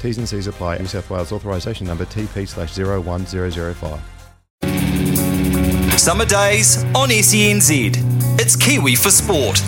T's 0.00 0.18
and 0.18 0.28
C's 0.28 0.46
apply. 0.46 0.78
New 0.78 0.86
South 0.86 1.08
Wales 1.10 1.32
authorisation 1.32 1.86
number 1.86 2.04
TP 2.04 2.46
slash 2.46 2.76
01005. 2.76 4.00
Summer 5.98 6.24
days 6.26 6.84
on 6.94 7.08
SENZ. 7.08 7.92
It's 8.38 8.54
Kiwi 8.56 8.94
for 8.94 9.10
Sport. 9.10 9.60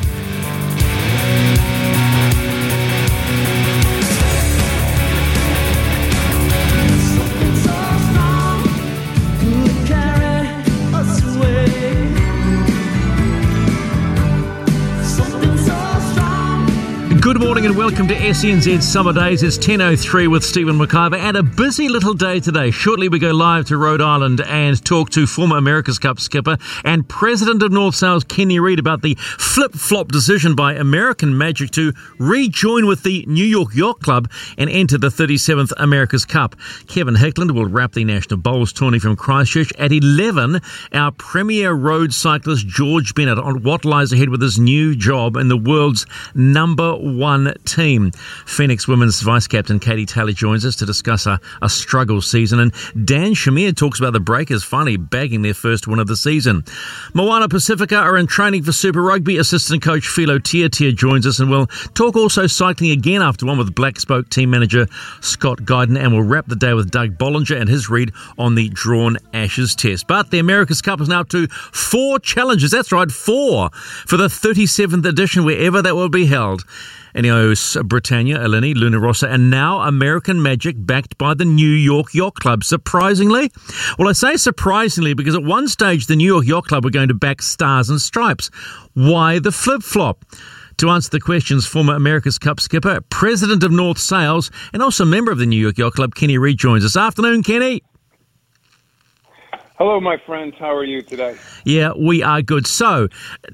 Good 17.20 17.41
morning 17.41 17.66
and 17.66 17.77
welcome 17.77 18.06
to 18.08 18.14
SENZ 18.14 18.80
Summer 18.80 19.12
Days. 19.12 19.42
It's 19.42 19.58
10.03 19.58 20.30
with 20.30 20.44
Stephen 20.44 20.78
McIver 20.78 21.19
and 21.19 21.36
a 21.36 21.42
busy 21.42 21.88
little 21.88 22.14
day 22.14 22.38
today. 22.38 22.70
Shortly 22.70 23.08
we 23.08 23.19
go 23.19 23.33
live 23.33 23.66
to 23.66 23.77
Rhode 23.77 24.00
Island 24.00 24.41
and 24.42 24.83
talk 24.84 25.11
to 25.11 25.27
former 25.27 25.56
America's 25.56 25.98
Cup 25.98 26.20
skipper 26.20 26.58
and 26.84 27.08
President 27.08 27.62
of 27.64 27.72
North 27.72 27.96
Sails 27.96 28.22
Kenny 28.22 28.61
Read 28.61 28.78
about 28.78 29.02
the 29.02 29.16
flip-flop 29.16 30.12
decision 30.12 30.55
by 30.55 30.74
American 30.74 31.36
Magic 31.36 31.72
to 31.72 31.92
rejoin 32.19 32.86
with 32.86 33.02
the 33.02 33.24
New 33.27 33.44
York 33.44 33.74
Yacht 33.74 34.00
Club 34.00 34.30
and 34.56 34.70
enter 34.70 34.96
the 34.96 35.08
37th 35.08 35.72
America's 35.77 36.24
Cup. 36.24 36.55
Kevin 36.86 37.16
Hickland 37.16 37.50
will 37.50 37.66
wrap 37.66 37.94
the 37.94 38.05
National 38.05 38.39
Bowls 38.39 38.72
tourney 38.72 39.00
from 39.00 39.16
Christchurch 39.16 39.72
at 39.77 39.92
11. 39.92 40.61
Our 40.92 41.11
premier 41.11 41.72
road 41.72 42.14
cyclist 42.14 42.69
George 42.69 43.14
Bennett 43.14 43.39
on 43.39 43.64
what 43.64 43.84
lies 43.84 44.12
ahead 44.12 44.28
with 44.28 44.41
his 44.41 44.58
new 44.58 44.94
job 44.94 45.36
in 45.36 45.48
the 45.48 45.56
world's 45.56 46.06
number 46.34 46.96
one 47.17 47.55
team. 47.64 48.12
Phoenix 48.47 48.87
women's 48.87 49.20
vice 49.20 49.47
captain 49.47 49.78
Katie 49.78 50.06
Taylor 50.06 50.33
joins 50.33 50.64
us 50.64 50.77
to 50.77 50.87
discuss 50.87 51.27
a, 51.27 51.41
a 51.62 51.69
struggle 51.69 52.20
season, 52.20 52.61
and 52.61 52.73
Dan 53.05 53.33
Shamir 53.33 53.77
talks 53.77 53.98
about 53.98 54.12
the 54.12 54.20
Breakers 54.20 54.64
finally 54.64 54.97
bagging 54.97 55.42
their 55.42 55.55
first 55.55 55.86
win 55.86 55.98
of 55.98 56.06
the 56.06 56.17
season. 56.17 56.64
Moana 57.14 57.48
Pacifica 57.48 57.97
are 57.97 58.17
in 58.17 58.27
training 58.27 58.62
for 58.62 58.73
Super 58.73 59.03
Rugby. 59.03 59.39
Assistant 59.39 59.83
coach 59.83 60.06
Philo 60.06 60.39
Tiatia 60.39 60.92
joins 60.92 61.27
us, 61.27 61.39
and 61.39 61.51
we'll 61.51 61.67
talk 61.95 62.17
also 62.17 62.46
cycling 62.46 62.91
again 62.91 63.23
after 63.23 63.46
one 63.46 63.58
with 63.58 63.75
Black 63.75 63.98
Spoke 64.01 64.29
team 64.29 64.51
manager 64.51 64.86
Scott 65.20 65.58
Guyton, 65.58 65.98
and 65.98 66.13
we'll 66.13 66.23
wrap 66.23 66.46
the 66.46 66.57
day 66.57 66.75
with 66.75 66.90
Doug 66.90 67.17
Bollinger 67.19 67.61
and 67.61 67.69
his 67.69 67.89
read 67.89 68.13
on 68.39 68.55
the 68.55 68.69
Drawn 68.70 69.17
Ashes 69.33 69.75
test. 69.75 70.07
But 70.07 70.30
the 70.30 70.39
America's 70.39 70.83
Cup 70.83 71.01
is 71.01 71.08
now 71.08 71.20
up 71.20 71.29
to 71.30 71.48
four 71.48 72.19
challenges. 72.19 72.70
That's 72.70 72.92
right, 72.92 73.11
four 73.11 73.70
for 73.73 74.17
the 74.17 74.29
37th 74.29 75.05
edition, 75.05 75.45
wherever 75.45 75.83
that 75.83 75.95
will 75.95 76.08
be 76.08 76.27
held. 76.27 76.64
Ineos 77.18 77.77
uh, 77.77 77.83
Britannia, 77.83 78.39
Alinghi, 78.39 78.77
Luna 78.77 79.01
Rossa, 79.01 79.29
and 79.29 79.51
now 79.51 79.80
American 79.80 80.40
Magic 80.40 80.77
backed 80.79 81.18
by 81.18 81.34
the 81.34 81.45
New 81.45 81.68
York 81.68 82.14
Yacht 82.14 82.36
Club. 82.36 82.62
Surprisingly? 82.62 83.51
Well, 83.98 84.08
I 84.08 84.12
say 84.12 84.36
surprisingly 84.36 85.14
because 85.14 85.34
at 85.34 85.42
one 85.42 85.67
stage 85.67 86.07
the 86.07 86.14
New 86.14 86.33
York 86.33 86.46
Yacht 86.46 86.68
Club 86.68 86.84
were 86.84 86.90
going 86.90 87.08
to 87.08 87.14
back 87.14 87.42
Stars 87.42 87.90
and 87.90 88.01
Stripes. 88.01 88.51
Why 88.95 89.40
the 89.40 89.51
flip 89.51 89.83
flop? 89.83 90.24
To 90.77 90.90
answer 90.90 91.11
the 91.11 91.18
questions, 91.18 91.67
former 91.67 91.96
America's 91.96 92.39
Cup 92.39 92.61
skipper, 92.61 93.01
president 93.11 93.64
of 93.64 93.73
North 93.73 93.98
Sails, 93.98 94.52
and 94.73 94.80
also 94.80 95.05
member 95.05 95.33
of 95.33 95.39
the 95.39 95.46
New 95.46 95.61
York 95.61 95.77
Yacht 95.77 95.95
Club, 95.95 96.14
Kenny 96.14 96.39
Read 96.39 96.57
joins 96.57 96.84
us. 96.84 96.96
Afternoon, 96.96 97.42
Kenny. 97.42 97.83
Hello, 99.78 100.00
my 100.00 100.16
friends. 100.16 100.56
How 100.58 100.74
are 100.74 100.83
you 100.83 101.02
today? 101.02 101.36
Yeah, 101.64 101.92
we 101.96 102.20
are 102.20 102.42
good. 102.42 102.66
So, 102.66 103.06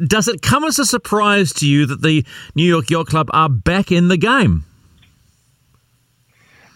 does 0.06 0.26
it 0.26 0.40
come 0.40 0.64
as 0.64 0.78
a 0.78 0.86
surprise 0.86 1.52
to 1.54 1.68
you 1.68 1.84
that 1.84 2.00
the 2.00 2.24
New 2.54 2.64
York 2.64 2.88
Yacht 2.88 3.08
Club 3.08 3.28
are 3.34 3.50
back 3.50 3.92
in 3.92 4.08
the 4.08 4.16
game? 4.16 4.64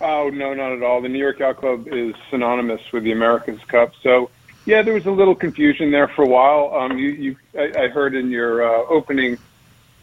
Oh 0.02 0.28
no, 0.28 0.52
not 0.52 0.72
at 0.72 0.82
all. 0.82 1.00
The 1.00 1.08
New 1.08 1.18
York 1.18 1.38
Yacht 1.38 1.56
Club 1.56 1.88
is 1.88 2.14
synonymous 2.30 2.92
with 2.92 3.04
the 3.04 3.12
America's 3.12 3.64
Cup. 3.64 3.94
So, 4.02 4.28
yeah, 4.66 4.82
there 4.82 4.92
was 4.92 5.06
a 5.06 5.10
little 5.10 5.34
confusion 5.34 5.92
there 5.92 6.08
for 6.08 6.24
a 6.24 6.28
while. 6.28 6.74
Um, 6.74 6.98
you, 6.98 7.08
you, 7.08 7.36
I, 7.58 7.84
I 7.84 7.88
heard 7.88 8.14
in 8.14 8.30
your 8.30 8.62
uh, 8.62 8.84
opening, 8.90 9.38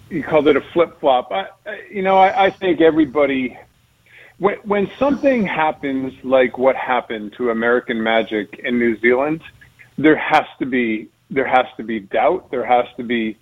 you 0.10 0.24
called 0.24 0.48
it 0.48 0.58
a 0.58 0.62
flip 0.62 1.00
flop. 1.00 1.32
You 1.92 2.02
know, 2.02 2.18
I, 2.18 2.46
I 2.46 2.50
think 2.50 2.82
everybody, 2.82 3.56
when 4.38 4.58
when 4.64 4.90
something 4.98 5.46
happens 5.46 6.14
like 6.24 6.58
what 6.58 6.76
happened 6.76 7.34
to 7.38 7.50
American 7.50 8.02
Magic 8.04 8.60
in 8.64 8.78
New 8.78 9.00
Zealand, 9.00 9.42
there 9.98 10.18
has 10.18 10.46
to 10.60 10.66
be 10.66 11.10
there 11.30 11.48
has 11.48 11.66
to 11.78 11.84
be 11.84 12.00
doubt. 12.00 12.52
There 12.52 12.66
has 12.66 12.86
to 12.98 13.04
be 13.04 13.38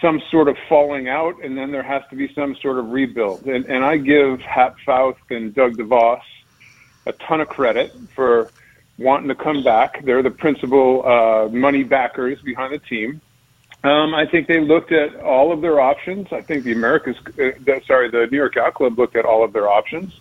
some 0.00 0.20
sort 0.30 0.48
of 0.48 0.56
falling 0.68 1.08
out, 1.08 1.42
and 1.42 1.56
then 1.56 1.72
there 1.72 1.82
has 1.82 2.02
to 2.10 2.16
be 2.16 2.32
some 2.34 2.54
sort 2.56 2.78
of 2.78 2.90
rebuild. 2.90 3.46
And, 3.46 3.64
and 3.66 3.84
I 3.84 3.96
give 3.96 4.40
Hap 4.40 4.76
Fouth 4.84 5.18
and 5.30 5.54
Doug 5.54 5.76
DeVos 5.76 6.20
a 7.06 7.12
ton 7.12 7.40
of 7.40 7.48
credit 7.48 7.94
for 8.14 8.50
wanting 8.98 9.28
to 9.28 9.34
come 9.34 9.62
back. 9.62 10.04
They're 10.04 10.22
the 10.22 10.30
principal 10.30 11.06
uh, 11.06 11.48
money 11.48 11.82
backers 11.82 12.40
behind 12.42 12.74
the 12.74 12.78
team. 12.78 13.20
Um, 13.84 14.14
I 14.14 14.26
think 14.26 14.48
they 14.48 14.60
looked 14.60 14.92
at 14.92 15.16
all 15.16 15.52
of 15.52 15.60
their 15.60 15.80
options. 15.80 16.28
I 16.32 16.40
think 16.40 16.64
the 16.64 16.72
Americas, 16.72 17.16
uh, 17.38 17.80
sorry, 17.86 18.10
the 18.10 18.26
New 18.30 18.38
York 18.38 18.56
Yacht 18.56 18.74
Club 18.74 18.98
looked 18.98 19.16
at 19.16 19.24
all 19.24 19.44
of 19.44 19.52
their 19.52 19.68
options. 19.68 20.20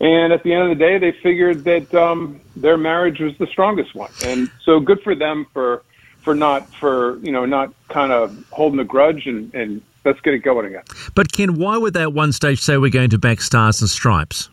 And 0.00 0.32
at 0.32 0.42
the 0.42 0.54
end 0.54 0.70
of 0.70 0.78
the 0.78 0.82
day, 0.82 0.98
they 0.98 1.12
figured 1.12 1.64
that 1.64 1.94
um, 1.94 2.40
their 2.56 2.78
marriage 2.78 3.20
was 3.20 3.36
the 3.38 3.46
strongest 3.46 3.94
one. 3.94 4.10
And 4.24 4.50
so 4.64 4.80
good 4.80 5.02
for 5.02 5.14
them 5.14 5.46
for 5.52 5.82
for 6.22 6.34
not 6.34 6.72
for 6.74 7.18
you 7.18 7.32
know 7.32 7.44
not 7.44 7.72
kind 7.88 8.12
of 8.12 8.44
holding 8.50 8.78
a 8.80 8.84
grudge 8.84 9.26
and, 9.26 9.54
and 9.54 9.82
let's 10.04 10.20
get 10.20 10.34
it 10.34 10.40
going 10.40 10.66
again. 10.66 10.82
But 11.14 11.32
Ken, 11.32 11.56
why 11.56 11.76
would 11.76 11.94
they 11.94 12.02
at 12.02 12.12
one 12.12 12.32
stage 12.32 12.60
say 12.60 12.78
we're 12.78 12.90
going 12.90 13.10
to 13.10 13.18
back 13.18 13.40
stars 13.42 13.80
and 13.80 13.90
stripes? 13.90 14.48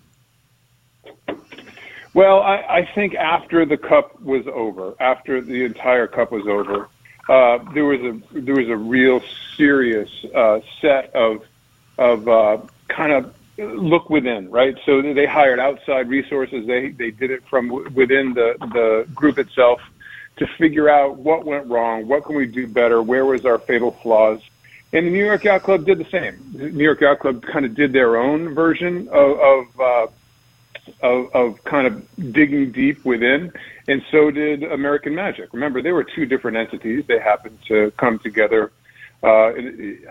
Well, 2.14 2.42
I, 2.42 2.56
I 2.56 2.90
think 2.96 3.16
after 3.16 3.66
the 3.66 3.78
cup 3.78 4.20
was 4.22 4.48
over, 4.48 4.96
after 5.00 5.40
the 5.40 5.64
entire 5.64 6.08
cup 6.08 6.32
was 6.32 6.48
over, 6.48 6.90
uh, 7.30 7.60
there 7.74 7.86
was 7.86 8.02
a 8.02 8.40
there 8.40 8.56
was 8.56 8.70
a 8.70 8.76
real 8.76 9.22
serious 9.56 10.10
uh, 10.36 10.60
set 10.82 11.14
of 11.16 11.44
of 11.98 12.28
uh, 12.28 12.58
kind 12.88 13.12
of 13.12 13.34
look 13.58 14.10
within, 14.10 14.50
right? 14.50 14.78
So 14.86 15.02
they 15.02 15.26
hired 15.26 15.60
outside 15.60 16.10
resources. 16.10 16.68
They 16.68 16.90
they 16.90 17.12
did 17.12 17.32
it 17.32 17.44
from 17.50 17.70
within 17.94 18.34
the 18.34 18.56
the 18.60 19.08
group 19.14 19.40
itself 19.40 19.82
to 20.38 20.48
figure 20.58 20.90
out 20.90 21.18
what 21.18 21.46
went 21.46 21.68
wrong, 21.68 22.08
what 22.08 22.26
can 22.26 22.36
we 22.36 22.46
do 22.46 22.68
better, 22.68 23.02
where 23.02 23.26
was 23.26 23.46
our 23.46 23.58
fatal 23.58 23.92
flaws. 23.92 24.40
And 24.94 25.08
the 25.08 25.12
New 25.12 25.26
York 25.26 25.44
Yacht 25.44 25.64
Club 25.64 25.86
did 25.86 25.98
the 25.98 26.10
same. 26.10 26.38
The 26.54 26.70
New 26.70 26.84
York 26.84 27.02
Yacht 27.02 27.20
Club 27.20 27.44
kind 27.44 27.66
of 27.66 27.76
did 27.76 27.92
their 27.92 28.18
own 28.18 28.54
version 28.54 29.10
of 29.10 29.40
of, 29.40 29.80
uh, 29.80 30.08
of 31.02 31.36
of 31.36 31.64
kind 31.66 31.88
of 31.88 32.34
digging 32.34 32.72
deep 32.72 33.04
within, 33.04 33.52
and 33.88 34.02
so 34.12 34.32
did 34.32 34.64
American 34.64 35.14
Magic. 35.14 35.52
Remember, 35.52 35.82
they 35.82 35.92
were 35.92 36.06
two 36.06 36.26
different 36.26 36.58
entities. 36.58 37.06
They 37.08 37.20
happened 37.20 37.58
to 37.68 37.92
come 37.98 38.20
together. 38.20 38.72
Uh, 39.24 39.52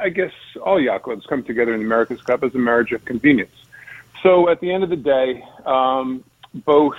I 0.00 0.08
guess 0.08 0.32
all 0.62 0.80
yacht 0.80 1.02
come 1.28 1.42
together 1.44 1.74
in 1.74 1.80
America's 1.80 2.20
Cup 2.22 2.42
as 2.42 2.54
a 2.54 2.58
marriage 2.58 2.92
of 2.92 3.04
convenience. 3.04 3.54
So 4.22 4.48
at 4.48 4.60
the 4.60 4.72
end 4.72 4.82
of 4.82 4.90
the 4.90 4.96
day, 4.96 5.44
um, 5.64 6.24
both 6.54 6.96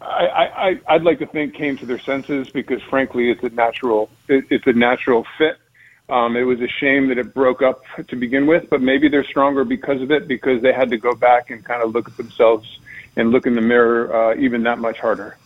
I, 0.00 0.80
I, 0.86 0.94
I'd 0.94 1.02
like 1.02 1.18
to 1.20 1.26
think 1.26 1.54
came 1.54 1.76
to 1.78 1.86
their 1.86 1.98
senses 1.98 2.50
because 2.50 2.82
frankly, 2.82 3.30
it's 3.30 3.42
a 3.42 3.48
natural, 3.50 4.10
it, 4.28 4.44
it's 4.50 4.66
a 4.66 4.72
natural 4.72 5.26
fit. 5.36 5.58
Um, 6.08 6.36
it 6.36 6.42
was 6.42 6.60
a 6.60 6.68
shame 6.68 7.08
that 7.08 7.18
it 7.18 7.34
broke 7.34 7.60
up 7.60 7.82
to 8.06 8.16
begin 8.16 8.46
with, 8.46 8.70
but 8.70 8.80
maybe 8.80 9.08
they're 9.08 9.24
stronger 9.24 9.64
because 9.64 10.00
of 10.00 10.10
it 10.10 10.26
because 10.26 10.62
they 10.62 10.72
had 10.72 10.90
to 10.90 10.96
go 10.96 11.14
back 11.14 11.50
and 11.50 11.62
kind 11.64 11.82
of 11.82 11.94
look 11.94 12.08
at 12.08 12.16
themselves 12.16 12.78
and 13.16 13.30
look 13.30 13.46
in 13.46 13.54
the 13.54 13.60
mirror 13.60 14.14
uh, 14.14 14.34
even 14.36 14.62
that 14.62 14.78
much 14.78 14.98
harder. 14.98 15.36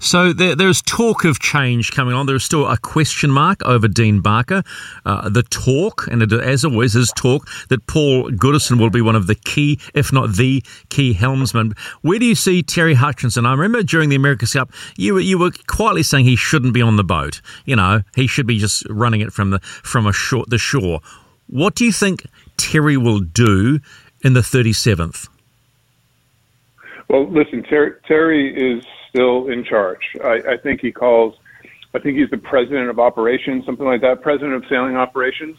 So 0.00 0.32
there, 0.32 0.56
there's 0.56 0.80
talk 0.80 1.24
of 1.24 1.40
change 1.40 1.92
coming 1.92 2.14
on. 2.14 2.24
There's 2.24 2.42
still 2.42 2.66
a 2.66 2.78
question 2.78 3.30
mark 3.30 3.62
over 3.66 3.86
Dean 3.86 4.20
Barker. 4.22 4.62
Uh, 5.04 5.28
the 5.28 5.42
talk, 5.42 6.06
and 6.10 6.22
it, 6.22 6.32
as 6.32 6.64
always, 6.64 6.96
is 6.96 7.12
talk 7.14 7.46
that 7.68 7.86
Paul 7.86 8.30
Goodison 8.30 8.80
will 8.80 8.88
be 8.88 9.02
one 9.02 9.14
of 9.14 9.26
the 9.26 9.34
key, 9.34 9.78
if 9.92 10.10
not 10.10 10.36
the 10.36 10.64
key 10.88 11.12
helmsman. 11.12 11.74
Where 12.00 12.18
do 12.18 12.24
you 12.24 12.34
see 12.34 12.62
Terry 12.62 12.94
Hutchinson? 12.94 13.44
I 13.44 13.52
remember 13.52 13.82
during 13.82 14.08
the 14.08 14.16
America's 14.16 14.54
Cup, 14.54 14.72
you 14.96 15.14
were, 15.14 15.20
you 15.20 15.38
were 15.38 15.50
quietly 15.66 16.02
saying 16.02 16.24
he 16.24 16.34
shouldn't 16.34 16.72
be 16.72 16.80
on 16.80 16.96
the 16.96 17.04
boat. 17.04 17.42
You 17.66 17.76
know, 17.76 18.02
he 18.16 18.26
should 18.26 18.46
be 18.46 18.58
just 18.58 18.84
running 18.88 19.20
it 19.20 19.34
from 19.34 19.50
the 19.50 19.60
from 19.60 20.06
a 20.06 20.14
short 20.14 20.48
the 20.48 20.58
shore. 20.58 21.00
What 21.46 21.74
do 21.74 21.84
you 21.84 21.92
think 21.92 22.26
Terry 22.56 22.96
will 22.96 23.20
do 23.20 23.80
in 24.24 24.32
the 24.32 24.40
37th? 24.40 25.28
Well, 27.08 27.28
listen, 27.30 27.64
Terry, 27.64 27.92
Terry 28.06 28.54
is 28.54 28.84
still 29.10 29.48
in 29.48 29.64
charge. 29.64 30.16
I, 30.24 30.42
I 30.52 30.56
think 30.56 30.80
he 30.80 30.92
calls, 30.92 31.36
I 31.94 31.98
think 31.98 32.16
he's 32.16 32.30
the 32.30 32.38
president 32.38 32.88
of 32.88 32.98
operations, 32.98 33.66
something 33.66 33.84
like 33.84 34.00
that, 34.00 34.22
president 34.22 34.54
of 34.54 34.64
sailing 34.68 34.96
operations. 34.96 35.58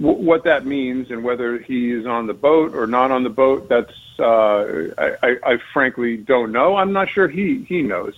W- 0.00 0.18
what 0.18 0.44
that 0.44 0.66
means 0.66 1.10
and 1.10 1.22
whether 1.22 1.58
he 1.58 1.92
is 1.92 2.06
on 2.06 2.26
the 2.26 2.34
boat 2.34 2.74
or 2.74 2.86
not 2.86 3.10
on 3.10 3.22
the 3.22 3.30
boat, 3.30 3.68
that's 3.68 3.92
uh, 4.18 4.88
I, 4.98 5.16
I, 5.22 5.36
I 5.44 5.56
frankly 5.72 6.16
don't 6.16 6.52
know. 6.52 6.76
I'm 6.76 6.92
not 6.92 7.08
sure 7.10 7.28
he 7.28 7.64
he 7.68 7.82
knows. 7.82 8.14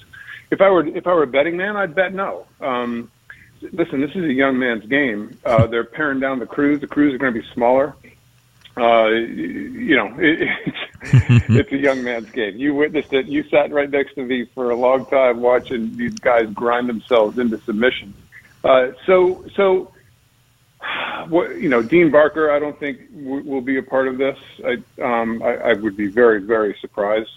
If 0.50 0.60
I 0.60 0.70
were 0.70 0.86
if 0.86 1.06
I 1.06 1.12
were 1.12 1.24
a 1.24 1.26
betting 1.26 1.56
man, 1.56 1.76
I'd 1.76 1.94
bet 1.94 2.14
no. 2.14 2.46
Um, 2.60 3.10
listen, 3.72 4.00
this 4.00 4.10
is 4.10 4.24
a 4.24 4.32
young 4.32 4.58
man's 4.58 4.86
game. 4.86 5.36
Uh, 5.44 5.66
they're 5.66 5.84
paring 5.84 6.20
down 6.20 6.38
the 6.38 6.46
crews. 6.46 6.81
The 6.81 6.86
crews 6.86 7.14
are 7.14 7.19
going 7.19 7.34
to 7.34 7.40
be 7.40 7.46
smaller. 7.52 7.94
Uh, 8.78 9.08
you 9.08 9.96
know, 9.96 10.14
it, 10.19 10.48
it's, 11.02 11.44
it's 11.48 11.72
a 11.72 11.76
young 11.76 12.02
man's 12.04 12.30
game. 12.30 12.56
You 12.56 12.75
witnessed 12.75 13.12
it. 13.12 13.26
You 13.26 13.42
sat 13.48 13.72
right 13.72 13.90
next 13.90 14.14
to 14.14 14.25
me 14.25 14.44
for 14.54 14.70
a 14.70 14.76
long 14.76 15.06
time 15.06 15.40
watching 15.40 15.96
these 15.96 16.14
guys 16.14 16.48
grind 16.52 16.88
themselves 16.88 17.38
into 17.38 17.58
submission. 17.58 18.14
Uh, 18.62 18.92
so, 19.06 19.44
so, 19.54 19.92
what, 21.28 21.56
you 21.56 21.69
know, 21.69 21.82
Dean 21.82 22.10
Barker, 22.10 22.50
I 22.50 22.58
don't 22.58 22.78
think 22.78 23.00
w- 23.12 23.42
will 23.42 23.60
be 23.60 23.78
a 23.78 23.82
part 23.82 24.08
of 24.08 24.19
this. 24.19 24.38
I, 24.64 24.82
um, 25.02 25.42
I, 25.42 25.56
I 25.56 25.72
would 25.74 25.96
be 25.96 26.06
very, 26.06 26.40
very 26.40 26.76
surprised. 26.81 27.31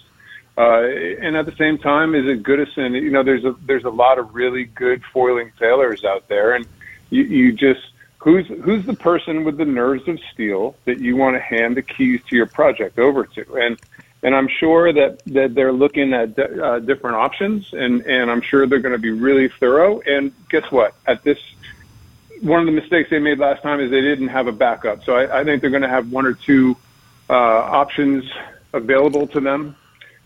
Uh, 0.56 0.82
and 0.82 1.36
at 1.36 1.46
the 1.46 1.56
same 1.56 1.78
time, 1.78 2.14
is 2.14 2.26
it 2.26 2.42
Goodison? 2.42 3.00
You 3.00 3.10
know, 3.10 3.22
there's 3.22 3.44
a 3.44 3.56
there's 3.64 3.84
a 3.84 3.90
lot 3.90 4.18
of 4.18 4.34
really 4.34 4.64
good 4.64 5.02
foiling 5.10 5.50
sailors 5.58 6.04
out 6.04 6.28
there, 6.28 6.52
and 6.52 6.66
you, 7.08 7.22
you 7.22 7.52
just 7.52 7.80
who's 8.22 8.46
who's 8.46 8.86
the 8.86 8.94
person 8.94 9.44
with 9.44 9.56
the 9.56 9.64
nerves 9.64 10.06
of 10.06 10.18
steel 10.32 10.76
that 10.84 11.00
you 11.00 11.16
want 11.16 11.34
to 11.34 11.40
hand 11.40 11.76
the 11.76 11.82
keys 11.82 12.20
to 12.28 12.36
your 12.36 12.46
project 12.46 12.98
over 12.98 13.24
to? 13.24 13.56
And 13.56 13.80
and 14.22 14.34
I'm 14.34 14.48
sure 14.48 14.92
that 14.92 15.24
that 15.26 15.54
they're 15.54 15.72
looking 15.72 16.14
at 16.14 16.38
uh, 16.38 16.78
different 16.78 17.16
options 17.16 17.72
and 17.72 18.02
and 18.02 18.30
I'm 18.30 18.40
sure 18.40 18.66
they're 18.66 18.78
going 18.78 18.94
to 18.94 18.98
be 18.98 19.10
really 19.10 19.48
thorough. 19.48 20.00
And 20.00 20.32
guess 20.48 20.70
what? 20.70 20.94
At 21.06 21.24
this 21.24 21.38
one 22.40 22.60
of 22.60 22.66
the 22.66 22.72
mistakes 22.72 23.10
they 23.10 23.18
made 23.18 23.38
last 23.38 23.62
time 23.62 23.80
is 23.80 23.90
they 23.90 24.00
didn't 24.00 24.28
have 24.28 24.46
a 24.46 24.52
backup. 24.52 25.04
So 25.04 25.16
I, 25.16 25.40
I 25.40 25.44
think 25.44 25.60
they're 25.60 25.70
going 25.70 25.82
to 25.82 25.88
have 25.88 26.10
one 26.10 26.26
or 26.26 26.34
two 26.34 26.76
uh, 27.28 27.34
options 27.34 28.24
available 28.72 29.26
to 29.28 29.40
them. 29.40 29.76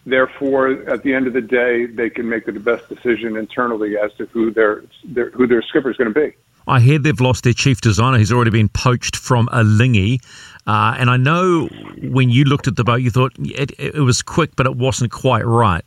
Therefore 0.05 0.69
at 0.91 1.03
the 1.03 1.15
end 1.15 1.27
of 1.27 1.33
the 1.33 1.41
day 1.41 1.87
they 1.87 2.11
can 2.11 2.29
make 2.29 2.45
the 2.45 2.53
best 2.53 2.91
decision 2.91 3.39
internally 3.39 3.97
as 3.97 4.13
to 4.15 4.27
who 4.27 4.51
their, 4.51 4.85
their 5.03 5.31
who 5.31 5.47
their 5.47 5.63
skipper 5.63 5.91
is 5.91 5.97
going 5.97 6.13
to 6.13 6.21
be 6.21 6.35
I 6.67 6.81
hear 6.81 6.99
they've 6.99 7.21
lost 7.21 7.45
their 7.45 7.53
chief 7.53 7.81
designer. 7.81 8.19
He's 8.19 8.33
already 8.33 8.51
been 8.51 8.69
poached 8.69 9.17
from 9.17 9.47
Alinghi. 9.49 10.21
Uh, 10.67 10.97
and 10.99 11.11
I 11.11 11.17
know 11.17 11.67
when 12.03 12.29
you 12.31 12.45
looked 12.45 12.67
at 12.67 12.77
the 12.77 12.85
boat, 12.85 12.97
you 12.97 13.11
thought 13.11 13.33
it, 13.39 13.73
it 13.79 14.01
was 14.01 14.23
quick, 14.23 14.57
but 14.57 14.67
it 14.67 14.77
wasn't 14.77 15.13
quite 15.13 15.47
right. 15.47 15.85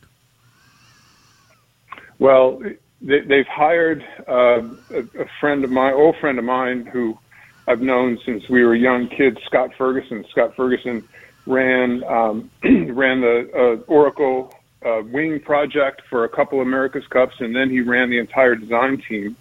Well, 2.18 2.62
they, 3.02 3.38
have 3.38 3.46
hired 3.46 4.04
uh, 4.28 4.62
a, 4.90 5.00
a, 5.18 5.26
friend 5.38 5.64
of 5.64 5.70
mine, 5.70 5.94
old 5.94 6.16
friend 6.16 6.38
of 6.38 6.44
mine, 6.44 6.86
who 6.86 7.18
I've 7.66 7.80
known 7.80 8.18
since 8.24 8.48
we 8.48 8.64
were 8.64 8.74
young 8.74 9.08
kids, 9.08 9.38
Scott 9.44 9.70
Ferguson. 9.76 10.24
Scott 10.30 10.54
Ferguson 10.54 11.06
ran 11.46 12.04
um, 12.04 12.50
ran 12.62 13.20
the 13.20 13.50
uh, 13.54 13.90
Oracle 13.90 14.54
uh, 14.84 15.02
wing 15.04 15.40
project 15.40 16.02
for 16.08 16.24
a 16.24 16.28
couple 16.28 16.60
of 16.60 16.66
America's 16.66 17.06
Cups, 17.06 17.36
and 17.40 17.54
then 17.54 17.70
he 17.70 17.80
ran 17.80 18.10
the 18.10 18.18
entire 18.18 18.54
design 18.54 19.02
team 19.06 19.36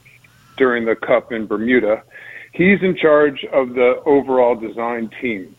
during 0.60 0.86
the 0.86 0.96
Cup 0.96 1.32
in 1.32 1.48
Bermuda. 1.48 2.04
He's 2.52 2.84
in 2.84 2.96
charge 2.96 3.46
of 3.46 3.74
the 3.74 4.02
overall 4.06 4.56
design 4.56 5.10
team. 5.22 5.56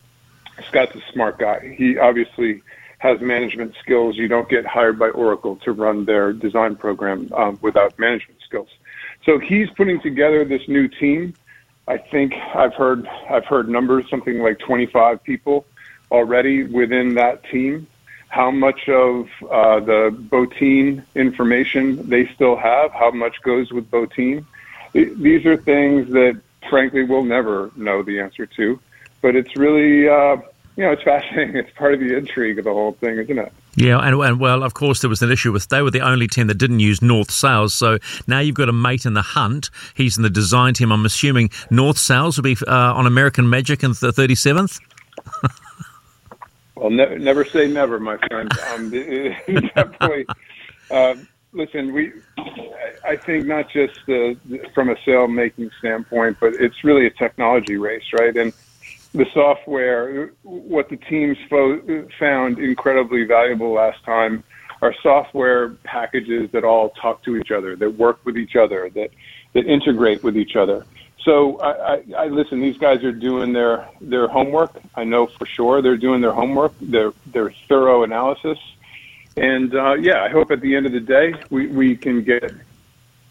Scott's 0.69 0.95
a 0.95 1.01
smart 1.13 1.39
guy. 1.39 1.75
He 1.77 1.99
obviously 1.99 2.63
has 2.99 3.21
management 3.21 3.75
skills. 3.83 4.17
You 4.17 4.29
don't 4.29 4.49
get 4.49 4.67
hired 4.67 4.99
by 4.99 5.09
Oracle 5.09 5.57
to 5.65 5.73
run 5.73 6.05
their 6.05 6.33
design 6.33 6.77
program 6.77 7.33
um, 7.35 7.59
without 7.63 7.99
management 7.99 8.41
skills. 8.45 8.69
So 9.25 9.39
he's 9.39 9.71
putting 9.71 10.01
together 10.01 10.45
this 10.45 10.69
new 10.69 10.87
team. 10.87 11.35
I 11.89 11.97
think 11.97 12.35
I've 12.35 12.75
heard 12.75 13.07
I've 13.29 13.47
heard 13.47 13.69
numbers 13.69 14.09
something 14.11 14.41
like 14.41 14.59
25 14.59 15.25
people 15.25 15.67
already 16.11 16.65
within 16.65 17.15
that 17.15 17.43
team. 17.45 17.87
How 18.29 18.51
much 18.51 18.89
of 18.89 19.29
uh, 19.51 19.81
the 19.81 20.11
Botín 20.11 21.03
information 21.15 22.09
they 22.09 22.27
still 22.27 22.57
have? 22.57 22.93
How 22.93 23.11
much 23.11 23.43
goes 23.43 23.73
with 23.73 23.91
Botín? 23.91 24.45
These 24.93 25.47
are 25.47 25.57
things 25.57 26.11
that, 26.13 26.41
frankly, 26.69 27.05
we'll 27.05 27.25
never 27.25 27.71
know 27.77 28.03
the 28.03 28.21
answer 28.21 28.47
to. 28.47 28.81
But 29.23 29.37
it's 29.37 29.57
really, 29.57 30.09
uh, 30.09 30.37
you 30.77 30.85
know, 30.85 30.93
it's 30.93 31.03
fascinating. 31.03 31.57
It's 31.61 31.71
part 31.77 31.95
of 31.95 32.01
the 32.01 32.17
intrigue 32.17 32.59
of 32.59 32.65
the 32.65 32.73
whole 32.73 32.93
thing, 32.93 33.19
isn't 33.19 33.39
it? 33.39 33.53
Yeah, 33.77 33.99
and, 33.99 34.21
and 34.21 34.41
well, 34.41 34.63
of 34.63 34.75
course, 34.75 35.01
there 35.01 35.11
was 35.11 35.23
an 35.23 35.31
issue 35.31 35.53
with 35.53 35.69
they 35.69 35.83
were 35.83 35.91
the 35.91 36.01
only 36.01 36.27
team 36.27 36.49
that 36.49 36.59
didn't 36.59 36.81
use 36.81 37.03
North 37.03 37.31
Sails. 37.31 37.75
So 37.75 37.99
now 38.27 38.41
you've 38.41 38.57
got 38.57 38.69
a 38.69 38.73
mate 38.73 39.07
in 39.07 39.15
the 39.15 39.23
hunt. 39.23 39.71
He's 39.95 40.17
in 40.17 40.23
the 40.23 40.31
design 40.31 40.75
team. 40.75 40.91
I'm 40.91 41.07
assuming 41.07 41.51
North 41.71 41.99
Sails 41.99 42.37
will 42.37 42.43
be 42.43 42.57
uh, 42.67 42.95
on 42.95 43.07
American 43.07 43.49
Magic 43.49 43.85
in 43.85 43.91
the 43.91 44.13
37th. 44.13 44.81
well, 46.75 46.91
ne- 46.91 47.19
never 47.19 47.45
say 47.45 47.69
never, 47.69 48.01
my 48.01 48.17
friend. 48.29 48.51
Um, 48.73 48.91
definitely. 49.75 50.27
Uh, 50.91 51.15
listen, 51.53 51.93
we, 51.93 52.13
I 53.05 53.17
think 53.27 53.47
not 53.47 53.67
just 53.73 53.93
the, 54.07 54.37
from 54.75 54.91
a 54.91 54.95
sail 55.05 55.27
making 55.27 55.71
standpoint, 55.79 56.37
but 56.41 56.53
it's 56.59 56.77
really 56.85 57.07
a 57.07 57.11
technology 57.11 57.77
race, 57.77 58.03
right? 58.13 58.37
And 58.37 58.53
the 59.15 59.27
software, 59.35 60.31
what 60.43 60.89
the 60.89 60.97
teams 60.97 61.37
fo- 61.49 62.07
found 62.19 62.59
incredibly 62.59 63.25
valuable 63.25 63.73
last 63.73 64.05
time 64.05 64.45
are 64.83 64.95
software 65.03 65.71
packages 65.85 66.49
that 66.53 66.65
all 66.65 66.91
talk 67.03 67.23
to 67.25 67.37
each 67.37 67.51
other, 67.51 67.77
that 67.77 67.91
work 67.91 68.25
with 68.25 68.37
each 68.37 68.57
other, 68.57 68.91
that, 68.95 69.11
that 69.55 69.67
integrate 69.67 70.23
with 70.23 70.37
each 70.37 70.57
other. 70.57 70.87
So 71.25 71.59
I, 71.61 71.71
I, 71.71 72.03
I 72.19 72.27
listen. 72.29 72.63
These 72.63 72.79
guys 72.79 73.05
are 73.05 73.13
doing 73.13 73.53
their 73.53 73.87
their 74.01 74.27
homework. 74.27 74.81
I 74.95 75.05
know 75.05 75.29
for 75.39 75.47
sure 75.55 75.83
they're 75.83 75.99
doing 75.99 76.23
their 76.23 76.33
homework. 76.33 76.73
Their 76.81 77.13
their 77.27 77.55
thorough 77.69 78.05
analysis 78.05 78.57
and 79.37 79.75
uh, 79.75 79.95
yeah, 79.95 80.23
I 80.23 80.29
hope 80.29 80.51
at 80.51 80.61
the 80.61 80.75
end 80.75 80.87
of 80.87 80.93
the 80.93 81.01
day 81.01 81.35
we, 81.51 81.67
we 81.69 81.97
can 81.97 82.23
get, 82.23 82.53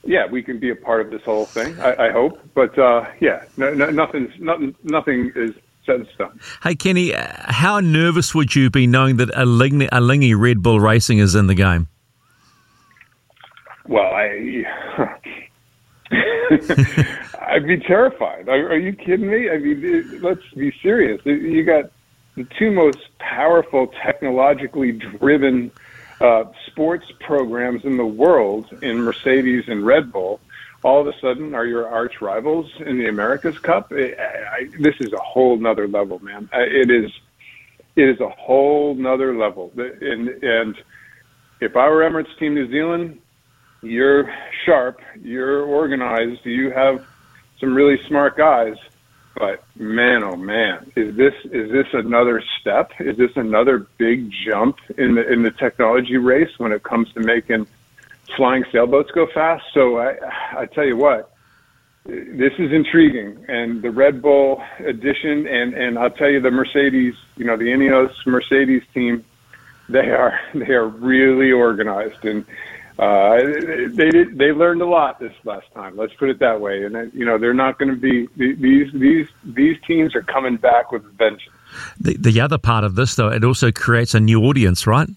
yeah, 0.03 0.25
we 0.25 0.41
can 0.41 0.59
be 0.59 0.69
a 0.69 0.75
part 0.75 1.01
of 1.01 1.11
this 1.11 1.21
whole 1.23 1.45
thing. 1.45 1.79
I, 1.79 2.07
I 2.07 2.11
hope, 2.11 2.39
but 2.53 2.77
uh, 2.77 3.05
yeah, 3.19 3.43
no, 3.57 3.73
no, 3.73 3.89
nothing's 3.89 4.31
nothing 4.39 4.75
nothing 4.83 5.31
is 5.35 5.51
set 5.85 5.95
in 5.95 6.07
stone. 6.15 6.39
Hey 6.63 6.75
Kenny, 6.75 7.13
uh, 7.13 7.27
how 7.51 7.79
nervous 7.79 8.33
would 8.33 8.55
you 8.55 8.69
be 8.69 8.87
knowing 8.87 9.17
that 9.17 9.29
a 9.29 9.45
Alinghi 9.45 10.39
Red 10.39 10.63
Bull 10.63 10.79
Racing 10.79 11.19
is 11.19 11.35
in 11.35 11.47
the 11.47 11.55
game? 11.55 11.87
Well, 13.87 14.13
I. 14.13 14.65
I'd 17.41 17.65
be 17.65 17.77
terrified. 17.77 18.47
Are, 18.47 18.69
are 18.69 18.77
you 18.77 18.93
kidding 18.93 19.29
me? 19.29 19.49
I 19.49 19.57
mean, 19.57 20.21
let's 20.21 20.41
be 20.55 20.73
serious. 20.81 21.19
You 21.25 21.63
got 21.63 21.91
the 22.35 22.47
two 22.57 22.71
most 22.71 22.99
powerful, 23.19 23.91
technologically 24.05 24.91
driven 24.91 25.71
uh, 26.21 26.45
sports 26.67 27.11
programs 27.19 27.85
in 27.85 27.97
the 27.97 28.05
world 28.05 28.67
in 28.81 29.01
Mercedes 29.01 29.65
and 29.67 29.85
Red 29.85 30.11
Bull 30.11 30.39
all 30.83 31.01
of 31.01 31.07
a 31.07 31.19
sudden 31.19 31.53
are 31.53 31.65
your 31.65 31.87
arch 31.87 32.21
rivals 32.21 32.71
in 32.79 32.97
the 32.97 33.07
America's 33.07 33.57
Cup. 33.59 33.91
I, 33.91 34.15
I, 34.17 34.69
this 34.79 34.95
is 34.99 35.11
a 35.13 35.19
whole 35.19 35.57
nother 35.57 35.87
level, 35.87 36.19
man. 36.19 36.49
It 36.53 36.89
is, 36.89 37.11
it 37.95 38.07
is 38.09 38.19
a 38.19 38.29
whole 38.29 38.95
nother 38.95 39.37
level. 39.37 39.71
And, 39.75 40.29
and 40.29 40.75
if 41.59 41.75
I 41.75 41.89
were 41.89 42.01
Emirates 42.01 42.37
Team 42.37 42.53
New 42.53 42.69
Zealand, 42.69 43.19
you're 43.81 44.33
sharp, 44.65 45.01
you're 45.21 45.63
organized, 45.63 46.45
you 46.45 46.71
have 46.71 47.05
some 47.59 47.73
really 47.75 48.01
smart 48.07 48.37
guys. 48.37 48.77
But 49.35 49.63
man, 49.77 50.23
oh 50.23 50.35
man, 50.35 50.91
is 50.95 51.15
this 51.15 51.33
is 51.45 51.71
this 51.71 51.87
another 51.93 52.43
step? 52.59 52.91
Is 52.99 53.17
this 53.17 53.31
another 53.35 53.87
big 53.97 54.31
jump 54.45 54.77
in 54.97 55.15
the 55.15 55.31
in 55.31 55.43
the 55.43 55.51
technology 55.51 56.17
race 56.17 56.51
when 56.57 56.71
it 56.71 56.83
comes 56.83 57.11
to 57.13 57.21
making 57.21 57.67
flying 58.35 58.65
sailboats 58.71 59.11
go 59.11 59.27
fast? 59.27 59.63
So 59.73 59.99
I 59.99 60.17
I 60.57 60.65
tell 60.65 60.85
you 60.85 60.97
what, 60.97 61.33
this 62.05 62.53
is 62.57 62.71
intriguing, 62.71 63.45
and 63.47 63.81
the 63.81 63.91
Red 63.91 64.21
Bull 64.21 64.63
edition, 64.79 65.47
and 65.47 65.73
and 65.73 65.97
I'll 65.97 66.09
tell 66.09 66.29
you 66.29 66.39
the 66.39 66.51
Mercedes, 66.51 67.15
you 67.37 67.45
know, 67.45 67.55
the 67.55 67.65
Ineos 67.65 68.13
Mercedes 68.25 68.83
team, 68.93 69.23
they 69.87 70.09
are 70.09 70.39
they 70.53 70.73
are 70.73 70.87
really 70.87 71.51
organized, 71.51 72.25
and 72.25 72.45
uh, 72.99 73.37
they 73.37 74.09
did, 74.09 74.37
they 74.37 74.51
learned 74.51 74.81
a 74.81 74.85
lot 74.85 75.19
this 75.19 75.33
last 75.45 75.71
time. 75.73 75.95
Let's 75.95 76.13
put 76.15 76.29
it 76.29 76.39
that 76.39 76.59
way. 76.59 76.83
And 76.83 76.95
uh, 76.97 77.03
you 77.13 77.23
know 77.23 77.37
they're 77.37 77.53
not 77.53 77.79
going 77.79 77.89
to 77.89 77.95
be 77.95 78.27
these 78.35 78.91
these 78.93 79.27
these 79.43 79.77
teams 79.87 80.15
are 80.15 80.21
coming 80.21 80.57
back 80.57 80.91
with 80.91 81.03
vengeance. 81.17 81.55
The, 81.99 82.17
the 82.17 82.41
other 82.41 82.57
part 82.57 82.83
of 82.83 82.95
this, 82.95 83.15
though, 83.15 83.29
it 83.29 83.43
also 83.43 83.71
creates 83.71 84.13
a 84.15 84.19
new 84.19 84.43
audience, 84.43 84.85
right? 84.85 85.07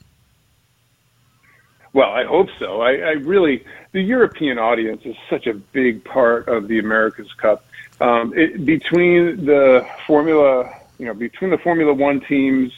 Well, 1.93 2.11
I 2.11 2.25
hope 2.25 2.49
so. 2.59 2.81
I, 2.81 2.93
I 2.93 3.11
really, 3.13 3.65
the 3.93 4.01
European 4.01 4.59
audience 4.59 5.03
is 5.05 5.17
such 5.29 5.47
a 5.47 5.55
big 5.55 6.05
part 6.05 6.49
of 6.49 6.69
the 6.69 6.79
America's 6.79 7.33
Cup. 7.35 7.65
Um, 8.01 8.33
it, 8.37 8.65
between 8.65 9.45
the 9.45 9.87
Formula, 10.07 10.73
you 10.99 11.07
know, 11.07 11.15
between 11.15 11.51
the 11.51 11.59
Formula 11.59 11.93
One 11.93 12.21
teams 12.21 12.73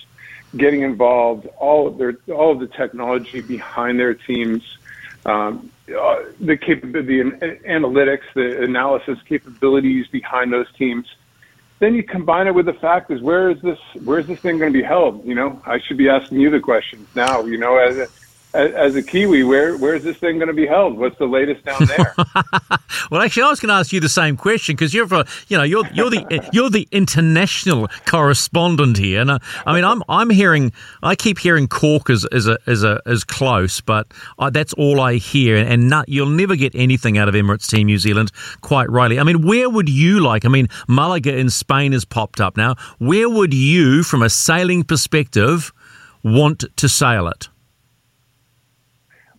getting 0.56 0.82
involved, 0.82 1.46
all 1.58 1.86
of 1.86 1.98
their, 1.98 2.16
all 2.32 2.52
of 2.52 2.60
the 2.60 2.68
technology 2.68 3.40
behind 3.40 3.98
their 3.98 4.14
teams, 4.14 4.78
um, 5.26 5.70
uh, 5.88 6.22
the 6.40 6.56
capability, 6.56 7.22
the 7.22 7.58
analytics, 7.68 8.22
the 8.34 8.62
analysis 8.62 9.18
capabilities 9.28 10.06
behind 10.08 10.52
those 10.52 10.70
teams. 10.76 11.06
Then 11.80 11.94
you 11.94 12.02
combine 12.02 12.46
it 12.46 12.54
with 12.54 12.66
the 12.66 12.72
fact 12.74 13.10
is 13.10 13.20
where 13.20 13.50
is 13.50 13.60
this 13.60 13.78
where 14.04 14.18
is 14.18 14.26
this 14.26 14.38
thing 14.40 14.58
going 14.58 14.72
to 14.72 14.78
be 14.78 14.84
held? 14.84 15.24
You 15.24 15.34
know, 15.34 15.60
I 15.66 15.80
should 15.80 15.98
be 15.98 16.08
asking 16.08 16.40
you 16.40 16.50
the 16.50 16.60
questions 16.60 17.06
now. 17.14 17.44
You 17.44 17.58
know, 17.58 17.76
as 17.76 18.08
as 18.54 18.94
a 18.94 19.02
Kiwi, 19.02 19.42
where 19.42 19.76
where 19.76 19.94
is 19.94 20.04
this 20.04 20.16
thing 20.16 20.38
going 20.38 20.48
to 20.48 20.54
be 20.54 20.66
held? 20.66 20.96
What's 20.96 21.18
the 21.18 21.26
latest 21.26 21.64
down 21.64 21.84
there? 21.86 22.14
well, 23.10 23.20
actually, 23.20 23.42
I 23.42 23.50
was 23.50 23.60
going 23.60 23.68
to 23.68 23.74
ask 23.74 23.92
you 23.92 24.00
the 24.00 24.08
same 24.08 24.36
question 24.36 24.76
because 24.76 24.94
you're, 24.94 25.08
you 25.48 25.56
know, 25.58 25.64
you're 25.64 25.86
you're 25.92 26.10
the 26.10 26.48
you're 26.52 26.70
the 26.70 26.86
international 26.92 27.88
correspondent 28.06 28.96
here, 28.96 29.20
and 29.20 29.30
uh, 29.30 29.38
I 29.66 29.74
mean, 29.74 29.84
I'm 29.84 30.02
I'm 30.08 30.30
hearing, 30.30 30.72
I 31.02 31.16
keep 31.16 31.38
hearing 31.38 31.66
Cork 31.66 32.10
as 32.10 32.24
as 32.26 32.46
a 32.46 32.58
as 32.66 32.84
a 32.84 33.00
as 33.06 33.24
close, 33.24 33.80
but 33.80 34.12
I, 34.38 34.50
that's 34.50 34.72
all 34.74 35.00
I 35.00 35.14
hear, 35.14 35.56
and 35.56 35.88
not, 35.88 36.08
you'll 36.08 36.26
never 36.26 36.56
get 36.56 36.74
anything 36.74 37.18
out 37.18 37.28
of 37.28 37.34
Emirates 37.34 37.68
Team 37.68 37.86
New 37.86 37.98
Zealand, 37.98 38.30
quite 38.60 38.88
rightly. 38.88 39.18
I 39.18 39.24
mean, 39.24 39.46
where 39.46 39.68
would 39.68 39.88
you 39.88 40.20
like? 40.20 40.44
I 40.44 40.48
mean, 40.48 40.68
Malaga 40.88 41.36
in 41.36 41.50
Spain 41.50 41.92
has 41.92 42.04
popped 42.04 42.40
up 42.40 42.56
now. 42.56 42.76
Where 42.98 43.28
would 43.28 43.52
you, 43.52 44.02
from 44.02 44.22
a 44.22 44.30
sailing 44.30 44.84
perspective, 44.84 45.72
want 46.22 46.64
to 46.76 46.88
sail 46.88 47.26
it? 47.26 47.48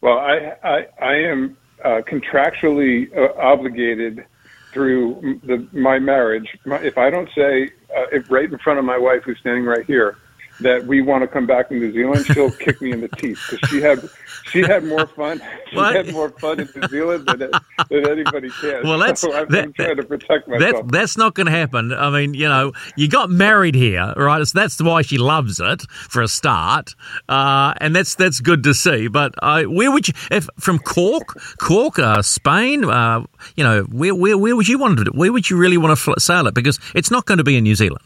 Well, 0.06 0.20
I 0.20 0.54
I, 0.64 0.88
I 1.02 1.16
am 1.16 1.58
uh, 1.84 2.02
contractually 2.08 3.10
uh, 3.18 3.34
obligated 3.42 4.24
through 4.72 5.40
the, 5.44 5.68
my 5.72 5.98
marriage. 5.98 6.48
My, 6.64 6.78
if 6.78 7.00
I 7.00 7.10
don't 7.10 7.28
say 7.36 7.72
uh, 7.90 8.06
if 8.12 8.30
right 8.30 8.52
in 8.52 8.60
front 8.60 8.78
of 8.78 8.86
my 8.86 9.00
wife, 9.00 9.24
who's 9.24 9.40
standing 9.40 9.66
right 9.66 9.84
here, 9.84 10.20
that 10.60 10.86
we 10.86 11.02
want 11.02 11.24
to 11.24 11.28
come 11.28 11.48
back 11.48 11.70
to 11.70 11.74
New 11.74 11.92
Zealand, 11.92 12.24
she'll 12.28 12.52
kick 12.52 12.84
me 12.84 12.92
in 12.92 13.02
the 13.02 13.08
teeth 13.08 13.44
because 13.50 13.68
she 13.68 13.82
had 13.82 14.08
she 14.52 14.62
had 14.62 14.84
more 14.84 15.08
fun. 15.08 15.42
She 15.72 15.78
what? 15.78 15.96
had 15.96 16.14
more 16.14 16.30
fun 16.30 16.60
in 16.60 16.70
New 16.75 16.88
Zealand 16.90 17.25
than, 17.25 17.52
than 17.90 18.08
anybody 18.08 18.50
can. 18.62 18.84
Well, 18.84 19.00
that's 19.00 19.22
so 19.22 19.34
I'm, 19.34 19.48
that, 19.50 19.74
trying 19.74 19.96
to 19.98 20.04
protect 20.04 20.48
myself. 20.48 20.86
That, 20.86 20.92
that's 20.92 21.18
not 21.18 21.34
going 21.34 21.48
to 21.48 21.52
happen. 21.52 21.92
I 21.92 22.12
mean, 22.12 22.36
you 22.36 22.48
know, 22.48 22.72
you 22.96 23.10
got 23.10 23.32
married 23.32 23.74
here, 23.74 24.14
right? 24.16 24.46
So 24.46 24.58
that's 24.58 24.80
why 24.82 25.02
she 25.02 25.18
loves 25.18 25.60
it 25.60 25.82
for 25.90 26.22
a 26.22 26.28
start, 26.28 26.94
uh, 27.28 27.74
and 27.82 27.96
that's 27.96 28.14
that's 28.14 28.42
good 28.42 28.62
to 28.64 28.75
see. 28.75 29.08
But 29.08 29.34
uh, 29.42 29.64
where 29.64 29.92
would 29.92 30.08
you, 30.08 30.14
if 30.30 30.48
from 30.60 30.78
Cork, 30.78 31.36
Cork, 31.60 31.98
uh, 31.98 32.22
Spain, 32.22 32.86
uh, 32.86 33.25
you 33.56 33.64
know, 33.64 33.84
where, 33.86 34.14
where 34.14 34.38
where 34.38 34.56
would 34.56 34.68
you 34.68 34.78
want 34.78 35.04
to? 35.04 35.12
Where 35.12 35.34
would 35.34 35.50
you 35.50 35.58
really 35.58 35.78
want 35.78 35.98
to 35.98 36.14
sail 36.20 36.46
it? 36.46 36.54
Because 36.54 36.80
it's 36.94 37.10
not 37.10 37.25
going 37.25 37.40
to 37.40 37.44
be 37.44 37.58
in 37.58 37.64
New 37.64 37.75
Zealand. 37.75 38.06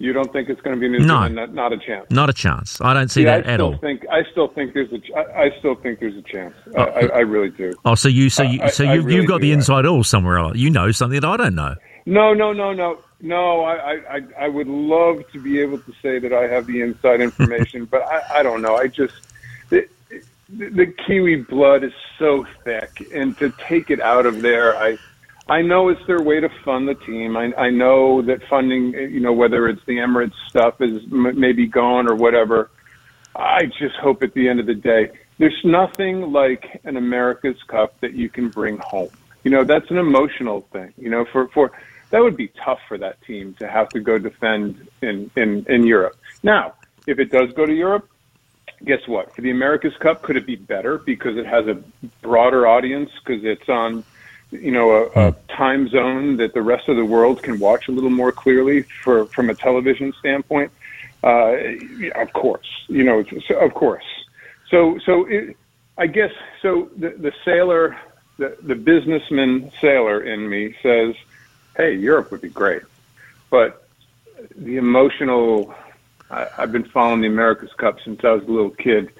You 0.00 0.14
don't 0.14 0.32
think 0.32 0.48
it's 0.48 0.62
going 0.62 0.74
to 0.74 0.80
be 0.80 0.88
New 0.88 1.00
no, 1.00 1.28
Zealand? 1.28 1.54
Not, 1.54 1.74
a 1.74 1.78
chance. 1.78 2.10
Not 2.10 2.30
a 2.30 2.32
chance. 2.32 2.80
I 2.80 2.94
don't 2.94 3.10
see 3.10 3.24
that 3.24 3.46
I 3.46 3.52
at 3.52 3.60
all. 3.60 3.76
Think, 3.76 4.06
I 4.10 4.24
still 4.32 4.48
think 4.48 4.72
there's 4.72 4.90
a. 4.90 5.18
I, 5.38 5.50
still 5.58 5.74
think 5.74 6.00
there's 6.00 6.16
a 6.16 6.22
chance. 6.22 6.54
Oh, 6.74 6.84
I, 6.84 7.00
I, 7.00 7.18
really 7.18 7.50
do. 7.50 7.74
Oh, 7.84 7.94
so 7.94 8.08
you, 8.08 8.30
so 8.30 8.42
you, 8.42 8.66
so 8.70 8.82
you've, 8.82 9.04
really 9.04 9.18
you've 9.18 9.28
got 9.28 9.42
the 9.42 9.52
inside 9.52 9.84
all 9.84 10.02
somewhere 10.02 10.38
else. 10.38 10.56
You 10.56 10.70
know 10.70 10.90
something 10.90 11.20
that 11.20 11.28
I 11.28 11.36
don't 11.36 11.54
know. 11.54 11.74
No, 12.06 12.32
no, 12.32 12.54
no, 12.54 12.72
no, 12.72 12.98
no. 13.20 13.60
I, 13.60 14.16
I, 14.16 14.20
I 14.38 14.48
would 14.48 14.68
love 14.68 15.22
to 15.32 15.38
be 15.38 15.60
able 15.60 15.78
to 15.80 15.92
say 16.00 16.18
that 16.18 16.32
I 16.32 16.48
have 16.48 16.66
the 16.66 16.80
inside 16.80 17.20
information, 17.20 17.84
but 17.90 18.00
I, 18.00 18.38
I 18.38 18.42
don't 18.42 18.62
know. 18.62 18.76
I 18.76 18.86
just 18.86 19.12
the, 19.68 19.86
the 20.48 20.86
Kiwi 21.06 21.42
blood 21.42 21.84
is 21.84 21.92
so 22.18 22.46
thick, 22.64 23.06
and 23.12 23.36
to 23.36 23.52
take 23.68 23.90
it 23.90 24.00
out 24.00 24.24
of 24.24 24.40
there, 24.40 24.78
I 24.78 24.96
I 25.50 25.62
know 25.62 25.88
it's 25.88 26.00
their 26.06 26.22
way 26.22 26.38
to 26.38 26.48
fund 26.64 26.86
the 26.86 26.94
team. 26.94 27.36
I, 27.36 27.52
I 27.60 27.70
know 27.70 28.22
that 28.22 28.38
funding, 28.48 28.92
you 28.92 29.18
know, 29.18 29.32
whether 29.32 29.68
it's 29.68 29.80
the 29.84 29.94
Emirates 29.94 30.30
stuff 30.48 30.74
is 30.80 31.02
m- 31.10 31.38
maybe 31.38 31.66
gone 31.66 32.06
or 32.06 32.14
whatever. 32.14 32.70
I 33.34 33.62
just 33.64 33.96
hope 34.00 34.22
at 34.22 34.32
the 34.34 34.48
end 34.48 34.60
of 34.60 34.66
the 34.66 34.74
day, 34.74 35.10
there's 35.40 35.60
nothing 35.64 36.32
like 36.32 36.62
an 36.84 36.96
America's 36.96 37.56
Cup 37.68 38.00
that 38.00 38.14
you 38.14 38.28
can 38.28 38.48
bring 38.50 38.78
home. 38.78 39.10
You 39.42 39.50
know, 39.50 39.64
that's 39.64 39.90
an 39.90 39.98
emotional 39.98 40.68
thing. 40.72 40.92
You 40.96 41.10
know, 41.10 41.24
for 41.32 41.48
for 41.52 41.72
that 42.12 42.20
would 42.20 42.36
be 42.36 42.52
tough 42.64 42.78
for 42.86 42.96
that 42.98 43.16
team 43.26 43.56
to 43.58 43.68
have 43.68 43.90
to 43.92 44.00
go 44.00 44.18
defend 44.18 44.76
in 45.02 45.32
in 45.36 45.64
in 45.68 45.84
Europe. 45.84 46.16
Now, 46.44 46.74
if 47.08 47.18
it 47.18 47.32
does 47.32 47.48
go 47.56 47.66
to 47.66 47.72
Europe, 47.72 48.08
guess 48.84 49.00
what? 49.08 49.34
For 49.34 49.42
the 49.42 49.50
America's 49.50 49.96
Cup, 50.00 50.22
could 50.22 50.36
it 50.36 50.46
be 50.46 50.56
better 50.56 50.98
because 50.98 51.36
it 51.36 51.46
has 51.46 51.66
a 51.66 51.82
broader 52.22 52.68
audience 52.68 53.10
because 53.24 53.42
it's 53.44 53.68
on 53.68 54.04
you 54.50 54.70
know, 54.70 54.90
a, 54.90 55.06
a 55.06 55.30
hmm. 55.30 55.46
time 55.48 55.88
zone 55.88 56.36
that 56.38 56.54
the 56.54 56.62
rest 56.62 56.88
of 56.88 56.96
the 56.96 57.04
world 57.04 57.42
can 57.42 57.58
watch 57.58 57.88
a 57.88 57.92
little 57.92 58.10
more 58.10 58.32
clearly 58.32 58.82
for 58.82 59.26
from 59.26 59.50
a 59.50 59.54
television 59.54 60.12
standpoint. 60.18 60.70
Uh, 61.22 61.54
of 62.14 62.32
course, 62.32 62.66
you 62.88 63.04
know, 63.04 63.24
of 63.60 63.74
course. 63.74 64.04
So, 64.70 64.98
so 65.04 65.26
it, 65.26 65.56
I 65.98 66.06
guess 66.06 66.32
so. 66.62 66.88
The, 66.96 67.10
the 67.10 67.32
sailor, 67.44 67.96
the, 68.38 68.56
the 68.62 68.74
businessman 68.74 69.70
sailor 69.80 70.22
in 70.22 70.48
me 70.48 70.74
says, 70.82 71.14
"Hey, 71.76 71.94
Europe 71.94 72.30
would 72.30 72.40
be 72.40 72.48
great," 72.48 72.82
but 73.50 73.86
the 74.56 74.76
emotional. 74.76 75.74
I, 76.30 76.46
I've 76.58 76.72
been 76.72 76.84
following 76.84 77.20
the 77.20 77.26
America's 77.26 77.72
Cup 77.74 77.98
since 78.02 78.24
I 78.24 78.30
was 78.30 78.44
a 78.44 78.50
little 78.50 78.70
kid. 78.70 79.12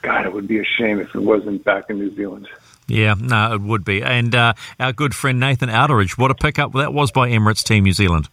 God, 0.00 0.26
it 0.26 0.32
would 0.32 0.48
be 0.48 0.58
a 0.58 0.64
shame 0.64 1.00
if 1.00 1.14
it 1.14 1.20
wasn't 1.20 1.64
back 1.64 1.90
in 1.90 1.98
New 1.98 2.14
Zealand. 2.14 2.48
Yeah, 2.92 3.14
no, 3.18 3.54
it 3.54 3.62
would 3.62 3.86
be. 3.86 4.02
And 4.02 4.34
uh, 4.34 4.52
our 4.78 4.92
good 4.92 5.14
friend 5.14 5.40
Nathan 5.40 5.70
Outteridge, 5.70 6.18
what 6.18 6.30
a 6.30 6.34
pickup 6.34 6.74
that 6.74 6.92
was 6.92 7.10
by 7.10 7.30
Emirates 7.30 7.64
Team 7.64 7.84
New 7.84 7.94
Zealand. 7.94 8.28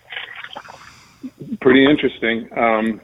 Pretty 1.61 1.85
interesting. 1.85 2.49
Um, 2.57 2.99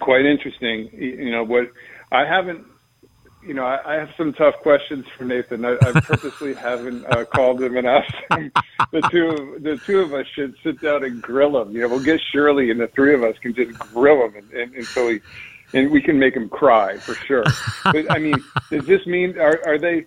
quite 0.00 0.26
interesting. 0.26 0.90
You 0.92 1.30
know 1.30 1.44
what? 1.44 1.70
I 2.10 2.24
haven't. 2.24 2.66
You 3.46 3.54
know, 3.54 3.64
I, 3.64 3.94
I 3.94 3.94
have 3.94 4.10
some 4.16 4.32
tough 4.32 4.56
questions 4.62 5.04
for 5.16 5.24
Nathan. 5.24 5.64
I, 5.64 5.74
I 5.74 6.00
purposely 6.00 6.54
haven't 6.68 7.04
uh, 7.06 7.26
called 7.26 7.62
him 7.62 7.76
and 7.76 7.86
asked 7.86 8.14
him. 8.30 8.52
The 8.90 9.02
two, 9.02 9.58
the 9.60 9.76
two 9.84 10.00
of 10.00 10.12
us 10.14 10.26
should 10.34 10.54
sit 10.64 10.80
down 10.80 11.04
and 11.04 11.22
grill 11.22 11.60
him. 11.60 11.72
You 11.72 11.82
know, 11.82 11.88
we'll 11.88 12.02
get 12.02 12.20
Shirley, 12.32 12.72
and 12.72 12.80
the 12.80 12.88
three 12.88 13.14
of 13.14 13.22
us 13.22 13.36
can 13.38 13.54
just 13.54 13.76
grill 13.78 14.26
him 14.26 14.34
and, 14.36 14.52
and, 14.52 14.74
until 14.74 15.08
he, 15.08 15.20
and 15.74 15.90
we 15.90 16.02
can 16.02 16.18
make 16.18 16.34
him 16.34 16.48
cry 16.48 16.98
for 16.98 17.14
sure. 17.14 17.44
But 17.84 18.10
I 18.10 18.18
mean, 18.18 18.36
does 18.70 18.86
this 18.86 19.06
mean 19.06 19.38
are, 19.38 19.60
are 19.64 19.78
they? 19.78 20.06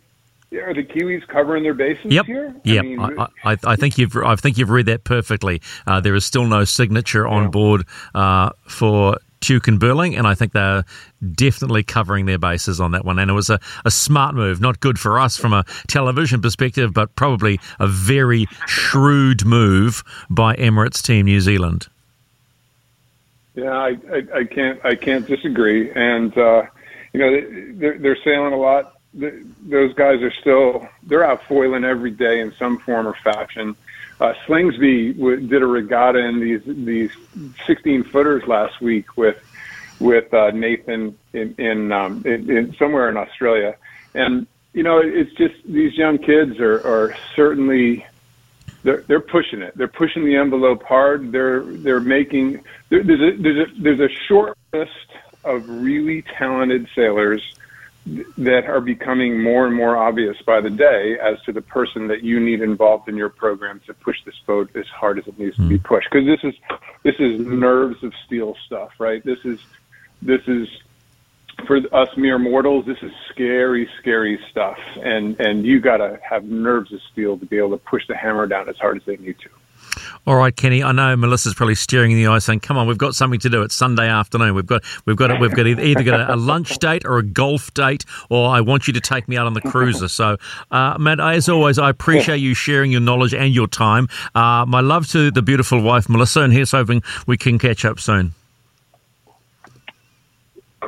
Are 0.53 0.73
the 0.73 0.83
Kiwis 0.83 1.27
covering 1.27 1.63
their 1.63 1.73
bases 1.73 2.11
yep. 2.11 2.25
here? 2.25 2.55
Yep. 2.63 2.83
I, 2.83 2.87
mean, 2.87 2.99
I, 2.99 3.27
I, 3.43 3.57
I, 3.63 3.75
think 3.75 3.97
you've 3.97 4.15
I 4.15 4.35
think 4.35 4.57
you've 4.57 4.69
read 4.69 4.85
that 4.87 5.03
perfectly. 5.03 5.61
Uh, 5.85 5.99
there 5.99 6.15
is 6.15 6.25
still 6.25 6.45
no 6.45 6.63
signature 6.63 7.27
on 7.27 7.43
yeah. 7.43 7.49
board 7.49 7.85
uh, 8.13 8.51
for 8.67 9.17
Tuke 9.41 9.67
and 9.67 9.79
Burling, 9.79 10.15
and 10.15 10.25
I 10.25 10.33
think 10.33 10.53
they're 10.53 10.85
definitely 11.33 11.83
covering 11.83 12.25
their 12.25 12.37
bases 12.37 12.79
on 12.79 12.91
that 12.91 13.05
one. 13.05 13.19
And 13.19 13.29
it 13.29 13.33
was 13.33 13.49
a, 13.49 13.59
a 13.85 13.91
smart 13.91 14.33
move, 14.33 14.59
not 14.59 14.79
good 14.79 14.97
for 14.97 15.19
us 15.19 15.37
from 15.37 15.53
a 15.53 15.63
television 15.87 16.41
perspective, 16.41 16.93
but 16.93 17.15
probably 17.15 17.59
a 17.79 17.87
very 17.87 18.47
shrewd 18.65 19.45
move 19.45 20.03
by 20.29 20.55
Emirates 20.55 21.01
Team 21.01 21.25
New 21.25 21.41
Zealand. 21.41 21.87
Yeah, 23.55 23.71
I, 23.71 23.97
I, 24.11 24.39
I 24.39 24.43
can't 24.43 24.83
I 24.83 24.95
can't 24.95 25.25
disagree, 25.25 25.89
and 25.91 26.37
uh, 26.37 26.63
you 27.13 27.19
know 27.19 27.77
they're, 27.79 27.97
they're 27.97 28.17
sailing 28.23 28.51
a 28.51 28.57
lot 28.57 28.94
the, 29.17 29.45
those 29.63 29.93
guys 29.93 30.21
are 30.21 30.31
still 30.31 30.87
they're 31.03 31.25
out 31.25 31.41
foiling 31.47 31.83
every 31.83 32.11
day 32.11 32.41
in 32.41 32.53
some 32.53 32.77
form 32.79 33.07
or 33.07 33.15
fashion. 33.23 33.75
Uh, 34.19 34.33
Slingsby 34.45 35.17
w- 35.17 35.47
did 35.47 35.61
a 35.61 35.65
regatta 35.65 36.19
in 36.19 36.39
these 36.39 36.61
these 36.65 37.11
16 37.65 38.03
footers 38.05 38.45
last 38.47 38.81
week 38.81 39.17
with 39.17 39.37
with 39.99 40.33
uh, 40.33 40.51
Nathan 40.51 41.17
in 41.33 41.55
in, 41.57 41.91
um, 41.91 42.23
in 42.25 42.49
in 42.49 42.75
somewhere 42.75 43.09
in 43.09 43.17
Australia, 43.17 43.75
and 44.13 44.47
you 44.73 44.83
know 44.83 44.99
it's 44.99 45.31
just 45.33 45.55
these 45.65 45.97
young 45.97 46.17
kids 46.17 46.59
are 46.59 46.79
are 46.85 47.15
certainly 47.35 48.05
they're 48.83 49.03
they're 49.07 49.19
pushing 49.19 49.61
it. 49.61 49.77
They're 49.77 49.87
pushing 49.87 50.25
the 50.25 50.35
envelope 50.35 50.83
hard. 50.83 51.31
They're 51.31 51.63
they're 51.63 52.01
making 52.01 52.63
there, 52.89 53.03
there's 53.03 53.21
a 53.21 53.41
there's 53.41 53.69
a 53.69 53.81
there's 53.81 53.99
a 53.99 54.13
short 54.27 54.57
list 54.73 54.91
of 55.43 55.67
really 55.67 56.23
talented 56.37 56.87
sailors 56.95 57.41
that 58.05 58.65
are 58.67 58.81
becoming 58.81 59.41
more 59.41 59.65
and 59.65 59.75
more 59.75 59.97
obvious 59.97 60.37
by 60.45 60.61
the 60.61 60.69
day 60.69 61.17
as 61.19 61.41
to 61.43 61.51
the 61.51 61.61
person 61.61 62.07
that 62.07 62.23
you 62.23 62.39
need 62.39 62.61
involved 62.61 63.09
in 63.09 63.17
your 63.17 63.29
program 63.29 63.81
to 63.87 63.93
push 63.95 64.17
this 64.25 64.35
boat 64.45 64.69
as 64.75 64.85
hard 64.87 65.17
as 65.17 65.27
it 65.27 65.39
needs 65.39 65.55
to 65.55 65.67
be 65.67 65.77
hmm. 65.77 65.83
pushed. 65.83 66.07
Because 66.11 66.27
this 66.27 66.43
is 66.43 66.53
this 67.03 67.15
is 67.19 67.39
nerves 67.39 68.03
of 68.03 68.13
steel 68.25 68.55
stuff, 68.65 68.91
right? 68.99 69.23
This 69.23 69.39
is 69.43 69.59
this 70.21 70.41
is 70.47 70.67
for 71.65 71.79
us 71.93 72.09
mere 72.15 72.37
mortals, 72.37 72.85
this 72.85 73.01
is 73.01 73.11
scary, 73.29 73.89
scary 73.99 74.39
stuff, 74.51 74.77
and 75.01 75.39
and 75.39 75.65
you 75.65 75.79
got 75.79 75.97
to 75.97 76.19
have 76.27 76.43
nerves 76.43 76.93
of 76.93 77.01
steel 77.11 77.37
to 77.37 77.45
be 77.45 77.57
able 77.57 77.71
to 77.71 77.77
push 77.77 78.05
the 78.07 78.15
hammer 78.15 78.45
down 78.45 78.69
as 78.69 78.77
hard 78.77 78.97
as 78.97 79.03
they 79.05 79.17
need 79.17 79.39
to. 79.39 79.49
All 80.27 80.35
right, 80.35 80.55
Kenny. 80.55 80.83
I 80.83 80.91
know 80.91 81.15
Melissa's 81.15 81.53
probably 81.53 81.75
staring 81.75 82.11
in 82.11 82.17
the 82.17 82.27
eye, 82.27 82.39
saying, 82.39 82.61
"Come 82.61 82.77
on, 82.77 82.87
we've 82.87 82.97
got 82.97 83.15
something 83.15 83.39
to 83.41 83.49
do. 83.49 83.61
It's 83.61 83.75
Sunday 83.75 84.07
afternoon. 84.07 84.55
We've 84.55 84.65
got, 84.65 84.83
we've 85.05 85.15
got, 85.15 85.39
we've 85.39 85.53
got 85.53 85.67
either 85.67 86.03
got 86.03 86.29
a, 86.29 86.35
lunch 86.35 86.77
date 86.79 87.05
or 87.05 87.17
a 87.17 87.23
golf 87.23 87.73
date, 87.73 88.05
or 88.29 88.49
I 88.49 88.61
want 88.61 88.87
you 88.87 88.93
to 88.93 89.01
take 89.01 89.27
me 89.27 89.37
out 89.37 89.47
on 89.47 89.53
the 89.53 89.61
cruiser." 89.61 90.07
So, 90.07 90.37
uh, 90.71 90.97
Matt, 90.99 91.19
as 91.19 91.49
always, 91.49 91.79
I 91.79 91.89
appreciate 91.89 92.37
you 92.37 92.53
sharing 92.53 92.91
your 92.91 93.01
knowledge 93.01 93.33
and 93.33 93.53
your 93.53 93.67
time. 93.67 94.07
Uh, 94.33 94.65
my 94.67 94.81
love 94.81 95.07
to 95.11 95.31
the 95.31 95.41
beautiful 95.41 95.81
wife, 95.81 96.09
Melissa, 96.09 96.41
and 96.41 96.53
here's 96.53 96.71
hoping 96.71 97.03
we 97.27 97.37
can 97.37 97.59
catch 97.59 97.85
up 97.85 97.99
soon. 97.99 98.33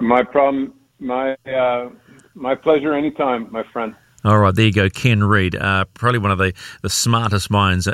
My 0.01 0.23
problem, 0.23 0.73
my 0.99 1.35
uh, 1.45 1.89
my 2.35 2.55
pleasure, 2.55 2.93
anytime, 2.93 3.51
my 3.51 3.63
friend. 3.63 3.95
All 4.23 4.39
right, 4.39 4.53
there 4.53 4.65
you 4.65 4.73
go, 4.73 4.89
Ken 4.89 5.23
Read, 5.23 5.55
uh, 5.55 5.85
probably 5.93 6.19
one 6.19 6.31
of 6.31 6.37
the, 6.37 6.53
the 6.81 6.89
smartest 6.89 7.49
minds 7.49 7.87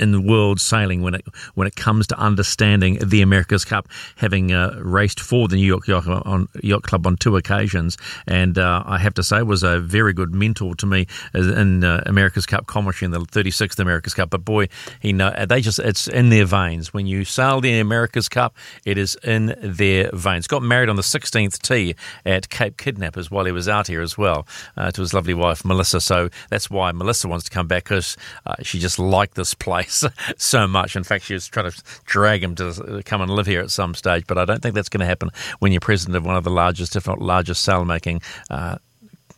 uh, 0.00 0.06
the 0.06 0.20
world 0.20 0.60
sailing 0.60 1.02
when 1.02 1.14
it 1.14 1.24
when 1.54 1.66
it 1.66 1.76
comes 1.76 2.06
to 2.08 2.18
understanding 2.18 2.98
the 3.04 3.22
America's 3.22 3.64
Cup, 3.64 3.88
having 4.16 4.52
uh, 4.52 4.78
raced 4.82 5.20
for 5.20 5.48
the 5.48 5.56
New 5.56 5.66
York 5.66 5.86
Yacht, 5.86 6.06
on, 6.06 6.48
Yacht, 6.62 6.82
Club 6.82 7.06
on 7.06 7.16
two 7.16 7.36
occasions, 7.36 7.96
and 8.26 8.58
uh, 8.58 8.82
I 8.86 8.98
have 8.98 9.14
to 9.14 9.22
say 9.22 9.42
was 9.42 9.62
a 9.62 9.80
very 9.80 10.12
good 10.12 10.34
mentor 10.34 10.74
to 10.76 10.86
me 10.86 11.06
in 11.34 11.84
uh, 11.84 12.02
America's 12.06 12.46
Cup 12.46 12.66
commentary 12.66 13.06
in 13.06 13.10
the 13.12 13.20
36th 13.20 13.78
America's 13.78 14.14
Cup. 14.14 14.30
But 14.30 14.44
boy, 14.44 14.68
he 15.00 15.12
know 15.12 15.32
they 15.48 15.60
just 15.60 15.78
it's 15.78 16.08
in 16.08 16.30
their 16.30 16.44
veins. 16.44 16.92
When 16.92 17.06
you 17.06 17.24
sail 17.24 17.60
the 17.60 17.78
America's 17.78 18.28
Cup, 18.28 18.56
it 18.84 18.98
is 18.98 19.16
in 19.22 19.54
their 19.62 20.10
veins. 20.12 20.46
Got 20.46 20.62
married 20.62 20.88
on 20.88 20.96
the 20.96 21.02
16th 21.02 21.60
tee 21.60 21.94
at 22.24 22.48
Cape 22.48 22.76
Kidnappers 22.76 23.30
while 23.30 23.44
he 23.44 23.52
was 23.52 23.68
out 23.68 23.86
here 23.86 24.02
as 24.02 24.16
well 24.16 24.46
uh, 24.76 24.90
to 24.90 25.00
his 25.00 25.12
lovely 25.14 25.34
wife 25.34 25.64
Melissa. 25.64 26.00
So 26.00 26.30
that's 26.50 26.70
why 26.70 26.92
Melissa 26.92 27.28
wants 27.28 27.44
to 27.44 27.50
come 27.50 27.66
back 27.66 27.84
because 27.84 28.16
uh, 28.46 28.54
she 28.62 28.78
just 28.78 28.98
liked 28.98 29.34
this 29.34 29.54
place 29.54 29.85
so 30.36 30.66
much. 30.66 30.96
In 30.96 31.04
fact, 31.04 31.24
she 31.24 31.34
was 31.34 31.46
trying 31.46 31.70
to 31.70 31.82
drag 32.04 32.42
him 32.42 32.54
to 32.56 33.02
come 33.04 33.20
and 33.20 33.30
live 33.30 33.46
here 33.46 33.60
at 33.60 33.70
some 33.70 33.94
stage, 33.94 34.24
but 34.26 34.38
I 34.38 34.44
don't 34.44 34.62
think 34.62 34.74
that's 34.74 34.88
going 34.88 35.00
to 35.00 35.06
happen 35.06 35.30
when 35.58 35.72
you're 35.72 35.80
president 35.80 36.16
of 36.16 36.24
one 36.24 36.36
of 36.36 36.44
the 36.44 36.50
largest, 36.50 36.96
if 36.96 37.06
not 37.06 37.20
largest, 37.20 37.62
sail 37.62 37.84
making 37.84 38.20
uh, 38.50 38.76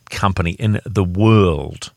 company 0.09 0.51
in 0.51 0.79
the 0.85 1.03
world. 1.03 1.91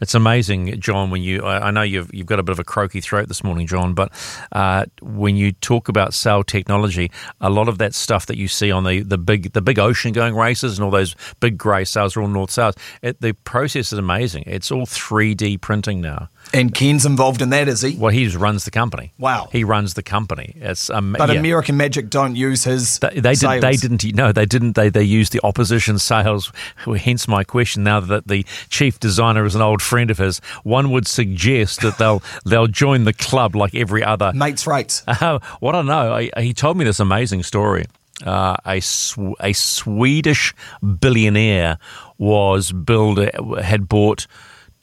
It's 0.00 0.14
amazing, 0.14 0.80
John. 0.80 1.10
When 1.10 1.22
you, 1.22 1.42
I 1.44 1.70
know 1.70 1.82
you've 1.82 2.12
you've 2.12 2.26
got 2.26 2.38
a 2.38 2.42
bit 2.42 2.52
of 2.52 2.58
a 2.58 2.64
croaky 2.64 3.00
throat 3.00 3.28
this 3.28 3.44
morning, 3.44 3.66
John. 3.66 3.94
But 3.94 4.12
uh, 4.52 4.86
when 5.00 5.36
you 5.36 5.52
talk 5.52 5.88
about 5.88 6.12
sail 6.12 6.42
technology, 6.42 7.10
a 7.40 7.48
lot 7.48 7.68
of 7.68 7.78
that 7.78 7.94
stuff 7.94 8.26
that 8.26 8.36
you 8.36 8.48
see 8.48 8.70
on 8.70 8.84
the, 8.84 9.00
the 9.00 9.16
big 9.16 9.52
the 9.52 9.62
big 9.62 9.78
ocean 9.78 10.12
going 10.12 10.34
races 10.34 10.78
and 10.78 10.84
all 10.84 10.90
those 10.90 11.14
big 11.40 11.56
grey 11.56 11.84
sails 11.84 12.16
are 12.16 12.22
all 12.22 12.28
north 12.28 12.50
south. 12.50 12.76
the 13.02 13.34
process 13.44 13.92
is 13.92 13.98
amazing. 13.98 14.44
It's 14.46 14.70
all 14.70 14.84
three 14.84 15.34
D 15.34 15.56
printing 15.56 16.00
now. 16.00 16.28
And 16.54 16.72
Ken's 16.72 17.04
involved 17.04 17.42
in 17.42 17.50
that, 17.50 17.66
is 17.66 17.82
he? 17.82 17.96
Well, 17.96 18.12
he 18.12 18.28
runs 18.28 18.64
the 18.64 18.70
company. 18.70 19.12
Wow, 19.18 19.48
he 19.50 19.64
runs 19.64 19.94
the 19.94 20.02
company. 20.04 20.54
It's 20.56 20.88
um, 20.88 21.16
but 21.18 21.28
yeah. 21.28 21.38
American 21.40 21.76
Magic 21.76 22.08
don't 22.08 22.36
use 22.36 22.62
his. 22.62 23.00
They, 23.00 23.20
they 23.20 23.34
did. 23.34 23.60
They 23.60 23.76
didn't. 23.76 24.04
No, 24.14 24.30
they 24.30 24.46
didn't. 24.46 24.76
They 24.76 24.88
they 24.88 25.02
used 25.02 25.32
the 25.32 25.40
opposition 25.42 25.98
sales. 25.98 26.52
Hence 26.96 27.26
my 27.26 27.42
question. 27.42 27.82
Now 27.82 27.98
that 28.00 28.28
the 28.28 28.44
chief 28.68 29.00
designer 29.00 29.44
is 29.44 29.56
an 29.56 29.62
old 29.62 29.82
friend 29.82 30.10
of 30.12 30.18
his, 30.18 30.38
one 30.62 30.90
would 30.92 31.08
suggest 31.08 31.80
that 31.80 31.98
they'll 31.98 32.22
they'll 32.44 32.68
join 32.68 33.04
the 33.04 33.12
club 33.12 33.56
like 33.56 33.74
every 33.74 34.04
other 34.04 34.32
mates 34.32 34.66
rates. 34.66 35.02
Uh, 35.08 35.40
what 35.60 35.74
I 35.74 35.82
know, 35.82 36.14
I, 36.14 36.40
he 36.40 36.54
told 36.54 36.76
me 36.76 36.84
this 36.84 37.00
amazing 37.00 37.42
story. 37.42 37.86
Uh, 38.24 38.56
a 38.64 38.78
sw- 38.78 39.34
a 39.40 39.52
Swedish 39.52 40.54
billionaire 41.00 41.78
was 42.16 42.70
build 42.70 43.18
had 43.60 43.88
bought 43.88 44.28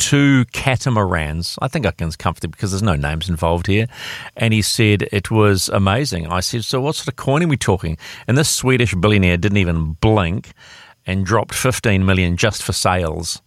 two 0.01 0.45
catamarans. 0.45 1.59
I 1.61 1.67
think 1.67 1.85
I 1.85 1.91
can 1.91 2.11
comfortably 2.13 2.51
because 2.51 2.71
there's 2.71 2.81
no 2.81 2.95
names 2.95 3.29
involved 3.29 3.67
here. 3.67 3.87
And 4.35 4.51
he 4.51 4.63
said 4.63 5.07
it 5.11 5.29
was 5.29 5.69
amazing. 5.69 6.25
I 6.25 6.39
said, 6.39 6.65
so 6.65 6.81
what 6.81 6.95
sort 6.95 7.07
of 7.09 7.17
coin 7.17 7.43
are 7.43 7.47
we 7.47 7.55
talking? 7.55 7.97
And 8.27 8.35
this 8.35 8.49
Swedish 8.49 8.95
billionaire 8.95 9.37
didn't 9.37 9.59
even 9.59 9.93
blink 9.93 10.53
and 11.05 11.23
dropped 11.23 11.53
15 11.53 12.03
million 12.03 12.35
just 12.35 12.63
for 12.63 12.73
sails. 12.73 13.43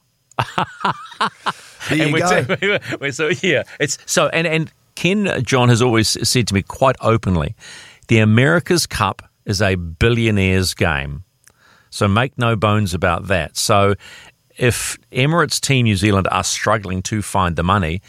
there 1.89 1.99
you 2.09 2.19
go. 2.19 2.45
T- 2.45 3.11
so 3.11 3.31
yeah, 3.43 3.65
it's 3.81 3.99
so 4.07 4.29
and 4.29 4.47
and 4.47 4.73
Ken 4.95 5.43
John 5.45 5.69
has 5.69 5.83
always 5.83 6.09
said 6.29 6.47
to 6.49 6.55
me 6.55 6.63
quite 6.63 6.97
openly, 7.01 7.57
the 8.07 8.19
America's 8.19 8.87
Cup 8.87 9.23
is 9.45 9.61
a 9.61 9.75
billionaire's 9.75 10.75
game. 10.75 11.25
So 11.91 12.09
make 12.09 12.37
no 12.39 12.57
bones 12.57 12.95
about 12.95 13.29
that. 13.29 13.57
So 13.57 13.95
if 14.57 14.99
Emirates 15.13 15.61
Team 15.61 15.85
New 15.85 15.97
Zealand 15.97 16.29
are 16.31 16.45
struggling 16.45 17.03
to 17.03 17.23
find 17.23 17.57
the 17.57 17.63
money, 17.63 18.03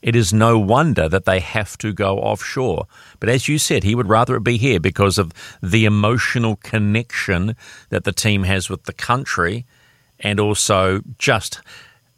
it 0.00 0.14
is 0.14 0.32
no 0.32 0.58
wonder 0.58 1.08
that 1.08 1.24
they 1.24 1.40
have 1.40 1.76
to 1.78 1.92
go 1.92 2.18
offshore. 2.18 2.86
But 3.18 3.28
as 3.28 3.48
you 3.48 3.58
said, 3.58 3.82
he 3.82 3.94
would 3.94 4.08
rather 4.08 4.36
it 4.36 4.44
be 4.44 4.56
here 4.56 4.78
because 4.78 5.18
of 5.18 5.32
the 5.60 5.84
emotional 5.84 6.56
connection 6.56 7.56
that 7.90 8.04
the 8.04 8.12
team 8.12 8.44
has 8.44 8.70
with 8.70 8.84
the 8.84 8.92
country 8.92 9.66
and 10.20 10.38
also 10.38 11.00
just 11.18 11.60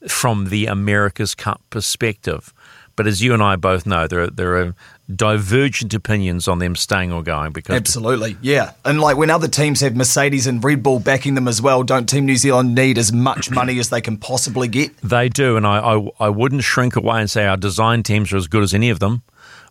from 0.08 0.46
the 0.46 0.66
America's 0.66 1.34
Cup 1.34 1.62
perspective. 1.70 2.52
But 2.96 3.06
as 3.06 3.22
you 3.22 3.32
and 3.32 3.42
I 3.42 3.56
both 3.56 3.86
know, 3.86 4.06
there 4.06 4.22
are, 4.22 4.30
there 4.30 4.56
are 4.56 4.74
divergent 5.16 5.94
opinions 5.94 6.49
on 6.49 6.59
them 6.59 6.77
staying 6.77 7.12
or 7.12 7.23
going. 7.23 7.53
Because 7.53 7.77
absolutely, 7.77 8.37
yeah. 8.40 8.73
And 8.85 9.01
like 9.01 9.16
when 9.16 9.31
other 9.31 9.49
teams 9.49 9.81
have 9.81 9.96
Mercedes 9.96 10.46
and 10.46 10.62
Red 10.62 10.83
Bull 10.83 11.01
backing 11.01 11.35
them 11.35 11.49
as 11.49 11.61
well, 11.61 11.83
don't 11.83 12.09
Team 12.09 12.27
New 12.27 12.37
Zealand 12.37 12.75
need 12.75 12.99
as 12.99 13.12
much 13.12 13.51
money 13.61 13.79
as 13.79 13.90
they 13.90 14.01
can 14.01 14.16
possibly 14.16 14.68
get? 14.68 14.96
They 14.99 15.29
do, 15.29 15.57
and 15.57 15.66
I, 15.66 15.79
I, 15.79 16.11
I 16.20 16.29
wouldn't 16.29 16.64
shrink 16.64 16.96
away 16.96 17.20
and 17.20 17.31
say 17.31 17.46
our 17.46 17.57
design 17.57 18.03
teams 18.03 18.33
are 18.33 18.37
as 18.37 18.46
good 18.46 18.62
as 18.62 18.75
any 18.75 18.90
of 18.90 18.99
them 18.99 19.23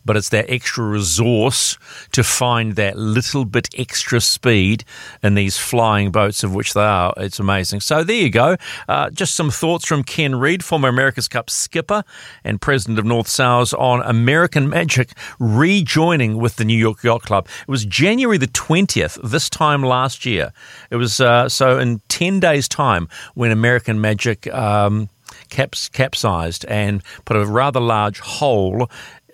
but 0.10 0.18
it's 0.18 0.30
that 0.30 0.50
extra 0.50 0.84
resource 0.84 1.78
to 2.12 2.24
find 2.24 2.76
that 2.78 2.98
little 2.98 3.46
bit 3.46 3.70
extra 3.78 4.20
speed 4.20 4.84
in 5.22 5.36
these 5.36 5.56
flying 5.56 6.10
boats, 6.10 6.44
of 6.44 6.56
which 6.56 6.74
they 6.74 6.82
are. 6.82 7.14
It's 7.18 7.38
amazing. 7.40 7.82
So 7.82 8.04
there 8.04 8.16
you 8.16 8.32
go. 8.32 8.58
Uh, 8.88 9.12
just 9.12 9.36
some 9.36 9.52
thoughts 9.52 9.86
from 9.86 10.04
Ken 10.04 10.34
Read, 10.34 10.66
former 10.66 10.88
America's 10.88 11.28
Cup 11.28 11.52
skipper 11.52 12.04
and 12.44 12.60
president 12.60 12.98
of 12.98 13.06
North 13.06 13.28
Sails, 13.28 13.72
on 13.76 14.02
American 14.02 14.68
Magic 14.68 15.12
rejoining 15.38 16.38
with 16.38 16.56
the 16.56 16.66
New 16.66 16.76
York 16.76 17.04
Yacht 17.04 17.22
Club. 17.22 17.48
It 17.62 17.68
was 17.70 17.86
January 17.86 18.40
the 18.40 18.48
20th, 18.48 19.20
this 19.22 19.48
time 19.48 19.84
last 19.84 20.26
year. 20.26 20.52
It 20.90 20.96
was 20.96 21.22
uh, 21.22 21.50
so 21.50 21.78
in 21.78 22.02
10 22.08 22.40
days' 22.40 22.68
time 22.68 23.10
when 23.36 23.52
American 23.52 24.02
Magic. 24.02 24.52
Um, 24.52 25.10
caps, 25.50 25.90
capsized 25.90 26.66
and 26.66 27.04
put 27.26 27.38
a 27.38 27.46
rather 27.46 27.80
large 27.80 28.20
hole 28.20 28.90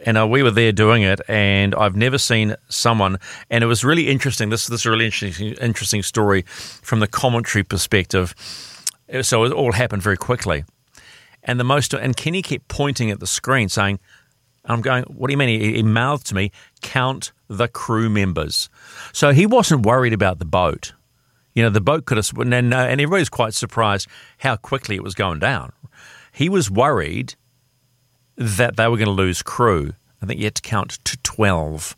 and 0.06 0.20
uh, 0.20 0.28
we 0.28 0.44
were 0.44 0.52
there 0.52 0.72
doing 0.72 1.02
it, 1.02 1.20
and 1.28 1.74
I've 1.74 1.96
never 1.96 2.20
seen 2.20 2.56
someone. 2.70 3.18
And 3.50 3.64
it 3.64 3.68
was 3.68 3.84
really 3.84 4.08
interesting. 4.08 4.50
This, 4.50 4.68
this 4.68 4.82
is 4.82 4.86
a 4.86 4.92
really 4.92 5.06
interesting, 5.06 5.54
interesting 5.54 6.04
story 6.04 6.44
from 6.44 7.00
the 7.00 7.08
commentary 7.08 7.64
perspective. 7.64 8.36
So 9.24 9.44
it 9.44 9.52
all 9.52 9.72
happened 9.72 10.04
very 10.04 10.18
quickly, 10.18 10.64
and 11.44 11.60
the 11.60 11.64
most 11.64 11.94
and 11.94 12.16
Kenny 12.16 12.42
kept 12.42 12.68
pointing 12.68 13.12
at 13.12 13.20
the 13.20 13.28
screen, 13.28 13.68
saying, 13.70 14.00
"I'm 14.64 14.82
going. 14.82 15.04
What 15.04 15.28
do 15.28 15.34
you 15.34 15.38
mean?" 15.38 15.60
He, 15.60 15.74
he 15.76 15.84
mouthed 15.84 16.28
to 16.28 16.36
me, 16.36 16.52
"Count 16.82 17.32
the 17.48 17.68
crew 17.68 18.10
members." 18.10 18.70
So 19.12 19.32
he 19.32 19.46
wasn't 19.46 19.86
worried 19.86 20.14
about 20.14 20.40
the 20.40 20.46
boat. 20.46 20.94
You 21.54 21.64
know, 21.64 21.70
the 21.70 21.82
boat 21.82 22.06
could 22.06 22.18
have, 22.18 22.32
and, 22.38 22.54
and 22.54 22.74
everybody 22.74 23.22
was 23.22 23.30
quite 23.30 23.54
surprised 23.54 24.08
how 24.40 24.56
quickly 24.56 24.96
it 24.96 25.04
was 25.04 25.16
going 25.16 25.40
down. 25.40 25.72
He 26.32 26.50
was 26.50 26.70
worried 26.70 27.36
that 28.38 28.76
they 28.76 28.88
were 28.88 28.98
going 28.98 29.06
to 29.06 29.12
lose 29.12 29.42
crew. 29.42 29.94
I 30.22 30.26
think 30.26 30.40
you 30.40 30.46
had 30.46 30.56
to 30.56 30.62
count 30.62 31.00
to 31.06 31.18
12. 31.18 31.96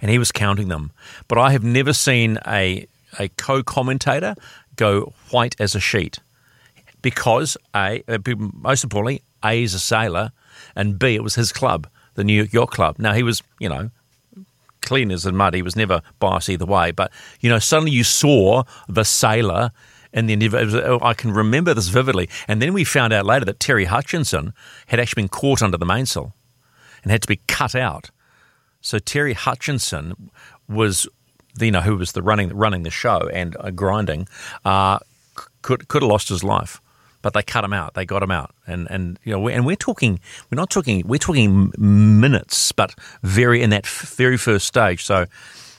And 0.00 0.10
he 0.10 0.18
was 0.18 0.32
counting 0.32 0.68
them. 0.68 0.92
But 1.28 1.38
I 1.38 1.52
have 1.52 1.64
never 1.64 1.92
seen 1.92 2.38
a, 2.46 2.86
a 3.18 3.28
co 3.28 3.62
commentator 3.62 4.34
go 4.76 5.12
white 5.30 5.56
as 5.60 5.74
a 5.74 5.80
sheet 5.80 6.18
because, 7.00 7.56
A, 7.74 8.02
uh, 8.08 8.18
most 8.36 8.84
importantly, 8.84 9.22
A 9.44 9.62
is 9.62 9.74
a 9.74 9.80
sailor, 9.80 10.32
and 10.76 10.98
B, 10.98 11.14
it 11.14 11.22
was 11.22 11.34
his 11.34 11.52
club, 11.52 11.88
the 12.14 12.24
New 12.24 12.34
York 12.34 12.52
Yacht 12.52 12.70
Club. 12.70 12.98
Now, 12.98 13.12
he 13.12 13.22
was, 13.22 13.42
you 13.58 13.68
know, 13.68 13.90
clean 14.80 15.10
as 15.10 15.26
mud. 15.26 15.54
He 15.54 15.62
was 15.62 15.76
never 15.76 16.02
biased 16.18 16.48
either 16.48 16.66
way. 16.66 16.90
But, 16.90 17.10
you 17.40 17.50
know, 17.50 17.58
suddenly 17.58 17.92
you 17.92 18.04
saw 18.04 18.62
the 18.88 19.04
sailor 19.04 19.72
and 20.12 20.28
then 20.28 20.42
oh, 20.52 20.98
I 21.02 21.14
can 21.14 21.32
remember 21.32 21.74
this 21.74 21.88
vividly. 21.88 22.28
And 22.46 22.60
then 22.60 22.72
we 22.72 22.84
found 22.84 23.12
out 23.12 23.24
later 23.24 23.44
that 23.46 23.60
Terry 23.60 23.86
Hutchinson 23.86 24.52
had 24.86 25.00
actually 25.00 25.22
been 25.22 25.28
caught 25.28 25.62
under 25.62 25.78
the 25.78 25.86
mainsail 25.86 26.34
and 27.02 27.10
had 27.10 27.22
to 27.22 27.28
be 27.28 27.40
cut 27.48 27.74
out. 27.74 28.10
So 28.80 28.98
Terry 28.98 29.32
Hutchinson 29.32 30.30
was, 30.68 31.06
you 31.58 31.70
know, 31.70 31.80
who 31.80 31.96
was 31.96 32.12
the 32.12 32.22
running 32.22 32.54
running 32.54 32.82
the 32.82 32.90
show 32.90 33.28
and 33.32 33.56
uh, 33.58 33.70
grinding, 33.70 34.28
uh, 34.64 34.98
could 35.62 35.88
could 35.88 36.02
have 36.02 36.10
lost 36.10 36.28
his 36.28 36.44
life. 36.44 36.80
But 37.22 37.34
they 37.34 37.42
cut 37.44 37.62
him 37.62 37.72
out. 37.72 37.94
They 37.94 38.04
got 38.04 38.20
him 38.20 38.32
out, 38.32 38.52
and 38.66 38.88
and 38.90 39.16
you 39.22 39.32
know, 39.32 39.48
and 39.48 39.64
we're 39.64 39.76
talking. 39.76 40.18
We're 40.50 40.56
not 40.56 40.70
talking. 40.70 41.06
We're 41.06 41.18
talking 41.18 41.72
minutes, 41.78 42.72
but 42.72 42.96
very 43.22 43.62
in 43.62 43.70
that 43.70 43.86
very 43.86 44.36
first 44.36 44.66
stage. 44.66 45.04
So 45.04 45.26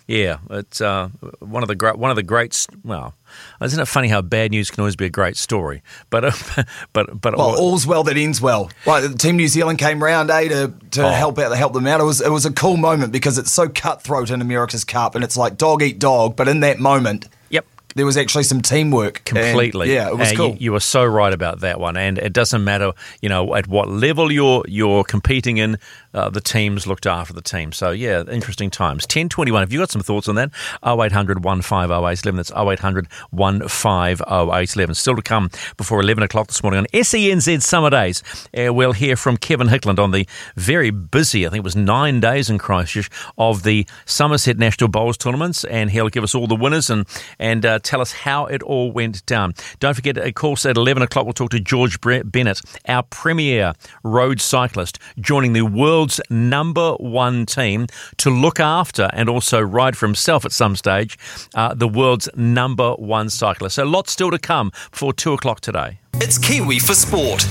Yeah, 0.07 0.39
it's 0.49 0.81
uh, 0.81 1.09
one 1.39 1.63
of 1.63 1.69
the 1.69 1.75
great 1.75 1.97
one 1.97 2.09
of 2.09 2.17
the 2.17 2.23
greats. 2.23 2.67
Well, 2.83 3.13
isn't 3.61 3.79
it 3.79 3.85
funny 3.85 4.09
how 4.09 4.21
bad 4.21 4.51
news 4.51 4.69
can 4.69 4.81
always 4.81 4.97
be 4.97 5.05
a 5.05 5.09
great 5.09 5.37
story? 5.37 5.81
But 6.09 6.25
uh, 6.25 6.63
but 6.93 7.21
but 7.21 7.37
well, 7.37 7.57
all's 7.57 7.87
well 7.87 8.03
that 8.03 8.17
ends 8.17 8.41
well. 8.41 8.69
Like 8.85 9.17
Team 9.17 9.37
New 9.37 9.47
Zealand 9.47 9.79
came 9.79 10.03
round, 10.03 10.29
eh, 10.29 10.49
to, 10.49 10.73
to 10.91 11.05
oh. 11.05 11.09
help 11.09 11.39
out, 11.39 11.49
to 11.49 11.55
help 11.55 11.73
them 11.73 11.87
out. 11.87 12.01
It 12.01 12.05
was 12.05 12.19
it 12.19 12.31
was 12.31 12.45
a 12.45 12.51
cool 12.51 12.75
moment 12.75 13.13
because 13.13 13.37
it's 13.37 13.51
so 13.51 13.69
cutthroat 13.69 14.29
in 14.29 14.41
America's 14.41 14.83
Cup, 14.83 15.15
and 15.15 15.23
it's 15.23 15.37
like 15.37 15.57
dog 15.57 15.81
eat 15.81 15.99
dog. 15.99 16.35
But 16.35 16.49
in 16.49 16.59
that 16.59 16.79
moment, 16.79 17.29
yep, 17.49 17.65
there 17.95 18.05
was 18.05 18.17
actually 18.17 18.43
some 18.43 18.61
teamwork. 18.61 19.23
Completely. 19.25 19.87
And, 19.87 19.95
yeah, 19.95 20.09
it 20.09 20.17
was 20.17 20.29
and 20.29 20.37
cool. 20.37 20.49
You, 20.49 20.57
you 20.59 20.71
were 20.71 20.79
so 20.79 21.05
right 21.05 21.33
about 21.33 21.61
that 21.61 21.79
one. 21.79 21.97
And 21.97 22.17
it 22.17 22.33
doesn't 22.33 22.63
matter, 22.63 22.93
you 23.21 23.29
know, 23.29 23.55
at 23.55 23.67
what 23.67 23.87
level 23.89 24.31
you're 24.31 24.63
you're 24.67 25.03
competing 25.03 25.57
in, 25.57 25.77
uh, 26.13 26.29
the 26.29 26.41
teams 26.41 26.87
looked 26.87 27.05
after 27.05 27.33
the 27.33 27.41
team. 27.41 27.71
So, 27.71 27.91
yeah, 27.91 28.23
interesting 28.29 28.69
times. 28.69 29.03
1021. 29.03 29.61
Have 29.61 29.73
you 29.73 29.79
got 29.79 29.91
some 29.91 30.01
thoughts 30.01 30.27
on 30.27 30.35
that? 30.35 30.51
0800 30.85 31.43
150 31.43 32.35
That's 32.35 32.51
0800 32.51 33.07
150 33.31 34.93
Still 34.93 35.15
to 35.15 35.21
come 35.21 35.49
before 35.77 35.99
11 36.01 36.23
o'clock 36.23 36.47
this 36.47 36.61
morning 36.63 36.79
on 36.79 36.85
SENZ 36.93 37.61
Summer 37.61 37.89
Days. 37.89 38.23
Uh, 38.57 38.73
we'll 38.73 38.93
hear 38.93 39.15
from 39.15 39.37
Kevin 39.37 39.67
Hickland 39.67 39.99
on 39.99 40.11
the 40.11 40.27
very 40.55 40.91
busy, 40.91 41.45
I 41.45 41.49
think 41.49 41.59
it 41.59 41.63
was 41.63 41.75
nine 41.75 42.19
days 42.19 42.49
in 42.49 42.57
Christchurch, 42.57 43.09
of 43.37 43.63
the 43.63 43.85
Somerset 44.05 44.57
National 44.57 44.89
Bowls 44.89 45.17
tournaments. 45.17 45.63
And 45.65 45.89
he'll 45.91 46.09
give 46.09 46.23
us 46.23 46.35
all 46.35 46.47
the 46.47 46.55
winners 46.55 46.89
and, 46.89 47.07
and 47.39 47.65
uh, 47.65 47.79
tell 47.79 48.01
us 48.01 48.11
how 48.11 48.45
it 48.45 48.61
all 48.63 48.91
went 48.91 49.25
down. 49.25 49.53
Don't 49.79 49.93
forget, 49.93 50.17
of 50.17 50.33
course, 50.35 50.65
at 50.65 50.77
11 50.77 51.03
o'clock, 51.03 51.25
we'll 51.25 51.33
talk 51.33 51.51
to 51.51 51.59
George 51.59 51.99
Bennett, 52.01 52.61
our 52.87 53.03
premier 53.03 53.73
road 54.03 54.41
cyclist, 54.41 54.99
joining 55.19 55.53
the 55.53 55.61
world's 56.03 56.19
number 56.29 56.95
one 56.95 57.45
team 57.45 57.87
to 58.17 58.29
look 58.29 58.59
after 58.59 59.09
and 59.13 59.29
also 59.29 59.61
ride 59.61 59.95
for 59.95 60.05
himself 60.05 60.43
at 60.43 60.51
some 60.51 60.75
stage, 60.75 61.17
uh, 61.55 61.73
the 61.73 61.87
world's 61.87 62.27
number 62.35 62.93
one 62.95 63.29
cyclist. 63.29 63.75
So 63.75 63.85
lots 63.85 64.11
still 64.11 64.29
to 64.31 64.37
come 64.37 64.71
before 64.91 65.13
2 65.13 65.31
o'clock 65.31 65.61
today. 65.61 65.99
It's 66.15 66.37
Kiwi 66.37 66.79
for 66.79 66.93
Sport. 66.93 67.47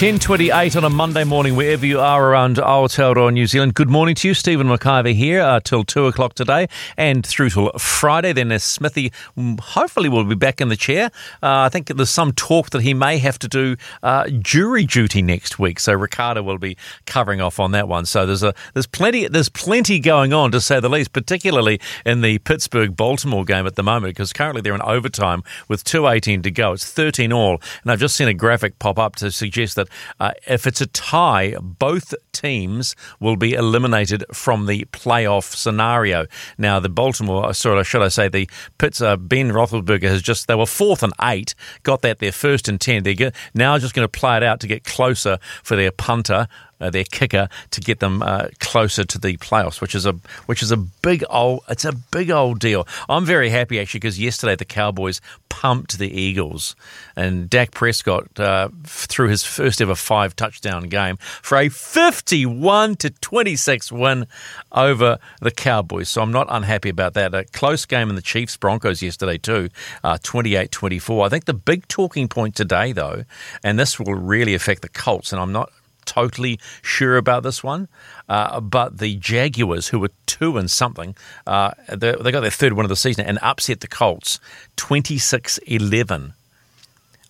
10.28 0.00 0.76
on 0.76 0.84
a 0.84 0.88
Monday 0.88 1.24
morning, 1.24 1.54
wherever 1.54 1.84
you 1.84 2.00
are 2.00 2.30
around 2.30 2.56
Aotearoa, 2.56 3.30
New 3.34 3.46
Zealand. 3.46 3.74
Good 3.74 3.90
morning 3.90 4.14
to 4.14 4.28
you. 4.28 4.32
Stephen 4.32 4.66
McIver 4.66 5.14
here 5.14 5.42
uh, 5.42 5.60
till 5.62 5.84
2 5.84 6.06
o'clock 6.06 6.32
today 6.32 6.68
and 6.96 7.26
through 7.26 7.50
till 7.50 7.70
Friday. 7.72 8.32
Then 8.32 8.50
as 8.50 8.64
Smithy 8.64 9.12
mm, 9.36 9.60
hopefully 9.60 10.08
will 10.08 10.24
be 10.24 10.34
back 10.34 10.62
in 10.62 10.70
the 10.70 10.76
chair. 10.76 11.10
Uh, 11.42 11.60
I 11.60 11.68
think 11.68 11.88
there's 11.88 12.08
some 12.08 12.32
talk 12.32 12.70
that 12.70 12.80
he 12.80 12.94
may 12.94 13.18
have 13.18 13.38
to 13.40 13.48
do 13.48 13.76
uh, 14.02 14.30
jury 14.40 14.86
duty 14.86 15.20
next 15.20 15.58
week. 15.58 15.78
So 15.78 15.92
Ricardo 15.92 16.42
will 16.42 16.56
be 16.56 16.78
covering 17.04 17.42
off 17.42 17.60
on 17.60 17.72
that 17.72 17.86
one. 17.86 18.06
So 18.06 18.24
there's 18.24 18.42
a 18.42 18.54
there's 18.72 18.86
plenty 18.86 19.28
there's 19.28 19.50
plenty 19.50 19.98
going 19.98 20.32
on 20.32 20.50
to 20.52 20.62
say 20.62 20.80
the 20.80 20.88
least, 20.88 21.12
particularly 21.12 21.78
in 22.06 22.22
the 22.22 22.38
Pittsburgh 22.38 22.96
Baltimore 22.96 23.44
game 23.44 23.66
at 23.66 23.76
the 23.76 23.82
moment 23.82 24.14
because 24.14 24.32
currently 24.32 24.62
they're 24.62 24.74
in 24.74 24.80
overtime 24.80 25.42
with 25.68 25.84
2.18 25.84 26.42
to 26.44 26.50
go. 26.50 26.72
It's 26.72 26.90
13 26.90 27.34
all. 27.34 27.60
And 27.82 27.92
I've 27.92 28.00
just 28.00 28.16
seen 28.16 28.28
a 28.28 28.32
graphic 28.32 28.78
pop 28.78 28.98
up 28.98 29.16
to 29.16 29.30
suggest 29.30 29.76
that 29.76 29.89
uh, 30.18 30.32
if 30.46 30.66
it's 30.66 30.80
a 30.80 30.86
tie, 30.86 31.54
both 31.60 32.14
teams 32.32 32.94
will 33.18 33.36
be 33.36 33.54
eliminated 33.54 34.24
from 34.32 34.66
the 34.66 34.84
playoff 34.92 35.54
scenario. 35.54 36.26
Now, 36.58 36.80
the 36.80 36.88
Baltimore, 36.88 37.46
uh, 37.46 37.52
sorry, 37.52 37.84
should 37.84 38.02
I 38.02 38.08
say, 38.08 38.28
the 38.28 38.48
Pitts, 38.78 39.00
uh, 39.00 39.16
Ben 39.16 39.50
Roethlisberger 39.50 40.08
has 40.08 40.22
just, 40.22 40.48
they 40.48 40.54
were 40.54 40.66
fourth 40.66 41.02
and 41.02 41.12
eight, 41.22 41.54
got 41.82 42.02
that 42.02 42.18
their 42.18 42.32
first 42.32 42.68
and 42.68 42.80
10. 42.80 43.02
They're 43.02 43.32
now 43.54 43.78
just 43.78 43.94
going 43.94 44.04
to 44.04 44.08
play 44.08 44.36
it 44.36 44.42
out 44.42 44.60
to 44.60 44.66
get 44.66 44.84
closer 44.84 45.38
for 45.62 45.76
their 45.76 45.90
punter 45.90 46.48
uh, 46.80 46.90
their 46.90 47.04
kicker 47.04 47.48
to 47.70 47.80
get 47.80 48.00
them 48.00 48.22
uh, 48.22 48.48
closer 48.58 49.04
to 49.04 49.18
the 49.18 49.36
playoffs, 49.38 49.80
which 49.80 49.94
is 49.94 50.06
a 50.06 50.12
which 50.46 50.62
is 50.62 50.70
a 50.70 50.76
big 50.76 51.24
old 51.30 51.62
it's 51.68 51.84
a 51.84 51.92
big 51.92 52.30
old 52.30 52.58
deal. 52.58 52.86
I'm 53.08 53.24
very 53.24 53.50
happy 53.50 53.80
actually 53.80 54.00
because 54.00 54.18
yesterday 54.18 54.56
the 54.56 54.64
Cowboys 54.64 55.20
pumped 55.48 55.98
the 55.98 56.10
Eagles, 56.10 56.74
and 57.16 57.50
Dak 57.50 57.72
Prescott 57.72 58.38
uh, 58.40 58.68
threw 58.84 59.28
his 59.28 59.44
first 59.44 59.80
ever 59.82 59.94
five 59.94 60.34
touchdown 60.34 60.84
game 60.84 61.16
for 61.18 61.58
a 61.58 61.68
51 61.68 62.96
to 62.96 63.10
26 63.10 63.92
win 63.92 64.26
over 64.72 65.18
the 65.40 65.50
Cowboys. 65.50 66.08
So 66.08 66.22
I'm 66.22 66.32
not 66.32 66.46
unhappy 66.48 66.88
about 66.88 67.14
that. 67.14 67.34
A 67.34 67.44
close 67.44 67.84
game 67.84 68.08
in 68.08 68.14
the 68.14 68.22
Chiefs 68.22 68.56
Broncos 68.56 69.02
yesterday 69.02 69.38
too, 69.38 69.68
uh, 70.02 70.18
28 70.22 70.70
24. 70.70 71.26
I 71.26 71.28
think 71.28 71.44
the 71.44 71.54
big 71.54 71.86
talking 71.88 72.28
point 72.28 72.54
today 72.54 72.92
though, 72.92 73.24
and 73.62 73.78
this 73.78 73.98
will 73.98 74.14
really 74.14 74.54
affect 74.54 74.82
the 74.82 74.88
Colts, 74.88 75.32
and 75.32 75.40
I'm 75.40 75.52
not 75.52 75.70
totally 76.04 76.58
sure 76.82 77.16
about 77.16 77.42
this 77.42 77.62
one. 77.62 77.88
Uh, 78.28 78.60
but 78.60 78.98
the 78.98 79.16
Jaguars, 79.16 79.88
who 79.88 79.98
were 79.98 80.10
two 80.26 80.56
and 80.56 80.70
something, 80.70 81.14
uh, 81.46 81.72
they, 81.88 82.12
got 82.12 82.40
their 82.40 82.50
third 82.50 82.72
win 82.74 82.84
of 82.84 82.88
the 82.88 82.96
season 82.96 83.26
and 83.26 83.38
upset 83.42 83.80
the 83.80 83.88
Colts 83.88 84.40
26 84.76 85.58
11. 85.58 86.34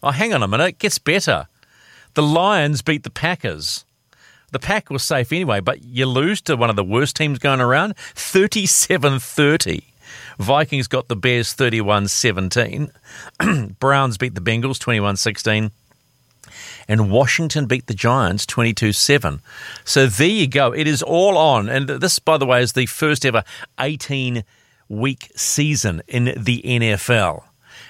Oh, 0.03 0.11
hang 0.11 0.33
on 0.33 0.43
a 0.43 0.49
minute. 0.49 0.69
It 0.69 0.79
gets 0.79 0.99
better. 0.99 1.47
The 2.15 2.23
Lions 2.23 2.83
beat 2.83 3.03
the 3.03 3.11
Packers. 3.11 3.85
The 4.53 4.59
pack 4.59 4.91
was 4.91 5.05
safe 5.05 5.33
anyway, 5.33 5.61
but 5.61 5.85
you 5.85 6.07
lose 6.07 6.41
to 6.43 6.57
one 6.57 6.71
of 6.71 6.77
the 6.77 6.83
worst 6.83 7.15
teams 7.15 7.39
going 7.39 7.61
around 7.61 7.97
37 7.97 9.21
30. 9.21 9.85
Vikings 10.39 10.89
got 10.89 11.07
the 11.07 11.15
Bears 11.15 11.53
31 11.53 12.09
17. 12.09 12.91
Browns 13.79 14.19
beat 14.19 14.35
the 14.35 14.41
Bengals 14.41 14.81
21 14.81 15.17
16 15.17 15.71
and 16.89 17.11
Washington 17.11 17.67
beat 17.67 17.87
the 17.87 17.95
Giants 17.95 18.47
22 18.47 18.93
7. 18.93 19.41
So 19.85 20.07
there 20.07 20.29
you 20.29 20.47
go. 20.47 20.73
It 20.73 20.87
is 20.87 21.03
all 21.03 21.37
on. 21.37 21.69
And 21.69 21.89
this, 21.89 22.19
by 22.19 22.37
the 22.39 22.47
way, 22.47 22.63
is 22.63 22.73
the 22.73 22.87
first 22.87 23.25
ever 23.25 23.45
18 23.79 24.45
week 24.89 25.31
season 25.37 26.03
in 26.09 26.35
the 26.37 26.63
NFL. 26.65 27.45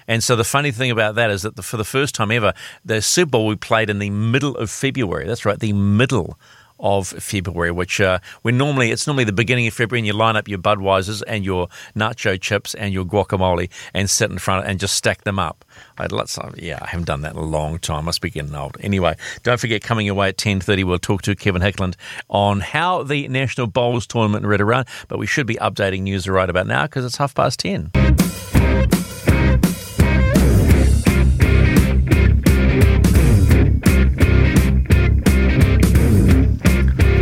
And 0.06 0.22
so 0.22 0.34
the 0.36 0.44
funny 0.44 0.72
thing 0.72 0.90
about 0.90 1.14
that 1.14 1.30
is 1.30 1.42
that 1.42 1.60
for 1.62 1.76
the 1.76 1.84
first 1.84 2.14
time 2.14 2.30
ever, 2.30 2.52
the 2.84 3.00
Super 3.00 3.30
Bowl 3.30 3.46
we 3.46 3.56
played 3.56 3.90
in 3.90 4.00
the 4.00 4.10
middle 4.10 4.56
of 4.56 4.70
February. 4.70 5.26
That's 5.26 5.44
right, 5.44 5.58
the 5.58 5.72
middle 5.72 6.38
of 6.80 7.08
February, 7.08 7.70
which 7.70 8.00
uh, 8.00 8.18
when 8.42 8.56
normally 8.56 8.90
it's 8.90 9.06
normally 9.06 9.24
the 9.24 9.32
beginning 9.32 9.66
of 9.66 9.74
February, 9.74 10.00
and 10.00 10.06
you 10.06 10.12
line 10.12 10.36
up 10.36 10.48
your 10.48 10.58
Budweisers 10.58 11.22
and 11.26 11.44
your 11.44 11.68
nacho 11.94 12.40
chips 12.40 12.74
and 12.74 12.92
your 12.92 13.04
guacamole 13.04 13.70
and 13.94 14.08
sit 14.08 14.30
in 14.30 14.38
front 14.38 14.66
and 14.66 14.80
just 14.80 14.94
stack 14.94 15.24
them 15.24 15.38
up. 15.38 15.64
I'd 15.98 16.12
let's 16.12 16.38
yeah, 16.56 16.78
I 16.80 16.88
haven't 16.88 17.06
done 17.06 17.22
that 17.22 17.32
in 17.32 17.38
a 17.38 17.44
long 17.44 17.78
time. 17.78 18.00
I 18.00 18.10
Must 18.10 18.20
be 18.20 18.30
getting 18.30 18.54
old. 18.54 18.76
Anyway, 18.80 19.16
don't 19.42 19.60
forget 19.60 19.82
coming 19.82 20.08
away 20.08 20.28
at 20.30 20.38
ten 20.38 20.60
thirty. 20.60 20.84
We'll 20.84 20.98
talk 20.98 21.22
to 21.22 21.36
Kevin 21.36 21.62
Hickland 21.62 21.96
on 22.28 22.60
how 22.60 23.02
the 23.02 23.28
National 23.28 23.66
Bowls 23.66 24.06
tournament 24.06 24.44
read 24.46 24.60
around. 24.60 24.88
But 25.08 25.18
we 25.18 25.26
should 25.26 25.46
be 25.46 25.56
updating 25.56 26.02
news 26.02 26.28
right 26.28 26.50
about 26.50 26.66
now 26.66 26.82
because 26.82 27.04
it's 27.04 27.16
half 27.16 27.34
past 27.34 27.60
ten. 27.60 27.90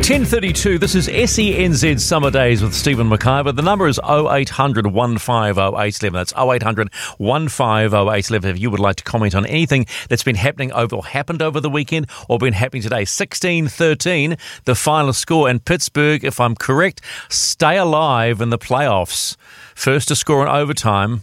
10.32, 0.09 0.81
this 0.81 0.95
is 0.95 1.07
SENZ 1.07 2.01
Summer 2.01 2.31
Days 2.31 2.63
with 2.63 2.73
Stephen 2.73 3.11
McIver. 3.11 3.55
The 3.55 3.61
number 3.61 3.87
is 3.87 4.01
0800 4.03 4.87
150 4.87 6.09
That's 6.09 6.33
0800 6.33 6.91
150 7.19 8.49
if 8.49 8.59
you 8.59 8.71
would 8.71 8.81
like 8.81 8.97
to 8.97 9.05
comment 9.05 9.35
on 9.35 9.45
anything 9.45 9.85
that's 10.09 10.23
been 10.23 10.35
happening 10.35 10.73
over 10.73 10.97
or 10.97 11.05
happened 11.05 11.43
over 11.43 11.61
the 11.61 11.69
weekend 11.69 12.09
or 12.27 12.39
been 12.39 12.55
happening 12.55 12.81
today. 12.81 13.03
16-13, 13.03 14.39
the 14.65 14.75
final 14.75 15.13
score. 15.13 15.47
And 15.47 15.63
Pittsburgh, 15.63 16.25
if 16.25 16.41
I'm 16.41 16.55
correct, 16.55 17.03
stay 17.29 17.77
alive 17.77 18.41
in 18.41 18.49
the 18.49 18.57
playoffs. 18.57 19.37
First 19.75 20.09
to 20.09 20.17
score 20.17 20.41
in 20.41 20.49
overtime 20.49 21.23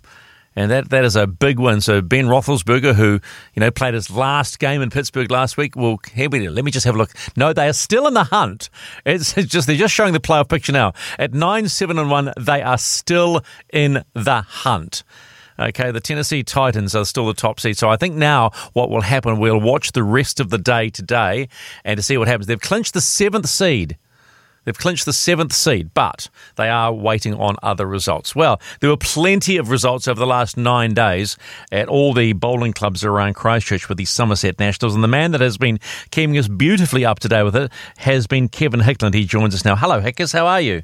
and 0.56 0.72
that, 0.72 0.90
that 0.90 1.04
is 1.04 1.16
a 1.16 1.28
big 1.28 1.60
win. 1.60 1.82
So 1.82 2.02
Ben 2.02 2.26
Roethlisberger, 2.26 2.96
who 2.96 3.20
you 3.54 3.60
know 3.60 3.72
played 3.72 3.94
his 3.94 4.10
last 4.10 4.60
game 4.60 4.82
in 4.82 4.90
Pittsburgh 4.90 5.30
last 5.30 5.58
week, 5.58 5.76
well, 5.76 6.00
here 6.14 6.30
we 6.30 6.48
Let 6.48 6.64
me 6.64 6.72
just 6.72 6.86
have 6.86 6.96
a 6.96 6.98
look. 6.98 7.12
No, 7.36 7.54
they 7.54 7.68
are 7.68 7.74
still 7.74 8.08
in 8.08 8.14
the 8.14 8.26
hunt. 8.26 8.70
It's 9.06 9.34
just 9.34 9.68
they're 9.68 9.76
just 9.76 9.94
showing 9.94 10.14
the 10.14 10.20
playoff 10.20 10.50
picture 10.50 10.72
now. 10.72 10.94
At 11.20 11.34
nine, 11.34 11.68
seven, 11.68 12.00
and 12.00 12.10
one, 12.10 12.34
they 12.40 12.62
are 12.62 12.78
still 12.78 13.42
in 13.72 14.04
the 14.14 14.42
hunt. 14.42 15.04
Okay, 15.58 15.92
the 15.92 16.02
Tennessee 16.02 16.44
Titans 16.44 16.96
are 16.96 17.06
still 17.06 17.28
the 17.28 17.34
top 17.34 17.60
seed. 17.60 17.78
So 17.78 17.90
I 17.90 17.96
think 17.96 18.16
now 18.16 18.52
what 18.74 18.90
will 18.90 19.02
happen, 19.02 19.40
we'll 19.40 19.60
watch 19.60 19.94
the 19.94 20.04
rest 20.04 20.40
of 20.40 20.50
the 20.50 20.58
day 20.58 20.90
today 20.90 21.48
and 21.84 21.98
to 21.98 22.04
see 22.04 22.18
what 22.18 22.28
happens. 22.28 22.48
They've 22.48 22.60
clinched 22.60 22.94
the 22.94 23.02
seventh 23.02 23.48
seed. 23.48 23.98
They've 24.66 24.78
clinched 24.78 25.06
the 25.06 25.14
seventh 25.14 25.54
seed, 25.54 25.92
but 25.94 26.30
they 26.56 26.70
are 26.70 26.92
waiting 26.92 27.34
on 27.36 27.56
other 27.64 27.86
results. 27.86 28.36
Well, 28.36 28.60
there 28.82 28.90
were 28.90 28.98
plenty 28.98 29.58
of 29.58 29.70
results 29.70 30.08
over 30.08 30.20
the 30.20 30.28
last 30.28 30.58
nine 30.58 30.94
days 30.94 31.38
at 31.72 31.88
all 31.88 32.14
the 32.14 32.34
bowling 32.34 32.74
clubs 32.74 33.04
around 33.04 33.36
Christchurch 33.36 33.88
with 33.88 33.98
the 33.98 34.06
Somerset 34.06 34.60
Nationals, 34.60 34.96
and 34.96 35.04
the 35.04 35.08
man 35.08 35.32
that 35.32 35.42
has 35.42 35.58
been 35.58 35.80
keeping 36.12 36.38
us 36.38 36.48
beautifully 36.48 37.06
up 37.06 37.20
to 37.20 37.30
date 37.30 37.44
with 37.44 37.56
it 37.56 37.72
has 37.98 38.28
been 38.28 38.50
Kevin 38.50 38.82
Hickland. 38.82 39.16
He 39.16 39.26
joins 39.26 39.56
us 39.56 39.64
now. 39.64 39.76
Hello, 39.76 40.02
Hickers. 40.02 40.32
How 40.32 40.48
are 40.48 40.62
you? 40.62 40.84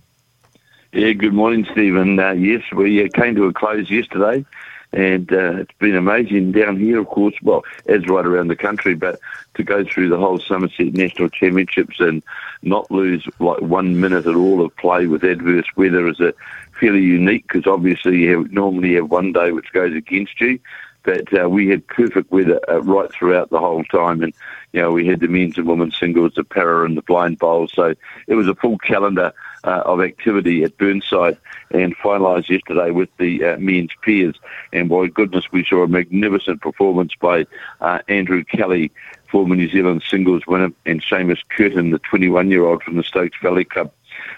Yeah, 0.94 1.14
good 1.14 1.34
morning, 1.34 1.66
Stephen. 1.72 2.20
Uh, 2.20 2.32
yes, 2.32 2.62
we 2.76 3.04
uh, 3.04 3.08
came 3.14 3.36
to 3.36 3.46
a 3.46 3.54
close 3.54 3.90
yesterday. 3.90 4.46
And 4.94 5.32
uh, 5.32 5.58
it's 5.58 5.78
been 5.80 5.96
amazing 5.96 6.52
down 6.52 6.78
here, 6.78 7.00
of 7.00 7.08
course. 7.08 7.36
Well, 7.42 7.64
as 7.86 8.08
right 8.08 8.26
around 8.26 8.50
the 8.50 8.56
country, 8.58 8.94
but 8.94 9.20
to 9.54 9.64
go 9.64 9.86
through 9.86 10.10
the 10.10 10.18
whole 10.18 10.40
Somerset 10.40 10.94
National 10.94 11.30
Championships 11.30 12.00
and 12.00 12.22
not 12.62 12.92
lose 12.92 13.26
like 13.40 13.62
one 13.62 14.00
minute 14.00 14.26
at 14.26 14.36
all 14.36 14.64
of 14.64 14.76
play 14.76 15.08
with 15.08 15.24
adverse 15.24 15.68
weather 15.76 16.08
is 16.08 16.20
a 16.20 16.34
fairly 16.80 17.02
unique 17.02 17.48
because 17.48 17.68
obviously 17.68 18.20
you 18.20 18.38
have, 18.38 18.52
normally 18.52 18.96
have 18.96 19.10
one 19.10 19.32
day 19.32 19.52
which 19.52 19.72
goes 19.72 19.96
against 19.96 20.40
you. 20.42 20.60
But 21.04 21.34
uh, 21.40 21.50
we 21.50 21.68
had 21.68 21.88
perfect 21.88 22.32
weather 22.32 22.60
uh, 22.70 22.82
right 22.84 23.12
throughout 23.12 23.50
the 23.50 23.60
whole 23.60 23.84
time, 23.86 24.22
and 24.22 24.34
you 24.72 24.82
know 24.82 24.92
we 24.92 25.08
had 25.08 25.20
the 25.20 25.28
men's 25.28 25.58
and 25.58 25.68
women's 25.68 25.98
singles, 25.98 26.34
the 26.36 26.44
para 26.44 26.86
and 26.86 26.96
the 26.96 27.02
blind 27.02 27.40
bowls. 27.40 27.72
So 27.74 27.96
it 28.28 28.36
was 28.36 28.48
a 28.48 28.54
full 28.54 28.78
calendar 28.78 29.34
uh, 29.64 29.82
of 29.86 30.02
activity 30.02 30.64
at 30.64 30.78
Burnside, 30.78 31.38
and 31.72 31.98
finalised 31.98 32.50
yesterday 32.50 32.92
with 32.92 33.10
the 33.18 33.44
uh, 33.44 33.58
men's 33.58 33.92
pairs. 34.04 34.36
And 34.74 34.90
by 34.90 35.08
goodness, 35.08 35.52
we 35.52 35.66
saw 35.66 35.84
a 35.84 35.88
magnificent 35.88 36.62
performance 36.62 37.14
by 37.20 37.46
uh, 37.80 38.00
Andrew 38.08 38.44
Kelly, 38.44 38.92
former 39.30 39.56
New 39.56 39.70
Zealand 39.70 40.04
singles 40.08 40.46
winner, 40.48 40.72
and 40.86 41.04
Seamus 41.04 41.40
Curtin, 41.50 41.92
the 41.92 42.00
21-year-old 42.00 42.84
from 42.84 42.98
the 42.98 43.04
Stokes 43.04 43.38
Valley 43.42 43.66
Club 43.66 43.92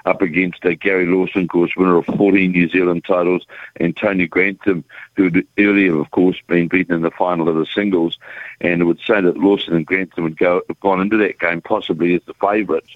up 0.06 0.22
against 0.22 0.66
uh, 0.66 0.74
Gary 0.76 1.06
Lawson, 1.06 1.44
of 1.44 1.50
course, 1.50 1.72
winner 1.76 1.98
of 1.98 2.06
14 2.06 2.52
New 2.52 2.70
Zealand 2.70 3.04
titles, 3.06 3.46
and 3.78 3.96
Tony 3.96 4.28
Grantham, 4.28 4.84
who 5.16 5.26
had 5.26 5.46
earlier, 5.58 6.00
of 6.00 6.12
course, 6.12 6.38
been 6.48 6.68
beaten 6.68 6.96
in 6.96 7.02
the 7.02 7.12
final 7.12 7.48
of 7.48 7.56
the 7.56 7.66
singles. 7.66 8.18
And 8.62 8.82
it 8.82 8.86
would 8.86 9.00
say 9.00 9.22
that 9.22 9.38
Lawson 9.38 9.76
and 9.76 9.86
Grantham 9.86 10.24
would 10.24 10.38
go 10.38 10.62
have 10.68 10.80
gone 10.80 11.02
into 11.02 11.18
that 11.18 11.40
game 11.40 11.62
possibly 11.62 12.16
as 12.16 12.22
the 12.26 12.34
favourites. 12.36 12.96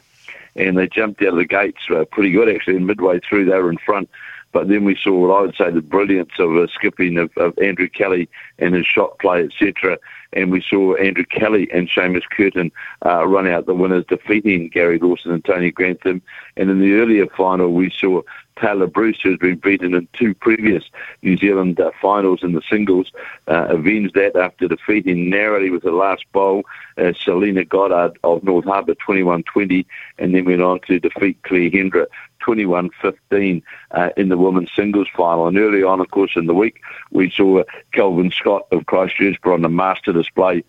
And 0.58 0.78
they 0.78 0.88
jumped 0.88 1.22
out 1.22 1.30
of 1.30 1.36
the 1.36 1.46
gates 1.46 1.82
uh, 1.90 2.06
pretty 2.12 2.32
good, 2.32 2.54
actually, 2.54 2.78
and 2.78 2.88
midway 2.88 3.20
through 3.20 3.46
they 3.46 3.58
were 3.58 3.72
in 3.72 3.78
front. 3.78 4.10
But 4.52 4.70
then 4.70 4.86
we 4.86 4.96
saw 4.96 5.12
what 5.14 5.38
I 5.38 5.42
would 5.42 5.56
say 5.56 5.72
the 5.72 5.82
brilliance 5.82 6.32
of 6.40 6.56
uh, 6.56 6.68
skipping 6.68 7.18
of, 7.18 7.30
of 7.38 7.58
Andrew 7.60 7.90
Kelly 7.90 8.28
and 8.60 8.74
his 8.74 8.86
shot 8.86 9.20
play, 9.20 9.44
etc 9.44 10.00
and 10.34 10.52
we 10.52 10.62
saw 10.62 10.96
Andrew 10.96 11.26
Kelly 11.26 11.70
and 11.72 11.90
Seamus 11.90 12.30
Curtin 12.30 12.72
uh, 13.06 13.26
run 13.28 13.48
out 13.48 13.66
the 13.66 13.74
winners, 13.74 14.06
defeating 14.08 14.70
Gary 14.70 15.00
Lawson 15.00 15.32
and 15.32 15.44
Tony 15.44 15.72
Grantham. 15.72 16.22
And 16.56 16.70
in 16.70 16.80
the 16.80 16.94
earlier 16.94 17.28
final, 17.28 17.74
we 17.74 17.92
saw 17.98 18.22
Tayla 18.58 18.92
Bruce, 18.92 19.20
who 19.22 19.30
has 19.32 19.40
been 19.40 19.58
beaten 19.58 19.94
in 19.94 20.08
two 20.14 20.34
previous 20.34 20.84
New 21.22 21.38
Zealand 21.38 21.80
uh, 21.80 21.92
finals 22.02 22.44
in 22.44 22.54
the 22.54 22.62
singles, 22.70 23.12
uh, 23.48 23.68
avenged 23.70 24.16
that 24.16 24.36
after 24.36 24.68
defeating 24.68 25.30
narrowly 25.30 25.70
with 25.70 25.84
the 25.84 25.92
last 25.92 26.26
bowl 26.32 26.64
uh, 26.98 27.14
Selina 27.20 27.66
Goddard 27.66 28.18
of 28.24 28.44
North 28.44 28.66
Harbour 28.66 28.96
21-20, 28.96 29.86
and 30.18 30.34
then 30.34 30.46
went 30.46 30.62
on 30.62 30.80
to 30.88 31.00
defeat 31.00 31.42
Claire 31.44 31.70
Hendra 31.70 32.08
21-15 32.42 33.62
uh, 33.92 34.10
in 34.18 34.30
the 34.30 34.38
women's 34.38 34.72
singles 34.76 35.08
final. 35.16 35.48
And 35.48 35.58
early 35.58 35.84
on, 35.84 36.00
of 36.00 36.10
course, 36.12 36.32
in 36.36 36.48
the 36.48 36.54
week, 36.54 36.82
we 37.12 37.30
saw 37.30 37.64
Kelvin 37.94 38.32
Scott 38.32 38.68
of 38.72 38.86
Christchurch 38.86 39.42
put 39.42 39.54
on 39.54 39.62
the 39.62 39.70
master 39.70 40.14
display, 40.14 40.64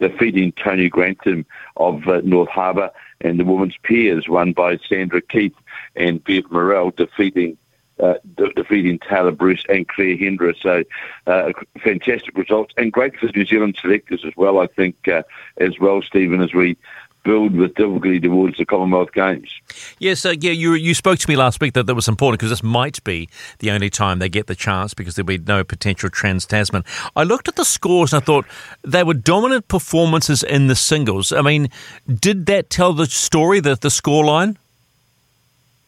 defeating 0.00 0.52
Tony 0.52 0.88
Grantham 0.88 1.46
of 1.76 2.06
uh, 2.08 2.20
North 2.24 2.48
Harbour, 2.48 2.90
and 3.20 3.38
the 3.38 3.44
women's 3.44 3.76
pairs 3.82 4.28
won 4.28 4.52
by 4.52 4.78
Sandra 4.88 5.20
Keith 5.20 5.54
and 5.96 6.22
Bev 6.22 6.50
Morrell, 6.50 6.90
defeating 6.90 7.56
uh, 8.00 8.14
de- 8.36 8.52
defeating 8.54 8.98
Tayla 8.98 9.36
Bruce 9.36 9.64
and 9.68 9.86
Claire 9.86 10.16
Hendra. 10.16 10.54
So, 10.60 10.82
uh, 11.26 11.52
fantastic 11.82 12.36
results 12.36 12.72
and 12.76 12.92
great 12.92 13.16
for 13.16 13.26
New 13.26 13.44
Zealand 13.44 13.78
selectors 13.80 14.24
as 14.24 14.32
well. 14.36 14.58
I 14.58 14.66
think 14.66 15.06
uh, 15.08 15.22
as 15.58 15.78
well, 15.78 16.00
Stephen, 16.02 16.40
as 16.40 16.54
we 16.54 16.76
build 17.22 17.54
with 17.54 17.74
difficulty 17.74 18.18
towards 18.18 18.56
the 18.56 18.64
Commonwealth 18.64 19.12
Games. 19.12 19.50
Yes, 19.98 20.24
uh, 20.24 20.34
yeah, 20.40 20.52
you 20.52 20.74
you 20.74 20.94
spoke 20.94 21.18
to 21.18 21.28
me 21.28 21.36
last 21.36 21.60
week 21.60 21.74
that 21.74 21.86
that 21.86 21.94
was 21.94 22.08
important 22.08 22.40
because 22.40 22.50
this 22.50 22.62
might 22.62 23.02
be 23.04 23.28
the 23.58 23.70
only 23.70 23.90
time 23.90 24.18
they 24.18 24.28
get 24.28 24.46
the 24.46 24.54
chance 24.54 24.94
because 24.94 25.14
there'll 25.14 25.26
be 25.26 25.38
no 25.38 25.62
potential 25.62 26.08
trans 26.08 26.46
Tasman. 26.46 26.84
I 27.14 27.24
looked 27.24 27.48
at 27.48 27.56
the 27.56 27.64
scores 27.64 28.12
and 28.12 28.22
I 28.22 28.24
thought 28.24 28.46
they 28.82 29.02
were 29.02 29.14
dominant 29.14 29.68
performances 29.68 30.42
in 30.42 30.68
the 30.68 30.76
singles. 30.76 31.32
I 31.32 31.42
mean, 31.42 31.68
did 32.08 32.46
that 32.46 32.70
tell 32.70 32.92
the 32.92 33.06
story, 33.06 33.60
the 33.60 33.76
the 33.76 33.88
scoreline? 33.88 34.56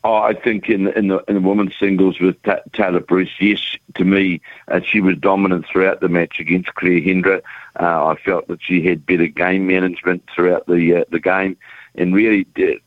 Oh, 0.04 0.16
I 0.16 0.34
think 0.34 0.68
in 0.68 0.88
in 0.88 1.08
the 1.08 1.22
in 1.28 1.36
the 1.36 1.40
women's 1.40 1.76
singles 1.78 2.18
with 2.18 2.40
Tayla 2.42 3.06
Bruce, 3.06 3.30
yes, 3.38 3.60
to 3.94 4.04
me, 4.04 4.40
uh, 4.66 4.80
she 4.80 5.00
was 5.00 5.16
dominant 5.16 5.66
throughout 5.66 6.00
the 6.00 6.08
match 6.08 6.40
against 6.40 6.74
Claire 6.74 7.00
Hendra. 7.00 7.40
Uh, 7.78 8.06
I 8.06 8.16
felt 8.16 8.48
that 8.48 8.60
she 8.60 8.84
had 8.84 9.06
better 9.06 9.28
game 9.28 9.68
management 9.68 10.24
throughout 10.34 10.66
the 10.66 10.96
uh, 10.96 11.04
the 11.10 11.20
game, 11.20 11.56
and 11.94 12.14
really 12.14 12.44
did. 12.54 12.80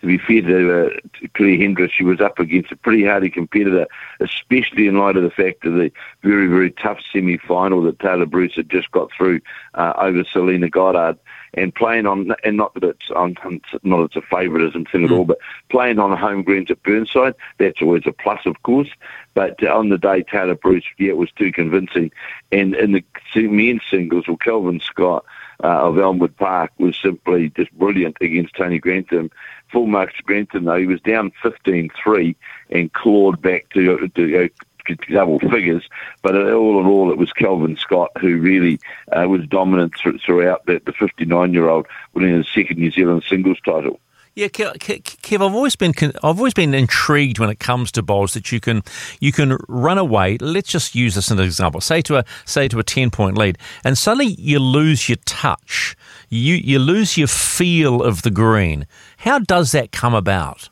To 0.00 0.06
be 0.06 0.18
fair 0.18 0.42
to, 0.42 0.86
uh, 0.86 0.90
to 1.20 1.28
Claire 1.34 1.58
Hendra, 1.58 1.90
she 1.90 2.04
was 2.04 2.20
up 2.20 2.38
against 2.38 2.72
a 2.72 2.76
pretty 2.76 3.04
hardy 3.04 3.28
competitor, 3.28 3.86
especially 4.20 4.86
in 4.86 4.98
light 4.98 5.16
of 5.16 5.24
the 5.24 5.30
fact 5.30 5.64
of 5.66 5.74
the 5.74 5.90
very, 6.22 6.46
very 6.46 6.70
tough 6.70 6.98
semi-final 7.12 7.82
that 7.82 7.98
Tayla 7.98 8.28
Bruce 8.30 8.54
had 8.54 8.70
just 8.70 8.90
got 8.92 9.10
through 9.12 9.40
uh, 9.74 9.94
over 9.96 10.22
Selina 10.24 10.68
Goddard 10.68 11.18
and 11.56 11.74
playing 11.74 12.06
on, 12.06 12.34
and 12.44 12.56
not 12.56 12.74
that 12.74 12.84
it's 12.84 13.10
on, 13.10 13.36
not 13.82 14.04
it's 14.04 14.16
a 14.16 14.22
favouritism 14.22 14.84
thing 14.84 15.04
at 15.04 15.10
all, 15.10 15.24
mm. 15.24 15.28
but 15.28 15.38
playing 15.70 15.98
on 15.98 16.16
home 16.16 16.42
greens 16.42 16.70
at 16.70 16.82
Burnside, 16.82 17.34
that's 17.58 17.80
always 17.80 18.02
a 18.06 18.12
plus, 18.12 18.40
of 18.46 18.62
course. 18.62 18.90
But 19.34 19.62
on 19.66 19.88
the 19.88 19.98
day 19.98 20.22
Tayla 20.22 20.60
Bruce, 20.60 20.84
yeah, 20.98 21.10
it 21.10 21.16
was 21.16 21.32
too 21.32 21.52
convincing. 21.52 22.12
And 22.52 22.74
in 22.74 22.92
the 22.92 23.04
men's 23.34 23.82
singles, 23.90 24.28
well, 24.28 24.36
Kelvin 24.36 24.80
Scott 24.80 25.24
uh, 25.64 25.88
of 25.88 25.98
Elmwood 25.98 26.36
Park 26.36 26.70
was 26.78 26.96
simply 27.00 27.50
just 27.50 27.72
brilliant 27.72 28.16
against 28.20 28.54
Tony 28.54 28.78
Grantham. 28.78 29.30
Full 29.72 29.86
marks 29.86 30.16
to 30.16 30.22
Grantham, 30.22 30.64
though. 30.64 30.78
He 30.78 30.86
was 30.86 31.00
down 31.00 31.32
15-3 31.42 32.36
and 32.70 32.92
clawed 32.92 33.40
back 33.40 33.68
to, 33.70 34.08
to 34.08 34.50
double 34.94 35.38
figures. 35.38 35.88
But 36.22 36.36
all 36.36 36.80
in 36.80 36.86
all, 36.86 37.10
it 37.10 37.18
was 37.18 37.32
Kelvin 37.32 37.76
Scott 37.76 38.10
who 38.20 38.38
really 38.38 38.78
uh, 39.12 39.28
was 39.28 39.46
dominant 39.46 39.94
throughout 40.24 40.66
that. 40.66 40.84
the 40.84 40.92
59 40.92 41.52
year 41.52 41.68
old 41.68 41.86
winning 42.14 42.36
his 42.36 42.48
second 42.52 42.78
New 42.78 42.90
Zealand 42.90 43.24
singles 43.28 43.58
title. 43.64 44.00
Yeah, 44.36 44.48
Kev, 44.48 45.34
I've 45.34 45.54
always 45.54 45.76
been 45.76 45.94
I've 45.98 46.36
always 46.36 46.52
been 46.52 46.74
intrigued 46.74 47.38
when 47.38 47.48
it 47.48 47.58
comes 47.58 47.90
to 47.92 48.02
bowls 48.02 48.34
that 48.34 48.52
you 48.52 48.60
can 48.60 48.82
you 49.18 49.32
can 49.32 49.56
run 49.66 49.96
away. 49.96 50.36
Let's 50.36 50.68
just 50.68 50.94
use 50.94 51.14
this 51.14 51.30
as 51.30 51.38
an 51.38 51.42
example. 51.42 51.80
Say 51.80 52.02
to 52.02 52.18
a 52.18 52.24
say 52.44 52.68
to 52.68 52.78
a 52.78 52.82
ten 52.82 53.10
point 53.10 53.38
lead, 53.38 53.56
and 53.82 53.96
suddenly 53.96 54.36
you 54.38 54.58
lose 54.58 55.08
your 55.08 55.16
touch, 55.24 55.96
you 56.28 56.54
you 56.56 56.78
lose 56.78 57.16
your 57.16 57.28
feel 57.28 58.02
of 58.02 58.20
the 58.22 58.30
green. 58.30 58.86
How 59.16 59.38
does 59.38 59.72
that 59.72 59.90
come 59.90 60.12
about? 60.12 60.68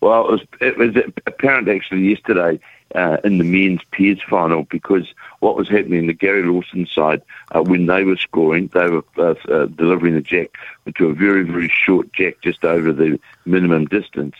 Well, 0.00 0.24
it 0.24 0.30
was, 0.32 0.40
it 0.62 0.78
was 0.78 1.12
apparent 1.26 1.68
actually 1.68 2.08
yesterday 2.08 2.58
uh, 2.94 3.18
in 3.24 3.38
the 3.38 3.44
men's 3.44 3.82
pairs 3.92 4.20
final 4.28 4.64
because 4.64 5.12
what 5.40 5.56
was 5.56 5.68
happening 5.68 6.00
in 6.00 6.06
the 6.06 6.12
Gary 6.12 6.42
Lawson 6.42 6.86
side 6.86 7.22
uh, 7.52 7.62
when 7.62 7.86
they 7.86 8.04
were 8.04 8.16
scoring, 8.16 8.68
they 8.68 8.88
were 8.88 9.04
uh, 9.18 9.34
uh, 9.48 9.66
delivering 9.66 10.14
the 10.14 10.20
jack 10.20 10.50
to 10.96 11.08
a 11.08 11.14
very, 11.14 11.42
very 11.44 11.68
short 11.68 12.12
jack 12.12 12.34
just 12.42 12.64
over 12.64 12.92
the 12.92 13.18
minimum 13.44 13.86
distance. 13.86 14.34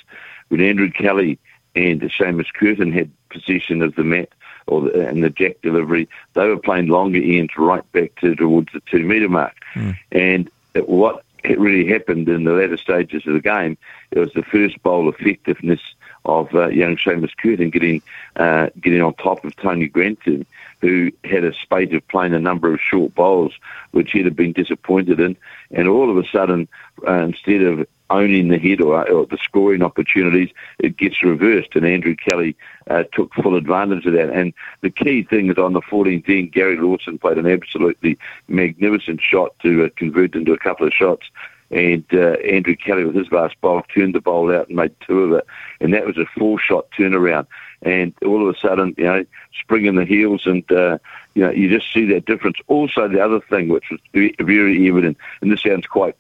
When 0.49 0.61
Andrew 0.61 0.91
Kelly 0.91 1.39
and 1.75 2.01
Seamus 2.03 2.53
Curtin 2.53 2.93
had 2.93 3.11
possession 3.31 3.83
of 3.83 3.95
the 3.95 4.05
mat 4.05 4.29
or 4.67 4.83
the, 4.83 5.09
and 5.09 5.25
the 5.25 5.31
jack 5.31 5.57
delivery, 5.63 6.09
they 6.35 6.47
were 6.47 6.59
playing 6.59 6.89
longer 6.89 7.21
ends 7.23 7.53
right 7.57 7.91
back 7.93 8.15
to 8.17 8.35
towards 8.35 8.73
the 8.73 8.81
two 8.91 9.05
metre 9.05 9.29
mark. 9.29 9.55
Mm. 9.75 9.97
And 10.13 10.51
what 10.87 11.25
really 11.45 11.91
happened 11.91 12.29
in 12.29 12.45
the 12.45 12.53
latter 12.53 12.77
stages 12.77 13.27
of 13.27 13.33
the 13.35 13.41
game, 13.41 13.77
it 14.11 14.19
was 14.19 14.33
the 14.35 14.43
first 14.43 14.83
bowl 14.83 15.09
effectiveness 15.09 15.81
of 16.25 16.55
uh, 16.55 16.69
young 16.69 16.97
Seamus 16.97 17.37
Curtin 17.37 17.71
getting 17.71 18.03
uh, 18.37 18.69
getting 18.81 19.03
on 19.03 19.15
top 19.15 19.45
of 19.45 19.57
Tony 19.57 19.89
Grantham, 19.89 20.47
who 20.81 21.11
had 21.25 21.45
a 21.45 21.53
spate 21.55 21.95
of 21.95 22.07
playing 22.09 22.35
a 22.35 22.41
number 22.41 22.73
of 22.73 22.81
short 22.81 23.15
bowls, 23.15 23.53
which 23.91 24.13
he'd 24.13 24.27
have 24.27 24.37
been 24.37 24.53
disappointed 24.53 25.21
in, 25.21 25.37
and 25.71 25.89
all 25.89 26.11
of 26.11 26.17
a 26.17 26.29
sudden, 26.29 26.69
uh, 27.07 27.13
instead 27.13 27.63
of 27.63 27.87
owning 28.11 28.49
the 28.49 28.59
head 28.59 28.81
or, 28.81 29.09
or, 29.11 29.27
the 29.27 29.39
scoring 29.43 29.83
opportunities, 29.83 30.51
it 30.79 30.99
gets 30.99 31.23
reversed, 31.23 31.75
and 31.75 31.87
Andrew 31.87 32.15
Kelly 32.15 32.55
uh, 32.91 33.05
took 33.13 33.33
full 33.35 33.57
advantage 33.57 34.05
of 34.05 34.13
that. 34.13 34.31
And 34.31 34.53
the 34.83 34.91
key 34.91 35.23
thing 35.23 35.51
is 35.51 35.57
on 35.57 35.73
the 35.73 35.81
14th 35.81 36.29
end, 36.29 36.53
Gary 36.53 36.77
Lawson 36.77 37.19
played 37.19 37.39
an 37.39 37.47
absolutely 37.47 38.19
magnificent 38.49 39.21
shot 39.23 39.59
to 39.61 39.87
uh, 39.87 39.89
convert 39.97 40.35
into 40.35 40.53
a 40.53 40.59
couple 40.59 40.87
of 40.87 40.93
shots 40.93 41.31
and 41.73 42.05
uh, 42.13 42.37
Andrew 42.45 42.77
Kelly 42.77 43.05
with 43.05 43.17
his 43.17 43.33
last 43.33 43.61
bowl 43.61 43.83
turned 43.95 44.15
the 44.15 44.21
bowl 44.21 44.55
out 44.55 44.69
and 44.69 44.77
made 44.77 44.95
two 45.01 45.23
of 45.23 45.33
it, 45.33 45.47
and 45.81 45.93
that 45.95 46.07
was 46.07 46.19
a 46.19 46.27
four-shot 46.39 46.87
turnaround. 46.97 47.47
And 47.81 48.15
all 48.25 48.47
of 48.47 48.55
a 48.55 48.59
sudden, 48.59 48.95
you 48.97 49.05
know, 49.05 49.25
spring 49.61 49.87
in 49.87 49.97
the 49.97 50.05
heels, 50.05 50.47
and 50.47 50.71
uh, 50.71 50.99
you 51.35 51.43
know, 51.43 51.51
you 51.51 51.69
just 51.69 51.93
see 51.93 52.05
that 52.07 52.27
difference. 52.27 52.59
Also, 52.69 53.09
the 53.09 53.25
other 53.25 53.41
thing 53.41 53.69
which 53.69 53.91
was 53.91 54.01
very, 54.13 54.35
very 54.39 54.89
evident, 54.89 55.17
and 55.41 55.51
this 55.51 55.63
sounds 55.63 55.87
quite 55.87 56.15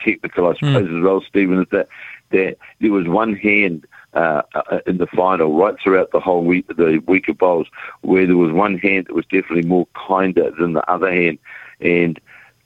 technical, 0.00 0.48
I 0.48 0.54
suppose, 0.54 0.88
mm. 0.88 0.98
as 0.98 1.02
well, 1.02 1.20
Stephen, 1.22 1.62
is 1.62 1.68
that 1.72 1.88
that 2.30 2.58
there 2.80 2.92
was 2.92 3.08
one 3.08 3.34
hand 3.34 3.86
uh, 4.12 4.42
uh, 4.54 4.80
in 4.86 4.98
the 4.98 5.06
final, 5.06 5.56
right 5.56 5.74
throughout 5.82 6.10
the 6.12 6.20
whole 6.20 6.44
week, 6.44 6.66
the 6.76 7.02
week 7.06 7.28
of 7.28 7.38
bowls, 7.38 7.66
where 8.02 8.26
there 8.26 8.36
was 8.36 8.52
one 8.52 8.78
hand 8.78 9.06
that 9.06 9.14
was 9.14 9.24
definitely 9.26 9.62
more 9.62 9.86
kinder 9.94 10.50
than 10.50 10.74
the 10.74 10.90
other 10.90 11.10
hand, 11.10 11.38
and 11.80 12.20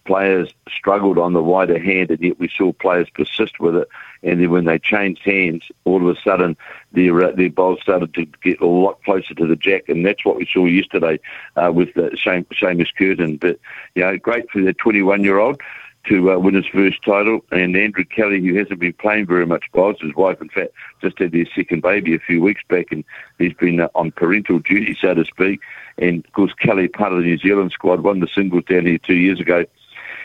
players 0.05 0.53
struggled 0.69 1.19
on 1.19 1.33
the 1.33 1.43
wider 1.43 1.79
hand, 1.79 2.11
and 2.11 2.21
yet 2.21 2.39
we 2.39 2.49
saw 2.49 2.73
players 2.73 3.09
persist 3.11 3.61
with 3.61 3.77
it. 3.77 3.89
And 4.23 4.41
then 4.41 4.51
when 4.51 4.65
they 4.65 4.79
changed 4.79 5.23
hands, 5.23 5.65
all 5.85 6.09
of 6.09 6.17
a 6.17 6.21
sudden 6.21 6.57
their 6.93 7.23
uh, 7.23 7.33
their 7.33 7.51
started 7.81 8.15
to 8.15 8.27
get 8.43 8.61
a 8.61 8.67
lot 8.67 9.03
closer 9.05 9.35
to 9.35 9.47
the 9.47 9.57
jack, 9.57 9.89
and 9.89 10.05
that's 10.05 10.25
what 10.25 10.37
we 10.37 10.49
saw 10.53 10.67
yesterday 10.67 11.19
uh, 11.57 11.73
with 11.73 11.97
uh, 11.97 12.11
Seamus 12.11 12.95
Curtin. 12.97 13.37
But 13.37 13.59
you 13.95 14.03
know, 14.03 14.17
great 14.19 14.51
for 14.51 14.61
the 14.61 14.73
21 14.73 15.25
year 15.25 15.39
old 15.39 15.61
to 16.05 16.33
uh, 16.33 16.39
win 16.39 16.55
his 16.55 16.67
first 16.67 17.03
title. 17.05 17.45
And 17.51 17.77
Andrew 17.77 18.05
Kelly, 18.05 18.41
who 18.41 18.55
hasn't 18.55 18.81
been 18.81 18.93
playing 18.95 19.27
very 19.27 19.47
much 19.47 19.65
golf, 19.73 20.01
his 20.01 20.15
wife, 20.15 20.41
in 20.41 20.49
fact, 20.49 20.73
just 21.01 21.19
had 21.19 21.33
their 21.33 21.47
second 21.55 21.83
baby 21.83 22.15
a 22.15 22.19
few 22.19 22.43
weeks 22.43 22.63
back, 22.69 22.91
and 22.91 23.05
he's 23.39 23.55
been 23.55 23.81
uh, 23.81 23.89
on 23.95 24.13
parental 24.13 24.59
duty, 24.59 24.97
so 25.01 25.15
to 25.15 25.25
speak. 25.25 25.61
And 25.99 26.25
of 26.25 26.33
course, 26.33 26.53
Kelly, 26.55 26.89
part 26.89 27.13
of 27.13 27.19
the 27.19 27.25
New 27.25 27.39
Zealand 27.39 27.73
squad, 27.73 28.01
won 28.01 28.21
the 28.21 28.29
singles 28.29 28.65
down 28.65 28.87
here 28.87 28.99
two 28.99 29.15
years 29.15 29.41
ago. 29.41 29.65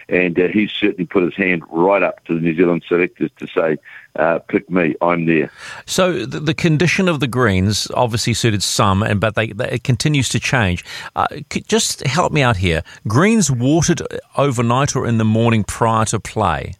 And 0.09 0.39
uh, 0.39 0.47
he's 0.47 0.71
certainly 0.71 1.05
put 1.05 1.23
his 1.23 1.35
hand 1.35 1.63
right 1.69 2.01
up 2.01 2.23
to 2.25 2.33
the 2.33 2.39
New 2.39 2.55
Zealand 2.55 2.83
selectors 2.87 3.29
to 3.37 3.47
say, 3.47 3.77
uh, 4.15 4.39
pick 4.39 4.69
me, 4.69 4.95
I'm 5.01 5.25
there. 5.25 5.51
So 5.85 6.25
the, 6.25 6.39
the, 6.39 6.53
condition 6.53 7.07
of 7.07 7.19
the 7.19 7.27
greens 7.27 7.91
obviously 7.93 8.33
suited 8.33 8.63
some, 8.63 9.03
and 9.03 9.19
but 9.19 9.35
they, 9.35 9.47
they 9.47 9.69
it 9.69 9.83
continues 9.83 10.29
to 10.29 10.39
change. 10.39 10.83
Uh, 11.15 11.27
just 11.49 12.05
help 12.07 12.31
me 12.31 12.41
out 12.41 12.57
here. 12.57 12.83
Greens 13.07 13.51
watered 13.51 14.01
overnight 14.37 14.95
or 14.95 15.05
in 15.05 15.17
the 15.17 15.25
morning 15.25 15.63
prior 15.63 16.05
to 16.05 16.19
play? 16.19 16.73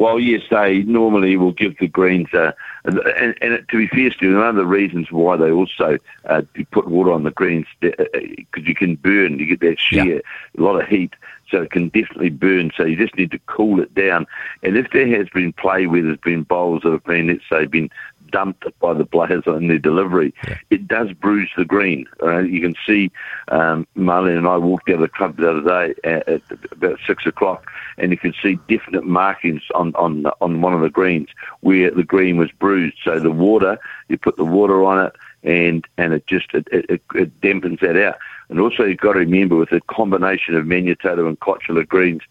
Well, 0.00 0.18
yes, 0.18 0.40
they 0.50 0.78
normally 0.84 1.36
will 1.36 1.52
give 1.52 1.76
the 1.76 1.86
greens 1.86 2.32
a. 2.32 2.54
And, 2.84 2.98
and, 3.00 3.34
and 3.42 3.68
to 3.68 3.76
be 3.76 3.86
fair, 3.88 4.10
Stu, 4.10 4.34
one 4.34 4.46
of 4.46 4.54
the 4.54 4.64
reasons 4.64 5.12
why 5.12 5.36
they 5.36 5.50
also 5.50 5.98
uh, 6.24 6.40
put 6.70 6.88
water 6.88 7.12
on 7.12 7.24
the 7.24 7.30
greens 7.32 7.66
because 7.80 8.06
uh, 8.14 8.18
uh, 8.18 8.60
you 8.62 8.74
can 8.74 8.94
burn, 8.94 9.38
you 9.38 9.44
get 9.44 9.60
that 9.60 9.78
shear, 9.78 10.14
yeah. 10.14 10.20
a 10.56 10.62
lot 10.62 10.80
of 10.80 10.88
heat, 10.88 11.12
so 11.50 11.62
it 11.62 11.70
can 11.70 11.88
definitely 11.88 12.30
burn. 12.30 12.70
So 12.76 12.84
you 12.84 12.96
just 12.96 13.16
need 13.16 13.30
to 13.32 13.38
cool 13.46 13.80
it 13.80 13.94
down. 13.94 14.26
And 14.62 14.76
if 14.76 14.90
there 14.92 15.08
has 15.18 15.28
been 15.28 15.52
play 15.52 15.86
where 15.86 16.02
there's 16.02 16.18
been 16.18 16.42
bowls 16.42 16.82
that 16.82 16.92
have 16.92 17.04
been, 17.04 17.28
let's 17.28 17.48
say, 17.48 17.66
been 17.66 17.90
dumped 18.30 18.64
by 18.78 18.94
the 18.94 19.04
players 19.04 19.44
on 19.46 19.66
their 19.66 19.78
delivery, 19.78 20.32
yeah. 20.46 20.56
it 20.70 20.86
does 20.86 21.12
bruise 21.12 21.50
the 21.56 21.64
green. 21.64 22.06
Uh, 22.22 22.38
you 22.38 22.60
can 22.60 22.74
see 22.86 23.10
um, 23.48 23.86
Marlene 23.96 24.38
and 24.38 24.46
I 24.46 24.56
walked 24.56 24.88
out 24.88 24.96
of 24.96 25.00
the 25.00 25.08
club 25.08 25.36
the 25.36 25.50
other 25.50 25.62
day 25.62 25.94
at, 26.04 26.28
at 26.28 26.42
about 26.70 26.98
six 27.06 27.26
o'clock, 27.26 27.70
and 27.98 28.12
you 28.12 28.18
can 28.18 28.34
see 28.42 28.58
definite 28.68 29.04
markings 29.04 29.62
on, 29.74 29.94
on 29.96 30.26
on 30.40 30.60
one 30.60 30.74
of 30.74 30.80
the 30.80 30.90
greens 30.90 31.28
where 31.60 31.90
the 31.90 32.04
green 32.04 32.36
was 32.36 32.50
bruised. 32.52 32.98
So 33.04 33.18
the 33.18 33.30
water, 33.30 33.78
you 34.08 34.16
put 34.16 34.36
the 34.36 34.44
water 34.44 34.84
on 34.84 35.06
it, 35.06 35.16
and 35.42 35.84
and 35.98 36.12
it 36.12 36.26
just 36.26 36.54
it, 36.54 36.68
it, 36.70 37.02
it 37.14 37.40
dampens 37.40 37.80
that 37.80 37.96
out. 37.96 38.16
And 38.50 38.60
also 38.60 38.84
you've 38.84 38.98
got 38.98 39.14
to 39.14 39.20
remember 39.20 39.56
with 39.56 39.70
the 39.70 39.80
combination 39.82 40.56
of 40.56 40.66
Manutato 40.66 41.26
and 41.28 41.38
Cotula 41.38 41.86
greens, 41.86 42.22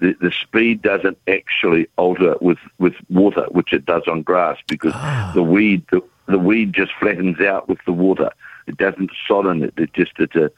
the, 0.00 0.14
the 0.20 0.30
speed 0.30 0.82
doesn't 0.82 1.18
actually 1.26 1.88
alter 1.96 2.36
with, 2.40 2.58
with 2.78 2.94
water, 3.08 3.46
which 3.50 3.72
it 3.72 3.86
does 3.86 4.02
on 4.06 4.22
grass, 4.22 4.58
because 4.68 4.92
ah. 4.94 5.32
the 5.34 5.42
weed 5.42 5.84
the, 5.90 6.02
the 6.26 6.38
weed 6.38 6.72
just 6.72 6.92
flattens 7.00 7.40
out 7.40 7.68
with 7.68 7.78
the 7.86 7.92
water. 7.92 8.30
It 8.66 8.76
doesn't 8.76 9.10
sodden 9.26 9.64
it. 9.64 9.74
It 9.76 9.92
just 9.92 10.12
it's 10.18 10.36
a 10.36 10.50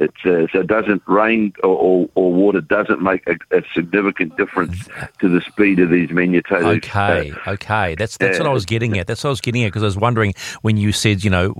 it's 0.00 0.24
uh, 0.24 0.46
so 0.50 0.60
it 0.60 0.66
doesn't 0.66 1.02
rain 1.06 1.52
or, 1.62 1.76
or, 1.76 2.08
or 2.14 2.32
water 2.32 2.60
doesn't 2.60 3.02
make 3.02 3.26
a, 3.28 3.36
a, 3.56 3.62
significant 3.74 4.36
difference 4.36 4.88
to 5.20 5.28
the 5.28 5.40
speed 5.42 5.78
of 5.78 5.90
these 5.90 6.08
Manutatos. 6.08 6.78
Okay, 6.78 7.32
uh, 7.46 7.50
okay, 7.50 7.94
that's 7.96 8.16
that's 8.16 8.38
uh, 8.38 8.42
what 8.42 8.50
I 8.50 8.52
was 8.52 8.64
getting 8.64 8.96
at. 8.98 9.06
That's 9.06 9.22
what 9.22 9.28
I 9.28 9.32
was 9.32 9.40
getting 9.40 9.62
at 9.64 9.68
because 9.68 9.82
I 9.82 9.86
was 9.86 9.98
wondering 9.98 10.34
when 10.62 10.78
you 10.78 10.92
said 10.92 11.22
you 11.22 11.30
know 11.30 11.52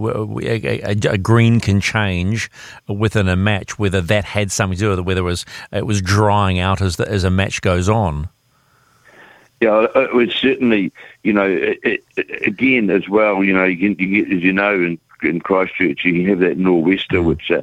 a, 0.42 0.90
a, 0.90 1.12
a, 1.12 1.18
green 1.18 1.60
can 1.60 1.80
change 1.80 2.50
within 2.88 3.28
a 3.28 3.36
match 3.36 3.78
whether 3.78 4.00
that 4.00 4.24
had 4.24 4.50
something 4.50 4.78
to 4.78 4.84
do 4.84 4.90
with 4.90 4.98
it, 5.00 5.02
whether 5.02 5.20
it 5.20 5.24
was 5.24 5.44
it 5.70 5.86
was 5.86 6.00
drying 6.00 6.58
out 6.58 6.80
as 6.80 6.96
the, 6.96 7.06
as 7.08 7.24
a 7.24 7.30
match 7.30 7.60
goes 7.60 7.88
on. 7.88 8.28
Yeah, 9.60 9.86
it 9.94 10.14
was 10.14 10.34
certainly, 10.34 10.90
you 11.22 11.34
know, 11.34 11.46
it, 11.46 12.02
it, 12.16 12.46
again 12.46 12.88
as 12.88 13.10
well, 13.10 13.44
you 13.44 13.52
know, 13.52 13.64
you, 13.64 13.94
you 13.98 14.24
get, 14.24 14.32
as 14.34 14.42
you 14.42 14.54
know, 14.54 14.72
in, 14.72 14.98
in 15.22 15.40
Christchurch, 15.40 16.02
you 16.06 16.30
have 16.30 16.38
that 16.38 16.56
nor'wester, 16.56 17.18
mm. 17.18 17.26
which 17.26 17.50
uh, 17.50 17.60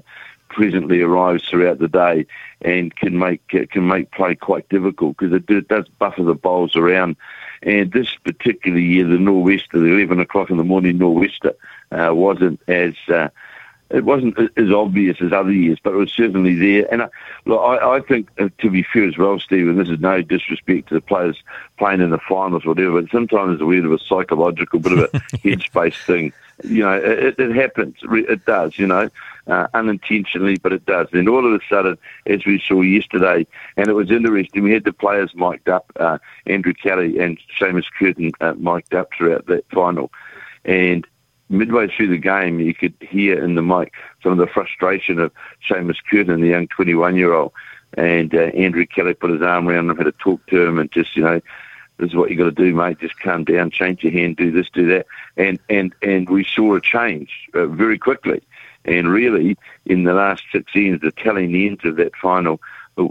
presently 0.58 1.02
arrives 1.02 1.48
throughout 1.48 1.78
the 1.78 1.88
day 1.88 2.26
and 2.62 2.94
can 2.96 3.20
make 3.20 3.48
can 3.48 3.88
make 3.88 4.10
play 4.10 4.34
quite 4.34 4.68
difficult 4.70 5.16
because 5.16 5.32
it, 5.32 5.48
it, 5.52 5.68
does 5.68 5.88
buffer 6.00 6.24
the 6.24 6.34
bowls 6.34 6.76
around. 6.76 7.16
And 7.62 7.92
this 7.92 8.16
particular 8.24 8.80
year, 8.80 9.06
the 9.06 9.20
nor'wester, 9.20 9.80
the 9.80 9.86
eleven 9.86 10.20
o'clock 10.20 10.50
in 10.50 10.58
the 10.58 10.64
morning 10.64 10.98
nor'wester, 10.98 11.54
uh, 11.92 12.10
wasn't 12.16 12.60
as 12.68 12.96
uh, 13.08 13.30
it 13.90 14.04
wasn't 14.04 14.38
as 14.58 14.72
obvious 14.72 15.18
as 15.22 15.32
other 15.32 15.52
years, 15.52 15.80
but 15.82 15.94
it 15.94 15.98
was 15.98 16.12
certainly 16.12 16.56
there. 16.56 16.92
And 16.92 17.04
I, 17.04 17.10
look, 17.46 17.62
I, 17.62 17.96
I 17.96 18.02
think, 18.02 18.30
uh, 18.38 18.50
to 18.60 18.70
be 18.70 18.84
fair 18.84 19.08
as 19.08 19.18
well, 19.18 19.40
Stephen, 19.40 19.78
this 19.78 19.90
is 19.90 20.00
no 20.00 20.22
disrespect 20.22 20.90
to 20.90 20.96
the 20.96 21.02
players 21.02 21.42
playing 21.78 22.02
in 22.02 22.10
the 22.10 22.20
finals 22.20 22.66
or 22.66 22.70
whatever, 22.70 23.02
but 23.02 23.12
sometimes 23.12 23.54
it's 23.54 23.62
a 23.62 23.66
bit 23.66 23.86
of 23.86 23.92
a 23.94 24.00
psychological, 24.00 24.80
bit 24.80 24.92
of 24.94 25.00
a 25.00 25.08
headspace 25.38 26.04
thing. 26.06 26.34
You 26.64 26.84
know, 26.84 26.94
it, 26.94 27.40
it 27.40 27.56
happens. 27.56 27.96
It 28.02 28.46
does, 28.46 28.78
you 28.78 28.88
know, 28.88 29.10
uh, 29.46 29.68
unintentionally, 29.74 30.58
but 30.58 30.74
it 30.74 30.86
does. 30.86 31.08
And 31.14 31.30
all 31.30 31.46
of 31.46 31.54
a 31.54 31.64
sudden, 31.70 31.98
as 32.26 32.46
we 32.46 32.60
saw 32.60 32.82
yesterday, 32.82 33.46
and 33.78 33.88
it 33.88 33.94
was 33.94 34.12
interesting, 34.12 34.64
we 34.64 34.74
had 34.74 34.84
the 34.84 34.92
players 34.92 35.34
mic'd 35.36 35.70
up, 35.70 35.92
uh, 35.98 36.18
Andrew 36.46 36.74
Kelly 36.74 37.20
and 37.20 37.40
Seamus 37.60 37.86
Curtin 37.98 38.32
uh, 38.42 38.54
mic'd 38.54 38.96
up 38.96 39.10
throughout 39.16 39.46
that 39.46 39.70
final. 39.70 40.12
And 40.66 41.08
midway 41.50 41.88
through 41.88 42.10
the 42.10 42.18
game, 42.18 42.60
you 42.60 42.74
could 42.74 42.94
hear 43.00 43.44
in 43.44 43.56
the 43.56 43.62
mic 43.62 43.94
some 44.22 44.34
of 44.34 44.38
the 44.38 44.48
frustration 44.48 45.20
of 45.20 45.32
Seamus 45.70 45.98
Curtin, 46.10 46.42
the 46.42 46.48
young 46.48 46.68
21 46.68 47.16
year 47.16 47.34
old. 47.34 47.54
And 47.94 48.36
uh, 48.36 48.40
Andrew 48.40 48.86
Kelly 48.86 49.14
put 49.14 49.32
his 49.32 49.42
arm 49.42 49.68
around 49.68 49.90
him, 49.90 49.98
had 49.98 50.04
to 50.04 50.12
talk 50.12 50.46
to 50.48 50.62
him, 50.62 50.78
and 50.78 50.92
just, 50.92 51.16
you 51.16 51.24
know, 51.24 51.42
this 51.98 52.10
is 52.10 52.16
what 52.16 52.30
you 52.30 52.38
got 52.38 52.44
to 52.46 52.52
do, 52.52 52.76
mate. 52.76 53.00
Just 53.00 53.20
calm 53.20 53.44
down, 53.44 53.72
change 53.72 54.04
your 54.04 54.12
hand, 54.12 54.36
do 54.36 54.52
this, 54.52 54.70
do 54.70 54.88
that. 54.90 55.08
And, 55.36 55.60
and, 55.70 55.96
and 56.02 56.30
we 56.30 56.44
saw 56.44 56.76
a 56.76 56.82
change 56.82 57.50
uh, 57.54 57.66
very 57.66 57.98
quickly. 57.98 58.44
And 58.86 59.10
really, 59.10 59.58
in 59.86 60.04
the 60.04 60.14
last 60.14 60.44
six 60.52 60.72
ends, 60.76 61.02
the 61.02 61.12
telling 61.12 61.56
ends 61.56 61.84
of 61.86 61.96
that 61.96 62.16
final, 62.16 62.62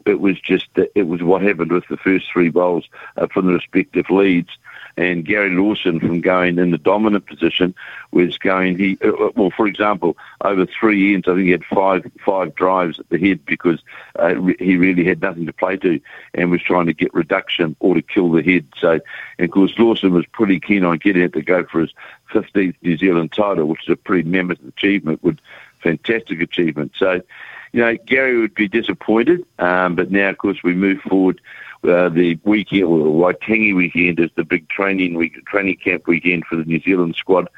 it 0.04 0.20
was 0.20 0.40
just, 0.40 0.68
it 0.94 1.06
was 1.06 1.22
what 1.22 1.42
happened 1.42 1.72
with 1.72 1.86
the 1.88 1.96
first 1.96 2.26
three 2.32 2.48
bowls 2.48 2.88
uh, 3.16 3.26
from 3.26 3.46
the 3.46 3.54
respective 3.54 4.08
leads 4.10 4.50
and 4.96 5.24
Gary 5.24 5.50
Lawson 5.50 6.00
from 6.00 6.20
going 6.20 6.58
in 6.58 6.70
the 6.70 6.78
dominant 6.78 7.26
position 7.26 7.74
was 8.12 8.38
going. 8.38 8.78
He 8.78 8.98
uh, 9.04 9.08
uh, 9.08 9.30
well, 9.34 9.50
for 9.50 9.66
example, 9.66 10.16
over 10.40 10.66
three 10.66 11.14
ends, 11.14 11.28
I 11.28 11.34
think 11.34 11.44
he 11.44 11.50
had 11.50 11.64
five 11.64 12.10
five 12.24 12.54
drives 12.54 12.98
at 12.98 13.08
the 13.08 13.18
head 13.18 13.44
because 13.44 13.80
uh, 14.18 14.34
he 14.58 14.76
really 14.76 15.04
had 15.04 15.20
nothing 15.20 15.46
to 15.46 15.52
play 15.52 15.76
to, 15.78 16.00
and 16.34 16.50
was 16.50 16.62
trying 16.62 16.86
to 16.86 16.94
get 16.94 17.12
reduction 17.14 17.76
or 17.80 17.94
to 17.94 18.02
kill 18.02 18.30
the 18.30 18.42
head. 18.42 18.66
So, 18.78 19.00
of 19.38 19.50
course, 19.50 19.78
Lawson 19.78 20.12
was 20.12 20.26
pretty 20.26 20.60
keen 20.60 20.84
on 20.84 20.98
getting 20.98 21.22
it 21.22 21.34
to 21.34 21.42
go 21.42 21.64
for 21.64 21.80
his 21.80 21.92
15th 22.30 22.76
New 22.82 22.96
Zealand 22.96 23.32
title, 23.32 23.66
which 23.66 23.82
is 23.84 23.92
a 23.92 23.96
pretty 23.96 24.28
mammoth 24.28 24.64
achievement. 24.66 25.22
Would 25.22 25.40
fantastic 25.86 26.40
achievement. 26.40 26.92
So, 26.96 27.20
you 27.72 27.80
know, 27.80 27.96
Gary 28.06 28.38
would 28.40 28.54
be 28.54 28.68
disappointed, 28.68 29.44
um, 29.58 29.94
but 29.94 30.10
now, 30.10 30.30
of 30.30 30.38
course, 30.38 30.62
we 30.62 30.74
move 30.74 31.00
forward 31.02 31.40
uh, 31.86 32.08
the 32.08 32.38
weekend, 32.44 32.84
Waitangi 32.84 33.74
weekend, 33.74 34.20
is 34.20 34.30
the 34.36 34.44
big 34.44 34.68
training 34.68 35.14
week, 35.14 35.44
training 35.46 35.76
camp 35.76 36.06
weekend 36.06 36.44
for 36.46 36.56
the 36.56 36.64
New 36.64 36.80
Zealand 36.80 37.16
squad 37.16 37.48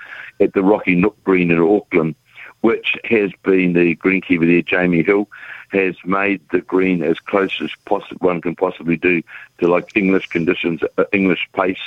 at 0.40 0.52
the 0.52 0.62
Rocky 0.62 0.94
Nook 0.94 1.22
Green 1.24 1.50
in 1.50 1.58
Auckland, 1.58 2.14
which 2.60 2.96
has 3.04 3.30
been 3.42 3.72
the 3.72 3.96
greenkeeper 3.96 4.46
there, 4.46 4.62
Jamie 4.62 5.02
Hill, 5.02 5.28
has 5.70 5.96
made 6.04 6.40
the 6.50 6.60
green 6.60 7.02
as 7.02 7.18
close 7.18 7.60
as 7.60 7.70
one 8.18 8.40
can 8.40 8.56
possibly 8.56 8.96
do 8.96 9.22
to 9.58 9.68
like 9.68 9.96
English 9.96 10.28
conditions, 10.28 10.80
uh, 10.96 11.04
English 11.12 11.48
pace, 11.54 11.78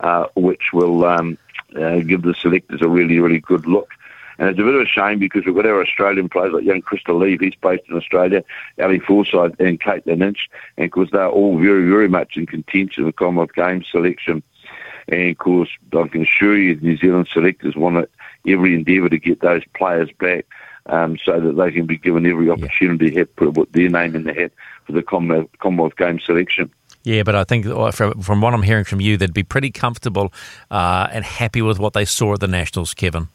uh, 0.00 0.26
which 0.34 0.72
will 0.72 1.04
um, 1.04 1.38
uh, 1.76 1.98
give 2.00 2.22
the 2.22 2.34
selectors 2.34 2.82
a 2.82 2.88
really, 2.88 3.18
really 3.18 3.40
good 3.40 3.66
look. 3.66 3.90
And 4.38 4.48
it's 4.50 4.58
a 4.58 4.62
bit 4.62 4.74
of 4.74 4.82
a 4.82 4.86
shame 4.86 5.18
because 5.18 5.44
we've 5.44 5.54
got 5.54 5.66
our 5.66 5.80
Australian 5.80 6.28
players 6.28 6.52
like 6.52 6.64
young 6.64 6.82
Crystal 6.82 7.16
Lee, 7.16 7.38
he's 7.40 7.54
based 7.54 7.84
in 7.88 7.96
Australia, 7.96 8.44
Ali 8.80 8.98
Forsyth 8.98 9.58
and 9.58 9.80
Caitlin 9.80 10.22
Inch, 10.22 10.48
and 10.76 10.86
of 10.86 10.90
course 10.90 11.10
they're 11.12 11.28
all 11.28 11.58
very, 11.58 11.88
very 11.88 12.08
much 12.08 12.36
in 12.36 12.46
contention 12.46 13.04
for 13.04 13.12
Commonwealth 13.12 13.54
Games 13.54 13.86
selection. 13.90 14.42
And 15.08 15.30
of 15.30 15.38
course, 15.38 15.70
I 15.96 16.08
can 16.08 16.22
assure 16.22 16.58
you, 16.58 16.74
the 16.74 16.86
New 16.86 16.96
Zealand 16.96 17.28
selectors 17.32 17.76
want 17.76 18.08
every 18.46 18.74
endeavour 18.74 19.08
to 19.08 19.18
get 19.18 19.40
those 19.40 19.62
players 19.74 20.10
back 20.18 20.46
um, 20.86 21.16
so 21.24 21.40
that 21.40 21.56
they 21.56 21.72
can 21.72 21.86
be 21.86 21.96
given 21.96 22.26
every 22.26 22.50
opportunity 22.50 23.12
yeah. 23.12 23.24
to 23.38 23.52
put 23.52 23.72
their 23.72 23.88
name 23.88 24.14
in 24.14 24.24
the 24.24 24.34
hat 24.34 24.52
for 24.84 24.92
the 24.92 25.02
Commonwealth, 25.02 25.50
Commonwealth 25.58 25.96
Games 25.96 26.24
selection. 26.24 26.70
Yeah, 27.04 27.22
but 27.22 27.36
I 27.36 27.44
think 27.44 27.66
uh, 27.66 27.92
from, 27.92 28.20
from 28.20 28.40
what 28.40 28.52
I'm 28.52 28.62
hearing 28.62 28.84
from 28.84 29.00
you, 29.00 29.16
they'd 29.16 29.32
be 29.32 29.44
pretty 29.44 29.70
comfortable 29.70 30.32
uh, 30.72 31.08
and 31.12 31.24
happy 31.24 31.62
with 31.62 31.78
what 31.78 31.92
they 31.92 32.04
saw 32.04 32.34
at 32.34 32.40
the 32.40 32.48
Nationals, 32.48 32.94
Kevin. 32.94 33.28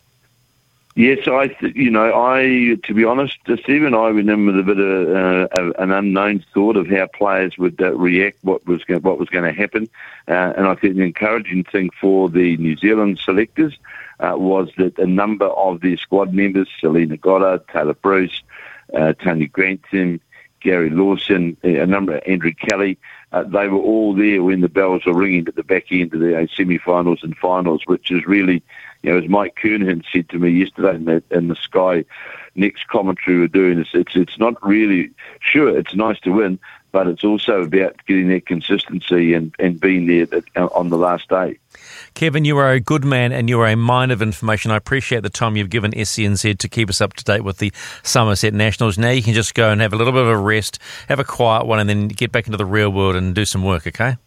Yes, 0.96 1.26
I, 1.26 1.48
th- 1.48 1.76
you 1.76 1.90
know, 1.90 2.12
I, 2.14 2.76
to 2.84 2.94
be 2.94 3.06
honest, 3.06 3.38
Stephen, 3.64 3.94
I 3.94 4.10
in 4.10 4.30
a 4.30 4.64
bit 4.64 4.78
of 4.78 5.10
uh, 5.10 5.72
an 5.82 5.92
unknown 5.92 6.44
thought 6.54 6.76
of 6.76 6.88
how 6.88 7.08
players 7.08 7.58
would 7.58 7.82
uh, 7.82 7.96
react, 7.96 8.40
what 8.44 8.66
was 8.66 8.84
going, 8.84 9.02
what 9.02 9.18
was 9.18 9.30
going 9.30 9.46
to 9.46 9.58
happen, 9.58 9.88
uh, 10.28 10.54
and 10.58 10.68
I 10.68 10.76
think 10.76 10.98
the 10.98 11.04
encouraging 11.04 11.64
thing 11.64 11.92
for 12.02 12.30
the 12.30 12.58
New 12.58 12.76
Zealand 12.76 13.20
selectors 13.24 13.78
uh, 14.20 14.34
was 14.36 14.70
that 14.78 15.00
a 15.00 15.08
number 15.08 15.46
of 15.46 15.80
their 15.80 15.96
squad 15.96 16.34
members, 16.34 16.68
Selina 16.82 17.16
Goddard, 17.16 17.66
Tayla 17.68 17.96
Bruce, 18.02 18.44
uh, 18.94 19.14
Tony 19.14 19.48
Grantham, 19.48 20.20
Gary 20.62 20.90
Lawson, 20.90 21.58
a 21.64 21.86
number 21.86 22.18
of 22.18 22.24
Andrew 22.26 22.54
Kelly. 22.54 22.98
Uh, 23.32 23.44
they 23.44 23.68
were 23.68 23.80
all 23.80 24.14
there 24.14 24.44
when 24.44 24.62
the 24.62 24.70
bells 24.70 25.06
were 25.06 25.14
ringing 25.14 25.48
at 25.48 25.56
the 25.56 25.64
back 25.64 25.92
end 25.92 26.14
of 26.14 26.20
the 26.20 26.38
uh, 26.38 26.48
semi-finals 26.56 27.24
and 27.24 27.38
finals, 27.38 27.84
which 27.86 28.12
is 28.12 28.26
really, 28.26 28.62
you 29.04 29.12
know, 29.12 29.18
as 29.18 29.30
Mike 29.30 29.56
Kernahan 29.62 30.04
said 30.12 30.30
to 30.30 30.40
me 30.40 30.50
yesterday 30.50 30.96
in 30.96 31.06
the, 31.06 31.24
in 31.32 31.48
the 31.48 31.56
Sky 31.56 32.06
next 32.56 32.88
commentary 32.88 33.40
we're 33.40 33.48
doing, 33.48 33.80
it's, 33.80 33.92
it's, 33.94 34.16
it's 34.16 34.40
not 34.40 34.56
really, 34.66 35.12
sure, 35.40 35.78
it's 35.78 35.96
nice 35.96 36.20
to 36.22 36.32
win, 36.32 36.60
but 36.92 37.08
it's 37.08 37.24
also 37.24 37.62
about 37.62 37.96
getting 38.06 38.28
that 38.30 38.46
consistency 38.46 39.34
and, 39.34 39.56
and 39.60 39.80
being 39.80 40.08
there 40.08 40.28
on 40.74 40.90
the 40.90 40.98
last 40.98 41.30
day. 41.30 41.58
Kevin, 42.14 42.46
you 42.46 42.58
are 42.58 42.72
a 42.72 42.80
good 42.80 43.04
man 43.04 43.32
and 43.32 43.50
you 43.50 43.60
are 43.62 43.68
a 43.68 43.76
mine 43.76 44.12
of 44.12 44.22
information. 44.22 44.70
I 44.70 44.76
appreciate 44.76 45.24
the 45.24 45.30
time 45.30 45.56
you've 45.56 45.70
given 45.70 45.92
SENZ 45.92 46.58
to 46.58 46.68
keep 46.68 46.90
us 46.90 47.02
up 47.02 47.14
to 47.14 47.24
date 47.24 47.44
with 47.44 47.58
the 47.58 47.72
Somerset 48.04 48.54
Nationals. 48.54 48.98
Now 48.98 49.10
you 49.10 49.24
can 49.24 49.34
just 49.34 49.54
go 49.56 49.72
and 49.72 49.82
have 49.82 49.94
a 49.94 49.96
little 49.96 50.14
bit 50.14 50.22
of 50.22 50.28
a 50.28 50.38
rest, 50.38 50.78
have 51.08 51.20
a 51.20 51.24
quiet 51.24 51.66
one, 51.66 51.80
and 51.80 51.90
then 51.90 52.08
get 52.10 52.32
back 52.32 52.46
into 52.48 52.58
the 52.58 52.66
real 52.66 52.90
world 52.90 53.16
and 53.16 53.34
do 53.34 53.46
some 53.46 53.64
work, 53.64 53.88
okay? 53.88 54.18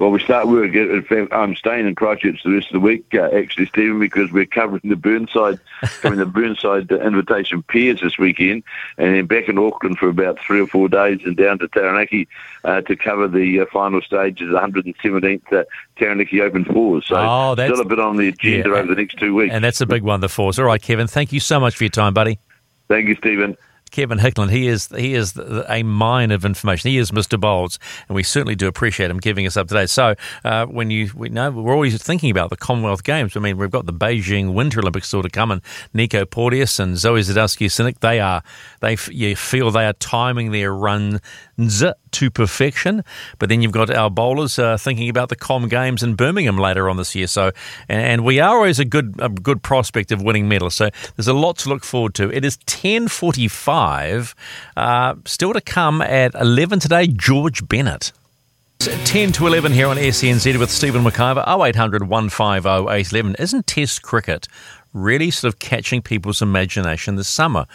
Well, 0.00 0.10
we 0.10 0.18
start 0.18 0.48
work. 0.48 0.74
In 0.74 1.04
fact, 1.04 1.32
I'm 1.32 1.54
staying 1.54 1.86
in 1.86 1.94
Christchurch 1.94 2.42
the 2.42 2.50
rest 2.50 2.66
of 2.66 2.72
the 2.72 2.80
week, 2.80 3.06
uh, 3.14 3.28
actually, 3.32 3.66
Stephen, 3.66 4.00
because 4.00 4.32
we're 4.32 4.44
covering 4.44 4.80
the 4.82 4.96
Burnside, 4.96 5.60
covering 6.00 6.18
the 6.18 6.26
Burnside 6.26 6.90
Invitation 6.90 7.62
Piers 7.62 8.00
this 8.00 8.18
weekend, 8.18 8.64
and 8.98 9.14
then 9.14 9.26
back 9.26 9.48
in 9.48 9.56
Auckland 9.56 9.98
for 9.98 10.08
about 10.08 10.40
three 10.40 10.60
or 10.60 10.66
four 10.66 10.88
days, 10.88 11.20
and 11.24 11.36
down 11.36 11.60
to 11.60 11.68
Taranaki 11.68 12.26
uh, 12.64 12.80
to 12.80 12.96
cover 12.96 13.28
the 13.28 13.60
uh, 13.60 13.66
final 13.72 14.02
stage 14.02 14.42
of 14.42 14.48
the 14.48 14.58
117th 14.58 15.52
uh, 15.52 15.62
Taranaki 15.96 16.40
Open 16.40 16.64
Fours. 16.64 17.06
So, 17.06 17.14
oh, 17.16 17.54
still 17.54 17.80
a 17.80 17.84
bit 17.84 18.00
on 18.00 18.16
the 18.16 18.28
agenda 18.28 18.70
yeah, 18.70 18.74
over 18.74 18.88
the 18.88 19.00
next 19.00 19.18
two 19.18 19.32
weeks. 19.32 19.54
And 19.54 19.62
that's 19.62 19.80
a 19.80 19.86
big 19.86 20.02
one, 20.02 20.20
the 20.20 20.28
Fours. 20.28 20.58
All 20.58 20.64
right, 20.64 20.82
Kevin, 20.82 21.06
thank 21.06 21.32
you 21.32 21.38
so 21.38 21.60
much 21.60 21.76
for 21.76 21.84
your 21.84 21.90
time, 21.90 22.14
buddy. 22.14 22.40
Thank 22.88 23.06
you, 23.06 23.14
Stephen. 23.14 23.56
Kevin 23.94 24.18
Hickland. 24.18 24.50
He 24.50 24.66
is 24.66 24.88
he 24.88 25.14
is 25.14 25.38
a 25.68 25.84
mine 25.84 26.32
of 26.32 26.44
information. 26.44 26.90
He 26.90 26.98
is 26.98 27.12
Mr. 27.12 27.38
Bowls, 27.38 27.78
and 28.08 28.16
we 28.16 28.24
certainly 28.24 28.56
do 28.56 28.66
appreciate 28.66 29.08
him 29.08 29.18
giving 29.18 29.46
us 29.46 29.56
up 29.56 29.68
today. 29.68 29.86
So 29.86 30.16
uh, 30.44 30.66
when 30.66 30.90
you 30.90 31.12
we 31.14 31.28
know 31.28 31.52
we're 31.52 31.72
always 31.72 32.02
thinking 32.02 32.32
about 32.32 32.50
the 32.50 32.56
Commonwealth 32.56 33.04
Games. 33.04 33.36
I 33.36 33.40
mean, 33.40 33.56
we've 33.56 33.70
got 33.70 33.86
the 33.86 33.92
Beijing 33.92 34.52
Winter 34.52 34.80
Olympics 34.80 35.06
still 35.06 35.22
to 35.22 35.30
come, 35.30 35.52
and 35.52 35.62
Nico 35.92 36.24
Porteous 36.24 36.80
and 36.80 36.98
Zoe 36.98 37.20
Sadowski-Synnott, 37.20 38.00
they 38.00 38.18
are 38.18 38.42
they 38.80 38.96
you 39.10 39.36
feel 39.36 39.70
they 39.70 39.86
are 39.86 39.92
timing 39.92 40.50
their 40.50 40.74
runs 40.74 41.20
to 41.56 42.30
perfection. 42.30 43.04
But 43.38 43.48
then 43.48 43.62
you've 43.62 43.72
got 43.72 43.90
our 43.90 44.10
bowlers 44.10 44.58
uh, 44.58 44.76
thinking 44.76 45.08
about 45.08 45.28
the 45.28 45.36
Com 45.36 45.68
Games 45.68 46.02
in 46.02 46.14
Birmingham 46.14 46.58
later 46.58 46.88
on 46.88 46.96
this 46.96 47.14
year. 47.14 47.26
So, 47.26 47.52
and 47.88 48.24
we 48.24 48.40
are 48.40 48.56
always 48.56 48.78
a 48.78 48.84
good 48.84 49.14
a 49.18 49.28
good 49.28 49.62
prospect 49.62 50.12
of 50.12 50.22
winning 50.22 50.48
medals. 50.48 50.74
So 50.74 50.90
there's 51.16 51.28
a 51.28 51.34
lot 51.34 51.58
to 51.58 51.68
look 51.68 51.84
forward 51.84 52.14
to. 52.14 52.30
It 52.30 52.44
is 52.44 52.56
10:45. 52.66 54.34
Uh, 54.76 55.14
still 55.24 55.52
to 55.52 55.60
come 55.60 56.02
at 56.02 56.34
11 56.34 56.80
today. 56.80 57.06
George 57.06 57.66
Bennett. 57.68 58.12
10 58.80 59.32
to 59.32 59.46
11 59.46 59.72
here 59.72 59.86
on 59.86 59.96
SENZ 59.96 60.58
with 60.58 60.70
Stephen 60.70 61.02
McIver, 61.02 61.42
0800 61.46 62.08
150 62.08 62.68
811. 62.68 63.36
Isn't 63.38 63.66
Test 63.66 64.02
cricket 64.02 64.46
really 64.92 65.30
sort 65.30 65.52
of 65.52 65.58
catching 65.58 66.02
people's 66.02 66.42
imagination 66.42 67.16
this 67.16 67.28
summer? 67.28 67.66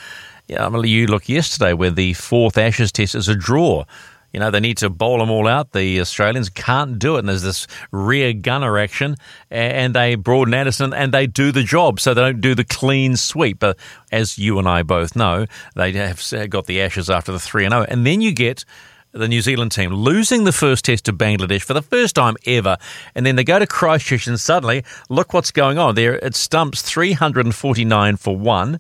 Yeah, 0.50 0.66
I 0.66 0.70
mean, 0.70 0.84
you 0.86 1.06
look 1.06 1.30
yesterday 1.30 1.74
where 1.74 1.92
the 1.92 2.14
fourth 2.14 2.58
Ashes 2.58 2.92
test 2.92 3.14
is 3.14 3.28
a 3.28 3.36
draw. 3.36 3.86
You 4.34 4.40
know, 4.40 4.50
they 4.50 4.60
need 4.60 4.78
to 4.78 4.90
bowl 4.90 5.20
them 5.20 5.30
all 5.30 5.48
out. 5.48 5.74
The 5.74 6.02
Australians 6.02 6.50
can't 6.50 6.98
do 6.98 7.16
it. 7.16 7.20
And 7.20 7.30
there's 7.30 7.44
this 7.44 7.68
rear 7.92 8.34
gunner 8.34 8.80
action, 8.80 9.16
and 9.52 9.94
they 9.94 10.16
Broad 10.16 10.48
and 10.48 10.56
Anderson 10.56 10.92
and 10.92 11.14
they 11.14 11.28
do 11.28 11.52
the 11.52 11.64
job. 11.64 12.00
So 12.00 12.16
they 12.16 12.22
don't 12.22 12.42
do 12.42 12.56
the 12.56 12.64
clean 12.64 13.16
sweep. 13.16 13.60
But 13.60 13.78
as 14.12 14.40
you 14.40 14.58
and 14.58 14.68
I 14.68 14.82
both 14.82 15.16
know, 15.16 15.46
they 15.76 15.92
have 15.94 16.22
got 16.50 16.66
the 16.66 16.82
Ashes 16.82 17.12
after 17.12 17.32
the 17.32 17.40
3 17.40 17.70
0. 17.70 17.86
And 17.88 18.06
then 18.06 18.22
you 18.22 18.32
get 18.32 18.66
the 19.12 19.28
New 19.28 19.42
Zealand 19.42 19.72
team 19.72 19.92
losing 19.92 20.46
the 20.46 20.52
first 20.52 20.86
test 20.86 21.06
to 21.06 21.14
Bangladesh 21.14 21.64
for 21.64 21.74
the 21.76 21.82
first 21.82 22.16
time 22.16 22.36
ever. 22.48 22.78
And 23.14 23.26
then 23.26 23.36
they 23.36 23.44
go 23.44 23.60
to 23.60 23.68
Christchurch, 23.68 24.26
and 24.26 24.40
suddenly, 24.40 24.84
look 25.10 25.32
what's 25.32 25.52
going 25.52 25.78
on. 25.78 25.94
There, 25.94 26.16
it 26.16 26.36
stumps 26.36 26.82
349 26.82 28.18
for 28.18 28.36
one. 28.36 28.80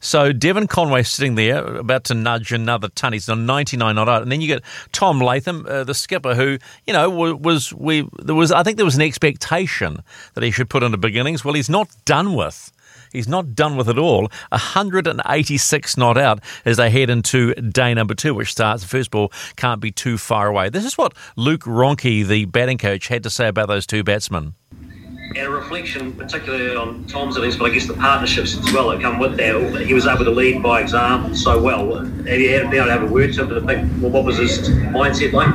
So 0.00 0.32
Devon 0.32 0.66
Conway 0.66 1.02
sitting 1.02 1.34
there 1.34 1.64
about 1.64 2.04
to 2.04 2.14
nudge 2.14 2.52
another 2.52 2.88
ton. 2.88 3.12
He's 3.12 3.28
on 3.28 3.46
99 3.46 3.94
not 3.94 4.08
out. 4.08 4.22
And 4.22 4.30
then 4.30 4.40
you 4.40 4.48
get 4.48 4.62
Tom 4.92 5.20
Latham, 5.20 5.66
uh, 5.68 5.84
the 5.84 5.94
skipper, 5.94 6.34
who, 6.34 6.58
you 6.86 6.92
know, 6.92 7.10
was, 7.10 7.72
we, 7.72 8.08
there 8.22 8.34
was, 8.34 8.52
I 8.52 8.62
think 8.62 8.76
there 8.76 8.84
was 8.84 8.96
an 8.96 9.02
expectation 9.02 10.02
that 10.34 10.44
he 10.44 10.50
should 10.50 10.70
put 10.70 10.82
into 10.82 10.98
beginnings. 10.98 11.44
Well, 11.44 11.54
he's 11.54 11.70
not 11.70 11.88
done 12.04 12.34
with. 12.34 12.72
He's 13.12 13.28
not 13.28 13.54
done 13.54 13.76
with 13.76 13.88
it 13.88 13.98
all. 13.98 14.28
186 14.50 15.96
not 15.96 16.18
out 16.18 16.40
as 16.64 16.76
they 16.76 16.90
head 16.90 17.08
into 17.08 17.54
day 17.54 17.94
number 17.94 18.14
two, 18.14 18.34
which 18.34 18.52
starts, 18.52 18.82
the 18.82 18.88
first 18.88 19.10
ball 19.10 19.32
can't 19.56 19.80
be 19.80 19.90
too 19.90 20.18
far 20.18 20.48
away. 20.48 20.68
This 20.68 20.84
is 20.84 20.98
what 20.98 21.14
Luke 21.36 21.62
Ronchi, 21.62 22.26
the 22.26 22.44
batting 22.46 22.78
coach, 22.78 23.08
had 23.08 23.22
to 23.22 23.30
say 23.30 23.48
about 23.48 23.68
those 23.68 23.86
two 23.86 24.04
batsmen 24.04 24.54
and 25.34 25.46
a 25.46 25.50
reflection, 25.50 26.12
particularly 26.12 26.76
on 26.76 27.04
Tom's 27.06 27.36
innings, 27.36 27.56
but 27.56 27.70
I 27.70 27.74
guess 27.74 27.86
the 27.86 27.94
partnerships 27.94 28.56
as 28.56 28.72
well 28.72 28.90
that 28.90 29.00
come 29.00 29.18
with 29.18 29.36
that. 29.36 29.84
He 29.86 29.94
was 29.94 30.06
able 30.06 30.24
to 30.24 30.30
lead 30.30 30.62
by 30.62 30.80
example 30.80 31.34
so 31.34 31.60
well. 31.60 31.94
Have 31.94 32.26
you 32.26 32.50
had 32.52 32.70
been 32.70 32.74
able 32.74 32.86
to 32.86 32.92
have 32.92 33.02
a 33.02 33.12
word 33.12 33.32
to 33.34 33.42
him 33.42 33.48
to 33.48 33.60
think, 33.60 33.90
well, 34.00 34.10
what 34.10 34.24
was 34.24 34.38
his 34.38 34.68
mindset 34.68 35.32
like? 35.32 35.48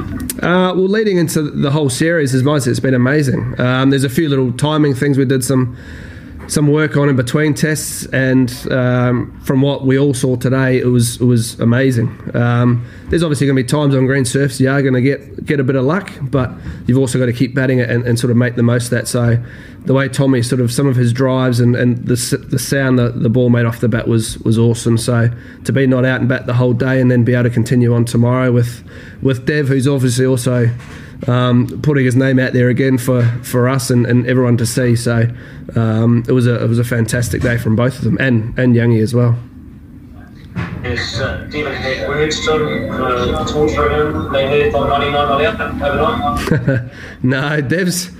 Uh, 0.43 0.73
well, 0.75 0.87
leading 0.87 1.17
into 1.17 1.41
the 1.41 1.71
whole 1.71 1.89
series, 1.89 2.31
his 2.31 2.43
mindset's 2.43 2.79
been 2.79 2.93
amazing. 2.93 3.59
Um, 3.59 3.89
there's 3.89 4.03
a 4.03 4.09
few 4.09 4.29
little 4.29 4.51
timing 4.53 4.93
things. 4.93 5.17
We 5.17 5.25
did 5.25 5.43
some 5.43 5.77
some 6.51 6.67
work 6.67 6.97
on 6.97 7.07
in 7.07 7.15
between 7.15 7.53
tests, 7.53 8.05
and 8.07 8.51
um, 8.69 9.39
from 9.39 9.61
what 9.61 9.85
we 9.85 9.97
all 9.97 10.13
saw 10.13 10.35
today, 10.35 10.79
it 10.79 10.85
was 10.85 11.21
it 11.21 11.23
was 11.23 11.57
amazing. 11.61 12.09
Um, 12.35 12.85
there's 13.05 13.23
obviously 13.23 13.47
going 13.47 13.55
to 13.55 13.63
be 13.63 13.67
times 13.67 13.95
on 13.95 14.05
green 14.05 14.25
surface 14.25 14.59
you 14.59 14.69
are 14.69 14.81
going 14.81 14.93
to 14.93 15.01
get 15.01 15.45
get 15.45 15.61
a 15.61 15.63
bit 15.63 15.77
of 15.77 15.85
luck, 15.85 16.11
but 16.23 16.51
you've 16.87 16.97
also 16.97 17.17
got 17.17 17.27
to 17.27 17.33
keep 17.33 17.55
batting 17.55 17.79
it 17.79 17.89
and, 17.89 18.05
and, 18.05 18.19
sort 18.19 18.31
of 18.31 18.37
make 18.37 18.55
the 18.55 18.63
most 18.63 18.85
of 18.85 18.89
that. 18.91 19.07
So 19.07 19.41
the 19.85 19.93
way 19.93 20.09
Tommy 20.09 20.41
sort 20.41 20.59
of 20.59 20.73
some 20.73 20.87
of 20.87 20.97
his 20.97 21.13
drives 21.13 21.61
and, 21.61 21.73
and 21.73 21.99
the 21.99 22.45
the 22.49 22.59
sound 22.59 22.99
that 22.99 23.23
the 23.23 23.29
ball 23.29 23.49
made 23.49 23.65
off 23.65 23.79
the 23.79 23.87
bat 23.87 24.09
was 24.09 24.37
was 24.39 24.57
awesome. 24.57 24.97
So 24.97 25.29
to 25.63 25.71
be 25.71 25.87
not 25.87 26.03
out 26.03 26.19
and 26.19 26.27
bat 26.27 26.47
the 26.47 26.53
whole 26.53 26.73
day 26.73 26.99
and 26.99 27.09
then 27.09 27.23
be 27.23 27.33
able 27.33 27.43
to 27.43 27.49
continue 27.49 27.95
on 27.95 28.03
tomorrow 28.03 28.51
with 28.51 28.83
with 29.21 29.45
Dev, 29.45 29.69
who's 29.69 29.87
obviously 29.87 30.25
also 30.25 30.69
um, 31.27 31.81
putting 31.81 32.05
his 32.05 32.15
name 32.15 32.39
out 32.39 32.53
there 32.53 32.69
again 32.69 32.97
for, 32.97 33.23
for 33.43 33.69
us 33.69 33.89
and, 33.89 34.05
and 34.05 34.25
everyone 34.27 34.57
to 34.57 34.65
see. 34.65 34.95
So 34.95 35.27
um, 35.75 36.23
it 36.27 36.31
was 36.31 36.47
a 36.47 36.63
it 36.63 36.67
was 36.67 36.79
a 36.79 36.83
fantastic 36.83 37.41
day 37.41 37.57
from 37.57 37.75
both 37.75 37.97
of 37.97 38.03
them 38.03 38.17
and 38.19 38.57
and 38.57 38.75
Youngie 38.75 39.01
as 39.01 39.13
well. 39.13 39.37
Has 40.83 41.21
uh, 41.21 41.47
Devon 41.49 41.73
had 41.73 42.09
words 42.09 42.43
to 42.45 42.89
uh, 42.89 43.45
talk 43.45 43.69
through 43.69 43.89
him? 43.89 44.31
They 44.33 44.47
heard 44.47 44.71
from 44.71 44.89
99 44.89 45.13
not 45.13 46.61
overnight? 46.61 46.91
no, 47.23 47.61
Dev's. 47.61 48.11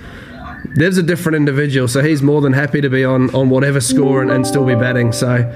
Dev's 0.78 0.96
a 0.96 1.02
different 1.02 1.36
individual, 1.36 1.86
so 1.86 2.02
he's 2.02 2.22
more 2.22 2.40
than 2.40 2.54
happy 2.54 2.80
to 2.80 2.88
be 2.88 3.04
on, 3.04 3.34
on 3.34 3.50
whatever 3.50 3.78
score 3.78 4.22
and, 4.22 4.30
and 4.30 4.46
still 4.46 4.64
be 4.64 4.74
batting. 4.74 5.12
So 5.12 5.52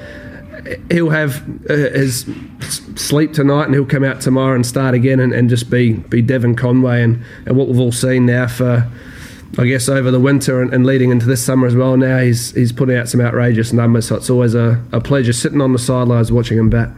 he'll 0.90 1.10
have 1.10 1.42
uh, 1.70 1.74
his 1.74 2.28
sleep 2.96 3.32
tonight 3.32 3.64
and 3.64 3.74
he'll 3.74 3.86
come 3.86 4.04
out 4.04 4.20
tomorrow 4.20 4.54
and 4.54 4.66
start 4.66 4.94
again 4.94 5.20
and, 5.20 5.32
and 5.32 5.48
just 5.48 5.70
be 5.70 5.94
be 5.94 6.22
Devon 6.22 6.56
Conway 6.56 7.02
and, 7.02 7.24
and 7.46 7.56
what 7.56 7.68
we've 7.68 7.80
all 7.80 7.92
seen 7.92 8.26
now 8.26 8.46
for 8.46 8.90
I 9.58 9.66
guess 9.66 9.88
over 9.88 10.10
the 10.10 10.20
winter 10.20 10.60
and, 10.60 10.72
and, 10.74 10.84
leading 10.84 11.10
into 11.10 11.24
this 11.24 11.44
summer 11.44 11.66
as 11.66 11.74
well 11.74 11.96
now 11.96 12.18
he's 12.18 12.52
he's 12.52 12.72
putting 12.72 12.96
out 12.96 13.08
some 13.08 13.20
outrageous 13.20 13.72
numbers 13.72 14.08
so 14.08 14.16
it's 14.16 14.30
always 14.30 14.54
a, 14.54 14.82
a 14.92 15.00
pleasure 15.00 15.32
sitting 15.32 15.60
on 15.60 15.72
the 15.72 15.78
sidelines 15.78 16.32
watching 16.32 16.58
him 16.58 16.70
bat. 16.70 16.90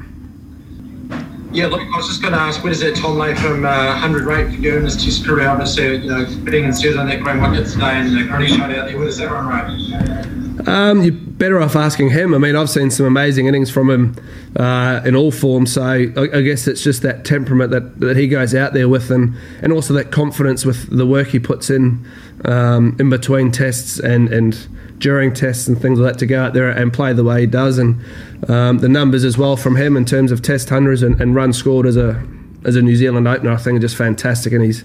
Yeah, 1.50 1.66
look, 1.66 1.80
I 1.80 1.96
was 1.96 2.06
just 2.06 2.20
going 2.20 2.34
to 2.34 2.38
ask, 2.38 2.62
where 2.62 2.72
does 2.72 2.80
that 2.80 2.94
Tom 2.94 3.16
Latham 3.16 3.64
uh, 3.64 3.86
100 3.86 4.24
rate 4.26 4.54
for 4.54 4.60
you 4.60 4.76
in 4.76 4.84
his 4.84 5.02
test 5.02 5.24
career? 5.24 5.48
Obviously, 5.48 5.96
you 5.96 6.10
know, 6.10 6.26
hitting 6.26 6.64
instead 6.64 6.96
on 6.98 7.08
that 7.08 7.22
great 7.22 7.40
wicket 7.40 7.66
today 7.66 7.96
and 7.96 8.14
the 8.14 8.24
gritty 8.24 8.48
shot 8.48 8.70
out 8.70 8.86
there, 8.86 8.96
where 8.96 9.06
does 9.06 9.16
that 9.16 9.30
run 9.30 9.48
rate? 9.48 10.68
Um, 10.68 11.02
you're 11.02 11.27
better 11.38 11.60
off 11.60 11.76
asking 11.76 12.10
him. 12.10 12.34
I 12.34 12.38
mean, 12.38 12.56
I've 12.56 12.68
seen 12.68 12.90
some 12.90 13.06
amazing 13.06 13.46
innings 13.46 13.70
from 13.70 13.88
him 13.88 14.16
uh, 14.56 15.00
in 15.04 15.14
all 15.14 15.30
forms. 15.30 15.72
So 15.72 15.82
I, 15.82 16.02
I, 16.16 16.42
guess 16.42 16.66
it's 16.66 16.82
just 16.82 17.02
that 17.02 17.24
temperament 17.24 17.70
that, 17.70 18.00
that 18.00 18.16
he 18.16 18.26
goes 18.26 18.54
out 18.54 18.72
there 18.72 18.88
with, 18.88 19.10
and, 19.10 19.36
and 19.62 19.72
also 19.72 19.94
that 19.94 20.10
confidence 20.10 20.64
with 20.64 20.94
the 20.94 21.06
work 21.06 21.28
he 21.28 21.38
puts 21.38 21.70
in 21.70 22.04
um, 22.44 22.96
in 22.98 23.08
between 23.08 23.52
tests 23.52 23.98
and, 23.98 24.32
and 24.32 24.68
during 24.98 25.32
tests 25.32 25.68
and 25.68 25.80
things 25.80 25.98
like 25.98 26.14
that 26.14 26.18
to 26.18 26.26
go 26.26 26.42
out 26.42 26.54
there 26.54 26.70
and 26.70 26.92
play 26.92 27.12
the 27.12 27.24
way 27.24 27.42
he 27.42 27.46
does, 27.46 27.78
and 27.78 28.02
um, 28.48 28.78
the 28.78 28.88
numbers 28.88 29.24
as 29.24 29.38
well 29.38 29.56
from 29.56 29.76
him 29.76 29.96
in 29.96 30.04
terms 30.04 30.32
of 30.32 30.42
test 30.42 30.68
hundreds 30.68 31.02
and, 31.02 31.20
and 31.20 31.34
runs 31.34 31.56
scored 31.56 31.86
as 31.86 31.96
a 31.96 32.20
as 32.68 32.76
a 32.76 32.82
New 32.82 32.94
Zealand 32.94 33.26
opener, 33.26 33.50
I 33.50 33.56
think 33.56 33.78
are 33.78 33.80
just 33.80 33.96
fantastic, 33.96 34.52
and 34.52 34.62
he's 34.62 34.84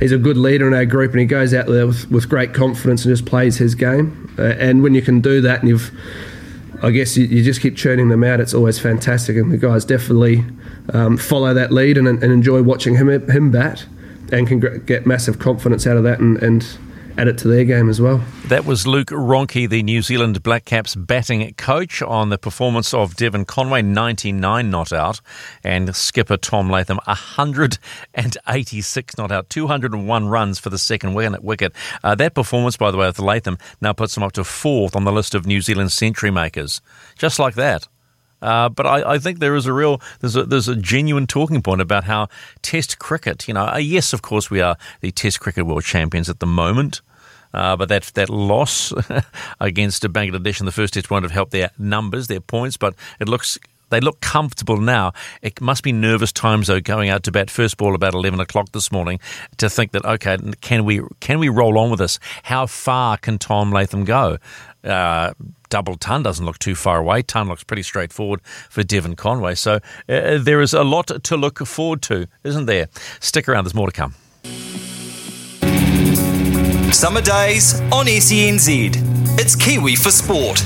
he's 0.00 0.12
a 0.12 0.18
good 0.18 0.36
leader 0.36 0.66
in 0.66 0.74
our 0.74 0.84
group, 0.84 1.12
and 1.12 1.20
he 1.20 1.26
goes 1.26 1.54
out 1.54 1.66
there 1.66 1.86
with, 1.86 2.10
with 2.10 2.28
great 2.28 2.54
confidence 2.54 3.04
and 3.04 3.12
just 3.12 3.26
plays 3.26 3.56
his 3.58 3.74
game. 3.74 4.34
Uh, 4.38 4.54
and 4.58 4.82
when 4.82 4.94
you 4.94 5.02
can 5.02 5.20
do 5.20 5.40
that, 5.42 5.60
and 5.60 5.68
you've, 5.68 5.90
I 6.82 6.90
guess 6.90 7.16
you, 7.16 7.26
you, 7.26 7.44
just 7.44 7.60
keep 7.60 7.76
churning 7.76 8.08
them 8.08 8.24
out, 8.24 8.40
it's 8.40 8.54
always 8.54 8.78
fantastic. 8.78 9.36
And 9.36 9.52
the 9.52 9.58
guys 9.58 9.84
definitely 9.84 10.44
um, 10.92 11.16
follow 11.16 11.54
that 11.54 11.70
lead 11.70 11.98
and, 11.98 12.08
and 12.08 12.24
enjoy 12.24 12.62
watching 12.62 12.96
him 12.96 13.08
him 13.08 13.50
bat, 13.50 13.86
and 14.32 14.48
can 14.48 14.84
get 14.84 15.06
massive 15.06 15.38
confidence 15.38 15.86
out 15.86 15.96
of 15.96 16.02
that, 16.02 16.18
and, 16.18 16.42
and 16.42 16.66
add 17.18 17.28
it 17.28 17.36
to 17.38 17.48
their 17.48 17.64
game 17.64 17.88
as 17.88 18.00
well. 18.00 18.22
That 18.46 18.64
was 18.64 18.86
Luke 18.86 19.08
Ronchi, 19.08 19.68
the 19.68 19.82
New 19.82 20.02
Zealand 20.02 20.40
Black 20.42 20.64
Caps 20.64 20.94
batting 20.94 21.52
coach, 21.54 22.00
on 22.00 22.28
the 22.28 22.38
performance 22.38 22.94
of 22.94 23.16
Devon 23.16 23.44
Conway, 23.44 23.82
99 23.82 24.70
not 24.70 24.92
out, 24.92 25.20
and 25.64 25.94
skipper 25.96 26.36
Tom 26.36 26.70
Latham, 26.70 27.00
186 27.04 29.18
not 29.18 29.32
out, 29.32 29.50
201 29.50 30.28
runs 30.28 30.60
for 30.60 30.70
the 30.70 30.78
second 30.78 31.14
wicket. 31.14 31.72
Uh, 32.04 32.14
that 32.14 32.34
performance, 32.34 32.76
by 32.76 32.92
the 32.92 32.96
way, 32.96 33.08
of 33.08 33.18
Latham 33.18 33.58
now 33.80 33.92
puts 33.92 34.16
him 34.16 34.22
up 34.22 34.32
to 34.32 34.44
fourth 34.44 34.94
on 34.94 35.04
the 35.04 35.12
list 35.12 35.34
of 35.34 35.44
New 35.44 35.60
Zealand 35.60 35.90
century 35.90 36.30
makers. 36.30 36.80
Just 37.18 37.40
like 37.40 37.56
that. 37.56 37.88
Uh, 38.40 38.68
but 38.68 38.86
I, 38.86 39.14
I, 39.14 39.18
think 39.18 39.40
there 39.40 39.56
is 39.56 39.66
a 39.66 39.72
real 39.72 40.00
there's 40.20 40.36
a, 40.36 40.44
there's 40.44 40.68
a 40.68 40.76
genuine 40.76 41.26
talking 41.26 41.60
point 41.60 41.80
about 41.80 42.04
how 42.04 42.28
Test 42.62 43.00
cricket. 43.00 43.48
You 43.48 43.54
know, 43.54 43.66
uh, 43.66 43.78
yes, 43.78 44.12
of 44.12 44.22
course 44.22 44.48
we 44.48 44.60
are 44.60 44.76
the 45.00 45.10
Test 45.10 45.40
cricket 45.40 45.66
world 45.66 45.82
champions 45.82 46.28
at 46.28 46.38
the 46.38 46.46
moment. 46.46 47.00
Uh, 47.54 47.76
but 47.76 47.88
that 47.88 48.04
that 48.14 48.30
loss 48.30 48.92
against 49.60 50.02
Bangladesh 50.02 50.60
in 50.60 50.66
the 50.66 50.72
first 50.72 50.94
test 50.94 51.10
won't 51.10 51.24
have 51.24 51.32
helped 51.32 51.52
their 51.52 51.70
numbers, 51.78 52.26
their 52.26 52.40
points. 52.40 52.76
But 52.76 52.94
it 53.20 53.28
looks 53.28 53.58
they 53.90 54.00
look 54.00 54.20
comfortable 54.20 54.78
now. 54.78 55.12
It 55.42 55.60
must 55.60 55.82
be 55.82 55.92
nervous 55.92 56.32
times 56.32 56.66
though, 56.66 56.80
going 56.80 57.08
out 57.08 57.22
to 57.24 57.32
bat 57.32 57.50
first 57.50 57.76
ball 57.76 57.94
about 57.94 58.14
eleven 58.14 58.40
o'clock 58.40 58.72
this 58.72 58.92
morning 58.92 59.18
to 59.56 59.70
think 59.70 59.92
that 59.92 60.04
okay, 60.04 60.36
can 60.60 60.84
we 60.84 61.02
can 61.20 61.38
we 61.38 61.48
roll 61.48 61.78
on 61.78 61.90
with 61.90 61.98
this? 61.98 62.18
How 62.44 62.66
far 62.66 63.16
can 63.16 63.38
Tom 63.38 63.70
Latham 63.70 64.04
go? 64.04 64.38
Uh, 64.84 65.32
double 65.70 65.96
ton 65.96 66.22
doesn't 66.22 66.44
look 66.44 66.58
too 66.58 66.74
far 66.74 66.98
away. 66.98 67.22
Ton 67.22 67.48
looks 67.48 67.64
pretty 67.64 67.82
straightforward 67.82 68.40
for 68.42 68.82
Devon 68.82 69.16
Conway. 69.16 69.54
So 69.54 69.76
uh, 70.08 70.38
there 70.38 70.60
is 70.60 70.72
a 70.72 70.84
lot 70.84 71.06
to 71.22 71.36
look 71.36 71.58
forward 71.66 72.02
to, 72.02 72.26
isn't 72.44 72.66
there? 72.66 72.88
Stick 73.20 73.48
around, 73.48 73.64
there's 73.64 73.74
more 73.74 73.90
to 73.90 73.92
come. 73.92 74.14
Summer 76.92 77.20
days 77.20 77.80
on 77.92 78.06
SENZ. 78.06 79.38
It's 79.38 79.54
Kiwi 79.54 79.94
for 79.94 80.10
Sport. 80.10 80.58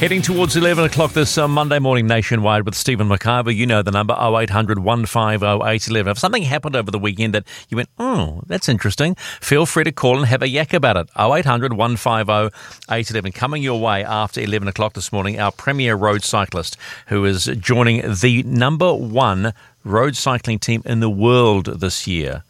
Heading 0.00 0.22
towards 0.22 0.56
11 0.56 0.84
o'clock 0.84 1.12
this 1.12 1.36
uh, 1.36 1.46
Monday 1.46 1.78
morning 1.78 2.06
nationwide 2.06 2.64
with 2.64 2.74
Stephen 2.74 3.08
McIver. 3.08 3.54
You 3.54 3.66
know 3.66 3.82
the 3.82 3.90
number 3.90 4.14
0800 4.14 4.78
150 4.78 5.44
811. 5.44 6.10
If 6.12 6.18
something 6.18 6.44
happened 6.44 6.74
over 6.74 6.90
the 6.90 6.98
weekend 6.98 7.34
that 7.34 7.44
you 7.68 7.76
went, 7.76 7.90
oh, 7.98 8.40
that's 8.46 8.68
interesting, 8.68 9.14
feel 9.16 9.66
free 9.66 9.84
to 9.84 9.92
call 9.92 10.16
and 10.16 10.26
have 10.26 10.40
a 10.40 10.48
yak 10.48 10.72
about 10.72 10.96
it. 10.96 11.10
0800 11.18 11.74
150 11.74 12.56
811. 12.88 13.32
Coming 13.32 13.62
your 13.62 13.78
way 13.78 14.02
after 14.04 14.40
11 14.40 14.68
o'clock 14.68 14.94
this 14.94 15.12
morning, 15.12 15.38
our 15.38 15.52
premier 15.52 15.96
road 15.96 16.22
cyclist 16.22 16.78
who 17.08 17.24
is 17.26 17.44
joining 17.58 18.00
the 18.14 18.42
number 18.44 18.94
one 18.94 19.52
road 19.84 20.16
cycling 20.16 20.58
team 20.58 20.82
in 20.86 21.00
the 21.00 21.10
world 21.10 21.80
this 21.80 22.06
year. 22.06 22.44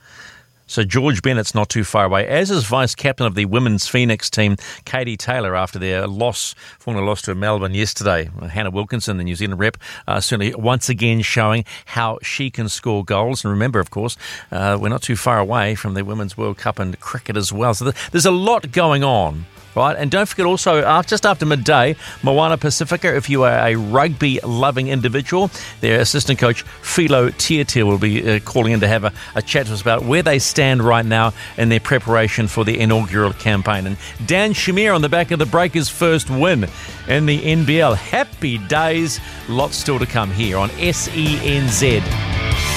So 0.71 0.85
George 0.85 1.21
Bennett's 1.21 1.53
not 1.53 1.69
too 1.69 1.83
far 1.83 2.05
away, 2.05 2.29
as 2.29 2.49
is 2.49 2.63
vice 2.63 2.95
captain 2.95 3.27
of 3.27 3.35
the 3.35 3.45
women's 3.47 3.89
Phoenix 3.89 4.31
team, 4.31 4.57
Katie 4.85 5.17
Taylor, 5.17 5.57
after 5.57 5.81
their 5.81 6.07
loss, 6.07 6.55
former 6.79 7.03
loss 7.03 7.23
to 7.23 7.35
Melbourne 7.35 7.75
yesterday. 7.75 8.31
Hannah 8.49 8.71
Wilkinson, 8.71 9.17
the 9.17 9.25
New 9.25 9.35
Zealand 9.35 9.59
rep, 9.59 9.77
uh, 10.07 10.21
certainly 10.21 10.55
once 10.55 10.89
again 10.89 11.23
showing 11.23 11.65
how 11.87 12.21
she 12.23 12.53
can 12.53 12.69
score 12.69 13.05
goals. 13.05 13.45
And 13.45 13.51
remember, 13.51 13.81
of 13.81 13.91
course, 13.91 14.17
uh, 14.53 14.79
we're 14.81 14.91
not 14.91 15.03
too 15.03 15.17
far 15.17 15.41
away 15.41 15.75
from 15.75 15.95
the 15.95 16.05
Women's 16.05 16.37
World 16.37 16.59
Cup 16.59 16.79
and 16.79 17.01
cricket 17.01 17.37
as 17.37 17.53
well. 17.53 17.75
So 17.75 17.91
there's 18.13 18.25
a 18.25 18.31
lot 18.31 18.71
going 18.71 19.03
on 19.03 19.47
right? 19.75 19.97
And 19.97 20.11
don't 20.11 20.29
forget 20.29 20.47
also, 20.47 21.03
just 21.03 21.27
after 21.27 21.47
midday, 21.47 21.97
Moana 22.23 22.57
Pacifica, 22.57 23.17
if 23.17 23.31
you 23.31 23.45
are 23.45 23.69
a 23.69 23.77
rugby 23.77 24.41
loving 24.45 24.89
individual, 24.89 25.51
their 25.81 26.01
assistant 26.01 26.39
coach, 26.39 26.63
Philo 26.83 27.31
Tiatia, 27.31 27.85
will 27.85 27.99
be 27.99 28.29
uh, 28.29 28.41
calling 28.41 28.73
in 28.73 28.81
to 28.81 28.89
have 28.89 29.05
a, 29.05 29.13
a, 29.35 29.43
chat 29.43 29.67
to 29.67 29.73
us 29.73 29.81
about 29.81 30.05
where 30.05 30.23
they 30.23 30.39
stand 30.39 30.83
right 30.83 31.05
now 31.05 31.33
in 31.57 31.69
their 31.69 31.81
preparation 31.81 32.47
for 32.47 32.65
the 32.65 32.79
inaugural 32.79 33.33
campaign. 33.33 33.87
And 33.87 33.97
Dan 34.27 34.53
Shamir 34.53 34.95
on 34.95 35.03
the 35.03 35.09
back 35.09 35.31
of 35.31 35.39
the 35.39 35.47
Breakers' 35.47 35.89
first 35.89 36.31
win 36.31 36.67
in 37.09 37.27
the 37.27 37.41
NBL. 37.41 37.97
Happy 37.97 38.59
days. 38.59 39.21
Lots 39.49 39.77
still 39.77 39.99
to 39.99 40.07
come 40.07 40.31
here 40.31 40.57
on 40.57 40.69
SENZ. 40.71 42.70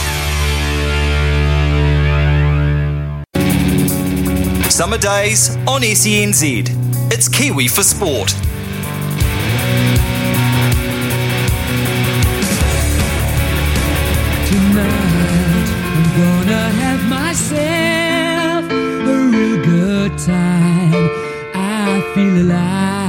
Summer 4.73 4.97
days 4.97 5.55
on 5.67 5.81
SENZ. 5.81 6.65
It's 7.13 7.29
Kiwi 7.29 7.67
for 7.67 7.83
Sport. 7.83 8.29
Tonight, 14.49 15.67
I'm 15.93 16.07
gonna 16.17 16.69
have 16.81 17.03
myself 17.07 18.71
a 18.71 19.27
real 19.31 19.63
good 19.63 20.17
time. 20.17 21.07
I 21.53 22.01
feel 22.15 22.41
alive. 22.41 23.02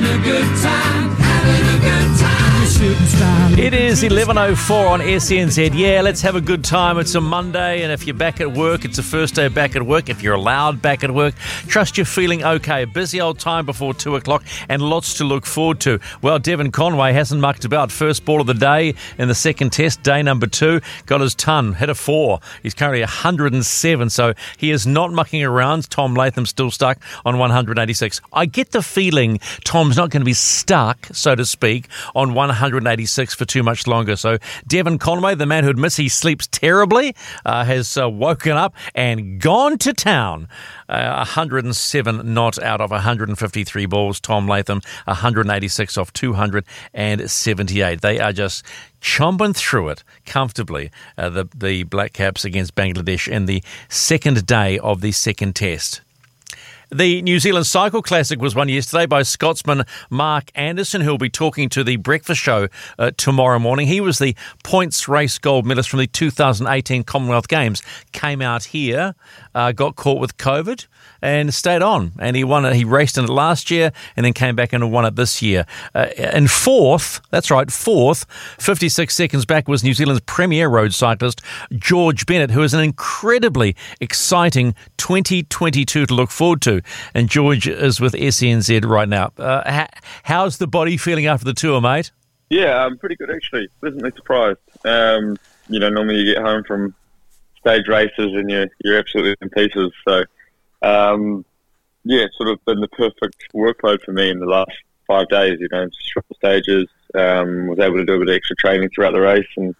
having 0.00 0.20
a 0.20 0.24
good 0.24 0.62
time, 0.62 1.10
having 1.16 1.76
a 1.76 1.80
good 1.80 2.08
time. 2.10 2.17
It 2.80 3.74
is 3.74 4.04
11.04 4.04 4.88
on 4.88 5.00
SENZ. 5.00 5.72
Yeah, 5.74 6.00
let's 6.00 6.22
have 6.22 6.36
a 6.36 6.40
good 6.40 6.62
time. 6.62 6.96
It's 6.98 7.16
a 7.16 7.20
Monday, 7.20 7.82
and 7.82 7.90
if 7.90 8.06
you're 8.06 8.14
back 8.14 8.40
at 8.40 8.52
work, 8.52 8.84
it's 8.84 8.98
the 8.98 9.02
first 9.02 9.34
day 9.34 9.48
back 9.48 9.74
at 9.74 9.82
work. 9.82 10.08
If 10.08 10.22
you're 10.22 10.34
allowed 10.34 10.80
back 10.80 11.02
at 11.02 11.10
work, 11.10 11.34
trust 11.66 11.98
you're 11.98 12.06
feeling 12.06 12.44
okay. 12.44 12.84
Busy 12.84 13.20
old 13.20 13.40
time 13.40 13.66
before 13.66 13.94
2 13.94 14.14
o'clock, 14.14 14.44
and 14.68 14.80
lots 14.80 15.14
to 15.14 15.24
look 15.24 15.44
forward 15.44 15.80
to. 15.80 15.98
Well, 16.22 16.38
Devon 16.38 16.70
Conway 16.70 17.12
hasn't 17.12 17.40
mucked 17.40 17.64
about. 17.64 17.90
First 17.90 18.24
ball 18.24 18.40
of 18.40 18.46
the 18.46 18.54
day 18.54 18.94
in 19.18 19.26
the 19.26 19.34
second 19.34 19.72
test, 19.72 20.04
day 20.04 20.22
number 20.22 20.46
two. 20.46 20.80
Got 21.06 21.20
his 21.20 21.34
ton, 21.34 21.72
hit 21.72 21.90
a 21.90 21.96
four. 21.96 22.38
He's 22.62 22.74
currently 22.74 23.00
107, 23.00 24.08
so 24.08 24.34
he 24.56 24.70
is 24.70 24.86
not 24.86 25.10
mucking 25.10 25.42
around. 25.42 25.90
Tom 25.90 26.14
Latham 26.14 26.46
still 26.46 26.70
stuck 26.70 27.00
on 27.24 27.38
186. 27.38 28.20
I 28.32 28.46
get 28.46 28.70
the 28.70 28.82
feeling 28.82 29.40
Tom's 29.64 29.96
not 29.96 30.10
going 30.10 30.20
to 30.20 30.24
be 30.24 30.32
stuck, 30.32 31.06
so 31.06 31.34
to 31.34 31.44
speak, 31.44 31.88
on 32.14 32.34
186 32.68 33.34
for 33.34 33.44
too 33.44 33.62
much 33.62 33.86
longer. 33.86 34.14
So 34.16 34.38
Devon 34.66 34.98
Conway, 34.98 35.34
the 35.34 35.46
man 35.46 35.64
who 35.64 35.70
admits 35.70 35.96
he 35.96 36.08
sleeps 36.08 36.46
terribly, 36.46 37.14
uh, 37.44 37.64
has 37.64 37.96
uh, 37.96 38.08
woken 38.08 38.52
up 38.52 38.74
and 38.94 39.40
gone 39.40 39.78
to 39.78 39.92
town. 39.92 40.48
Uh, 40.88 41.16
107 41.16 42.34
not 42.34 42.62
out 42.62 42.80
of 42.80 42.90
153 42.90 43.86
balls. 43.86 44.20
Tom 44.20 44.46
Latham, 44.46 44.80
186 45.04 45.98
off 45.98 46.12
278. 46.12 48.00
They 48.00 48.20
are 48.20 48.32
just 48.32 48.64
chomping 49.00 49.56
through 49.56 49.88
it 49.88 50.04
comfortably. 50.26 50.90
Uh, 51.16 51.28
the 51.30 51.48
the 51.54 51.84
Black 51.84 52.12
Caps 52.12 52.44
against 52.44 52.74
Bangladesh 52.74 53.28
in 53.28 53.46
the 53.46 53.62
second 53.88 54.46
day 54.46 54.78
of 54.78 55.00
the 55.00 55.12
second 55.12 55.54
test. 55.54 56.02
The 56.90 57.20
New 57.20 57.38
Zealand 57.38 57.66
Cycle 57.66 58.00
Classic 58.00 58.40
was 58.40 58.54
won 58.54 58.70
yesterday 58.70 59.04
by 59.04 59.22
Scotsman 59.22 59.84
Mark 60.08 60.50
Anderson, 60.54 61.02
who 61.02 61.10
will 61.10 61.18
be 61.18 61.28
talking 61.28 61.68
to 61.68 61.84
the 61.84 61.96
breakfast 61.96 62.40
show 62.40 62.68
uh, 62.98 63.10
tomorrow 63.14 63.58
morning. 63.58 63.86
He 63.86 64.00
was 64.00 64.18
the 64.18 64.34
points 64.64 65.06
race 65.06 65.36
gold 65.36 65.66
medalist 65.66 65.90
from 65.90 65.98
the 65.98 66.06
2018 66.06 67.04
Commonwealth 67.04 67.46
Games. 67.46 67.82
Came 68.12 68.40
out 68.40 68.64
here, 68.64 69.14
uh, 69.54 69.72
got 69.72 69.96
caught 69.96 70.18
with 70.18 70.38
COVID, 70.38 70.86
and 71.22 71.52
stayed 71.52 71.82
on. 71.82 72.12
And 72.18 72.36
he 72.36 72.44
won 72.44 72.64
it. 72.64 72.74
He 72.74 72.84
raced 72.84 73.18
in 73.18 73.24
it 73.24 73.30
last 73.30 73.70
year 73.70 73.92
and 74.16 74.24
then 74.24 74.32
came 74.32 74.56
back 74.56 74.72
and 74.72 74.90
won 74.92 75.04
it 75.04 75.16
this 75.16 75.42
year. 75.42 75.66
Uh, 75.94 76.08
and 76.16 76.50
fourth, 76.50 77.20
that's 77.30 77.50
right, 77.50 77.70
fourth, 77.70 78.24
56 78.58 79.14
seconds 79.14 79.44
back 79.44 79.68
was 79.68 79.84
New 79.84 79.94
Zealand's 79.94 80.22
premier 80.26 80.68
road 80.68 80.94
cyclist, 80.94 81.40
George 81.72 82.26
Bennett, 82.26 82.50
who 82.50 82.62
is 82.62 82.74
an 82.74 82.80
incredibly 82.80 83.76
exciting 84.00 84.74
2022 84.98 86.06
to 86.06 86.14
look 86.14 86.30
forward 86.30 86.62
to. 86.62 86.82
And 87.14 87.28
George 87.28 87.66
is 87.66 88.00
with 88.00 88.14
SENZ 88.14 88.84
right 88.84 89.08
now. 89.08 89.32
Uh, 89.38 89.86
how's 90.24 90.58
the 90.58 90.66
body 90.66 90.96
feeling 90.96 91.26
after 91.26 91.44
the 91.44 91.54
tour, 91.54 91.80
mate? 91.80 92.12
Yeah, 92.50 92.84
I'm 92.84 92.96
pretty 92.96 93.16
good 93.16 93.30
actually. 93.30 93.68
Pleasantly 93.80 94.10
surprised. 94.16 94.58
Um, 94.84 95.36
you 95.68 95.78
know, 95.78 95.90
normally 95.90 96.16
you 96.16 96.34
get 96.34 96.42
home 96.42 96.64
from 96.64 96.94
stage 97.60 97.86
races 97.88 98.32
and 98.34 98.50
you're, 98.50 98.68
you're 98.82 98.98
absolutely 98.98 99.36
in 99.42 99.50
pieces. 99.50 99.92
So 100.06 100.24
um, 100.82 101.44
yeah, 102.04 102.22
it's 102.24 102.36
sort 102.36 102.48
of 102.48 102.64
been 102.64 102.80
the 102.80 102.88
perfect 102.88 103.36
workload 103.54 104.02
for 104.02 104.12
me 104.12 104.30
in 104.30 104.38
the 104.38 104.46
last 104.46 104.72
five 105.06 105.28
days. 105.28 105.58
You 105.60 105.68
know, 105.70 105.88
short 106.12 106.26
stages. 106.36 106.88
Um, 107.14 107.68
was 107.68 107.78
able 107.78 107.96
to 107.96 108.04
do 108.04 108.14
a 108.14 108.18
bit 108.18 108.28
of 108.28 108.34
extra 108.34 108.54
training 108.56 108.90
throughout 108.94 109.12
the 109.12 109.20
race, 109.20 109.46
and 109.56 109.74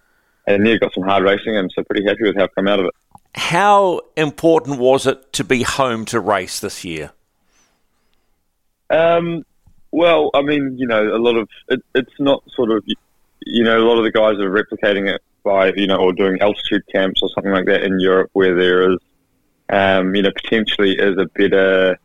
and 0.47 0.67
yeah, 0.67 0.77
got 0.77 0.95
some 0.95 1.05
hard 1.05 1.25
racing, 1.25 1.57
and 1.57 1.71
so 1.75 1.85
pretty 1.85 2.07
happy 2.07 2.23
with 2.23 2.37
how 2.37 2.45
I've 2.45 2.55
come 2.55 2.69
out 2.69 2.81
of 2.81 2.87
it. 2.87 2.95
How 3.35 4.01
important 4.17 4.79
was 4.79 5.07
it 5.07 5.33
to 5.35 5.45
be 5.45 5.63
home 5.63 6.05
to 6.07 6.21
race 6.21 6.59
this 6.61 6.85
year? 6.85 7.13
Um, 8.91 9.45
Well, 9.91 10.31
I 10.35 10.43
mean, 10.43 10.77
you 10.79 10.87
know, 10.87 11.15
a 11.15 11.19
lot 11.19 11.37
of 11.37 11.49
it, 11.69 11.83
it's 11.95 12.19
not 12.19 12.43
sort 12.51 12.71
of, 12.71 12.85
you 13.47 13.65
know, 13.65 13.79
a 13.79 13.87
lot 13.87 13.99
of 13.99 14.05
the 14.05 14.11
guys 14.11 14.39
are 14.39 14.51
replicating 14.51 15.13
it 15.13 15.23
by, 15.45 15.73
you 15.77 15.87
know, 15.87 15.97
or 15.97 16.13
doing 16.13 16.41
altitude 16.41 16.83
camps 16.93 17.21
or 17.23 17.29
something 17.35 17.53
like 17.53 17.67
that 17.67 17.83
in 17.83 17.99
Europe 18.01 18.31
where 18.33 18.55
there 18.55 18.93
is, 18.93 18.99
um, 19.71 20.15
you 20.15 20.23
know, 20.23 20.31
potentially 20.31 20.97
is 20.97 21.17
a 21.19 21.27
better 21.27 21.99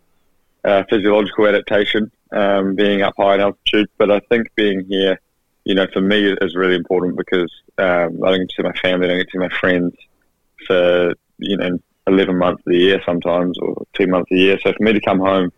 uh, 0.64 0.84
physiological 0.89 1.47
adaptation 1.47 2.11
um, 2.32 2.76
being 2.76 3.01
up 3.01 3.16
high 3.18 3.36
in 3.36 3.41
altitude. 3.41 3.89
But 3.97 4.11
I 4.11 4.20
think 4.22 4.53
being 4.55 4.86
here, 4.86 5.20
you 5.64 5.76
know, 5.76 5.88
for 5.93 6.01
me 6.01 6.32
is 6.41 6.55
really 6.55 6.76
important 6.76 7.18
because 7.18 7.51
um, 7.78 8.24
I 8.24 8.32
don't 8.32 8.39
get 8.39 8.49
to 8.49 8.55
see 8.57 8.64
my 8.64 8.74
family, 8.74 9.07
I 9.07 9.09
don't 9.09 9.18
get 9.20 9.28
to 9.28 9.32
see 9.32 9.38
my 9.39 9.57
friends 9.59 9.95
for, 10.68 11.14
you 11.38 11.57
know, 11.57 11.80
11 12.07 12.38
months 12.38 12.61
of 12.66 12.72
the 12.72 12.78
year 12.78 13.01
sometimes 13.05 13.57
or 13.59 13.86
two 13.93 14.07
months 14.07 14.30
of 14.32 14.36
the 14.36 14.41
year. 14.41 14.59
So 14.61 14.74
for 14.74 14.84
me 14.84 14.93
to 14.93 15.01
come 15.01 15.20
home 15.20 15.51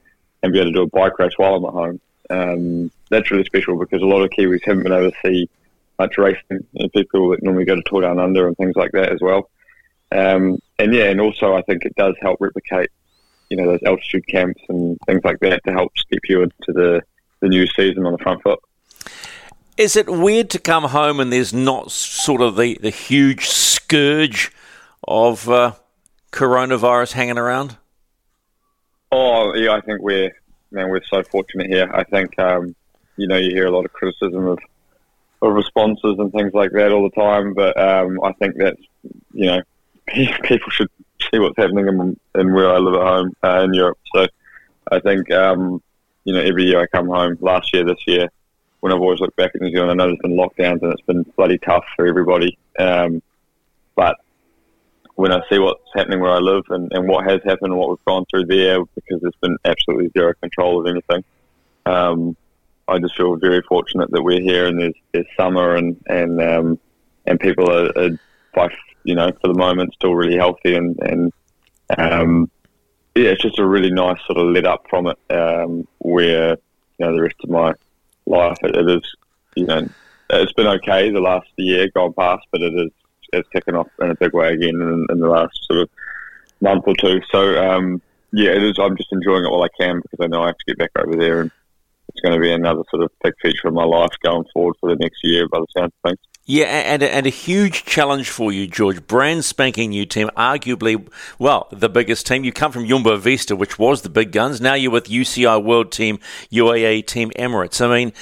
and 0.43 0.53
be 0.53 0.59
able 0.59 0.71
to 0.71 0.73
do 0.73 0.83
a 0.83 0.87
bike 0.87 1.17
race 1.17 1.33
while 1.37 1.55
I'm 1.55 1.65
at 1.65 1.73
home, 1.73 2.01
um, 2.29 2.91
that's 3.09 3.31
really 3.31 3.45
special 3.45 3.77
because 3.77 4.01
a 4.01 4.05
lot 4.05 4.21
of 4.21 4.29
Kiwis 4.29 4.63
haven't 4.63 4.83
been 4.83 4.91
able 4.91 5.11
to 5.11 5.17
see 5.25 5.49
much 5.97 6.17
racing. 6.17 6.43
You 6.49 6.83
know, 6.83 6.89
people 6.89 7.29
that 7.29 7.43
normally 7.43 7.65
go 7.65 7.75
to 7.75 7.83
Tour 7.85 8.01
Down 8.01 8.19
Under 8.19 8.47
and 8.47 8.57
things 8.57 8.75
like 8.75 8.91
that 8.91 9.11
as 9.11 9.21
well. 9.21 9.49
Um, 10.11 10.59
and 10.79 10.93
yeah, 10.93 11.05
and 11.05 11.21
also 11.21 11.55
I 11.55 11.61
think 11.63 11.85
it 11.85 11.95
does 11.95 12.15
help 12.21 12.39
replicate, 12.39 12.89
you 13.49 13.57
know, 13.57 13.65
those 13.65 13.83
altitude 13.85 14.27
camps 14.27 14.61
and 14.69 14.97
things 15.05 15.21
like 15.23 15.39
that 15.39 15.63
to 15.65 15.71
help 15.71 15.97
skip 15.97 16.21
you 16.27 16.43
into 16.43 16.73
the, 16.73 17.01
the 17.41 17.49
new 17.49 17.67
season 17.67 18.05
on 18.05 18.11
the 18.13 18.19
front 18.19 18.41
foot. 18.43 18.59
Is 19.77 19.95
it 19.95 20.09
weird 20.09 20.49
to 20.51 20.59
come 20.59 20.85
home 20.85 21.19
and 21.19 21.33
there's 21.33 21.53
not 21.53 21.91
sort 21.91 22.41
of 22.41 22.55
the, 22.55 22.77
the 22.81 22.89
huge 22.89 23.47
scourge 23.47 24.51
of 25.05 25.49
uh, 25.49 25.73
coronavirus 26.31 27.13
hanging 27.13 27.37
around? 27.37 27.77
Oh 29.11 29.53
yeah, 29.53 29.71
I 29.71 29.81
think 29.81 30.01
we're 30.01 30.31
man, 30.71 30.89
we're 30.89 31.03
so 31.05 31.23
fortunate 31.23 31.67
here. 31.67 31.89
I 31.93 32.03
think 32.03 32.37
um, 32.39 32.75
you 33.17 33.27
know 33.27 33.37
you 33.37 33.51
hear 33.51 33.65
a 33.65 33.71
lot 33.71 33.85
of 33.85 33.93
criticism 33.93 34.47
of 34.47 34.59
of 35.41 35.53
responses 35.53 36.15
and 36.19 36.31
things 36.31 36.53
like 36.53 36.71
that 36.71 36.91
all 36.91 37.03
the 37.03 37.21
time, 37.21 37.53
but 37.53 37.77
um, 37.79 38.19
I 38.23 38.33
think 38.33 38.55
that 38.57 38.77
you 39.33 39.45
know 39.45 39.61
people 40.43 40.69
should 40.69 40.89
see 41.31 41.39
what's 41.39 41.57
happening 41.57 41.87
in, 41.87 42.19
in 42.39 42.53
where 42.53 42.69
I 42.69 42.77
live 42.77 42.95
at 42.95 43.07
home 43.07 43.33
uh, 43.43 43.63
in 43.63 43.73
Europe. 43.73 43.99
So 44.13 44.27
I 44.91 44.99
think 44.99 45.31
um, 45.31 45.81
you 46.23 46.33
know 46.33 46.41
every 46.41 46.65
year 46.65 46.81
I 46.81 46.87
come 46.87 47.07
home. 47.07 47.37
Last 47.41 47.73
year, 47.73 47.83
this 47.83 48.01
year, 48.05 48.29
when 48.81 48.93
I've 48.93 49.01
always 49.01 49.19
looked 49.19 49.35
back 49.35 49.51
at 49.55 49.61
New 49.61 49.71
Zealand, 49.71 49.91
I 49.91 49.93
know 49.95 50.07
there's 50.07 50.19
been 50.19 50.37
lockdowns 50.37 50.81
and 50.83 50.93
it's 50.93 51.01
been 51.01 51.23
bloody 51.35 51.57
tough 51.57 51.85
for 51.95 52.07
everybody. 52.07 52.57
Um, 52.77 53.21
but 53.95 54.17
when 55.15 55.31
I 55.31 55.41
see 55.49 55.59
what's 55.59 55.81
happening 55.95 56.19
where 56.19 56.31
I 56.31 56.39
live 56.39 56.65
and, 56.69 56.91
and 56.91 57.07
what 57.07 57.29
has 57.29 57.41
happened 57.43 57.71
and 57.71 57.77
what 57.77 57.89
we've 57.89 58.05
gone 58.05 58.25
through 58.29 58.45
there, 58.45 58.83
because 58.83 59.21
there's 59.21 59.33
been 59.41 59.57
absolutely 59.63 60.11
zero 60.17 60.33
control 60.41 60.81
of 60.81 60.87
anything. 60.87 61.23
Um, 61.85 62.35
I 62.87 62.99
just 62.99 63.15
feel 63.15 63.35
very 63.37 63.61
fortunate 63.63 64.11
that 64.11 64.21
we're 64.21 64.41
here 64.41 64.67
and 64.67 64.79
there's, 64.79 64.93
there's 65.11 65.25
summer 65.35 65.75
and 65.75 65.99
and 66.07 66.41
um, 66.41 66.79
and 67.25 67.39
people 67.39 67.71
are, 67.71 67.91
are, 67.97 68.19
by 68.53 68.69
you 69.05 69.15
know 69.15 69.31
for 69.41 69.47
the 69.47 69.53
moment 69.53 69.93
still 69.93 70.13
really 70.13 70.37
healthy 70.37 70.75
and 70.75 70.99
and 71.01 71.31
um, 71.97 72.49
yeah, 73.15 73.29
it's 73.29 73.41
just 73.41 73.59
a 73.59 73.67
really 73.67 73.91
nice 73.91 74.17
sort 74.25 74.39
of 74.39 74.47
let 74.47 74.65
up 74.65 74.85
from 74.89 75.07
it. 75.07 75.17
Um, 75.29 75.87
where 75.99 76.57
you 76.97 77.05
know 77.05 77.15
the 77.15 77.21
rest 77.21 77.35
of 77.43 77.49
my 77.49 77.73
life 78.25 78.57
it, 78.63 78.75
it 78.75 78.89
is 78.89 79.15
you 79.55 79.65
know 79.65 79.87
it's 80.31 80.53
been 80.53 80.67
okay 80.67 81.09
the 81.11 81.19
last 81.19 81.47
year 81.57 81.89
gone 81.93 82.13
past, 82.13 82.45
but 82.51 82.61
it 82.61 82.73
is 82.73 82.91
it's 83.33 83.49
kicking 83.49 83.75
off 83.75 83.87
in 84.01 84.11
a 84.11 84.15
big 84.15 84.33
way 84.33 84.53
again 84.53 84.75
in, 84.81 85.05
in 85.09 85.19
the 85.19 85.27
last 85.27 85.57
sort 85.65 85.79
of 85.79 85.89
month 86.61 86.83
or 86.87 86.95
two. 86.95 87.21
So 87.31 87.57
um, 87.57 88.01
yeah, 88.31 88.51
it 88.51 88.63
is. 88.63 88.77
I'm 88.79 88.97
just 88.97 89.11
enjoying 89.11 89.45
it 89.45 89.51
while 89.51 89.63
I 89.63 89.69
can 89.79 90.01
because 90.01 90.23
I 90.23 90.27
know 90.27 90.43
I 90.43 90.47
have 90.47 90.57
to 90.57 90.65
get 90.65 90.77
back 90.77 90.91
over 90.97 91.15
there, 91.15 91.41
and 91.41 91.51
it's 92.09 92.21
going 92.21 92.35
to 92.35 92.41
be 92.41 92.51
another 92.51 92.83
sort 92.89 93.03
of 93.03 93.11
big 93.23 93.33
feature 93.41 93.67
of 93.67 93.73
my 93.73 93.85
life 93.85 94.11
going 94.23 94.45
forward 94.53 94.75
for 94.79 94.89
the 94.89 94.97
next 94.97 95.19
year. 95.23 95.47
By 95.47 95.59
the 95.59 95.67
sound 95.75 95.93
of 96.03 96.09
things. 96.09 96.19
Yeah, 96.47 96.65
and 96.65 97.01
and 97.01 97.25
a 97.25 97.31
huge 97.31 97.85
challenge 97.85 98.29
for 98.29 98.51
you, 98.51 98.67
George. 98.67 99.07
Brand 99.07 99.43
spanking 99.43 99.89
new 99.89 100.05
team, 100.05 100.29
arguably, 100.37 101.07
well, 101.39 101.67
the 101.71 101.89
biggest 101.89 102.27
team. 102.27 102.43
You 102.43 102.51
come 102.51 102.71
from 102.71 102.85
Jumbo 102.85 103.17
Visma, 103.17 103.57
which 103.57 103.79
was 103.79 104.03
the 104.03 104.09
big 104.09 104.31
guns. 104.31 104.61
Now 104.61 104.75
you're 104.75 104.91
with 104.91 105.05
UCI 105.05 105.63
World 105.63 105.91
Team, 105.91 106.19
UAE 106.51 107.07
Team 107.07 107.31
Emirates. 107.31 107.83
I 107.83 107.87
mean, 107.87 108.13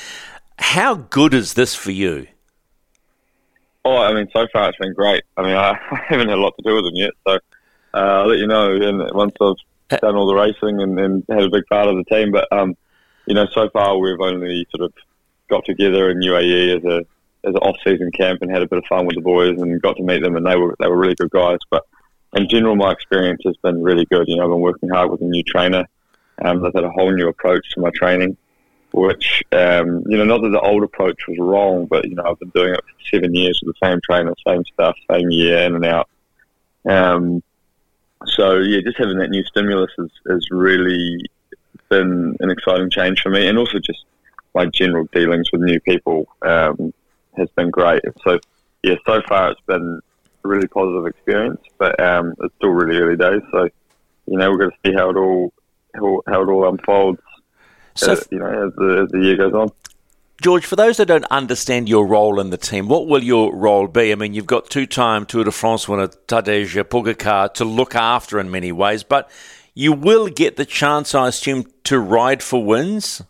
how 0.58 0.96
good 0.96 1.34
is 1.34 1.56
this 1.56 1.76
for 1.76 1.92
you? 1.92 2.28
Oh, 3.84 3.98
I 3.98 4.14
mean, 4.14 4.30
so 4.34 4.48
far 4.54 4.70
it's 4.70 4.78
been 4.78 4.94
great. 4.94 5.26
I 5.36 5.42
mean, 5.42 5.56
I, 5.56 5.72
I 5.92 6.02
haven't 6.08 6.30
had 6.30 6.38
a 6.38 6.42
lot 6.42 6.56
to 6.58 6.64
do 6.64 6.76
with 6.76 6.86
them 6.86 6.96
yet, 6.96 7.12
so 7.28 7.34
uh, 7.94 7.98
I'll 7.98 8.28
let 8.28 8.40
you 8.40 8.48
know 8.48 8.72
and 8.72 9.14
once 9.14 9.34
I've 9.42 10.00
done 10.00 10.16
all 10.16 10.28
the 10.28 10.36
racing 10.36 10.82
and, 10.82 10.98
and 10.98 11.26
had 11.28 11.44
a 11.44 11.50
big 11.50 11.66
part 11.70 11.90
of 11.90 11.98
the 11.98 12.06
team. 12.06 12.32
But 12.32 12.48
um, 12.54 12.78
you 13.26 13.36
know, 13.36 13.48
so 13.52 13.70
far 13.72 13.98
we've 13.98 14.22
only 14.22 14.66
sort 14.74 14.86
of 14.86 14.94
got 15.50 15.66
together 15.66 16.10
in 16.10 16.20
UAE 16.20 16.78
as 16.78 16.86
a 16.86 17.06
as 17.46 17.54
an 17.54 17.62
off-season 17.62 18.12
camp 18.12 18.42
and 18.42 18.52
had 18.52 18.62
a 18.62 18.68
bit 18.68 18.80
of 18.80 18.86
fun 18.86 19.06
with 19.06 19.16
the 19.16 19.22
boys 19.22 19.60
and 19.60 19.82
got 19.82 19.98
to 19.98 20.04
meet 20.04 20.22
them, 20.22 20.36
and 20.36 20.46
they 20.46 20.56
were 20.56 20.76
they 20.80 20.88
were 20.88 20.98
really 20.98 21.16
good 21.16 21.32
guys. 21.32 21.60
But 21.70 21.86
in 22.36 22.48
general, 22.50 22.76
my 22.76 22.92
experience 22.92 23.42
has 23.46 23.58
been 23.58 23.82
really 23.82 24.06
good. 24.06 24.28
You 24.28 24.38
know, 24.38 24.44
I've 24.44 24.50
been 24.50 24.62
working 24.62 24.90
hard 24.90 25.12
with 25.12 25.22
a 25.22 25.26
new 25.26 25.44
trainer. 25.44 25.86
Um, 26.44 26.66
I've 26.66 26.74
had 26.74 26.84
a 26.84 26.90
whole 26.90 27.12
new 27.12 27.28
approach 27.28 27.70
to 27.74 27.82
my 27.82 27.92
training 27.94 28.38
which 28.94 29.44
um, 29.52 30.04
you 30.08 30.18
know, 30.18 30.24
not 30.24 30.42
that 30.44 30.50
the 30.50 30.62
old 30.62 30.84
approach 30.84 31.28
was 31.28 31.38
wrong, 31.40 31.88
but 31.88 32.08
you 32.08 32.16
know, 32.16 32.24
I've 32.26 32.40
been 32.40 32.50
doing 32.50 32.76
it 32.76 32.80
for 32.80 33.16
seven 33.16 33.34
years 33.34 33.60
with 33.62 33.76
the 33.76 33.88
same 33.88 34.00
trainer, 34.04 34.34
same 34.48 34.64
stuff, 34.66 34.96
same 35.12 35.32
year 35.32 35.58
in 35.64 35.76
and 35.76 35.86
out. 35.86 36.10
Um, 36.88 37.42
so 38.26 38.60
yeah, 38.60 38.82
just 38.82 39.00
having 39.00 39.18
that 39.18 39.32
new 39.32 39.44
stimulus 39.46 39.90
has, 39.98 40.10
has 40.30 40.48
really 40.52 41.26
been 41.90 42.38
an 42.40 42.52
exciting 42.52 42.92
change 42.92 43.22
for 43.22 43.32
me, 43.32 43.48
and 43.48 43.58
also 43.58 43.80
just 43.80 44.06
my 44.54 44.68
general 44.68 45.08
dealings 45.12 45.52
with 45.52 45.62
new 45.62 45.80
people 45.80 46.28
um, 46.44 46.94
has 47.38 47.50
been 47.56 47.70
great. 47.70 48.02
So 48.24 48.40
yeah, 48.84 48.96
so 49.06 49.22
far 49.28 49.52
it's 49.52 49.62
been 49.62 50.00
a 50.44 50.48
really 50.48 50.68
positive 50.68 51.06
experience, 51.08 51.62
but 51.78 52.00
um, 52.00 52.34
it's 52.42 52.54
still 52.56 52.70
really 52.70 53.00
early 53.00 53.18
days. 53.18 53.42
So 53.52 53.70
you 54.26 54.38
know, 54.38 54.52
we're 54.52 54.58
going 54.58 54.72
to 54.72 54.78
see 54.86 54.94
how 54.94 55.10
it 55.10 55.18
all 55.18 55.54
how, 55.96 56.22
how 56.28 56.42
it 56.42 56.50
all 56.50 56.68
unfolds 56.68 57.22
so, 57.96 58.14
uh, 58.14 58.18
you 58.32 58.40
know, 58.40 58.68
as 58.68 58.74
the, 58.76 59.04
as 59.04 59.12
the 59.12 59.20
year 59.20 59.38
goes 59.38 59.54
on. 59.54 59.70
George, 60.42 60.66
for 60.66 60.76
those 60.76 60.98
that 60.98 61.06
don't 61.06 61.26
understand 61.26 61.88
your 61.88 62.06
role 62.06 62.40
in 62.40 62.50
the 62.50 62.58
team, 62.58 62.88
what 62.88 63.08
will 63.08 63.24
your 63.24 63.56
role 63.56 63.88
be? 63.88 64.12
I 64.12 64.16
mean, 64.16 64.34
you've 64.34 64.48
got 64.48 64.70
two-time 64.70 65.26
Tour 65.26 65.46
de 65.46 65.52
France 65.52 65.88
winner 65.88 66.08
Tadej 66.08 66.84
Pogacar 66.86 67.54
to 67.56 67.66
look 67.66 67.96
after 67.96 68.40
in 68.40 68.52
many 68.52 68.72
ways, 68.72 69.04
but 69.04 69.30
you 69.74 69.94
will 69.94 70.28
get 70.28 70.58
the 70.58 70.66
chance, 70.66 71.16
I 71.16 71.30
assume, 71.30 71.66
to 71.86 72.00
ride 72.00 72.44
for 72.44 72.64
wins. 72.64 73.22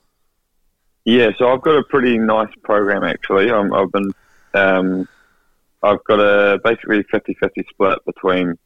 Yeah, 1.05 1.31
so 1.37 1.51
I've 1.51 1.61
got 1.61 1.77
a 1.77 1.83
pretty 1.83 2.17
nice 2.17 2.53
program 2.63 3.03
actually. 3.03 3.51
i 3.51 3.57
have 3.57 3.91
been, 3.91 4.11
um, 4.53 5.07
I've 5.81 6.03
got 6.05 6.19
a 6.19 6.59
basically 6.63 7.03
50-50 7.03 7.69
split 7.69 8.05
between, 8.05 8.57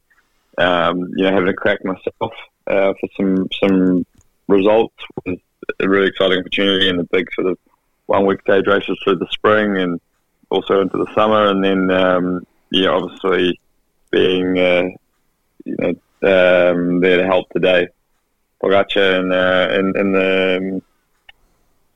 um, 0.56 1.10
you 1.16 1.24
know, 1.24 1.32
having 1.32 1.48
a 1.48 1.54
crack 1.54 1.84
myself 1.84 2.32
uh, 2.68 2.92
for 3.00 3.08
some 3.16 3.48
some 3.62 4.06
results 4.46 4.94
with 5.24 5.40
a 5.80 5.88
really 5.88 6.08
exciting 6.08 6.38
opportunity 6.38 6.88
and 6.88 6.98
the 6.98 7.04
big 7.04 7.26
sort 7.34 7.48
of 7.48 7.58
one 8.06 8.24
week 8.24 8.40
stage 8.42 8.66
races 8.66 8.98
through 9.02 9.16
the 9.16 9.28
spring 9.30 9.76
and 9.78 10.00
also 10.50 10.80
into 10.80 10.96
the 10.96 11.12
summer, 11.14 11.48
and 11.48 11.62
then 11.62 11.90
um, 11.90 12.46
yeah, 12.70 12.88
obviously 12.88 13.58
being 14.10 14.58
uh, 14.58 14.84
you 15.64 15.76
know 15.78 15.88
um, 16.22 17.00
there 17.00 17.18
to 17.18 17.26
help 17.26 17.48
Tadej, 17.50 17.88
Pogacar 18.62 19.20
in, 19.20 19.32
uh, 19.32 19.68
the 20.12 20.82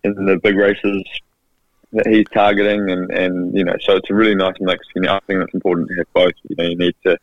in 0.04 0.26
the 0.26 0.38
big 0.42 0.56
races 0.56 1.04
that 1.92 2.06
he's 2.06 2.26
targeting, 2.32 2.90
and, 2.90 3.10
and 3.10 3.56
you 3.56 3.64
know, 3.64 3.76
so 3.80 3.96
it's 3.96 4.10
a 4.10 4.14
really 4.14 4.34
nice 4.34 4.56
mix. 4.60 4.86
You 4.94 5.02
know, 5.02 5.14
I 5.14 5.20
think 5.26 5.42
it's 5.42 5.54
important 5.54 5.88
to 5.88 5.94
have 5.96 6.12
both. 6.12 6.32
You 6.48 6.56
know, 6.56 6.64
you 6.64 6.76
need 6.76 6.94
to 7.04 7.18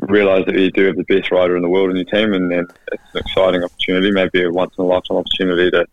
realise 0.00 0.44
that 0.46 0.58
you 0.58 0.70
do 0.70 0.86
have 0.86 0.96
the 0.96 1.04
best 1.04 1.30
rider 1.30 1.56
in 1.56 1.62
the 1.62 1.68
world 1.68 1.90
in 1.90 1.96
your 1.96 2.04
team, 2.04 2.34
and, 2.34 2.52
and 2.52 2.70
it's 2.92 3.02
an 3.14 3.20
exciting 3.20 3.62
opportunity, 3.62 4.10
maybe 4.10 4.42
a 4.44 4.50
once 4.50 4.74
in 4.78 4.84
a 4.84 4.86
lifetime 4.86 5.18
opportunity 5.18 5.70
to, 5.70 5.86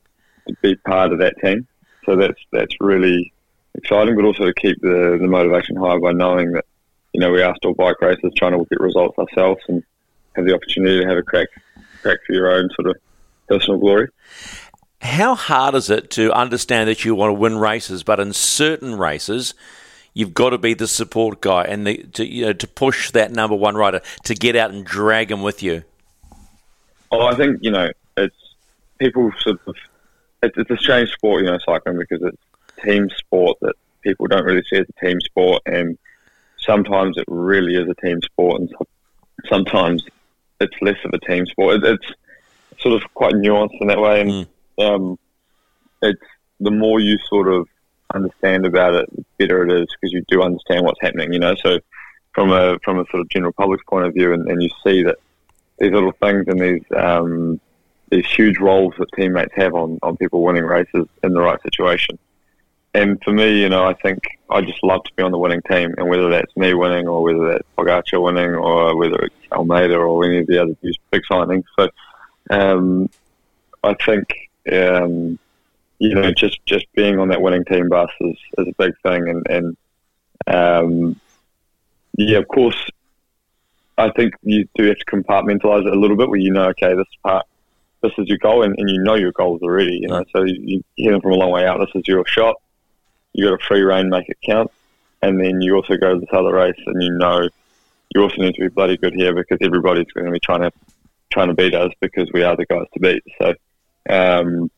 to 0.48 0.56
be 0.62 0.76
part 0.76 1.14
of 1.14 1.20
that 1.20 1.36
team. 1.42 1.68
So 2.06 2.16
that's 2.16 2.40
that's 2.52 2.76
really 2.80 3.32
exciting, 3.76 4.16
but 4.16 4.26
also 4.26 4.46
to 4.46 4.54
keep 4.54 4.82
the, 4.82 5.18
the 5.20 5.28
motivation 5.28 5.76
high 5.76 5.98
by 6.00 6.12
knowing 6.12 6.52
that 6.54 6.66
you 7.14 7.22
know 7.22 7.32
we 7.32 7.42
are 7.42 7.56
still 7.56 7.74
bike 7.74 8.02
racers 8.02 8.34
trying 8.36 8.54
to 8.54 8.66
get 8.70 8.80
results 8.80 9.18
ourselves 9.18 9.62
and 9.68 9.84
have 10.36 10.46
the 10.46 10.54
opportunity 10.54 11.02
to 11.02 11.08
have 11.08 11.18
a 11.18 11.24
crack 11.24 11.48
crack 12.02 12.20
for 12.26 12.34
your 12.34 12.52
own 12.52 12.70
sort 12.76 12.90
of 12.90 12.96
personal 13.48 13.80
glory. 13.80 14.10
How 15.02 15.36
hard 15.36 15.76
is 15.76 15.90
it 15.90 16.10
to 16.12 16.32
understand 16.34 16.90
that 16.90 17.06
you 17.06 17.16
want 17.16 17.30
to 17.30 17.34
win 17.34 17.58
races, 17.58 18.04
but 18.04 18.20
in 18.20 18.34
certain 18.34 18.98
races 18.98 19.54
you've 20.14 20.34
got 20.34 20.50
to 20.50 20.58
be 20.58 20.74
the 20.74 20.88
support 20.88 21.40
guy 21.40 21.64
and 21.64 21.86
the, 21.86 21.98
to 22.14 22.26
you 22.26 22.46
know 22.46 22.54
to 22.54 22.68
push 22.68 23.12
that 23.12 23.32
number 23.32 23.56
one 23.56 23.76
rider 23.76 24.02
to 24.24 24.34
get 24.34 24.56
out 24.56 24.72
and 24.72 24.86
drag 24.86 25.32
him 25.32 25.42
with 25.42 25.64
you. 25.64 25.84
Oh, 27.12 27.26
I 27.26 27.36
think 27.36 27.60
you 27.62 27.72
know 27.72 27.90
it's 28.18 28.36
people 28.98 29.32
sort 29.40 29.60
of 29.66 29.76
it's, 30.44 30.58
it's 30.58 30.70
a 30.70 30.78
strange 30.78 31.10
sport, 31.12 31.44
you 31.44 31.50
know, 31.50 31.58
cycling 31.60 31.98
because 31.98 32.22
it's 32.22 32.84
team 32.84 33.10
sport 33.10 33.58
that 33.62 33.76
people 34.02 34.28
don't 34.28 34.46
really 34.46 34.64
see 34.70 34.78
as 34.78 34.86
a 34.90 35.06
team 35.06 35.20
sport, 35.22 35.62
and 35.66 35.98
sometimes 36.58 37.18
it 37.18 37.26
really 37.28 37.76
is 37.76 37.88
a 37.90 37.96
team 37.96 38.22
sport, 38.22 38.62
and 38.62 38.74
sometimes 39.48 40.06
it's 40.62 40.76
less 40.82 40.98
of 41.04 41.12
a 41.14 41.20
team 41.20 41.46
sport. 41.46 41.84
It, 41.84 42.00
it's 42.00 42.82
sort 42.82 43.02
of 43.02 43.14
quite 43.14 43.34
nuanced 43.34 43.80
in 43.82 43.88
that 43.88 44.00
way, 44.00 44.22
and 44.22 44.30
mm. 44.30 44.48
Um, 44.80 45.20
it's 46.02 46.22
the 46.60 46.72
more 46.72 47.00
you 47.00 47.18
sort 47.30 47.48
of 47.48 47.68
understand 48.14 48.66
about 48.66 48.96
it, 48.96 49.10
the 49.16 49.26
better 49.38 49.64
it 49.64 49.82
is 49.82 49.88
because 50.00 50.12
you 50.12 50.24
do 50.28 50.42
understand 50.42 50.86
what's 50.86 51.02
happening. 51.02 51.34
You 51.34 51.40
know, 51.40 51.56
so 51.56 51.80
from 52.34 52.52
a 52.52 52.80
from 52.84 53.00
a 53.00 53.06
sort 53.12 53.22
of 53.22 53.30
general 53.30 53.54
public's 53.54 53.84
point 53.88 54.06
of 54.06 54.14
view, 54.14 54.34
and, 54.34 54.50
and 54.50 54.62
you 54.62 54.70
see 54.84 55.04
that 55.04 55.18
these 55.80 55.92
little 55.92 56.14
things 56.14 56.46
and 56.48 56.60
these 56.60 56.84
um, 56.96 57.60
these 58.10 58.26
huge 58.26 58.58
roles 58.60 58.94
that 58.98 59.08
teammates 59.16 59.54
have 59.56 59.76
on, 59.76 60.00
on 60.02 60.18
people 60.18 60.42
winning 60.42 60.64
races 60.64 61.08
in 61.24 61.34
the 61.34 61.42
right 61.42 61.62
situation. 61.62 62.18
And 62.96 63.22
for 63.24 63.32
me, 63.32 63.62
you 63.62 63.70
know, 63.70 63.86
I 63.86 63.94
think 63.94 64.20
I 64.50 64.62
just 64.62 64.82
love 64.84 65.04
to 65.04 65.14
be 65.16 65.22
on 65.22 65.32
the 65.32 65.38
winning 65.38 65.62
team, 65.70 65.94
and 65.98 66.10
whether 66.10 66.30
that's 66.30 66.56
me 66.58 66.74
winning 66.74 67.08
or 67.08 67.22
whether 67.22 67.52
that's 67.52 67.68
Pogacar 67.78 68.22
winning 68.22 68.56
or 68.56 68.96
whether 68.96 69.18
it's 69.18 69.36
Almeida 69.52 69.96
or 69.96 70.26
any 70.26 70.40
of 70.40 70.48
the 70.48 70.60
other 70.60 70.76
big 71.12 71.22
signings. 71.30 71.66
So 71.78 71.90
um, 72.50 73.10
I 73.84 73.94
think 73.94 74.49
um, 74.74 75.40
you 76.00 76.16
know 76.16 76.32
just 76.32 76.60
just 76.66 76.86
being 76.94 77.20
on 77.20 77.30
that 77.30 77.42
winning 77.42 77.66
team 77.66 77.90
bus 77.90 78.10
is, 78.22 78.38
is 78.58 78.68
a 78.68 78.74
big 78.78 78.94
thing, 79.04 79.30
and, 79.30 79.46
and 79.50 79.78
um, 80.48 81.20
yeah, 82.18 82.38
of 82.38 82.48
course, 82.48 82.78
I 83.98 84.12
think 84.12 84.34
you 84.44 84.68
do 84.76 84.86
have 84.86 84.98
to 84.98 85.06
compartmentalize 85.06 85.86
it 85.86 85.94
a 85.94 86.00
little 86.00 86.18
bit, 86.18 86.30
where 86.30 86.40
you 86.40 86.52
know, 86.52 86.70
okay, 86.70 86.96
this 86.96 87.08
part 87.24 87.46
this 88.02 88.14
is 88.18 88.28
your 88.28 88.38
goal, 88.38 88.64
and, 88.64 88.76
and 88.78 88.90
you 88.90 89.02
know 89.02 89.16
your 89.16 89.32
goals 89.32 89.62
already. 89.62 90.00
You 90.02 90.08
know, 90.08 90.24
so 90.36 90.44
you, 90.44 90.56
you 90.60 90.84
hear 90.96 91.12
them 91.12 91.22
from 91.22 91.34
a 91.34 91.36
long 91.36 91.52
way 91.52 91.66
out. 91.66 91.80
This 91.80 92.02
is 92.02 92.08
your 92.08 92.26
shot. 92.26 92.56
You 93.34 93.46
got 93.46 93.62
a 93.62 93.66
free 93.66 93.82
reign, 93.82 94.10
make 94.10 94.30
it 94.30 94.38
count, 94.44 94.72
and 95.22 95.40
then 95.40 95.62
you 95.62 95.76
also 95.76 95.98
go 95.98 96.14
to 96.14 96.20
this 96.20 96.30
other 96.32 96.54
race, 96.54 96.80
and 96.86 97.02
you 97.02 97.12
know 97.12 97.48
you 98.10 98.22
also 98.22 98.38
need 98.38 98.56
to 98.56 98.62
be 98.62 98.68
bloody 98.70 98.98
good 98.98 99.14
here 99.14 99.34
because 99.34 99.60
everybody's 99.62 100.12
going 100.14 100.26
to 100.26 100.32
be 100.32 100.40
trying 100.40 100.62
to 100.62 100.72
trying 101.32 101.50
to 101.50 101.54
beat 101.54 101.76
us 101.76 101.92
because 102.00 102.30
we 102.34 102.42
are 102.42 102.56
the 102.56 102.66
guys 102.66 102.88
to 102.94 103.00
beat. 103.00 103.24
So 103.40 103.54
um, 104.08 104.70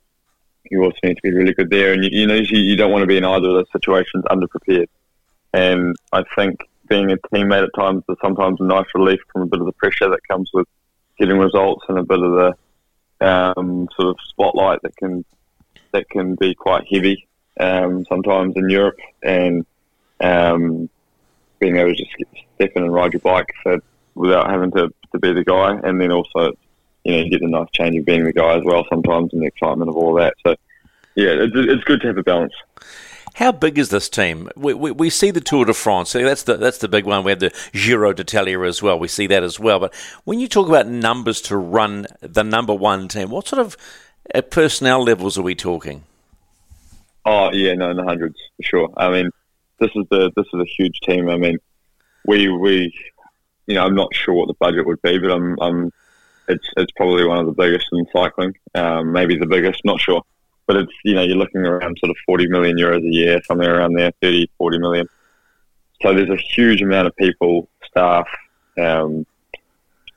you 0.69 0.83
also 0.83 0.97
need 1.03 1.15
to 1.15 1.21
be 1.21 1.33
really 1.33 1.53
good 1.53 1.69
there, 1.69 1.93
and 1.93 2.03
you, 2.03 2.09
you 2.11 2.27
know 2.27 2.35
you, 2.35 2.59
you 2.59 2.75
don't 2.75 2.91
want 2.91 3.03
to 3.03 3.07
be 3.07 3.17
in 3.17 3.25
either 3.25 3.47
of 3.47 3.53
those 3.53 3.71
situations 3.71 4.23
underprepared. 4.25 4.87
And 5.53 5.95
I 6.13 6.23
think 6.35 6.61
being 6.87 7.11
a 7.11 7.17
teammate 7.17 7.63
at 7.63 7.69
times 7.77 8.03
is 8.09 8.17
sometimes 8.21 8.59
a 8.61 8.65
nice 8.65 8.87
relief 8.95 9.19
from 9.31 9.43
a 9.43 9.45
bit 9.45 9.59
of 9.59 9.65
the 9.65 9.73
pressure 9.73 10.09
that 10.09 10.27
comes 10.27 10.49
with 10.53 10.67
getting 11.17 11.37
results 11.37 11.85
and 11.89 11.99
a 11.99 12.03
bit 12.03 12.19
of 12.21 12.31
the 12.31 13.27
um, 13.27 13.87
sort 13.95 14.09
of 14.09 14.17
spotlight 14.27 14.81
that 14.81 14.95
can 14.97 15.23
that 15.91 16.09
can 16.09 16.35
be 16.35 16.55
quite 16.55 16.85
heavy 16.91 17.27
um, 17.59 18.05
sometimes 18.05 18.55
in 18.55 18.69
Europe, 18.69 18.97
and 19.21 19.65
um, 20.21 20.89
being 21.59 21.77
able 21.77 21.93
to 21.93 21.95
just 21.95 22.11
step 22.55 22.71
in 22.75 22.83
and 22.83 22.93
ride 22.93 23.13
your 23.13 23.19
bike 23.19 23.53
without 24.15 24.49
having 24.49 24.71
to, 24.71 24.89
to 25.11 25.19
be 25.19 25.33
the 25.33 25.43
guy, 25.43 25.77
and 25.83 25.99
then 25.99 26.11
also 26.11 26.53
you 27.03 27.11
know 27.11 27.23
you 27.23 27.29
get 27.29 27.41
the 27.41 27.47
nice 27.47 27.67
change 27.73 27.97
of 27.97 28.05
being 28.05 28.23
the 28.23 28.33
guy 28.33 28.57
as 28.57 28.63
well 28.63 28.85
sometimes, 28.89 29.33
and 29.33 29.41
the 29.41 29.47
excitement 29.47 29.89
of 29.89 29.95
all 29.95 30.13
that. 30.15 30.35
So 30.45 30.55
yeah, 31.15 31.29
it's, 31.29 31.53
it's 31.55 31.83
good 31.83 32.01
to 32.01 32.07
have 32.07 32.17
a 32.17 32.23
balance. 32.23 32.53
How 33.35 33.51
big 33.51 33.77
is 33.77 33.89
this 33.89 34.09
team? 34.09 34.49
We, 34.57 34.73
we, 34.73 34.91
we, 34.91 35.09
see 35.09 35.31
the 35.31 35.39
Tour 35.39 35.63
de 35.63 35.73
France. 35.73 36.11
That's 36.11 36.43
the 36.43 36.57
that's 36.57 36.79
the 36.79 36.89
big 36.89 37.05
one. 37.05 37.23
We 37.23 37.31
have 37.31 37.39
the 37.39 37.53
Giro 37.71 38.11
d'Italia 38.11 38.61
as 38.61 38.81
well. 38.81 38.99
We 38.99 39.07
see 39.07 39.25
that 39.27 39.41
as 39.41 39.59
well. 39.59 39.79
But 39.79 39.93
when 40.25 40.39
you 40.39 40.49
talk 40.49 40.67
about 40.67 40.87
numbers 40.87 41.41
to 41.43 41.55
run 41.55 42.07
the 42.19 42.43
number 42.43 42.73
one 42.73 43.07
team, 43.07 43.29
what 43.29 43.47
sort 43.47 43.65
of 43.65 43.77
personnel 44.49 45.03
levels 45.03 45.37
are 45.37 45.43
we 45.43 45.55
talking? 45.55 46.03
Oh 47.25 47.51
yeah, 47.51 47.73
no, 47.73 47.91
in 47.91 47.97
the 47.97 48.03
hundreds 48.03 48.37
for 48.57 48.63
sure. 48.63 48.89
I 48.97 49.09
mean, 49.09 49.29
this 49.79 49.91
is 49.95 50.05
the 50.09 50.31
this 50.35 50.45
is 50.53 50.59
a 50.59 50.65
huge 50.65 50.99
team. 51.01 51.29
I 51.29 51.37
mean, 51.37 51.57
we 52.25 52.49
we 52.49 52.93
you 53.67 53.75
know 53.75 53.85
I'm 53.85 53.95
not 53.95 54.13
sure 54.13 54.33
what 54.33 54.47
the 54.47 54.55
budget 54.55 54.85
would 54.85 55.01
be, 55.01 55.19
but 55.19 55.31
I'm 55.31 55.57
I'm 55.61 55.91
it's 56.51 56.67
it's 56.77 56.91
probably 56.93 57.25
one 57.25 57.39
of 57.39 57.45
the 57.45 57.51
biggest 57.51 57.87
in 57.91 58.05
cycling, 58.13 58.53
um, 58.75 59.11
maybe 59.11 59.37
the 59.37 59.47
biggest. 59.47 59.83
Not 59.85 59.99
sure 59.99 60.23
but 60.71 60.83
it's 60.83 60.93
you 61.03 61.13
know 61.13 61.21
you're 61.21 61.37
looking 61.37 61.65
around 61.65 61.97
sort 61.99 62.11
of 62.11 62.15
40 62.25 62.47
million 62.47 62.77
euros 62.77 63.05
a 63.05 63.13
year, 63.13 63.41
somewhere 63.43 63.77
around 63.77 63.93
there, 63.93 64.13
30, 64.21 64.49
40 64.57 64.79
million. 64.79 65.09
So 66.01 66.13
there's 66.13 66.29
a 66.29 66.37
huge 66.37 66.81
amount 66.81 67.07
of 67.07 67.15
people, 67.17 67.67
staff, 67.85 68.27
um, 68.79 69.25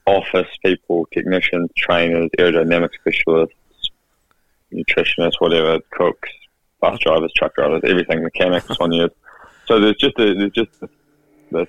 office 0.06 0.48
people, 0.64 1.08
technicians, 1.12 1.70
trainers, 1.76 2.30
aerodynamic 2.38 2.90
specialists, 3.00 3.90
nutritionists, 4.72 5.40
whatever, 5.40 5.80
cooks, 5.90 6.30
bus 6.80 7.00
drivers, 7.00 7.32
truck 7.34 7.54
drivers, 7.56 7.82
everything, 7.84 8.22
mechanics 8.22 8.76
on 8.80 8.92
you. 8.92 9.10
So 9.66 9.80
there's 9.80 9.96
just 9.96 10.16
a, 10.20 10.34
there's 10.34 10.52
just 10.52 10.80
this, 10.80 10.90
this 11.50 11.68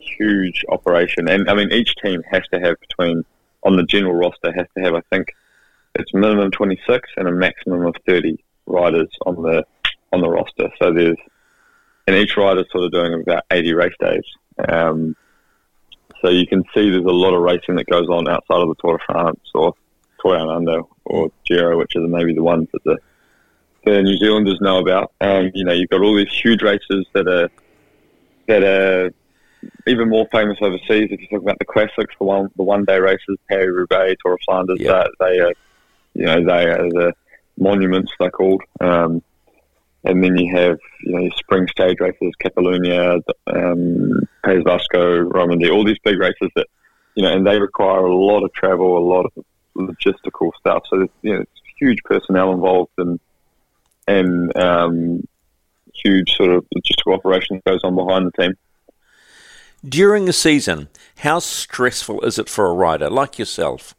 huge 0.00 0.64
operation, 0.68 1.28
and 1.28 1.48
I 1.48 1.54
mean 1.54 1.72
each 1.72 1.94
team 2.02 2.22
has 2.32 2.42
to 2.52 2.58
have 2.58 2.80
between 2.80 3.24
on 3.64 3.76
the 3.76 3.84
general 3.84 4.14
roster 4.14 4.52
has 4.52 4.66
to 4.76 4.82
have 4.82 4.94
I 4.94 5.02
think 5.10 5.34
it's 5.94 6.14
minimum 6.14 6.50
26 6.50 7.08
and 7.16 7.28
a 7.28 7.32
maximum 7.32 7.86
of 7.86 7.96
30 8.06 8.42
riders 8.66 9.08
on 9.26 9.42
the 9.42 9.64
on 10.12 10.20
the 10.20 10.28
roster. 10.28 10.70
So 10.80 10.92
there's 10.92 11.16
and 12.06 12.16
each 12.16 12.36
rider's 12.36 12.66
sort 12.72 12.84
of 12.84 12.92
doing 12.92 13.20
about 13.20 13.44
80 13.50 13.74
race 13.74 13.94
days. 14.00 14.24
Um, 14.66 15.14
so 16.22 16.30
you 16.30 16.46
can 16.46 16.64
see 16.74 16.90
there's 16.90 17.04
a 17.04 17.10
lot 17.10 17.34
of 17.34 17.42
racing 17.42 17.76
that 17.76 17.86
goes 17.86 18.08
on 18.08 18.28
outside 18.28 18.62
of 18.62 18.68
the 18.68 18.74
Tour 18.80 18.98
de 18.98 19.04
France 19.04 19.40
or 19.54 19.74
Tour 20.20 20.36
Down 20.36 20.48
Under 20.48 20.82
or 21.04 21.30
Giro, 21.46 21.78
which 21.78 21.94
are 21.96 22.08
maybe 22.08 22.34
the 22.34 22.42
ones 22.42 22.68
that 22.72 22.82
the, 22.84 22.96
the 23.84 24.02
New 24.02 24.16
Zealanders 24.16 24.58
know 24.60 24.78
about. 24.78 25.12
And 25.20 25.52
you 25.54 25.64
know, 25.64 25.74
you've 25.74 25.90
got 25.90 26.00
all 26.00 26.16
these 26.16 26.32
huge 26.32 26.62
races 26.62 27.06
that 27.12 27.28
are 27.28 27.50
that 28.46 28.64
are 28.64 29.12
even 29.86 30.08
more 30.08 30.26
famous 30.30 30.58
overseas. 30.60 31.08
If 31.10 31.20
you 31.20 31.28
talk 31.28 31.42
about 31.42 31.58
the 31.58 31.64
classics, 31.64 32.14
the 32.18 32.24
one 32.24 32.50
the 32.56 32.62
one 32.62 32.84
day 32.84 32.98
races, 32.98 33.38
Paris 33.48 33.68
Roubaix, 33.72 34.20
Tour 34.22 34.34
of 34.34 34.40
Flanders, 34.46 34.80
yep. 34.80 35.08
they 35.20 35.38
are 35.40 35.52
you 36.18 36.24
know, 36.24 36.44
they 36.44 36.66
are 36.66 36.88
the 36.90 37.12
monuments 37.56 38.12
they're 38.18 38.30
called. 38.30 38.62
Um, 38.80 39.22
and 40.04 40.22
then 40.22 40.36
you 40.36 40.54
have, 40.56 40.78
you 41.02 41.12
know, 41.12 41.22
your 41.22 41.32
spring 41.36 41.68
stage 41.68 41.98
races, 42.00 42.32
Catalunya, 42.42 43.20
um, 43.46 44.28
País 44.44 44.64
Vasco, 44.64 45.22
Romandie, 45.22 45.72
all 45.72 45.84
these 45.84 45.98
big 46.04 46.18
races 46.18 46.50
that, 46.56 46.66
you 47.14 47.22
know, 47.22 47.32
and 47.32 47.46
they 47.46 47.60
require 47.60 48.00
a 48.00 48.14
lot 48.14 48.42
of 48.42 48.52
travel, 48.52 48.98
a 48.98 49.00
lot 49.00 49.26
of 49.26 49.44
logistical 49.76 50.50
stuff. 50.58 50.82
So, 50.90 50.98
there's, 50.98 51.10
you 51.22 51.34
know, 51.34 51.40
it's 51.40 51.62
huge 51.78 51.98
personnel 52.04 52.52
involved 52.52 52.92
and, 52.98 53.20
and, 54.06 54.56
um, 54.56 55.26
huge 55.94 56.36
sort 56.36 56.50
of 56.50 56.64
logistical 56.76 57.14
operation 57.14 57.56
that 57.56 57.70
goes 57.70 57.80
on 57.84 57.96
behind 57.96 58.26
the 58.26 58.42
team. 58.42 58.54
During 59.86 60.28
a 60.28 60.32
season, 60.32 60.88
how 61.18 61.38
stressful 61.38 62.20
is 62.22 62.38
it 62.38 62.48
for 62.48 62.66
a 62.66 62.72
rider 62.72 63.08
like 63.08 63.38
yourself? 63.38 63.94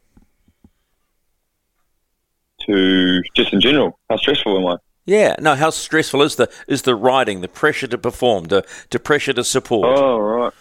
to 2.66 3.22
just 3.34 3.52
in 3.52 3.60
general, 3.60 3.98
how 4.08 4.16
stressful 4.16 4.58
am 4.58 4.66
I? 4.66 4.76
Yeah, 5.06 5.34
no. 5.40 5.54
How 5.54 5.70
stressful 5.70 6.22
is 6.22 6.36
the 6.36 6.50
is 6.68 6.82
the 6.82 6.94
riding, 6.94 7.40
the 7.40 7.48
pressure 7.48 7.86
to 7.86 7.98
perform, 7.98 8.44
the, 8.44 8.64
the 8.90 8.98
pressure 8.98 9.32
to 9.32 9.44
support? 9.44 9.98
Oh 9.98 10.18
right, 10.18 10.52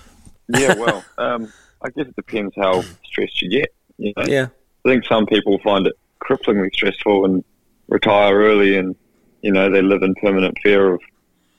yeah. 0.47 0.73
Well, 0.75 1.03
um, 1.17 1.51
I 1.81 1.89
guess 1.89 2.07
it 2.07 2.15
depends 2.15 2.53
how 2.55 2.83
stressed 3.03 3.41
you 3.41 3.49
get. 3.49 3.73
You 3.97 4.13
know? 4.17 4.23
Yeah, 4.25 4.47
I 4.85 4.89
think 4.89 5.05
some 5.05 5.25
people 5.25 5.59
find 5.59 5.85
it 5.87 5.93
cripplingly 6.21 6.73
stressful 6.73 7.25
and 7.25 7.43
retire 7.89 8.35
early, 8.35 8.77
and 8.77 8.95
you 9.41 9.51
know 9.51 9.69
they 9.69 9.81
live 9.81 10.03
in 10.03 10.15
permanent 10.15 10.57
fear 10.63 10.93
of 10.93 11.01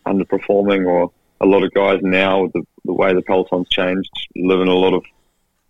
underperforming. 0.06 0.86
Or 0.86 1.12
a 1.40 1.46
lot 1.46 1.62
of 1.62 1.72
guys 1.72 2.00
now, 2.02 2.48
the, 2.54 2.62
the 2.84 2.92
way 2.92 3.14
the 3.14 3.22
peloton's 3.22 3.68
changed, 3.68 4.10
live 4.36 4.60
in 4.60 4.68
a 4.68 4.74
lot 4.74 4.94
of, 4.94 5.04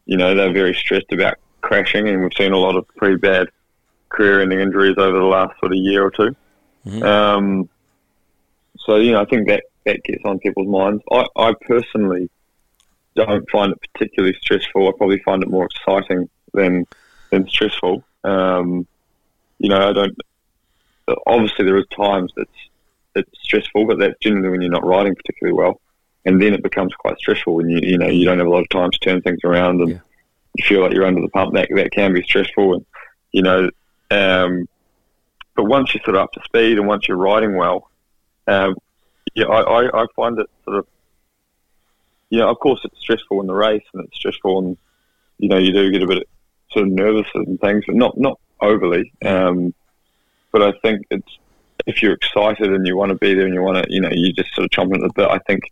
you 0.06 0.16
know, 0.16 0.34
they're 0.34 0.52
very 0.52 0.74
stressed 0.74 1.12
about 1.12 1.38
crashing, 1.60 2.08
and 2.08 2.22
we've 2.22 2.32
seen 2.36 2.52
a 2.52 2.58
lot 2.58 2.76
of 2.76 2.86
pretty 2.96 3.16
bad 3.16 3.48
career-ending 4.08 4.60
injuries 4.60 4.96
over 4.98 5.18
the 5.18 5.24
last 5.24 5.58
sort 5.60 5.72
of 5.72 5.78
year 5.78 6.04
or 6.04 6.10
2 6.10 6.36
mm-hmm. 6.86 7.02
um, 7.04 7.68
so 8.80 8.96
you 8.96 9.12
know, 9.12 9.20
I 9.20 9.24
think 9.26 9.48
that 9.48 9.64
that 9.84 10.02
gets 10.04 10.22
on 10.24 10.38
people's 10.38 10.68
minds. 10.68 11.02
I, 11.10 11.24
I 11.36 11.54
personally 11.60 12.30
don't 13.14 13.48
find 13.50 13.72
it 13.72 13.78
particularly 13.92 14.36
stressful. 14.40 14.88
I 14.88 14.92
probably 14.96 15.20
find 15.20 15.42
it 15.42 15.48
more 15.48 15.66
exciting 15.66 16.28
than 16.52 16.86
than 17.30 17.48
stressful. 17.48 18.04
Um, 18.24 18.86
you 19.58 19.68
know, 19.68 19.90
I 19.90 19.92
don't. 19.92 20.16
Obviously, 21.26 21.64
there 21.64 21.76
are 21.76 21.84
times 21.84 22.32
that's 22.36 22.50
it's 23.14 23.30
stressful, 23.42 23.86
but 23.86 23.98
that's 23.98 24.18
generally 24.20 24.50
when 24.50 24.60
you're 24.60 24.70
not 24.70 24.86
riding 24.86 25.14
particularly 25.14 25.56
well, 25.56 25.80
and 26.24 26.40
then 26.40 26.54
it 26.54 26.62
becomes 26.62 26.94
quite 26.94 27.18
stressful 27.18 27.54
when 27.54 27.68
you 27.68 27.80
you 27.82 27.98
know 27.98 28.08
you 28.08 28.24
don't 28.24 28.38
have 28.38 28.46
a 28.46 28.50
lot 28.50 28.62
of 28.62 28.68
time 28.68 28.90
to 28.90 28.98
turn 28.98 29.20
things 29.22 29.40
around 29.44 29.80
and 29.80 29.90
yeah. 29.90 29.98
you 30.56 30.64
feel 30.64 30.80
like 30.80 30.92
you're 30.92 31.06
under 31.06 31.20
the 31.20 31.28
pump. 31.28 31.54
That 31.54 31.68
that 31.74 31.92
can 31.92 32.12
be 32.14 32.22
stressful, 32.22 32.74
and 32.74 32.86
you 33.32 33.42
know 33.42 33.70
um, 34.10 34.68
but 35.54 35.64
once 35.64 35.94
you're 35.94 36.02
sort 36.04 36.16
of 36.16 36.22
up 36.22 36.32
to 36.32 36.40
speed 36.44 36.78
and 36.78 36.86
once 36.86 37.06
you're 37.06 37.16
riding 37.16 37.56
well, 37.56 37.90
um, 38.46 38.74
yeah, 39.34 39.46
I, 39.46 39.60
I, 39.60 40.02
I, 40.02 40.06
find 40.16 40.38
it 40.38 40.48
sort 40.64 40.78
of, 40.78 40.86
you 42.30 42.38
know, 42.38 42.48
of 42.48 42.58
course 42.58 42.80
it's 42.84 42.98
stressful 42.98 43.40
in 43.40 43.46
the 43.46 43.54
race 43.54 43.84
and 43.94 44.04
it's 44.04 44.16
stressful 44.16 44.58
and, 44.58 44.76
you 45.38 45.48
know, 45.48 45.58
you 45.58 45.72
do 45.72 45.92
get 45.92 46.02
a 46.02 46.06
bit 46.06 46.28
sort 46.72 46.86
of 46.86 46.92
nervous 46.92 47.26
and 47.34 47.60
things, 47.60 47.84
but 47.86 47.94
not, 47.94 48.18
not 48.18 48.40
overly. 48.60 49.12
Um, 49.24 49.74
but 50.50 50.62
I 50.62 50.72
think 50.82 51.06
it's, 51.10 51.38
if 51.86 52.02
you're 52.02 52.14
excited 52.14 52.72
and 52.72 52.86
you 52.86 52.96
want 52.96 53.10
to 53.10 53.14
be 53.16 53.34
there 53.34 53.46
and 53.46 53.54
you 53.54 53.62
want 53.62 53.84
to, 53.84 53.92
you 53.92 54.00
know, 54.00 54.10
you 54.12 54.32
just 54.32 54.54
sort 54.54 54.64
of 54.64 54.70
chomping 54.70 54.96
at 54.96 55.00
the 55.02 55.12
bit, 55.14 55.28
I 55.30 55.38
think, 55.46 55.62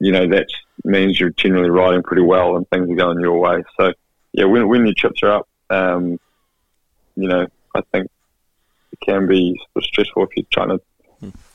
you 0.00 0.12
know, 0.12 0.26
that 0.28 0.46
means 0.84 1.18
you're 1.18 1.30
generally 1.30 1.70
riding 1.70 2.02
pretty 2.02 2.22
well 2.22 2.56
and 2.56 2.68
things 2.70 2.90
are 2.90 2.94
going 2.94 3.20
your 3.20 3.38
way. 3.38 3.62
So, 3.78 3.92
yeah, 4.32 4.44
when, 4.44 4.68
when 4.68 4.84
your 4.84 4.94
chips 4.94 5.22
are 5.22 5.32
up, 5.32 5.48
um, 5.70 6.18
you 7.16 7.28
know, 7.28 7.46
I 7.74 7.80
think 7.92 8.10
it 8.92 9.00
can 9.00 9.26
be 9.26 9.54
sort 9.72 9.76
of 9.76 9.84
stressful 9.84 10.24
if 10.24 10.30
you're 10.36 10.46
trying 10.52 10.68
to 10.70 10.80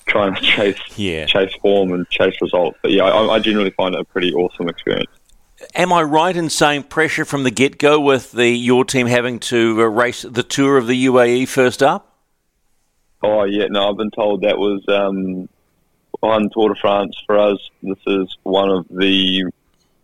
trying 0.05 0.33
to 0.35 0.41
chase 0.41 0.79
Yeah. 0.97 1.25
chase 1.25 1.53
form 1.61 1.91
and 1.93 2.09
chase 2.09 2.35
results. 2.41 2.77
But 2.81 2.91
yeah, 2.91 3.03
I, 3.03 3.35
I 3.35 3.39
generally 3.39 3.69
find 3.71 3.93
it 3.93 4.01
a 4.01 4.05
pretty 4.05 4.33
awesome 4.33 4.67
experience. 4.67 5.09
Am 5.75 5.91
I 5.93 6.01
right 6.01 6.35
in 6.35 6.49
saying 6.49 6.83
pressure 6.83 7.25
from 7.25 7.43
the 7.43 7.51
get 7.51 7.77
go 7.77 7.99
with 7.99 8.31
the 8.31 8.49
your 8.49 8.85
team 8.85 9.07
having 9.07 9.39
to 9.41 9.81
uh, 9.81 9.85
race 9.85 10.23
the 10.23 10.41
tour 10.41 10.77
of 10.77 10.87
the 10.87 11.05
UAE 11.05 11.47
first 11.47 11.83
up? 11.83 12.08
Oh 13.21 13.43
yeah, 13.43 13.67
no, 13.69 13.89
I've 13.89 13.97
been 13.97 14.11
told 14.11 14.41
that 14.41 14.57
was 14.57 14.81
um, 14.87 15.49
on 16.21 16.49
Tour 16.51 16.73
de 16.73 16.79
France 16.79 17.15
for 17.25 17.37
us. 17.37 17.57
This 17.83 17.99
is 18.07 18.37
one 18.43 18.69
of 18.69 18.85
the 18.89 19.45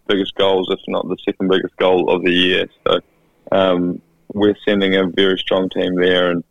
biggest 0.08 0.36
goals, 0.36 0.70
if 0.70 0.80
not 0.88 1.08
the 1.08 1.18
second 1.24 1.50
biggest 1.50 1.76
goal 1.78 2.10
of 2.10 2.24
the 2.24 2.32
year. 2.32 2.68
So 2.86 3.00
um, 3.52 4.02
we're 4.34 4.56
sending 4.66 4.96
a 4.96 5.08
very 5.08 5.38
strong 5.38 5.70
team 5.70 5.96
there, 5.96 6.32
and 6.32 6.44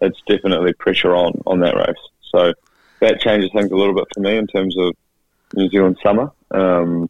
it's 0.00 0.20
definitely 0.26 0.72
pressure 0.74 1.14
on 1.14 1.40
on 1.46 1.60
that 1.60 1.76
race. 1.76 2.08
So 2.32 2.52
that 3.00 3.20
changes 3.20 3.50
things 3.52 3.70
a 3.70 3.76
little 3.76 3.94
bit 3.94 4.06
for 4.12 4.20
me 4.20 4.36
in 4.36 4.46
terms 4.46 4.76
of 4.78 4.94
New 5.54 5.68
Zealand 5.68 5.98
summer. 6.02 6.30
Um, 6.50 7.08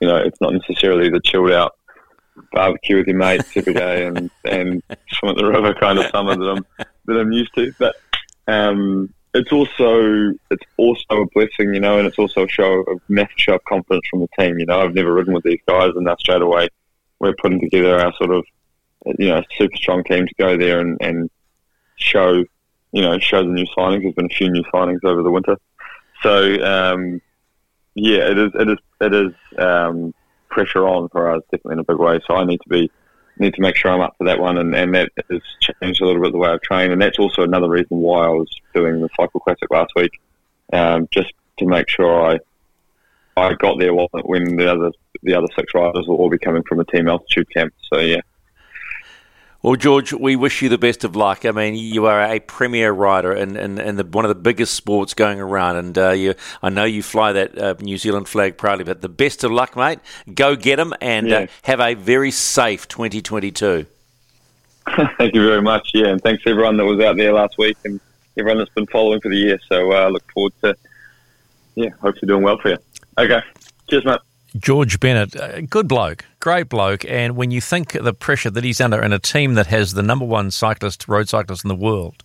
you 0.00 0.08
know, 0.08 0.16
it's 0.16 0.40
not 0.40 0.52
necessarily 0.52 1.08
the 1.08 1.20
chilled 1.20 1.50
out 1.50 1.74
barbecue 2.52 2.96
with 2.96 3.06
your 3.06 3.16
mates 3.16 3.56
every 3.56 3.74
day 3.74 4.06
and, 4.06 4.30
and 4.44 4.82
swim 5.10 5.30
at 5.30 5.36
the 5.36 5.44
river 5.44 5.74
kind 5.74 5.98
of 5.98 6.06
summer 6.10 6.36
that 6.36 6.48
I'm 6.48 6.86
that 7.08 7.18
I'm 7.18 7.32
used 7.32 7.54
to. 7.54 7.72
But 7.78 7.96
um, 8.46 9.12
it's 9.34 9.52
also 9.52 10.32
it's 10.50 10.64
also 10.76 11.22
a 11.22 11.26
blessing, 11.34 11.74
you 11.74 11.80
know, 11.80 11.98
and 11.98 12.06
it's 12.06 12.18
also 12.18 12.44
a 12.44 12.48
show 12.48 12.82
of 12.82 13.00
massive 13.08 13.36
show 13.36 13.54
of 13.54 13.64
confidence 13.64 14.06
from 14.10 14.20
the 14.20 14.28
team. 14.38 14.58
You 14.58 14.66
know, 14.66 14.80
I've 14.80 14.94
never 14.94 15.12
ridden 15.12 15.34
with 15.34 15.44
these 15.44 15.60
guys, 15.66 15.92
and 15.94 16.04
now 16.04 16.16
straight 16.18 16.42
away 16.42 16.68
we're 17.18 17.34
putting 17.34 17.60
together 17.60 17.98
our 17.98 18.12
sort 18.14 18.30
of 18.30 18.44
you 19.18 19.28
know 19.28 19.42
super 19.56 19.76
strong 19.76 20.04
team 20.04 20.26
to 20.26 20.34
go 20.38 20.56
there 20.56 20.80
and, 20.80 20.98
and 21.00 21.30
show 21.96 22.44
you 22.92 23.02
know 23.02 23.18
show 23.18 23.42
the 23.42 23.48
new 23.48 23.66
signings. 23.76 24.02
There's 24.02 24.14
been 24.14 24.26
a 24.26 24.34
few 24.34 24.50
new 24.50 24.64
signings 24.72 25.04
over 25.04 25.22
the 25.22 25.30
winter, 25.30 25.56
so 26.22 26.64
um, 26.64 27.20
yeah, 27.94 28.30
it 28.30 28.38
is 28.38 28.50
it 28.54 28.68
is 28.68 28.78
it 29.00 29.14
is 29.14 29.32
um, 29.58 30.14
pressure 30.48 30.86
on 30.86 31.08
for 31.10 31.30
us 31.30 31.42
definitely 31.50 31.74
in 31.74 31.78
a 31.80 31.84
big 31.84 31.98
way. 31.98 32.20
So 32.26 32.34
I 32.34 32.44
need 32.44 32.60
to 32.62 32.68
be 32.68 32.90
need 33.40 33.54
to 33.54 33.60
make 33.60 33.76
sure 33.76 33.90
I'm 33.90 34.00
up 34.00 34.14
for 34.18 34.24
that 34.24 34.40
one, 34.40 34.58
and, 34.58 34.74
and 34.74 34.94
that 34.94 35.10
has 35.30 35.40
changed 35.60 36.00
a 36.00 36.06
little 36.06 36.22
bit 36.22 36.32
the 36.32 36.38
way 36.38 36.50
I've 36.50 36.60
trained, 36.62 36.92
and 36.92 37.00
that's 37.00 37.18
also 37.18 37.42
another 37.42 37.68
reason 37.68 37.98
why 37.98 38.26
I 38.26 38.30
was 38.30 38.48
doing 38.74 39.00
the 39.00 39.08
cycle 39.16 39.40
classic 39.40 39.70
last 39.70 39.92
week, 39.96 40.20
um, 40.72 41.08
just 41.10 41.32
to 41.58 41.66
make 41.66 41.88
sure 41.88 42.32
I 42.32 42.38
I 43.36 43.54
got 43.54 43.78
there 43.78 43.94
when- 43.94 44.08
when 44.24 44.56
the 44.56 44.70
other 44.70 44.90
the 45.22 45.34
other 45.34 45.46
six 45.56 45.72
riders 45.74 46.06
will 46.06 46.16
all 46.16 46.30
be 46.30 46.38
coming 46.38 46.62
from 46.64 46.80
a 46.80 46.84
team 46.84 47.08
altitude 47.08 47.48
camp. 47.54 47.72
So 47.92 48.00
yeah. 48.00 48.20
Well, 49.60 49.74
George, 49.74 50.12
we 50.12 50.36
wish 50.36 50.62
you 50.62 50.68
the 50.68 50.78
best 50.78 51.02
of 51.02 51.16
luck. 51.16 51.44
I 51.44 51.50
mean, 51.50 51.74
you 51.74 52.06
are 52.06 52.22
a 52.22 52.38
premier 52.38 52.92
rider 52.92 53.32
and 53.32 53.56
and, 53.56 53.80
and 53.80 53.98
the, 53.98 54.04
one 54.04 54.24
of 54.24 54.28
the 54.28 54.36
biggest 54.36 54.74
sports 54.74 55.14
going 55.14 55.40
around. 55.40 55.76
And 55.76 55.98
uh, 55.98 56.10
you, 56.10 56.34
I 56.62 56.68
know 56.68 56.84
you 56.84 57.02
fly 57.02 57.32
that 57.32 57.58
uh, 57.58 57.74
New 57.80 57.98
Zealand 57.98 58.28
flag 58.28 58.56
proudly. 58.56 58.84
But 58.84 59.00
the 59.00 59.08
best 59.08 59.42
of 59.42 59.50
luck, 59.50 59.74
mate. 59.74 59.98
Go 60.32 60.54
get 60.54 60.76
them 60.76 60.94
and 61.00 61.32
uh, 61.32 61.46
have 61.62 61.80
a 61.80 61.94
very 61.94 62.30
safe 62.30 62.86
2022. 62.86 63.86
Thank 65.18 65.34
you 65.34 65.44
very 65.44 65.62
much. 65.62 65.90
Yeah, 65.92 66.06
and 66.06 66.22
thanks 66.22 66.44
to 66.44 66.50
everyone 66.50 66.76
that 66.76 66.84
was 66.84 67.00
out 67.00 67.16
there 67.16 67.32
last 67.32 67.58
week 67.58 67.76
and 67.84 68.00
everyone 68.38 68.58
that's 68.58 68.70
been 68.70 68.86
following 68.86 69.20
for 69.20 69.28
the 69.28 69.36
year. 69.36 69.58
So 69.68 69.92
uh, 69.92 69.96
I 69.96 70.08
look 70.08 70.30
forward 70.32 70.52
to, 70.62 70.76
yeah, 71.74 71.90
hopefully 72.00 72.28
doing 72.28 72.42
well 72.42 72.58
for 72.58 72.70
you. 72.70 72.78
Okay. 73.18 73.40
Cheers, 73.90 74.04
mate. 74.04 74.20
George 74.58 74.98
Bennett, 75.00 75.34
a 75.34 75.62
good 75.62 75.88
bloke, 75.88 76.24
great 76.40 76.68
bloke. 76.68 77.04
And 77.04 77.36
when 77.36 77.50
you 77.50 77.60
think 77.60 77.94
of 77.94 78.04
the 78.04 78.12
pressure 78.12 78.50
that 78.50 78.64
he's 78.64 78.80
under 78.80 79.02
in 79.02 79.12
a 79.12 79.18
team 79.18 79.54
that 79.54 79.66
has 79.66 79.94
the 79.94 80.02
number 80.02 80.24
one 80.24 80.50
cyclist, 80.50 81.06
road 81.08 81.28
cyclist 81.28 81.64
in 81.64 81.68
the 81.68 81.74
world, 81.74 82.24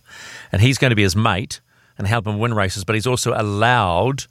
and 0.50 0.62
he's 0.62 0.78
going 0.78 0.90
to 0.90 0.96
be 0.96 1.02
his 1.02 1.16
mate 1.16 1.60
and 1.96 2.06
help 2.06 2.26
him 2.26 2.38
win 2.38 2.54
races, 2.54 2.84
but 2.84 2.94
he's 2.94 3.06
also 3.06 3.32
allowed 3.34 4.24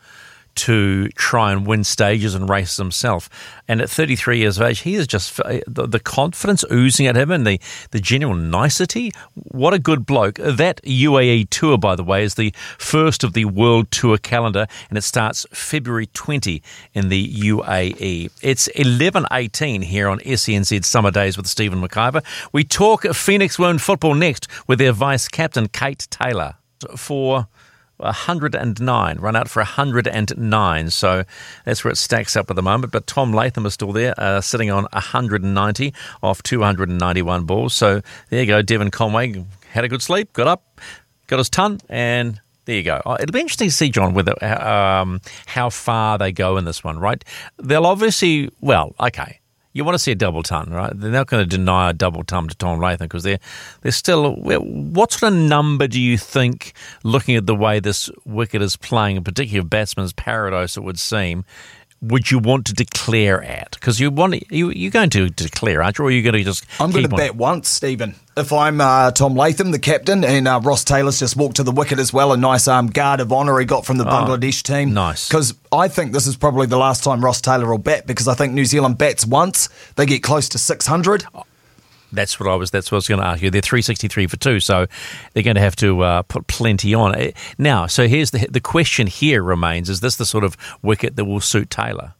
to 0.55 1.09
try 1.09 1.51
and 1.51 1.65
win 1.65 1.83
stages 1.83 2.35
and 2.35 2.49
races 2.49 2.77
himself. 2.77 3.29
And 3.67 3.81
at 3.81 3.89
33 3.89 4.39
years 4.39 4.57
of 4.57 4.67
age, 4.67 4.79
he 4.79 4.95
is 4.95 5.07
just 5.07 5.39
uh, 5.39 5.59
the, 5.67 5.87
the 5.87 5.99
confidence 5.99 6.63
oozing 6.71 7.07
at 7.07 7.15
him 7.15 7.31
and 7.31 7.45
the, 7.45 7.59
the 7.91 7.99
genuine 7.99 8.51
nicety. 8.51 9.11
What 9.33 9.73
a 9.73 9.79
good 9.79 10.05
bloke. 10.05 10.35
That 10.35 10.81
UAE 10.83 11.49
tour, 11.49 11.77
by 11.77 11.95
the 11.95 12.03
way, 12.03 12.23
is 12.23 12.35
the 12.35 12.53
first 12.77 13.23
of 13.23 13.33
the 13.33 13.45
World 13.45 13.89
Tour 13.91 14.17
calendar, 14.17 14.67
and 14.89 14.97
it 14.97 15.03
starts 15.03 15.45
February 15.51 16.07
20 16.07 16.61
in 16.93 17.09
the 17.09 17.27
UAE. 17.27 18.31
It's 18.41 18.67
11.18 18.69 19.83
here 19.83 20.07
on 20.07 20.19
SENZ 20.19 20.85
Summer 20.85 21.11
Days 21.11 21.37
with 21.37 21.47
Stephen 21.47 21.81
McIver. 21.81 22.23
We 22.51 22.63
talk 22.63 23.03
Phoenix 23.13 23.57
Wound 23.57 23.81
football 23.81 24.13
next 24.13 24.47
with 24.67 24.79
their 24.79 24.91
vice 24.91 25.27
captain, 25.27 25.67
Kate 25.67 26.07
Taylor. 26.09 26.55
For 26.97 27.47
109, 28.03 29.19
run 29.19 29.35
out 29.35 29.49
for 29.49 29.59
109. 29.61 30.89
So 30.89 31.23
that's 31.65 31.83
where 31.83 31.91
it 31.91 31.97
stacks 31.97 32.35
up 32.35 32.49
at 32.49 32.55
the 32.55 32.61
moment. 32.61 32.91
But 32.91 33.07
Tom 33.07 33.33
Latham 33.33 33.65
is 33.65 33.73
still 33.73 33.91
there, 33.91 34.13
uh, 34.17 34.41
sitting 34.41 34.69
on 34.71 34.87
190 34.93 35.93
off 36.21 36.43
291 36.43 37.45
balls. 37.45 37.73
So 37.73 38.01
there 38.29 38.41
you 38.41 38.47
go. 38.47 38.61
Devon 38.61 38.91
Conway 38.91 39.45
had 39.71 39.83
a 39.83 39.87
good 39.87 40.01
sleep, 40.01 40.33
got 40.33 40.47
up, 40.47 40.79
got 41.27 41.39
his 41.39 41.49
ton, 41.49 41.79
and 41.89 42.39
there 42.65 42.77
you 42.77 42.83
go. 42.83 43.01
Oh, 43.05 43.15
It'll 43.19 43.33
be 43.33 43.41
interesting 43.41 43.69
to 43.69 43.73
see, 43.73 43.89
John, 43.89 44.13
whether 44.13 44.33
um, 44.43 45.19
how 45.45 45.69
far 45.69 46.17
they 46.17 46.31
go 46.31 46.57
in 46.57 46.65
this 46.65 46.83
one, 46.83 46.99
right? 46.99 47.23
They'll 47.57 47.85
obviously, 47.85 48.49
well, 48.61 48.95
okay. 48.99 49.39
You 49.73 49.83
want 49.83 49.95
to 49.95 49.99
see 49.99 50.11
a 50.11 50.15
double 50.15 50.43
ton, 50.43 50.69
right? 50.69 50.91
They're 50.95 51.11
not 51.11 51.27
going 51.27 51.43
to 51.43 51.49
deny 51.49 51.89
a 51.89 51.93
double 51.93 52.23
ton 52.23 52.47
to 52.47 52.55
Tom 52.55 52.79
Latham 52.79 53.05
because 53.05 53.23
they're 53.23 53.39
they're 53.81 53.91
still. 53.91 54.35
What 54.35 55.11
sort 55.11 55.33
of 55.33 55.39
number 55.39 55.87
do 55.87 55.99
you 55.99 56.17
think, 56.17 56.73
looking 57.03 57.35
at 57.35 57.47
the 57.47 57.55
way 57.55 57.79
this 57.79 58.09
wicket 58.23 58.61
is 58.61 58.77
playing, 58.77 59.17
in 59.17 59.23
particular 59.23 59.65
batsman's 59.65 60.13
paradise, 60.13 60.77
it 60.77 60.83
would 60.83 60.99
seem, 60.99 61.43
would 62.03 62.29
you 62.29 62.37
want 62.39 62.65
to 62.67 62.73
declare 62.73 63.41
at? 63.43 63.71
Because 63.71 63.99
you 63.99 64.11
want 64.11 64.51
you 64.51 64.69
you're 64.71 64.91
going 64.91 65.09
to 65.11 65.29
declare, 65.29 65.81
aren't 65.81 65.97
you? 65.97 66.05
Or 66.05 66.07
are 66.07 66.11
you 66.11 66.21
going 66.21 66.33
to 66.33 66.43
just? 66.43 66.65
I'm 66.79 66.91
going 66.91 67.05
to 67.07 67.11
on- 67.11 67.17
bet 67.17 67.35
once, 67.35 67.69
Stephen. 67.69 68.15
If 68.35 68.51
I'm 68.51 68.81
uh, 68.81 69.11
Tom 69.11 69.35
Latham, 69.35 69.69
the 69.71 69.77
captain, 69.79 70.23
and 70.23 70.47
uh, 70.47 70.59
Ross 70.63 70.83
Taylor's 70.83 71.19
just 71.19 71.35
walked 71.35 71.57
to 71.57 71.63
the 71.63 71.71
wicket 71.71 71.99
as 71.99 72.11
well, 72.11 72.33
a 72.33 72.37
nice 72.37 72.67
um, 72.67 72.87
guard 72.87 73.19
of 73.19 73.31
honour 73.31 73.59
he 73.59 73.65
got 73.65 73.85
from 73.85 73.97
the 73.97 74.05
Oh, 74.05 74.09
Bangladesh 74.09 74.63
team. 74.63 74.91
nice. 74.93 75.27
Because 75.29 75.53
I 75.71 75.87
think 75.87 76.13
this 76.13 76.25
is 76.25 76.35
probably 76.35 76.65
the 76.65 76.77
last 76.77 77.03
time 77.03 77.23
Ross 77.23 77.41
Taylor 77.41 77.69
will 77.69 77.77
bat 77.77 78.07
because 78.07 78.27
I 78.27 78.33
think 78.33 78.53
New 78.53 78.65
Zealand 78.65 78.97
bats 78.97 79.23
once, 79.23 79.69
they 79.97 80.07
get 80.07 80.23
close 80.23 80.49
to 80.49 80.57
600. 80.57 81.25
That's 82.13 82.39
what 82.39 82.47
I 82.47 82.55
was. 82.55 82.71
That's 82.71 82.91
what 82.91 82.95
I 82.95 82.99
was 82.99 83.07
going 83.07 83.21
to 83.21 83.27
ask 83.27 83.41
you. 83.41 83.49
They're 83.49 83.61
three 83.61 83.81
sixty 83.81 84.07
three 84.07 84.27
for 84.27 84.37
two, 84.37 84.59
so 84.59 84.85
they're 85.33 85.43
going 85.43 85.55
to 85.55 85.61
have 85.61 85.75
to 85.77 86.01
uh, 86.01 86.21
put 86.23 86.47
plenty 86.47 86.93
on. 86.93 87.15
Eh, 87.15 87.31
Now, 87.57 87.87
so 87.87 88.07
here's 88.07 88.31
the 88.31 88.47
the 88.49 88.61
question. 88.61 89.07
Here 89.07 89.43
remains: 89.43 89.89
Is 89.89 89.99
this 89.99 90.15
the 90.15 90.25
sort 90.25 90.43
of 90.43 90.55
wicket 90.81 91.15
that 91.15 91.25
will 91.25 91.41
suit 91.41 91.69
Taylor? 91.69 92.13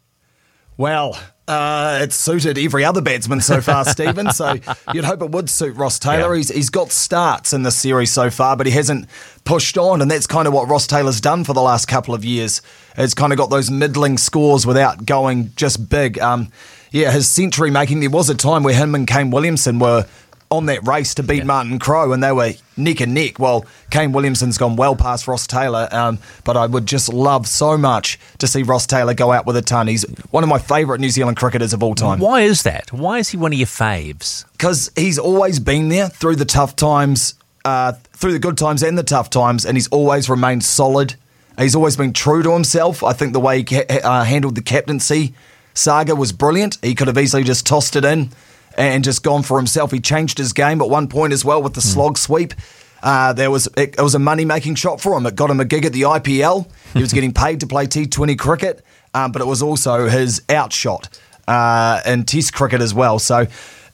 Well, 0.76 1.20
uh, 1.48 2.00
it's 2.02 2.16
suited 2.16 2.58
every 2.58 2.84
other 2.84 3.00
batsman 3.02 3.42
so 3.42 3.62
far, 3.62 3.86
Stephen. 3.96 4.32
So 4.32 4.56
you'd 4.94 5.04
hope 5.06 5.22
it 5.22 5.30
would 5.30 5.50
suit 5.50 5.76
Ross 5.76 6.00
Taylor. 6.00 6.34
He's 6.34 6.50
he's 6.50 6.72
got 6.72 6.92
starts 6.92 7.54
in 7.54 7.62
this 7.62 7.78
series 7.78 8.12
so 8.12 8.32
far, 8.32 8.58
but 8.58 8.66
he 8.66 8.72
hasn't 8.72 9.08
pushed 9.46 9.78
on, 9.78 10.02
and 10.02 10.10
that's 10.10 10.26
kind 10.26 10.48
of 10.48 10.54
what 10.54 10.68
Ross 10.68 10.88
Taylor's 10.88 11.22
done 11.22 11.44
for 11.44 11.54
the 11.54 11.62
last 11.62 11.88
couple 11.88 12.16
of 12.16 12.26
years. 12.26 12.62
It's 12.98 13.14
kind 13.14 13.32
of 13.32 13.38
got 13.38 13.52
those 13.52 13.70
middling 13.70 14.18
scores 14.18 14.66
without 14.66 15.06
going 15.06 15.52
just 15.56 15.90
big. 15.90 16.18
Um, 16.20 16.52
yeah, 16.94 17.12
his 17.12 17.28
century 17.28 17.72
making. 17.72 18.00
There 18.00 18.10
was 18.10 18.30
a 18.30 18.36
time 18.36 18.64
where 18.64 18.76
him 18.76 18.94
and 18.96 19.08
Kane 19.08 19.32
Williamson 19.32 19.80
were 19.80 20.06
on 20.52 20.68
that 20.68 20.88
race 20.88 21.16
to 21.16 21.24
beat 21.24 21.44
Martin 21.44 21.80
Crowe, 21.80 22.12
and 22.12 22.24
they 22.24 22.32
were 22.32 22.52
neck 22.78 23.02
and 23.02 23.16
neck. 23.16 23.40
Well, 23.40 23.66
Kane 23.90 24.12
Williamson's 24.12 24.60
gone 24.60 24.76
well 24.76 24.96
past 24.96 25.28
Ross 25.28 25.48
Taylor, 25.48 25.90
um, 25.92 26.20
but 26.44 26.56
I 26.56 26.68
would 26.68 26.86
just 26.86 27.12
love 27.12 27.48
so 27.48 27.76
much 27.80 28.20
to 28.38 28.46
see 28.46 28.62
Ross 28.62 28.86
Taylor 28.86 29.16
go 29.16 29.32
out 29.32 29.48
with 29.48 29.58
a 29.58 29.64
ton. 29.64 29.88
He's 29.88 30.04
one 30.30 30.44
of 30.44 30.50
my 30.50 30.60
favourite 30.60 31.02
New 31.02 31.10
Zealand 31.10 31.38
cricketers 31.38 31.74
of 31.74 31.82
all 31.82 31.96
time. 31.96 32.20
Why 32.20 32.42
is 32.42 32.62
that? 32.62 32.94
Why 32.94 33.18
is 33.18 33.30
he 33.30 33.38
one 33.38 33.52
of 33.52 33.58
your 33.58 33.66
faves? 33.66 34.46
Because 34.52 34.92
he's 34.96 35.18
always 35.18 35.60
been 35.60 35.90
there 35.90 36.10
through 36.10 36.36
the 36.36 36.46
tough 36.46 36.76
times, 36.76 37.34
uh, 37.66 37.94
through 38.14 38.34
the 38.34 38.40
good 38.40 38.58
times 38.60 38.84
and 38.84 38.96
the 38.96 39.04
tough 39.04 39.32
times, 39.32 39.66
and 39.66 39.76
he's 39.76 39.88
always 39.88 40.30
remained 40.30 40.64
solid. 40.64 41.16
He's 41.58 41.76
always 41.76 41.98
been 41.98 42.14
true 42.14 42.44
to 42.44 42.52
himself. 42.52 43.04
I 43.04 43.14
think 43.14 43.34
the 43.34 43.40
way 43.40 43.58
he 43.58 43.64
ca- 43.64 43.86
uh, 44.04 44.24
handled 44.24 44.54
the 44.54 44.62
captaincy 44.62 45.34
saga 45.74 46.16
was 46.16 46.32
brilliant. 46.32 46.78
He 46.82 46.96
could 46.96 47.08
have 47.08 47.18
easily 47.18 47.44
just 47.44 47.66
tossed 47.66 47.96
it 47.96 48.06
in 48.06 48.32
and 48.78 49.04
just 49.04 49.24
gone 49.24 49.44
for 49.44 49.58
himself. 49.58 49.92
He 49.92 50.00
changed 50.00 50.38
his 50.38 50.54
game 50.54 50.82
at 50.82 50.90
one 50.90 51.08
point 51.08 51.34
as 51.34 51.46
well 51.46 51.62
with 51.62 51.74
the 51.74 51.82
slog 51.82 52.18
sweep. 52.18 52.54
Uh, 53.02 53.34
there 53.34 53.52
was 53.52 53.68
it, 53.78 53.96
it 53.98 54.02
was 54.02 54.16
a 54.16 54.20
money 54.20 54.46
making 54.46 54.76
shot 54.76 55.02
for 55.02 55.18
him. 55.18 55.26
It 55.26 55.36
got 55.36 55.50
him 55.50 55.60
a 55.60 55.66
gig 55.66 55.86
at 55.86 55.94
the 55.94 56.04
IPL. 56.04 56.68
He 56.94 57.02
was 57.02 57.14
getting 57.14 57.34
paid 57.34 57.60
to 57.60 57.68
play 57.68 57.86
T20 57.86 58.40
cricket, 58.40 58.84
um, 59.14 59.32
but 59.32 59.42
it 59.42 59.46
was 59.46 59.62
also 59.62 60.08
his 60.08 60.42
outshot 60.50 61.20
uh, 61.48 62.02
in 62.06 62.24
Test 62.24 62.54
cricket 62.54 62.82
as 62.82 62.94
well. 62.94 63.20
So. 63.20 63.48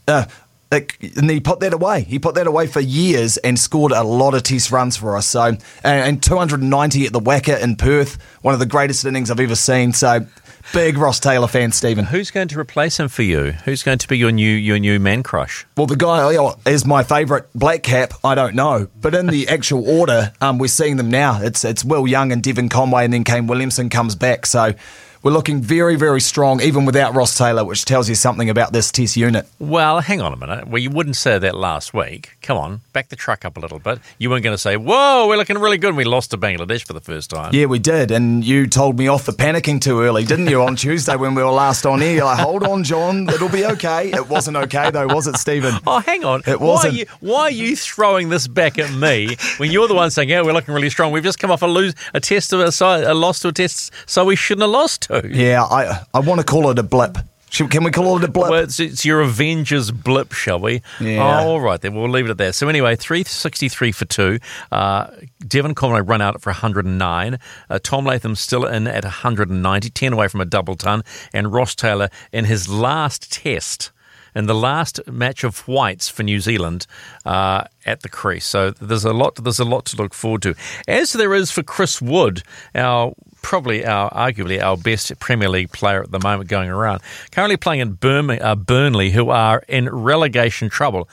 Uh, 0.07 0.25
and 0.71 1.29
he 1.29 1.39
put 1.39 1.59
that 1.61 1.73
away. 1.73 2.01
He 2.01 2.19
put 2.19 2.35
that 2.35 2.47
away 2.47 2.67
for 2.67 2.79
years 2.79 3.37
and 3.37 3.57
scored 3.57 3.91
a 3.91 4.03
lot 4.03 4.35
of 4.35 4.43
test 4.43 4.71
runs 4.71 4.95
for 4.95 5.17
us. 5.17 5.25
So, 5.25 5.43
and, 5.43 5.59
and 5.83 6.23
290 6.23 7.05
at 7.07 7.13
the 7.13 7.19
WACA 7.19 7.61
in 7.61 7.75
Perth, 7.75 8.17
one 8.41 8.53
of 8.53 8.59
the 8.59 8.65
greatest 8.65 9.03
innings 9.05 9.31
I've 9.31 9.39
ever 9.39 9.55
seen. 9.55 9.93
So, 9.93 10.27
big 10.71 10.97
Ross 10.97 11.19
Taylor 11.19 11.47
fan, 11.47 11.71
Stephen. 11.71 12.05
Who's 12.05 12.29
going 12.29 12.49
to 12.49 12.59
replace 12.59 12.99
him 12.99 13.07
for 13.07 13.23
you? 13.23 13.51
Who's 13.65 13.81
going 13.81 13.97
to 13.97 14.07
be 14.07 14.17
your 14.17 14.31
new 14.31 14.51
your 14.51 14.77
new 14.77 14.99
man 14.99 15.23
crush? 15.23 15.65
Well, 15.75 15.87
the 15.87 15.95
guy 15.95 16.35
oh, 16.35 16.55
is 16.67 16.85
my 16.85 17.03
favourite 17.03 17.45
black 17.55 17.81
cap. 17.81 18.13
I 18.23 18.35
don't 18.35 18.53
know, 18.53 18.87
but 19.01 19.15
in 19.15 19.27
the 19.27 19.47
actual 19.47 19.89
order, 19.89 20.33
um, 20.39 20.59
we're 20.59 20.67
seeing 20.67 20.97
them 20.97 21.09
now. 21.09 21.41
It's 21.41 21.65
it's 21.65 21.83
Will 21.83 22.07
Young 22.07 22.31
and 22.31 22.43
Devon 22.43 22.69
Conway, 22.69 23.05
and 23.05 23.13
then 23.13 23.23
Kane 23.23 23.47
Williamson 23.47 23.89
comes 23.89 24.15
back. 24.15 24.45
So 24.45 24.75
we're 25.23 25.31
looking 25.31 25.61
very, 25.61 25.95
very 25.95 26.21
strong, 26.21 26.61
even 26.61 26.85
without 26.85 27.13
Ross 27.13 27.37
Taylor, 27.37 27.65
which 27.65 27.85
tells 27.85 28.07
you 28.07 28.15
something 28.15 28.49
about 28.49 28.71
this 28.73 28.91
test 28.91 29.17
unit. 29.17 29.45
Well, 29.59 29.99
hang 29.99 30.21
on 30.21 30.31
a 30.33 30.37
minute. 30.37 30.67
Well, 30.67 30.81
you 30.81 30.89
wouldn't 30.89 31.15
say 31.17 31.37
that 31.39 31.55
last 31.55 31.93
week. 31.93 32.37
Come 32.41 32.57
on, 32.57 32.81
back 32.93 33.09
the 33.09 33.15
truck 33.15 33.43
up 33.45 33.57
a 33.57 33.59
little 33.59 33.79
bit. 33.79 33.99
You 34.17 34.29
weren't 34.29 34.43
going 34.43 34.53
to 34.53 34.57
say, 34.57 34.77
"Whoa, 34.77 35.27
we're 35.27 35.37
looking 35.37 35.57
really 35.57 35.77
good." 35.77 35.95
We 35.95 36.03
lost 36.05 36.31
to 36.31 36.37
Bangladesh 36.37 36.85
for 36.85 36.93
the 36.93 37.01
first 37.01 37.29
time. 37.29 37.53
Yeah, 37.53 37.65
we 37.65 37.79
did, 37.79 38.11
and 38.11 38.43
you 38.43 38.67
told 38.67 38.97
me 38.97 39.07
off 39.07 39.23
for 39.23 39.31
panicking 39.33 39.81
too 39.81 40.01
early, 40.01 40.23
didn't 40.23 40.47
you? 40.47 40.61
On 40.61 40.75
Tuesday 40.77 41.15
when 41.15 41.35
we 41.35 41.43
were 41.43 41.49
last 41.49 41.85
on 41.85 42.01
air, 42.01 42.15
you're 42.15 42.25
like, 42.25 42.39
"Hold 42.39 42.63
on, 42.63 42.83
John, 42.83 43.27
it'll 43.29 43.49
be 43.49 43.65
okay." 43.65 44.11
It 44.11 44.29
wasn't 44.29 44.57
okay 44.57 44.89
though, 44.91 45.07
was 45.07 45.27
it, 45.27 45.35
Stephen? 45.37 45.75
Oh, 45.85 45.99
hang 45.99 46.23
on. 46.23 46.41
It 46.47 46.59
Why 46.59 46.67
wasn't. 46.67 46.93
are, 46.93 46.97
you, 46.97 47.05
why 47.19 47.41
are 47.41 47.51
you 47.51 47.75
throwing 47.75 48.29
this 48.29 48.47
back 48.47 48.77
at 48.79 48.91
me 48.93 49.35
when 49.57 49.71
you're 49.71 49.87
the 49.87 49.95
one 49.95 50.11
saying, 50.11 50.29
"Yeah, 50.29 50.41
we're 50.41 50.53
looking 50.53 50.73
really 50.73 50.89
strong"? 50.89 51.11
We've 51.11 51.23
just 51.23 51.39
come 51.39 51.51
off 51.51 51.61
a 51.61 51.67
lose, 51.67 51.93
a 52.13 52.19
test 52.19 52.53
of 52.53 52.61
a, 52.61 52.85
a 53.11 53.13
loss 53.13 53.41
to 53.41 53.49
a 53.49 53.51
test, 53.51 53.91
so 54.05 54.23
we 54.25 54.35
shouldn't 54.35 54.61
have 54.63 54.71
lost 54.71 55.08
to. 55.09 55.27
Yeah, 55.29 55.63
I 55.63 56.03
I 56.13 56.19
want 56.19 56.39
to 56.39 56.45
call 56.45 56.69
it 56.69 56.79
a 56.79 56.83
blip. 56.83 57.17
Should, 57.51 57.71
can 57.71 57.83
we 57.83 57.91
call 57.91 58.17
it 58.17 58.23
a 58.23 58.27
blip? 58.27 58.51
Well, 58.51 58.63
it's, 58.63 58.79
it's 58.79 59.03
your 59.03 59.21
Avengers 59.21 59.89
blip, 59.91 60.33
shall 60.33 60.59
we? 60.59 60.81
Yeah. 60.99 61.41
Oh, 61.41 61.51
all 61.51 61.59
right, 61.59 61.81
then 61.81 61.95
we'll 61.95 62.09
leave 62.09 62.25
it 62.25 62.31
at 62.31 62.37
that. 62.37 62.55
So 62.55 62.69
anyway, 62.69 62.95
363 62.95 63.91
for 63.91 64.05
two. 64.05 64.39
Uh, 64.71 65.07
Devon 65.47 65.73
Conway 65.73 66.01
run 66.01 66.21
out 66.21 66.41
for 66.41 66.51
109. 66.51 67.39
Uh, 67.69 67.79
Tom 67.81 68.05
Latham 68.05 68.35
still 68.35 68.65
in 68.65 68.87
at 68.87 69.03
190, 69.03 69.89
10 69.89 70.13
away 70.13 70.27
from 70.27 70.41
a 70.41 70.45
double 70.45 70.75
ton. 70.75 71.03
And 71.33 71.51
Ross 71.51 71.73
Taylor 71.73 72.09
in 72.31 72.45
his 72.45 72.69
last 72.69 73.31
test. 73.31 73.91
In 74.35 74.45
the 74.45 74.53
last 74.53 74.99
match 75.07 75.43
of 75.43 75.67
whites 75.67 76.07
for 76.07 76.21
New 76.21 76.39
Zealand 76.39 76.85
uh, 77.25 77.63
at 77.83 78.03
the 78.03 78.09
crease, 78.09 78.45
so 78.45 78.69
there's 78.69 79.03
a 79.03 79.11
lot. 79.11 79.43
There's 79.43 79.59
a 79.59 79.65
lot 79.65 79.85
to 79.87 79.97
look 79.97 80.13
forward 80.13 80.43
to, 80.43 80.53
as 80.87 81.13
there 81.13 81.33
is 81.33 81.49
for 81.49 81.63
Chris 81.63 81.99
Wood, 81.99 82.43
our 82.75 83.15
probably 83.41 83.85
our 83.85 84.09
arguably 84.11 84.61
our 84.61 84.77
best 84.77 85.17
Premier 85.19 85.49
League 85.49 85.71
player 85.71 86.03
at 86.03 86.11
the 86.11 86.19
moment 86.19 86.49
going 86.49 86.69
around. 86.69 87.01
Currently 87.31 87.57
playing 87.57 87.81
in 87.81 88.41
uh, 88.41 88.55
Burnley, 88.55 89.11
who 89.11 89.29
are 89.29 89.63
in 89.67 89.89
relegation 89.89 90.69
trouble. 90.69 91.09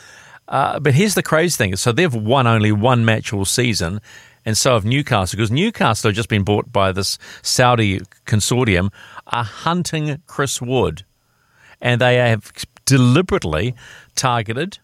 Uh, 0.49 0.79
but 0.79 0.95
here's 0.95 1.15
the 1.15 1.23
crazy 1.23 1.57
thing: 1.57 1.77
so 1.77 1.93
they've 1.93 2.15
won 2.15 2.47
only 2.47 2.73
one 2.73 3.05
match 3.05 3.33
all 3.33 3.45
season, 3.45 4.01
and 4.45 4.57
so 4.57 4.75
have 4.75 4.85
Newcastle 4.85 5.37
because 5.37 5.51
Newcastle 5.51 6.09
have 6.09 6.17
just 6.17 6.29
been 6.29 6.45
bought 6.45 6.73
by 6.73 6.93
this 6.93 7.19
Saudi 7.43 8.01
consortium, 8.27 8.93
are 9.27 9.45
hunting 9.45 10.23
Chris 10.27 10.63
Wood, 10.63 11.05
and 11.81 12.01
they 12.01 12.17
have 12.17 12.53
deliberately 12.85 13.75
targeted 14.15 14.79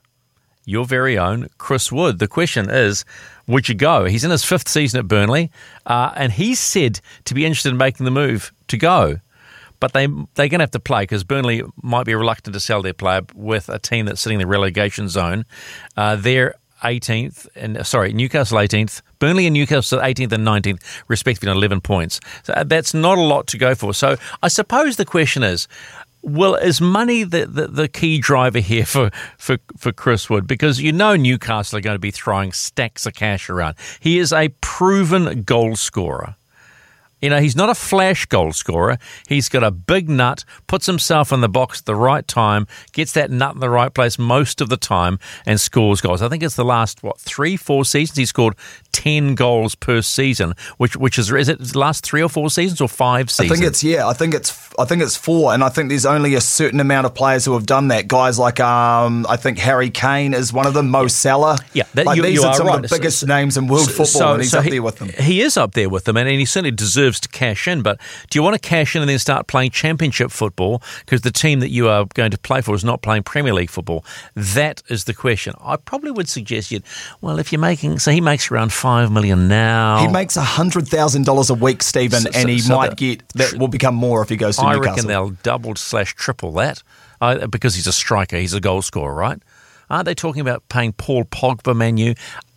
your 0.64 0.84
very 0.84 1.18
own 1.18 1.48
Chris 1.58 1.90
Wood. 1.90 2.18
The 2.18 2.28
question 2.28 2.70
is, 2.70 3.04
would 3.46 3.68
you 3.68 3.74
go? 3.74 4.04
He's 4.04 4.24
in 4.24 4.30
his 4.30 4.44
fifth 4.44 4.68
season 4.68 5.00
at 5.00 5.08
Burnley, 5.08 5.50
uh, 5.86 6.12
and 6.16 6.32
he's 6.32 6.60
said 6.60 7.00
to 7.24 7.34
be 7.34 7.44
interested 7.44 7.70
in 7.70 7.76
making 7.76 8.04
the 8.04 8.10
move 8.10 8.52
to 8.68 8.76
go. 8.76 9.18
But 9.80 9.94
they 9.94 10.06
they're 10.06 10.48
going 10.48 10.60
to 10.60 10.64
have 10.64 10.70
to 10.72 10.80
play 10.80 11.02
because 11.02 11.24
Burnley 11.24 11.62
might 11.82 12.06
be 12.06 12.14
reluctant 12.14 12.54
to 12.54 12.60
sell 12.60 12.82
their 12.82 12.92
player 12.92 13.22
with 13.34 13.68
a 13.68 13.80
team 13.80 14.06
that's 14.06 14.20
sitting 14.20 14.40
in 14.40 14.46
the 14.46 14.50
relegation 14.50 15.08
zone. 15.08 15.44
Uh, 15.96 16.14
they're 16.14 16.54
18th 16.82 17.48
and 17.54 17.84
sorry 17.86 18.12
Newcastle 18.12 18.58
18th, 18.58 19.02
Burnley 19.18 19.46
and 19.46 19.54
Newcastle 19.54 20.00
18th 20.00 20.32
and 20.32 20.46
19th 20.46 20.82
respectively 21.08 21.48
on 21.50 21.56
11 21.56 21.80
points. 21.80 22.20
So 22.42 22.52
uh, 22.52 22.64
that's 22.64 22.94
not 22.94 23.18
a 23.18 23.22
lot 23.22 23.46
to 23.48 23.58
go 23.58 23.74
for. 23.74 23.94
So 23.94 24.16
I 24.42 24.48
suppose 24.48 24.96
the 24.96 25.04
question 25.04 25.42
is. 25.42 25.68
Well, 26.22 26.54
is 26.54 26.80
money 26.80 27.24
the, 27.24 27.46
the, 27.46 27.66
the, 27.66 27.88
key 27.88 28.18
driver 28.18 28.60
here 28.60 28.86
for, 28.86 29.10
for, 29.36 29.58
for 29.76 29.90
Chris 29.90 30.30
Wood? 30.30 30.46
Because 30.46 30.80
you 30.80 30.92
know 30.92 31.16
Newcastle 31.16 31.78
are 31.78 31.80
going 31.82 31.96
to 31.96 32.00
be 32.00 32.12
throwing 32.12 32.52
stacks 32.52 33.06
of 33.06 33.14
cash 33.14 33.50
around. 33.50 33.74
He 33.98 34.18
is 34.18 34.32
a 34.32 34.50
proven 34.60 35.42
goal 35.42 35.74
scorer. 35.74 36.36
You 37.22 37.30
know, 37.30 37.40
he's 37.40 37.54
not 37.54 37.70
a 37.70 37.74
flash 37.74 38.26
goal 38.26 38.52
scorer. 38.52 38.98
He's 39.28 39.48
got 39.48 39.62
a 39.62 39.70
big 39.70 40.08
nut, 40.08 40.44
puts 40.66 40.86
himself 40.86 41.32
in 41.32 41.40
the 41.40 41.48
box 41.48 41.80
at 41.80 41.86
the 41.86 41.94
right 41.94 42.26
time, 42.26 42.66
gets 42.92 43.12
that 43.12 43.30
nut 43.30 43.54
in 43.54 43.60
the 43.60 43.70
right 43.70 43.94
place 43.94 44.18
most 44.18 44.60
of 44.60 44.68
the 44.68 44.76
time, 44.76 45.20
and 45.46 45.60
scores 45.60 46.00
goals. 46.00 46.20
I 46.20 46.28
think 46.28 46.42
it's 46.42 46.56
the 46.56 46.64
last, 46.64 47.04
what, 47.04 47.20
three, 47.20 47.56
four 47.56 47.84
seasons 47.84 48.16
he 48.16 48.26
scored 48.26 48.56
10 48.92 49.34
goals 49.34 49.74
per 49.74 50.02
season, 50.02 50.54
which 50.76 50.96
which 50.96 51.18
is, 51.18 51.30
is 51.32 51.48
it 51.48 51.58
the 51.58 51.78
last 51.78 52.04
three 52.04 52.22
or 52.22 52.28
four 52.28 52.50
seasons 52.50 52.80
or 52.80 52.88
five 52.88 53.30
seasons? 53.30 53.52
I 53.52 53.54
think 53.54 53.66
it's 53.66 53.82
yeah. 53.84 54.06
I 54.06 54.12
think 54.12 54.34
it's 54.34 54.70
I 54.78 54.84
think 54.84 55.02
it's 55.02 55.16
four, 55.16 55.52
and 55.52 55.64
I 55.64 55.68
think 55.68 55.88
there's 55.88 56.06
only 56.06 56.34
a 56.34 56.40
certain 56.40 56.80
amount 56.80 57.06
of 57.06 57.14
players 57.14 57.44
who 57.44 57.54
have 57.54 57.66
done 57.66 57.88
that. 57.88 58.08
Guys 58.08 58.38
like 58.38 58.60
um, 58.60 59.26
I 59.28 59.36
think 59.36 59.58
Harry 59.58 59.90
Kane 59.90 60.34
is 60.34 60.52
one 60.52 60.66
of 60.66 60.74
them. 60.74 60.90
Mo 60.90 61.06
Salah. 61.06 61.58
Yeah, 61.72 61.84
that, 61.94 62.06
like 62.06 62.16
you, 62.16 62.22
these 62.22 62.40
you 62.40 62.46
are 62.46 62.54
some 62.54 62.66
right. 62.66 62.76
of 62.76 62.82
the 62.82 62.94
biggest 62.96 63.26
names 63.26 63.56
in 63.56 63.66
world 63.66 63.86
football, 63.88 64.06
So- 64.06 64.32
and 64.34 64.42
he's 64.42 64.50
so 64.50 64.58
up 64.58 64.64
he- 64.64 64.70
there 64.70 64.82
with 64.82 64.98
them. 64.98 65.08
He 65.08 65.40
is 65.40 65.56
up 65.56 65.72
there 65.72 65.88
with 65.88 66.04
them, 66.04 66.16
and, 66.16 66.28
and 66.28 66.38
he 66.38 66.44
certainly 66.44 66.70
deserves 66.70 67.20
to 67.20 67.28
cash 67.28 67.66
in. 67.66 67.82
But 67.82 67.98
do 68.30 68.38
you 68.38 68.42
want 68.42 68.54
to 68.60 68.68
cash 68.68 68.94
in 68.94 69.02
and 69.02 69.08
then 69.08 69.18
start 69.18 69.46
playing 69.46 69.70
championship 69.70 70.30
football 70.30 70.82
because 71.00 71.22
the 71.22 71.30
team 71.30 71.60
that 71.60 71.70
you 71.70 71.88
are 71.88 72.06
going 72.14 72.30
to 72.30 72.38
play 72.38 72.60
for 72.60 72.74
is 72.74 72.84
not 72.84 73.02
playing 73.02 73.22
Premier 73.22 73.54
League 73.54 73.70
football? 73.70 74.04
That 74.34 74.82
is 74.88 75.04
the 75.04 75.14
question. 75.14 75.54
I 75.60 75.76
probably 75.76 76.10
would 76.10 76.28
suggest 76.28 76.70
you. 76.70 76.80
Well, 77.20 77.38
if 77.38 77.52
you're 77.52 77.60
making, 77.60 77.98
so 77.98 78.10
he 78.10 78.20
makes 78.20 78.50
around 78.50 78.72
five 78.82 79.10
million 79.12 79.48
now. 79.48 79.98
He 80.04 80.08
makes 80.12 80.34
hundred 80.36 80.86
thousand 80.88 81.24
dollars 81.24 81.48
a 81.50 81.54
week, 81.54 81.82
Stephen, 81.82 82.22
So- 82.22 82.30
and 82.34 82.48
he 82.48 82.58
so 82.58 82.76
might 82.76 82.96
get 82.96 83.26
that 83.34 83.54
will 83.58 83.68
become 83.68 83.94
more 83.94 84.22
if 84.22 84.28
he 84.28 84.36
goes 84.36 84.56
to 84.56 84.62
I 84.62 84.74
Newcastle. 84.74 84.94
reckon 84.94 85.06
they'll 85.08 85.30
double 85.42 85.74
slash 85.76 86.14
triple 86.14 86.52
that 86.54 86.82
uh, 87.20 87.46
because 87.46 87.74
he's 87.76 87.86
a 87.86 87.92
striker. 87.92 88.36
He's 88.36 88.54
a 88.54 88.60
goal 88.60 88.82
scorer, 88.82 89.14
right? 89.14 89.40
Aren't 89.88 90.06
they 90.06 90.14
talking 90.14 90.40
about 90.40 90.68
paying 90.68 90.92
Paul 90.92 91.24
Pogba, 91.24 91.74
Manu, 91.76 92.14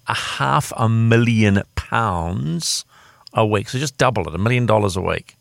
a 0.08 0.14
half 0.14 0.72
a 0.78 0.88
million 0.90 1.62
pounds 1.76 2.86
a 3.34 3.46
week? 3.46 3.70
So 3.70 3.78
just 3.80 3.98
double 3.98 4.28
it, 4.28 4.36
a 4.36 4.38
million 4.38 4.66
dollars 4.66 4.96
a 4.96 5.02
week. 5.02 5.36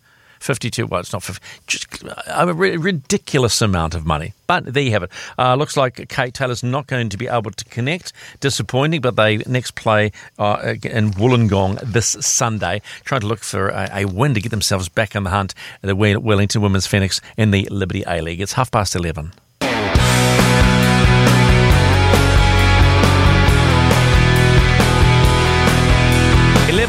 52, 0.44 0.86
well, 0.86 1.00
it's 1.00 1.12
not 1.12 1.22
50, 1.22 1.42
just 1.66 1.86
a 2.26 2.52
ri- 2.52 2.76
ridiculous 2.76 3.62
amount 3.62 3.94
of 3.94 4.04
money. 4.04 4.34
But 4.46 4.74
there 4.74 4.82
you 4.82 4.90
have 4.90 5.02
it. 5.02 5.10
Uh, 5.38 5.54
looks 5.54 5.74
like 5.74 6.06
Kate 6.10 6.34
Taylor's 6.34 6.62
not 6.62 6.86
going 6.86 7.08
to 7.08 7.16
be 7.16 7.26
able 7.26 7.50
to 7.50 7.64
connect. 7.64 8.12
Disappointing, 8.40 9.00
but 9.00 9.16
they 9.16 9.38
next 9.38 9.74
play 9.74 10.12
uh, 10.38 10.74
in 10.82 11.12
Wollongong 11.12 11.80
this 11.80 12.08
Sunday, 12.20 12.82
trying 13.04 13.22
to 13.22 13.26
look 13.26 13.40
for 13.40 13.68
a, 13.68 13.88
a 13.92 14.04
win 14.04 14.34
to 14.34 14.40
get 14.40 14.50
themselves 14.50 14.90
back 14.90 15.14
in 15.14 15.24
the 15.24 15.30
hunt 15.30 15.54
at 15.82 15.86
the 15.86 15.96
Wellington 15.96 16.60
Women's 16.60 16.86
Phoenix 16.86 17.22
in 17.38 17.50
the 17.50 17.66
Liberty 17.70 18.04
A 18.06 18.20
League. 18.20 18.42
It's 18.42 18.52
half 18.52 18.70
past 18.70 18.94
11. 18.94 19.32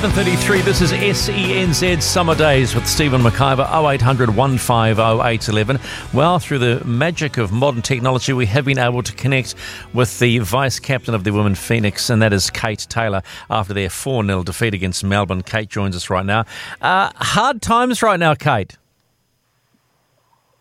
11.33, 0.06 0.64
this 0.64 0.82
is 0.82 0.92
SENZ 0.92 2.00
Summer 2.00 2.36
Days 2.36 2.76
with 2.76 2.86
Stephen 2.86 3.22
McIver, 3.22 3.66
0800 3.92 4.36
150 4.36 5.02
811. 5.02 5.80
Well, 6.14 6.38
through 6.38 6.60
the 6.60 6.86
magic 6.86 7.38
of 7.38 7.52
modern 7.52 7.82
technology, 7.82 8.32
we 8.32 8.46
have 8.46 8.66
been 8.66 8.78
able 8.78 9.02
to 9.02 9.12
connect 9.14 9.56
with 9.96 10.20
the 10.20 10.38
vice 10.40 10.80
captain 10.80 11.16
of 11.16 11.24
the 11.24 11.32
Women 11.32 11.56
Phoenix, 11.56 12.12
and 12.12 12.22
that 12.22 12.34
is 12.34 12.52
Kate 12.52 12.86
Taylor, 12.88 13.24
after 13.50 13.74
their 13.74 13.90
4 13.90 14.24
0 14.24 14.44
defeat 14.44 14.76
against 14.76 15.04
Melbourne. 15.04 15.42
Kate 15.42 15.70
joins 15.70 15.96
us 15.96 16.08
right 16.12 16.26
now. 16.26 16.46
Uh, 16.84 17.10
hard 17.16 17.64
times 17.64 18.04
right 18.04 18.20
now, 18.20 18.36
Kate. 18.36 18.78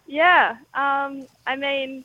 Yeah, 0.07 0.57
um, 0.73 1.27
I 1.47 1.57
mean, 1.57 2.03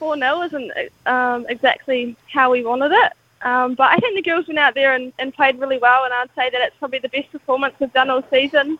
4 0.00 0.16
0 0.18 0.42
isn't 0.42 0.72
um, 1.06 1.46
exactly 1.48 2.16
how 2.26 2.50
we 2.50 2.64
wanted 2.64 2.90
it. 2.90 3.12
Um, 3.42 3.74
but 3.74 3.90
I 3.90 3.96
think 3.98 4.16
the 4.16 4.22
girls 4.22 4.46
went 4.46 4.58
out 4.58 4.74
there 4.74 4.94
and, 4.94 5.12
and 5.18 5.32
played 5.34 5.58
really 5.58 5.78
well, 5.78 6.04
and 6.04 6.14
I'd 6.14 6.30
say 6.34 6.50
that 6.50 6.60
it's 6.62 6.76
probably 6.78 6.98
the 6.98 7.08
best 7.08 7.30
performance 7.30 7.74
we've 7.78 7.92
done 7.92 8.10
all 8.10 8.22
season. 8.30 8.78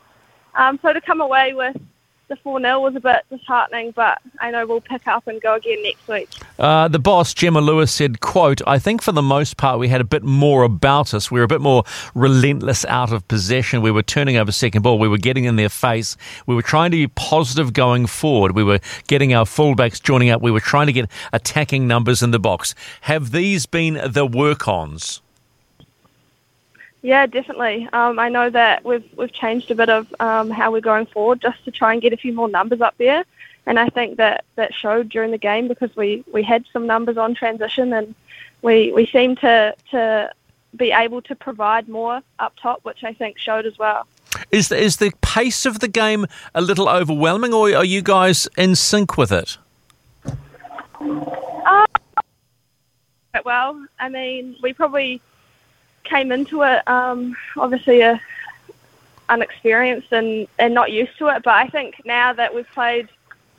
Um, 0.54 0.78
so 0.80 0.92
to 0.92 1.00
come 1.00 1.20
away 1.20 1.52
with 1.54 1.76
the 2.28 2.36
4 2.36 2.60
0 2.60 2.80
was 2.80 2.96
a 2.96 3.00
bit 3.00 3.24
disheartening, 3.30 3.92
but 3.92 4.20
I 4.40 4.50
know 4.50 4.66
we'll 4.66 4.80
pick 4.80 5.06
up 5.06 5.26
and 5.26 5.40
go 5.40 5.54
again 5.54 5.82
next 5.82 6.08
week. 6.08 6.28
Uh, 6.58 6.88
the 6.88 6.98
boss, 6.98 7.32
Gemma 7.32 7.60
Lewis, 7.60 7.92
said, 7.92 8.20
quote, 8.20 8.60
I 8.66 8.78
think 8.78 9.02
for 9.02 9.12
the 9.12 9.22
most 9.22 9.56
part 9.56 9.78
we 9.78 9.88
had 9.88 10.00
a 10.00 10.04
bit 10.04 10.22
more 10.22 10.62
about 10.64 11.14
us. 11.14 11.30
We 11.30 11.40
were 11.40 11.44
a 11.44 11.48
bit 11.48 11.60
more 11.60 11.84
relentless 12.14 12.84
out 12.86 13.12
of 13.12 13.26
possession. 13.28 13.82
We 13.82 13.90
were 13.90 14.02
turning 14.02 14.36
over 14.36 14.50
second 14.50 14.82
ball. 14.82 14.98
We 14.98 15.08
were 15.08 15.18
getting 15.18 15.44
in 15.44 15.56
their 15.56 15.68
face. 15.68 16.16
We 16.46 16.54
were 16.54 16.62
trying 16.62 16.90
to 16.90 16.96
be 16.96 17.08
positive 17.08 17.72
going 17.72 18.06
forward. 18.06 18.52
We 18.52 18.64
were 18.64 18.80
getting 19.06 19.32
our 19.34 19.44
fullbacks 19.44 20.02
joining 20.02 20.30
up. 20.30 20.42
We 20.42 20.50
were 20.50 20.60
trying 20.60 20.86
to 20.86 20.92
get 20.92 21.10
attacking 21.32 21.86
numbers 21.86 22.22
in 22.22 22.30
the 22.32 22.38
box. 22.38 22.74
Have 23.02 23.30
these 23.30 23.66
been 23.66 24.00
the 24.04 24.26
work-ons? 24.26 25.22
Yeah, 27.06 27.26
definitely. 27.26 27.88
Um, 27.92 28.18
I 28.18 28.28
know 28.28 28.50
that 28.50 28.84
we've 28.84 29.08
we've 29.16 29.32
changed 29.32 29.70
a 29.70 29.76
bit 29.76 29.88
of 29.88 30.12
um, 30.18 30.50
how 30.50 30.72
we're 30.72 30.80
going 30.80 31.06
forward 31.06 31.40
just 31.40 31.64
to 31.64 31.70
try 31.70 31.92
and 31.92 32.02
get 32.02 32.12
a 32.12 32.16
few 32.16 32.32
more 32.32 32.48
numbers 32.48 32.80
up 32.80 32.96
there. 32.98 33.22
and 33.64 33.78
I 33.78 33.88
think 33.90 34.16
that 34.16 34.44
that 34.56 34.74
showed 34.74 35.08
during 35.08 35.30
the 35.30 35.38
game 35.38 35.68
because 35.68 35.94
we, 35.94 36.24
we 36.32 36.42
had 36.42 36.64
some 36.72 36.84
numbers 36.84 37.16
on 37.16 37.32
transition 37.36 37.92
and 37.92 38.12
we 38.60 38.92
we 38.92 39.06
seemed 39.06 39.38
to 39.38 39.76
to 39.92 40.32
be 40.74 40.90
able 40.90 41.22
to 41.22 41.36
provide 41.36 41.88
more 41.88 42.22
up 42.40 42.54
top, 42.60 42.80
which 42.84 43.04
I 43.04 43.12
think 43.12 43.38
showed 43.38 43.66
as 43.66 43.78
well. 43.78 44.08
Is 44.50 44.70
the, 44.70 44.76
is 44.76 44.96
the 44.96 45.12
pace 45.20 45.64
of 45.64 45.78
the 45.78 45.86
game 45.86 46.26
a 46.56 46.60
little 46.60 46.88
overwhelming, 46.88 47.54
or 47.54 47.72
are 47.72 47.84
you 47.84 48.02
guys 48.02 48.48
in 48.56 48.74
sync 48.74 49.16
with 49.16 49.30
it? 49.30 49.58
Uh, 50.24 51.86
well, 53.44 53.86
I 54.00 54.08
mean, 54.08 54.56
we 54.60 54.72
probably 54.72 55.20
came 56.06 56.32
into 56.32 56.62
it 56.62 56.86
um, 56.88 57.36
obviously 57.56 58.00
a 58.00 58.20
unexperienced 59.28 60.12
and, 60.12 60.46
and 60.58 60.72
not 60.74 60.92
used 60.92 61.16
to 61.18 61.28
it, 61.28 61.42
but 61.42 61.54
I 61.54 61.68
think 61.68 62.02
now 62.04 62.32
that 62.32 62.54
we've 62.54 62.70
played 62.70 63.08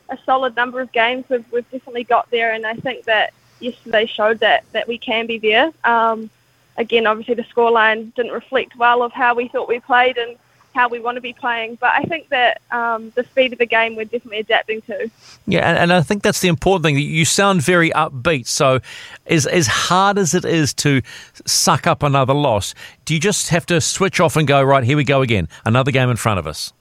a 0.09 0.17
solid 0.25 0.55
number 0.55 0.79
of 0.81 0.91
games, 0.91 1.25
we've, 1.29 1.45
we've 1.51 1.69
definitely 1.69 2.05
got 2.05 2.29
there, 2.31 2.53
and 2.53 2.65
I 2.65 2.73
think 2.75 3.05
that 3.05 3.33
yesterday 3.59 4.05
showed 4.05 4.39
that, 4.39 4.63
that 4.71 4.87
we 4.87 4.97
can 4.97 5.27
be 5.27 5.37
there. 5.37 5.71
Um, 5.83 6.29
again, 6.77 7.07
obviously 7.07 7.35
the 7.35 7.43
scoreline 7.43 8.13
didn't 8.15 8.31
reflect 8.31 8.75
well 8.75 9.03
of 9.03 9.11
how 9.11 9.35
we 9.35 9.47
thought 9.47 9.67
we 9.67 9.79
played 9.79 10.17
and 10.17 10.37
how 10.77 10.87
we 10.87 10.99
want 10.99 11.15
to 11.15 11.21
be 11.21 11.33
playing. 11.33 11.75
But 11.75 11.91
I 11.93 12.03
think 12.03 12.29
that 12.29 12.61
um, 12.71 13.11
the 13.15 13.23
speed 13.23 13.51
of 13.51 13.59
the 13.59 13.65
game 13.65 13.95
we're 13.95 14.05
definitely 14.05 14.39
adapting 14.39 14.81
to. 14.83 15.09
Yeah, 15.47 15.67
and, 15.67 15.77
and 15.77 15.91
I 15.91 16.01
think 16.01 16.21
that's 16.21 16.39
the 16.39 16.47
important 16.47 16.83
thing. 16.83 16.97
You 16.99 17.25
sound 17.25 17.63
very 17.63 17.89
upbeat. 17.91 18.47
So, 18.47 18.79
as 19.25 19.47
as 19.47 19.67
hard 19.67 20.17
as 20.17 20.35
it 20.35 20.45
is 20.45 20.73
to 20.75 21.01
suck 21.45 21.87
up 21.87 22.03
another 22.03 22.33
loss, 22.33 22.75
do 23.05 23.15
you 23.15 23.19
just 23.19 23.49
have 23.49 23.65
to 23.65 23.81
switch 23.81 24.19
off 24.19 24.35
and 24.35 24.47
go 24.47 24.61
right? 24.61 24.83
Here 24.83 24.95
we 24.95 25.03
go 25.03 25.21
again, 25.21 25.49
another 25.65 25.91
game 25.91 26.09
in 26.09 26.17
front 26.17 26.39
of 26.39 26.45
us. 26.45 26.71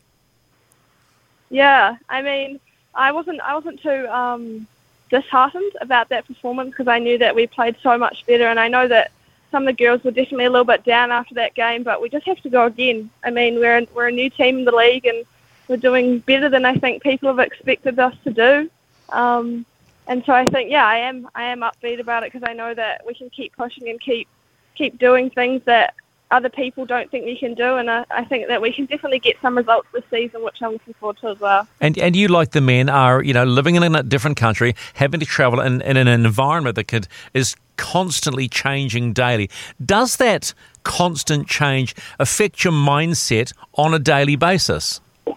Yeah, 1.48 1.96
I 2.08 2.22
mean, 2.22 2.60
I 2.94 3.12
wasn't 3.12 3.40
I 3.40 3.54
wasn't 3.54 3.80
too 3.80 4.06
um, 4.08 4.66
disheartened 5.10 5.72
about 5.80 6.10
that 6.10 6.26
performance 6.26 6.70
because 6.70 6.88
I 6.88 6.98
knew 6.98 7.16
that 7.18 7.34
we 7.34 7.46
played 7.46 7.76
so 7.82 7.96
much 7.96 8.26
better, 8.26 8.46
and 8.46 8.60
I 8.60 8.68
know 8.68 8.86
that 8.88 9.10
some 9.56 9.66
of 9.66 9.74
the 9.74 9.84
girls 9.84 10.04
were 10.04 10.10
definitely 10.10 10.44
a 10.44 10.50
little 10.50 10.66
bit 10.66 10.84
down 10.84 11.10
after 11.10 11.34
that 11.34 11.54
game, 11.54 11.82
but 11.82 12.02
we 12.02 12.10
just 12.10 12.26
have 12.26 12.38
to 12.42 12.50
go 12.50 12.66
again. 12.66 13.08
I 13.24 13.30
mean, 13.30 13.54
we're 13.58 13.86
we're 13.94 14.08
a 14.08 14.12
new 14.12 14.28
team 14.28 14.58
in 14.58 14.64
the 14.66 14.76
league, 14.76 15.06
and 15.06 15.24
we're 15.66 15.78
doing 15.78 16.18
better 16.18 16.50
than 16.50 16.66
I 16.66 16.74
think 16.74 17.02
people 17.02 17.30
have 17.30 17.38
expected 17.38 17.98
us 17.98 18.14
to 18.24 18.30
do. 18.34 18.70
Um, 19.08 19.64
and 20.08 20.22
so 20.26 20.34
I 20.34 20.44
think, 20.44 20.70
yeah, 20.70 20.84
I 20.84 20.98
am 20.98 21.30
I 21.34 21.44
am 21.44 21.60
upbeat 21.60 22.00
about 22.00 22.22
it 22.22 22.30
because 22.30 22.46
I 22.46 22.52
know 22.52 22.74
that 22.74 23.06
we 23.06 23.14
can 23.14 23.30
keep 23.30 23.56
pushing 23.56 23.88
and 23.88 23.98
keep 23.98 24.28
keep 24.74 24.98
doing 24.98 25.30
things 25.30 25.62
that 25.64 25.94
other 26.30 26.48
people 26.48 26.84
don't 26.86 27.10
think 27.10 27.24
we 27.24 27.38
can 27.38 27.54
do, 27.54 27.76
and 27.76 27.90
I, 27.90 28.04
I, 28.10 28.24
think 28.24 28.48
that 28.48 28.60
we 28.60 28.72
can 28.72 28.86
definitely 28.86 29.20
get 29.20 29.36
some 29.40 29.56
results 29.56 29.86
this 29.92 30.02
season, 30.10 30.42
which 30.42 30.60
I'm 30.60 30.72
looking 30.72 30.94
forward 30.94 31.18
to 31.18 31.28
as 31.28 31.40
well. 31.40 31.68
And 31.80 31.96
and 31.98 32.16
you, 32.16 32.28
like 32.28 32.50
the 32.50 32.60
men, 32.60 32.88
are 32.88 33.22
you 33.22 33.32
know 33.32 33.44
living 33.44 33.76
in 33.76 33.94
a 33.94 34.02
different 34.02 34.36
country, 34.36 34.74
having 34.94 35.20
to 35.20 35.26
travel 35.26 35.60
in, 35.60 35.82
in 35.82 35.96
an 35.96 36.08
environment 36.08 36.74
that 36.76 36.88
could 36.88 37.06
is 37.32 37.56
constantly 37.76 38.48
changing 38.48 39.12
daily. 39.12 39.50
Does 39.84 40.16
that 40.16 40.52
constant 40.82 41.46
change 41.48 41.94
affect 42.18 42.64
your 42.64 42.72
mindset 42.72 43.52
on 43.74 43.94
a 43.94 43.98
daily 43.98 44.36
basis? 44.36 45.00
Um, 45.26 45.36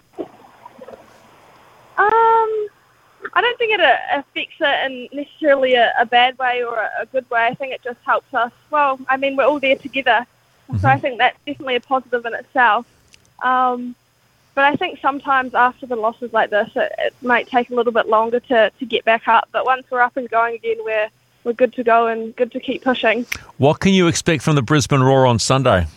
I 3.33 3.41
don't 3.41 3.57
think 3.57 3.73
it 3.73 3.81
uh, 3.81 3.95
affects 4.13 4.55
it 4.59 4.85
in 4.91 5.09
necessarily 5.11 5.73
a, 5.73 5.93
a 5.99 6.05
bad 6.05 6.37
way 6.37 6.63
or 6.63 6.77
a, 6.77 6.89
a, 7.01 7.05
good 7.05 7.29
way. 7.29 7.45
I 7.45 7.53
think 7.53 7.73
it 7.73 7.81
just 7.83 7.99
helps 8.05 8.33
us. 8.33 8.51
Well, 8.71 8.99
I 9.09 9.17
mean, 9.17 9.35
we're 9.35 9.45
all 9.45 9.59
there 9.59 9.75
together, 9.75 10.25
mm-hmm. 10.69 10.77
so 10.77 10.87
I 10.87 10.99
think 10.99 11.17
that's 11.17 11.37
definitely 11.45 11.75
a 11.75 11.81
positive 11.81 12.25
in 12.25 12.33
itself. 12.33 12.85
Um, 13.43 13.95
but 14.55 14.65
I 14.65 14.75
think 14.75 14.99
sometimes 14.99 15.53
after 15.53 15.85
the 15.85 15.95
losses 15.95 16.33
like 16.33 16.49
this, 16.49 16.69
it, 16.75 16.91
it 16.97 17.13
might 17.21 17.47
take 17.47 17.69
a 17.69 17.75
little 17.75 17.93
bit 17.93 18.07
longer 18.07 18.39
to, 18.41 18.71
to 18.77 18.85
get 18.85 19.05
back 19.05 19.27
up. 19.27 19.47
But 19.51 19.65
once 19.65 19.85
we're 19.89 20.01
up 20.01 20.17
and 20.17 20.29
going 20.29 20.55
again, 20.55 20.77
we're 20.83 21.09
we're 21.43 21.53
good 21.53 21.73
to 21.73 21.83
go 21.83 22.07
and 22.07 22.35
good 22.35 22.51
to 22.51 22.59
keep 22.59 22.83
pushing. 22.83 23.25
What 23.57 23.79
can 23.79 23.93
you 23.93 24.07
expect 24.07 24.43
from 24.43 24.55
the 24.55 24.61
Brisbane 24.61 24.99
Roar 24.99 25.25
on 25.25 25.39
Sunday? 25.39 25.87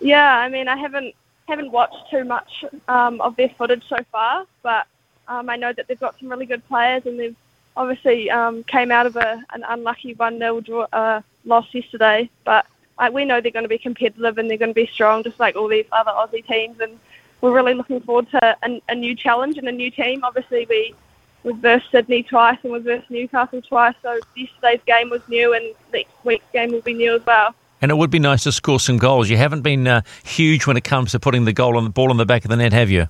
Yeah, 0.00 0.36
I 0.36 0.48
mean, 0.50 0.68
I 0.68 0.76
haven't 0.76 1.14
haven't 1.48 1.72
watched 1.72 2.10
too 2.10 2.24
much 2.24 2.64
um, 2.88 3.20
of 3.20 3.36
their 3.36 3.48
footage 3.48 3.84
so 3.88 3.96
far, 4.12 4.46
but 4.62 4.86
um, 5.28 5.48
I 5.48 5.56
know 5.56 5.72
that 5.72 5.88
they've 5.88 5.98
got 5.98 6.18
some 6.18 6.28
really 6.28 6.46
good 6.46 6.66
players, 6.68 7.06
and 7.06 7.18
they've 7.18 7.36
obviously 7.76 8.30
um, 8.30 8.62
came 8.64 8.90
out 8.90 9.06
of 9.06 9.16
a, 9.16 9.42
an 9.52 9.64
unlucky 9.66 10.14
one 10.14 10.38
0 10.38 10.60
draw 10.60 10.86
uh, 10.92 11.22
loss 11.44 11.66
yesterday. 11.72 12.28
But 12.44 12.66
uh, 12.98 13.10
we 13.12 13.24
know 13.24 13.40
they're 13.40 13.50
going 13.50 13.64
to 13.64 13.68
be 13.68 13.78
competitive 13.78 14.38
and 14.38 14.48
they're 14.48 14.58
going 14.58 14.70
to 14.70 14.74
be 14.74 14.86
strong, 14.86 15.22
just 15.22 15.40
like 15.40 15.56
all 15.56 15.68
these 15.68 15.86
other 15.92 16.10
Aussie 16.10 16.46
teams. 16.46 16.78
And 16.80 16.98
we're 17.40 17.52
really 17.52 17.74
looking 17.74 18.00
forward 18.00 18.30
to 18.30 18.56
a, 18.62 18.82
a 18.88 18.94
new 18.94 19.14
challenge 19.14 19.58
and 19.58 19.68
a 19.68 19.72
new 19.72 19.90
team. 19.90 20.22
Obviously, 20.24 20.66
we 20.68 20.94
we've 21.42 21.56
versed 21.56 21.90
Sydney 21.90 22.22
twice 22.22 22.58
and 22.62 22.72
we've 22.72 22.82
versed 22.82 23.10
Newcastle 23.10 23.62
twice. 23.62 23.94
So 24.02 24.18
yesterday's 24.34 24.80
game 24.86 25.10
was 25.10 25.20
new, 25.28 25.54
and 25.54 25.74
next 25.92 26.12
week's 26.24 26.50
game 26.52 26.72
will 26.72 26.82
be 26.82 26.94
new 26.94 27.16
as 27.16 27.26
well. 27.26 27.54
And 27.82 27.90
it 27.90 27.96
would 27.96 28.10
be 28.10 28.18
nice 28.18 28.44
to 28.44 28.52
score 28.52 28.80
some 28.80 28.96
goals. 28.96 29.28
You 29.28 29.36
haven't 29.36 29.60
been 29.60 29.86
uh, 29.86 30.02
huge 30.24 30.66
when 30.66 30.76
it 30.76 30.84
comes 30.84 31.10
to 31.12 31.20
putting 31.20 31.44
the 31.44 31.52
goal 31.52 31.76
on 31.76 31.84
the 31.84 31.90
ball 31.90 32.10
on 32.10 32.16
the 32.16 32.24
back 32.24 32.44
of 32.44 32.48
the 32.50 32.56
net, 32.56 32.72
have 32.72 32.90
you? 32.90 33.08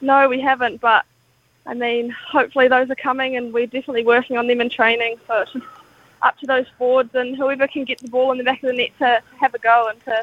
No, 0.00 0.28
we 0.28 0.40
haven't. 0.40 0.80
But 0.80 1.04
I 1.66 1.74
mean, 1.74 2.10
hopefully 2.10 2.68
those 2.68 2.90
are 2.90 2.96
coming, 2.96 3.36
and 3.36 3.52
we're 3.52 3.66
definitely 3.66 4.04
working 4.04 4.36
on 4.38 4.46
them 4.46 4.60
in 4.60 4.70
training. 4.70 5.16
So 5.26 5.42
it's 5.42 5.52
just 5.52 5.66
up 6.22 6.38
to 6.38 6.46
those 6.46 6.66
forwards 6.76 7.14
and 7.14 7.36
whoever 7.36 7.66
can 7.66 7.84
get 7.84 7.98
the 7.98 8.08
ball 8.08 8.32
in 8.32 8.38
the 8.38 8.44
back 8.44 8.62
of 8.62 8.68
the 8.68 8.76
net 8.76 8.90
to, 8.98 9.22
to 9.30 9.38
have 9.40 9.54
a 9.54 9.58
go 9.58 9.88
and 9.88 10.04
to 10.04 10.20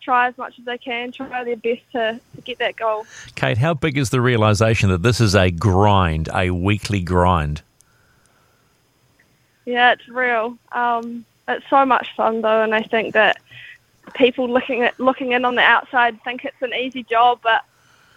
try 0.00 0.28
as 0.28 0.36
much 0.36 0.58
as 0.58 0.64
they 0.64 0.78
can, 0.78 1.12
try 1.12 1.44
their 1.44 1.56
best 1.56 1.82
to, 1.92 2.20
to 2.34 2.40
get 2.42 2.58
that 2.58 2.76
goal. 2.76 3.06
Kate, 3.34 3.58
how 3.58 3.74
big 3.74 3.96
is 3.96 4.10
the 4.10 4.20
realisation 4.20 4.90
that 4.90 5.02
this 5.02 5.20
is 5.20 5.34
a 5.34 5.50
grind, 5.50 6.28
a 6.34 6.50
weekly 6.50 7.00
grind? 7.00 7.62
Yeah, 9.64 9.92
it's 9.92 10.08
real. 10.08 10.58
Um, 10.72 11.24
it's 11.48 11.68
so 11.70 11.84
much 11.84 12.08
fun 12.16 12.40
though, 12.40 12.62
and 12.62 12.74
I 12.74 12.82
think 12.82 13.14
that 13.14 13.38
people 14.14 14.48
looking 14.48 14.82
at 14.82 14.98
looking 14.98 15.32
in 15.32 15.44
on 15.44 15.54
the 15.54 15.62
outside 15.62 16.20
think 16.22 16.44
it's 16.44 16.60
an 16.60 16.74
easy 16.74 17.04
job, 17.04 17.38
but 17.42 17.64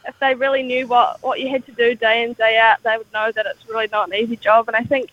if 0.07 0.17
they 0.19 0.35
really 0.35 0.63
knew 0.63 0.87
what, 0.87 1.21
what 1.21 1.39
you 1.39 1.49
had 1.49 1.65
to 1.65 1.71
do 1.71 1.95
day 1.95 2.23
in 2.23 2.33
day 2.33 2.57
out, 2.57 2.81
they 2.83 2.97
would 2.97 3.11
know 3.13 3.31
that 3.31 3.45
it's 3.45 3.67
really 3.69 3.87
not 3.91 4.07
an 4.07 4.15
easy 4.15 4.35
job. 4.35 4.67
And 4.67 4.75
I 4.75 4.83
think 4.83 5.09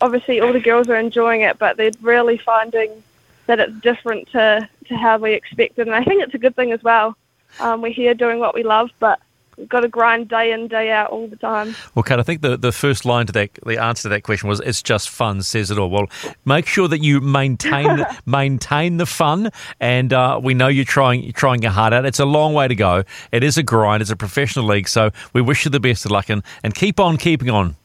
obviously 0.00 0.40
all 0.40 0.52
the 0.52 0.60
girls 0.60 0.88
are 0.88 0.96
enjoying 0.96 1.42
it, 1.42 1.58
but 1.58 1.76
they're 1.76 1.90
really 2.00 2.38
finding 2.38 3.02
that 3.46 3.60
it's 3.60 3.80
different 3.80 4.28
to, 4.30 4.68
to 4.86 4.96
how 4.96 5.18
we 5.18 5.32
expected. 5.32 5.86
And 5.86 5.96
I 5.96 6.04
think 6.04 6.22
it's 6.22 6.34
a 6.34 6.38
good 6.38 6.56
thing 6.56 6.72
as 6.72 6.82
well. 6.82 7.16
Um, 7.58 7.82
we're 7.82 7.92
here 7.92 8.14
doing 8.14 8.38
what 8.38 8.54
we 8.54 8.62
love, 8.62 8.90
but 9.00 9.18
we've 9.56 9.68
got 9.68 9.80
to 9.80 9.88
grind 9.88 10.28
day 10.28 10.52
in, 10.52 10.68
day 10.68 10.90
out 10.90 11.10
all 11.10 11.26
the 11.26 11.36
time. 11.36 11.74
Well, 11.94 12.02
Kat, 12.02 12.20
I 12.20 12.22
think 12.22 12.42
the, 12.42 12.56
the 12.56 12.70
first 12.70 13.04
line 13.04 13.26
to 13.26 13.32
that, 13.32 13.50
the 13.66 13.82
answer 13.82 14.02
to 14.02 14.08
that 14.10 14.22
question 14.22 14.48
was, 14.48 14.60
"It's 14.60 14.82
just 14.82 15.10
fun." 15.10 15.42
Says 15.42 15.70
it 15.70 15.78
all. 15.78 15.90
Well, 15.90 16.06
make 16.44 16.66
sure 16.66 16.86
that 16.86 17.02
you 17.02 17.20
maintain 17.20 18.04
maintain 18.26 18.98
the 18.98 19.06
fun, 19.06 19.50
and 19.80 20.12
uh, 20.12 20.40
we 20.42 20.54
know 20.54 20.68
you're 20.68 20.84
trying 20.84 21.22
you're 21.22 21.32
trying 21.32 21.62
your 21.62 21.72
heart 21.72 21.92
out. 21.92 22.04
It's 22.06 22.20
a 22.20 22.24
long 22.24 22.54
way 22.54 22.68
to 22.68 22.74
go. 22.74 23.02
It 23.32 23.42
is 23.42 23.58
a 23.58 23.62
grind. 23.62 24.00
It's 24.00 24.10
a 24.10 24.16
professional 24.16 24.64
league, 24.66 24.88
so 24.88 25.10
we 25.32 25.42
wish 25.42 25.64
you 25.64 25.70
the 25.70 25.80
best 25.80 26.04
of 26.04 26.12
luck 26.12 26.30
and, 26.30 26.42
and 26.62 26.74
keep 26.74 27.00
on 27.00 27.16
keeping 27.16 27.50
on. 27.50 27.76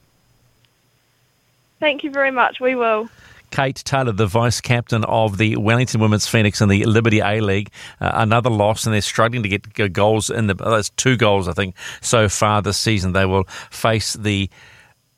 Thank 1.79 2.03
you 2.03 2.11
very 2.11 2.31
much. 2.31 2.59
We 2.59 2.75
will. 2.75 3.09
Kate 3.51 3.75
Taylor, 3.75 4.11
the 4.11 4.27
vice 4.27 4.59
captain 4.59 5.03
of 5.05 5.37
the 5.37 5.55
Wellington 5.55 6.01
Women's 6.01 6.27
Phoenix 6.27 6.59
in 6.61 6.67
the 6.67 6.83
Liberty 6.85 7.19
A 7.19 7.39
League. 7.39 7.69
Uh, 8.01 8.11
another 8.15 8.49
loss, 8.49 8.85
and 8.85 8.93
they're 8.93 9.01
struggling 9.01 9.43
to 9.43 9.49
get 9.49 9.93
goals 9.93 10.29
in 10.29 10.47
the. 10.47 10.55
That's 10.55 10.89
two 10.91 11.15
goals, 11.15 11.47
I 11.47 11.53
think, 11.53 11.75
so 12.01 12.27
far 12.27 12.61
this 12.61 12.77
season. 12.77 13.13
They 13.13 13.25
will 13.25 13.45
face 13.69 14.13
the 14.13 14.49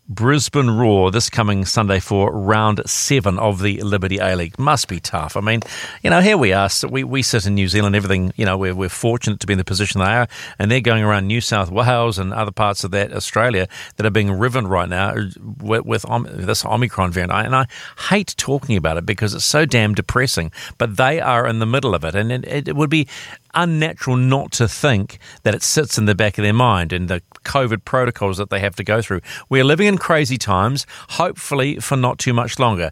Brisbane 0.09 0.69
Roar 0.69 1.11
this 1.11 1.29
coming 1.29 1.65
Sunday 1.65 1.99
for 1.99 2.31
round 2.31 2.81
seven 2.85 3.37
of 3.37 3.61
the 3.61 3.81
Liberty 3.81 4.19
A 4.19 4.37
League. 4.37 4.57
Must 4.57 4.87
be 4.87 5.01
tough. 5.01 5.35
I 5.35 5.41
mean, 5.41 5.59
you 6.01 6.09
know, 6.09 6.21
here 6.21 6.37
we 6.37 6.53
are. 6.53 6.69
We, 6.89 7.03
we 7.03 7.21
sit 7.21 7.45
in 7.45 7.55
New 7.55 7.67
Zealand, 7.67 7.93
everything, 7.93 8.31
you 8.37 8.45
know, 8.45 8.57
we're, 8.57 8.73
we're 8.73 8.87
fortunate 8.87 9.41
to 9.41 9.47
be 9.47 9.53
in 9.53 9.57
the 9.57 9.65
position 9.65 9.99
they 9.99 10.05
are, 10.05 10.27
and 10.57 10.71
they're 10.71 10.79
going 10.79 11.03
around 11.03 11.27
New 11.27 11.41
South 11.41 11.69
Wales 11.69 12.17
and 12.17 12.33
other 12.33 12.51
parts 12.51 12.85
of 12.85 12.91
that 12.91 13.11
Australia 13.11 13.67
that 13.97 14.05
are 14.05 14.11
being 14.11 14.31
riven 14.31 14.65
right 14.67 14.87
now 14.87 15.13
with, 15.61 15.85
with 15.85 16.05
this 16.29 16.63
Omicron 16.63 17.11
variant. 17.11 17.33
And 17.33 17.55
I 17.55 17.65
hate 18.09 18.33
talking 18.37 18.77
about 18.77 18.95
it 18.95 19.05
because 19.05 19.33
it's 19.33 19.43
so 19.43 19.65
damn 19.65 19.93
depressing, 19.93 20.51
but 20.77 20.95
they 20.95 21.19
are 21.19 21.45
in 21.45 21.59
the 21.59 21.65
middle 21.65 21.93
of 21.93 22.05
it. 22.05 22.15
And 22.15 22.31
it, 22.31 22.69
it 22.69 22.75
would 22.77 22.89
be 22.89 23.09
unnatural 23.53 24.15
not 24.15 24.51
to 24.53 24.67
think 24.67 25.19
that 25.43 25.55
it 25.55 25.63
sits 25.63 25.97
in 25.97 26.05
the 26.05 26.15
back 26.15 26.37
of 26.37 26.43
their 26.43 26.53
mind 26.53 26.93
and 26.93 27.07
the 27.07 27.21
COVID 27.43 27.85
protocols 27.85 28.37
that 28.37 28.49
they 28.49 28.59
have 28.59 28.75
to 28.75 28.83
go 28.83 29.01
through. 29.01 29.21
We're 29.49 29.63
living 29.63 29.87
in 29.87 29.97
crazy 29.97 30.37
times, 30.37 30.85
hopefully 31.09 31.79
for 31.79 31.95
not 31.95 32.19
too 32.19 32.33
much 32.33 32.59
longer. 32.59 32.91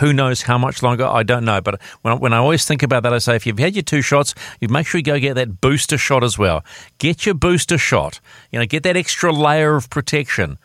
Who 0.00 0.12
knows 0.12 0.42
how 0.42 0.58
much 0.58 0.82
longer? 0.82 1.06
I 1.06 1.22
don't 1.22 1.44
know. 1.44 1.60
But 1.60 1.80
when, 2.02 2.18
when 2.20 2.32
I 2.32 2.36
always 2.36 2.66
think 2.66 2.82
about 2.82 3.02
that, 3.04 3.14
I 3.14 3.18
say 3.18 3.36
if 3.36 3.46
you've 3.46 3.58
had 3.58 3.74
your 3.74 3.82
two 3.82 4.02
shots, 4.02 4.34
you 4.60 4.68
make 4.68 4.86
sure 4.86 4.98
you 4.98 5.04
go 5.04 5.18
get 5.18 5.34
that 5.34 5.60
booster 5.60 5.96
shot 5.96 6.22
as 6.22 6.38
well. 6.38 6.64
Get 6.98 7.24
your 7.24 7.34
booster 7.34 7.78
shot. 7.78 8.20
You 8.52 8.58
know, 8.58 8.66
get 8.66 8.82
that 8.82 8.96
extra 8.96 9.32
layer 9.32 9.76
of 9.76 9.88
protection 9.88 10.58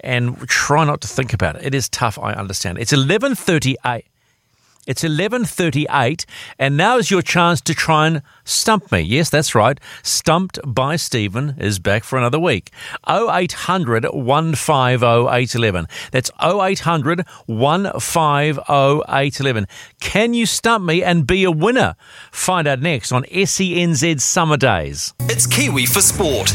and 0.00 0.36
try 0.48 0.84
not 0.84 1.00
to 1.00 1.08
think 1.08 1.32
about 1.32 1.56
it. 1.56 1.64
It 1.64 1.74
is 1.74 1.88
tough, 1.88 2.18
I 2.18 2.32
understand. 2.32 2.78
It's 2.78 2.92
11:38. 2.92 4.04
It's 4.86 5.02
11:38 5.02 6.26
and 6.58 6.76
now 6.76 6.98
is 6.98 7.10
your 7.10 7.22
chance 7.22 7.60
to 7.62 7.74
try 7.74 8.06
and 8.06 8.22
stump 8.44 8.92
me. 8.92 9.00
Yes, 9.00 9.30
that's 9.30 9.54
right. 9.54 9.80
Stumped 10.02 10.58
by 10.66 10.96
Stephen 10.96 11.54
is 11.58 11.78
back 11.78 12.04
for 12.04 12.18
another 12.18 12.38
week. 12.38 12.70
0800 13.08 14.04
150 14.12 15.06
811. 15.06 15.86
That's 16.12 16.30
0800 16.42 17.24
150 17.46 18.60
811. 19.08 19.66
Can 20.00 20.34
you 20.34 20.44
stump 20.44 20.84
me 20.84 21.02
and 21.02 21.26
be 21.26 21.44
a 21.44 21.50
winner? 21.50 21.96
Find 22.30 22.66
out 22.68 22.80
next 22.80 23.12
on 23.12 23.24
SENZ 23.24 24.20
Summer 24.20 24.56
Days. 24.56 25.14
It's 25.20 25.46
Kiwi 25.46 25.86
for 25.86 26.00
Sport. 26.00 26.52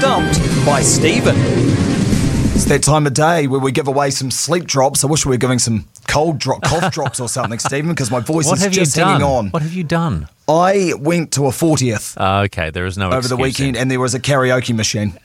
Stumped 0.00 0.40
by 0.64 0.80
Stephen. 0.80 1.34
It's 1.36 2.64
that 2.64 2.82
time 2.82 3.06
of 3.06 3.12
day 3.12 3.46
where 3.46 3.60
we 3.60 3.70
give 3.70 3.86
away 3.86 4.08
some 4.08 4.30
sleep 4.30 4.64
drops. 4.64 5.04
I 5.04 5.08
wish 5.08 5.26
we 5.26 5.30
were 5.30 5.36
giving 5.36 5.58
some 5.58 5.84
cold 6.08 6.38
drop, 6.38 6.62
cough 6.62 6.90
drops 6.94 7.20
or 7.20 7.28
something, 7.28 7.58
Stephen, 7.58 7.90
because 7.90 8.10
my 8.10 8.20
voice 8.20 8.46
What 8.46 8.62
is 8.64 8.74
just 8.74 8.96
hanging 8.96 9.22
on. 9.22 9.50
What 9.50 9.60
have 9.60 9.74
you 9.74 9.84
done? 9.84 10.26
I 10.48 10.94
went 10.98 11.32
to 11.32 11.44
a 11.48 11.50
40th 11.50 12.14
ah, 12.16 12.40
okay, 12.44 12.70
there 12.70 12.86
is 12.86 12.96
no 12.96 13.10
over 13.12 13.28
the 13.28 13.36
weekend 13.36 13.76
and 13.76 13.90
there 13.90 14.00
was 14.00 14.14
a 14.14 14.20
karaoke 14.20 14.74
machine. 14.74 15.18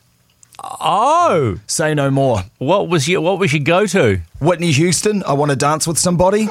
Oh, 0.61 1.57
say 1.67 1.93
no 1.93 2.11
more. 2.11 2.43
What 2.57 2.89
was 2.89 3.07
your 3.07 3.21
What 3.21 3.39
was 3.39 3.53
your 3.53 3.63
go 3.63 3.85
to? 3.85 4.19
Whitney 4.41 4.73
Houston. 4.73 5.23
I 5.23 5.31
want 5.31 5.51
to 5.51 5.55
dance 5.55 5.87
with 5.87 5.97
somebody. 5.97 6.49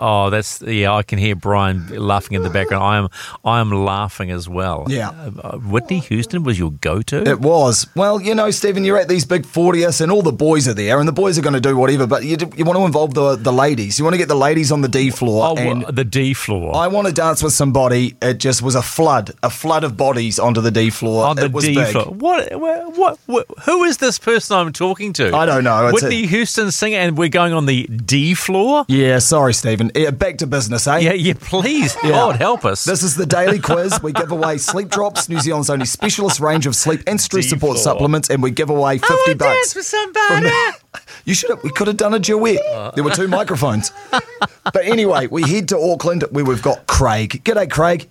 Oh, 0.00 0.30
that's 0.30 0.62
yeah. 0.62 0.92
I 0.94 1.02
can 1.02 1.18
hear 1.18 1.36
Brian 1.36 1.86
laughing 1.88 2.34
in 2.36 2.42
the 2.42 2.50
background. 2.50 2.82
I 2.82 2.96
am 2.96 3.08
I 3.44 3.60
am 3.60 3.70
laughing 3.70 4.30
as 4.30 4.48
well. 4.48 4.86
Yeah. 4.88 5.10
Uh, 5.10 5.58
Whitney 5.58 5.98
Houston 6.00 6.42
was 6.42 6.58
your 6.58 6.70
go-to. 6.70 7.22
It 7.28 7.40
was. 7.40 7.86
Well, 7.94 8.20
you 8.20 8.34
know, 8.34 8.50
Stephen, 8.50 8.84
you're 8.84 8.98
at 8.98 9.08
these 9.08 9.24
big 9.26 9.42
40s 9.42 10.00
and 10.00 10.10
all 10.10 10.22
the 10.22 10.32
boys 10.32 10.66
are 10.66 10.74
there 10.74 10.98
and 10.98 11.06
the 11.06 11.12
boys 11.12 11.38
are 11.38 11.42
going 11.42 11.54
to 11.54 11.60
do 11.60 11.76
whatever, 11.76 12.06
but 12.06 12.24
you, 12.24 12.36
you 12.56 12.64
want 12.64 12.78
to 12.78 12.84
involve 12.84 13.14
the, 13.14 13.36
the 13.36 13.52
ladies. 13.52 13.98
You 13.98 14.04
want 14.04 14.14
to 14.14 14.18
get 14.18 14.28
the 14.28 14.34
ladies 14.34 14.72
on 14.72 14.80
the 14.80 14.88
D 14.88 15.10
floor. 15.10 15.48
Oh, 15.50 15.56
and 15.58 15.84
the 15.86 16.04
D 16.04 16.32
floor. 16.32 16.74
I 16.74 16.86
want 16.88 17.06
to 17.06 17.12
dance 17.12 17.42
with 17.42 17.52
somebody. 17.52 18.16
It 18.22 18.38
just 18.38 18.62
was 18.62 18.74
a 18.74 18.82
flood, 18.82 19.32
a 19.42 19.50
flood 19.50 19.84
of 19.84 19.96
bodies 19.96 20.38
onto 20.38 20.60
the 20.62 20.70
D 20.70 20.88
floor. 20.90 21.26
on 21.26 21.36
the 21.36 21.44
it 21.44 21.52
was 21.52 21.64
D 21.64 21.74
big. 21.74 21.88
floor. 21.92 22.06
What, 22.06 22.58
what, 22.58 23.18
what? 23.26 23.46
Who 23.64 23.84
is 23.84 23.98
this 23.98 24.18
person 24.18 24.56
I'm 24.56 24.72
talking 24.72 25.12
to? 25.14 25.34
I 25.36 25.44
don't 25.44 25.64
know. 25.64 25.88
It's 25.88 26.02
Whitney 26.02 26.26
Houston 26.26 26.70
singer, 26.70 26.96
and 26.96 27.18
we're 27.18 27.28
going 27.28 27.52
on 27.52 27.66
the 27.66 27.84
D 27.86 28.34
floor. 28.34 28.84
Yeah, 28.88 29.18
sorry, 29.18 29.52
Stephen. 29.54 29.89
Yeah, 29.94 30.10
back 30.10 30.38
to 30.38 30.46
business, 30.46 30.86
eh? 30.86 30.98
Yeah, 30.98 31.12
yeah. 31.12 31.34
Please, 31.40 31.94
God 32.02 32.36
help 32.36 32.64
us. 32.64 32.84
This 32.84 33.02
is 33.02 33.16
the 33.16 33.26
daily 33.26 33.58
quiz. 33.68 34.02
We 34.02 34.12
give 34.12 34.30
away 34.32 34.58
sleep 34.58 34.88
drops, 34.88 35.28
New 35.28 35.40
Zealand's 35.40 35.70
only 35.70 35.86
specialist 35.86 36.40
range 36.40 36.66
of 36.66 36.74
sleep 36.76 37.02
and 37.06 37.20
stress 37.20 37.48
support 37.48 37.76
D-floor. 37.76 37.94
supplements, 37.94 38.30
and 38.30 38.42
we 38.42 38.50
give 38.50 38.70
away 38.70 38.98
fifty 38.98 39.14
I 39.14 39.16
wanna 39.26 39.34
bucks. 39.36 39.56
dance 39.56 39.74
with 39.76 39.86
somebody. 39.86 40.50
You 41.26 41.34
should 41.34 41.50
have. 41.50 41.62
We 41.62 41.70
could 41.70 41.86
have 41.86 41.98
done 41.98 42.14
a 42.14 42.18
duet. 42.18 42.60
There 42.94 43.04
were 43.04 43.10
two 43.10 43.28
microphones. 43.28 43.92
But 44.10 44.84
anyway, 44.84 45.26
we 45.28 45.42
head 45.42 45.68
to 45.68 45.78
Auckland 45.78 46.24
where 46.30 46.44
we've 46.44 46.62
got 46.62 46.86
Craig. 46.86 47.42
G'day, 47.44 47.70
Craig. 47.70 48.08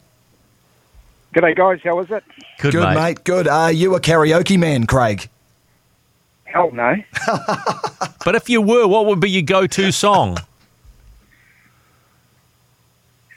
G'day, 1.34 1.56
guys. 1.58 1.80
How 1.84 2.00
is 2.00 2.10
it? 2.12 2.24
Good, 2.60 2.76
mate. 2.76 3.24
Good. 3.24 3.48
Are 3.48 3.72
you 3.72 3.96
a 3.96 4.00
karaoke 4.00 4.58
man, 4.60 4.86
Craig? 4.86 5.28
Hell 6.46 6.72
no. 6.72 6.96
But 8.26 8.36
if 8.36 8.50
you 8.50 8.62
were, 8.62 8.86
what 8.88 9.06
would 9.08 9.20
be 9.22 9.30
your 9.30 9.42
go-to 9.44 9.92
song? 9.92 10.38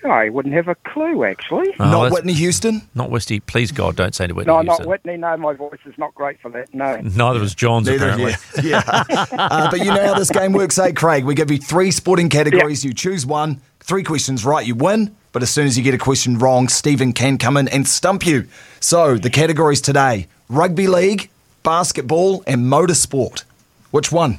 I 0.05 0.29
wouldn't 0.31 0.55
have 0.55 0.69
a 0.69 0.75
clue, 0.75 1.25
actually. 1.25 1.75
Oh, 1.79 1.91
Not 1.91 2.13
Whitney 2.13 2.33
Houston. 2.33 2.83
Not 2.95 3.11
Whitney. 3.11 3.41
Please, 3.41 3.71
God, 3.71 3.95
don't 3.97 4.15
say 4.15 4.27
to 4.27 4.35
Whitney 4.35 4.53
No, 4.53 4.61
Houston. 4.63 4.83
not 4.85 4.89
Whitney. 4.89 5.17
No, 5.17 5.37
my 5.37 5.53
voice 5.53 5.79
is 5.87 5.97
not 5.97 6.15
great 6.15 6.41
for 6.41 6.51
that. 6.51 6.75
No. 6.75 6.97
Neither 7.01 7.39
was 7.41 7.55
John's 7.55 7.87
Neither, 7.87 8.11
apparently. 8.11 8.33
yeah. 8.69 8.83
yeah. 9.09 9.25
Uh, 9.33 9.71
but 9.71 9.79
you 9.81 9.87
know 9.87 10.05
how 10.05 10.15
this 10.15 10.31
game 10.31 10.53
works, 10.53 10.79
eh, 10.79 10.93
Craig? 10.93 11.25
We 11.25 11.35
give 11.35 11.51
you 11.51 11.59
three 11.59 11.91
sporting 11.91 12.29
categories. 12.29 12.85
You 12.85 12.93
choose 12.93 13.25
one. 13.25 13.61
Three 13.81 14.03
questions 14.03 14.45
right, 14.45 14.67
you 14.67 14.75
win. 14.75 15.15
But 15.33 15.43
as 15.43 15.51
soon 15.51 15.67
as 15.67 15.77
you 15.79 15.85
get 15.85 15.95
a 15.95 15.99
question 15.99 16.39
wrong, 16.39 16.69
Stephen 16.69 17.13
can 17.13 17.39
come 17.39 17.57
in 17.57 17.69
and 17.69 17.87
stump 17.89 18.27
you. 18.27 18.47
So 18.81 19.17
the 19.17 19.31
categories 19.31 19.81
today: 19.81 20.27
rugby 20.49 20.87
league, 20.87 21.31
basketball, 21.63 22.43
and 22.47 22.67
motorsport. 22.67 23.45
Which 23.91 24.13
one? 24.13 24.39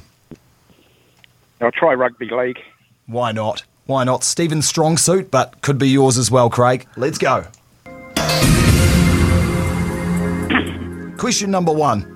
I'll 1.60 1.70
try 1.72 1.94
rugby 1.94 2.28
league. 2.30 2.58
Why 3.06 3.32
not? 3.32 3.64
Why 3.86 4.04
not? 4.04 4.24
Stephen's 4.24 4.66
strong 4.66 4.96
suit, 4.96 5.30
but 5.30 5.60
could 5.60 5.78
be 5.78 5.88
yours 5.88 6.16
as 6.16 6.30
well, 6.30 6.48
Craig. 6.48 6.86
Let's 6.96 7.18
go. 7.18 7.44
Question 11.18 11.50
number 11.50 11.72
one. 11.72 12.10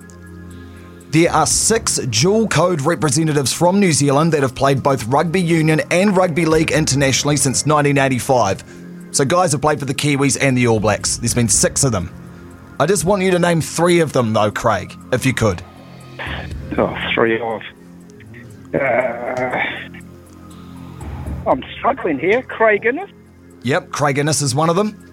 There 1.11 1.31
are 1.31 1.47
six 1.47 1.97
dual 1.99 2.49
code 2.49 2.83
representatives 2.83 3.53
from 3.53 3.81
New 3.81 3.93
Zealand 3.93 4.33
that 4.33 4.43
have 4.43 4.55
played 4.55 4.83
both 4.83 5.07
rugby 5.07 5.41
union 5.41 5.81
and 5.91 6.15
rugby 6.15 6.45
league 6.45 6.71
internationally 6.71 7.37
since 7.39 7.65
1985. 7.65 9.09
So, 9.13 9.25
guys 9.25 9.53
have 9.53 9.63
played 9.63 9.79
for 9.79 9.87
the 9.87 9.95
Kiwis 9.95 10.37
and 10.41 10.57
the 10.57 10.69
All 10.69 10.81
Blacks. 10.81 11.17
There's 11.17 11.35
been 11.35 11.49
six 11.49 11.83
of 11.83 11.93
them. 11.93 12.11
I 12.79 12.87
just 12.87 13.05
want 13.05 13.23
you 13.23 13.31
to 13.31 13.39
name 13.39 13.63
three 13.63 14.01
of 14.01 14.13
them, 14.13 14.35
though, 14.35 14.51
Craig, 14.51 14.95
if 15.11 15.25
you 15.25 15.33
could. 15.33 15.63
Oh, 16.77 16.95
three 17.15 17.41
of. 17.41 17.63
Uh, 18.75 19.65
I'm 21.49 21.65
struggling 21.79 22.19
here. 22.19 22.43
Craig 22.43 22.85
Innes 22.87 23.09
Yep, 23.63 23.91
Craig 23.91 24.19
Innes 24.19 24.41
is 24.43 24.55
one 24.55 24.71
of 24.71 24.77
them. 24.77 25.05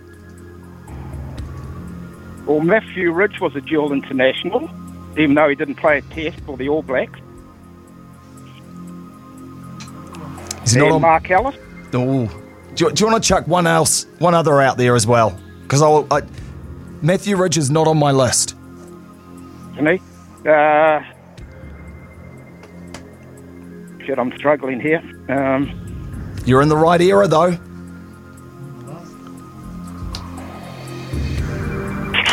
or 2.48 2.62
Matthew 2.64 3.12
Ridge 3.12 3.40
was 3.41 3.56
a 3.56 3.62
dual 3.62 3.91
international, 3.91 4.70
even 5.18 5.34
though 5.34 5.49
he 5.49 5.56
didn't 5.56 5.76
play 5.76 5.98
a 5.98 6.02
test 6.03 6.40
for 6.41 6.56
the 6.57 6.70
All 6.70 6.84
Blacks. 6.84 7.20
He's 10.62 10.76
not 10.76 10.91
on. 10.91 11.02
Marc 11.02 11.30
Ellis. 11.32 11.56
Oh, 11.94 12.28
do, 12.76 12.86
you- 12.86 12.91
do 12.91 13.03
you 13.06 13.12
want 13.12 13.24
to 13.24 13.28
chuck 13.28 13.48
one 13.48 13.66
else, 13.68 14.06
one 14.20 14.34
other 14.36 14.62
out 14.62 14.78
there 14.78 14.95
as 14.95 15.07
well? 15.07 15.40
Because 15.64 15.82
I, 15.82 15.90
I, 16.16 16.22
Matthew 17.02 17.36
Ridge 17.38 17.57
is 17.57 17.72
not 17.72 17.88
on 17.88 17.98
my 17.98 18.12
list. 18.12 18.56
Isn't 19.74 19.88
he? 19.88 20.02
Uh, 20.48 21.02
shit, 24.06 24.20
I'm 24.20 24.36
struggling 24.38 24.80
here. 24.80 25.02
Um, 25.30 25.82
You're 26.45 26.61
in 26.61 26.69
the 26.69 26.77
right 26.77 27.01
era, 27.01 27.27
though. 27.27 27.57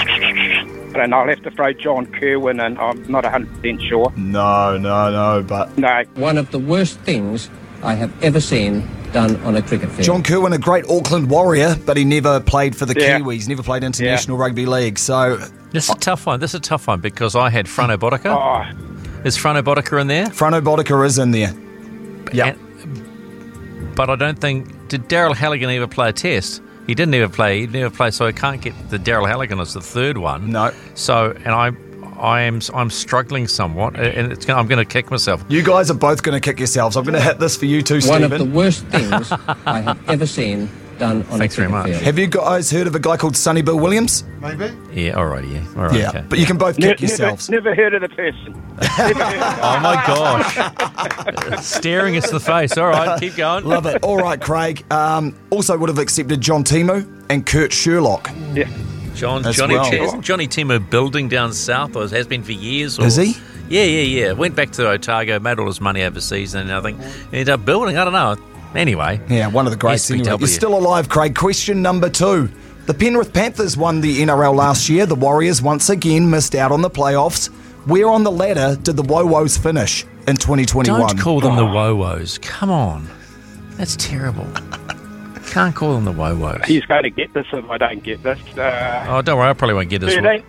I 0.05 0.94
don't 0.94 1.10
know. 1.10 1.18
I'll 1.20 1.28
have 1.28 1.43
to 1.43 1.51
throw 1.51 1.72
John 1.72 2.06
Kirwan, 2.06 2.60
and 2.64 2.78
I'm 2.78 3.10
not 3.10 3.24
100% 3.24 3.89
sure. 3.89 4.12
No, 4.16 4.76
no, 4.76 5.10
no, 5.10 5.43
but 5.43 5.76
No. 5.78 6.05
One 6.16 6.36
of 6.36 6.51
the 6.51 6.59
worst 6.59 6.98
things 7.01 7.48
I 7.82 7.94
have 7.94 8.12
ever 8.22 8.40
seen 8.40 8.86
done 9.12 9.36
on 9.44 9.56
a 9.56 9.62
cricket 9.62 9.90
field. 9.90 10.02
John 10.05 10.22
Kirwan, 10.22 10.52
a 10.52 10.59
great 10.59 10.84
Auckland 10.89 11.30
Warrior, 11.30 11.76
but 11.86 11.97
he 11.97 12.05
never 12.05 12.40
played 12.40 12.76
for 12.76 12.84
the 12.86 12.94
Yeah. 12.98 13.18
Kiwis, 13.20 13.48
never 13.48 13.62
played 13.62 13.84
international 13.84 14.36
rugby 14.36 14.66
league. 14.66 14.98
So 14.98 15.39
This 15.70 15.89
is 15.89 15.94
a 15.94 15.98
tough 15.98 16.26
one. 16.26 16.40
This 16.40 16.51
is 16.51 16.56
a 16.56 16.60
tough 16.60 16.86
one 16.86 17.01
because 17.01 17.34
I 17.34 17.48
had 17.48 17.66
Frano 17.66 17.97
Botica. 17.97 18.34
Oh. 18.36 19.24
Is 19.24 19.39
Frano 19.39 19.62
Botica 19.62 19.98
in 20.01 20.06
there? 20.09 20.26
Frano 20.26 20.60
Botica 20.60 21.05
is 21.06 21.18
in 21.18 21.30
there. 21.30 21.55
Yeah. 22.32 22.55
But 23.94 24.10
I 24.10 24.16
don't 24.16 24.39
think 24.39 24.89
did 24.89 25.09
Daryl 25.09 25.35
Halligan 25.35 25.70
ever 25.70 25.86
play 25.86 26.09
a 26.09 26.12
test? 26.12 26.62
He 26.86 26.94
didn't 26.94 27.14
ever 27.14 27.32
play. 27.32 27.60
He 27.60 27.66
never 27.66 27.94
play, 27.94 28.10
so 28.10 28.27
I 28.27 28.32
can't 28.32 28.60
get 28.60 28.74
the 28.90 28.98
Daryl 28.98 29.27
Halligan 29.28 29.60
as 29.60 29.74
the 29.74 29.81
third 29.81 30.19
one. 30.19 30.51
No. 30.51 30.73
So 30.94 31.31
and 31.44 31.48
I, 31.48 31.70
I 32.19 32.43
am 32.43 32.60
I'm 32.74 32.90
struggling 32.90 33.47
somewhat, 33.47 33.97
and 33.97 34.32
it's 34.32 34.44
gonna, 34.44 34.59
I'm 34.59 34.66
going 34.66 34.85
to 34.85 34.90
kick 34.90 35.10
myself. 35.10 35.44
You 35.48 35.62
guys 35.62 35.90
are 35.90 35.94
both 35.94 36.23
going 36.23 36.40
to 36.40 36.40
kick 36.40 36.59
yourselves. 36.59 36.97
I'm 36.97 37.05
going 37.05 37.14
to 37.14 37.20
hit 37.20 37.39
this 37.39 37.56
for 37.56 37.66
you 37.66 37.82
too, 37.82 37.94
One 37.94 38.02
Stephen. 38.02 38.32
of 38.32 38.39
the 38.39 38.44
worst 38.44 38.85
things 38.89 39.32
I 39.64 39.81
have 39.81 40.09
ever 40.09 40.27
seen 40.27 40.69
done 41.03 41.16
on 41.31 41.39
Thanks 41.39 41.55
a 41.57 41.61
very 41.62 41.70
much. 41.70 41.87
field. 41.87 42.03
Have 42.03 42.19
you 42.19 42.27
guys 42.29 42.70
heard 42.70 42.87
of 42.87 42.95
a 42.95 42.99
guy 43.01 43.16
called 43.16 43.37
Sonny 43.37 43.61
Bill 43.62 43.79
Williams? 43.79 44.24
Maybe. 44.41 44.70
Yeah. 44.93 45.12
All 45.15 45.27
right. 45.27 45.45
Yeah. 45.45 45.65
All 45.77 45.83
right. 45.87 45.95
yeah, 45.99 46.09
okay. 46.11 46.24
but 46.29 46.39
you 46.39 46.47
can 46.47 46.57
both 46.59 46.79
Ne- 46.79 46.89
kick 46.89 47.01
yourselves. 47.01 47.51
Never, 47.51 47.70
never 47.70 47.83
heard 47.83 47.95
of 47.95 48.03
the 48.03 48.09
person. 48.09 48.55
Oh 49.65 49.79
my 49.81 49.95
gosh! 50.07 51.62
Staring 51.65 52.16
us 52.16 52.29
in 52.29 52.35
the 52.35 52.41
face. 52.41 52.77
All 52.77 52.89
right, 52.89 53.19
keep 53.20 53.37
going. 53.37 53.65
Love 53.65 53.87
it. 53.87 54.03
All 54.03 54.16
right, 54.19 54.41
Craig. 54.41 54.85
Um, 54.93 55.37
also 55.51 55.77
would 55.77 55.89
have 55.89 55.99
accepted 55.99 56.41
John 56.41 56.65
Timu 56.65 57.27
and 57.31 57.45
Kurt 57.47 57.73
Sherlock. 57.73 58.31
Yeah. 58.55 58.69
John 59.15 59.45
As 59.47 59.57
Johnny 59.57 59.74
well. 59.74 59.93
isn't 59.93 60.23
Johnny 60.23 60.49
Timu 60.49 60.89
building 60.91 61.29
down 61.29 61.53
south, 61.53 61.97
or 61.97 62.09
has 62.09 62.27
been 62.27 62.43
for 62.43 62.53
years. 62.53 62.99
Or, 62.99 63.05
Is 63.07 63.16
he? 63.16 63.37
Yeah, 63.69 63.85
yeah, 63.85 64.03
yeah. 64.27 64.33
Went 64.33 64.57
back 64.57 64.70
to 64.73 64.89
Otago, 64.89 65.39
made 65.39 65.59
all 65.59 65.66
his 65.66 65.81
money 65.81 66.03
overseas, 66.03 66.55
and 66.55 66.73
I 66.73 66.81
think 66.81 66.99
ended 67.27 67.49
up 67.51 67.65
building. 67.65 67.97
I 67.97 68.05
don't 68.05 68.12
know. 68.12 68.37
Anyway, 68.74 69.20
Yeah, 69.28 69.49
one 69.49 69.66
of 69.66 69.73
the 69.73 69.77
greats. 69.78 70.11
Anyway. 70.11 70.27
SBW. 70.28 70.39
You're 70.40 70.49
still 70.49 70.77
alive, 70.77 71.09
Craig. 71.09 71.35
Question 71.36 71.82
number 71.82 72.09
two. 72.09 72.49
The 72.86 72.94
Penrith 72.94 73.32
Panthers 73.32 73.77
won 73.77 74.01
the 74.01 74.20
NRL 74.23 74.55
last 74.55 74.89
year. 74.89 75.07
The 75.07 75.15
Warriors 75.15 75.62
once 75.62 75.89
again 75.90 76.28
missed 76.31 76.55
out 76.55 76.73
on 76.73 76.82
the 76.82 76.90
playoffs. 76.90 77.47
Where 77.86 78.09
on 78.09 78.23
the 78.24 78.31
ladder 78.31 78.77
did 78.81 78.97
the 78.97 79.03
Woes 79.03 79.57
finish 79.59 80.05
in 80.27 80.36
2021? 80.36 81.01
Don't 81.01 81.19
call 81.19 81.40
them 81.40 81.57
the 81.57 81.62
Wowos. 81.65 82.40
Come 82.40 82.70
on, 82.70 83.09
that's 83.77 83.97
terrible. 83.97 84.47
Can't 85.51 85.74
call 85.74 85.94
them 85.94 86.05
the 86.05 86.12
Wowos. 86.12 86.65
He's 86.65 86.85
going 86.86 87.03
to 87.03 87.11
get 87.11 87.32
this 87.35 87.47
if 87.53 87.69
I 87.69 87.77
don't 87.78 88.03
get 88.03 88.23
this. 88.23 88.39
Uh, 88.57 89.07
Oh, 89.09 89.20
don't 89.23 89.36
worry, 89.39 89.51
I 89.51 89.53
probably 89.53 89.74
won't 89.74 89.90
get 89.90 90.01
this 90.01 90.15
one. 90.15 90.24
13. 90.24 90.44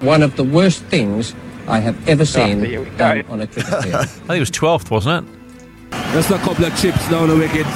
One 0.00 0.22
of 0.22 0.36
the 0.36 0.44
worst 0.44 0.82
things 0.84 1.34
I 1.68 1.80
have 1.80 2.08
ever 2.08 2.24
seen 2.24 2.60
there 2.60 2.80
we 2.80 2.86
go. 2.90 2.96
done 2.96 3.24
on 3.28 3.40
a 3.42 3.46
cricket 3.46 3.70
field. 3.82 3.94
I 3.94 4.04
think 4.06 4.30
it 4.30 4.40
was 4.40 4.50
12th, 4.50 4.90
wasn't 4.90 5.28
it? 5.28 5.39
Just 6.12 6.30
a 6.30 6.38
couple 6.38 6.64
of 6.64 6.76
chips 6.76 7.08
down 7.08 7.28
the 7.28 7.36
wicket, 7.36 7.66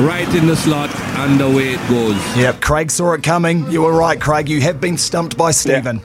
right 0.00 0.26
in 0.34 0.46
the 0.46 0.56
slot, 0.56 0.88
and 1.18 1.38
away 1.40 1.74
it 1.74 1.88
goes. 1.88 2.16
Yep, 2.36 2.62
Craig 2.62 2.90
saw 2.90 3.12
it 3.12 3.22
coming. 3.22 3.70
You 3.70 3.82
were 3.82 3.92
right, 3.92 4.18
Craig. 4.18 4.48
You 4.48 4.62
have 4.62 4.80
been 4.80 4.96
stumped 4.96 5.36
by 5.36 5.50
Stephen. 5.50 6.00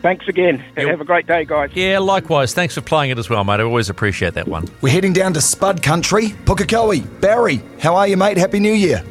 Thanks 0.00 0.28
again. 0.28 0.58
Have 0.76 1.00
a 1.00 1.04
great 1.04 1.26
day, 1.26 1.44
guys. 1.44 1.70
Yeah, 1.74 1.98
likewise. 1.98 2.54
Thanks 2.54 2.74
for 2.74 2.80
playing 2.82 3.10
it 3.10 3.18
as 3.18 3.28
well, 3.28 3.42
mate. 3.42 3.58
I 3.58 3.64
always 3.64 3.90
appreciate 3.90 4.34
that 4.34 4.46
one. 4.46 4.66
We're 4.80 4.92
heading 4.92 5.12
down 5.12 5.34
to 5.34 5.40
Spud 5.40 5.82
Country, 5.82 6.28
Pukekohe. 6.44 7.20
Barry, 7.20 7.60
how 7.80 7.96
are 7.96 8.06
you, 8.06 8.16
mate? 8.16 8.36
Happy 8.36 8.60
New 8.60 8.72
Year. 8.72 9.02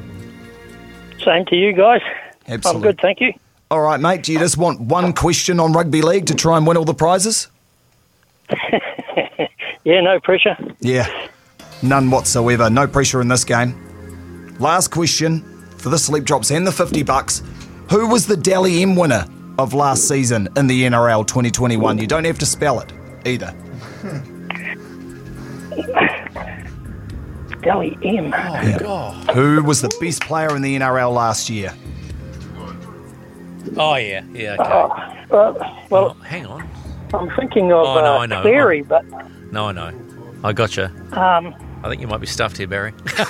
Same 1.26 1.46
to 1.48 1.56
you 1.58 1.74
guys. 1.74 2.02
Absolutely. 2.48 2.88
I'm 2.88 2.96
good, 2.96 3.02
thank 3.02 3.20
you. 3.20 3.34
All 3.70 3.82
right, 3.82 4.00
mate. 4.00 4.24
Do 4.24 4.32
you 4.32 4.40
just 4.40 4.58
want 4.58 4.80
one 4.80 5.12
question 5.12 5.60
on 5.60 5.74
rugby 5.74 6.02
league 6.02 6.28
to 6.28 6.36
try 6.36 6.56
and 6.56 6.66
win 6.66 6.78
all 6.78 6.86
the 6.86 6.94
prizes? 6.94 7.50
Yeah, 9.84 10.02
no 10.02 10.20
pressure. 10.20 10.58
Yeah, 10.80 11.08
none 11.82 12.10
whatsoever. 12.12 12.70
No 12.70 12.88
pressure 12.88 13.22
in 13.22 13.28
this 13.28 13.44
game. 13.44 14.56
Last 14.60 14.90
question 14.90 15.42
for 15.78 15.90
the 15.90 16.00
sleep 16.00 16.24
drops 16.24 16.52
and 16.52 16.66
the 16.66 16.72
50 16.72 17.04
bucks. 17.04 17.44
Who 17.92 18.08
was 18.08 18.28
the 18.28 18.36
Dally 18.38 18.82
M 18.82 18.96
winner 18.96 19.26
of 19.58 19.74
last 19.74 20.08
season 20.08 20.50
in 20.58 20.68
the 20.68 20.84
NRL 20.84 21.26
2021? 21.26 21.98
You 22.00 22.08
don't 22.08 22.26
have 22.26 22.40
to 22.40 22.46
spell 22.46 22.80
it 22.80 22.92
either. 23.26 23.54
Dally 27.62 27.98
M. 28.04 28.28
Yeah. 28.30 29.12
Who 29.34 29.64
was 29.64 29.82
the 29.82 29.96
best 30.00 30.22
player 30.22 30.56
in 30.56 30.62
the 30.62 30.78
NRL 30.78 31.14
last 31.14 31.50
year? 31.50 31.74
Oh, 33.76 33.96
yeah. 33.96 34.24
Yeah, 34.34 34.56
okay. 34.60 35.26
Oh, 35.32 35.38
uh, 35.38 35.84
well, 35.90 36.14
hang 36.16 36.46
on. 36.46 36.68
I'm 37.14 37.30
thinking 37.36 37.72
of 37.72 37.86
Oh, 37.86 37.96
no, 37.96 38.14
uh, 38.16 38.20
I 38.20 38.26
know. 38.26 38.42
Cleary, 38.42 38.82
but 38.84 39.06
No, 39.52 39.68
I 39.68 39.72
know. 39.72 39.92
I 40.44 40.54
gotcha. 40.54 40.92
um, 41.14 41.56
I 41.84 41.90
think 41.90 42.00
you 42.02 42.08
might 42.08 42.20
be 42.22 42.28
stuffed 42.28 42.58
here, 42.58 42.68
Barry. 42.68 42.94
but 43.18 43.28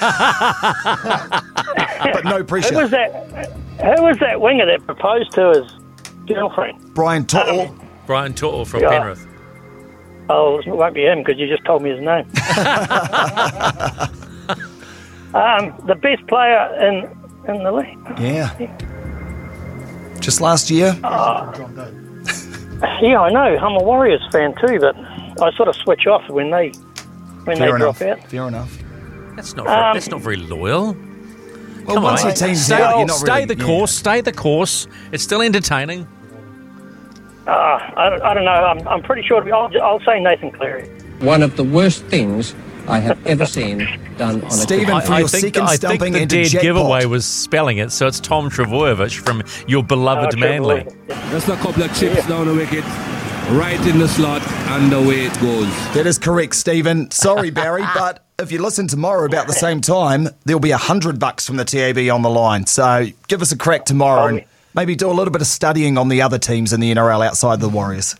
no 2.25 2.43
pressure. 2.43 2.73
who 2.73 2.81
was 2.81 2.91
that? 2.91 3.11
Who 3.81 4.01
was 4.03 4.17
that 4.19 4.41
winger 4.41 4.65
that 4.65 4.85
proposed 4.85 5.31
to 5.33 5.49
his 5.51 5.71
girlfriend? 6.27 6.93
Brian 6.93 7.25
Tuttle. 7.25 7.73
Brian 8.05 8.33
Tuttle 8.33 8.65
from 8.65 8.81
Yeah. 8.81 8.89
Penrith. 8.89 9.25
Oh, 10.29 10.59
it 10.59 10.67
won't 10.67 10.93
be 10.93 11.05
him 11.05 11.19
because 11.19 11.37
you 11.39 11.47
just 11.47 11.63
told 11.65 11.81
me 11.81 11.89
his 11.91 12.01
name. 12.01 12.25
um, 15.33 15.73
the 15.85 15.95
best 16.01 16.25
player 16.27 16.67
in 16.81 17.07
in 17.53 17.63
the 17.63 17.71
league. 17.71 17.97
Yeah. 18.19 18.53
Just 20.19 20.41
last 20.41 20.69
year? 20.69 20.97
Yeah, 23.01 23.19
I 23.21 23.31
know. 23.31 23.57
I'm 23.57 23.75
a 23.75 23.81
Warriors 23.83 24.21
fan 24.31 24.53
too, 24.63 24.77
but 24.79 24.95
I 25.41 25.51
sort 25.51 25.69
of 25.69 25.75
switch 25.75 26.07
off 26.07 26.27
when 26.29 26.49
they 26.51 26.69
when 27.43 27.57
Fair 27.57 27.69
they 27.71 27.75
enough. 27.75 27.99
drop 27.99 28.19
out. 28.19 28.29
Fair 28.29 28.47
enough. 28.47 28.77
That's 29.35 29.55
not 29.55 29.65
very, 29.67 29.77
Um, 29.77 29.93
that's 29.93 30.09
not 30.09 30.21
very 30.21 30.37
loyal. 30.37 30.95
Well, 31.85 31.95
Come 31.95 32.03
once 32.03 32.21
on, 32.21 32.27
your 32.27 32.35
team's 32.35 32.65
stay, 32.65 32.81
out, 32.81 32.97
you're 32.97 33.05
not 33.07 33.17
stay 33.17 33.33
really- 33.33 33.45
the 33.45 33.57
yeah. 33.57 33.65
course. 33.65 33.91
Stay 33.91 34.21
the 34.21 34.31
course. 34.33 34.87
It's 35.11 35.23
still 35.23 35.41
entertaining. 35.41 36.07
Uh, 37.47 37.51
I, 37.95 38.09
don't- 38.09 38.21
I 38.23 38.33
don't 38.33 38.43
know. 38.45 38.51
I'm, 38.51 38.87
I'm 38.87 39.01
pretty 39.03 39.21
sure. 39.25 39.41
I'll, 39.53 39.71
I'll 39.81 40.01
say 40.01 40.19
Nathan 40.19 40.51
Cleary. 40.51 40.89
One 41.19 41.41
of 41.43 41.55
the 41.55 41.63
worst 41.63 42.03
things 42.05 42.53
I 42.89 42.99
have 42.99 43.25
ever 43.25 43.45
seen 43.45 43.79
done 44.17 44.41
on 44.43 44.59
a 44.59 44.65
cricket 44.65 44.89
I, 44.89 44.99
field. 45.01 45.23
I 45.25 45.27
think, 45.27 45.57
I 45.57 45.77
think 45.97 46.13
the 46.13 46.25
dead 46.25 46.51
giveaway 46.61 47.05
was 47.05 47.25
spelling 47.25 47.77
it, 47.77 47.91
so 47.91 48.07
it's 48.07 48.19
Tom 48.19 48.49
Trbojevic 48.49 49.17
from 49.19 49.43
your 49.67 49.83
beloved 49.83 50.35
Oh, 50.35 50.39
Manly. 50.39 50.85
Just 51.29 51.47
a 51.47 51.55
couple 51.57 51.83
of 51.83 51.93
chips 51.97 52.27
down 52.27 52.47
the 52.47 52.53
wicket, 52.53 52.83
right 53.51 53.79
in 53.87 53.99
the 53.99 54.07
slot, 54.07 54.41
and 54.47 54.91
away 54.93 55.25
it 55.25 55.39
goes. 55.39 55.67
That 55.93 56.05
is 56.05 56.17
correct, 56.17 56.55
Stephen. 56.55 57.09
Sorry, 57.11 57.49
Barry, 57.49 57.83
but 57.95 58.25
if 58.39 58.51
you 58.51 58.61
listen 58.61 58.87
tomorrow 58.87 59.25
about 59.25 59.47
the 59.47 59.53
same 59.53 59.81
time, 59.81 60.29
there'll 60.45 60.59
be 60.59 60.71
a 60.71 60.77
hundred 60.77 61.19
bucks 61.19 61.45
from 61.45 61.57
the 61.57 61.65
TAB 61.65 61.97
on 62.13 62.21
the 62.21 62.29
line. 62.29 62.65
So 62.65 63.07
give 63.27 63.41
us 63.41 63.51
a 63.51 63.57
crack 63.57 63.85
tomorrow 63.85 64.27
and 64.27 64.45
maybe 64.73 64.95
do 64.95 65.09
a 65.09 65.13
little 65.13 65.31
bit 65.31 65.41
of 65.41 65.47
studying 65.47 65.97
on 65.97 66.09
the 66.09 66.21
other 66.21 66.37
teams 66.37 66.73
in 66.73 66.79
the 66.79 66.93
NRL 66.93 67.25
outside 67.25 67.59
the 67.59 67.69
Warriors. 67.69 68.15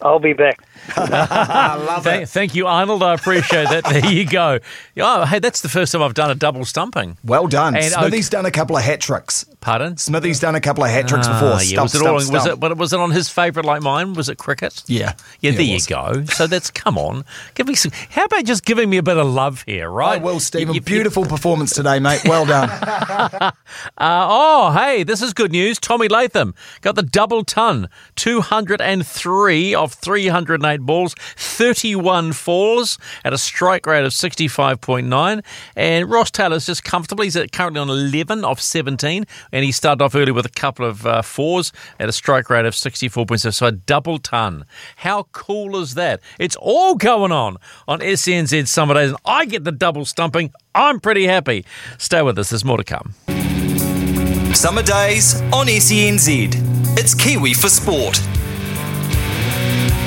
I'll 0.00 0.18
be 0.18 0.34
back. 0.34 0.60
Love 0.98 2.04
thank, 2.04 2.28
thank 2.28 2.54
you, 2.54 2.66
Arnold. 2.66 3.02
I 3.02 3.14
appreciate 3.14 3.70
that. 3.70 3.84
There 3.84 4.04
you 4.12 4.26
go. 4.26 4.58
Oh, 4.98 5.24
hey, 5.24 5.38
that's 5.38 5.62
the 5.62 5.68
first 5.70 5.92
time 5.92 6.02
I've 6.02 6.12
done 6.12 6.30
a 6.30 6.34
double 6.34 6.66
stumping. 6.66 7.16
Well 7.24 7.46
done. 7.46 7.74
And, 7.74 7.86
Smithy's 7.86 8.28
done 8.28 8.44
a 8.44 8.50
couple 8.50 8.76
of 8.76 8.82
hat 8.82 9.00
tricks. 9.00 9.46
Pardon? 9.64 9.96
Smithy's 9.96 10.40
done 10.40 10.54
a 10.54 10.60
couple 10.60 10.84
of 10.84 10.90
hat 10.90 11.08
tricks 11.08 11.26
before. 11.26 11.54
Ah, 11.54 11.60
yeah. 11.60 11.84
Stump, 11.84 11.84
was 11.84 11.94
it 11.94 11.98
stump, 11.98 12.08
all? 12.08 12.32
Was 12.32 12.46
it? 12.46 12.60
But 12.60 12.76
was 12.76 12.92
it 12.92 13.00
on 13.00 13.10
his 13.10 13.30
favourite 13.30 13.64
like 13.66 13.80
mine? 13.80 14.12
Was 14.12 14.28
it 14.28 14.36
cricket? 14.36 14.82
Yeah. 14.86 15.14
Yeah. 15.40 15.52
Yeah, 15.52 15.56
there 15.56 15.62
you 15.64 15.80
go. 15.80 16.24
So 16.26 16.46
that's 16.46 16.70
come 16.70 16.98
on. 16.98 17.24
Give 17.54 17.66
me 17.66 17.74
some. 17.74 17.90
How 18.10 18.24
about 18.26 18.44
just 18.44 18.66
giving 18.66 18.90
me 18.90 18.98
a 18.98 19.02
bit 19.02 19.16
of 19.16 19.26
love 19.26 19.62
here, 19.66 19.88
right? 19.88 20.20
I 20.20 20.22
will, 20.22 20.38
Stephen. 20.38 20.78
Beautiful 20.82 21.24
performance 21.24 21.72
today, 21.74 21.98
mate. 21.98 22.22
Well 22.26 22.44
done. 22.44 22.70
Uh, 23.98 24.26
oh, 24.28 24.72
hey, 24.72 25.02
this 25.02 25.20
is 25.20 25.32
good 25.32 25.50
news. 25.50 25.78
Tommy 25.80 26.06
Latham 26.08 26.54
got 26.80 26.94
the 26.94 27.02
double 27.02 27.42
ton, 27.42 27.88
203 28.16 29.74
of 29.74 29.92
308 29.92 30.80
balls, 30.80 31.14
31 31.36 32.32
fours 32.32 32.98
at 33.24 33.32
a 33.32 33.38
strike 33.38 33.86
rate 33.86 34.04
of 34.04 34.12
65.9. 34.12 35.44
And 35.76 36.10
Ross 36.10 36.30
Taylor's 36.30 36.66
just 36.66 36.84
comfortably, 36.84 37.26
he's 37.26 37.38
currently 37.52 37.80
on 37.80 37.88
11 37.90 38.44
of 38.44 38.60
17, 38.60 39.24
and 39.54 39.64
he 39.64 39.70
started 39.70 40.02
off 40.02 40.16
early 40.16 40.32
with 40.32 40.44
a 40.44 40.50
couple 40.50 40.84
of 40.84 41.06
uh, 41.06 41.22
fours 41.22 41.72
at 42.00 42.08
a 42.08 42.12
strike 42.12 42.50
rate 42.50 42.66
of 42.66 42.74
64.7, 42.74 43.54
so 43.54 43.66
a 43.66 43.72
double 43.72 44.18
ton. 44.18 44.64
How 44.96 45.28
cool 45.30 45.80
is 45.80 45.94
that? 45.94 46.20
It's 46.40 46.56
all 46.56 46.96
going 46.96 47.30
on 47.30 47.56
on 47.86 48.00
SENZ 48.00 48.66
Summer 48.66 48.94
Days, 48.94 49.10
and 49.10 49.18
I 49.24 49.44
get 49.44 49.62
the 49.62 49.72
double 49.72 50.04
stumping. 50.04 50.52
I'm 50.74 50.98
pretty 50.98 51.26
happy. 51.26 51.64
Stay 51.98 52.20
with 52.20 52.36
us, 52.36 52.50
there's 52.50 52.64
more 52.64 52.78
to 52.78 52.84
come. 52.84 53.14
Summer 54.54 54.82
days 54.82 55.40
on 55.52 55.66
SENZ. 55.66 56.98
It's 56.98 57.14
Kiwi 57.14 57.54
for 57.54 57.68
Sport. 57.68 58.20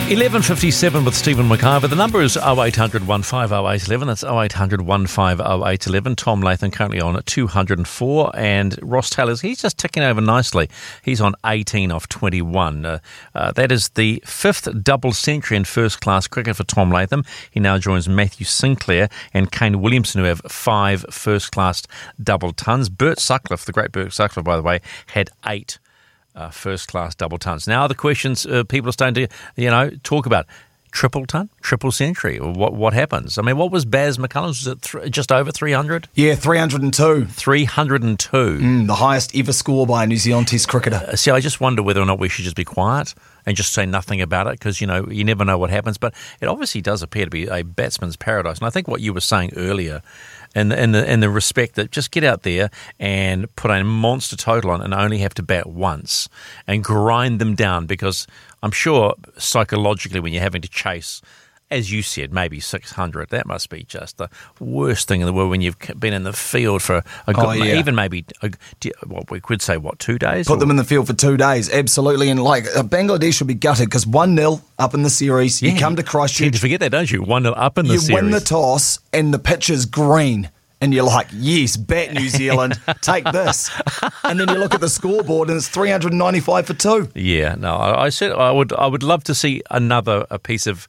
11.57 0.08 1.04
with 1.04 1.14
Stephen 1.14 1.50
McIver. 1.50 1.90
The 1.90 1.96
number 1.98 2.22
is 2.22 2.38
0800 2.38 3.06
150811. 3.06 4.08
That's 4.08 4.24
0800 4.24 4.80
150811. 4.80 6.16
Tom 6.16 6.40
Latham 6.40 6.72
currently 6.72 7.02
on 7.02 7.18
at 7.18 7.26
204. 7.26 8.32
And 8.34 8.80
Ross 8.82 9.10
Taylor's, 9.10 9.42
he's 9.42 9.62
just 9.62 9.78
ticking 9.78 10.04
over 10.04 10.22
nicely. 10.22 10.70
He's 11.04 11.20
on 11.20 11.36
18 11.46 11.92
off 11.92 12.08
21. 12.08 12.86
Uh, 12.86 13.00
uh, 13.36 13.52
that 13.52 13.70
is 13.70 13.90
the 13.90 14.24
fifth 14.26 14.82
double 14.82 15.12
century 15.12 15.58
in 15.58 15.66
first 15.66 16.00
class 16.00 16.26
cricket 16.26 16.56
for 16.56 16.64
Tom 16.64 16.90
Latham. 16.90 17.26
He 17.52 17.60
now 17.60 17.78
joins 17.78 18.08
Matthew 18.08 18.46
Sinclair 18.46 19.10
and 19.34 19.52
Kane 19.52 19.82
Williamson, 19.82 20.22
who 20.22 20.28
have 20.28 20.40
five 20.48 21.06
first 21.10 21.52
class 21.52 21.84
double 22.24 22.54
tons. 22.54 22.88
Bert 22.88 23.20
Sutcliffe, 23.20 23.66
the 23.66 23.74
great 23.74 23.92
Bert 23.92 24.14
Sutcliffe, 24.14 24.46
by 24.46 24.56
the 24.56 24.64
way, 24.64 24.80
had 25.08 25.32
eight 25.46 25.80
uh, 26.38 26.50
first 26.50 26.88
class 26.88 27.16
double 27.16 27.38
tons. 27.38 27.68
Now 27.68 27.88
the 27.88 27.96
questions 27.96 28.46
uh, 28.46 28.64
people 28.64 28.90
are 28.90 28.94
starting 28.94 29.28
to 29.28 29.36
you 29.58 29.70
know 29.70 29.90
talk 30.04 30.26
about 30.26 30.46
triple 30.92 31.26
ton, 31.26 31.50
triple 31.62 31.92
century. 31.92 32.40
What 32.40 32.74
what 32.74 32.94
happens? 32.94 33.38
I 33.38 33.42
mean, 33.42 33.58
what 33.58 33.72
was 33.72 33.86
Baz 33.86 34.18
McCullum's? 34.18 34.66
Was 34.66 34.68
it 34.68 34.82
th- 34.82 35.12
just 35.12 35.32
over 35.32 35.52
three 35.52 35.74
hundred? 35.74 36.08
Yeah, 36.16 36.36
302. 36.36 37.26
302. 37.26 38.38
Mm, 38.38 38.88
the 38.88 38.96
highest 38.96 39.36
ever 39.36 39.52
score 39.54 39.86
by 39.86 40.04
a 40.04 40.08
New 40.08 40.18
Zealand 40.18 40.48
Test 40.48 40.68
cricketer. 40.70 40.96
Uh, 41.08 41.16
See, 41.16 41.32
I 41.32 41.40
just 41.40 41.60
wonder 41.60 41.84
whether 41.84 42.02
or 42.02 42.06
not 42.06 42.20
we 42.20 42.30
should 42.30 42.46
just 42.46 42.56
be 42.56 42.66
quiet 42.66 43.14
and 43.46 43.56
just 43.56 43.74
say 43.74 43.86
nothing 43.86 44.22
about 44.22 44.48
it 44.48 44.54
because, 44.54 44.82
you 44.82 44.88
know, 44.88 45.08
you 45.08 45.24
never 45.24 45.46
know 45.46 45.58
what 45.58 45.70
happens. 45.70 45.98
But 45.98 46.14
it 46.42 46.48
obviously 46.48 46.82
does 46.82 47.02
appear 47.02 47.26
to 47.26 47.32
be 47.32 47.48
a 47.48 47.64
batsman's 47.64 48.18
paradise. 48.18 48.58
And 48.58 48.68
I 48.68 48.70
think 48.70 48.88
what 48.88 49.02
you 49.02 49.14
were 49.14 49.22
saying 49.22 49.52
earlier, 49.56 50.02
in 50.58 50.70
the, 50.70 50.82
in 50.82 50.92
the, 50.92 51.12
in 51.12 51.20
the 51.20 51.30
respect 51.30 51.76
that 51.76 51.92
just 51.92 52.12
get 52.12 52.24
out 52.24 52.42
there 52.42 52.72
and 53.00 53.54
put 53.56 53.70
a 53.70 53.84
monster 53.84 54.36
total 54.36 54.72
on 54.72 54.82
and 54.82 54.94
only 54.94 55.20
have 55.20 55.34
to 55.36 55.44
bat 55.44 55.68
once 55.68 56.28
and 56.66 56.84
grind 56.84 57.40
them 57.40 57.54
down 57.54 57.86
because 57.86 58.26
I'm 58.64 58.72
sure 58.72 59.14
psychologically 59.38 60.20
when 60.20 60.34
you're 60.34 60.42
having 60.42 60.64
to 60.64 60.70
chase 60.70 61.22
as 61.70 61.92
you 61.92 62.02
said, 62.02 62.32
maybe 62.34 62.60
600. 62.60 63.30
That 63.30 63.46
must 63.46 63.70
be 63.70 63.84
just 63.84 64.18
the 64.18 64.30
worst 64.60 65.08
thing 65.08 65.22
in 65.22 65.28
the 65.28 65.34
world 65.34 65.50
when 65.50 65.62
you've 65.62 65.78
been 66.00 66.14
in 66.14 66.24
the 66.24 66.34
field 66.34 66.82
for 66.82 67.04
a 67.28 67.34
good, 67.34 67.46
Oh, 67.46 67.52
yeah. 67.52 67.78
even 67.80 67.94
maybe, 67.96 68.26
a, 68.42 68.52
what 69.06 69.30
we 69.30 69.40
could 69.40 69.62
say, 69.62 69.78
what, 69.78 70.00
two 70.00 70.18
days? 70.18 70.48
Put 70.48 70.60
them 70.60 70.70
in 70.70 70.78
the 70.78 70.84
field 70.84 71.08
for 71.08 71.14
two 71.14 71.36
days, 71.38 71.72
absolutely. 71.72 72.30
And 72.30 72.42
like 72.42 72.66
uh, 72.76 72.84
Bangladesh 72.84 73.34
should 73.38 73.48
be 73.48 73.54
gutted 73.54 73.88
because 73.88 74.08
1 74.08 74.36
0 74.38 74.62
up 74.80 74.94
in 74.94 75.04
the 75.04 75.10
series. 75.10 75.62
You 75.62 75.78
come 75.78 75.96
to 75.98 76.04
Christchurch, 76.04 76.54
to 76.54 76.60
forget 76.60 76.80
that, 76.80 76.92
don't 76.92 77.12
you? 77.12 77.22
1 77.22 77.44
0 77.44 77.54
up 77.56 77.78
in 77.78 77.88
the 77.88 77.94
you 77.94 78.00
series. 78.00 78.10
You 78.10 78.24
win 78.26 78.32
the 78.32 78.40
toss, 78.40 79.00
and 79.12 79.34
the 79.34 79.40
pitch 79.40 79.70
is 79.70 79.86
green. 79.86 80.50
And 80.80 80.94
you're 80.94 81.06
like, 81.06 81.28
yes, 81.34 81.76
bat 81.76 82.14
New 82.14 82.30
Zealand, 82.30 82.80
take 83.02 83.24
this. 83.26 83.72
And 84.24 84.40
then 84.40 84.48
you 84.50 84.60
look 84.60 84.76
at 84.76 84.80
the 84.80 84.90
scoreboard 84.90 85.50
and 85.50 85.58
it's 85.58 85.68
395 85.68 86.68
for 86.68 86.74
two. 86.76 87.10
Yeah, 87.16 87.56
no, 87.58 87.74
I, 87.78 88.06
I 88.06 88.10
said 88.10 88.32
I 88.32 88.52
would. 88.52 88.72
I 88.74 88.86
would 88.86 89.02
love 89.02 89.24
to 89.24 89.34
see 89.34 89.64
another 89.72 90.28
a 90.30 90.38
piece 90.38 90.68
of 90.68 90.88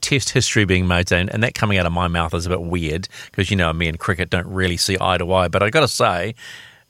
Test 0.00 0.30
history 0.30 0.64
being 0.64 0.86
made, 0.86 1.10
and, 1.12 1.28
and 1.32 1.42
that 1.42 1.54
coming 1.54 1.78
out 1.78 1.86
of 1.86 1.92
my 1.92 2.08
mouth 2.08 2.34
is 2.34 2.46
a 2.46 2.50
bit 2.50 2.62
weird 2.62 3.08
because 3.30 3.50
you 3.50 3.56
know 3.56 3.72
me 3.72 3.88
and 3.88 3.98
cricket 3.98 4.30
don't 4.30 4.46
really 4.48 4.76
see 4.76 4.96
eye 5.00 5.18
to 5.18 5.32
eye. 5.32 5.48
But 5.48 5.62
I 5.62 5.70
got 5.70 5.80
to 5.80 5.88
say, 5.88 6.34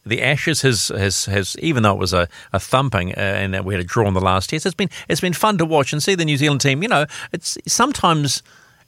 the 0.07 0.23
Ashes 0.23 0.63
has, 0.63 0.89
has, 0.89 1.27
has 1.27 1.57
even 1.61 1.83
though 1.83 1.93
it 1.93 1.99
was 1.99 2.13
a, 2.13 2.27
a 2.53 2.59
thumping 2.61 3.13
uh, 3.13 3.21
and 3.21 3.53
that 3.55 3.65
we 3.65 3.75
had 3.75 3.81
a 3.83 3.87
draw 3.87 4.09
in 4.09 4.15
the 4.15 4.21
last 4.21 4.51
test, 4.51 4.65
it's 4.67 4.75
been 4.75 4.91
it's 5.09 5.21
been 5.21 5.35
fun 5.35 5.59
to 5.59 5.65
watch 5.67 5.93
and 5.93 6.03
see 6.03 6.15
the 6.15 6.25
New 6.25 6.37
Zealand 6.37 6.61
team. 6.63 6.83
You 6.83 6.89
know, 6.89 7.07
it's 7.33 7.59
sometimes 7.67 8.43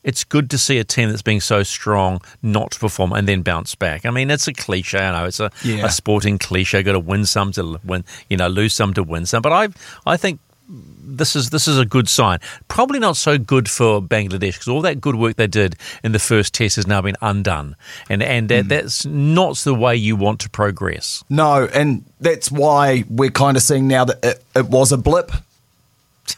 it's 0.04 0.24
good 0.24 0.50
to 0.50 0.58
see 0.58 0.78
a 0.78 0.84
team 0.84 1.10
that's 1.10 1.22
being 1.22 1.40
so 1.40 1.62
strong 1.62 2.20
not 2.42 2.72
to 2.72 2.78
perform 2.80 3.12
and 3.12 3.28
then 3.28 3.42
bounce 3.42 3.74
back. 3.76 4.04
I 4.04 4.10
mean, 4.10 4.30
it's 4.30 4.48
a 4.48 4.52
cliche. 4.52 4.98
I 4.98 5.12
know 5.20 5.26
it's 5.26 5.38
a, 5.38 5.50
Yeah. 5.62 5.84
a 5.86 5.90
sporting 5.90 6.38
cliche. 6.38 6.82
Got 6.82 6.92
to 6.92 6.98
win 6.98 7.24
some 7.24 7.52
to 7.52 7.78
win, 7.84 8.04
you 8.28 8.36
know, 8.36 8.48
lose 8.48 8.72
some 8.74 8.94
to 8.94 9.02
win 9.04 9.26
some. 9.26 9.42
But 9.42 9.52
I 9.52 9.68
I 10.04 10.16
think 10.16 10.40
this 10.72 11.36
is 11.36 11.50
this 11.50 11.68
is 11.68 11.78
a 11.78 11.84
good 11.84 12.08
sign. 12.08 12.38
Probably 12.68 12.98
not 12.98 13.16
so 13.16 13.38
good 13.38 13.68
for 13.68 14.00
Bangladesh 14.00 14.54
because 14.54 14.68
all 14.68 14.82
that 14.82 15.00
good 15.00 15.16
work 15.16 15.36
they 15.36 15.46
did 15.46 15.76
in 16.02 16.12
the 16.12 16.18
first 16.18 16.54
test 16.54 16.76
has 16.76 16.86
now 16.86 17.02
been 17.02 17.16
undone, 17.20 17.76
and 18.08 18.22
and 18.22 18.48
that, 18.48 18.62
hmm. 18.62 18.68
that's 18.68 19.04
not 19.04 19.56
the 19.58 19.74
way 19.74 19.94
you 19.94 20.16
want 20.16 20.40
to 20.40 20.50
progress. 20.50 21.22
No, 21.28 21.68
and 21.72 22.04
that's 22.20 22.50
why 22.50 23.04
we're 23.08 23.30
kind 23.30 23.56
of 23.56 23.62
seeing 23.62 23.88
now 23.88 24.04
that 24.06 24.24
it, 24.24 24.44
it 24.56 24.66
was 24.66 24.92
a 24.92 24.98
blip, 24.98 25.30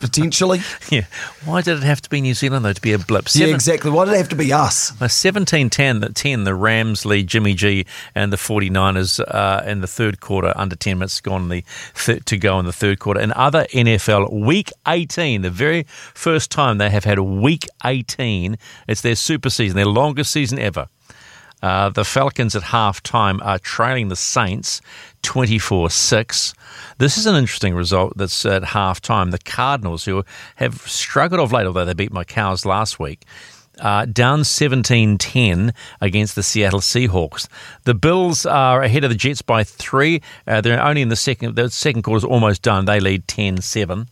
potentially. 0.00 0.60
Yeah. 0.90 1.06
Why 1.44 1.62
did 1.62 1.78
it 1.78 1.82
have 1.82 2.02
to 2.02 2.10
be 2.10 2.20
New 2.20 2.34
Zealand 2.34 2.64
though 2.64 2.72
to 2.72 2.80
be 2.80 2.92
a 2.92 2.98
blip? 2.98 3.26
Yeah, 3.34 3.46
exactly. 3.46 3.90
Why 3.90 4.04
did 4.04 4.14
it 4.14 4.18
have 4.18 4.28
to 4.28 4.36
be 4.36 4.52
us? 4.52 4.92
Uh, 4.92 5.06
17-10, 5.06 6.00
the 6.00 6.10
10, 6.10 6.44
the 6.44 6.54
Rams 6.54 7.04
lead 7.04 7.26
Jimmy 7.26 7.54
G 7.54 7.86
and 8.14 8.32
the 8.32 8.36
49ers 8.36 9.18
uh, 9.20 9.62
in 9.66 9.80
the 9.80 9.86
third 9.86 10.20
quarter, 10.20 10.52
under 10.56 10.76
10 10.76 10.98
minutes 10.98 11.20
gone 11.20 11.48
the 11.48 11.64
th- 11.96 12.24
to 12.26 12.36
go 12.36 12.58
in 12.60 12.66
the 12.66 12.72
third 12.72 12.98
quarter. 12.98 13.18
And 13.20 13.32
other 13.32 13.66
NFL, 13.72 14.30
week 14.32 14.70
18, 14.86 15.42
the 15.42 15.50
very 15.50 15.84
first 16.14 16.50
time 16.50 16.78
they 16.78 16.90
have 16.90 17.04
had 17.04 17.18
a 17.18 17.22
week 17.24 17.66
18. 17.84 18.56
It's 18.86 19.00
their 19.00 19.16
super 19.16 19.50
season, 19.50 19.76
their 19.76 19.86
longest 19.86 20.30
season 20.30 20.58
ever. 20.58 20.86
Uh, 21.62 21.88
the 21.88 22.04
Falcons 22.04 22.54
at 22.54 22.62
halftime 22.62 23.42
are 23.42 23.58
trailing 23.58 24.08
the 24.08 24.16
Saints 24.16 24.82
24 25.24 25.90
6. 25.90 26.54
This 26.98 27.18
is 27.18 27.26
an 27.26 27.34
interesting 27.34 27.74
result 27.74 28.12
that's 28.16 28.46
at 28.46 28.62
halftime. 28.62 29.32
The 29.32 29.38
Cardinals, 29.38 30.04
who 30.04 30.24
have 30.56 30.82
struggled 30.82 31.40
of 31.40 31.50
late, 31.50 31.66
although 31.66 31.84
they 31.84 31.94
beat 31.94 32.12
my 32.12 32.22
cows 32.22 32.64
last 32.64 33.00
week, 33.00 33.24
uh, 33.80 34.04
down 34.04 34.44
17 34.44 35.18
10 35.18 35.74
against 36.00 36.36
the 36.36 36.42
Seattle 36.42 36.80
Seahawks. 36.80 37.48
The 37.84 37.94
Bills 37.94 38.46
are 38.46 38.82
ahead 38.82 39.02
of 39.02 39.10
the 39.10 39.16
Jets 39.16 39.42
by 39.42 39.64
three. 39.64 40.22
Uh, 40.46 40.60
they're 40.60 40.80
only 40.80 41.02
in 41.02 41.08
the 41.08 41.16
second, 41.16 41.56
the 41.56 41.70
second 41.70 42.02
quarter's 42.02 42.24
almost 42.24 42.62
done. 42.62 42.84
They 42.84 43.00
lead 43.00 43.26
10 43.26 43.62
7 43.62 44.08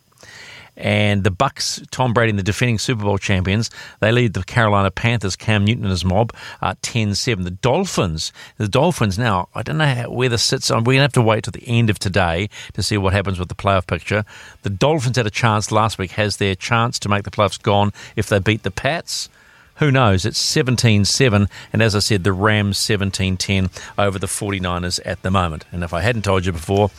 and 0.76 1.24
the 1.24 1.30
Bucks, 1.30 1.82
Tom 1.90 2.12
Brady, 2.12 2.30
and 2.30 2.38
the 2.38 2.42
defending 2.42 2.78
Super 2.78 3.04
Bowl 3.04 3.18
champions, 3.18 3.70
they 4.00 4.10
lead 4.10 4.32
the 4.32 4.42
Carolina 4.42 4.90
Panthers, 4.90 5.36
Cam 5.36 5.64
Newton 5.64 5.84
and 5.84 5.90
his 5.90 6.04
mob, 6.04 6.32
uh, 6.60 6.74
10-7. 6.82 7.44
The 7.44 7.50
Dolphins, 7.50 8.32
the 8.56 8.68
Dolphins 8.68 9.18
now, 9.18 9.48
I 9.54 9.62
don't 9.62 9.78
know 9.78 10.06
where 10.08 10.28
this 10.28 10.42
sits 10.42 10.70
on. 10.70 10.84
We're 10.84 10.94
going 10.94 10.98
to 10.98 11.02
have 11.02 11.12
to 11.12 11.22
wait 11.22 11.44
till 11.44 11.52
the 11.52 11.66
end 11.66 11.90
of 11.90 11.98
today 11.98 12.48
to 12.72 12.82
see 12.82 12.96
what 12.96 13.12
happens 13.12 13.38
with 13.38 13.48
the 13.48 13.54
playoff 13.54 13.86
picture. 13.86 14.24
The 14.62 14.70
Dolphins 14.70 15.16
had 15.16 15.26
a 15.26 15.30
chance 15.30 15.70
last 15.70 15.98
week. 15.98 16.12
Has 16.12 16.38
their 16.38 16.54
chance 16.54 16.98
to 17.00 17.08
make 17.08 17.24
the 17.24 17.30
playoffs 17.30 17.60
gone 17.60 17.92
if 18.16 18.28
they 18.28 18.38
beat 18.38 18.62
the 18.62 18.70
Pats? 18.70 19.28
Who 19.76 19.90
knows? 19.90 20.24
It's 20.24 20.38
17 20.38 21.04
7. 21.04 21.48
And 21.72 21.82
as 21.82 21.96
I 21.96 21.98
said, 21.98 22.24
the 22.24 22.32
Rams 22.32 22.78
17 22.78 23.36
10 23.36 23.70
over 23.98 24.18
the 24.18 24.26
49ers 24.26 25.00
at 25.04 25.22
the 25.22 25.30
moment. 25.30 25.64
And 25.72 25.82
if 25.82 25.92
I 25.92 26.02
hadn't 26.02 26.22
told 26.22 26.46
you 26.46 26.52
before, 26.52 26.90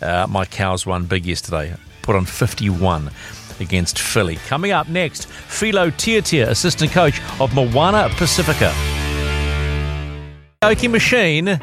uh, 0.00 0.26
my 0.28 0.44
cows 0.44 0.86
won 0.86 1.04
big 1.04 1.26
yesterday. 1.26 1.74
Put 2.02 2.16
on 2.16 2.24
51 2.24 3.10
against 3.60 3.98
Philly. 3.98 4.36
Coming 4.48 4.72
up 4.72 4.88
next, 4.88 5.26
Filo 5.26 5.90
Tiatia, 5.90 6.50
assistant 6.50 6.90
coach 6.92 7.20
of 7.40 7.54
Moana 7.54 8.08
Pacifica. 8.16 8.72
Karaoke 10.62 10.90
machine 10.90 11.60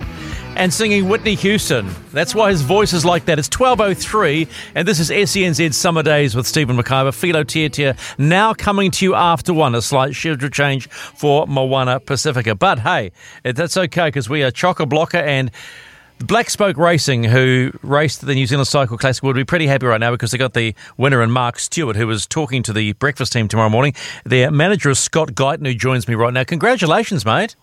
and 0.56 0.74
singing 0.74 1.08
Whitney 1.08 1.36
Houston. 1.36 1.90
That's 2.12 2.36
why 2.36 2.50
his 2.52 2.62
voice 2.62 2.92
is 2.92 3.06
like 3.06 3.26
that. 3.26 3.40
It's 3.40 3.48
12.03 3.48 4.50
and 4.76 4.86
this 4.88 5.00
is 5.00 5.10
SENZ 5.10 5.74
Summer 5.74 6.04
Days 6.04 6.36
with 6.36 6.46
Stephen 6.46 6.76
McIver. 6.76 7.14
Filo 7.14 7.44
Tiatia 7.44 7.96
now 8.18 8.54
coming 8.54 8.92
to 8.92 9.06
you 9.06 9.16
after 9.16 9.54
one. 9.54 9.74
A 9.74 9.82
slight 9.82 10.16
schedule 10.16 10.50
change 10.50 10.90
for 10.90 11.48
Moana 11.48 12.02
Pacifica. 12.02 12.56
But 12.56 12.80
hey, 12.80 13.12
that's 13.44 13.78
okay 13.78 14.08
because 14.08 14.28
we 14.28 14.44
are 14.44 14.52
chock-a-blocker 14.52 15.18
and 15.18 15.50
Black 16.22 16.50
Spoke 16.50 16.78
Racing, 16.78 17.24
who 17.24 17.72
raced 17.82 18.26
the 18.26 18.36
New 18.36 18.46
Zealand 18.46 18.68
Cycle 18.68 18.98
Classic, 18.98 19.24
would 19.24 19.36
be 19.36 19.46
pretty 19.46 19.68
happy 19.68 19.86
right 19.86 20.00
now 20.00 20.12
because 20.12 20.32
they 20.32 20.38
got 20.38 20.54
the 20.54 20.76
winner 20.98 21.22
in 21.22 21.32
Mark 21.32 21.60
Stewart, 21.60 21.96
who 21.96 22.08
was 22.08 22.28
talking 22.28 22.62
to 22.64 22.74
the 22.74 22.94
breakfast 22.94 23.32
team 23.32 23.48
tomorrow 23.48 23.70
morning. 23.70 23.94
Their 24.26 24.52
manager 24.52 24.90
is 24.90 25.00
Scott 25.00 25.30
Guyton, 25.30 25.66
who 25.66 25.74
joins 25.74 26.08
me 26.08 26.16
right 26.16 26.34
now. 26.34 26.44
Congratulations, 26.44 27.26
mate. 27.26 27.56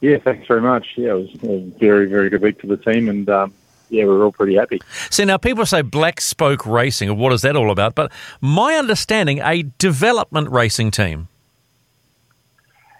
Yeah, 0.00 0.18
thanks 0.18 0.46
very 0.46 0.60
much. 0.60 0.86
Yeah, 0.96 1.14
it 1.14 1.14
was 1.14 1.42
a 1.42 1.78
very, 1.78 2.06
very 2.06 2.30
good 2.30 2.40
week 2.40 2.60
for 2.60 2.68
the 2.68 2.76
team, 2.76 3.08
and 3.08 3.28
um, 3.28 3.52
yeah, 3.90 4.04
we're 4.04 4.24
all 4.24 4.32
pretty 4.32 4.54
happy. 4.54 4.80
See, 5.10 5.24
now 5.24 5.36
people 5.36 5.66
say 5.66 5.82
Black 5.82 6.20
Spoke 6.20 6.64
Racing, 6.64 7.16
what 7.16 7.32
is 7.32 7.42
that 7.42 7.56
all 7.56 7.70
about? 7.70 7.94
But 7.94 8.12
my 8.40 8.74
understanding, 8.74 9.40
a 9.40 9.62
development 9.78 10.50
racing 10.50 10.92
team. 10.92 11.28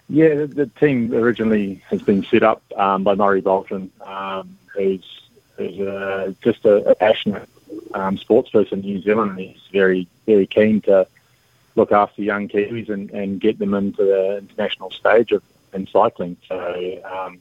Yeah, 0.07 0.35
the, 0.35 0.47
the 0.47 0.65
team 0.67 1.13
originally 1.13 1.83
has 1.89 2.01
been 2.01 2.23
set 2.25 2.43
up 2.43 2.61
um, 2.77 3.03
by 3.03 3.15
Murray 3.15 3.41
Bolton, 3.41 3.91
um, 4.01 4.57
who's, 4.67 5.21
who's 5.57 5.79
uh, 5.79 6.33
just 6.43 6.63
a, 6.65 6.91
a 6.91 6.95
passionate 6.95 7.49
um, 7.93 8.17
sports 8.17 8.49
person 8.51 8.79
in 8.79 8.85
New 8.85 9.01
Zealand, 9.01 9.31
and 9.31 9.39
he's 9.39 9.67
very, 9.71 10.07
very 10.25 10.45
keen 10.45 10.81
to 10.81 11.07
look 11.75 11.91
after 11.91 12.21
young 12.21 12.47
Kiwis 12.47 12.89
and, 12.89 13.09
and 13.11 13.41
get 13.41 13.57
them 13.57 13.73
into 13.73 14.03
the 14.03 14.37
international 14.37 14.91
stage 14.91 15.31
of 15.31 15.41
in 15.73 15.87
cycling. 15.87 16.37
So 16.47 17.01
um, 17.03 17.39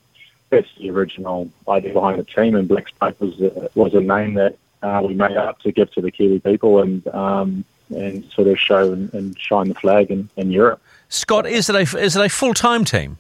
that's 0.50 0.68
the 0.76 0.90
original 0.90 1.50
idea 1.68 1.92
behind 1.92 2.18
the 2.18 2.24
team, 2.24 2.54
and 2.54 2.68
Black 2.68 2.88
Spoke 2.88 3.20
was 3.20 3.40
a, 3.40 3.70
was 3.74 3.94
a 3.94 4.00
name 4.00 4.34
that 4.34 4.56
uh, 4.82 5.02
we 5.06 5.14
made 5.14 5.36
up 5.36 5.60
to 5.60 5.72
give 5.72 5.90
to 5.92 6.00
the 6.00 6.10
Kiwi 6.10 6.40
people 6.40 6.82
and 6.82 7.06
um, 7.08 7.64
and 7.94 8.24
sort 8.32 8.48
of 8.48 8.58
show 8.58 8.92
and, 8.92 9.12
and 9.14 9.38
shine 9.38 9.68
the 9.68 9.74
flag 9.74 10.10
in, 10.10 10.28
in 10.36 10.50
Europe. 10.50 10.82
Scott, 11.09 11.47
is 11.47 11.68
it 11.68 11.76
a 11.76 11.98
is 11.98 12.16
it 12.16 12.24
a 12.24 12.28
full 12.28 12.55
time 12.55 12.85
team? 12.85 13.18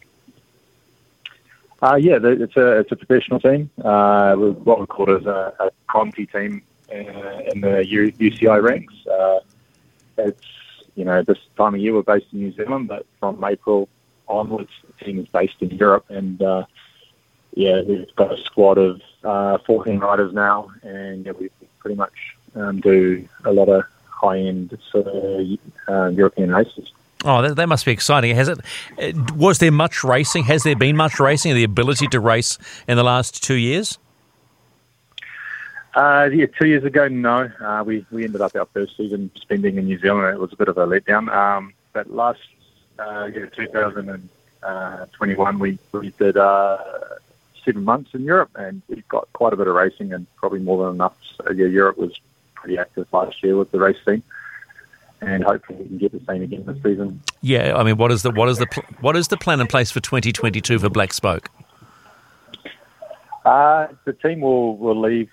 Uh, 1.84 1.96
yeah, 1.96 2.18
it's 2.22 2.56
a 2.56 2.78
it's 2.78 2.92
a 2.92 2.96
professional 2.96 3.38
team. 3.38 3.70
Uh, 3.84 4.34
what 4.36 4.80
we 4.80 4.86
call 4.86 5.10
it 5.10 5.20
is 5.20 5.26
a, 5.26 5.52
a 5.60 5.70
Conti 5.86 6.26
team 6.26 6.62
uh, 6.90 6.94
in 6.94 7.60
the 7.60 7.84
U, 7.86 8.10
UCI 8.12 8.62
ranks. 8.62 8.94
Uh, 9.06 9.40
it's 10.16 10.46
you 10.94 11.04
know 11.04 11.22
this 11.22 11.38
time 11.58 11.74
of 11.74 11.80
year 11.80 11.92
we're 11.92 12.02
based 12.02 12.26
in 12.32 12.40
New 12.40 12.52
Zealand, 12.52 12.88
but 12.88 13.04
from 13.20 13.42
April 13.44 13.88
onwards 14.28 14.70
the 14.86 15.04
team 15.04 15.18
is 15.18 15.28
based 15.28 15.60
in 15.60 15.70
Europe, 15.72 16.06
and 16.08 16.40
uh, 16.40 16.64
yeah, 17.54 17.82
we've 17.82 18.14
got 18.16 18.32
a 18.32 18.42
squad 18.42 18.78
of 18.78 19.02
uh, 19.22 19.58
14 19.58 19.98
riders 19.98 20.32
now, 20.32 20.70
and 20.82 21.26
yeah, 21.26 21.32
we 21.32 21.50
pretty 21.80 21.96
much 21.96 22.14
um, 22.54 22.80
do 22.80 23.28
a 23.44 23.52
lot 23.52 23.68
of 23.68 23.84
high 24.08 24.38
end 24.38 24.78
sort 24.90 25.06
of 25.06 26.14
European 26.16 26.50
races. 26.54 26.90
Oh, 27.24 27.40
that, 27.40 27.56
that 27.56 27.68
must 27.68 27.86
be 27.86 27.92
exciting. 27.92 28.36
Has 28.36 28.48
it? 28.48 28.58
uh, 28.98 29.12
Was 29.34 29.58
there 29.58 29.72
much 29.72 30.04
racing? 30.04 30.44
Has 30.44 30.62
there 30.62 30.76
been 30.76 30.96
much 30.96 31.18
racing? 31.18 31.54
The 31.54 31.64
ability 31.64 32.06
to 32.08 32.20
race 32.20 32.58
in 32.86 32.98
the 32.98 33.02
last 33.02 33.42
two 33.42 33.54
years? 33.54 33.98
Uh, 35.94 36.28
yeah, 36.32 36.46
two 36.46 36.66
years 36.66 36.84
ago, 36.84 37.08
no. 37.08 37.50
Uh, 37.60 37.82
we, 37.86 38.04
we 38.10 38.24
ended 38.24 38.42
up 38.42 38.54
our 38.56 38.66
first 38.66 38.96
season 38.96 39.30
spending 39.36 39.78
in 39.78 39.86
New 39.86 39.98
Zealand. 39.98 40.34
It 40.34 40.40
was 40.40 40.52
a 40.52 40.56
bit 40.56 40.68
of 40.68 40.76
a 40.76 40.86
letdown. 40.86 41.34
Um, 41.34 41.72
but 41.94 42.10
last 42.10 42.40
uh, 42.98 43.30
year, 43.32 43.46
2021, 43.46 45.58
we, 45.58 45.78
we 45.92 46.10
did 46.10 46.36
uh, 46.36 46.76
seven 47.64 47.84
months 47.84 48.12
in 48.12 48.24
Europe 48.24 48.50
and 48.56 48.82
we 48.88 49.02
got 49.08 49.32
quite 49.32 49.54
a 49.54 49.56
bit 49.56 49.68
of 49.68 49.74
racing 49.74 50.12
and 50.12 50.26
probably 50.36 50.60
more 50.60 50.84
than 50.84 50.96
enough. 50.96 51.16
So, 51.36 51.50
yeah, 51.52 51.66
Europe 51.66 51.96
was 51.96 52.20
pretty 52.54 52.76
active 52.76 53.06
last 53.12 53.42
year 53.42 53.56
with 53.56 53.70
the 53.70 53.78
race 53.78 53.96
team. 54.04 54.22
And 55.26 55.44
hopefully 55.44 55.78
we 55.78 55.88
can 55.88 55.98
get 55.98 56.12
the 56.12 56.20
same 56.26 56.42
again 56.42 56.64
this 56.66 56.76
season. 56.82 57.20
Yeah, 57.40 57.76
I 57.76 57.82
mean, 57.82 57.96
what 57.96 58.12
is 58.12 58.22
the 58.22 58.30
what 58.30 58.48
is 58.48 58.58
the 58.58 58.66
pl- 58.66 58.84
what 59.00 59.16
is 59.16 59.28
the 59.28 59.36
plan 59.36 59.60
in 59.60 59.66
place 59.66 59.90
for 59.90 60.00
2022 60.00 60.78
for 60.78 60.88
Black 60.88 61.12
Spoke? 61.12 61.50
Uh, 63.44 63.88
the 64.04 64.12
team 64.12 64.40
will, 64.40 64.76
will 64.76 65.00
leave 65.00 65.30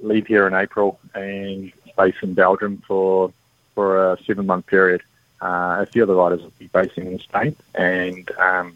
leave 0.00 0.26
here 0.26 0.46
in 0.46 0.54
April 0.54 0.98
and 1.14 1.72
base 1.96 2.14
in 2.22 2.34
Belgium 2.34 2.82
for 2.86 3.32
for 3.74 4.12
a 4.12 4.18
seven 4.24 4.46
month 4.46 4.66
period. 4.66 5.02
Uh, 5.42 5.78
a 5.80 5.86
few 5.86 6.02
of 6.02 6.08
the 6.08 6.14
riders 6.14 6.40
will 6.40 6.52
be 6.58 6.68
basing 6.68 7.06
in 7.06 7.18
Spain 7.18 7.54
and 7.74 8.30
um, 8.38 8.74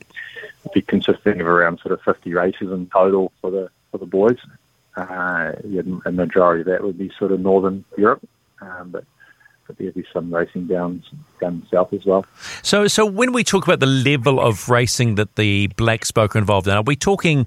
be 0.74 0.82
consisting 0.82 1.40
of 1.40 1.46
around 1.46 1.78
sort 1.80 1.92
of 1.92 2.02
50 2.02 2.34
races 2.34 2.70
in 2.70 2.86
total 2.88 3.32
for 3.40 3.50
the 3.50 3.70
for 3.90 3.98
the 3.98 4.06
boys. 4.06 4.38
Uh, 4.96 5.52
yeah, 5.64 5.82
a 6.04 6.12
majority 6.12 6.62
of 6.62 6.66
that 6.66 6.82
would 6.82 6.98
be 6.98 7.10
sort 7.18 7.32
of 7.32 7.40
Northern 7.40 7.84
Europe, 7.96 8.28
um, 8.60 8.90
but 8.90 9.04
but 9.68 9.78
there'll 9.78 9.92
be 9.92 10.04
some 10.12 10.34
racing 10.34 10.66
down 10.66 11.04
down 11.40 11.64
south 11.70 11.92
as 11.92 12.04
well. 12.04 12.26
So, 12.62 12.88
so 12.88 13.06
when 13.06 13.32
we 13.32 13.44
talk 13.44 13.64
about 13.64 13.78
the 13.78 13.86
level 13.86 14.40
of 14.40 14.68
racing 14.68 15.14
that 15.14 15.36
the 15.36 15.68
Black 15.76 16.04
Spoke 16.04 16.34
are 16.34 16.38
involved 16.38 16.66
in, 16.66 16.74
are 16.74 16.82
we 16.82 16.96
talking 16.96 17.46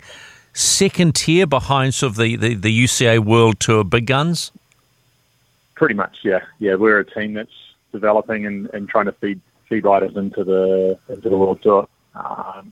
second 0.53 1.15
tier 1.15 1.48
behind 1.48 1.93
sort 1.93 2.11
of 2.11 2.18
the, 2.18 2.35
the, 2.38 2.53
the 2.53 2.84
UCI 2.84 3.19
World 3.19 3.60
Tour 3.60 3.84
big 3.84 4.06
guns? 4.06 4.52
Pretty 5.76 5.95
much, 5.95 6.19
yeah, 6.23 6.45
yeah. 6.60 6.76
We're 6.76 6.99
a 6.99 7.06
team 7.06 7.34
that's 7.34 7.73
developing 7.91 8.45
and, 8.45 8.69
and 8.73 8.88
trying 8.88 9.06
to 9.06 9.11
feed 9.14 9.41
feed 9.68 9.84
riders 9.84 10.15
into 10.15 10.43
the 10.43 10.98
into 11.10 11.27
the 11.27 11.38
world 11.38 11.61
tour. 11.64 11.88
Um, 12.14 12.72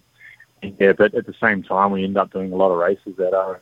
yeah, 0.62 0.94
but 0.94 1.16
at 1.16 1.26
the 1.26 1.34
same 1.34 1.64
time, 1.64 1.92
we 1.92 2.04
end 2.04 2.18
up 2.18 2.32
doing 2.32 2.52
a 2.52 2.56
lot 2.56 2.72
of 2.72 2.78
races 2.78 3.16
that 3.18 3.34
are 3.34 3.62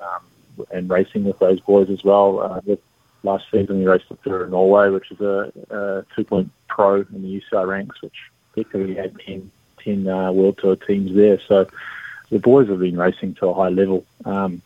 um, 0.00 0.66
and 0.72 0.90
racing 0.90 1.24
with 1.24 1.38
those 1.38 1.60
boys 1.60 1.90
as 1.90 2.02
well. 2.02 2.40
Uh, 2.40 2.60
with 2.64 2.80
last 3.22 3.44
season, 3.50 3.78
we 3.78 3.86
raced 3.86 4.06
in 4.10 4.50
Norway, 4.50 4.90
which 4.90 5.10
is 5.10 5.20
a, 5.20 5.52
a 5.70 6.04
two-point 6.14 6.50
pro 6.68 6.96
in 6.96 7.22
the 7.22 7.40
UCI 7.40 7.66
ranks, 7.66 8.00
which 8.02 8.16
effectively 8.52 8.94
had 8.94 9.18
10, 9.20 9.50
10 9.84 10.08
uh, 10.08 10.32
World 10.32 10.58
Tour 10.58 10.76
teams 10.76 11.14
there. 11.14 11.40
So 11.46 11.68
the 12.30 12.38
boys 12.38 12.68
have 12.68 12.80
been 12.80 12.96
racing 12.96 13.34
to 13.36 13.48
a 13.48 13.54
high 13.54 13.68
level. 13.68 14.04
Um, 14.24 14.62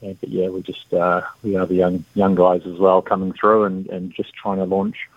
but 0.00 0.28
yeah, 0.28 0.48
we're 0.48 0.62
just 0.62 0.92
uh, 0.92 1.22
we 1.44 1.56
are 1.56 1.66
the 1.66 1.76
young 1.76 2.04
young 2.14 2.34
guys 2.34 2.66
as 2.66 2.76
well 2.78 3.02
coming 3.02 3.32
through 3.32 3.64
and, 3.64 3.86
and 3.88 4.12
just 4.12 4.34
trying 4.34 4.58
to 4.58 4.64
launch 4.64 5.08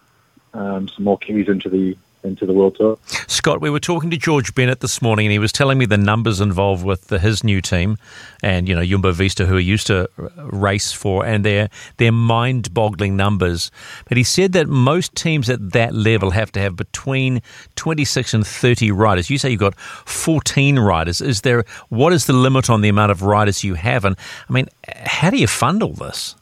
um, 0.54 0.88
some 0.88 1.06
more 1.06 1.18
Kiwis 1.18 1.50
into 1.50 1.70
the 1.70 1.98
into 2.26 2.46
the 2.46 2.54
World 2.54 2.76
Tour. 2.76 2.98
Scott, 3.28 3.62
we 3.62 3.70
were 3.70 3.80
talking 3.80 4.10
to 4.10 4.18
George 4.18 4.54
Bennett 4.56 4.80
this 4.80 5.02
morning, 5.02 5.28
and 5.28 5.32
he 5.32 5.40
was 5.40 5.52
telling 5.52 5.78
me 5.78 5.86
the 5.86 5.98
numbers 5.98 6.42
involved 6.42 6.84
with 6.84 7.08
the, 7.08 7.20
his 7.20 7.44
new 7.44 7.62
team, 7.62 7.98
and 8.44 8.68
you 8.68 8.76
know 8.76 8.84
Jumbo 8.84 9.14
Visma, 9.14 9.46
who 9.46 9.56
he 9.56 9.64
used 9.64 9.88
to 9.88 10.10
race 10.38 10.92
for, 10.92 11.26
and 11.26 11.46
their 11.46 11.70
their 11.98 12.12
mind-boggling 12.12 13.16
numbers. 13.16 13.72
But 14.08 14.18
he 14.18 14.24
said 14.24 14.52
that 14.54 14.68
most 14.68 15.16
teams 15.16 15.50
at 15.50 15.72
that 15.72 15.94
level 15.94 16.32
have 16.32 16.52
to 16.54 16.60
have 16.60 16.76
between 16.76 17.42
26 17.76 18.34
and 18.34 18.46
30 18.46 18.92
riders. 18.92 19.30
You 19.30 19.38
say 19.38 19.52
you've 19.52 19.60
got 19.60 19.80
14 19.80 20.80
riders. 20.80 21.22
Is 21.22 21.42
there 21.42 21.64
what 21.90 22.14
is 22.14 22.26
the 22.26 22.34
limit 22.34 22.70
on 22.70 22.82
the 22.82 22.90
amount 22.90 23.12
of 23.12 23.22
riders 23.22 23.64
you 23.64 23.76
have? 23.76 24.06
And 24.06 24.18
I 24.50 24.54
mean, 24.54 24.68
how 24.88 25.30
do 25.30 25.38
you 25.38 25.48
fund 25.48 25.84
all 25.84 25.94
this? 25.94 26.36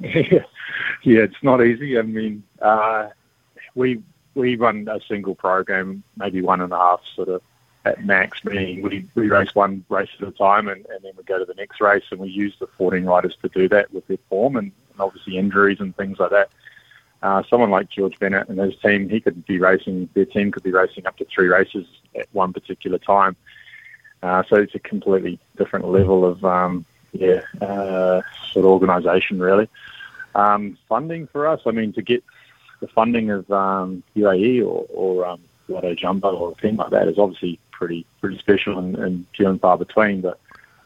Yeah, 0.00 0.22
yeah 1.02 1.20
it's 1.20 1.42
not 1.42 1.64
easy. 1.64 1.98
I 1.98 2.02
mean, 2.02 2.42
uh, 2.60 3.08
we 3.74 4.02
we 4.36 4.54
run 4.56 4.86
a 4.88 5.00
single 5.00 5.34
program, 5.34 6.02
maybe 6.16 6.42
one 6.42 6.60
and 6.60 6.72
a 6.72 6.76
half 6.76 7.00
sort 7.14 7.28
of 7.28 7.42
at 7.84 8.04
max, 8.04 8.44
meaning 8.44 8.82
we, 8.82 9.06
we 9.14 9.28
race 9.28 9.54
one 9.54 9.84
race 9.88 10.10
at 10.20 10.28
a 10.28 10.32
time 10.32 10.68
and, 10.68 10.84
and 10.86 11.02
then 11.02 11.12
we 11.16 11.22
go 11.24 11.38
to 11.38 11.44
the 11.44 11.54
next 11.54 11.80
race 11.80 12.04
and 12.10 12.20
we 12.20 12.28
use 12.28 12.54
the 12.58 12.66
14 12.66 13.04
riders 13.04 13.36
to 13.42 13.48
do 13.48 13.68
that 13.68 13.92
with 13.92 14.06
their 14.08 14.18
form 14.28 14.56
and, 14.56 14.72
and 14.90 15.00
obviously 15.00 15.38
injuries 15.38 15.80
and 15.80 15.96
things 15.96 16.18
like 16.18 16.30
that. 16.30 16.50
Uh, 17.22 17.42
someone 17.48 17.70
like 17.70 17.88
George 17.88 18.18
Bennett 18.18 18.48
and 18.48 18.58
his 18.58 18.76
team, 18.76 19.08
he 19.08 19.20
could 19.20 19.46
be 19.46 19.58
racing, 19.58 20.08
their 20.14 20.26
team 20.26 20.52
could 20.52 20.62
be 20.62 20.72
racing 20.72 21.06
up 21.06 21.16
to 21.16 21.24
three 21.24 21.48
races 21.48 21.86
at 22.14 22.26
one 22.32 22.52
particular 22.52 22.98
time. 22.98 23.36
Uh, 24.22 24.42
so 24.48 24.56
it's 24.56 24.74
a 24.74 24.80
completely 24.80 25.38
different 25.56 25.88
level 25.88 26.24
of, 26.24 26.44
um, 26.44 26.84
yeah, 27.12 27.40
uh, 27.62 28.20
sort 28.52 28.64
of 28.64 28.70
organisation 28.70 29.38
really. 29.38 29.68
Um, 30.34 30.76
funding 30.88 31.26
for 31.28 31.46
us, 31.46 31.60
I 31.64 31.70
mean, 31.70 31.92
to 31.94 32.02
get 32.02 32.22
the 32.80 32.88
funding 32.88 33.30
of 33.30 33.50
um, 33.50 34.02
UAE 34.16 34.60
or, 34.60 34.86
or 34.90 35.26
um, 35.26 35.40
Lotto 35.68 35.94
Jumbo 35.94 36.34
or 36.36 36.52
a 36.52 36.54
thing 36.54 36.76
like 36.76 36.90
that 36.90 37.08
is 37.08 37.18
obviously 37.18 37.58
pretty 37.70 38.06
pretty 38.20 38.38
special 38.38 38.78
and, 38.78 38.96
and 38.96 39.26
few 39.34 39.48
and 39.48 39.60
far 39.60 39.76
between. 39.76 40.20
But 40.20 40.38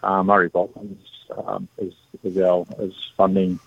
uh, 0.02 0.22
Murray 0.22 0.48
Bolton 0.48 0.98
um, 1.46 1.68
is, 1.78 1.94
is 2.24 2.38
our 2.38 2.66
is 2.78 2.94
funding 3.16 3.58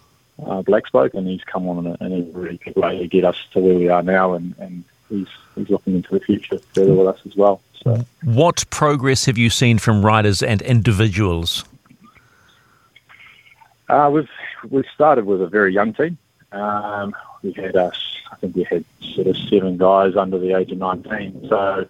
uh, 0.46 0.62
Black 0.62 0.88
Spoke, 0.88 1.14
and 1.14 1.28
he's 1.28 1.44
come 1.44 1.68
on 1.68 1.86
in 1.86 1.98
a, 2.00 2.06
in 2.06 2.14
a 2.14 2.38
really 2.38 2.58
good 2.58 2.76
way 2.76 2.98
to 2.98 3.08
get 3.08 3.24
us 3.24 3.38
to 3.52 3.60
where 3.60 3.76
we 3.76 3.90
are 3.90 4.04
now, 4.04 4.34
and, 4.34 4.56
and 4.60 4.84
he's 5.10 5.28
he's 5.56 5.70
looking 5.70 5.96
into 5.96 6.12
the 6.12 6.20
future 6.20 6.60
further 6.74 6.94
with 6.94 7.08
us 7.08 7.20
as 7.26 7.36
well. 7.36 7.62
So, 7.84 8.06
what 8.24 8.64
progress 8.70 9.26
have 9.26 9.38
you 9.38 9.50
seen 9.50 9.78
from 9.78 10.06
riders 10.06 10.42
and 10.42 10.62
individuals? 10.62 11.66
Uh, 13.90 14.10
we've 14.12 14.30
we've 14.70 14.86
started 14.94 15.26
with 15.26 15.42
a 15.42 15.48
very 15.48 15.74
young 15.74 15.94
team. 15.94 16.18
Um, 16.52 17.14
we 17.44 17.52
had 17.52 17.76
us, 17.76 18.18
I 18.32 18.36
think 18.38 18.56
we 18.56 18.64
had 18.64 18.86
sort 19.02 19.28
of 19.28 19.38
seven 19.38 19.78
guys 19.78 20.16
under 20.16 20.40
the 20.40 20.58
age 20.58 20.72
of 20.72 20.78
19. 20.78 21.48
So 21.50 21.88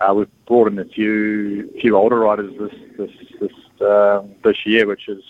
uh, 0.00 0.14
we've 0.14 0.46
brought 0.46 0.68
in 0.68 0.78
a 0.78 0.84
few 0.84 1.68
few 1.80 1.96
older 1.96 2.18
riders 2.20 2.52
this 2.58 2.80
this 2.96 3.10
this, 3.40 3.88
um, 3.88 4.30
this 4.42 4.64
year, 4.64 4.86
which 4.86 5.08
is 5.08 5.22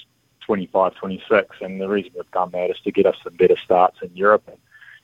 25, 0.43 0.95
26. 0.95 1.57
And 1.61 1.81
the 1.81 1.89
reason 1.89 2.13
we've 2.15 2.31
done 2.31 2.51
that 2.51 2.71
is 2.71 2.79
to 2.81 2.93
get 2.93 3.07
us 3.07 3.17
some 3.23 3.35
better 3.35 3.57
starts 3.57 4.03
in 4.03 4.11
Europe 4.15 4.45
and, 4.47 4.59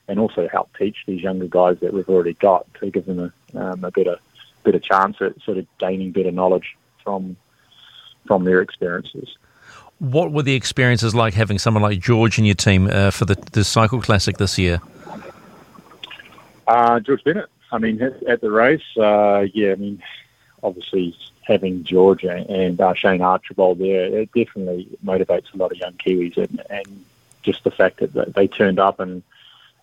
and 0.07 0.19
also 0.19 0.47
help 0.47 0.75
teach 0.77 0.97
these 1.07 1.21
younger 1.21 1.47
guys 1.47 1.79
that 1.79 1.93
we've 1.93 2.09
already 2.09 2.33
got 2.33 2.71
to 2.75 2.91
give 2.91 3.05
them 3.05 3.19
a, 3.53 3.59
um, 3.59 3.83
a 3.83 3.91
better 3.91 4.17
better 4.63 4.79
chance 4.79 5.17
at 5.21 5.39
sort 5.41 5.57
of 5.57 5.65
gaining 5.77 6.11
better 6.11 6.31
knowledge 6.31 6.77
from 7.03 7.35
from 8.27 8.43
their 8.43 8.61
experiences. 8.61 9.37
What 9.99 10.31
were 10.31 10.43
the 10.43 10.55
experiences 10.55 11.13
like 11.13 11.33
having 11.33 11.59
someone 11.59 11.83
like 11.83 11.99
George 11.99 12.39
in 12.39 12.45
your 12.45 12.55
team 12.55 12.87
uh, 12.87 13.11
for 13.11 13.25
the, 13.25 13.35
the 13.51 13.63
Cycle 13.63 14.01
Classic 14.01 14.37
this 14.37 14.57
year? 14.57 14.81
Uh, 16.67 16.99
George 17.01 17.23
Bennett. 17.23 17.49
I 17.71 17.77
mean, 17.77 18.01
at, 18.01 18.23
at 18.23 18.41
the 18.41 18.49
race, 18.49 18.81
uh, 18.97 19.45
yeah, 19.53 19.73
I 19.73 19.75
mean, 19.75 20.01
obviously 20.63 21.15
having 21.41 21.83
George 21.83 22.23
and 22.23 22.79
uh, 22.79 22.93
Shane 22.93 23.21
Archbold 23.21 23.79
there, 23.79 24.05
it 24.05 24.31
definitely 24.33 24.87
motivates 25.03 25.53
a 25.53 25.57
lot 25.57 25.71
of 25.71 25.77
young 25.77 25.93
Kiwis. 25.93 26.37
And, 26.37 26.61
and 26.69 27.05
just 27.43 27.63
the 27.63 27.71
fact 27.71 27.99
that 27.99 28.33
they 28.35 28.47
turned 28.47 28.79
up 28.79 28.99
and, 28.99 29.21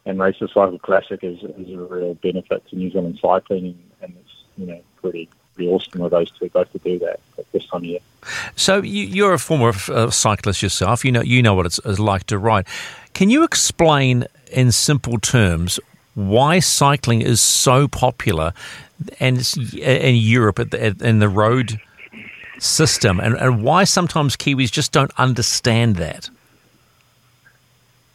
and 0.04 0.18
raced 0.18 0.40
the 0.40 0.48
Cycle 0.48 0.78
Classic 0.78 1.22
is, 1.22 1.42
is 1.42 1.74
a 1.74 1.78
real 1.78 2.14
benefit 2.14 2.66
to 2.68 2.76
New 2.76 2.90
Zealand 2.90 3.18
cycling. 3.20 3.66
And, 3.66 3.82
and 4.00 4.16
it's, 4.24 4.44
you 4.56 4.66
know, 4.66 4.80
pretty 5.02 5.28
be 5.56 5.68
awesome 5.68 6.02
of 6.02 6.10
those 6.10 6.30
two 6.30 6.48
both 6.48 6.70
to 6.72 6.78
do 6.78 6.98
that 6.98 7.20
at 7.38 7.50
this 7.52 7.66
time 7.66 7.80
of 7.80 7.84
year. 7.84 8.00
So 8.56 8.82
you, 8.82 9.24
are 9.26 9.32
a 9.32 9.38
former 9.38 9.72
uh, 9.88 10.10
cyclist 10.10 10.62
yourself. 10.62 11.04
You 11.04 11.12
know 11.12 11.22
you 11.22 11.42
know 11.42 11.54
what 11.54 11.66
it's, 11.66 11.80
it's 11.84 11.98
like 11.98 12.24
to 12.24 12.38
ride. 12.38 12.66
Can 13.14 13.30
you 13.30 13.44
explain 13.44 14.26
in 14.52 14.72
simple 14.72 15.18
terms 15.18 15.80
why 16.14 16.60
cycling 16.60 17.22
is 17.22 17.40
so 17.40 17.88
popular 17.88 18.52
and 19.20 19.46
in 19.74 20.16
Europe 20.16 20.58
in 20.72 21.18
the 21.18 21.28
road 21.28 21.80
system, 22.58 23.20
and, 23.20 23.36
and 23.36 23.62
why 23.62 23.84
sometimes 23.84 24.36
Kiwis 24.36 24.70
just 24.70 24.92
don't 24.92 25.12
understand 25.18 25.96
that? 25.96 26.30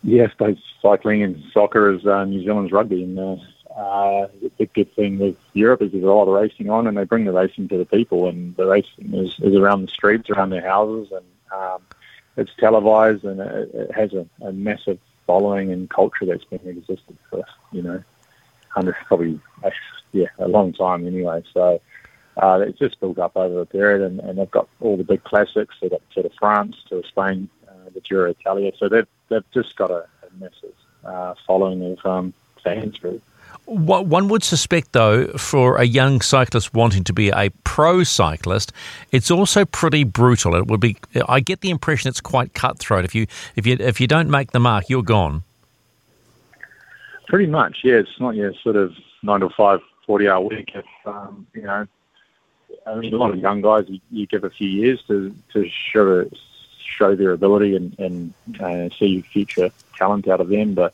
Yes, 0.03 0.31
both 0.38 0.57
cycling 0.81 1.22
and 1.22 1.43
soccer 1.53 1.91
is 1.91 2.05
uh, 2.05 2.26
New 2.26 2.43
Zealand's 2.43 2.72
rugby, 2.72 3.03
and 3.03 3.19
uh, 3.19 3.35
uh, 3.76 4.27
the 4.57 4.65
good 4.68 4.93
thing 4.95 5.19
with 5.19 5.38
Europe 5.53 5.81
is 5.81 5.91
there's 5.91 6.03
a 6.03 6.07
lot 6.07 6.27
of 6.27 6.34
racing 6.34 6.69
on, 6.69 6.88
and 6.88 6.98
they 6.98 7.06
bring 7.06 7.26
the 7.26 7.31
racing 7.31 7.68
to 7.69 7.77
the 7.77 7.85
people, 7.85 8.27
and 8.27 8.56
the 8.56 8.65
racing 8.65 9.14
is, 9.14 9.39
is 9.39 9.56
around 9.56 9.81
the 9.81 9.88
streets, 9.88 10.30
around 10.30 10.49
their 10.49 10.68
houses, 10.68 11.11
and 11.11 11.26
um, 11.53 11.81
it's 12.38 12.52
televised, 12.60 13.23
and 13.23 13.39
it, 13.39 13.69
it 13.73 13.91
has 13.93 14.14
a, 14.14 14.26
a, 14.41 14.52
massive 14.52 14.99
following 15.26 15.72
and 15.72 15.89
culture 15.89 16.26
that's 16.26 16.43
been 16.45 16.68
existed 16.68 17.18
for 17.30 17.43
you 17.72 17.81
know, 17.81 18.03
hundred 18.69 18.95
probably 19.06 19.39
yeah 20.11 20.27
a 20.39 20.48
long 20.48 20.73
time 20.73 21.07
anyway. 21.07 21.43
So. 21.53 21.81
Uh, 22.38 22.64
it's 22.65 22.80
just 22.80 22.98
built 23.02 23.19
up 23.19 23.35
over 23.35 23.60
a 23.60 23.65
period, 23.65 24.02
and, 24.02 24.22
and 24.22 24.39
they've 24.39 24.49
got 24.49 24.65
all 24.80 24.95
the 24.95 25.03
big 25.03 25.22
classics. 25.26 25.76
They've 25.81 25.91
got 25.91 26.02
Tour 26.11 26.23
de 26.23 26.30
France, 26.30 26.77
Tour 26.88 27.03
Spain, 27.03 27.49
uh, 27.68 27.89
the 27.93 27.99
Giro 27.99 28.31
Italia. 28.31 28.72
So 28.80 28.88
they've 28.88 29.07
they've 29.27 29.43
just 29.53 29.76
got 29.76 29.91
a, 29.91 30.07
a 30.23 30.39
massive 30.39 30.73
uh, 31.03 31.35
following 31.45 31.84
of 31.91 32.06
um, 32.06 32.34
fans, 32.64 33.03
really. 33.03 33.22
One 33.65 34.27
would 34.27 34.43
suspect, 34.43 34.91
though, 34.91 35.27
for 35.38 35.77
a 35.77 35.85
young 35.85 36.19
cyclist 36.19 36.73
wanting 36.73 37.03
to 37.05 37.13
be 37.13 37.29
a 37.29 37.51
pro 37.63 38.03
cyclist, 38.03 38.73
it's 39.11 39.31
also 39.31 39.63
pretty 39.63 40.03
brutal. 40.03 40.55
It 40.55 40.67
would 40.67 40.81
be. 40.81 40.97
I 41.29 41.39
get 41.39 41.61
the 41.61 41.69
impression 41.69 42.09
it's 42.09 42.19
quite 42.19 42.53
cutthroat. 42.53 43.05
If 43.05 43.15
you 43.15 43.27
if 43.55 43.65
you 43.65 43.77
if 43.79 44.01
you 44.01 44.07
don't 44.07 44.29
make 44.29 44.51
the 44.51 44.59
mark, 44.59 44.89
you're 44.89 45.03
gone. 45.03 45.43
Pretty 47.27 47.45
much, 47.45 47.79
yeah. 47.83 47.95
It's 47.95 48.19
not 48.19 48.35
your 48.35 48.53
sort 48.55 48.75
of 48.75 48.93
nine 49.23 49.39
to 49.39 49.49
five, 49.49 49.79
40 50.05 50.27
hour 50.27 50.41
week. 50.41 50.71
If 50.75 50.85
um, 51.05 51.47
you 51.53 51.61
know, 51.61 51.88
I 52.85 52.95
mean, 52.95 53.13
a 53.13 53.17
lot 53.17 53.31
of 53.31 53.38
young 53.38 53.61
guys, 53.61 53.85
you, 54.09 54.27
give 54.27 54.43
a 54.43 54.49
few 54.49 54.67
years 54.67 55.01
to 55.07 55.33
to 55.53 55.69
show 55.69 56.29
show 56.83 57.15
their 57.15 57.31
ability 57.31 57.75
and 57.75 57.97
and 57.99 58.33
uh, 58.59 58.89
see 58.97 59.21
future 59.21 59.71
talent 59.95 60.27
out 60.27 60.41
of 60.41 60.49
them, 60.49 60.73
but 60.73 60.93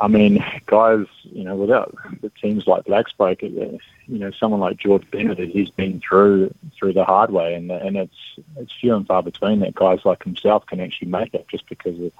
I 0.00 0.08
mean, 0.08 0.42
guys, 0.66 1.06
you 1.24 1.44
know, 1.44 1.56
without 1.56 1.94
the 2.22 2.30
teams 2.30 2.66
like 2.66 2.84
Black 2.84 3.08
Spoke, 3.08 3.42
you 3.42 3.78
know, 4.06 4.30
someone 4.30 4.60
like 4.60 4.78
George 4.78 5.08
Bennett, 5.10 5.38
he's 5.38 5.68
been 5.70 6.00
through 6.00 6.54
through 6.76 6.94
the 6.94 7.04
hard 7.04 7.30
way, 7.30 7.54
and 7.54 7.70
and 7.70 7.96
it's 7.96 8.16
it's 8.56 8.72
few 8.72 8.94
and 8.94 9.06
far 9.06 9.22
between 9.22 9.60
that 9.60 9.74
guys 9.74 10.00
like 10.04 10.24
himself 10.24 10.66
can 10.66 10.80
actually 10.80 11.08
make 11.08 11.34
it 11.34 11.46
just 11.48 11.68
because 11.68 12.00
of 12.00 12.12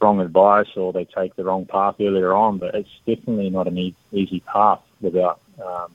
wrong 0.00 0.20
advice 0.20 0.76
or 0.76 0.92
they 0.92 1.04
take 1.04 1.36
the 1.36 1.44
wrong 1.44 1.66
path 1.66 1.94
earlier 2.00 2.34
on. 2.34 2.58
But 2.58 2.74
it's 2.74 2.90
definitely 3.06 3.48
not 3.48 3.68
an 3.68 3.78
e- 3.78 3.94
easy 4.12 4.40
path 4.40 4.80
without 5.00 5.40
um, 5.64 5.92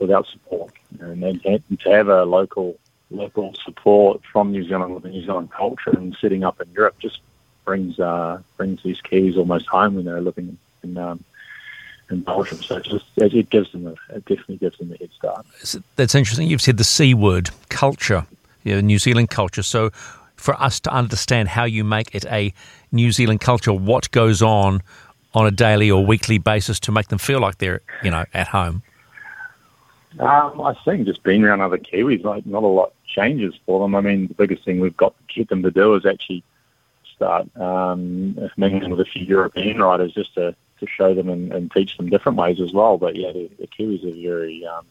without 0.00 0.26
support, 0.26 0.72
and 0.98 1.42
to 1.42 1.90
have 1.90 2.08
a 2.08 2.24
local 2.24 2.76
local 3.12 3.54
support 3.64 4.20
from 4.32 4.50
New 4.50 4.64
Zealand 4.64 4.94
with 4.94 5.04
the 5.04 5.10
New 5.10 5.24
Zealand 5.24 5.52
culture 5.52 5.90
and 5.90 6.16
setting 6.20 6.42
up 6.42 6.60
in 6.60 6.70
Europe 6.72 6.96
just 6.98 7.20
brings 7.64 7.98
uh, 7.98 8.40
brings 8.56 8.82
these 8.82 9.00
keys 9.00 9.36
almost 9.36 9.66
home 9.66 9.94
when 9.96 10.04
they're 10.04 10.20
living 10.20 10.58
in 10.82 10.96
um, 10.96 11.24
in 12.10 12.20
Belgium. 12.20 12.62
So 12.62 12.76
it 12.76 12.84
just 12.84 13.06
it 13.16 13.50
gives 13.50 13.72
them 13.72 13.86
a, 13.86 13.92
it 14.14 14.24
definitely 14.24 14.56
gives 14.56 14.78
them 14.78 14.92
a 14.92 14.96
head 14.96 15.10
start. 15.12 15.46
That's 15.96 16.14
interesting. 16.14 16.48
You've 16.48 16.62
said 16.62 16.76
the 16.76 16.84
C 16.84 17.14
word, 17.14 17.50
culture, 17.68 18.26
yeah, 18.64 18.80
New 18.80 18.98
Zealand 18.98 19.30
culture. 19.30 19.62
So 19.62 19.90
for 20.36 20.60
us 20.60 20.80
to 20.80 20.90
understand 20.92 21.48
how 21.48 21.64
you 21.64 21.84
make 21.84 22.14
it 22.14 22.24
a 22.26 22.52
New 22.92 23.12
Zealand 23.12 23.40
culture, 23.40 23.72
what 23.72 24.10
goes 24.10 24.42
on 24.42 24.82
on 25.32 25.46
a 25.46 25.50
daily 25.50 25.90
or 25.90 26.04
weekly 26.04 26.38
basis 26.38 26.80
to 26.80 26.92
make 26.92 27.08
them 27.08 27.18
feel 27.18 27.40
like 27.40 27.58
they're 27.58 27.82
you 28.02 28.10
know 28.10 28.24
at 28.34 28.48
home. 28.48 28.82
Um, 30.18 30.60
I 30.60 30.74
think 30.84 31.06
just 31.06 31.22
being 31.22 31.44
around 31.44 31.60
other 31.60 31.78
Kiwis, 31.78 32.24
like 32.24 32.44
not 32.44 32.64
a 32.64 32.66
lot 32.66 32.92
changes 33.06 33.54
for 33.64 33.80
them. 33.80 33.94
I 33.94 34.00
mean, 34.00 34.26
the 34.26 34.34
biggest 34.34 34.64
thing 34.64 34.80
we've 34.80 34.96
got 34.96 35.14
to 35.16 35.34
get 35.34 35.48
them 35.48 35.62
to 35.62 35.70
do 35.70 35.94
is 35.94 36.04
actually 36.04 36.42
start 37.20 37.54
um, 37.60 38.50
mingling 38.56 38.90
with 38.90 39.00
a 39.00 39.04
few 39.04 39.26
European 39.26 39.78
riders 39.78 40.14
just 40.14 40.32
to, 40.34 40.54
to 40.78 40.86
show 40.86 41.12
them 41.12 41.28
and, 41.28 41.52
and 41.52 41.70
teach 41.70 41.98
them 41.98 42.08
different 42.08 42.38
ways 42.38 42.60
as 42.60 42.72
well. 42.72 42.96
But 42.96 43.14
yeah, 43.14 43.30
the, 43.32 43.50
the 43.58 43.66
Kiwis 43.66 44.04
are 44.04 44.28
very, 44.28 44.64
um, 44.66 44.86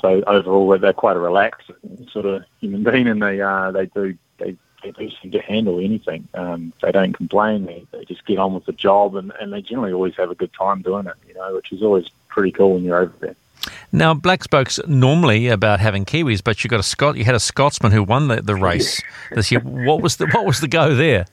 so 0.00 0.22
overall 0.26 0.78
they're 0.78 0.92
quite 0.92 1.16
a 1.16 1.20
relaxed 1.20 1.70
sort 2.12 2.26
of 2.26 2.44
human 2.60 2.82
being, 2.82 3.08
and 3.08 3.22
they 3.22 3.40
uh, 3.40 3.70
they 3.70 3.86
do 3.86 4.14
they, 4.36 4.56
they 4.82 4.90
do 4.90 5.10
seem 5.22 5.30
to 5.30 5.40
handle 5.40 5.78
anything. 5.78 6.28
Um, 6.34 6.74
they 6.82 6.92
don't 6.92 7.14
complain. 7.14 7.64
They, 7.64 7.86
they 7.90 8.04
just 8.04 8.26
get 8.26 8.38
on 8.38 8.52
with 8.52 8.66
the 8.66 8.72
job, 8.72 9.16
and, 9.16 9.32
and 9.40 9.52
they 9.52 9.62
generally 9.62 9.92
always 9.92 10.16
have 10.16 10.30
a 10.30 10.34
good 10.34 10.52
time 10.52 10.82
doing 10.82 11.06
it. 11.06 11.14
You 11.26 11.34
know, 11.34 11.54
which 11.54 11.72
is 11.72 11.82
always 11.82 12.10
pretty 12.28 12.52
cool 12.52 12.74
when 12.74 12.84
you're 12.84 12.98
over 12.98 13.14
there. 13.20 13.36
Now, 13.92 14.12
Black 14.14 14.42
Spoke's 14.42 14.80
normally 14.86 15.48
about 15.48 15.80
having 15.80 16.04
Kiwis, 16.04 16.42
but 16.42 16.62
you 16.64 16.68
got 16.68 16.80
a 16.80 16.84
Scot. 16.84 17.16
You 17.16 17.24
had 17.24 17.34
a 17.34 17.40
Scotsman 17.40 17.92
who 17.92 18.02
won 18.02 18.28
the, 18.28 18.42
the 18.42 18.54
race 18.54 19.00
this 19.30 19.50
year. 19.50 19.60
What 19.60 20.02
was 20.02 20.16
the 20.16 20.26
what 20.26 20.44
was 20.44 20.60
the 20.60 20.68
go 20.68 20.94
there? 20.94 21.26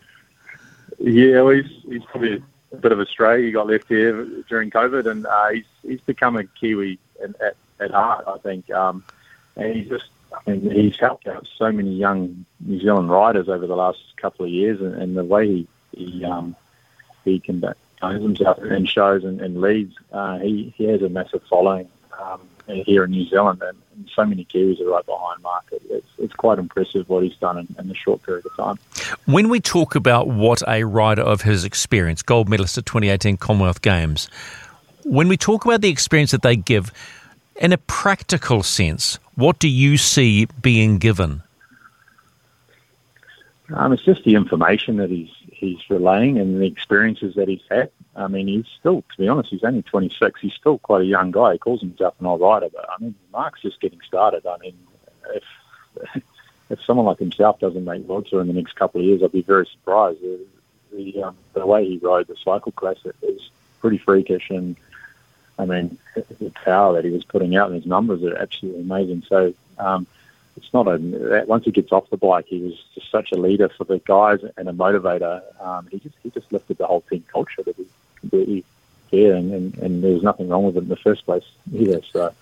Yeah, 1.00 1.42
well, 1.42 1.56
he's 1.56 1.72
he's 1.88 2.04
probably 2.06 2.44
a 2.72 2.76
bit 2.78 2.92
of 2.92 3.00
a 3.00 3.06
stray. 3.06 3.46
He 3.46 3.52
got 3.52 3.68
left 3.68 3.88
here 3.88 4.26
during 4.48 4.70
COVID, 4.70 5.08
and 5.08 5.26
uh, 5.26 5.50
he's 5.50 5.66
he's 5.82 6.02
become 6.02 6.38
a 6.38 6.44
Kiwi 6.44 7.00
at, 7.24 7.56
at 7.80 7.92
heart, 7.92 8.26
I 8.28 8.38
think. 8.38 8.70
Um, 8.72 9.04
and 9.56 9.76
he's 9.76 9.90
just, 9.90 10.06
I 10.32 10.50
mean, 10.50 10.70
he's 10.70 10.98
helped 10.98 11.28
out 11.28 11.48
so 11.58 11.72
many 11.72 11.94
young 11.94 12.46
New 12.60 12.80
Zealand 12.80 13.10
riders 13.10 13.50
over 13.50 13.68
the 13.68 13.76
last 13.76 14.00
couple 14.18 14.46
of 14.46 14.52
years, 14.52 14.80
and, 14.80 14.94
and 15.02 15.18
the 15.18 15.24
way 15.24 15.48
he 15.48 15.68
he 15.96 16.26
um, 16.26 16.56
he 17.26 17.40
conducts 17.40 17.80
himself 18.02 18.64
in 18.64 18.86
shows 18.86 19.24
and, 19.24 19.42
and 19.42 19.62
leads, 19.62 19.96
uh, 20.12 20.40
he 20.40 20.74
he 20.78 20.86
has 20.86 21.02
a 21.02 21.10
massive 21.10 21.42
following 21.50 21.90
um, 22.20 22.42
here 22.68 23.04
in 23.04 23.12
New 23.12 23.26
Zealand, 23.26 23.62
and, 23.62 23.78
and, 23.94 24.10
so 24.16 24.26
many 24.26 24.46
Kiwis 24.46 24.82
are 24.82 24.90
right 24.90 25.06
behind 25.06 25.42
Mark. 25.42 25.66
It's, 25.72 26.08
it's 26.18 26.34
quite 26.34 26.60
impressive 26.60 27.08
what 27.08 27.24
he's 27.24 27.36
done 27.38 27.58
in, 27.58 27.76
in 27.80 27.92
a 27.92 27.94
short 27.94 28.24
period 28.24 28.46
of 28.46 28.56
time. 28.56 28.78
When 29.26 29.50
we 29.50 29.60
talk 29.60 29.96
about 29.96 30.28
what 30.28 30.62
a 30.68 30.84
rider 30.84 31.22
of 31.22 31.42
his 31.42 31.64
experience, 31.64 32.22
gold 32.22 32.50
medalist 32.50 32.78
at 32.78 32.86
2018 32.86 33.38
Commonwealth 33.38 33.82
Games, 33.82 34.30
when 35.04 35.28
we 35.28 35.38
talk 35.38 35.66
about 35.66 35.82
the 35.82 35.90
experience 35.90 36.32
that 36.32 36.42
they 36.42 36.56
give, 36.56 36.92
in 37.56 37.74
a 37.74 37.78
practical 37.78 38.64
sense, 38.64 39.20
what 39.36 39.60
do 39.60 39.68
you 39.68 39.98
see 39.98 40.46
being 40.62 40.98
given? 40.98 41.44
Um, 43.74 43.94
it's 43.94 44.04
just 44.04 44.24
the 44.24 44.36
information 44.36 44.98
that 44.98 45.10
he's 45.10 45.30
he's 45.52 45.80
relaying 45.90 46.40
and 46.40 46.60
the 46.60 46.66
experiences 46.66 47.36
that 47.36 47.48
he's 47.48 47.62
had. 47.70 47.92
I 48.16 48.28
mean, 48.28 48.48
he's 48.48 48.66
still, 48.80 49.02
to 49.02 49.18
be 49.18 49.28
honest, 49.28 49.50
he's 49.50 49.64
only 49.64 49.84
26. 49.84 50.42
He's 50.42 50.54
still 50.54 50.80
quite 50.80 51.02
a 51.02 51.06
young 51.06 51.32
guy. 51.32 51.54
He 51.54 51.60
calls 51.60 51.80
himself 51.80 52.16
an 52.20 52.26
old 52.26 52.42
rider, 52.42 52.68
but 52.74 52.90
I 52.90 53.02
mean, 53.02 53.16
Mark's 53.32 53.62
just 53.62 53.80
getting 53.80 54.02
started. 54.06 54.46
I 54.46 54.58
mean, 54.58 54.78
if 55.34 55.44
if 56.70 56.84
someone 56.84 57.06
like 57.06 57.20
himself 57.20 57.60
doesn't 57.60 57.86
make 57.86 58.04
World 58.04 58.28
Tour 58.30 58.42
in 58.42 58.48
the 58.48 58.54
next 58.54 58.76
couple 58.76 59.00
of 59.00 59.08
years, 59.08 59.24
I'd 59.24 59.32
be 59.32 59.42
very 59.42 59.66
surprised. 59.66 60.22
The 60.22 60.40
the, 60.92 61.24
um, 61.24 61.38
the 61.54 61.66
way 61.66 61.88
he 61.88 62.00
rode 62.00 62.28
the 62.28 62.36
Cycle 62.36 62.74
Classic 62.74 63.16
is 63.22 63.50
pretty 63.80 63.98
freakish, 63.98 64.50
and 64.50 64.76
I 65.58 65.64
mean, 65.64 65.98
the 66.16 66.52
power 66.66 66.94
that 66.96 67.06
he 67.06 67.12
was 67.12 67.24
putting 67.24 67.56
out 67.56 67.68
and 67.68 67.76
his 67.76 67.86
numbers 67.86 68.24
are 68.24 68.36
absolutely 68.38 68.82
amazing. 68.82 69.24
So. 69.28 69.54
Um, 69.78 70.08
it's 70.58 70.74
not 70.74 70.86
a 70.86 71.46
once 71.48 71.64
he 71.64 71.72
gets 71.72 71.94
off 71.94 72.10
the 72.10 72.18
bike, 72.18 72.46
he 72.48 72.60
was 72.60 72.74
just 72.94 73.10
such 73.10 73.32
a 73.32 73.38
leader 73.38 73.70
for 73.70 73.86
the 73.86 74.00
guys 74.00 74.40
and 74.58 74.68
a 74.68 74.74
motivator. 74.74 75.42
Um, 75.62 75.88
he 75.90 76.00
just 76.00 76.16
he 76.22 76.30
just 76.30 76.52
lifted 76.52 76.78
the 76.78 76.86
whole 76.86 77.02
team 77.02 77.24
culture 77.32 77.64
completely 78.22 78.64
fair, 79.10 79.36
and, 79.36 79.52
and, 79.52 79.78
and 79.80 80.04
there 80.04 80.14
was 80.14 80.24
nothing 80.24 80.48
wrong 80.48 80.66
with 80.66 80.78
it 80.78 80.84
in 80.84 80.90
the 80.90 80.96
first 80.96 81.26
place 81.26 81.46
either. 81.74 82.02
So. 82.12 82.34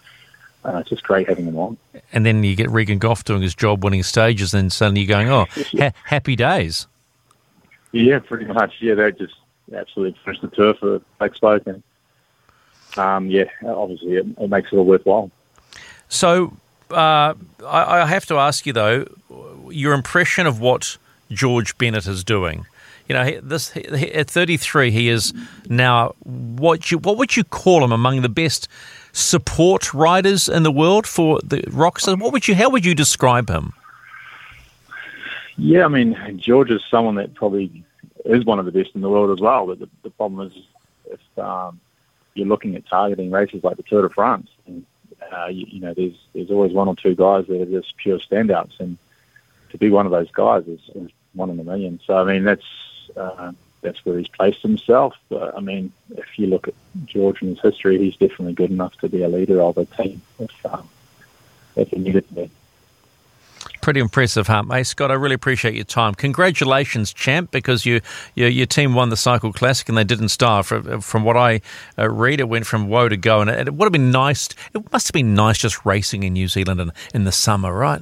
Uh, 0.65 0.79
it's 0.79 0.89
just 0.89 1.03
great 1.03 1.29
having 1.29 1.45
him 1.45 1.57
on. 1.57 1.77
And 2.11 2.25
then 2.25 2.43
you 2.43 2.53
get 2.53 2.69
Regan 2.69 2.97
Gough 2.97 3.23
doing 3.23 3.41
his 3.41 3.55
job, 3.55 3.81
winning 3.81 4.03
stages, 4.03 4.53
and 4.53 4.73
suddenly 4.73 4.99
you're 4.99 5.07
going, 5.07 5.29
"Oh, 5.29 5.45
ha- 5.79 5.93
happy 6.03 6.35
days." 6.35 6.85
Yeah, 7.93 8.19
pretty 8.19 8.43
much. 8.43 8.73
Yeah, 8.81 8.95
they 8.95 9.13
just 9.13 9.35
absolutely 9.73 10.19
finished 10.25 10.41
the 10.41 10.49
tour 10.49 10.73
for 10.73 11.01
Black 11.17 11.33
Spoke, 11.35 11.65
and 11.65 11.81
um, 12.97 13.29
yeah, 13.29 13.45
obviously 13.65 14.15
it, 14.15 14.25
it 14.37 14.49
makes 14.49 14.71
it 14.71 14.75
all 14.75 14.85
worthwhile. 14.85 15.31
So, 16.07 16.53
uh, 16.91 17.35
I, 17.65 18.01
I, 18.01 18.05
have 18.05 18.25
to 18.27 18.35
ask 18.35 18.65
you 18.65 18.73
though, 18.73 19.05
your 19.69 19.93
impression 19.93 20.47
of 20.47 20.59
what 20.59 20.97
George 21.31 21.77
Bennett 21.77 22.07
is 22.07 22.23
doing. 22.23 22.65
You 23.09 23.15
know, 23.15 23.39
this 23.41 23.75
at 23.75 24.29
33, 24.29 24.91
he 24.91 25.09
is 25.09 25.33
now 25.67 26.13
what 26.23 26.91
you 26.91 26.99
what 26.99 27.17
would 27.17 27.35
you 27.35 27.43
call 27.43 27.83
him 27.83 27.91
among 27.91 28.21
the 28.21 28.29
best 28.29 28.67
support 29.13 29.95
riders 29.95 30.47
in 30.47 30.61
the 30.61 30.71
world 30.71 31.07
for 31.07 31.39
the 31.43 31.57
Rockstar? 31.63 32.19
What 32.19 32.31
would 32.33 32.47
you 32.47 32.53
how 32.53 32.69
would 32.69 32.85
you 32.85 32.93
describe 32.93 33.49
him? 33.49 33.73
Yeah, 35.57 35.85
I 35.85 35.87
mean, 35.87 36.39
George 36.39 36.69
is 36.69 36.81
someone 36.89 37.15
that 37.15 37.33
probably 37.33 37.83
is 38.25 38.45
one 38.45 38.59
of 38.59 38.65
the 38.65 38.71
best 38.71 38.91
in 38.93 39.01
the 39.01 39.09
world 39.09 39.31
as 39.31 39.41
well. 39.41 39.65
But 39.65 39.79
the, 39.79 39.89
the 40.03 40.11
problem 40.11 40.47
is, 40.47 40.53
if 41.05 41.39
um, 41.39 41.79
you're 42.35 42.47
looking 42.47 42.75
at 42.75 42.85
targeting 42.85 43.31
races 43.31 43.63
like 43.63 43.77
the 43.77 43.83
Tour 43.83 44.03
de 44.03 44.09
France, 44.09 44.49
and 44.67 44.85
uh, 45.33 45.47
you, 45.47 45.65
you, 45.67 45.79
know, 45.81 45.95
there's 45.95 46.15
there's 46.33 46.51
always 46.51 46.73
one 46.73 46.87
or 46.87 46.95
two 46.95 47.15
guys 47.15 47.47
that 47.47 47.59
are 47.59 47.65
just 47.65 47.97
pure 47.97 48.19
standouts, 48.19 48.79
and 48.79 48.99
to 49.71 49.79
be 49.79 49.89
one 49.89 50.05
of 50.05 50.11
those 50.11 50.29
guys 50.29 50.67
is, 50.67 50.79
is 50.93 51.09
one 51.33 51.49
in 51.49 51.59
a 51.59 51.63
million. 51.63 51.99
So 52.05 52.15
I 52.15 52.23
mean, 52.23 52.43
that's 52.43 52.63
uh, 53.19 53.51
that's 53.81 54.03
where 54.05 54.17
he's 54.17 54.27
placed 54.27 54.61
himself. 54.61 55.15
But 55.29 55.55
I 55.55 55.59
mean, 55.59 55.91
if 56.11 56.37
you 56.37 56.47
look 56.47 56.67
at 56.67 56.73
George 57.05 57.41
and 57.41 57.55
his 57.55 57.61
history, 57.61 57.97
he's 57.97 58.15
definitely 58.15 58.53
good 58.53 58.71
enough 58.71 58.97
to 58.99 59.09
be 59.09 59.23
a 59.23 59.29
leader 59.29 59.61
of 59.61 59.77
a 59.77 59.85
team 59.85 60.21
if 60.39 60.65
um, 60.65 60.87
if 61.75 61.89
he 61.89 61.99
needed 61.99 62.27
to 62.29 62.33
be. 62.33 62.51
Pretty 63.81 64.01
impressive, 64.01 64.47
huh? 64.47 64.63
Hey, 64.69 64.83
Scott, 64.83 65.09
I 65.09 65.13
really 65.13 65.35
appreciate 65.35 65.73
your 65.73 65.85
time. 65.85 66.13
Congratulations, 66.13 67.13
champ, 67.13 67.51
because 67.51 67.85
you, 67.85 68.01
your, 68.35 68.49
your 68.49 68.65
team 68.65 68.93
won 68.93 69.09
the 69.09 69.17
Cycle 69.17 69.53
Classic 69.53 69.87
and 69.87 69.97
they 69.97 70.03
didn't 70.03 70.29
start. 70.29 70.65
From, 70.65 71.01
from 71.01 71.23
what 71.23 71.37
I 71.37 71.61
uh, 71.97 72.09
read, 72.09 72.39
it 72.39 72.49
went 72.49 72.65
from 72.65 72.89
woe 72.89 73.07
to 73.07 73.17
go. 73.17 73.41
And 73.41 73.49
it, 73.49 73.67
it, 73.67 73.73
would 73.73 73.85
have 73.85 73.93
been 73.93 74.11
nice, 74.11 74.49
it 74.73 74.91
must 74.91 75.07
have 75.07 75.13
been 75.13 75.33
nice 75.33 75.57
just 75.57 75.85
racing 75.85 76.23
in 76.23 76.33
New 76.33 76.47
Zealand 76.47 76.81
in, 76.81 76.91
in 77.13 77.23
the 77.23 77.31
summer, 77.31 77.73
right? 77.73 78.01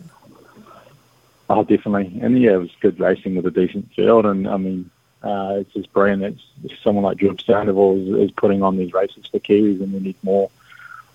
Oh, 1.50 1.64
definitely. 1.64 2.20
And 2.22 2.42
yeah, 2.42 2.54
it 2.54 2.58
was 2.58 2.72
good 2.82 3.00
racing 3.00 3.36
with 3.36 3.46
a 3.46 3.52
decent 3.52 3.92
field. 3.94 4.26
And 4.26 4.48
I 4.48 4.58
mean, 4.58 4.90
uh, 5.24 5.58
it's 5.60 5.74
just 5.74 5.92
brilliant 5.94 6.22
that 6.62 6.72
someone 6.84 7.04
like 7.04 7.18
George 7.18 7.46
Sandoval 7.46 7.98
is, 7.98 8.30
is 8.30 8.32
putting 8.32 8.62
on 8.62 8.78
these 8.78 8.94
races 8.94 9.26
for 9.28 9.40
Kiwis 9.40 9.82
and 9.82 9.94
we 9.94 10.00
need 10.00 10.16
more 10.24 10.50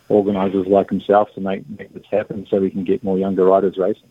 organisers 0.08 0.66
like 0.66 0.90
himself 0.90 1.32
to 1.34 1.40
make, 1.40 1.68
make 1.78 1.92
this 1.94 2.06
happen 2.06 2.46
so 2.46 2.60
we 2.60 2.70
can 2.70 2.84
get 2.84 3.04
more 3.04 3.18
younger 3.18 3.44
riders 3.44 3.78
racing. 3.78 4.10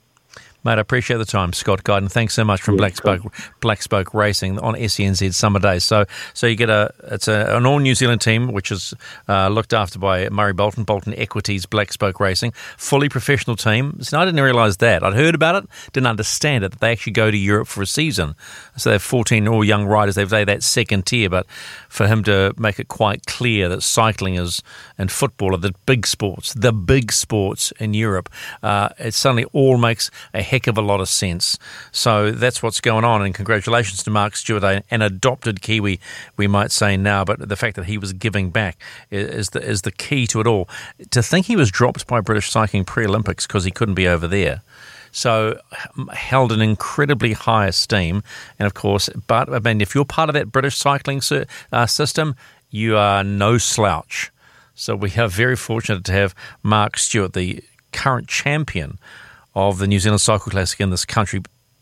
Mate, 0.63 0.77
I 0.77 0.81
appreciate 0.81 1.17
the 1.17 1.25
time, 1.25 1.53
Scott 1.53 1.83
Guyton. 1.83 2.11
Thanks 2.11 2.35
so 2.35 2.43
much 2.43 2.61
from 2.61 2.75
yeah, 2.75 2.79
Black 2.79 2.95
Spoke 2.95 3.33
Black 3.61 3.81
Spoke 3.81 4.13
Racing 4.13 4.59
on 4.59 4.75
SENZ 4.75 5.33
Summer 5.33 5.59
Days. 5.59 5.83
So, 5.83 6.05
so 6.35 6.45
you 6.45 6.55
get 6.55 6.69
a 6.69 6.93
it's 7.05 7.27
a, 7.27 7.57
an 7.57 7.65
all 7.65 7.79
New 7.79 7.95
Zealand 7.95 8.21
team 8.21 8.51
which 8.51 8.71
is 8.71 8.93
uh, 9.27 9.47
looked 9.47 9.73
after 9.73 9.97
by 9.97 10.29
Murray 10.29 10.53
Bolton, 10.53 10.83
Bolton 10.83 11.15
Equities, 11.15 11.65
Black 11.65 11.91
Spoke 11.91 12.19
Racing, 12.19 12.51
fully 12.77 13.09
professional 13.09 13.55
team. 13.55 14.01
So 14.01 14.19
I 14.19 14.25
didn't 14.25 14.41
realise 14.41 14.77
that. 14.77 15.03
I'd 15.03 15.13
heard 15.13 15.33
about 15.33 15.63
it, 15.63 15.69
didn't 15.93 16.07
understand 16.07 16.63
it. 16.63 16.71
That 16.71 16.79
they 16.79 16.91
actually 16.91 17.13
go 17.13 17.31
to 17.31 17.37
Europe 17.37 17.67
for 17.67 17.81
a 17.81 17.87
season. 17.87 18.35
So 18.77 18.91
they 18.91 18.95
have 18.95 19.03
14 19.03 19.47
all 19.47 19.63
young 19.63 19.85
riders. 19.85 20.13
They've 20.13 20.29
they 20.29 20.43
that 20.43 20.61
second 20.61 21.07
tier, 21.07 21.29
but 21.29 21.47
for 21.89 22.05
him 22.05 22.23
to 22.25 22.53
make 22.57 22.79
it 22.79 22.87
quite 22.87 23.25
clear 23.25 23.67
that 23.69 23.81
cycling 23.81 24.35
is 24.35 24.61
and 24.97 25.11
football 25.11 25.55
are 25.55 25.57
the 25.57 25.73
big 25.87 26.05
sports, 26.05 26.53
the 26.53 26.71
big 26.71 27.11
sports 27.11 27.73
in 27.79 27.93
Europe, 27.95 28.29
uh, 28.61 28.89
it 28.99 29.13
suddenly 29.15 29.45
all 29.53 29.77
makes 29.77 30.11
a 30.33 30.41
heck 30.51 30.67
of 30.67 30.77
a 30.77 30.81
lot 30.81 30.99
of 30.99 31.07
sense. 31.07 31.57
So 31.93 32.31
that's 32.31 32.61
what's 32.61 32.81
going 32.81 33.05
on. 33.05 33.21
And 33.21 33.33
congratulations 33.33 34.03
to 34.03 34.09
Mark 34.09 34.35
Stewart, 34.35 34.83
an 34.91 35.01
adopted 35.01 35.61
Kiwi, 35.61 35.99
we 36.35 36.47
might 36.47 36.71
say 36.71 36.97
now. 36.97 37.23
But 37.23 37.47
the 37.47 37.55
fact 37.55 37.77
that 37.77 37.85
he 37.85 37.97
was 37.97 38.11
giving 38.11 38.51
back 38.51 38.77
is 39.09 39.51
the, 39.51 39.61
is 39.61 39.83
the 39.83 39.93
key 39.93 40.27
to 40.27 40.41
it 40.41 40.47
all. 40.47 40.67
To 41.11 41.23
think 41.23 41.45
he 41.45 41.55
was 41.55 41.71
dropped 41.71 42.05
by 42.05 42.19
British 42.19 42.51
Cycling 42.51 42.83
pre 42.83 43.05
Olympics 43.05 43.47
because 43.47 43.63
he 43.63 43.71
couldn't 43.71 43.95
be 43.95 44.09
over 44.09 44.27
there. 44.27 44.61
So 45.13 45.59
held 46.13 46.51
in 46.51 46.61
incredibly 46.61 47.33
high 47.33 47.67
esteem, 47.67 48.23
and 48.57 48.65
of 48.65 48.73
course, 48.73 49.09
but 49.27 49.51
I 49.51 49.59
mean, 49.59 49.81
if 49.81 49.93
you're 49.93 50.05
part 50.05 50.29
of 50.29 50.33
that 50.35 50.53
British 50.53 50.77
cycling 50.77 51.21
uh, 51.73 51.85
system, 51.85 52.35
you 52.69 52.95
are 52.95 53.21
no 53.21 53.57
slouch. 53.57 54.31
So 54.73 54.95
we 54.95 55.11
are 55.17 55.27
very 55.27 55.57
fortunate 55.57 56.05
to 56.05 56.13
have 56.13 56.33
Mark 56.63 56.97
Stewart, 56.97 57.33
the 57.33 57.61
current 57.91 58.29
champion 58.29 58.97
of 59.55 59.79
the 59.79 59.87
New 59.87 59.99
Zealand 59.99 60.21
Cycle 60.21 60.51
Classic 60.51 60.79
in 60.79 60.89
this 60.89 61.05
country 61.05 61.41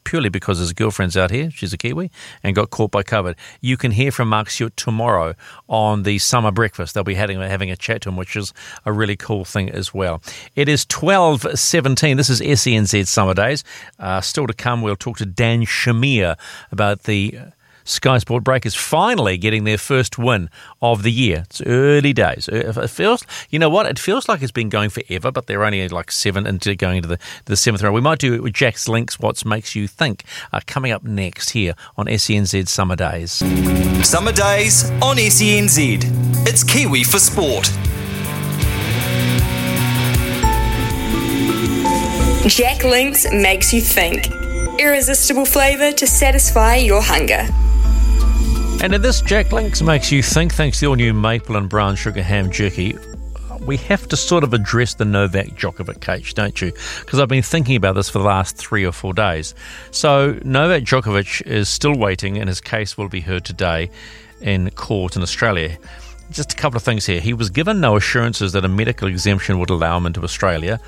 purely 0.09 0.29
because 0.29 0.57
his 0.57 0.73
girlfriend's 0.73 1.15
out 1.15 1.29
here, 1.29 1.51
she's 1.51 1.71
a 1.71 1.77
Kiwi, 1.77 2.09
and 2.43 2.55
got 2.55 2.71
caught 2.71 2.89
by 2.89 3.03
COVID. 3.03 3.35
You 3.61 3.77
can 3.77 3.91
hear 3.91 4.11
from 4.11 4.29
Mark 4.29 4.49
Stewart 4.49 4.75
tomorrow 4.75 5.35
on 5.67 6.01
the 6.01 6.17
summer 6.17 6.51
breakfast. 6.51 6.95
They'll 6.95 7.03
be 7.03 7.13
having, 7.13 7.39
having 7.39 7.69
a 7.69 7.75
chat 7.75 8.01
to 8.01 8.09
him, 8.09 8.15
which 8.15 8.35
is 8.35 8.51
a 8.85 8.91
really 8.91 9.15
cool 9.15 9.45
thing 9.45 9.69
as 9.69 9.93
well. 9.93 10.19
It 10.55 10.67
is 10.67 10.83
12.17. 10.85 12.17
This 12.17 12.29
is 12.29 12.41
SENZ 12.41 13.05
Summer 13.07 13.35
Days. 13.35 13.63
Uh, 13.99 14.19
still 14.19 14.47
to 14.47 14.53
come, 14.53 14.81
we'll 14.81 14.95
talk 14.95 15.17
to 15.17 15.27
Dan 15.27 15.61
Shamir 15.61 16.35
about 16.71 17.03
the 17.03 17.37
Sky 17.89 18.19
Sport 18.19 18.43
Breakers 18.43 18.75
finally 18.75 19.37
getting 19.37 19.63
their 19.63 19.77
first 19.77 20.17
win 20.17 20.49
of 20.81 21.01
the 21.03 21.11
year. 21.11 21.43
It's 21.49 21.61
early 21.61 22.13
days. 22.13 22.47
Uh, 22.47 22.71
It 22.83 22.89
feels, 22.89 23.23
you 23.49 23.57
know 23.57 23.69
what? 23.69 23.87
It 23.87 23.97
feels 23.97 24.29
like 24.29 24.41
it's 24.43 24.51
been 24.51 24.69
going 24.69 24.91
forever, 24.91 25.31
but 25.31 25.47
they're 25.47 25.63
only 25.65 25.87
like 25.89 26.11
seven 26.11 26.45
into 26.45 26.75
going 26.75 26.97
into 26.97 27.09
the, 27.09 27.17
the 27.45 27.57
seventh 27.57 27.81
round. 27.81 27.95
We 27.95 28.01
might 28.01 28.19
do 28.19 28.33
it 28.35 28.43
with 28.43 28.53
Jack's 28.53 28.87
links. 28.87 29.19
What 29.19 29.43
makes 29.43 29.75
you 29.75 29.87
think? 29.87 30.23
Uh, 30.53 30.59
coming 30.67 30.91
up 30.91 31.03
next 31.03 31.49
here 31.49 31.73
on 31.97 32.05
SENZ 32.05 32.67
Summer 32.67 32.95
Days. 32.95 33.31
Summer 34.07 34.31
days 34.31 34.89
on 35.01 35.17
SENZ. 35.17 36.47
It's 36.47 36.63
Kiwi 36.63 37.03
for 37.03 37.17
Sport. 37.19 37.65
Jack 42.47 42.83
Links 42.83 43.25
makes 43.31 43.73
you 43.73 43.81
think. 43.81 44.29
Irresistible 44.79 45.45
flavour 45.45 45.91
to 45.91 46.07
satisfy 46.07 46.75
your 46.75 47.01
hunger. 47.01 47.47
And 48.81 48.95
in 48.95 49.01
this 49.01 49.21
Jack 49.21 49.51
Links 49.51 49.81
makes 49.81 50.09
you 50.09 50.23
think, 50.23 50.53
thanks 50.53 50.79
to 50.79 50.85
your 50.85 50.95
new 50.95 51.13
maple 51.13 51.57
and 51.57 51.67
brown 51.67 51.97
sugar 51.97 52.23
ham 52.23 52.49
jerky, 52.49 52.95
we 53.59 53.75
have 53.75 54.07
to 54.07 54.15
sort 54.15 54.41
of 54.45 54.53
address 54.53 54.93
the 54.93 55.03
Novak 55.03 55.47
Djokovic 55.47 55.99
case, 55.99 56.33
don't 56.33 56.61
you? 56.61 56.71
Because 57.01 57.19
I've 57.19 57.27
been 57.27 57.43
thinking 57.43 57.75
about 57.75 57.95
this 57.95 58.09
for 58.09 58.19
the 58.19 58.25
last 58.25 58.55
three 58.55 58.85
or 58.85 58.93
four 58.93 59.13
days. 59.13 59.53
So 59.91 60.39
Novak 60.45 60.83
Djokovic 60.83 61.45
is 61.45 61.67
still 61.67 61.93
waiting, 61.93 62.37
and 62.37 62.47
his 62.47 62.61
case 62.61 62.97
will 62.97 63.09
be 63.09 63.19
heard 63.19 63.43
today 63.43 63.91
in 64.39 64.69
court 64.71 65.17
in 65.17 65.23
Australia. 65.23 65.77
Just 66.31 66.53
a 66.53 66.55
couple 66.55 66.77
of 66.77 66.83
things 66.83 67.05
here. 67.05 67.19
He 67.19 67.33
was 67.33 67.49
given 67.49 67.81
no 67.81 67.97
assurances 67.97 68.53
that 68.53 68.63
a 68.63 68.69
medical 68.69 69.09
exemption 69.09 69.59
would 69.59 69.69
allow 69.69 69.97
him 69.97 70.05
into 70.05 70.23
Australia. 70.23 70.79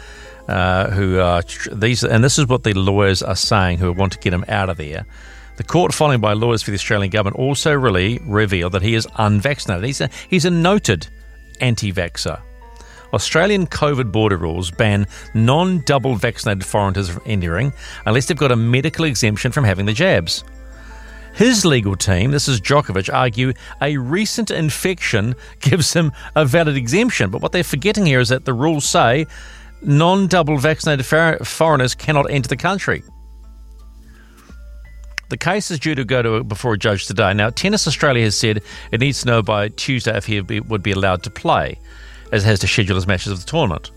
Uh, 0.48 0.90
who 0.90 1.20
are 1.20 1.44
these, 1.72 2.04
and 2.04 2.24
this 2.24 2.40
is 2.40 2.48
what 2.48 2.64
the 2.64 2.74
lawyers 2.74 3.22
are 3.22 3.36
saying 3.36 3.78
who 3.78 3.94
want 3.94 4.12
to 4.12 4.18
get 4.20 4.34
him 4.34 4.44
out 4.48 4.70
of 4.70 4.78
there. 4.78 5.06
The 5.62 5.68
court 5.68 5.94
filing 5.94 6.22
by 6.22 6.34
lawyers 6.34 6.64
for 6.64 6.72
the 6.72 6.76
Australian 6.76 7.12
government 7.12 7.36
also 7.36 7.72
really 7.72 8.20
revealed 8.24 8.72
that 8.72 8.82
he 8.82 8.96
is 8.96 9.08
unvaccinated. 9.18 9.86
He's 9.86 10.02
a, 10.02 10.10
he's 10.28 10.46
a 10.46 10.50
noted 10.50 11.08
anti 11.60 11.94
vaxxer. 11.94 12.42
Australian 13.14 13.68
COVID 13.68 14.12
border 14.12 14.38
rules 14.38 14.72
ban 14.72 15.06
non 15.36 15.84
double 15.86 16.16
vaccinated 16.16 16.66
foreigners 16.66 17.10
from 17.10 17.22
entering 17.28 17.74
unless 18.08 18.26
they've 18.26 18.36
got 18.36 18.52
a 18.52 18.56
medical 18.56 19.06
exemption 19.06 19.52
from 19.52 19.64
having 19.64 19.86
the 19.86 19.94
jabs. 19.94 20.44
His 21.36 21.64
legal 21.64 21.96
team, 21.96 22.32
this 22.32 22.48
is 22.48 22.60
Djokovic, 22.60 23.14
argue 23.14 23.54
a 23.84 23.98
recent 23.98 24.50
infection 24.50 25.36
gives 25.60 25.94
him 25.94 26.12
a 26.36 26.44
valid 26.44 26.76
exemption. 26.76 27.30
But 27.30 27.44
what 27.44 27.52
they're 27.52 27.64
forgetting 27.64 28.08
here 28.08 28.20
is 28.20 28.30
that 28.30 28.46
the 28.46 28.54
rules 28.54 28.86
say 28.86 29.28
non 29.84 30.26
double 30.26 30.58
vaccinated 30.58 31.06
foreigners 31.06 31.94
cannot 31.94 32.32
enter 32.32 32.48
the 32.48 32.58
country. 32.58 33.04
The 35.32 35.38
case 35.38 35.72
is 35.72 35.80
due 35.80 35.96
to 35.96 36.04
go 36.04 36.22
to 36.22 36.44
before 36.44 36.74
a 36.74 36.78
judge 36.78 37.06
today. 37.06 37.34
Now, 37.34 37.52
Tennis 37.52 37.88
Australia 37.88 38.26
has 38.26 38.38
said 38.38 38.62
it 38.92 39.00
needs 39.00 39.22
to 39.22 39.28
know 39.28 39.42
by 39.42 39.70
Tuesday 39.70 40.18
if 40.18 40.26
he 40.26 40.42
would 40.42 40.84
be, 40.84 40.92
allowed 40.92 41.24
to 41.24 41.30
play, 41.30 41.80
as 42.34 42.44
it 42.44 42.48
has 42.48 42.60
to 42.60 42.68
schedule 42.68 42.96
his 42.96 43.08
matches 43.08 43.32
of 43.32 43.40
the 43.40 43.46
tournament. 43.46 43.92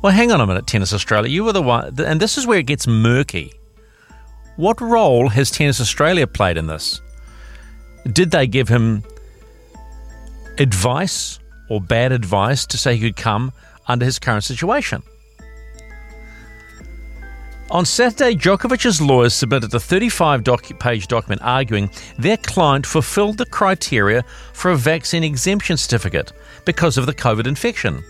Well, 0.00 0.14
hang 0.14 0.32
on 0.32 0.40
a 0.40 0.46
minute, 0.46 0.66
Tennis 0.66 0.94
Australia. 0.94 1.30
You 1.30 1.44
were 1.44 1.52
the 1.52 1.60
one, 1.60 2.00
and 2.00 2.18
this 2.18 2.38
is 2.38 2.46
where 2.46 2.58
it 2.58 2.64
gets 2.64 2.86
murky. 2.86 3.52
What 4.56 4.80
role 4.80 5.28
has 5.28 5.50
Tennis 5.50 5.82
Australia 5.82 6.26
played 6.26 6.56
in 6.56 6.66
this? 6.66 7.02
Did 8.10 8.30
they 8.30 8.46
give 8.46 8.68
him 8.68 9.04
advice 10.56 11.38
or 11.68 11.82
bad 11.82 12.10
advice 12.10 12.64
to 12.64 12.78
say 12.78 12.96
he 12.96 13.02
could 13.02 13.16
come 13.16 13.52
under 13.86 14.06
his 14.06 14.18
current 14.18 14.44
situation? 14.44 15.02
On 17.70 17.84
Saturday, 17.86 18.34
Djokovic's 18.34 19.00
lawyers 19.00 19.32
submitted 19.32 19.72
a 19.72 19.78
35 19.78 20.42
doc- 20.42 20.78
page 20.80 21.06
document 21.06 21.40
arguing 21.44 21.88
their 22.18 22.36
client 22.36 22.84
fulfilled 22.84 23.38
the 23.38 23.46
criteria 23.46 24.24
for 24.52 24.72
a 24.72 24.76
vaccine 24.76 25.22
exemption 25.22 25.76
certificate 25.76 26.32
because 26.64 26.98
of 26.98 27.06
the 27.06 27.14
COVID 27.14 27.46
infection, 27.46 28.02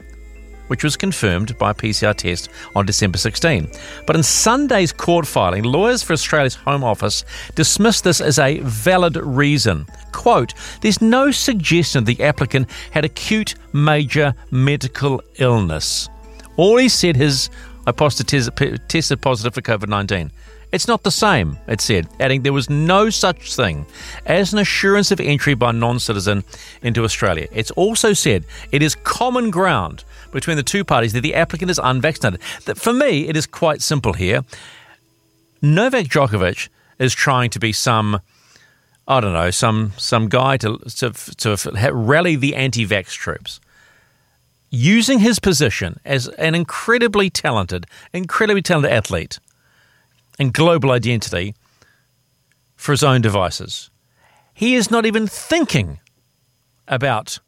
which 0.69 0.83
was 0.83 0.97
confirmed 0.97 1.59
by 1.59 1.73
a 1.73 1.75
PCR 1.75 2.15
test 2.15 2.49
on 2.75 2.87
December 2.87 3.19
16. 3.19 3.71
But 4.07 4.17
in 4.17 4.23
Sunday's 4.23 4.93
court 4.93 5.27
filing, 5.27 5.65
lawyers 5.65 6.03
for 6.03 6.15
Australia's 6.15 6.55
Home 6.55 6.83
Office 6.83 7.27
dismissed 7.55 8.05
this 8.05 8.23
as 8.23 8.39
a 8.39 8.61
valid 8.61 9.17
reason. 9.17 9.85
Quote, 10.13 10.55
there's 10.81 11.03
no 11.03 11.31
suggestion 11.31 12.05
the 12.05 12.23
applicant 12.23 12.67
had 12.93 13.05
acute 13.05 13.57
major 13.75 14.35
medical 14.51 15.23
illness. 15.37 16.09
All 16.57 16.79
he 16.79 16.89
said 16.89 17.19
is, 17.19 17.51
Posted- 17.93 18.29
tested 18.89 19.21
positive 19.21 19.55
for 19.55 19.61
COVID 19.63 19.89
19. 19.89 20.31
It's 20.73 20.87
not 20.87 21.03
the 21.03 21.11
same, 21.11 21.59
it 21.67 21.81
said, 21.81 22.07
adding 22.21 22.43
there 22.43 22.53
was 22.53 22.71
no 22.71 23.11
such 23.11 23.57
thing 23.57 23.87
as 24.25 24.53
an 24.53 24.61
assurance 24.61 25.11
of 25.11 25.19
entry 25.19 25.55
by 25.55 25.73
non 25.73 25.99
citizen 25.99 26.45
into 26.83 27.03
Australia. 27.03 27.49
It's 27.53 27.73
also 27.73 28.13
said 28.13 28.45
it 28.71 28.83
is 28.83 28.95
common 28.95 29.51
ground 29.51 30.05
between 30.31 30.57
the 30.57 30.63
two 30.63 30.85
parties 30.85 31.13
that 31.15 31.23
the 31.23 31.35
applicant 31.35 31.73
is 31.73 31.81
unvaccinated. 31.83 32.41
That 32.67 32.79
for 32.79 32.93
me, 32.93 33.29
it 33.29 33.37
is 33.37 33.47
quite 33.47 33.83
simple 33.83 34.13
here. 34.13 34.45
Novak 35.61 36.07
Djokovic 36.07 36.69
is 37.01 37.15
trying 37.15 37.51
to 37.51 37.59
be 37.59 37.73
some, 37.73 38.21
I 39.09 39.21
don't 39.21 39.33
know, 39.33 39.51
some 39.51 39.93
some 39.97 40.29
guy 40.29 40.57
to 40.59 40.79
to, 40.79 41.11
to 41.11 41.91
rally 41.93 42.37
the 42.37 42.55
anti-vax 42.55 43.11
troops 43.11 43.61
using 44.71 45.19
his 45.19 45.39
position 45.39 45.99
as 46.05 46.29
an 46.29 46.55
incredibly 46.55 47.29
talented, 47.29 47.87
incredibly 48.13 48.63
talented 48.63 48.93
athlete 48.93 49.39
and 50.39 50.55
global 50.55 50.93
identity 50.93 51.55
for 52.77 52.93
his 52.93 53.03
own 53.03 53.21
devices. 53.21 53.91
He 54.55 54.75
is 54.75 54.91
not 54.91 55.05
even 55.07 55.27
thinking 55.27 55.99
about 56.87 57.39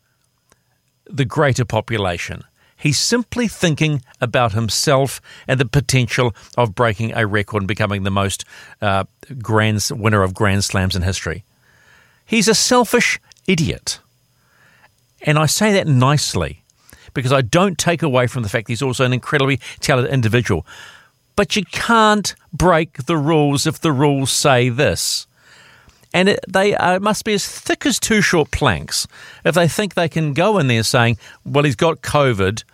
the 1.07 1.25
greater 1.25 1.65
population. 1.65 2.43
He's 2.77 2.99
simply 2.99 3.47
thinking 3.47 4.03
about 4.21 4.53
himself 4.53 5.21
and 5.47 5.61
the 5.61 5.65
potential 5.67 6.35
of 6.57 6.75
breaking 6.75 7.13
a 7.13 7.27
record 7.27 7.63
and 7.63 7.69
becoming 7.69 8.03
the 8.03 8.11
most 8.11 8.45
uh, 8.81 9.05
grand 9.41 9.89
winner 9.93 10.23
of 10.23 10.35
Grand 10.35 10.65
Slams 10.65 10.97
in 10.97 11.03
history. 11.03 11.45
He's 12.27 12.49
a 12.49 12.55
selfish 12.55 13.21
idiot. 13.47 14.01
And 15.23 15.39
I 15.39 15.47
say 15.47 15.73
that 15.75 15.87
nicely 15.87 16.62
because 17.15 17.33
I 17.33 17.43
don't 17.43 17.79
take 17.79 18.03
away 18.03 18.27
from 18.27 18.43
the 18.43 18.49
fact 18.49 18.69
he's 18.69 18.83
also 18.83 19.05
an 19.05 19.13
incredibly 19.13 19.59
talented 19.81 20.13
individual. 20.13 20.67
But 21.37 21.57
you 21.57 21.65
can't 21.65 22.35
break 22.53 23.05
the 23.07 23.17
rules 23.17 23.67
if 23.67 23.81
the 23.81 23.93
rules 23.93 24.31
say 24.31 24.69
this. 24.69 25.27
And 26.15 26.29
it, 26.29 26.41
they 26.47 26.75
uh, 26.75 27.01
must 27.01 27.25
be 27.25 27.33
as 27.33 27.47
thick 27.47 27.87
as 27.87 27.99
two 27.99 28.21
short 28.21 28.51
planks 28.51 29.07
if 29.45 29.55
they 29.55 29.67
think 29.67 29.95
they 29.95 30.09
can 30.09 30.35
go 30.35 30.59
in 30.59 30.67
there 30.67 30.83
saying, 30.83 31.17
well, 31.45 31.65
he's 31.65 31.77
got 31.77 32.03
COVID, 32.03 32.65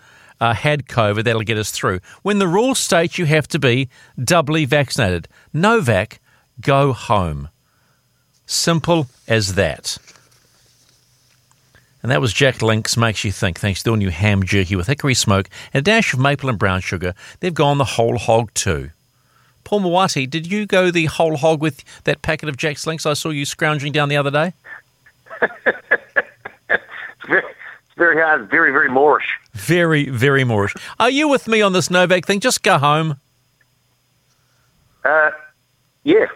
uh, 0.41 0.55
had 0.55 0.87
COVID, 0.87 1.25
that'll 1.25 1.43
get 1.43 1.59
us 1.59 1.71
through. 1.71 2.01
When 2.23 2.41
the 2.41 2.49
rules 2.49 2.79
state 2.79 3.17
you 3.17 3.27
have 3.27 3.47
to 3.49 3.59
be 3.59 3.89
doubly 4.23 4.65
vaccinated. 4.65 5.29
Novak, 5.53 6.19
go 6.61 6.93
home. 6.93 7.49
Simple 8.47 9.09
as 9.29 9.55
that. 9.55 9.99
And 12.03 12.13
that 12.13 12.21
was 12.21 12.33
Jack 12.33 12.63
Links 12.63 12.97
Makes 12.97 13.25
You 13.25 13.33
Think, 13.33 13.59
thanks 13.59 13.83
to 13.83 13.91
their 13.91 13.97
new 13.97 14.11
ham 14.11 14.45
jerky 14.45 14.77
with 14.77 14.87
hickory 14.87 15.15
smoke 15.15 15.49
and 15.73 15.81
a 15.81 15.83
dash 15.83 16.15
of 16.15 16.21
maple 16.21 16.49
and 16.49 16.59
brown 16.59 16.81
sugar. 16.81 17.15
They've 17.41 17.53
gone 17.53 17.79
the 17.79 17.85
whole 17.85 18.19
hog 18.19 18.55
too. 18.55 18.91
Paul 19.65 19.81
Mwati, 19.81 20.29
did 20.31 20.51
you 20.51 20.65
go 20.65 20.91
the 20.91 21.07
whole 21.07 21.37
hog 21.37 21.61
with 21.61 21.85
that 22.05 22.23
packet 22.23 22.49
of 22.49 22.57
Jack's 22.57 22.87
Links 22.87 23.05
I 23.05 23.15
saw 23.15 23.31
you 23.31 23.45
scrounging 23.45 23.93
down 23.93 24.09
the 24.09 24.17
other 24.17 24.31
day? 24.31 24.53
it's 25.43 27.27
very, 27.27 27.43
it's 27.43 27.95
very 27.97 28.23
hard, 28.23 28.49
very, 28.49 28.71
very 28.71 28.89
Moorish. 28.89 29.27
Very, 29.53 30.09
very 30.09 30.45
Moorish. 30.45 30.75
Are 30.99 31.11
you 31.11 31.29
with 31.29 31.49
me 31.49 31.61
on 31.61 31.73
this 31.73 31.91
Novak 31.91 32.27
thing? 32.27 32.41
Just 32.41 32.63
go 32.63 32.79
home. 32.79 33.19
Uh, 35.05 35.33
yeah. 36.05 36.27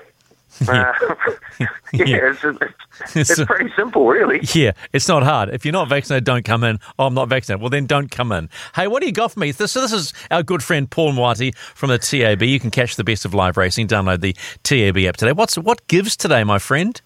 Uh, 1.61 1.67
yeah, 1.93 2.31
it's, 2.31 2.43
it's, 2.43 3.17
it's 3.31 3.45
pretty 3.45 3.71
simple, 3.77 4.07
really. 4.07 4.41
Yeah, 4.55 4.73
it's 4.93 5.07
not 5.07 5.23
hard. 5.23 5.51
If 5.51 5.65
you're 5.65 5.73
not 5.73 5.89
vaccinated, 5.89 6.25
don't 6.25 6.45
come 6.45 6.65
in. 6.65 6.79
Oh, 6.99 7.07
I'm 7.07 7.15
not 7.15 7.29
vaccinated. 7.29 7.61
Well, 7.61 7.71
then 7.71 7.87
don't 7.87 8.11
come 8.11 8.33
in. 8.33 8.49
Hey, 8.75 8.89
what 8.89 9.01
do 9.01 9.07
you 9.07 9.13
got 9.13 9.33
for 9.33 9.41
me? 9.41 9.53
This, 9.53 9.73
so 9.73 9.81
this 9.83 9.93
is 9.93 10.13
our 10.31 10.43
good 10.43 10.63
friend 10.63 10.91
Paul 10.91 11.13
Mwati 11.13 11.55
from 11.57 11.91
the 11.91 11.99
TAB. 11.99 12.43
You 12.43 12.59
can 12.59 12.71
catch 12.71 12.97
the 12.97 13.05
best 13.05 13.25
of 13.25 13.35
live 13.35 13.57
racing. 13.57 13.89
Download 13.89 14.21
the 14.21 14.35
TAB 14.63 14.97
app 15.07 15.17
today. 15.17 15.33
What's 15.33 15.57
what 15.59 15.87
gives 15.89 16.17
today, 16.17 16.43
my 16.43 16.59
friend? 16.59 17.01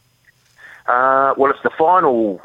Uh, 0.86 1.34
well, 1.36 1.50
it's 1.50 1.62
the 1.62 1.70
final 1.70 2.40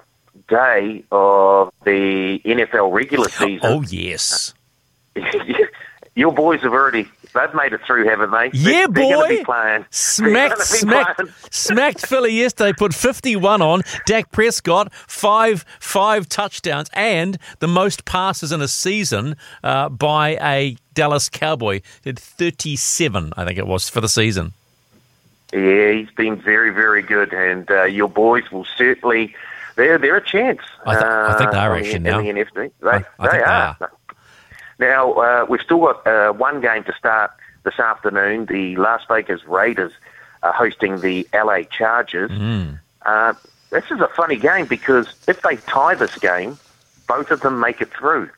day 0.47 1.03
of 1.11 1.71
the 1.85 2.39
NFL 2.43 2.91
regular 2.91 3.29
season. 3.29 3.59
Oh 3.63 3.81
yes. 3.83 4.53
Your 6.15 6.33
boys 6.33 6.61
have 6.61 6.73
already 6.73 7.07
they've 7.33 7.53
made 7.53 7.73
it 7.73 7.81
through, 7.85 8.07
haven't 8.07 8.31
they? 8.31 8.49
Yeah, 8.53 8.87
they're, 8.89 9.17
boy. 9.17 9.27
to 9.29 9.37
be 9.39 9.43
playing. 9.43 9.85
Smacked, 9.89 10.57
They're 10.57 10.65
smacked, 10.65 11.17
gonna 11.17 11.29
playing. 11.29 11.49
smacked 11.51 12.05
Philly 12.07 12.33
yesterday. 12.33 12.73
Put 12.77 12.93
fifty-one 12.93 13.61
on. 13.61 13.81
Dak 14.05 14.31
Prescott 14.31 14.91
five 14.93 15.65
five 15.79 16.27
touchdowns 16.29 16.89
and 16.93 17.37
the 17.59 17.67
most 17.67 18.05
passes 18.05 18.51
in 18.51 18.61
a 18.61 18.67
season 18.67 19.35
uh, 19.63 19.89
by 19.89 20.37
a 20.41 20.77
Dallas 20.93 21.29
Cowboy. 21.29 21.81
Did 22.03 22.19
thirty-seven, 22.19 23.33
I 23.37 23.45
think 23.45 23.57
it 23.57 23.67
was, 23.67 23.89
for 23.89 24.01
the 24.01 24.09
season. 24.09 24.53
Yeah, 25.53 25.91
he's 25.91 26.09
been 26.11 26.37
very, 26.37 26.69
very 26.69 27.01
good, 27.01 27.33
and 27.33 27.69
uh, 27.69 27.83
your 27.83 28.07
boys 28.09 28.49
will 28.51 28.65
certainly. 28.77 29.35
They're 29.75 29.97
they're 29.97 30.17
a 30.17 30.25
chance. 30.25 30.59
I, 30.85 30.93
th- 30.93 31.05
I 31.05 31.35
think 31.37 31.51
they 31.51 31.57
uh, 31.57 31.61
are 31.61 31.77
in 31.77 31.83
the- 31.83 31.87
actually 31.89 31.95
in 31.95 32.03
now. 32.03 32.21
the 32.21 32.27
NFC. 32.43 32.71
They, 32.81 32.89
I- 32.89 32.95
I 32.95 32.99
they 33.25 33.31
think 33.31 33.31
they 33.31 33.51
are. 33.51 33.77
Now 34.81 35.13
uh, 35.13 35.45
we've 35.47 35.61
still 35.61 35.79
got 35.79 36.05
uh, 36.05 36.33
one 36.33 36.59
game 36.59 36.83
to 36.85 36.93
start 36.93 37.31
this 37.63 37.79
afternoon. 37.79 38.47
The 38.47 38.75
Las 38.75 39.03
Vegas 39.07 39.45
Raiders 39.45 39.93
are 40.41 40.51
hosting 40.51 40.99
the 41.01 41.27
LA 41.33 41.61
Chargers. 41.63 42.31
Mm. 42.31 42.79
Uh, 43.05 43.33
this 43.69 43.85
is 43.91 44.01
a 44.01 44.07
funny 44.07 44.37
game 44.37 44.65
because 44.65 45.13
if 45.27 45.43
they 45.43 45.55
tie 45.55 45.93
this 45.93 46.17
game, 46.17 46.57
both 47.07 47.29
of 47.29 47.41
them 47.41 47.59
make 47.59 47.79
it 47.79 47.89
through. 47.93 48.31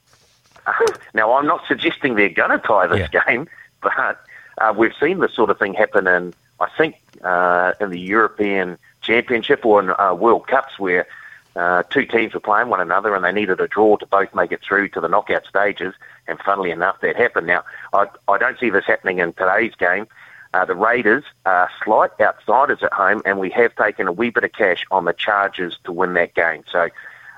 now, 1.13 1.33
I'm 1.33 1.47
not 1.47 1.63
suggesting 1.65 2.15
they're 2.15 2.29
going 2.29 2.51
to 2.51 2.59
tie 2.59 2.87
this 2.87 3.09
game, 3.09 3.47
but 3.81 4.19
uh, 4.57 4.73
we've 4.75 4.93
seen 4.99 5.19
this 5.19 5.33
sort 5.33 5.49
of 5.49 5.57
thing 5.57 5.73
happen 5.73 6.07
in, 6.07 6.33
I 6.59 6.69
think, 6.77 6.97
uh, 7.23 7.71
in 7.79 7.89
the 7.89 7.99
European 7.99 8.77
Championship 9.01 9.65
or 9.65 9.81
in 9.81 9.91
uh, 9.91 10.13
World 10.13 10.47
Cups 10.47 10.77
where 10.77 11.07
uh, 11.55 11.83
two 11.83 12.05
teams 12.05 12.33
were 12.33 12.39
playing 12.39 12.69
one 12.69 12.81
another 12.81 13.15
and 13.15 13.23
they 13.23 13.31
needed 13.31 13.59
a 13.59 13.67
draw 13.67 13.97
to 13.97 14.05
both 14.05 14.33
make 14.33 14.51
it 14.51 14.61
through 14.61 14.89
to 14.89 15.01
the 15.01 15.07
knockout 15.07 15.45
stages. 15.45 15.93
And 16.27 16.39
funnily 16.39 16.71
enough, 16.71 17.01
that 17.01 17.15
happened. 17.15 17.47
Now, 17.47 17.63
I, 17.93 18.07
I 18.27 18.37
don't 18.37 18.59
see 18.59 18.69
this 18.69 18.85
happening 18.85 19.19
in 19.19 19.33
today's 19.33 19.75
game. 19.75 20.07
Uh, 20.53 20.65
the 20.65 20.75
Raiders 20.75 21.23
are 21.45 21.69
slight 21.83 22.11
outsiders 22.21 22.83
at 22.83 22.93
home, 22.93 23.23
and 23.25 23.39
we 23.39 23.49
have 23.51 23.75
taken 23.75 24.07
a 24.07 24.11
wee 24.11 24.29
bit 24.29 24.43
of 24.43 24.53
cash 24.53 24.85
on 24.91 25.05
the 25.05 25.13
Chargers 25.13 25.77
to 25.83 25.91
win 25.91 26.13
that 26.13 26.35
game. 26.35 26.63
So, 26.71 26.89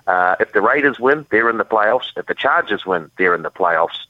uh, 0.07 0.35
if 0.39 0.51
the 0.51 0.61
Raiders 0.61 0.99
win, 0.99 1.25
they're 1.29 1.49
in 1.49 1.57
the 1.57 1.65
playoffs. 1.65 2.11
If 2.17 2.25
the 2.25 2.35
Chargers 2.35 2.85
win, 2.85 3.09
they're 3.17 3.33
in 3.33 3.41
the 3.41 3.51
playoffs. 3.51 4.05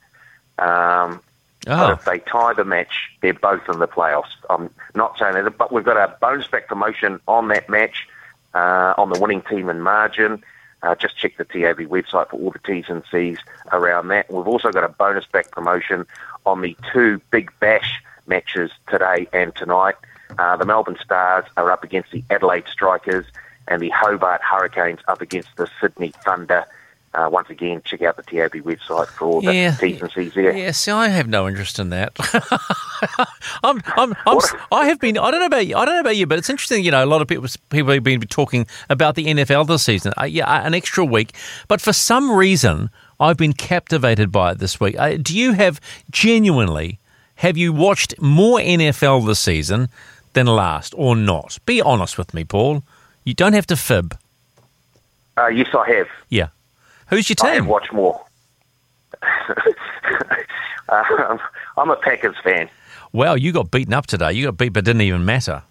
Um, 0.57 1.21
Oh. 1.67 1.93
If 1.93 2.05
they 2.05 2.19
tie 2.19 2.53
the 2.53 2.63
match, 2.63 3.11
they're 3.21 3.33
both 3.33 3.67
in 3.69 3.79
the 3.79 3.87
playoffs. 3.87 4.29
I'm 4.49 4.69
not 4.93 5.17
saying 5.17 5.33
that, 5.33 5.57
but 5.57 5.71
we've 5.71 5.83
got 5.83 5.97
a 5.97 6.15
bonus 6.19 6.47
back 6.47 6.67
promotion 6.67 7.19
on 7.27 7.47
that 7.47 7.69
match 7.69 8.07
uh, 8.55 8.93
on 8.97 9.09
the 9.09 9.19
winning 9.19 9.41
team 9.43 9.69
and 9.69 9.83
margin. 9.83 10.43
Uh, 10.81 10.95
just 10.95 11.17
check 11.17 11.37
the 11.37 11.45
TAB 11.45 11.77
website 11.77 12.29
for 12.29 12.37
all 12.37 12.51
the 12.51 12.59
T's 12.59 12.85
and 12.89 13.03
C's 13.11 13.37
around 13.71 14.07
that. 14.09 14.31
We've 14.31 14.47
also 14.47 14.71
got 14.71 14.83
a 14.83 14.89
bonus 14.89 15.25
back 15.25 15.51
promotion 15.51 16.05
on 16.45 16.61
the 16.61 16.75
two 16.91 17.21
Big 17.31 17.51
Bash 17.59 18.01
matches 18.27 18.71
today 18.89 19.27
and 19.33 19.55
tonight. 19.55 19.95
Uh, 20.37 20.57
the 20.57 20.65
Melbourne 20.65 20.97
Stars 21.03 21.45
are 21.57 21.71
up 21.71 21.83
against 21.83 22.11
the 22.11 22.23
Adelaide 22.29 22.65
Strikers, 22.71 23.25
and 23.67 23.81
the 23.81 23.89
Hobart 23.89 24.41
Hurricanes 24.41 24.99
up 25.07 25.21
against 25.21 25.55
the 25.57 25.67
Sydney 25.79 26.13
Thunder. 26.23 26.65
Uh, 27.15 27.29
once 27.29 27.49
again, 27.49 27.81
check 27.85 28.01
out 28.01 28.17
the 28.17 28.23
TAB 28.23 28.51
website 28.65 29.07
for 29.07 29.25
all 29.25 29.41
the 29.41 29.53
Yeah. 29.53 29.71
T's 29.75 30.01
and 30.01 30.11
C's 30.11 30.33
there. 30.33 30.55
Yeah, 30.55 30.71
see, 30.71 30.91
I 30.91 31.07
have 31.07 31.27
no 31.27 31.47
interest 31.47 31.79
in 31.79 31.89
that. 31.91 32.11
I'm, 33.63 33.81
I'm, 33.95 34.13
I'm, 34.25 34.39
I 34.71 34.87
have 34.87 34.99
been. 34.99 35.17
I 35.17 35.31
don't 35.31 35.39
know 35.39 35.45
about 35.45 35.65
you. 35.65 35.77
I 35.77 35.85
don't 35.85 35.95
know 35.95 36.01
about 36.01 36.17
you, 36.17 36.25
but 36.27 36.37
it's 36.39 36.49
interesting. 36.49 36.83
You 36.83 36.91
know, 36.91 37.03
a 37.03 37.07
lot 37.07 37.21
of 37.21 37.27
people, 37.27 37.47
people 37.69 37.93
have 37.93 38.03
been 38.03 38.19
talking 38.21 38.67
about 38.89 39.15
the 39.15 39.27
NFL 39.27 39.67
this 39.67 39.83
season. 39.83 40.11
Uh, 40.19 40.25
yeah, 40.25 40.65
an 40.65 40.73
extra 40.73 41.05
week, 41.05 41.33
but 41.69 41.79
for 41.79 41.93
some 41.93 42.31
reason, 42.31 42.89
I've 43.19 43.37
been 43.37 43.53
captivated 43.53 44.31
by 44.31 44.51
it 44.51 44.57
this 44.57 44.79
week. 44.79 44.95
Uh, 44.99 45.15
do 45.21 45.37
you 45.37 45.53
have 45.53 45.79
genuinely? 46.11 46.99
Have 47.35 47.55
you 47.55 47.71
watched 47.71 48.19
more 48.21 48.59
NFL 48.59 49.25
this 49.25 49.39
season 49.39 49.87
than 50.33 50.47
last, 50.47 50.93
or 50.97 51.15
not? 51.15 51.59
Be 51.65 51.81
honest 51.81 52.17
with 52.17 52.33
me, 52.33 52.43
Paul. 52.43 52.83
You 53.23 53.33
don't 53.33 53.53
have 53.53 53.67
to 53.67 53.77
fib. 53.77 54.17
Uh, 55.37 55.47
yes, 55.47 55.67
I 55.73 55.89
have. 55.91 56.07
Yeah. 56.29 56.47
Who's 57.09 57.29
your 57.29 57.35
team? 57.35 57.67
watched 57.67 57.93
more. 57.93 58.23
uh, 60.89 61.37
I'm 61.77 61.89
a 61.89 61.95
Packers 61.97 62.35
fan. 62.43 62.69
Well, 63.13 63.37
you 63.37 63.51
got 63.51 63.71
beaten 63.71 63.93
up 63.93 64.07
today. 64.07 64.33
You 64.33 64.45
got 64.45 64.57
beat, 64.57 64.69
but 64.69 64.79
it 64.79 64.85
didn't 64.85 65.01
even 65.01 65.25
matter. 65.25 65.63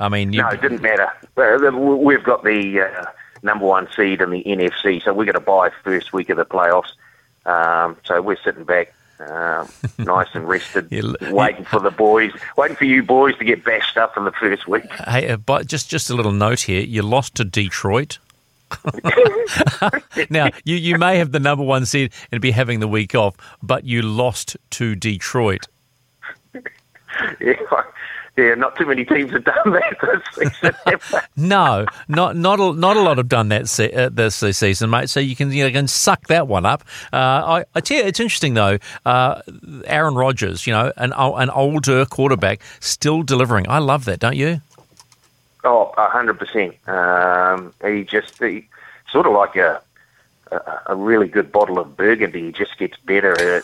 I 0.00 0.08
mean, 0.08 0.32
you, 0.32 0.42
No, 0.42 0.48
it 0.48 0.60
didn't 0.60 0.82
matter. 0.82 1.10
We've 1.36 2.22
got 2.22 2.44
the 2.44 2.80
uh, 2.82 3.04
number 3.42 3.64
one 3.64 3.88
seed 3.96 4.20
in 4.20 4.30
the 4.30 4.42
NFC, 4.44 5.02
so 5.02 5.12
we're 5.12 5.24
going 5.24 5.34
to 5.34 5.40
buy 5.40 5.70
first 5.82 6.12
week 6.12 6.28
of 6.30 6.36
the 6.36 6.44
playoffs. 6.44 6.92
Um, 7.46 7.96
so 8.04 8.20
we're 8.20 8.36
sitting 8.44 8.64
back, 8.64 8.94
um, 9.20 9.68
nice 9.98 10.28
and 10.34 10.46
rested, 10.46 10.90
waiting 11.32 11.64
for 11.64 11.80
the 11.80 11.90
boys, 11.90 12.32
waiting 12.56 12.76
for 12.76 12.84
you 12.84 13.02
boys 13.02 13.36
to 13.38 13.44
get 13.44 13.64
bashed 13.64 13.96
up 13.96 14.16
in 14.16 14.24
the 14.24 14.32
first 14.32 14.68
week. 14.68 14.84
Hey, 14.92 15.28
uh, 15.28 15.36
but 15.38 15.66
just 15.66 15.88
just 15.88 16.10
a 16.10 16.14
little 16.14 16.32
note 16.32 16.60
here. 16.62 16.82
You 16.82 17.02
lost 17.02 17.34
to 17.36 17.44
Detroit. 17.44 18.18
now 20.30 20.48
you 20.64 20.76
you 20.76 20.98
may 20.98 21.18
have 21.18 21.32
the 21.32 21.40
number 21.40 21.64
one 21.64 21.86
seed 21.86 22.12
and 22.30 22.40
be 22.40 22.50
having 22.50 22.80
the 22.80 22.88
week 22.88 23.14
off, 23.14 23.34
but 23.62 23.84
you 23.84 24.02
lost 24.02 24.56
to 24.70 24.94
Detroit. 24.94 25.66
yeah, 27.40 27.54
yeah, 28.38 28.54
not 28.54 28.76
too 28.76 28.86
many 28.86 29.04
teams 29.04 29.32
have 29.32 29.44
done 29.44 29.72
that 29.72 29.96
this 30.36 30.52
season. 30.52 31.20
No, 31.36 31.86
not 32.08 32.36
not 32.36 32.60
a, 32.60 32.72
not 32.72 32.96
a 32.96 33.00
lot 33.00 33.16
have 33.16 33.28
done 33.28 33.48
that 33.48 33.68
se- 33.68 33.92
uh, 33.92 34.08
this 34.08 34.36
season, 34.36 34.90
mate. 34.90 35.08
So 35.08 35.20
you 35.20 35.34
can 35.36 35.50
you 35.52 35.70
can 35.70 35.88
suck 35.88 36.26
that 36.28 36.46
one 36.48 36.66
up. 36.66 36.82
Uh, 37.12 37.16
I, 37.16 37.64
I 37.74 37.80
tell 37.80 37.98
you, 37.98 38.04
it's 38.04 38.20
interesting 38.20 38.54
though. 38.54 38.78
Uh, 39.06 39.40
Aaron 39.86 40.14
Rodgers, 40.14 40.66
you 40.66 40.72
know, 40.72 40.92
an 40.96 41.12
an 41.16 41.50
older 41.50 42.04
quarterback, 42.06 42.60
still 42.80 43.22
delivering. 43.22 43.68
I 43.68 43.78
love 43.78 44.04
that, 44.06 44.18
don't 44.20 44.36
you? 44.36 44.60
Oh, 45.64 45.92
a 45.96 46.08
hundred 46.08 46.38
percent. 46.38 46.76
Um, 46.88 47.74
he 47.84 48.04
just 48.04 48.38
he, 48.38 48.68
sort 49.10 49.26
of 49.26 49.32
like 49.32 49.56
a, 49.56 49.82
a 50.52 50.60
a 50.86 50.96
really 50.96 51.28
good 51.28 51.50
bottle 51.50 51.78
of 51.78 51.96
Burgundy. 51.96 52.46
He 52.46 52.52
just 52.52 52.78
gets 52.78 52.96
better 52.98 53.62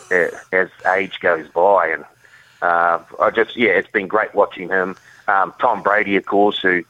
as 0.51 0.69
age 0.95 1.19
goes 1.19 1.47
by, 1.49 1.87
and 1.87 2.05
uh, 2.61 2.99
I 3.19 3.31
just 3.31 3.55
yeah, 3.55 3.71
it's 3.71 3.89
been 3.89 4.07
great 4.07 4.35
watching 4.35 4.69
him. 4.69 4.95
Um, 5.27 5.53
Tom 5.59 5.81
Brady, 5.81 6.15
of 6.17 6.25
course, 6.25 6.59
who 6.59 6.83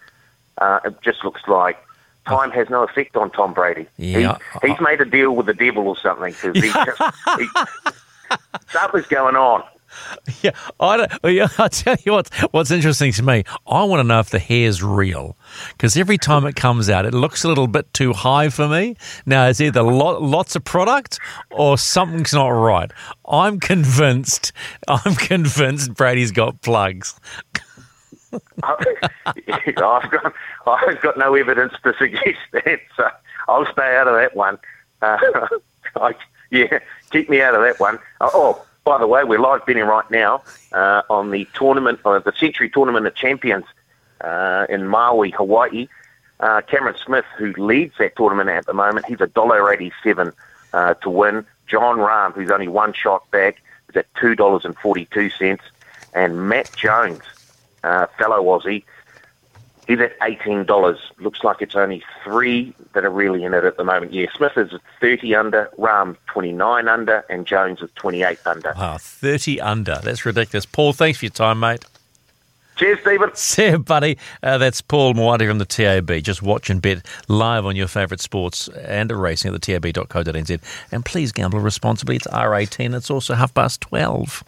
uh, 0.57 0.79
it 0.85 1.01
just 1.01 1.23
looks 1.23 1.41
like 1.47 1.77
time 2.25 2.51
has 2.51 2.69
no 2.69 2.83
effect 2.83 3.15
on 3.15 3.29
Tom 3.31 3.53
Brady. 3.53 3.87
Yeah. 3.97 4.37
he, 4.61 4.69
he's 4.69 4.81
made 4.81 5.01
a 5.01 5.05
deal 5.05 5.35
with 5.35 5.45
the 5.45 5.53
devil 5.53 5.87
or 5.87 5.97
something 5.97 6.33
because 6.33 6.55
he 6.55 6.71
just 6.85 7.01
he, 7.37 7.47
something's 8.69 9.07
going 9.07 9.35
on. 9.35 9.63
Yeah, 10.41 10.51
I 10.79 10.97
don't, 10.97 11.11
yeah, 11.33 11.47
I'll 11.57 11.69
tell 11.69 11.95
you 12.03 12.13
what's, 12.13 12.29
what's 12.51 12.71
interesting 12.71 13.11
to 13.13 13.23
me. 13.23 13.43
I 13.67 13.83
want 13.83 13.99
to 13.99 14.03
know 14.03 14.19
if 14.19 14.29
the 14.29 14.39
hair's 14.39 14.83
real 14.83 15.37
because 15.71 15.97
every 15.97 16.17
time 16.17 16.45
it 16.45 16.55
comes 16.55 16.89
out, 16.89 17.05
it 17.05 17.13
looks 17.13 17.43
a 17.43 17.47
little 17.47 17.67
bit 17.67 17.91
too 17.93 18.13
high 18.13 18.49
for 18.49 18.67
me. 18.67 18.97
Now, 19.25 19.47
it's 19.47 19.61
either 19.61 19.81
lot, 19.81 20.21
lots 20.21 20.55
of 20.55 20.63
product 20.63 21.19
or 21.51 21.77
something's 21.77 22.33
not 22.33 22.49
right. 22.49 22.91
I'm 23.27 23.59
convinced, 23.59 24.51
I'm 24.87 25.15
convinced 25.15 25.93
Brady's 25.93 26.31
got 26.31 26.61
plugs. 26.61 27.19
I've 28.63 29.75
got 29.75 30.33
I've 30.67 31.01
got 31.01 31.17
no 31.17 31.35
evidence 31.35 31.73
to 31.83 31.93
suggest 31.97 32.39
that, 32.51 32.79
so 32.97 33.09
I'll 33.47 33.65
stay 33.71 33.95
out 33.95 34.07
of 34.07 34.15
that 34.15 34.35
one. 34.35 34.57
Uh, 35.01 35.17
I, 35.95 36.15
yeah, 36.51 36.79
keep 37.11 37.29
me 37.29 37.41
out 37.41 37.55
of 37.55 37.61
that 37.61 37.79
one. 37.79 37.99
Oh, 38.21 38.65
by 38.85 38.99
the 38.99 39.07
way, 39.07 39.23
we're 39.23 39.39
live 39.39 39.65
betting 39.65 39.83
right 39.83 40.09
now 40.11 40.43
uh, 40.71 41.01
on 41.09 41.31
the 41.31 41.47
tournament, 41.55 41.99
uh, 42.05 42.19
the 42.19 42.31
Sentry 42.37 42.69
Tournament 42.69 43.07
of 43.07 43.15
Champions 43.15 43.65
uh, 44.21 44.67
in 44.69 44.87
Maui, 44.87 45.31
Hawaii. 45.31 45.87
Uh, 46.39 46.61
Cameron 46.61 46.95
Smith, 47.03 47.25
who 47.35 47.51
leads 47.53 47.95
that 47.97 48.15
tournament 48.15 48.47
at 48.47 48.67
the 48.67 48.73
moment, 48.73 49.07
he's 49.07 49.21
a 49.21 49.27
dollar 49.27 49.73
eighty-seven 49.73 50.33
uh, 50.73 50.93
to 50.95 51.09
win. 51.09 51.45
Jon 51.65 51.97
Rahm, 51.97 52.33
who's 52.33 52.51
only 52.51 52.67
one 52.67 52.93
shot 52.93 53.29
back, 53.31 53.59
is 53.89 53.95
at 53.95 54.05
two 54.15 54.35
dollars 54.35 54.65
and 54.65 54.77
forty-two 54.77 55.31
cents, 55.31 55.63
and 56.13 56.47
Matt 56.47 56.71
Jones, 56.75 57.23
uh, 57.83 58.05
fellow 58.19 58.43
Aussie, 58.43 58.83
he's 59.87 59.99
at 59.99 60.13
eighteen 60.21 60.65
dollars. 60.65 60.99
Looks 61.19 61.43
like 61.43 61.61
it's 61.61 61.75
only 61.75 62.03
three 62.23 62.73
that 62.93 63.05
are 63.05 63.09
really 63.09 63.43
in 63.43 63.53
it 63.53 63.63
at 63.63 63.77
the 63.77 63.83
moment. 63.83 64.13
Yeah, 64.13 64.27
Smith 64.35 64.57
is 64.57 64.73
at 64.73 64.81
thirty 64.99 65.35
under, 65.35 65.69
Rahm 65.77 66.17
twenty-nine 66.27 66.87
under, 66.87 67.25
and 67.29 67.45
Jones 67.45 67.81
is 67.81 67.89
twenty-eight 67.95 68.39
under. 68.45 68.73
Wow, 68.75 68.97
30 68.99 69.61
under. 69.61 69.99
That's 70.03 70.25
ridiculous. 70.25 70.65
Paul, 70.65 70.93
thanks 70.93 71.19
for 71.19 71.25
your 71.25 71.31
time, 71.31 71.59
mate. 71.59 71.83
Cheers, 72.75 72.99
Stephen. 73.01 73.29
See 73.35 73.67
you, 73.67 73.79
buddy. 73.79 74.17
Uh, 74.43 74.57
that's 74.57 74.81
Paul 74.81 75.13
Mwati 75.13 75.47
from 75.47 75.59
the 75.59 75.65
TAB. 75.65 76.21
Just 76.21 76.41
watch 76.41 76.69
and 76.69 76.81
bet 76.81 77.05
live 77.27 77.65
on 77.65 77.75
your 77.75 77.87
favourite 77.87 78.19
sports 78.19 78.67
and 78.67 79.11
racing 79.11 79.53
at 79.53 79.61
the 79.61 79.79
tab.co.nz. 79.79 80.61
And 80.91 81.05
please 81.05 81.31
gamble 81.31 81.59
responsibly. 81.59 82.17
It's 82.17 82.27
R18. 82.27 82.93
It's 82.95 83.09
also 83.09 83.33
half 83.35 83.53
past 83.53 83.81
12. 83.81 84.43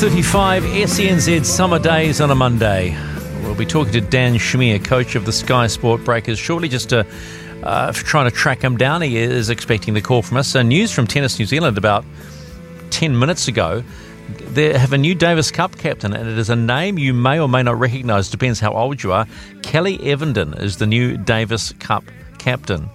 12.35 0.00 0.62
SENZ 0.86 1.44
Summer 1.44 1.78
Days 1.78 2.22
on 2.22 2.30
a 2.30 2.34
Monday. 2.34 2.96
We'll 3.42 3.54
be 3.54 3.66
talking 3.66 3.92
to 3.92 4.00
Dan 4.00 4.36
Shamir, 4.36 4.82
coach 4.82 5.14
of 5.14 5.26
the 5.26 5.32
Sky 5.32 5.66
Sport 5.66 6.02
Breakers, 6.06 6.38
shortly 6.38 6.70
just 6.70 6.88
to 6.88 7.06
uh, 7.62 7.92
trying 7.92 8.24
to 8.24 8.34
track 8.34 8.62
him 8.62 8.78
down. 8.78 9.02
He 9.02 9.18
is 9.18 9.50
expecting 9.50 9.92
the 9.92 10.00
call 10.00 10.22
from 10.22 10.38
us. 10.38 10.48
So 10.48 10.62
news 10.62 10.90
from 10.90 11.06
Tennis 11.06 11.38
New 11.38 11.44
Zealand 11.44 11.76
about 11.76 12.06
10 12.88 13.18
minutes 13.18 13.46
ago. 13.46 13.84
They 14.54 14.72
have 14.72 14.94
a 14.94 14.98
new 14.98 15.14
Davis 15.14 15.50
Cup 15.50 15.76
captain, 15.76 16.14
and 16.14 16.26
it 16.26 16.38
is 16.38 16.48
a 16.48 16.56
name 16.56 16.96
you 16.96 17.12
may 17.12 17.38
or 17.38 17.46
may 17.46 17.62
not 17.62 17.78
recognise, 17.78 18.30
depends 18.30 18.58
how 18.58 18.72
old 18.72 19.02
you 19.02 19.12
are. 19.12 19.26
Kelly 19.60 19.98
Evenden 19.98 20.58
is 20.58 20.78
the 20.78 20.86
new 20.86 21.18
Davis 21.18 21.74
Cup 21.74 22.04
captain. 22.38 22.88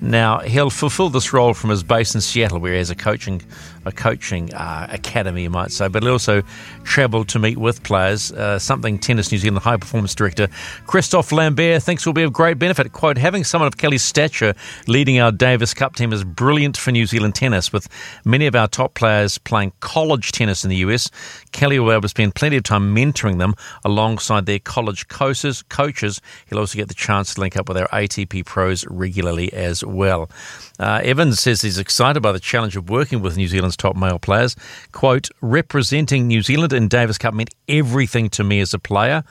Now 0.00 0.38
he'll 0.38 0.70
fulfil 0.70 1.10
this 1.10 1.32
role 1.32 1.54
from 1.54 1.70
his 1.70 1.82
base 1.82 2.14
in 2.14 2.20
Seattle, 2.20 2.60
where 2.60 2.72
he 2.72 2.78
has 2.78 2.90
a 2.90 2.94
coaching 2.94 3.42
a 3.88 3.92
coaching 3.92 4.52
uh, 4.54 4.86
academy, 4.90 5.42
you 5.42 5.50
might 5.50 5.72
say. 5.72 5.88
But 5.88 6.02
he'll 6.02 6.12
also 6.12 6.42
travel 6.84 7.24
to 7.24 7.38
meet 7.38 7.58
with 7.58 7.82
players. 7.82 8.30
Uh, 8.32 8.58
something 8.58 8.98
Tennis 8.98 9.32
New 9.32 9.38
Zealand 9.38 9.62
high 9.64 9.76
performance 9.76 10.14
director 10.14 10.48
Christophe 10.86 11.32
Lambert 11.32 11.82
thinks 11.82 12.06
will 12.06 12.12
be 12.12 12.22
of 12.22 12.32
great 12.32 12.58
benefit. 12.58 12.92
Quote: 12.92 13.18
Having 13.18 13.44
someone 13.44 13.66
of 13.66 13.76
Kelly's 13.76 14.02
stature 14.02 14.54
leading 14.86 15.18
our 15.18 15.32
Davis 15.32 15.74
Cup 15.74 15.96
team 15.96 16.12
is 16.12 16.24
brilliant 16.24 16.76
for 16.76 16.92
New 16.92 17.06
Zealand 17.06 17.34
tennis. 17.34 17.72
With 17.72 17.88
many 18.24 18.46
of 18.46 18.54
our 18.54 18.68
top 18.68 18.94
players 18.94 19.38
playing 19.38 19.72
college 19.80 20.32
tennis 20.32 20.64
in 20.64 20.70
the 20.70 20.76
US, 20.76 21.10
Kelly 21.52 21.78
will 21.78 21.88
be 21.88 21.92
able 21.92 22.02
to 22.02 22.08
spend 22.08 22.34
plenty 22.34 22.56
of 22.56 22.62
time 22.62 22.94
mentoring 22.94 23.38
them 23.38 23.54
alongside 23.84 24.46
their 24.46 24.58
college 24.58 25.08
coaches. 25.08 25.62
Coaches. 25.62 26.20
He'll 26.46 26.58
also 26.58 26.76
get 26.76 26.88
the 26.88 26.94
chance 26.94 27.34
to 27.34 27.40
link 27.40 27.56
up 27.56 27.68
with 27.68 27.78
our 27.78 27.88
ATP 27.88 28.44
pros 28.44 28.86
regularly 28.86 29.52
as 29.52 29.84
well. 29.84 30.30
Uh, 30.78 31.00
Evans 31.02 31.40
says 31.40 31.62
he's 31.62 31.78
excited 31.78 32.20
by 32.20 32.32
the 32.32 32.40
challenge 32.40 32.76
of 32.76 32.88
working 32.88 33.20
with 33.20 33.36
New 33.36 33.48
Zealand's 33.48 33.76
top 33.78 33.96
male 33.96 34.18
players. 34.18 34.56
Quote, 34.92 35.30
representing 35.40 36.26
New 36.26 36.42
Zealand 36.42 36.72
in 36.72 36.88
Davis 36.88 37.18
Cup 37.18 37.34
meant 37.34 37.54
everything 37.68 38.28
to 38.30 38.44
me 38.44 38.60
as 38.60 38.74
a 38.74 38.78
player, 38.78 39.24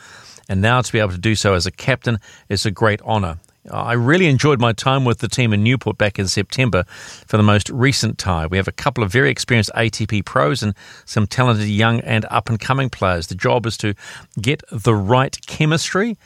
and 0.49 0.61
now 0.61 0.81
to 0.81 0.91
be 0.91 0.99
able 0.99 1.11
to 1.11 1.17
do 1.17 1.35
so 1.35 1.53
as 1.53 1.65
a 1.65 1.71
captain 1.71 2.19
is 2.49 2.65
a 2.65 2.71
great 2.71 3.01
honour. 3.01 3.37
I 3.71 3.93
really 3.93 4.27
enjoyed 4.27 4.59
my 4.59 4.73
time 4.73 5.03
with 5.03 5.19
the 5.19 5.27
team 5.27 5.53
in 5.53 5.63
Newport 5.63 5.97
back 5.97 6.17
in 6.19 6.27
September 6.27 6.85
for 7.27 7.37
the 7.37 7.43
most 7.43 7.69
recent 7.69 8.17
tie. 8.17 8.47
We 8.47 8.57
have 8.57 8.67
a 8.67 8.71
couple 8.73 9.03
of 9.03 9.11
very 9.11 9.29
experienced 9.29 9.71
ATP 9.75 10.25
pros 10.25 10.63
and 10.63 10.73
some 11.05 11.27
talented 11.27 11.67
young 11.67 11.99
and 12.01 12.25
up 12.29 12.49
and 12.49 12.59
coming 12.59 12.89
players. 12.89 13.27
The 13.27 13.35
job 13.35 13.65
is 13.65 13.77
to 13.77 13.93
get 14.39 14.63
the 14.71 14.95
right 14.95 15.37
chemistry 15.47 16.17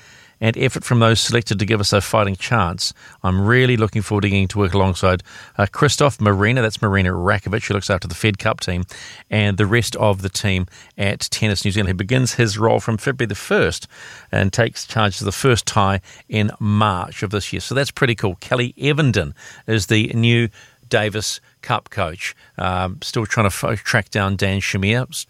and 0.42 0.58
effort 0.58 0.84
from 0.84 1.00
those 1.00 1.22
selected 1.22 1.60
to 1.60 1.66
give 1.66 1.80
us 1.80 1.94
a 1.94 2.02
fighting 2.02 2.36
chance. 2.36 2.94
I'm 3.24 3.46
really 3.46 3.78
looking 3.78 4.02
forward 4.02 4.22
to 4.22 4.30
getting 4.30 4.48
to 4.50 4.58
work 4.58 4.74
alongside 4.74 5.24
uh, 5.58 5.68
Christoph 5.72 6.20
Marina, 6.20 6.62
that's 6.62 6.82
Marina 6.82 7.12
Erakovic, 7.12 7.68
who 7.68 7.76
looks 7.76 7.90
after 7.90 8.08
the 8.08 8.16
Fed 8.16 8.40
Cup 8.40 8.60
team, 8.60 8.84
and 9.30 9.58
the 9.58 9.68
rest 9.68 9.96
of 9.98 10.24
the 10.24 10.30
team 10.30 10.66
at 10.98 11.20
Tennis 11.22 11.64
New 11.64 11.72
Zealand. 11.72 11.90
He 11.90 11.94
begins 11.94 12.34
his 12.34 12.58
role 12.58 12.80
from 12.80 12.98
February 12.98 13.28
the 13.28 13.36
1st 13.36 13.86
and 14.32 14.52
takes 14.52 14.86
charge 14.88 15.22
of 15.22 15.26
the 15.26 15.32
first 15.32 15.66
tie 15.68 16.02
in 16.28 16.52
March 16.60 17.22
of 17.22 17.30
this 17.30 17.54
year. 17.54 17.60
So 17.60 17.76
that's 17.76 17.92
pretty 17.92 18.16
cool. 18.16 18.36
Kelly 18.42 18.74
Evenden 18.78 19.34
is 19.68 19.86
the 19.86 20.08
new 20.08 20.50
Davis 20.90 21.40
Cup 21.62 21.90
coach. 21.90 22.36
Um, 22.58 22.98
still 23.02 23.26
trying 23.26 23.50
to 23.50 23.76
track 23.78 24.10
down 24.10 24.36
Dan 24.36 24.60
Shamir. 24.60 25.26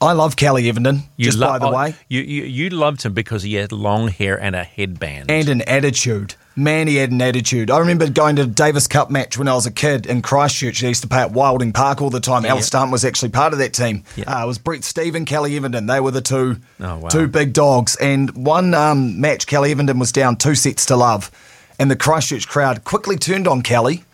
I 0.00 0.12
love 0.12 0.36
Kelly 0.36 0.64
Evenden, 0.64 1.02
You 1.16 1.24
just 1.26 1.38
lo- 1.38 1.46
by 1.48 1.58
the 1.58 1.66
oh, 1.68 1.72
way. 1.74 1.94
You, 2.08 2.20
you 2.20 2.42
you 2.44 2.70
loved 2.70 3.02
him 3.04 3.14
because 3.14 3.42
he 3.42 3.54
had 3.54 3.72
long 3.72 4.08
hair 4.08 4.38
and 4.38 4.54
a 4.54 4.64
headband. 4.64 5.30
And 5.30 5.48
an 5.48 5.62
attitude. 5.62 6.34
Man, 6.56 6.86
he 6.86 6.96
had 6.96 7.10
an 7.10 7.20
attitude. 7.20 7.68
I 7.70 7.78
remember 7.78 8.08
going 8.08 8.36
to 8.36 8.42
a 8.42 8.46
Davis 8.46 8.86
Cup 8.86 9.10
match 9.10 9.36
when 9.38 9.48
I 9.48 9.54
was 9.54 9.66
a 9.66 9.72
kid 9.72 10.06
in 10.06 10.22
Christchurch. 10.22 10.80
They 10.80 10.88
used 10.88 11.02
to 11.02 11.08
play 11.08 11.20
at 11.20 11.32
Wilding 11.32 11.72
Park 11.72 12.00
all 12.00 12.10
the 12.10 12.20
time. 12.20 12.44
Yeah. 12.44 12.50
Alice 12.50 12.66
Stunt 12.66 12.92
was 12.92 13.04
actually 13.04 13.30
part 13.30 13.52
of 13.52 13.58
that 13.58 13.72
team. 13.72 14.04
Uh, 14.18 14.42
it 14.44 14.46
was 14.46 14.58
Brett 14.58 14.84
Steven, 14.84 15.24
Kelly 15.24 15.52
Evenden. 15.58 15.88
They 15.88 15.98
were 16.00 16.12
the 16.12 16.20
two, 16.20 16.58
Oh, 16.80 16.98
wow. 16.98 17.08
two 17.08 17.26
big 17.26 17.52
dogs. 17.54 17.96
And 17.96 18.30
one 18.46 18.72
um, 18.74 19.20
match, 19.20 19.46
Kelly 19.48 19.74
Evenden 19.74 19.98
was 19.98 20.12
down 20.12 20.36
two 20.36 20.54
sets 20.54 20.86
to 20.86 20.96
love. 20.96 21.30
And 21.78 21.90
the 21.90 21.96
Christchurch 21.96 22.46
crowd 22.46 22.84
quickly 22.84 23.16
turned 23.16 23.48
on 23.48 23.62
Kelly 23.62 24.04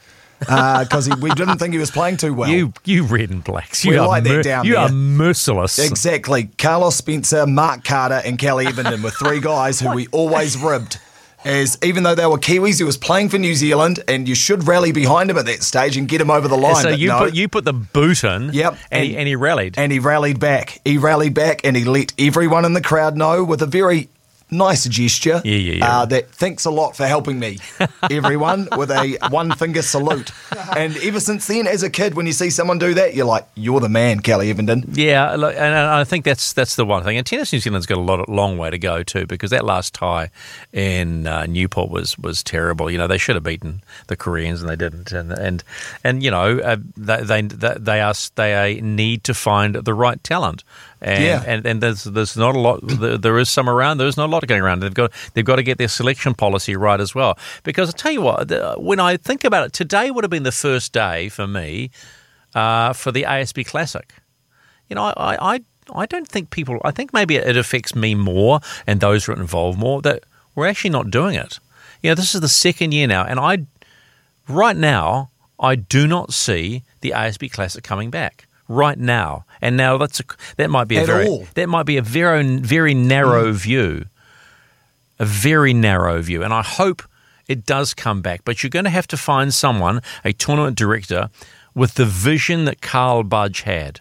Uh, 0.48 0.84
because 0.84 1.08
we 1.20 1.30
didn't 1.30 1.58
think 1.58 1.72
he 1.74 1.78
was 1.78 1.90
playing 1.90 2.16
too 2.16 2.32
well. 2.32 2.48
You 2.48 2.72
you 2.84 3.04
red 3.04 3.30
and 3.30 3.44
blacks. 3.44 3.84
You 3.84 3.92
We 3.92 3.96
are 3.98 4.08
like 4.08 4.24
that 4.24 4.30
mer- 4.36 4.42
down 4.42 4.64
You 4.64 4.72
there. 4.74 4.82
are 4.82 4.88
merciless. 4.90 5.78
Exactly. 5.78 6.44
Carlos 6.58 6.96
Spencer, 6.96 7.46
Mark 7.46 7.84
Carter, 7.84 8.22
and 8.24 8.38
Kelly 8.38 8.66
Evenden 8.66 9.02
were 9.02 9.10
three 9.10 9.40
guys 9.40 9.80
who 9.80 9.94
we 9.94 10.06
always 10.08 10.56
ribbed. 10.56 10.98
As 11.42 11.78
even 11.82 12.02
though 12.02 12.14
they 12.14 12.26
were 12.26 12.36
Kiwis, 12.36 12.76
he 12.78 12.84
was 12.84 12.98
playing 12.98 13.30
for 13.30 13.38
New 13.38 13.54
Zealand, 13.54 14.00
and 14.06 14.28
you 14.28 14.34
should 14.34 14.68
rally 14.68 14.92
behind 14.92 15.30
him 15.30 15.38
at 15.38 15.46
that 15.46 15.62
stage 15.62 15.96
and 15.96 16.06
get 16.06 16.20
him 16.20 16.30
over 16.30 16.48
the 16.48 16.56
line. 16.56 16.82
so 16.82 16.90
you 16.90 17.08
no. 17.08 17.18
put 17.18 17.34
you 17.34 17.48
put 17.48 17.64
the 17.64 17.72
boot 17.72 18.24
in. 18.24 18.52
Yep, 18.52 18.76
and, 18.90 19.04
he, 19.06 19.16
and 19.16 19.26
he 19.26 19.36
rallied. 19.36 19.78
And 19.78 19.90
he 19.90 20.00
rallied 20.00 20.38
back. 20.38 20.80
He 20.84 20.98
rallied 20.98 21.32
back, 21.32 21.62
and 21.64 21.76
he 21.78 21.84
let 21.84 22.12
everyone 22.18 22.66
in 22.66 22.74
the 22.74 22.82
crowd 22.82 23.16
know 23.16 23.42
with 23.42 23.62
a 23.62 23.66
very 23.66 24.08
nice 24.50 24.86
gesture. 24.86 25.40
Yeah, 25.44 25.56
yeah, 25.56 25.72
yeah. 25.74 26.00
Uh, 26.00 26.04
that 26.06 26.30
thanks 26.30 26.64
a 26.64 26.70
lot 26.70 26.96
for 26.96 27.06
helping 27.06 27.38
me, 27.38 27.58
everyone, 28.10 28.68
with 28.76 28.90
a 28.90 29.18
one 29.30 29.52
finger 29.52 29.82
salute. 29.82 30.32
And 30.76 30.96
ever 30.98 31.20
since 31.20 31.46
then, 31.46 31.66
as 31.66 31.82
a 31.82 31.90
kid, 31.90 32.14
when 32.14 32.26
you 32.26 32.32
see 32.32 32.50
someone 32.50 32.78
do 32.78 32.94
that, 32.94 33.14
you're 33.14 33.26
like, 33.26 33.46
"You're 33.54 33.80
the 33.80 33.88
man, 33.88 34.20
Kelly 34.20 34.52
Evenden." 34.52 34.84
Yeah, 34.96 35.34
look, 35.36 35.54
and 35.54 35.74
I 35.74 36.04
think 36.04 36.24
that's 36.24 36.52
that's 36.52 36.76
the 36.76 36.84
one 36.84 37.02
thing. 37.04 37.16
And 37.16 37.26
tennis 37.26 37.52
New 37.52 37.60
Zealand's 37.60 37.86
got 37.86 37.98
a 37.98 38.00
lot, 38.00 38.28
long 38.28 38.58
way 38.58 38.70
to 38.70 38.78
go 38.78 39.02
too, 39.02 39.26
because 39.26 39.50
that 39.50 39.64
last 39.64 39.94
tie 39.94 40.30
in 40.72 41.26
uh, 41.26 41.46
Newport 41.46 41.90
was 41.90 42.18
was 42.18 42.42
terrible. 42.42 42.90
You 42.90 42.98
know, 42.98 43.06
they 43.06 43.18
should 43.18 43.36
have 43.36 43.44
beaten 43.44 43.82
the 44.06 44.16
Koreans 44.16 44.60
and 44.60 44.68
they 44.68 44.76
didn't. 44.76 45.12
And 45.12 45.32
and 45.32 45.64
and 46.04 46.22
you 46.22 46.30
know, 46.30 46.58
uh, 46.58 46.76
they, 46.96 47.22
they 47.22 47.42
they 47.42 48.00
are 48.00 48.14
they 48.34 48.80
need 48.80 49.24
to 49.24 49.34
find 49.34 49.74
the 49.74 49.94
right 49.94 50.22
talent. 50.22 50.64
And, 51.02 51.24
Yeah. 51.24 51.42
and 51.46 51.66
and 51.66 51.80
there's 51.82 52.04
there's 52.04 52.36
not 52.36 52.54
a 52.54 52.58
lot. 52.58 52.80
There 52.82 53.16
there 53.16 53.38
is 53.38 53.48
some 53.48 53.68
around. 53.70 53.98
There's 53.98 54.16
not 54.18 54.28
a 54.28 54.32
lot 54.32 54.46
going 54.46 54.60
around. 54.60 54.80
They've 54.80 54.92
got 54.92 55.12
they've 55.34 55.44
got 55.44 55.56
to 55.56 55.62
get 55.62 55.78
their 55.78 55.88
selection 55.88 56.34
policy 56.34 56.76
right 56.76 57.00
as 57.00 57.14
well. 57.14 57.38
Because 57.62 57.88
I 57.88 57.92
tell 57.96 58.12
you 58.12 58.20
what, 58.20 58.50
when 58.82 59.00
I 59.00 59.16
think 59.16 59.44
about 59.44 59.64
it, 59.66 59.72
today 59.72 60.10
would 60.10 60.24
have 60.24 60.30
been 60.30 60.42
the 60.42 60.52
first 60.52 60.92
day 60.92 61.28
for 61.30 61.46
me 61.46 61.90
uh, 62.54 62.92
for 62.92 63.12
the 63.12 63.22
ASB 63.22 63.64
Classic. 63.66 64.12
You 64.88 64.96
know, 64.96 65.04
I, 65.16 65.54
I 65.54 65.60
I 65.94 66.06
don't 66.06 66.28
think 66.28 66.50
people. 66.50 66.78
I 66.84 66.90
think 66.90 67.12
maybe 67.14 67.36
it 67.36 67.56
affects 67.56 67.94
me 67.94 68.14
more 68.14 68.60
and 68.86 69.00
those 69.00 69.24
who 69.24 69.32
are 69.32 69.40
involved 69.40 69.78
more 69.78 70.02
that 70.02 70.24
we're 70.54 70.66
actually 70.66 70.90
not 70.90 71.10
doing 71.10 71.34
it. 71.34 71.58
You 72.02 72.10
know, 72.10 72.14
this 72.14 72.34
is 72.34 72.40
the 72.42 72.48
second 72.48 72.92
year 72.92 73.06
now, 73.06 73.24
and 73.24 73.40
I 73.40 73.66
right 74.48 74.76
now 74.76 75.30
I 75.58 75.76
do 75.76 76.06
not 76.06 76.32
see 76.34 76.82
the 77.00 77.12
ASB 77.16 77.50
Classic 77.52 77.82
coming 77.82 78.10
back 78.10 78.46
right 78.70 78.98
now. 78.98 79.44
And 79.60 79.76
now 79.76 79.98
that's 79.98 80.20
a, 80.20 80.24
that 80.56 80.70
might 80.70 80.88
be 80.88 80.96
a 80.96 81.00
At 81.00 81.06
very 81.06 81.26
all. 81.26 81.46
that 81.54 81.68
might 81.68 81.84
be 81.84 81.98
a 81.98 82.02
very 82.02 82.56
very 82.56 82.94
narrow 82.94 83.52
mm. 83.52 83.54
view, 83.54 84.06
a 85.18 85.26
very 85.26 85.74
narrow 85.74 86.22
view, 86.22 86.42
and 86.42 86.54
I 86.54 86.62
hope 86.62 87.02
it 87.46 87.66
does 87.66 87.92
come 87.92 88.22
back. 88.22 88.42
But 88.44 88.62
you're 88.62 88.70
going 88.70 88.86
to 88.86 88.90
have 88.90 89.08
to 89.08 89.16
find 89.18 89.52
someone, 89.52 90.00
a 90.24 90.32
tournament 90.32 90.78
director, 90.78 91.28
with 91.74 91.94
the 91.94 92.06
vision 92.06 92.64
that 92.64 92.80
Karl 92.80 93.22
Budge 93.24 93.62
had, 93.62 94.00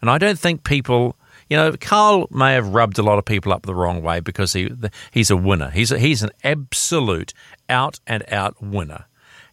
and 0.00 0.08
I 0.08 0.18
don't 0.18 0.38
think 0.38 0.62
people. 0.62 1.16
You 1.48 1.56
know, 1.56 1.72
Karl 1.72 2.28
may 2.30 2.52
have 2.52 2.68
rubbed 2.68 2.96
a 3.00 3.02
lot 3.02 3.18
of 3.18 3.24
people 3.24 3.52
up 3.52 3.66
the 3.66 3.74
wrong 3.74 4.02
way 4.02 4.20
because 4.20 4.52
he 4.52 4.70
he's 5.10 5.32
a 5.32 5.36
winner. 5.36 5.70
He's 5.70 5.90
a, 5.90 5.98
he's 5.98 6.22
an 6.22 6.30
absolute 6.44 7.34
out 7.68 7.98
and 8.06 8.22
out 8.30 8.62
winner, 8.62 9.06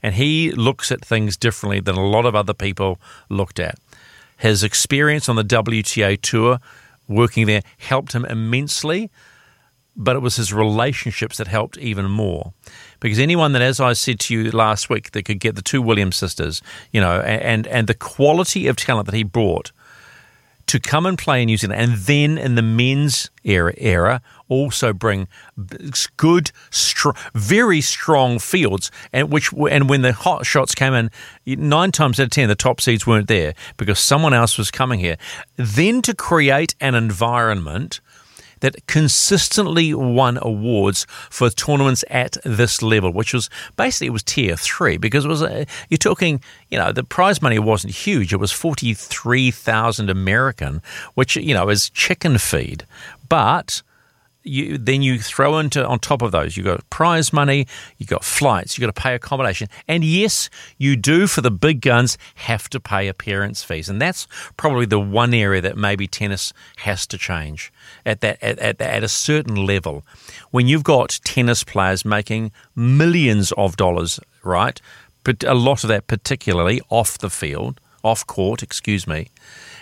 and 0.03 0.13
he 0.13 0.51
looks 0.51 0.91
at 0.91 1.03
things 1.03 1.37
differently 1.37 1.79
than 1.79 1.95
a 1.95 2.07
lot 2.07 2.27
of 2.27 2.35
other 2.35 2.53
people 2.53 2.99
looked 3.29 3.59
at. 3.59 3.79
His 4.37 4.63
experience 4.63 5.27
on 5.27 5.35
the 5.35 5.43
WTA 5.43 6.21
tour, 6.21 6.59
working 7.07 7.47
there, 7.47 7.61
helped 7.77 8.13
him 8.13 8.25
immensely, 8.25 9.09
but 9.95 10.15
it 10.15 10.19
was 10.19 10.35
his 10.35 10.53
relationships 10.53 11.37
that 11.37 11.47
helped 11.47 11.77
even 11.79 12.05
more. 12.05 12.53
Because 12.99 13.19
anyone 13.19 13.53
that, 13.53 13.61
as 13.61 13.79
I 13.79 13.93
said 13.93 14.19
to 14.21 14.35
you 14.35 14.51
last 14.51 14.89
week, 14.89 15.11
that 15.11 15.23
could 15.23 15.39
get 15.39 15.55
the 15.55 15.61
two 15.61 15.81
Williams 15.81 16.15
sisters, 16.15 16.61
you 16.91 17.01
know, 17.01 17.19
and 17.21 17.65
and 17.67 17.87
the 17.87 17.95
quality 17.95 18.67
of 18.67 18.75
talent 18.75 19.07
that 19.07 19.15
he 19.15 19.23
brought 19.23 19.71
to 20.67 20.79
come 20.79 21.05
and 21.05 21.17
play 21.17 21.41
in 21.41 21.47
New 21.47 21.57
Zealand, 21.57 21.81
and 21.81 21.93
then 21.93 22.37
in 22.37 22.55
the 22.55 22.61
men's 22.61 23.31
era, 23.43 23.73
era 23.77 24.21
also 24.49 24.93
bring 24.93 25.27
good, 26.17 26.51
str- 26.69 27.11
very 27.33 27.81
strong 27.81 28.39
fields, 28.39 28.91
and 29.13 29.31
which 29.31 29.51
and 29.53 29.89
when 29.89 30.01
the 30.01 30.13
hot 30.13 30.45
shots 30.45 30.75
came 30.75 30.93
in, 30.93 31.11
nine 31.45 31.91
times 31.91 32.19
out 32.19 32.25
of 32.25 32.29
ten 32.31 32.49
the 32.49 32.55
top 32.55 32.81
seeds 32.81 33.05
weren't 33.05 33.27
there 33.27 33.53
because 33.77 33.99
someone 33.99 34.33
else 34.33 34.57
was 34.57 34.71
coming 34.71 34.99
here. 34.99 35.17
Then 35.55 36.01
to 36.03 36.13
create 36.13 36.75
an 36.79 36.95
environment 36.95 37.99
that 38.59 38.87
consistently 38.87 39.93
won 39.93 40.37
awards 40.41 41.05
for 41.29 41.49
tournaments 41.49 42.03
at 42.09 42.37
this 42.43 42.81
level, 42.81 43.11
which 43.11 43.33
was 43.33 43.49
basically 43.75 44.07
it 44.07 44.11
was 44.11 44.23
tier 44.23 44.55
three 44.55 44.97
because 44.97 45.25
it 45.25 45.27
was 45.27 45.41
a, 45.41 45.65
you're 45.89 45.97
talking 45.97 46.41
you 46.69 46.77
know 46.77 46.91
the 46.91 47.03
prize 47.03 47.41
money 47.41 47.59
wasn't 47.59 47.93
huge; 47.93 48.33
it 48.33 48.37
was 48.37 48.51
forty 48.51 48.93
three 48.93 49.51
thousand 49.51 50.09
American, 50.09 50.81
which 51.13 51.35
you 51.35 51.53
know 51.53 51.69
is 51.69 51.89
chicken 51.89 52.37
feed, 52.37 52.85
but 53.29 53.81
you, 54.47 54.77
then 54.77 55.01
you 55.01 55.19
throw 55.19 55.59
into 55.59 55.85
on 55.85 55.99
top 55.99 56.21
of 56.21 56.31
those, 56.31 56.57
you've 56.57 56.65
got 56.65 56.87
prize 56.89 57.31
money, 57.31 57.67
you've 57.97 58.09
got 58.09 58.23
flights, 58.23 58.77
you've 58.77 58.87
got 58.87 58.95
to 58.95 59.01
pay 59.01 59.15
accommodation. 59.15 59.67
And 59.87 60.03
yes, 60.03 60.49
you 60.77 60.95
do 60.95 61.27
for 61.27 61.41
the 61.41 61.51
big 61.51 61.81
guns 61.81 62.17
have 62.35 62.69
to 62.69 62.79
pay 62.79 63.07
appearance 63.07 63.63
fees. 63.63 63.89
And 63.89 64.01
that's 64.01 64.27
probably 64.57 64.85
the 64.85 64.99
one 64.99 65.33
area 65.33 65.61
that 65.61 65.77
maybe 65.77 66.07
tennis 66.07 66.53
has 66.77 67.05
to 67.07 67.17
change 67.17 67.71
at 68.05 68.21
that 68.21 68.41
at, 68.41 68.59
at, 68.59 68.81
at 68.81 69.03
a 69.03 69.09
certain 69.09 69.55
level. 69.55 70.03
When 70.51 70.67
you've 70.67 70.83
got 70.83 71.19
tennis 71.23 71.63
players 71.63 72.05
making 72.05 72.51
millions 72.75 73.51
of 73.53 73.77
dollars, 73.77 74.19
right? 74.43 74.79
But 75.23 75.43
a 75.43 75.53
lot 75.53 75.83
of 75.83 75.89
that 75.89 76.07
particularly 76.07 76.81
off 76.89 77.17
the 77.17 77.29
field, 77.29 77.79
off 78.03 78.25
court, 78.25 78.63
excuse 78.63 79.05
me 79.05 79.29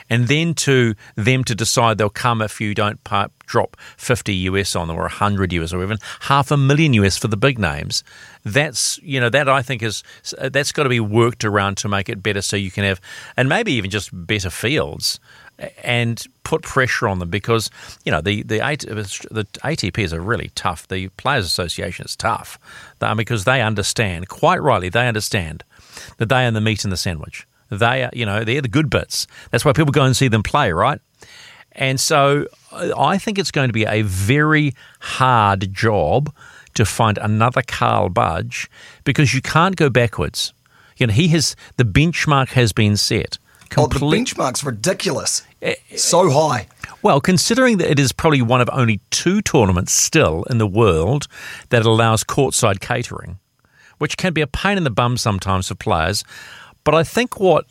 and 0.10 0.28
then 0.28 0.54
to 0.54 0.96
them 1.16 1.44
to 1.44 1.56
decide 1.56 1.98
they'll 1.98 2.10
come 2.10 2.42
if 2.42 2.62
you 2.62 2.74
don't 2.74 3.04
drop 3.45 3.77
50 3.97 4.34
US 4.34 4.76
on 4.76 4.88
them 4.88 4.97
or 4.97 5.01
100 5.01 5.53
US 5.53 5.73
or 5.73 5.84
even 5.84 5.97
half 6.22 6.51
a 6.51 6.57
million 6.57 6.93
US 6.93 7.17
for 7.17 7.27
the 7.27 7.38
big 7.38 7.59
names. 7.59 8.03
That's, 8.43 8.99
you 9.01 9.19
know, 9.19 9.30
that 9.30 9.49
I 9.49 9.61
think 9.61 9.81
is, 9.81 10.03
that's 10.39 10.72
got 10.72 10.84
to 10.84 10.89
be 10.89 10.99
worked 10.99 11.43
around 11.43 11.77
to 11.77 11.88
make 11.88 12.09
it 12.09 12.22
better 12.22 12.41
so 12.41 12.55
you 12.55 12.72
can 12.72 12.84
have, 12.84 13.01
and 13.35 13.49
maybe 13.49 13.73
even 13.73 13.89
just 13.89 14.09
better 14.13 14.49
fields 14.49 15.19
and 15.84 16.26
put 16.43 16.61
pressure 16.61 17.07
on 17.07 17.19
them 17.19 17.30
because, 17.30 17.69
you 18.03 18.11
know, 18.11 18.22
the, 18.22 18.43
the, 18.43 18.57
the 18.57 19.47
ATP 19.63 19.97
is 19.97 20.11
a 20.11 20.22
really 20.22 20.51
tough, 20.55 20.88
the 20.88 21.07
Players 21.09 21.45
Association 21.45 22.05
is 22.05 22.15
tough 22.15 22.59
uh, 23.01 23.15
because 23.15 23.45
they 23.45 23.61
understand, 23.61 24.27
quite 24.27 24.61
rightly, 24.61 24.89
they 24.89 25.07
understand 25.07 25.63
that 26.17 26.30
they 26.30 26.45
are 26.45 26.51
the 26.51 26.61
meat 26.61 26.84
in 26.84 26.89
the 26.89 26.97
sandwich. 26.97 27.47
They 27.69 28.03
are, 28.03 28.11
you 28.13 28.26
know, 28.26 28.43
they're 28.43 28.61
the 28.61 28.67
good 28.67 28.89
bits. 28.89 29.27
That's 29.51 29.65
why 29.65 29.73
people 29.73 29.91
go 29.91 30.03
and 30.03 30.15
see 30.15 30.27
them 30.27 30.43
play, 30.43 30.72
right? 30.72 30.99
And 31.76 31.99
so 31.99 32.47
I 32.72 33.18
think 33.18 33.38
it's 33.38 33.52
going 33.52 33.69
to 33.69 33.73
be 33.73 33.85
a 33.85 34.02
very 34.02 34.73
hard 34.99 35.73
job 35.73 36.34
to 36.73 36.85
find 36.85 37.18
another 37.18 37.61
Karl 37.65 38.10
Budge 38.10 38.69
because 39.03 39.34
you 39.34 39.41
can't 39.41 39.76
go 39.76 39.89
backwards. 39.89 40.53
You 40.97 41.07
know, 41.07 41.14
he 41.14 41.30
has 41.30 41.56
the 41.77 41.84
benchmark 41.84 42.49
has 42.49 42.72
been 42.72 42.97
set. 42.97 43.38
Oh, 43.77 43.88
the 43.88 43.99
benchmark's 43.99 44.64
ridiculous. 44.64 45.41
Eh, 45.61 45.76
eh, 45.89 45.97
so 45.97 46.30
high. 46.30 46.68
Well, 47.02 47.19
considering 47.19 47.77
that 47.77 47.89
it 47.89 47.99
is 47.99 48.11
probably 48.11 48.41
one 48.41 48.61
of 48.61 48.69
only 48.72 48.99
two 49.10 49.41
tournaments 49.41 49.91
still 49.91 50.43
in 50.43 50.60
the 50.60 50.68
world 50.68 51.27
that 51.69 51.85
allows 51.85 52.23
courtside 52.23 52.80
catering, 52.80 53.39
which 53.97 54.18
can 54.18 54.34
be 54.34 54.41
a 54.41 54.47
pain 54.47 54.77
in 54.77 54.84
the 54.84 54.89
bum 54.89 55.18
sometimes 55.18 55.68
for 55.68 55.76
players. 55.76 56.23
But 56.84 56.95
I 56.95 57.03
think 57.03 57.39
what 57.39 57.65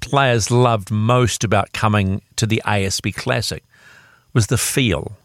players 0.00 0.50
loved 0.50 0.90
most 0.90 1.44
about 1.44 1.72
coming 1.72 2.22
to 2.36 2.46
the 2.46 2.62
ASB 2.64 3.14
Classic 3.14 3.62
was 4.32 4.46
the 4.48 4.58
feel. 4.58 5.16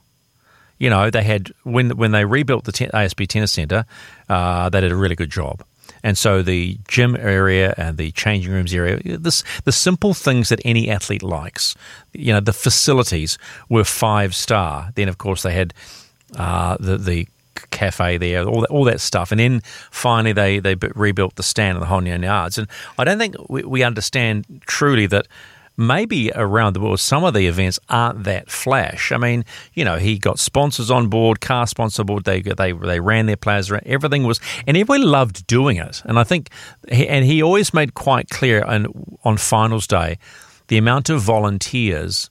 You 0.80 0.90
know, 0.90 1.10
they 1.10 1.24
had 1.24 1.52
when 1.64 1.98
when 1.98 2.12
they 2.12 2.26
rebuilt 2.26 2.64
the 2.66 2.72
ASB 2.72 3.28
Tennis 3.28 3.52
Centre, 3.52 3.86
uh, 4.30 4.70
they 4.70 4.82
did 4.82 4.92
a 4.92 4.96
really 4.96 5.16
good 5.16 5.30
job. 5.30 5.64
And 6.04 6.18
so 6.18 6.42
the 6.42 6.80
gym 6.88 7.16
area 7.16 7.74
and 7.78 7.98
the 7.98 8.12
changing 8.12 8.52
rooms 8.52 8.74
area, 8.74 9.00
this, 9.04 9.44
the 9.66 9.72
simple 9.72 10.14
things 10.14 10.50
that 10.50 10.60
any 10.66 10.90
athlete 10.90 11.22
likes, 11.22 11.76
you 12.14 12.34
know, 12.34 12.40
the 12.40 12.54
facilities 12.54 13.38
were 13.70 13.84
five 13.84 14.34
star. 14.34 14.90
Then, 14.96 15.08
of 15.10 15.18
course, 15.18 15.44
they 15.44 15.54
had 15.54 15.74
uh, 16.36 16.78
the 16.80 16.98
the 16.98 17.28
cafe 17.70 18.18
there, 18.18 18.44
all 18.44 18.62
that, 18.62 18.70
all 18.70 18.84
that 18.86 19.02
stuff. 19.02 19.32
And 19.32 19.40
then 19.40 19.62
finally 19.92 20.34
they, 20.34 20.60
they 20.60 20.76
rebuilt 20.96 21.36
the 21.36 21.44
stand 21.44 21.78
and 21.78 21.86
the 21.86 22.00
nine 22.00 22.24
yards. 22.24 22.58
And 22.58 22.68
I 22.98 23.04
don't 23.04 23.20
think 23.20 23.36
we, 23.50 23.64
we 23.64 23.84
understand 23.84 24.62
truly 24.66 25.06
that 25.08 25.28
maybe 25.78 26.32
around 26.34 26.74
the 26.74 26.80
world, 26.80 27.00
some 27.00 27.24
of 27.24 27.34
the 27.34 27.48
events 27.48 27.80
aren't 27.90 28.24
that 28.24 28.50
flash. 28.50 29.12
I 29.12 29.18
mean, 29.18 29.46
you 29.74 29.86
know, 29.86 29.98
he 29.98 30.18
got 30.18 30.40
sponsors 30.40 30.92
on 30.92 31.08
board, 31.08 31.42
car 31.42 31.68
sponsor 31.68 32.04
board. 32.04 32.24
They 32.24 32.42
they 32.42 32.72
they 32.72 33.00
ran 33.00 33.26
their 33.26 33.38
around. 33.38 33.82
Everything 33.86 34.24
was, 34.24 34.40
and 34.68 34.78
everybody 34.78 35.04
loved 35.04 35.48
doing 35.48 35.78
it. 35.78 36.02
And 36.06 36.20
I 36.20 36.24
think, 36.24 36.50
and 36.90 37.26
he 37.26 37.42
always 37.42 37.74
made 37.74 37.94
quite 37.94 38.30
clear 38.30 38.64
on 38.64 38.88
on 39.24 39.38
finals 39.38 39.88
day 39.88 40.18
the 40.68 40.78
amount 40.78 41.10
of 41.10 41.22
volunteers 41.22 42.30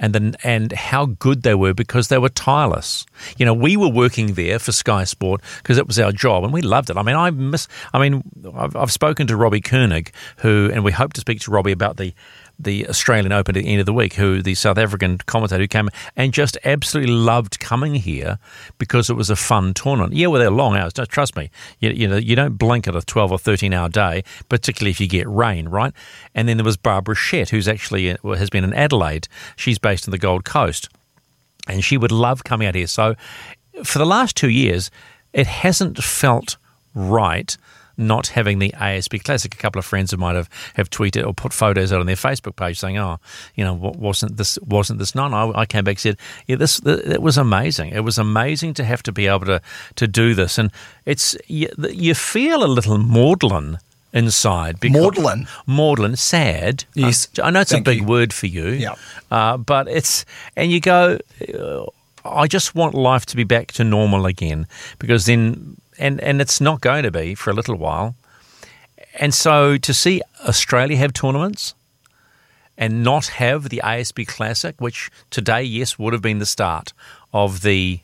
and 0.00 0.14
the, 0.14 0.34
and 0.42 0.72
how 0.72 1.06
good 1.06 1.42
they 1.42 1.54
were 1.54 1.74
because 1.74 2.08
they 2.08 2.18
were 2.18 2.30
tireless. 2.30 3.06
You 3.36 3.46
know, 3.46 3.54
we 3.54 3.76
were 3.76 3.88
working 3.88 4.34
there 4.34 4.58
for 4.58 4.72
Sky 4.72 5.04
Sport 5.04 5.42
because 5.58 5.78
it 5.78 5.86
was 5.86 5.98
our 5.98 6.10
job 6.10 6.42
and 6.42 6.52
we 6.52 6.62
loved 6.62 6.90
it. 6.90 6.96
I 6.96 7.02
mean, 7.02 7.16
I 7.16 7.30
miss. 7.30 7.68
I 7.92 8.00
mean, 8.00 8.22
I've, 8.54 8.74
I've 8.74 8.90
spoken 8.90 9.26
to 9.28 9.36
Robbie 9.36 9.60
Koenig, 9.60 10.12
who, 10.38 10.70
and 10.72 10.82
we 10.82 10.90
hope 10.90 11.12
to 11.12 11.20
speak 11.20 11.40
to 11.40 11.50
Robbie 11.50 11.72
about 11.72 11.98
the 11.98 12.14
the 12.62 12.88
Australian 12.88 13.32
Open 13.32 13.56
at 13.56 13.62
the 13.62 13.68
end 13.68 13.80
of 13.80 13.86
the 13.86 13.92
week, 13.92 14.14
who 14.14 14.42
the 14.42 14.54
South 14.54 14.78
African 14.78 15.18
commentator 15.18 15.62
who 15.62 15.68
came 15.68 15.88
and 16.16 16.32
just 16.32 16.58
absolutely 16.64 17.12
loved 17.12 17.58
coming 17.60 17.94
here 17.94 18.38
because 18.78 19.10
it 19.10 19.14
was 19.14 19.30
a 19.30 19.36
fun 19.36 19.74
tournament. 19.74 20.12
Yeah, 20.12 20.28
well, 20.28 20.40
they're 20.40 20.50
long 20.50 20.76
hours. 20.76 20.92
Trust 20.92 21.36
me, 21.36 21.50
you, 21.78 21.90
you 21.90 22.08
know 22.08 22.16
you 22.16 22.36
don't 22.36 22.56
blink 22.56 22.86
at 22.86 22.94
a 22.94 23.02
twelve 23.02 23.32
or 23.32 23.38
thirteen 23.38 23.72
hour 23.72 23.88
day, 23.88 24.24
particularly 24.48 24.90
if 24.90 25.00
you 25.00 25.08
get 25.08 25.28
rain, 25.28 25.68
right? 25.68 25.92
And 26.34 26.48
then 26.48 26.56
there 26.56 26.64
was 26.64 26.76
Barbara 26.76 27.14
Schett, 27.14 27.50
who's 27.50 27.68
actually 27.68 28.12
uh, 28.12 28.16
has 28.34 28.50
been 28.50 28.64
in 28.64 28.74
Adelaide. 28.74 29.28
She's 29.56 29.78
based 29.78 30.06
in 30.06 30.10
the 30.10 30.18
Gold 30.18 30.44
Coast, 30.44 30.88
and 31.68 31.82
she 31.84 31.96
would 31.96 32.12
love 32.12 32.44
coming 32.44 32.68
out 32.68 32.74
here. 32.74 32.86
So, 32.86 33.14
for 33.84 33.98
the 33.98 34.06
last 34.06 34.36
two 34.36 34.50
years, 34.50 34.90
it 35.32 35.46
hasn't 35.46 35.98
felt 35.98 36.56
right 36.94 37.56
not 38.00 38.28
having 38.28 38.58
the 38.58 38.72
ASB 38.76 39.22
Classic. 39.22 39.54
A 39.54 39.58
couple 39.58 39.78
of 39.78 39.84
friends 39.84 40.12
of 40.12 40.18
mine 40.18 40.34
have, 40.34 40.48
have 40.74 40.90
tweeted 40.90 41.26
or 41.26 41.34
put 41.34 41.52
photos 41.52 41.92
out 41.92 42.00
on 42.00 42.06
their 42.06 42.16
Facebook 42.16 42.56
page 42.56 42.78
saying, 42.78 42.98
"Oh, 42.98 43.18
you 43.54 43.64
know, 43.64 43.74
wasn't 43.74 44.36
this 44.36 44.58
wasn't 44.66 44.98
this 44.98 45.14
none?" 45.14 45.34
I, 45.34 45.50
I 45.60 45.66
came 45.66 45.84
back 45.84 45.92
and 45.92 46.00
said, 46.00 46.16
"Yeah, 46.46 46.56
this 46.56 46.80
it 46.84 47.22
was 47.22 47.38
amazing. 47.38 47.90
It 47.90 48.00
was 48.00 48.18
amazing 48.18 48.74
to 48.74 48.84
have 48.84 49.02
to 49.04 49.12
be 49.12 49.26
able 49.26 49.46
to 49.46 49.60
to 49.96 50.08
do 50.08 50.34
this, 50.34 50.58
and 50.58 50.70
it's 51.04 51.36
you, 51.46 51.68
you 51.92 52.14
feel 52.14 52.64
a 52.64 52.66
little 52.66 52.98
maudlin." 52.98 53.78
inside. 54.12 54.80
Because, 54.80 55.00
maudlin. 55.00 55.46
Maudlin, 55.66 56.16
sad. 56.16 56.84
Yes. 56.94 57.28
I, 57.38 57.42
I 57.42 57.50
know 57.50 57.60
it's 57.60 57.70
Thank 57.70 57.86
a 57.86 57.90
big 57.90 58.00
you. 58.00 58.06
word 58.06 58.32
for 58.32 58.46
you. 58.46 58.70
Yeah. 58.70 58.96
Uh, 59.30 59.56
but 59.56 59.86
it's, 59.86 60.24
and 60.56 60.72
you 60.72 60.80
go, 60.80 61.18
uh, 61.56 61.86
I 62.24 62.46
just 62.46 62.74
want 62.74 62.94
life 62.94 63.26
to 63.26 63.36
be 63.36 63.44
back 63.44 63.68
to 63.72 63.84
normal 63.84 64.26
again 64.26 64.66
because 64.98 65.26
then 65.26 65.76
and 66.00 66.20
and 66.20 66.40
it's 66.40 66.60
not 66.60 66.80
going 66.80 67.04
to 67.04 67.10
be 67.10 67.34
for 67.34 67.50
a 67.50 67.54
little 67.54 67.76
while. 67.76 68.14
And 69.14 69.34
so 69.34 69.76
to 69.76 69.94
see 69.94 70.22
Australia 70.48 70.96
have 70.96 71.12
tournaments 71.12 71.74
and 72.78 73.04
not 73.04 73.26
have 73.26 73.68
the 73.68 73.80
ASB 73.84 74.26
Classic, 74.26 74.74
which 74.80 75.10
today, 75.30 75.62
yes, 75.62 75.98
would 75.98 76.12
have 76.12 76.22
been 76.22 76.38
the 76.38 76.46
start 76.46 76.92
of 77.32 77.62
the. 77.62 78.00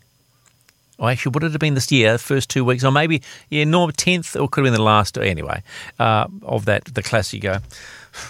Oh, 0.98 1.08
actually, 1.08 1.30
would 1.32 1.44
it 1.44 1.52
have 1.52 1.60
been 1.60 1.74
this 1.74 1.92
year, 1.92 2.16
first 2.16 2.48
two 2.48 2.64
weeks, 2.64 2.82
or 2.82 2.90
maybe 2.90 3.22
yeah, 3.50 3.64
no 3.64 3.90
tenth, 3.90 4.34
or 4.36 4.48
could 4.48 4.64
have 4.64 4.72
been 4.72 4.78
the 4.78 4.84
last. 4.84 5.18
Anyway, 5.18 5.62
uh, 5.98 6.26
of 6.42 6.64
that 6.66 6.84
the 6.86 7.02
classic. 7.02 7.42
Go, 7.42 7.58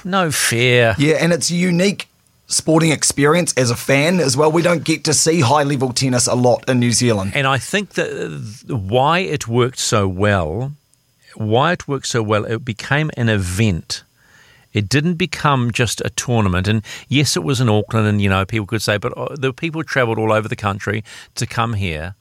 no 0.05 0.31
fair. 0.31 0.95
Yeah, 0.99 1.17
and 1.21 1.33
it's 1.33 1.51
unique 1.51 2.09
sporting 2.47 2.93
experience 2.93 3.53
as 3.55 3.71
a 3.71 3.77
fan 3.77 4.21
as 4.21 4.37
well. 4.37 4.51
We 4.53 4.63
don't 4.63 4.85
get 4.85 5.05
to 5.05 5.15
see 5.15 5.41
high 5.41 5.65
level 5.65 5.93
tennis 5.93 6.27
a 6.27 6.35
lot 6.35 6.69
in 6.69 6.79
New 6.79 6.93
Zealand. 6.93 7.33
And 7.35 7.47
I 7.47 7.59
think 7.59 7.91
that 7.91 8.65
why 8.69 9.21
it 9.21 9.49
worked 9.49 9.79
so 9.79 10.07
well, 10.07 10.73
why 11.35 11.73
it 11.73 11.89
worked 11.89 12.07
so 12.07 12.23
well, 12.23 12.45
it 12.45 12.65
became 12.65 13.11
an 13.17 13.29
event. 13.29 14.05
It 14.73 14.89
didn't 14.89 15.15
become 15.15 15.71
just 15.73 16.03
a 16.03 16.11
tournament. 16.11 16.69
And 16.69 16.83
yes, 17.09 17.37
it 17.37 17.43
was 17.43 17.61
in 17.61 17.69
Auckland, 17.69 18.07
and 18.07 18.21
you 18.21 18.29
know, 18.29 18.45
people 18.45 18.67
could 18.67 18.83
say, 18.83 18.99
but 18.99 19.17
uh, 19.17 19.35
the 19.35 19.53
people 19.53 19.83
travelled 19.83 20.19
all 20.19 20.33
over 20.33 20.49
the 20.49 20.57
country 20.57 21.03
to 21.35 21.47
come 21.47 21.75
here. 21.75 22.15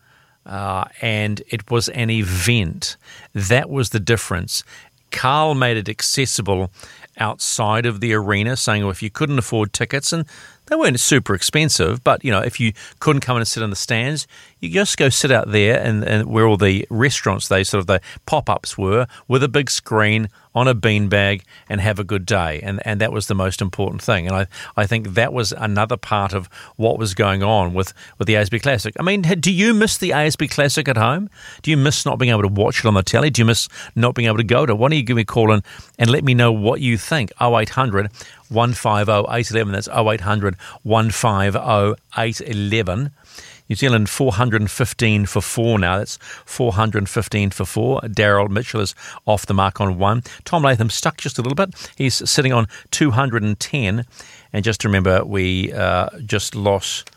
Uh, 0.46 0.86
and 1.02 1.42
it 1.50 1.70
was 1.72 1.90
an 1.90 2.10
event. 2.10 2.98
That 3.34 3.70
was 3.70 3.90
the 3.90 4.00
difference. 4.00 4.64
Karl 5.12 5.56
made 5.56 5.76
it 5.76 5.90
accessible 5.90 6.72
outside 7.18 7.86
of 7.86 8.00
the 8.00 8.14
arena, 8.14 8.58
saying, 8.58 8.84
well, 8.84 8.92
if 8.92 9.04
you 9.04 9.10
couldn't 9.10 9.40
afford 9.40 9.74
tickets, 9.74 10.12
and 10.14 10.26
they 10.68 10.76
weren't 10.76 11.00
super 11.00 11.36
expensive, 11.36 12.04
but 12.04 12.24
you 12.24 12.32
know, 12.32 12.42
if 12.42 12.60
you 12.60 12.74
couldn't 13.00 13.22
come 13.22 13.38
in 13.38 13.42
and 13.42 13.48
sit 13.48 13.64
in 13.64 13.70
the 13.70 13.76
stands, 13.76 14.28
you 14.60 14.70
just 14.70 14.98
go 14.98 15.10
sit 15.10 15.32
out 15.32 15.52
there 15.52 15.80
and, 15.80 16.04
and 16.04 16.28
where 16.28 16.48
all 16.48 16.58
the 16.58 16.88
restaurants, 16.90 17.48
they 17.48 17.64
sort 17.64 17.80
of 17.80 17.88
the 17.88 18.02
pop 18.26 18.50
ups 18.50 18.78
were, 18.78 19.08
with 19.28 19.44
a 19.44 19.48
big 19.48 19.70
screen 19.70 20.30
on 20.56 20.70
a 20.70 20.74
beanbag 20.74 21.42
and 21.68 21.82
have 21.82 22.00
a 22.00 22.04
good 22.04 22.26
day. 22.26 22.62
And 22.62 22.82
and 22.86 23.02
that 23.02 23.12
was 23.12 23.28
the 23.28 23.36
most 23.36 23.62
important 23.62 24.02
thing. 24.02 24.26
And 24.26 24.36
I, 24.36 24.48
I 24.78 24.88
think 24.88 25.10
that 25.10 25.34
was 25.34 25.52
another 25.52 25.98
part 25.98 26.34
of 26.34 26.48
what 26.78 26.98
was 26.98 27.14
going 27.14 27.44
on 27.44 27.74
with, 27.74 27.94
with 28.18 28.28
the 28.28 28.36
ASB 28.36 28.62
Classic. 28.62 28.96
I 29.00 29.04
mean, 29.04 29.22
do 29.22 29.52
you 29.52 29.74
miss 29.74 29.98
the 29.98 30.12
ASB 30.12 30.50
Classic 30.50 30.88
at 30.88 30.98
home? 30.98 31.30
Do 31.62 31.72
you 31.72 31.78
miss 31.78 32.06
not 32.06 32.18
being 32.18 32.32
able 32.32 32.44
to 32.44 32.48
watch 32.48 32.80
it 32.80 32.86
on 32.86 32.94
the 32.94 33.04
telly? 33.04 33.30
Do 33.30 33.42
you 33.42 33.46
miss 33.46 33.68
not 33.96 34.16
being 34.16 34.28
able 34.28 34.38
to 34.38 34.44
go 34.44 34.66
to? 34.66 34.74
Why 34.74 34.90
don't 34.90 34.98
you 34.98 35.04
give 35.04 35.18
me 35.18 35.24
a 35.24 35.26
call 35.26 35.52
and, 35.52 35.64
and 36.00 36.10
let 36.10 36.24
me 36.24 36.34
know 36.34 36.52
what 36.52 36.80
you 36.80 36.98
think? 36.98 37.32
0800 37.42 38.10
150 38.50 39.12
811. 39.12 39.74
That's 39.74 39.88
0800 39.88 40.56
150 40.84 42.02
811. 42.18 43.12
New 43.68 43.76
Zealand 43.76 44.10
415 44.10 45.26
for 45.26 45.42
four 45.42 45.80
now. 45.80 45.98
That's 45.98 46.18
415 46.46 47.50
for 47.50 47.66
four. 47.66 48.00
Daryl 48.02 48.48
Mitchell 48.48 48.82
is 48.82 48.94
off 49.26 49.48
the 49.48 49.56
mark 49.56 49.82
on 49.82 49.98
one. 49.98 50.22
Tom 50.44 50.64
Latham 50.64 50.92
stuck 50.92 51.18
just 51.18 51.40
a 51.40 51.42
little 51.42 51.56
bit. 51.56 51.74
He's 51.96 52.30
sitting 52.30 52.54
on 52.54 52.68
210. 52.92 54.06
And 54.54 54.64
just 54.64 54.86
remember, 54.86 55.26
we 55.26 55.74
uh, 55.74 56.10
just 56.20 56.56
lost 56.56 56.86
lost 56.96 57.10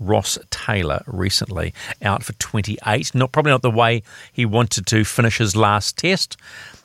Ross 0.00 0.38
Taylor 0.50 1.02
recently, 1.06 1.72
out 2.02 2.22
for 2.22 2.32
28. 2.34 3.14
Not 3.14 3.32
probably 3.32 3.52
not 3.52 3.62
the 3.62 3.70
way 3.70 4.02
he 4.32 4.44
wanted 4.44 4.86
to 4.86 5.04
finish 5.04 5.38
his 5.38 5.56
last 5.56 5.96
test, 5.96 6.36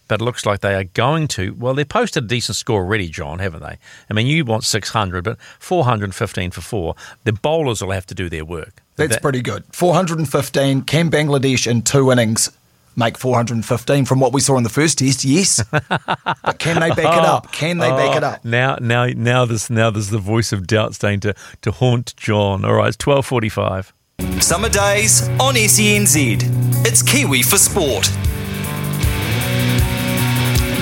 but 0.10 0.20
it 0.20 0.24
looks 0.26 0.46
like 0.46 0.60
they 0.60 0.76
are 0.76 0.84
going 0.84 1.30
to. 1.30 1.54
Well, 1.58 1.74
they've 1.74 1.88
posted 1.88 2.26
a 2.26 2.28
decent 2.28 2.58
score 2.58 2.82
already, 2.82 3.08
John, 3.08 3.40
haven't 3.40 3.62
they? 3.62 3.78
I 4.10 4.14
mean, 4.14 4.28
you 4.28 4.44
want 4.44 4.66
600, 4.66 5.24
but 5.24 5.38
415 5.60 6.52
for 6.52 6.60
four. 6.62 6.96
The 7.24 7.32
bowlers 7.32 7.82
will 7.82 7.92
have 7.92 8.06
to 8.08 8.16
do 8.16 8.28
their 8.28 8.44
work. 8.44 8.82
That's 8.98 9.14
That- 9.14 9.22
pretty 9.22 9.42
good. 9.42 9.64
415. 9.72 10.82
Can 10.82 11.10
Bangladesh 11.10 11.66
in 11.66 11.84
two 11.84 12.12
innings 12.12 12.50
make 12.96 13.18
415 13.18 14.04
from 14.04 14.20
what 14.20 14.34
we 14.34 14.42
saw 14.42 14.58
in 14.58 14.64
the 14.64 14.70
first 14.70 14.98
test? 15.00 15.24
Yes. 15.24 15.64
but 15.72 16.60
can 16.60 16.80
they 16.82 16.90
back 16.90 17.00
it 17.18 17.26
up? 17.26 17.52
Can 17.54 17.78
they 17.78 17.90
back 17.90 18.18
it 18.18 18.24
Oh, 18.24 18.28
up? 18.28 18.44
Now, 18.46 18.78
now, 18.82 19.06
now, 19.16 19.46
there's 19.46 19.70
now 19.70 19.90
there's 19.90 20.10
the 20.10 20.18
voice 20.18 20.52
of 20.52 20.68
doubt 20.68 20.96
starting 20.96 21.22
to, 21.22 21.34
to 21.62 21.72
haunt 21.72 22.14
John. 22.18 22.66
All 22.66 22.74
right, 22.74 22.88
it's 22.90 22.98
12:45. 22.98 23.94
Summer 24.42 24.68
days 24.70 25.30
on 25.40 25.56
SENZ. 25.56 26.42
It's 26.86 27.02
Kiwi 27.02 27.42
for 27.42 27.58
Sport. 27.58 28.12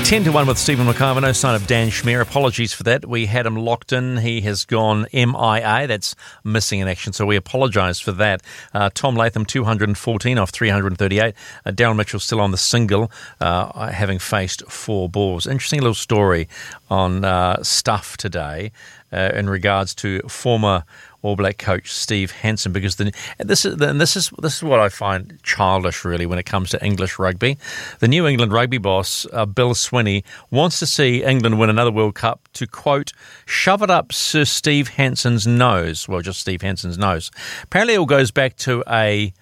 10 0.08 0.24
to 0.24 0.32
1 0.32 0.48
with 0.48 0.58
Stephen 0.58 0.88
McIver. 0.88 1.22
No 1.22 1.34
sign 1.34 1.54
of 1.54 1.68
Dan 1.68 1.90
Shamir. 1.90 2.22
Apologies 2.22 2.72
for 2.72 2.84
that. 2.84 3.06
We 3.06 3.26
had 3.26 3.46
him 3.46 3.58
locked 3.58 3.92
in. 3.92 4.16
He 4.16 4.40
has 4.40 4.64
gone 4.64 5.06
MIA. 5.12 5.86
That's 5.86 6.16
missing 6.46 6.80
in 6.80 6.88
action. 6.88 7.12
So 7.12 7.26
we 7.26 7.36
apologise 7.36 8.00
for 8.00 8.14
that. 8.14 8.42
Uh, 8.74 8.90
Tom 8.94 9.16
Latham, 9.16 9.44
214 9.44 10.38
off 10.38 10.52
338. 10.52 11.36
Uh, 11.66 11.72
Darren 11.72 11.98
Mitchell 11.98 12.22
still 12.22 12.40
on 12.40 12.52
the 12.52 12.58
single, 12.58 13.12
uh, 13.42 13.90
having 13.90 14.18
faced 14.18 14.64
four 14.72 15.10
balls. 15.10 15.46
Interesting 15.46 15.82
little 15.82 15.94
story 15.94 16.48
on 16.90 17.26
uh, 17.26 17.62
stuff 17.62 18.16
today 18.16 18.72
uh, 19.12 19.32
in 19.34 19.50
regards 19.50 19.94
to 19.96 20.22
former 20.22 20.86
All 21.22 21.36
Black 21.36 21.58
coach 21.58 21.92
Steve 21.92 22.32
Hansen 22.32 22.72
because 22.72 22.96
the, 22.98 23.12
this 23.40 23.66
is 23.66 23.80
and 23.82 24.00
this 24.00 24.16
is 24.16 24.32
this 24.40 24.58
is 24.58 24.64
what 24.64 24.80
I 24.80 24.90
find 24.90 25.40
childish 25.44 26.06
really 26.06 26.26
when 26.26 26.40
it 26.40 26.46
comes 26.46 26.70
to 26.72 26.86
English 26.86 27.18
rugby. 27.18 27.58
The 28.00 28.08
New 28.08 28.28
England 28.28 28.52
rugby 28.52 28.78
boss 28.78 29.26
uh, 29.34 29.46
Bill 29.46 29.74
Sweeney 29.74 30.24
wants 30.52 30.80
to 30.80 30.86
see 30.86 31.24
England 31.24 31.60
win 31.60 31.70
another 31.70 31.92
World 31.92 32.16
Cup 32.16 32.48
to 32.54 32.68
quote 32.68 33.14
shove 33.46 33.82
it 33.82 33.90
up 33.90 34.14
Sir 34.14 34.46
Steve 34.46 34.90
Hansen's 34.90 35.48
nose. 35.48 36.08
Well, 36.08 36.22
just 36.22 36.40
Steve 36.40 36.62
Hansen's 36.62 36.98
nose. 36.98 37.32
Apparently, 37.64 37.96
it 37.96 37.98
all 37.98 38.06
goes 38.06 38.32
back 38.32 38.56
to 38.58 38.84
a 38.88 39.34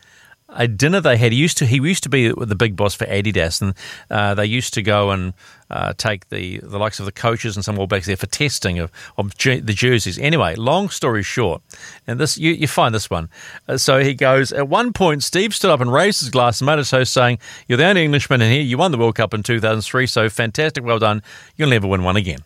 a 0.49 0.67
dinner 0.67 1.01
they 1.01 1.17
had. 1.17 1.31
He 1.31 1.37
used 1.37 1.57
to 1.57 1.65
he 1.65 1.77
used 1.77 2.03
to 2.03 2.09
be 2.09 2.29
the 2.29 2.55
big 2.55 2.75
boss 2.75 2.93
for 2.95 3.05
Adidas, 3.05 3.61
and 3.61 3.73
uh, 4.09 4.33
they 4.35 4.45
used 4.45 4.73
to 4.75 4.81
go 4.81 5.11
and 5.11 5.33
uh, 5.69 5.93
take 5.97 6.29
the, 6.29 6.59
the 6.59 6.77
likes 6.77 6.99
of 6.99 7.05
the 7.05 7.11
coaches 7.11 7.55
and 7.55 7.65
some 7.65 7.79
All 7.79 7.87
Blacks 7.87 8.05
there 8.05 8.17
for 8.17 8.27
testing 8.27 8.79
of, 8.79 8.91
of 9.17 9.37
jer- 9.37 9.61
the 9.61 9.73
jerseys. 9.73 10.19
Anyway, 10.19 10.55
long 10.55 10.89
story 10.89 11.23
short, 11.23 11.61
and 12.05 12.19
this 12.19 12.37
you, 12.37 12.51
you 12.51 12.67
find 12.67 12.93
this 12.93 13.09
one. 13.09 13.29
Uh, 13.67 13.77
so 13.77 13.99
he 14.03 14.13
goes. 14.13 14.51
At 14.51 14.67
one 14.67 14.93
point, 14.93 15.23
Steve 15.23 15.55
stood 15.55 15.71
up 15.71 15.81
and 15.81 15.91
raised 15.91 16.19
his 16.19 16.29
glass 16.29 16.61
and 16.61 16.67
made 16.67 16.79
a 16.79 16.83
toast, 16.83 17.13
saying, 17.13 17.39
"You're 17.67 17.77
the 17.77 17.85
only 17.85 18.03
Englishman 18.03 18.41
in 18.41 18.51
here. 18.51 18.61
You 18.61 18.77
won 18.77 18.91
the 18.91 18.97
World 18.97 19.15
Cup 19.15 19.33
in 19.33 19.43
2003, 19.43 20.07
so 20.07 20.29
fantastic, 20.29 20.83
well 20.83 20.99
done. 20.99 21.21
You'll 21.57 21.69
never 21.69 21.87
win 21.87 22.03
one 22.03 22.15
again." 22.17 22.39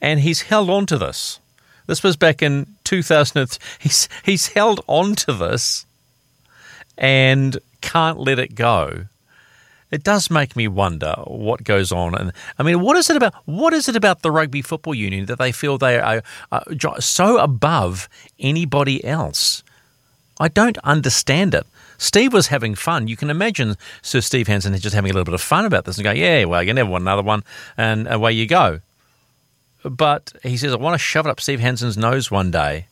And 0.00 0.20
he's 0.20 0.42
held 0.42 0.68
on 0.70 0.86
to 0.86 0.98
this. 0.98 1.38
This 1.86 2.02
was 2.02 2.16
back 2.16 2.42
in 2.42 2.66
2000. 2.84 3.58
He's 3.78 4.08
he's 4.22 4.48
held 4.48 4.82
on 4.86 5.14
to 5.16 5.32
this 5.32 5.84
and 6.96 7.58
can't 7.80 8.18
let 8.18 8.38
it 8.38 8.54
go. 8.54 9.04
It 9.94 10.02
does 10.02 10.28
make 10.28 10.56
me 10.56 10.66
wonder 10.66 11.14
what 11.24 11.62
goes 11.62 11.92
on, 11.92 12.16
and 12.16 12.32
I 12.58 12.64
mean, 12.64 12.80
what 12.80 12.96
is 12.96 13.08
it 13.10 13.16
about? 13.16 13.32
What 13.44 13.72
is 13.72 13.88
it 13.88 13.94
about 13.94 14.22
the 14.22 14.32
rugby 14.32 14.60
football 14.60 14.92
union 14.92 15.26
that 15.26 15.38
they 15.38 15.52
feel 15.52 15.78
they 15.78 16.00
are 16.00 16.20
so 16.98 17.38
above 17.38 18.08
anybody 18.40 19.04
else? 19.04 19.62
I 20.40 20.48
don't 20.48 20.78
understand 20.78 21.54
it. 21.54 21.64
Steve 21.96 22.32
was 22.32 22.48
having 22.48 22.74
fun. 22.74 23.06
You 23.06 23.16
can 23.16 23.30
imagine 23.30 23.76
Sir 24.02 24.20
Steve 24.20 24.48
Hansen 24.48 24.76
just 24.78 24.96
having 24.96 25.12
a 25.12 25.14
little 25.14 25.24
bit 25.24 25.34
of 25.34 25.40
fun 25.40 25.64
about 25.64 25.84
this 25.84 25.96
and 25.96 26.02
going, 26.02 26.16
"Yeah, 26.16 26.44
well, 26.46 26.64
you 26.64 26.74
never 26.74 26.90
want 26.90 27.02
another 27.02 27.22
one," 27.22 27.44
and 27.76 28.08
away 28.08 28.32
you 28.32 28.46
go. 28.46 28.80
But 29.84 30.32
he 30.42 30.56
says, 30.56 30.72
"I 30.72 30.76
want 30.76 30.94
to 30.94 30.98
shove 30.98 31.26
it 31.26 31.30
up 31.30 31.40
Steve 31.40 31.60
Hansen's 31.60 31.96
nose 31.96 32.32
one 32.32 32.50
day." 32.50 32.86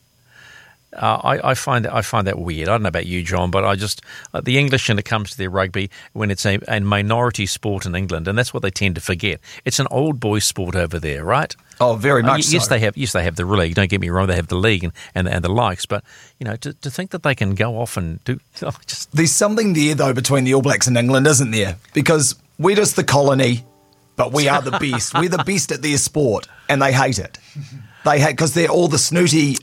Uh, 0.95 1.21
I, 1.25 1.51
I 1.51 1.55
find 1.55 1.85
that 1.87 1.95
I 1.95 2.03
find 2.03 2.27
that 2.27 2.39
weird. 2.39 2.69
I 2.69 2.73
don't 2.73 2.83
know 2.83 2.89
about 2.89 3.07
you, 3.07 3.23
John, 3.23 3.51
but 3.51 3.65
I 3.65 3.77
just 3.77 4.03
uh, 4.35 4.41
the 4.43 4.59
English 4.59 4.89
when 4.89 4.99
it 4.99 5.05
comes 5.07 5.31
to 5.31 5.39
their 5.39 5.49
rugby, 5.49 5.91
when 6.13 6.31
it's 6.31 6.45
a, 6.45 6.59
a 6.69 6.81
minority 6.81 7.47
sport 7.47 7.87
in 7.87 7.95
England, 7.95 8.29
and 8.29 8.37
that's 8.37 8.53
what 8.53 8.63
they 8.63 8.71
tend 8.71 8.97
to 8.97 9.01
forget. 9.01 9.41
It's 9.65 9.79
an 9.79 9.87
old 9.91 10.21
boys 10.21 10.45
sport 10.45 10.75
over 10.77 10.99
there, 10.99 11.25
right? 11.25 11.55
Oh, 11.81 11.95
very 11.95 12.23
Uh, 12.23 12.27
much 12.27 12.45
y- 12.47 12.51
yes, 12.53 12.65
so. 12.65 12.71
they 12.75 12.79
have. 12.81 12.97
Yes, 12.97 13.13
they 13.13 13.23
have 13.25 13.37
the 13.37 13.45
league. 13.47 13.75
Don't 13.75 13.89
get 13.89 14.01
me 14.03 14.11
wrong; 14.11 14.27
they 14.27 14.37
have 14.37 14.49
the 14.49 14.57
league 14.57 14.85
and, 14.85 14.93
and, 15.15 15.29
and 15.29 15.43
the 15.43 15.49
likes. 15.49 15.87
But 15.87 16.05
you 16.39 16.45
know, 16.45 16.57
to, 16.57 16.75
to 16.75 16.91
think 16.91 17.11
that 17.13 17.23
they 17.23 17.35
can 17.35 17.55
go 17.55 17.79
off 17.81 17.97
and 17.97 18.23
do 18.25 18.39
oh, 18.63 18.73
just 18.87 19.13
There's 19.13 19.33
something 19.33 19.73
there, 19.73 19.95
though, 19.95 20.13
between 20.13 20.45
the 20.45 20.53
All 20.55 20.63
Blacks 20.63 20.87
and 20.87 20.99
England, 20.99 21.27
isn't 21.27 21.53
there? 21.53 21.77
Because 21.95 22.35
we're 22.59 22.77
just 22.77 22.97
the 22.97 23.05
colony, 23.05 23.65
but 24.17 24.33
we 24.35 24.47
are 24.49 24.61
the 24.61 24.73
best. 24.73 25.15
we're 25.15 25.31
the 25.31 25.43
best 25.45 25.73
at 25.73 25.81
their 25.81 25.97
sport, 25.97 26.49
and 26.69 26.83
they 26.83 26.93
hate 26.93 27.19
it. 27.19 27.39
They 28.05 28.21
hate 28.21 28.33
because 28.33 28.53
they're 28.53 28.69
all 28.69 28.89
the 28.89 28.99
snooty, 28.99 29.57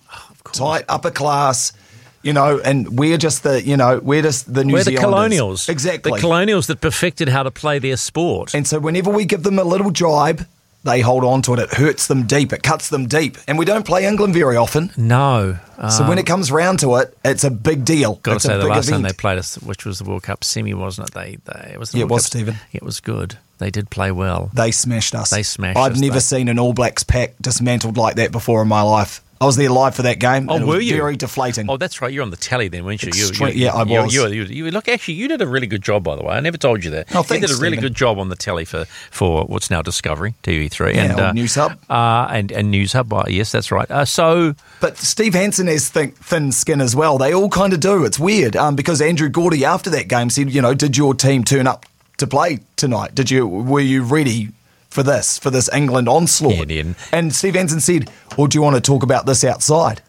tight, 0.53 0.85
upper 0.89 1.11
class, 1.11 1.73
you 2.21 2.33
know, 2.33 2.59
and 2.59 2.97
we're 2.99 3.17
just 3.17 3.43
the, 3.43 3.61
you 3.63 3.77
know, 3.77 3.99
we're 3.99 4.21
just 4.21 4.53
the 4.53 4.63
New 4.65 4.73
we're 4.73 4.79
the 4.79 4.91
Zealanders. 4.91 5.03
colonials, 5.03 5.69
Exactly. 5.69 6.11
the 6.11 6.19
colonials 6.19 6.67
that 6.67 6.81
perfected 6.81 7.29
how 7.29 7.43
to 7.43 7.51
play 7.51 7.79
their 7.79 7.97
sport. 7.97 8.53
And 8.53 8.67
so 8.67 8.79
whenever 8.79 9.09
we 9.09 9.25
give 9.25 9.43
them 9.43 9.57
a 9.59 9.63
little 9.63 9.91
jibe, 9.91 10.45
they 10.83 11.01
hold 11.01 11.25
on 11.25 11.41
to 11.43 11.53
it. 11.55 11.59
It 11.59 11.73
hurts 11.73 12.07
them 12.07 12.25
deep. 12.25 12.53
It 12.53 12.63
cuts 12.63 12.87
them 12.89 13.07
deep. 13.07 13.37
And 13.49 13.57
we 13.59 13.65
don't 13.65 13.85
play 13.85 14.05
England 14.05 14.33
very 14.33 14.55
often. 14.55 14.91
No. 14.95 15.59
so 15.89 16.07
when 16.07 16.17
it 16.17 16.21
um, 16.21 16.25
comes 16.25 16.51
round 16.53 16.79
to 16.79 16.95
it, 16.95 17.17
it's 17.25 17.43
a 17.43 17.51
big 17.51 17.83
deal. 17.83 18.15
Got 18.15 18.35
to 18.35 18.39
say, 18.39 18.57
the 18.57 18.65
last 18.65 18.89
time 18.89 19.01
they 19.01 19.11
played 19.11 19.37
us, 19.37 19.55
which 19.61 19.85
was 19.85 19.99
the 19.99 20.05
World 20.05 20.23
Cup 20.23 20.43
semi, 20.45 20.73
wasn't 20.73 21.09
it? 21.09 21.13
They, 21.13 21.37
they 21.43 21.71
it 21.73 21.79
was. 21.79 21.91
The 21.91 21.97
Yeah, 21.97 22.03
it 22.03 22.05
World 22.05 22.11
was, 22.11 22.23
Cup- 22.23 22.31
Stephen. 22.31 22.55
It 22.71 22.81
was 22.83 23.01
good. 23.01 23.37
They 23.57 23.69
did 23.69 23.89
play 23.89 24.11
well. 24.11 24.51
They 24.53 24.71
smashed 24.71 25.13
us. 25.15 25.31
They 25.31 25.43
smashed 25.43 25.77
I've 25.77 25.93
us. 25.93 25.99
never 25.99 26.13
They- 26.13 26.19
seen 26.21 26.47
an 26.47 26.57
All 26.59 26.71
Blacks 26.71 27.03
pack 27.03 27.33
dismantled 27.41 27.97
like 27.97 28.15
that 28.15 28.31
before 28.31 28.61
in 28.61 28.69
my 28.69 28.81
life. 28.81 29.21
I 29.41 29.45
was 29.45 29.55
there 29.55 29.69
live 29.69 29.95
for 29.95 30.01
that 30.01 30.19
game. 30.19 30.49
Oh, 30.49 30.55
and 30.55 30.63
it 30.63 30.67
were 30.67 30.75
was 30.77 30.89
you? 30.89 30.97
Very 30.97 31.15
deflating. 31.15 31.69
Oh, 31.69 31.77
that's 31.77 32.01
right. 32.01 32.11
You're 32.11 32.23
on 32.23 32.29
the 32.29 32.35
telly 32.35 32.67
then, 32.67 32.83
weren't 32.83 33.03
you? 33.03 33.11
You- 33.13 33.47
you, 33.47 33.65
yeah, 33.65 33.73
I 33.73 33.83
was. 33.83 34.13
You, 34.13 34.27
you, 34.27 34.43
you- 34.43 34.71
look, 34.71 34.89
actually, 34.89 35.13
you 35.13 35.29
did 35.29 35.41
a 35.41 35.47
really 35.47 35.65
good 35.67 35.81
job, 35.81 36.03
by 36.03 36.15
the 36.17 36.23
way. 36.23 36.33
I 36.35 36.41
never 36.41 36.57
told 36.57 36.83
you 36.83 36.91
that. 36.91 37.07
Oh, 37.15 37.19
you 37.19 37.23
thanks, 37.23 37.47
did 37.47 37.55
a 37.57 37.61
really 37.61 37.77
Stephen. 37.77 37.89
good 37.91 37.95
job 37.95 38.19
on 38.19 38.27
the 38.27 38.35
telly 38.35 38.65
for, 38.65 38.83
for 39.11 39.45
what's 39.45 39.69
now 39.69 39.81
Discovery 39.81 40.35
TV3 40.43 40.93
Yeah, 40.93 41.03
and 41.11 41.19
old 41.21 41.35
News 41.35 41.55
Hub. 41.55 41.77
uh, 41.89 42.27
and 42.29 42.51
and 42.51 42.69
News 42.69 42.91
Hub. 42.93 43.13
uh, 43.13 43.23
yes, 43.27 43.51
that's 43.53 43.71
right. 43.71 43.89
Uh, 43.89 44.03
so 44.03 44.55
But 44.81 44.97
Steve 44.97 45.33
Hansen 45.35 45.67
has 45.67 45.87
thin, 45.89 46.11
thin 46.11 46.51
skin 46.51 46.81
as 46.81 46.95
well. 46.95 47.17
They 47.17 47.33
all 47.33 47.49
kind 47.49 47.71
of 47.71 47.79
do. 47.79 48.03
It's 48.03 48.19
weird 48.19 48.57
um, 48.57 48.75
because 48.75 49.01
Andrew 49.01 49.29
Gourdie 49.29 49.63
after 49.63 49.89
that 49.91 50.09
game 50.09 50.29
said, 50.29 50.51
you 50.51 50.61
know, 50.61 50.73
did 50.73 50.97
your 50.97 51.13
team 51.13 51.43
turn 51.45 51.65
up 51.65 51.85
to 52.17 52.27
play 52.27 52.59
tonight? 52.75 53.15
Did 53.15 53.31
you 53.31 53.47
were 53.47 53.79
you 53.79 54.03
ready 54.03 54.49
for 54.89 55.03
this 55.03 55.37
for 55.37 55.49
this 55.49 55.69
England 55.73 56.09
onslaught? 56.09 56.69
And 57.11 57.33
Steve 57.33 57.55
Hansen 57.55 57.79
said, 57.79 58.09
well, 58.37 58.47
do 58.47 58.57
you 58.57 58.61
want 58.61 58.75
to 58.75 58.81
talk 58.81 59.03
about 59.03 59.25
this 59.25 59.43
outside? 59.43 60.01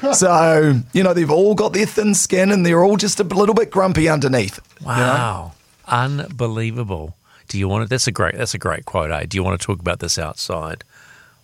so 0.12 0.80
you 0.92 1.02
know 1.02 1.12
they've 1.12 1.30
all 1.30 1.54
got 1.54 1.72
their 1.72 1.86
thin 1.86 2.14
skin 2.14 2.52
and 2.52 2.64
they're 2.64 2.84
all 2.84 2.96
just 2.96 3.18
a 3.18 3.24
little 3.24 3.54
bit 3.54 3.70
grumpy 3.70 4.08
underneath. 4.08 4.60
you 4.80 4.86
know? 4.86 4.92
wow, 4.92 5.52
unbelievable. 5.88 7.16
Do 7.48 7.58
you 7.58 7.66
want 7.66 7.82
to? 7.84 7.88
That's 7.88 8.06
a 8.06 8.12
great. 8.12 8.36
That's 8.36 8.54
a 8.54 8.58
great 8.58 8.84
quote. 8.84 9.10
Eh? 9.10 9.26
Do 9.28 9.36
you 9.36 9.42
want 9.42 9.60
to 9.60 9.66
talk 9.66 9.80
about 9.80 9.98
this 9.98 10.16
outside? 10.18 10.84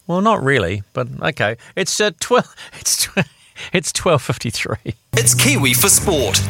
Well, 0.06 0.20
not 0.20 0.40
really, 0.44 0.84
but 0.92 1.08
okay. 1.20 1.56
It's 1.74 2.00
uh, 2.00 2.12
twelve. 2.20 2.54
It's 2.78 3.04
tw- 3.06 3.26
it's 3.72 3.92
twelve 3.92 4.22
fifty 4.22 4.50
three. 4.50 4.94
It's 5.14 5.34
Kiwi 5.34 5.74
for 5.74 5.88
Sport. 5.88 6.40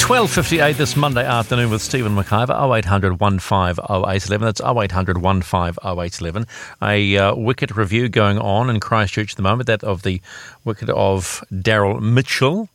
12.58 0.00 0.76
this 0.76 0.96
Monday 0.96 1.24
afternoon 1.24 1.70
with 1.70 1.82
Stephen 1.82 2.16
McIver, 2.16 2.50
0800 2.50 3.20
150811. 3.20 4.44
That's 4.44 4.60
0800 4.60 5.18
150811. 5.18 6.46
A 6.82 7.16
uh, 7.16 7.34
wicket 7.36 7.76
review 7.76 8.08
going 8.08 8.38
on 8.38 8.70
in 8.70 8.80
Christchurch 8.80 9.32
at 9.32 9.36
the 9.36 9.42
moment, 9.42 9.66
that 9.68 9.84
of 9.84 10.02
the 10.02 10.20
wicket 10.64 10.88
of 10.90 11.44
Daryl 11.52 12.00
Mitchell. 12.00 12.68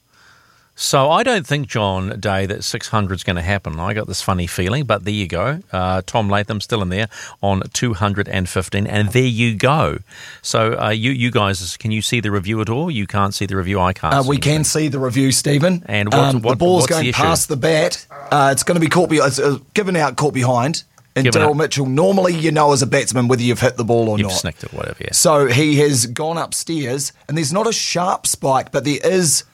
So 0.78 1.10
I 1.10 1.24
don't 1.24 1.48
think, 1.48 1.68
John 1.70 2.20
Day, 2.20 2.46
that 2.48 2.64
600 2.66 3.14
is 3.16 3.24
going 3.24 3.38
to 3.38 3.42
happen. 3.42 3.80
I 3.80 3.94
got 3.94 4.08
this 4.08 4.22
funny 4.22 4.46
feeling, 4.46 4.84
but 4.84 5.06
there 5.06 5.14
you 5.14 5.26
go. 5.26 5.60
Uh, 5.72 6.02
Tom 6.06 6.30
Latham 6.30 6.60
still 6.60 6.82
in 6.82 6.90
there 6.90 7.08
on 7.42 7.62
215, 7.72 8.86
and 8.86 9.10
there 9.10 9.24
you 9.24 9.56
go. 9.56 10.00
So 10.42 10.78
uh, 10.78 10.90
you 10.90 11.12
you 11.12 11.32
guys, 11.32 11.78
can 11.78 11.92
you 11.92 12.02
see 12.02 12.20
the 12.20 12.30
review 12.30 12.60
at 12.60 12.70
all? 12.70 12.92
You 12.92 13.08
can't 13.08 13.34
see 13.34 13.46
the 13.46 13.56
review. 13.56 13.80
I 13.80 13.94
can't. 13.94 14.14
Uh, 14.14 14.24
we 14.28 14.38
can 14.38 14.66
see 14.66 14.90
the 14.90 15.00
review, 15.00 15.32
Stephen. 15.32 15.84
And 15.88 16.12
what- 16.12 16.20
um, 16.36 16.42
the 16.42 16.48
what- 16.48 16.58
ball's 16.58 16.82
what's 16.84 16.92
going 16.92 17.06
the 17.06 17.14
past 17.14 17.48
the 17.48 17.56
bat. 17.58 18.06
Uh, 18.30 18.50
it's 18.52 18.64
going 18.64 18.76
to 18.76 18.82
be 18.82 18.90
caught. 18.90 19.10
Be- 19.10 19.18
it's, 19.18 19.40
uh, 19.40 19.60
given 19.74 19.96
out, 19.96 20.18
caught 20.18 20.34
behind. 20.34 20.84
And 21.16 21.26
Daryl. 21.28 21.56
Mitchell, 21.56 21.86
normally 21.86 22.34
you 22.36 22.52
know 22.52 22.74
as 22.74 22.82
a 22.82 22.86
batsman 22.88 23.30
whether 23.30 23.42
you've 23.42 23.62
hit 23.62 23.78
the 23.78 23.86
ball 23.86 24.10
or 24.10 24.18
You've 24.18 24.28
not. 24.28 24.34
snicked 24.36 24.66
it, 24.66 24.74
whatever. 24.74 24.98
Yeah. 25.00 25.14
So 25.14 25.48
he 25.48 25.78
has 25.78 26.06
gone 26.08 26.38
upstairs, 26.38 27.14
and 27.30 27.38
there's 27.38 27.54
not 27.54 27.66
a 27.68 27.72
sharp 27.72 28.28
spike, 28.28 28.74
but 28.74 28.84
there 28.84 29.00
is 29.02 29.46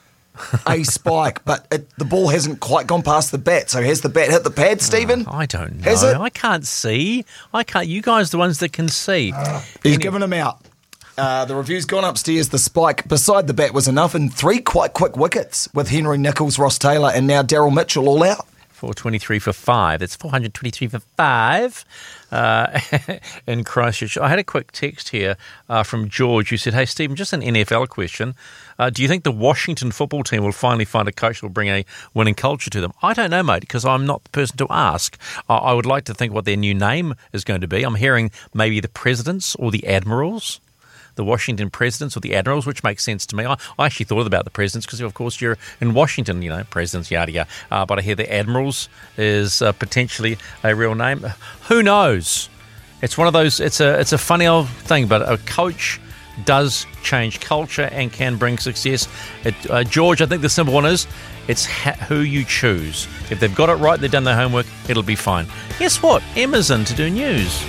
a 0.66 0.82
spike. 0.84 1.44
But 1.44 1.66
it, 1.70 1.88
the 1.98 2.04
ball 2.04 2.28
hasn't 2.28 2.60
quite 2.60 2.86
gone 2.86 3.02
past 3.02 3.32
the 3.32 3.38
bat. 3.38 3.70
So 3.70 3.82
has 3.82 4.00
the 4.00 4.08
bat 4.08 4.30
hit 4.30 4.44
the 4.44 4.50
pad, 4.50 4.80
Stephen? 4.80 5.26
I 5.26 5.46
don't 5.46 5.76
know. 5.76 5.84
Has 5.84 6.02
it? 6.02 6.16
I 6.16 6.30
can't 6.30 6.66
see. 6.66 7.24
I 7.52 7.64
can't. 7.64 7.86
You 7.86 8.02
guys, 8.02 8.28
are 8.28 8.32
the 8.32 8.38
ones 8.38 8.58
that 8.60 8.72
can 8.72 8.88
see. 8.88 9.32
He's 9.82 9.98
given 9.98 10.22
him 10.22 10.32
out. 10.32 10.60
Uh, 11.18 11.44
the 11.44 11.54
review's 11.54 11.84
gone 11.84 12.04
upstairs. 12.04 12.48
The 12.48 12.58
spike 12.58 13.06
beside 13.06 13.46
the 13.46 13.54
bat 13.54 13.74
was 13.74 13.86
enough, 13.86 14.14
and 14.14 14.32
three 14.32 14.60
quite 14.60 14.94
quick 14.94 15.16
wickets 15.16 15.68
with 15.74 15.88
Henry 15.88 16.16
Nicholls, 16.16 16.58
Ross 16.58 16.78
Taylor, 16.78 17.10
and 17.14 17.26
now 17.26 17.42
Daryl 17.42 17.72
Mitchell 17.72 18.08
all 18.08 18.22
out. 18.24 18.46
423 18.70 19.38
for 19.38 19.52
five. 19.52 20.00
That's 20.00 20.16
423 20.16 20.88
for 20.88 20.98
five 21.16 21.84
uh, 22.32 22.80
in 23.46 23.62
Christchurch. 23.62 24.18
I 24.18 24.28
had 24.28 24.38
a 24.38 24.44
quick 24.44 24.72
text 24.72 25.10
here 25.10 25.36
uh, 25.68 25.82
from 25.82 26.08
George 26.08 26.50
who 26.50 26.56
said, 26.56 26.74
Hey, 26.74 26.86
Stephen, 26.86 27.14
just 27.14 27.32
an 27.32 27.42
NFL 27.42 27.88
question. 27.88 28.34
Uh, 28.78 28.90
do 28.90 29.02
you 29.02 29.08
think 29.08 29.22
the 29.22 29.30
Washington 29.30 29.92
football 29.92 30.24
team 30.24 30.42
will 30.42 30.52
finally 30.52 30.84
find 30.84 31.06
a 31.06 31.12
coach 31.12 31.40
that 31.40 31.46
will 31.46 31.52
bring 31.52 31.68
a 31.68 31.84
winning 32.14 32.34
culture 32.34 32.70
to 32.70 32.80
them? 32.80 32.92
I 33.02 33.12
don't 33.12 33.30
know, 33.30 33.42
mate, 33.42 33.60
because 33.60 33.84
I'm 33.84 34.06
not 34.06 34.24
the 34.24 34.30
person 34.30 34.56
to 34.56 34.66
ask. 34.70 35.16
I, 35.48 35.56
I 35.56 35.72
would 35.74 35.86
like 35.86 36.04
to 36.06 36.14
think 36.14 36.32
what 36.32 36.46
their 36.46 36.56
new 36.56 36.74
name 36.74 37.14
is 37.32 37.44
going 37.44 37.60
to 37.60 37.68
be. 37.68 37.84
I'm 37.84 37.94
hearing 37.94 38.30
maybe 38.54 38.80
the 38.80 38.88
Presidents 38.88 39.54
or 39.56 39.70
the 39.70 39.86
Admirals 39.86 40.60
the 41.14 41.24
Washington 41.24 41.70
presidents 41.70 42.16
or 42.16 42.20
the 42.20 42.34
admirals, 42.34 42.66
which 42.66 42.82
makes 42.82 43.04
sense 43.04 43.26
to 43.26 43.36
me. 43.36 43.44
I, 43.44 43.56
I 43.78 43.86
actually 43.86 44.06
thought 44.06 44.26
about 44.26 44.44
the 44.44 44.50
presidents 44.50 44.86
because, 44.86 45.00
of 45.00 45.14
course, 45.14 45.40
you're 45.40 45.58
in 45.80 45.94
Washington, 45.94 46.42
you 46.42 46.50
know, 46.50 46.64
presidents, 46.64 47.10
yada 47.10 47.32
yada. 47.32 47.50
Uh, 47.70 47.86
but 47.86 47.98
I 47.98 48.02
hear 48.02 48.14
the 48.14 48.32
admirals 48.32 48.88
is 49.16 49.62
uh, 49.62 49.72
potentially 49.72 50.38
a 50.62 50.74
real 50.74 50.94
name. 50.94 51.24
Who 51.68 51.82
knows? 51.82 52.48
It's 53.02 53.18
one 53.18 53.26
of 53.26 53.32
those. 53.32 53.60
It's 53.60 53.80
a 53.80 53.98
it's 53.98 54.12
a 54.12 54.18
funny 54.18 54.46
old 54.46 54.68
thing, 54.68 55.08
but 55.08 55.22
a 55.28 55.38
coach 55.38 56.00
does 56.44 56.86
change 57.02 57.40
culture 57.40 57.88
and 57.92 58.12
can 58.12 58.36
bring 58.36 58.58
success. 58.58 59.08
It, 59.44 59.54
uh, 59.70 59.84
George, 59.84 60.22
I 60.22 60.26
think 60.26 60.42
the 60.42 60.48
simple 60.48 60.74
one 60.74 60.86
is 60.86 61.06
it's 61.48 61.66
ha- 61.66 61.96
who 62.08 62.20
you 62.20 62.44
choose. 62.44 63.06
If 63.30 63.40
they've 63.40 63.54
got 63.54 63.68
it 63.68 63.74
right, 63.74 64.00
they've 64.00 64.10
done 64.10 64.24
their 64.24 64.36
homework, 64.36 64.66
it'll 64.88 65.02
be 65.02 65.16
fine. 65.16 65.46
Guess 65.78 66.02
what? 66.02 66.22
Emma's 66.36 66.70
in 66.70 66.84
to 66.84 66.94
do 66.94 67.10
news. 67.10 67.62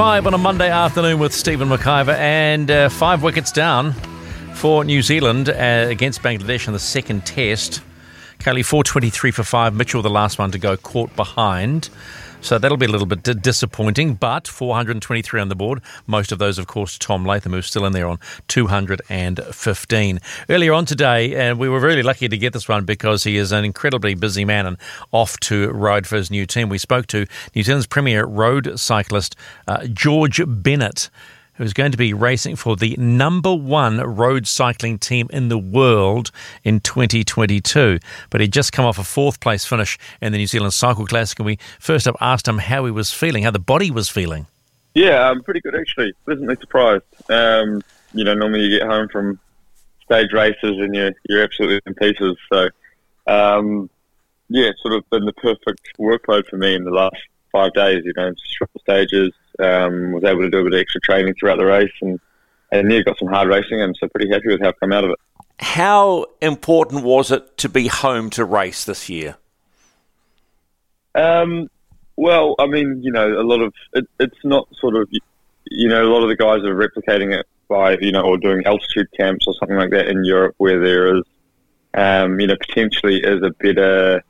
5 0.00 0.28
on 0.28 0.32
a 0.32 0.38
Monday 0.38 0.70
afternoon 0.70 1.18
with 1.18 1.34
Stephen 1.34 1.68
McIver, 1.68 2.16
and 2.16 2.70
uh, 2.70 2.88
five 2.88 3.22
wickets 3.22 3.52
down 3.52 3.92
for 4.54 4.82
New 4.82 5.02
Zealand 5.02 5.50
uh, 5.50 5.52
against 5.90 6.22
Bangladesh 6.22 6.66
in 6.66 6.72
the 6.72 6.78
second 6.78 7.26
test. 7.26 7.82
Kelly 8.38 8.62
423 8.62 9.30
for 9.30 9.42
five. 9.42 9.74
Mitchell, 9.74 10.00
the 10.00 10.08
last 10.08 10.38
one 10.38 10.52
to 10.52 10.58
go, 10.58 10.78
caught 10.78 11.14
behind. 11.16 11.90
So 12.42 12.58
that'll 12.58 12.78
be 12.78 12.86
a 12.86 12.90
little 12.90 13.06
bit 13.06 13.22
disappointing, 13.42 14.14
but 14.14 14.48
423 14.48 15.40
on 15.40 15.48
the 15.50 15.54
board. 15.54 15.82
Most 16.06 16.32
of 16.32 16.38
those, 16.38 16.58
of 16.58 16.66
course, 16.66 16.96
Tom 16.96 17.24
Latham, 17.26 17.52
who's 17.52 17.66
still 17.66 17.84
in 17.84 17.92
there 17.92 18.08
on 18.08 18.18
215. 18.48 20.20
Earlier 20.48 20.72
on 20.72 20.86
today, 20.86 21.36
and 21.36 21.58
we 21.58 21.68
were 21.68 21.80
really 21.80 22.02
lucky 22.02 22.28
to 22.28 22.38
get 22.38 22.54
this 22.54 22.66
one 22.66 22.86
because 22.86 23.24
he 23.24 23.36
is 23.36 23.52
an 23.52 23.64
incredibly 23.64 24.14
busy 24.14 24.46
man 24.46 24.66
and 24.66 24.78
off 25.12 25.38
to 25.40 25.68
ride 25.70 26.06
for 26.06 26.16
his 26.16 26.30
new 26.30 26.46
team. 26.46 26.70
We 26.70 26.78
spoke 26.78 27.06
to 27.08 27.26
New 27.54 27.62
Zealand's 27.62 27.86
premier 27.86 28.24
road 28.24 28.80
cyclist, 28.80 29.36
uh, 29.68 29.86
George 29.86 30.40
Bennett 30.46 31.10
who's 31.60 31.74
going 31.74 31.92
to 31.92 31.98
be 31.98 32.14
racing 32.14 32.56
for 32.56 32.74
the 32.74 32.96
number 32.96 33.54
one 33.54 33.98
road 33.98 34.46
cycling 34.46 34.98
team 34.98 35.28
in 35.30 35.48
the 35.48 35.58
world 35.58 36.30
in 36.64 36.80
2022. 36.80 37.98
But 38.30 38.40
he'd 38.40 38.52
just 38.52 38.72
come 38.72 38.86
off 38.86 38.98
a 38.98 39.04
fourth 39.04 39.40
place 39.40 39.64
finish 39.64 39.98
in 40.22 40.32
the 40.32 40.38
New 40.38 40.46
Zealand 40.46 40.72
Cycle 40.72 41.06
Classic, 41.06 41.38
and 41.38 41.46
we 41.46 41.58
first 41.78 42.08
up 42.08 42.16
asked 42.20 42.48
him 42.48 42.58
how 42.58 42.86
he 42.86 42.90
was 42.90 43.12
feeling, 43.12 43.42
how 43.42 43.50
the 43.50 43.58
body 43.58 43.90
was 43.90 44.08
feeling. 44.08 44.46
Yeah, 44.94 45.28
I'm 45.28 45.42
pretty 45.42 45.60
good 45.60 45.74
actually. 45.74 46.14
Pleasantly 46.24 46.56
surprised. 46.60 47.04
Um, 47.28 47.82
you 48.14 48.24
know, 48.24 48.34
normally 48.34 48.62
you 48.62 48.78
get 48.78 48.88
home 48.88 49.08
from 49.08 49.38
stage 50.04 50.32
races 50.32 50.56
and 50.62 50.94
you're 50.94 51.12
you're 51.28 51.42
absolutely 51.42 51.80
in 51.86 51.94
pieces. 51.94 52.36
So, 52.52 52.68
um, 53.26 53.90
yeah, 54.48 54.70
sort 54.82 54.94
of 54.94 55.08
been 55.10 55.26
the 55.26 55.32
perfect 55.34 55.96
workload 55.98 56.46
for 56.46 56.56
me 56.56 56.74
in 56.74 56.84
the 56.84 56.90
last 56.90 57.16
five 57.52 57.72
days. 57.74 58.02
You 58.04 58.12
know, 58.16 58.32
short 58.44 58.70
stages. 58.80 59.32
Um, 59.58 60.12
was 60.12 60.24
able 60.24 60.40
to 60.40 60.50
do 60.50 60.60
a 60.60 60.64
bit 60.64 60.72
of 60.74 60.80
extra 60.80 61.00
training 61.02 61.34
throughout 61.38 61.58
the 61.58 61.66
race, 61.66 61.92
and 62.00 62.18
and 62.72 62.90
yeah, 62.90 63.00
got 63.02 63.18
some 63.18 63.28
hard 63.28 63.48
racing, 63.48 63.80
and 63.80 63.96
so 63.98 64.08
pretty 64.08 64.30
happy 64.30 64.48
with 64.48 64.60
how 64.60 64.68
I've 64.68 64.80
come 64.80 64.92
out 64.92 65.04
of 65.04 65.10
it. 65.10 65.18
How 65.58 66.26
important 66.40 67.04
was 67.04 67.30
it 67.30 67.58
to 67.58 67.68
be 67.68 67.88
home 67.88 68.30
to 68.30 68.44
race 68.44 68.84
this 68.84 69.08
year? 69.10 69.36
Um, 71.14 71.68
well, 72.16 72.54
I 72.58 72.66
mean, 72.66 73.02
you 73.02 73.12
know, 73.12 73.38
a 73.38 73.42
lot 73.42 73.60
of 73.60 73.74
it, 73.92 74.06
it's 74.18 74.44
not 74.44 74.68
sort 74.76 74.96
of, 74.96 75.08
you 75.66 75.88
know, 75.88 76.02
a 76.06 76.10
lot 76.12 76.22
of 76.22 76.28
the 76.28 76.36
guys 76.36 76.62
are 76.64 76.74
replicating 76.74 77.38
it 77.38 77.46
by, 77.68 77.98
you 78.00 78.12
know, 78.12 78.22
or 78.22 78.38
doing 78.38 78.64
altitude 78.64 79.08
camps 79.16 79.46
or 79.46 79.54
something 79.54 79.76
like 79.76 79.90
that 79.90 80.08
in 80.08 80.24
Europe, 80.24 80.54
where 80.58 80.80
there 80.80 81.16
is, 81.16 81.24
um, 81.94 82.40
you 82.40 82.46
know, 82.46 82.56
potentially 82.56 83.20
is 83.22 83.42
a 83.42 83.50
better 83.50 84.22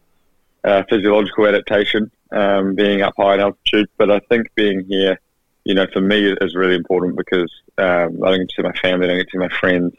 uh, 0.65 0.83
physiological 0.89 1.47
adaptation 1.47 2.11
um, 2.33 2.75
being 2.75 3.03
up 3.03 3.15
high 3.17 3.35
in 3.35 3.41
altitude. 3.41 3.89
But 3.97 4.11
I 4.11 4.21
think 4.21 4.55
being 4.55 4.85
here, 4.85 5.19
you 5.65 5.75
know, 5.75 5.87
for 5.93 6.01
me 6.01 6.33
is 6.41 6.55
really 6.55 6.75
important 6.75 7.17
because 7.17 7.53
um, 7.79 8.23
I 8.25 8.31
don't 8.31 8.41
get 8.41 8.49
to 8.51 8.55
see 8.57 8.63
my 8.63 8.73
family, 8.73 9.07
I 9.07 9.09
don't 9.09 9.19
get 9.19 9.29
to 9.29 9.33
see 9.33 9.39
my 9.39 9.59
friends 9.59 9.95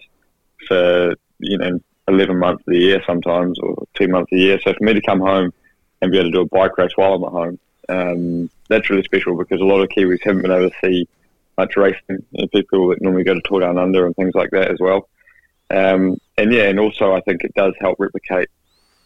for, 0.67 1.15
you 1.39 1.57
know, 1.57 1.79
11 2.07 2.37
months 2.37 2.61
of 2.61 2.73
the 2.73 2.79
year 2.79 3.01
sometimes 3.05 3.59
or 3.59 3.85
two 3.93 4.07
months 4.07 4.29
the 4.31 4.39
year. 4.39 4.59
So 4.63 4.73
for 4.73 4.83
me 4.83 4.93
to 4.93 5.01
come 5.01 5.19
home 5.19 5.53
and 6.01 6.11
be 6.11 6.17
able 6.17 6.29
to 6.29 6.35
do 6.35 6.41
a 6.41 6.45
bike 6.45 6.77
race 6.77 6.91
while 6.95 7.13
I'm 7.13 7.23
at 7.23 7.31
home, 7.31 7.59
um, 7.89 8.49
that's 8.69 8.89
really 8.89 9.03
special 9.03 9.37
because 9.37 9.61
a 9.61 9.65
lot 9.65 9.81
of 9.81 9.89
Kiwis 9.89 10.23
haven't 10.23 10.41
been 10.41 10.51
able 10.51 10.69
to 10.69 10.75
see 10.83 11.07
much 11.57 11.75
racing. 11.75 12.23
You 12.31 12.41
know, 12.41 12.47
people 12.47 12.87
that 12.89 13.01
normally 13.01 13.23
go 13.23 13.33
to 13.33 13.41
Tour 13.41 13.61
Down 13.61 13.77
Under 13.77 14.05
and 14.05 14.15
things 14.15 14.33
like 14.33 14.51
that 14.51 14.71
as 14.71 14.79
well. 14.79 15.09
Um, 15.69 16.19
and 16.37 16.51
yeah, 16.51 16.63
and 16.63 16.79
also 16.79 17.13
I 17.13 17.21
think 17.21 17.43
it 17.43 17.53
does 17.53 17.73
help 17.79 17.99
replicate, 17.99 18.49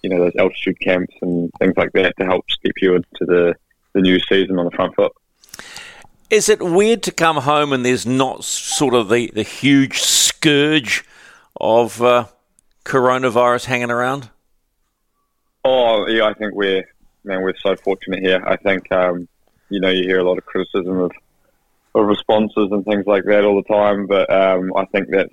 you 0.05 0.09
know, 0.09 0.19
those 0.19 0.35
altitude 0.37 0.79
camps 0.79 1.15
and 1.23 1.51
things 1.57 1.73
like 1.75 1.91
that 1.93 2.15
to 2.19 2.25
help 2.25 2.45
skip 2.47 2.73
you 2.79 2.93
into 2.93 3.25
the, 3.25 3.55
the 3.93 4.01
new 4.01 4.19
season 4.19 4.59
on 4.59 4.65
the 4.65 4.71
front 4.71 4.93
foot. 4.95 5.11
Is 6.29 6.47
it 6.47 6.61
weird 6.61 7.01
to 7.03 7.11
come 7.11 7.37
home 7.37 7.73
and 7.73 7.83
there's 7.83 8.05
not 8.05 8.43
sort 8.43 8.93
of 8.93 9.09
the, 9.09 9.31
the 9.33 9.41
huge 9.41 9.99
scourge 10.01 11.03
of 11.59 12.03
uh, 12.03 12.25
coronavirus 12.83 13.65
hanging 13.65 13.89
around? 13.89 14.29
Oh 15.63 16.05
yeah, 16.07 16.25
I 16.25 16.33
think 16.35 16.53
we're 16.53 16.83
man, 17.23 17.41
we're 17.41 17.55
so 17.57 17.75
fortunate 17.77 18.19
here. 18.19 18.43
I 18.45 18.57
think 18.57 18.91
um, 18.91 19.27
you 19.69 19.79
know 19.79 19.89
you 19.89 20.03
hear 20.03 20.19
a 20.19 20.23
lot 20.23 20.37
of 20.37 20.45
criticism 20.45 20.99
of 20.99 21.11
of 21.95 22.05
responses 22.05 22.69
and 22.71 22.85
things 22.85 23.07
like 23.07 23.23
that 23.23 23.43
all 23.43 23.55
the 23.55 23.73
time, 23.73 24.05
but 24.05 24.31
um, 24.31 24.71
I 24.75 24.85
think 24.85 25.09
that 25.09 25.29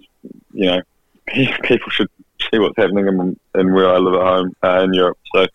you 0.54 0.66
know 0.70 0.80
people 1.62 1.90
should 1.90 2.08
see 2.52 2.58
what's 2.58 2.76
happening 2.76 3.06
in, 3.06 3.38
in 3.54 3.72
where 3.72 3.88
I 3.88 3.98
live 3.98 4.14
at 4.14 4.26
home 4.26 4.52
uh, 4.62 4.82
in 4.84 4.92
Europe. 4.94 5.18
So 5.34 5.46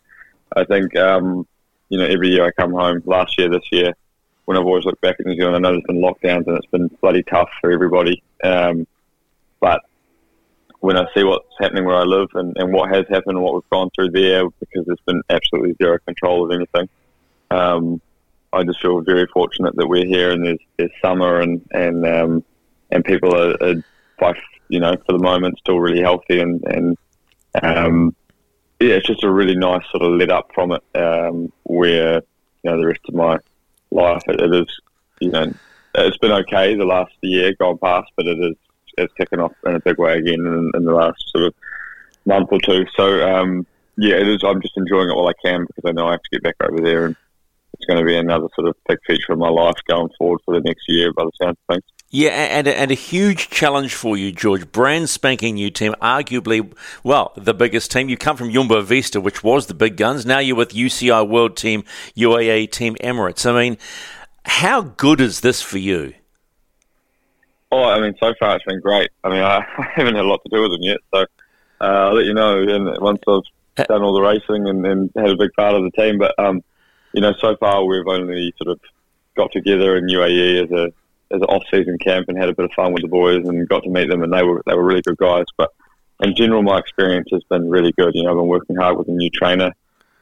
I 0.56 0.64
think 0.64 0.96
um, 0.96 1.48
you 1.90 1.98
know 1.98 2.06
every 2.06 2.30
year 2.30 2.46
I 2.46 2.52
come 2.52 2.74
home. 2.74 3.02
Last 3.06 3.38
year, 3.38 3.50
this 3.50 3.66
year, 3.72 3.94
when 4.46 4.58
I've 4.58 4.66
always 4.66 4.86
looked 4.86 5.02
back 5.02 5.18
at 5.20 5.26
New 5.26 5.36
Zealand, 5.36 5.56
I 5.56 5.60
know 5.60 5.72
there's 5.72 5.84
been 5.84 6.02
lockdowns 6.02 6.48
and 6.48 6.58
it's 6.58 6.68
been 6.68 6.88
bloody 7.02 7.24
tough 7.24 7.50
for 7.62 7.72
everybody. 7.72 8.22
Um, 8.44 8.88
but 9.60 9.82
when 10.80 10.98
I 10.98 11.06
see 11.14 11.24
what's 11.24 11.48
happening 11.60 11.86
where 11.86 11.98
I 11.98 12.04
live 12.04 12.30
and, 12.36 12.56
and 12.58 12.72
what 12.72 12.94
has 12.94 13.06
happened 13.10 13.36
and 13.36 13.42
what 13.42 13.56
we've 13.56 13.70
gone 13.72 13.90
through 13.96 14.12
there, 14.12 14.48
because 14.60 14.86
there's 14.86 15.00
been 15.06 15.22
absolutely 15.30 15.76
zero 15.82 15.98
control 16.06 16.46
of 16.46 16.52
anything, 16.52 16.88
um, 17.50 18.02
I 18.54 18.64
just 18.64 18.82
feel 18.82 19.02
very 19.02 19.28
fortunate 19.28 19.76
that 19.76 19.88
we're 19.88 20.06
here 20.06 20.32
and 20.32 20.46
there's, 20.46 20.60
there's 20.78 20.92
summer 21.02 21.42
and 21.42 21.62
and 21.72 22.06
um, 22.06 22.44
and 22.92 23.04
people 23.04 23.36
are, 23.36 23.56
are, 23.62 23.84
by, 24.20 24.34
you 24.70 24.80
know, 24.80 24.96
for 25.06 25.14
the 25.14 25.24
moment, 25.24 25.60
still 25.60 25.80
really 25.80 26.02
healthy 26.02 26.40
and 26.40 26.64
and 26.66 26.98
um, 27.62 28.16
yeah, 28.80 28.96
it's 28.96 29.08
just 29.08 29.24
a 29.24 29.32
really 29.32 29.56
nice 29.56 29.84
sort 29.92 30.04
of 30.04 30.14
let 30.14 30.32
up 30.32 30.52
from 30.54 30.72
it. 30.72 30.84
Um, 30.96 31.52
where 31.64 32.22
you 32.64 32.72
know 32.72 32.78
the 32.78 32.88
rest 32.88 33.02
of 33.08 33.16
my 33.16 33.38
life, 33.92 34.22
it, 34.28 34.40
it 34.40 34.54
is, 34.54 34.80
you 35.20 35.32
know, 35.32 35.52
it's 35.96 36.18
been 36.18 36.32
okay 36.32 36.76
the 36.76 36.86
last 36.86 37.14
year 37.22 37.54
gone 37.60 37.78
past, 37.80 38.12
but 38.16 38.28
it 38.28 38.38
is 38.40 38.56
it's 38.98 39.14
kicking 39.14 39.40
off 39.40 39.54
in 39.66 39.76
a 39.76 39.80
big 39.80 39.98
way 39.98 40.18
again 40.18 40.40
in, 40.40 40.72
in 40.74 40.84
the 40.84 40.94
last 40.94 41.24
sort 41.30 41.46
of 41.46 41.54
month 42.26 42.50
or 42.52 42.60
two. 42.60 42.86
So 42.96 43.28
um, 43.28 43.66
yeah, 43.98 44.16
it 44.16 44.28
is. 44.28 44.44
I'm 44.44 44.62
just 44.62 44.78
enjoying 44.78 45.10
it 45.10 45.16
while 45.16 45.28
I 45.28 45.34
can 45.44 45.66
because 45.66 45.84
I 45.88 45.92
know 45.92 46.08
I 46.08 46.12
have 46.12 46.22
to 46.22 46.30
get 46.32 46.44
back 46.44 46.56
over 46.62 46.80
there, 46.82 47.06
and 47.06 47.16
it's 47.74 47.86
going 47.86 48.00
to 48.00 48.06
be 48.06 48.16
another 48.16 48.48
sort 48.56 48.68
of 48.68 48.76
big 48.88 49.00
feature 49.08 49.34
of 49.34 49.40
my 49.40 49.50
life 49.50 49.78
going 49.88 50.10
forward 50.18 50.42
for 50.46 50.54
the 50.54 50.62
next 50.62 50.84
year. 50.88 51.14
By 51.14 51.26
the 51.26 51.32
sound 51.42 51.58
of 51.70 51.76
things. 51.76 51.84
Yeah, 52.10 52.30
and 52.30 52.70
and 52.70 52.90
a 52.90 52.94
huge 52.94 53.50
challenge 53.50 53.94
for 53.94 54.16
you, 54.16 54.32
George. 54.32 54.72
Brand 54.72 55.10
spanking 55.10 55.56
new 55.56 55.70
team, 55.70 55.94
arguably, 56.02 56.72
well, 57.04 57.34
the 57.36 57.54
biggest 57.54 57.92
team. 57.92 58.08
You 58.08 58.16
come 58.16 58.38
from 58.38 58.50
Jumbo 58.50 58.82
Visma, 58.82 59.22
which 59.22 59.44
was 59.44 59.68
the 59.68 59.74
big 59.74 59.98
guns. 59.98 60.26
Now 60.26 60.40
you're 60.40 60.56
with 60.56 60.70
UCI 60.70 61.28
World 61.28 61.58
Team, 61.58 61.84
UAE 62.16 62.72
Team 62.72 62.96
Emirates. 63.04 63.46
I 63.46 63.52
mean, 63.52 63.78
how 64.46 64.82
good 64.82 65.20
is 65.20 65.42
this 65.42 65.62
for 65.62 65.80
you? 65.80 66.14
Oh, 67.74 67.84
I 67.84 68.00
mean, 68.00 68.16
so 68.22 68.34
far 68.40 68.56
it's 68.56 68.64
been 68.64 68.80
great. 68.80 69.10
I 69.26 69.30
mean, 69.30 69.42
I, 69.44 69.66
haven't 69.96 70.16
had 70.16 70.24
a 70.24 70.28
lot 70.28 70.42
to 70.44 70.50
do 70.50 70.62
with 70.62 70.72
them 70.72 70.84
yet, 70.84 71.00
so 71.14 71.26
uh, 71.82 71.84
I'll 71.84 72.16
let 72.16 72.26
you 72.26 72.34
know 72.34 72.62
and 72.62 73.02
once 73.02 73.20
I've 73.28 73.88
done 73.88 74.02
all 74.02 74.14
the 74.14 74.22
racing 74.22 74.68
and, 74.70 74.86
and 74.86 75.12
had 75.16 75.32
a 75.32 75.38
big 75.38 75.52
part 75.58 75.76
of 75.76 75.84
the 75.84 75.92
team. 75.92 76.20
But 76.20 76.34
um, 76.40 76.64
you 77.12 77.20
know, 77.20 77.34
so 77.40 77.58
far 77.58 77.84
we've 77.84 78.08
only 78.08 78.54
sort 78.58 78.72
of 78.72 78.80
got 79.36 79.52
together 79.52 79.98
in 79.98 80.08
UAE 80.08 80.64
as 80.64 80.72
a 80.72 80.94
as 81.32 81.42
an 81.42 81.48
off-season 81.48 81.98
camp 82.00 82.30
and 82.30 82.38
had 82.38 82.50
a 82.50 82.56
bit 82.56 82.66
of 82.66 82.72
fun 82.72 82.94
with 82.94 83.02
the 83.02 83.08
boys 83.08 83.48
and 83.48 83.68
got 83.68 83.84
to 83.84 83.90
meet 83.90 84.10
them, 84.10 84.24
and 84.24 84.34
they 84.34 84.44
were 84.44 84.64
they 84.66 84.74
were 84.74 84.84
really 84.84 85.02
good 85.02 85.18
guys. 85.18 85.46
But 85.58 85.74
in 86.22 86.36
general, 86.36 86.64
my 86.64 86.80
experience 86.80 87.28
has 87.32 87.44
been 87.44 87.70
really 87.70 87.92
good. 87.94 88.16
You 88.16 88.24
know, 88.24 88.32
I've 88.32 88.38
been 88.38 88.48
working 88.48 88.76
hard 88.76 88.98
with 88.98 89.08
a 89.08 89.12
new 89.12 89.30
trainer. 89.30 89.72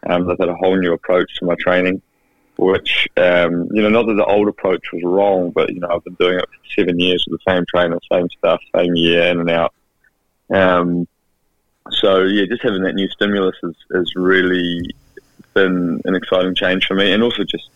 Um, 0.08 0.28
they've 0.28 0.38
had 0.40 0.50
a 0.50 0.56
whole 0.56 0.78
new 0.78 0.94
approach 0.94 1.38
to 1.40 1.46
my 1.46 1.56
training 1.60 2.02
which 2.58 3.08
um, 3.18 3.70
you 3.72 3.82
know, 3.82 3.90
not 3.90 4.08
that 4.08 4.16
the 4.16 4.26
old 4.26 4.48
approach 4.48 4.92
was 4.94 5.02
wrong, 5.04 5.52
but 5.52 5.74
you 5.74 5.80
know, 5.80 5.90
I've 5.90 6.04
been 6.04 6.16
doing 6.16 6.40
it 6.40 6.46
for 6.50 6.82
seven 6.82 7.00
years 7.00 7.26
with 7.28 7.40
the 7.40 7.52
same 7.52 7.66
trainer, 7.68 8.00
same 8.12 8.30
stuff, 8.38 8.62
same 8.76 8.96
year 8.96 9.24
in 9.24 9.40
and 9.42 9.50
out. 9.50 9.74
Um, 10.54 11.08
so 11.92 12.24
yeah, 12.24 12.46
just 12.46 12.64
having 12.64 12.84
that 12.84 12.96
new 12.96 13.10
stimulus 13.10 13.56
has, 13.62 13.76
has 13.94 14.16
really 14.16 14.90
been 15.54 16.02
an 16.06 16.16
exciting 16.16 16.56
change 16.56 16.86
for 16.86 16.96
me, 16.96 17.12
and 17.12 17.24
also 17.24 17.44
just 17.44 17.70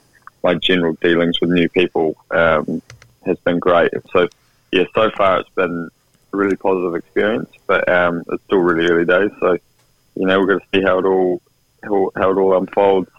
my 0.43 0.56
general 0.56 0.93
dealings 1.01 1.39
with 1.41 1.49
new 1.49 1.68
people 1.69 2.15
um, 2.31 2.81
has 3.25 3.37
been 3.39 3.59
great. 3.59 3.91
So 4.11 4.27
yeah, 4.71 4.83
so 4.93 5.09
far 5.11 5.39
it's 5.39 5.49
been 5.49 5.89
a 6.33 6.37
really 6.37 6.55
positive 6.55 6.95
experience, 6.95 7.49
but 7.67 7.87
um, 7.89 8.23
it's 8.31 8.43
still 8.43 8.59
really 8.59 8.89
early 8.89 9.05
days. 9.05 9.31
So 9.39 9.57
you 10.15 10.25
know, 10.25 10.39
we're 10.39 10.47
going 10.47 10.59
to 10.59 10.65
see 10.73 10.83
how 10.83 10.99
it 10.99 11.05
all 11.05 11.41
how, 11.83 12.11
how 12.15 12.31
it 12.31 12.37
all 12.37 12.57
unfolds. 12.57 13.09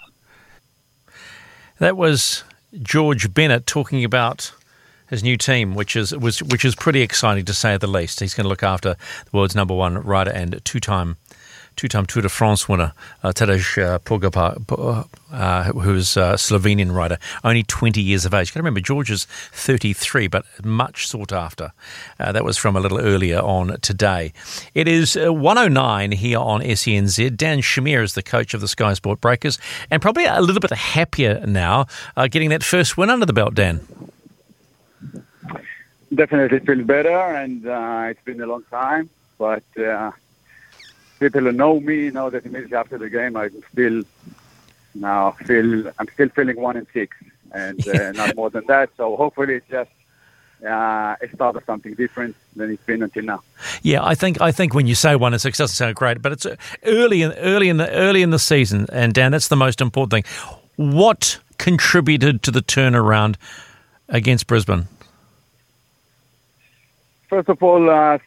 That 1.79 1.97
was 1.97 2.45
George 2.83 3.33
Bennett 3.33 3.67
talking 3.67 4.05
about 4.05 4.53
his 5.09 5.23
new 5.23 5.37
team, 5.37 5.75
which 5.75 5.97
is 5.97 6.17
was 6.17 6.43
which 6.43 6.65
is 6.65 6.75
pretty 6.75 7.03
exciting 7.03 7.45
to 7.47 7.55
say 7.55 7.77
the 7.77 7.87
least. 7.87 8.21
He's 8.21 8.35
going 8.35 8.45
to 8.45 8.49
look 8.49 8.63
after 8.63 8.97
the 9.25 9.37
world's 9.37 9.57
number 9.57 9.75
one 9.75 9.99
rider 9.99 10.31
and 10.31 10.61
two-time 10.65 11.17
two-time 11.77 12.07
Tour 12.07 12.23
de 12.23 12.29
France 12.29 12.69
winner 12.69 12.93
uh, 13.23 13.33
Tadej 13.33 13.83
uh, 13.83 13.99
Pogacar, 14.01 15.09
uh, 15.33 15.65
who's 15.73 16.17
a 16.17 16.35
Slovenian 16.35 16.95
rider, 16.95 17.19
only 17.45 17.63
20 17.63 18.01
years 18.01 18.25
of 18.25 18.35
age. 18.35 18.49
You 18.49 18.53
got 18.53 18.59
to 18.61 18.63
remember, 18.63 18.81
George 18.81 19.11
is 19.11 19.25
33, 19.53 20.29
but 20.29 20.45
much 20.65 21.07
sought 21.09 21.33
after. 21.33 21.73
Uh, 22.19 22.33
that 22.33 22.45
was 22.45 22.57
from 22.57 22.77
a 22.77 22.81
little 22.81 23.01
earlier 23.01 23.39
on 23.41 23.79
today. 23.81 24.33
It 24.75 24.89
is 24.89 25.17
uh, 25.17 25.33
109 25.33 26.13
here 26.13 26.39
on 26.39 26.61
SENZ. 26.61 27.37
Dan 27.37 27.61
Shamir 27.61 28.03
is 28.03 28.15
the 28.15 28.23
coach 28.23 28.55
of 28.55 28.61
the 28.61 28.69
Sky 28.69 28.95
Sport 28.95 29.21
Breakers, 29.21 29.59
and 29.91 30.03
probably 30.03 30.25
a 30.25 30.41
little 30.41 30.61
bit 30.61 30.71
happier 30.73 31.45
now, 31.47 31.87
uh, 32.17 32.29
getting 32.29 32.51
that 32.51 32.63
first 32.63 32.97
win 32.97 33.11
under 33.11 33.27
the 33.27 33.33
belt, 33.33 33.55
Dan. 33.55 33.87
Definitely 36.13 36.59
feel 36.61 36.85
better, 36.85 37.17
and 37.17 37.67
uh, 37.67 38.09
it's 38.09 38.23
been 38.25 38.41
a 38.41 38.47
long 38.47 38.65
time, 38.71 39.09
but 39.39 39.63
uh, 39.79 40.11
people 41.21 41.43
who 41.43 41.53
know 41.53 41.79
me 41.79 42.11
know 42.11 42.31
that 42.31 42.45
immediately 42.45 42.77
after 42.77 42.99
the 42.99 43.11
game, 43.11 43.37
I 43.37 43.51
still 43.73 44.03
now 44.95 45.33
feel 45.33 45.89
I'm 45.99 46.09
still 46.15 46.31
feeling 46.31 46.61
one 46.61 46.77
and 46.77 46.87
six, 46.93 47.17
and 47.53 47.87
uh, 47.87 48.13
not 48.21 48.35
more 48.35 48.51
than 48.51 48.67
that. 48.67 48.91
So 48.97 49.17
hopefully, 49.17 49.55
it's 49.55 49.69
just 49.69 49.91
uh, 50.65 51.17
a 51.21 51.29
start 51.35 51.57
of 51.57 51.65
something 51.65 51.95
different 51.95 52.35
than 52.57 52.73
it's 52.73 52.83
been 52.85 53.03
until 53.03 53.25
now. 53.25 53.43
Yeah, 53.83 54.05
I 54.05 54.15
think 54.15 54.41
I 54.41 54.51
think 54.51 54.75
when 54.75 54.87
you 54.87 54.95
say 54.95 55.15
one 55.15 55.33
and 55.33 55.41
six, 55.41 55.59
doesn't 55.59 55.77
sound 55.77 55.95
great, 55.95 56.23
but 56.23 56.33
it's 56.33 56.47
uh, 56.47 56.57
early 56.85 57.23
in 57.23 57.33
early 57.35 57.69
in 57.69 57.77
the 57.77 57.91
early 57.91 58.23
in 58.23 58.31
the 58.31 58.39
season, 58.39 58.87
and 58.93 59.15
Dan, 59.15 59.31
that's 59.33 59.49
the 59.49 59.57
most 59.57 59.81
important 59.81 60.11
thing. 60.11 60.25
What 60.77 61.39
contributed 61.59 62.43
to 62.43 62.51
the 62.51 62.63
turnaround 62.63 63.37
against 64.09 64.47
Brisbane? 64.47 64.89
First 67.29 67.49
of 67.49 67.63
all, 67.63 67.89
uh, 67.89 68.19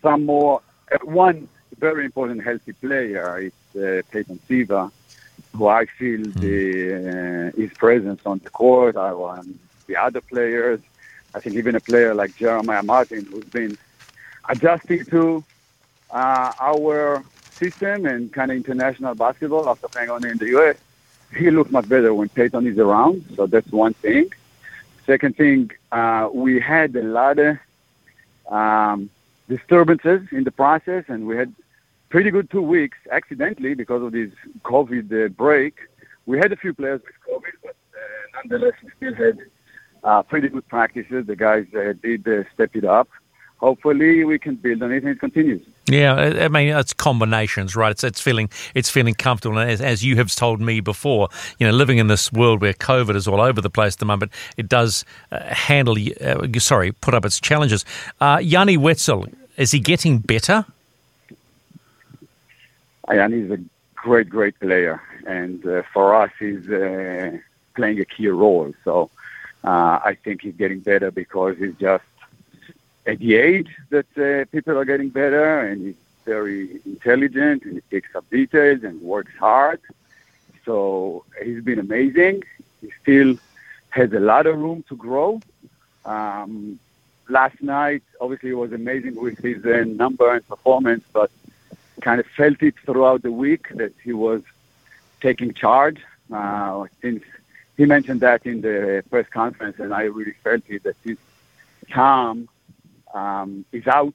some 0.00 0.24
more 0.24 0.62
uh, 0.92 0.98
one 1.04 1.48
very 1.78 2.04
important 2.04 2.42
healthy 2.42 2.72
player 2.72 3.38
is 3.38 3.52
uh, 3.76 4.02
Peyton 4.10 4.40
Siva, 4.46 4.90
who 5.54 5.66
I 5.66 5.86
feel 5.86 6.20
mm. 6.20 6.34
the, 6.40 7.52
uh, 7.54 7.56
his 7.56 7.72
presence 7.72 8.20
on 8.26 8.38
the 8.38 8.50
court. 8.50 8.96
I 8.96 9.12
want 9.12 9.58
the 9.86 9.96
other 9.96 10.20
players. 10.20 10.80
I 11.34 11.40
think 11.40 11.56
even 11.56 11.74
a 11.74 11.80
player 11.80 12.14
like 12.14 12.36
Jeremiah 12.36 12.82
Martin, 12.82 13.26
who's 13.30 13.44
been 13.44 13.76
adjusting 14.48 15.04
to 15.06 15.44
uh, 16.10 16.52
our 16.58 17.24
system 17.52 18.06
and 18.06 18.32
kind 18.32 18.50
of 18.50 18.56
international 18.56 19.14
basketball 19.14 19.68
after 19.68 19.88
playing 19.88 20.10
only 20.10 20.30
in 20.30 20.38
the 20.38 20.48
U.S. 20.48 20.76
He 21.36 21.50
looks 21.50 21.70
much 21.70 21.88
better 21.88 22.14
when 22.14 22.28
Peyton 22.28 22.66
is 22.66 22.78
around, 22.78 23.24
so 23.34 23.46
that's 23.46 23.70
one 23.70 23.94
thing. 23.94 24.30
Second 25.04 25.36
thing, 25.36 25.70
uh, 25.92 26.28
we 26.32 26.60
had 26.60 26.94
a 26.96 27.02
lot 27.02 27.38
of 27.38 27.58
um, 28.48 29.10
disturbances 29.48 30.26
in 30.32 30.44
the 30.44 30.50
process, 30.50 31.04
and 31.08 31.26
we 31.26 31.36
had 31.36 31.52
pretty 32.08 32.30
good 32.30 32.50
two 32.50 32.62
weeks 32.62 32.98
accidentally 33.10 33.74
because 33.74 34.02
of 34.02 34.12
this 34.12 34.30
COVID 34.64 35.26
uh, 35.26 35.28
break. 35.28 35.74
We 36.26 36.38
had 36.38 36.52
a 36.52 36.56
few 36.56 36.74
players 36.74 37.00
with 37.04 37.14
COVID, 37.28 37.52
but 37.62 37.76
uh, 37.94 38.38
nonetheless, 38.48 38.74
we 38.82 38.90
still 38.96 39.14
had 39.14 39.38
uh, 40.04 40.22
pretty 40.22 40.48
good 40.48 40.66
practices. 40.68 41.26
The 41.26 41.36
guys 41.36 41.66
uh, 41.74 41.94
did 42.02 42.26
uh, 42.26 42.44
step 42.54 42.74
it 42.74 42.84
up. 42.84 43.08
Hopefully, 43.58 44.22
we 44.24 44.38
can 44.38 44.56
build 44.56 44.82
on 44.82 44.92
it 44.92 45.02
and 45.02 45.12
it 45.12 45.20
continues. 45.20 45.66
Yeah, 45.88 46.14
I 46.14 46.48
mean 46.48 46.76
it's 46.76 46.92
combinations, 46.92 47.74
right? 47.74 47.92
It's 47.92 48.04
it's 48.04 48.20
feeling 48.20 48.50
it's 48.74 48.90
feeling 48.90 49.14
comfortable, 49.14 49.56
and 49.56 49.70
as, 49.70 49.80
as 49.80 50.04
you 50.04 50.16
have 50.16 50.34
told 50.34 50.60
me 50.60 50.80
before, 50.80 51.28
you 51.58 51.66
know, 51.66 51.72
living 51.72 51.96
in 51.96 52.08
this 52.08 52.30
world 52.32 52.60
where 52.60 52.74
COVID 52.74 53.16
is 53.16 53.26
all 53.26 53.40
over 53.40 53.60
the 53.62 53.70
place 53.70 53.94
at 53.94 54.00
the 54.00 54.04
moment, 54.04 54.32
it 54.58 54.68
does 54.68 55.06
uh, 55.32 55.40
handle, 55.54 55.96
sorry, 56.58 56.92
put 56.92 57.14
up 57.14 57.24
its 57.24 57.40
challenges. 57.40 57.84
Uh, 58.20 58.40
Yanni 58.42 58.76
Wetzell, 58.76 59.32
is 59.56 59.70
he 59.70 59.78
getting 59.78 60.18
better? 60.18 60.66
Yanni 63.14 63.40
is 63.40 63.50
a 63.50 63.58
great, 63.94 64.28
great 64.28 64.58
player, 64.60 65.00
and 65.26 65.64
uh, 65.66 65.82
for 65.92 66.14
us, 66.14 66.30
he's 66.38 66.68
uh, 66.68 67.38
playing 67.74 68.00
a 68.00 68.04
key 68.04 68.28
role. 68.28 68.72
So 68.84 69.10
uh, 69.64 70.00
I 70.04 70.16
think 70.22 70.42
he's 70.42 70.54
getting 70.54 70.80
better 70.80 71.10
because 71.10 71.56
he's 71.58 71.74
just 71.76 72.04
at 73.06 73.18
the 73.18 73.34
age 73.36 73.70
that 73.90 74.06
uh, 74.18 74.44
people 74.50 74.76
are 74.78 74.84
getting 74.84 75.08
better, 75.08 75.60
and 75.60 75.86
he's 75.86 75.96
very 76.24 76.80
intelligent, 76.84 77.64
and 77.64 77.74
he 77.74 77.80
picks 77.82 78.14
up 78.14 78.28
details 78.30 78.82
and 78.82 79.00
works 79.00 79.32
hard. 79.38 79.80
So 80.64 81.24
he's 81.42 81.62
been 81.62 81.78
amazing. 81.78 82.42
He 82.80 82.90
still 83.02 83.36
has 83.90 84.12
a 84.12 84.20
lot 84.20 84.46
of 84.46 84.58
room 84.58 84.84
to 84.88 84.96
grow. 84.96 85.40
Um, 86.04 86.78
last 87.28 87.62
night, 87.62 88.02
obviously, 88.20 88.52
was 88.52 88.72
amazing 88.72 89.14
with 89.16 89.38
his 89.38 89.64
uh, 89.64 89.84
number 89.86 90.34
and 90.34 90.46
performance, 90.46 91.04
but 91.12 91.30
kind 92.00 92.20
of 92.20 92.26
felt 92.36 92.62
it 92.62 92.74
throughout 92.84 93.22
the 93.22 93.32
week 93.32 93.68
that 93.70 93.92
he 94.02 94.12
was 94.12 94.42
taking 95.20 95.52
charge. 95.52 95.98
Uh, 96.32 96.86
since 97.00 97.22
he 97.76 97.84
mentioned 97.84 98.20
that 98.20 98.44
in 98.46 98.60
the 98.60 99.04
press 99.10 99.28
conference, 99.28 99.78
and 99.78 99.92
I 99.94 100.02
really 100.04 100.34
felt 100.44 100.62
it 100.68 100.82
that 100.84 100.96
his 101.04 101.18
calm 101.90 102.48
um, 103.14 103.64
is 103.72 103.86
out, 103.86 104.14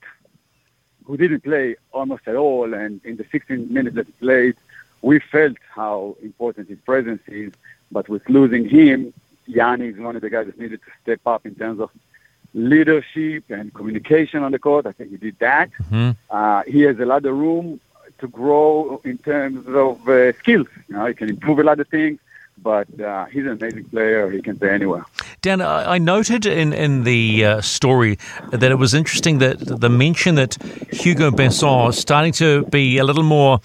who 1.05 1.17
didn't 1.17 1.43
play 1.43 1.75
almost 1.91 2.27
at 2.27 2.35
all, 2.35 2.73
and 2.73 3.03
in 3.03 3.17
the 3.17 3.25
16 3.31 3.71
minutes 3.73 3.95
that 3.95 4.07
he 4.07 4.13
played, 4.13 4.55
we 5.01 5.19
felt 5.19 5.57
how 5.73 6.15
important 6.21 6.69
his 6.69 6.79
presence 6.79 7.21
is. 7.27 7.53
But 7.91 8.07
with 8.07 8.27
losing 8.29 8.69
him, 8.69 9.13
Yanni 9.47 9.87
is 9.87 9.97
one 9.97 10.15
of 10.15 10.21
the 10.21 10.29
guys 10.29 10.45
that 10.45 10.59
needed 10.59 10.79
to 10.85 10.91
step 11.01 11.19
up 11.25 11.45
in 11.45 11.55
terms 11.55 11.79
of 11.79 11.89
leadership 12.53 13.43
and 13.49 13.73
communication 13.73 14.43
on 14.43 14.51
the 14.51 14.59
court. 14.59 14.85
I 14.85 14.91
think 14.91 15.11
he 15.11 15.17
did 15.17 15.37
that. 15.39 15.69
Mhm. 15.91 16.15
Uh, 16.29 16.63
he 16.67 16.81
has 16.81 16.99
a 16.99 17.05
lot 17.05 17.25
of 17.25 17.35
room 17.35 17.79
to 18.19 18.27
grow 18.27 19.01
in 19.03 19.17
terms 19.19 19.65
of 19.67 20.07
uh, 20.07 20.33
skills. 20.33 20.67
You 20.87 20.95
know, 20.95 21.05
he 21.05 21.13
can 21.13 21.29
improve 21.29 21.59
a 21.59 21.63
lot 21.63 21.79
of 21.79 21.87
things, 21.87 22.19
but 22.61 22.87
uh, 22.99 23.25
he's 23.25 23.45
an 23.45 23.53
amazing 23.53 23.85
player. 23.85 24.29
He 24.29 24.41
can 24.41 24.57
play 24.59 24.69
anywhere. 24.69 25.05
Dan, 25.41 25.61
I 25.61 25.97
noted 25.97 26.45
in, 26.45 26.71
in 26.73 27.03
the 27.03 27.45
uh, 27.45 27.61
story 27.61 28.19
that 28.51 28.69
it 28.71 28.75
was 28.75 28.93
interesting 28.93 29.39
that 29.39 29.57
the 29.59 29.89
mention 29.89 30.35
that 30.35 30.55
Hugo 30.91 31.31
Besson 31.31 31.89
is 31.89 31.97
starting 31.97 32.33
to 32.33 32.63
be 32.65 32.97
a 32.99 33.03
little 33.03 33.23
more 33.23 33.59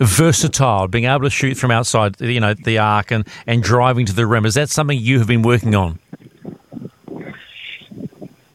versatile, 0.00 0.88
being 0.88 1.04
able 1.04 1.20
to 1.22 1.30
shoot 1.30 1.56
from 1.56 1.70
outside, 1.70 2.20
you 2.20 2.40
know, 2.40 2.54
the 2.54 2.78
arc 2.78 3.10
and, 3.10 3.26
and 3.46 3.62
driving 3.62 4.06
to 4.06 4.12
the 4.12 4.26
rim. 4.26 4.46
Is 4.46 4.54
that 4.54 4.70
something 4.70 4.98
you 4.98 5.18
have 5.18 5.28
been 5.28 5.42
working 5.42 5.74
on? 5.74 5.98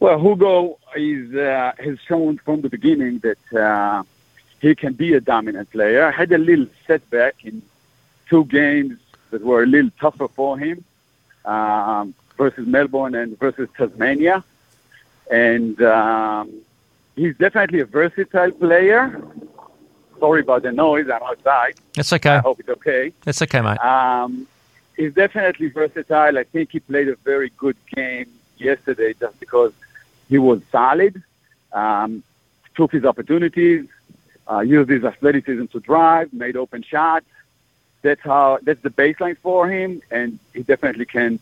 Well, 0.00 0.18
Hugo 0.18 0.78
is 0.96 1.34
uh, 1.34 1.72
has 1.78 1.98
shown 2.08 2.38
from 2.38 2.62
the 2.62 2.70
beginning 2.70 3.18
that 3.18 3.52
uh, 3.52 4.02
he 4.58 4.74
can 4.74 4.94
be 4.94 5.12
a 5.12 5.20
dominant 5.20 5.70
player. 5.70 6.10
Had 6.10 6.32
a 6.32 6.38
little 6.38 6.66
setback 6.86 7.44
in 7.44 7.60
two 8.30 8.46
games 8.46 8.98
that 9.30 9.42
were 9.42 9.62
a 9.62 9.66
little 9.66 9.90
tougher 10.00 10.28
for 10.28 10.58
him 10.58 10.82
um, 11.44 12.14
versus 12.38 12.66
Melbourne 12.66 13.14
and 13.14 13.38
versus 13.38 13.68
Tasmania, 13.76 14.42
and 15.30 15.80
um, 15.82 16.50
he's 17.14 17.36
definitely 17.36 17.80
a 17.80 17.84
versatile 17.84 18.52
player. 18.52 19.22
Sorry 20.18 20.40
about 20.40 20.62
the 20.62 20.72
noise. 20.72 21.10
I'm 21.10 21.22
outside. 21.22 21.74
That's 21.94 22.12
okay. 22.14 22.36
I 22.36 22.38
hope 22.38 22.58
it's 22.60 22.70
okay. 22.70 23.12
That's 23.24 23.42
okay, 23.42 23.60
mate. 23.60 23.78
Um, 23.84 24.46
he's 24.96 25.12
definitely 25.12 25.68
versatile. 25.68 26.38
I 26.38 26.44
think 26.44 26.72
he 26.72 26.80
played 26.80 27.08
a 27.08 27.16
very 27.16 27.50
good 27.58 27.76
game 27.94 28.30
yesterday 28.56 29.14
just 29.18 29.38
because 29.40 29.72
he 30.30 30.38
was 30.38 30.62
solid, 30.70 31.22
um, 31.72 32.22
took 32.76 32.92
his 32.92 33.04
opportunities, 33.04 33.86
uh, 34.50 34.60
used 34.60 34.88
his 34.88 35.04
athleticism 35.04 35.66
to 35.66 35.80
drive, 35.80 36.32
made 36.32 36.56
open 36.56 36.82
shots. 36.82 37.26
That's 38.02 38.22
how. 38.22 38.58
That's 38.62 38.80
the 38.80 38.90
baseline 38.90 39.36
for 39.36 39.68
him, 39.68 40.00
and 40.10 40.38
he 40.54 40.62
definitely 40.62 41.04
can 41.04 41.38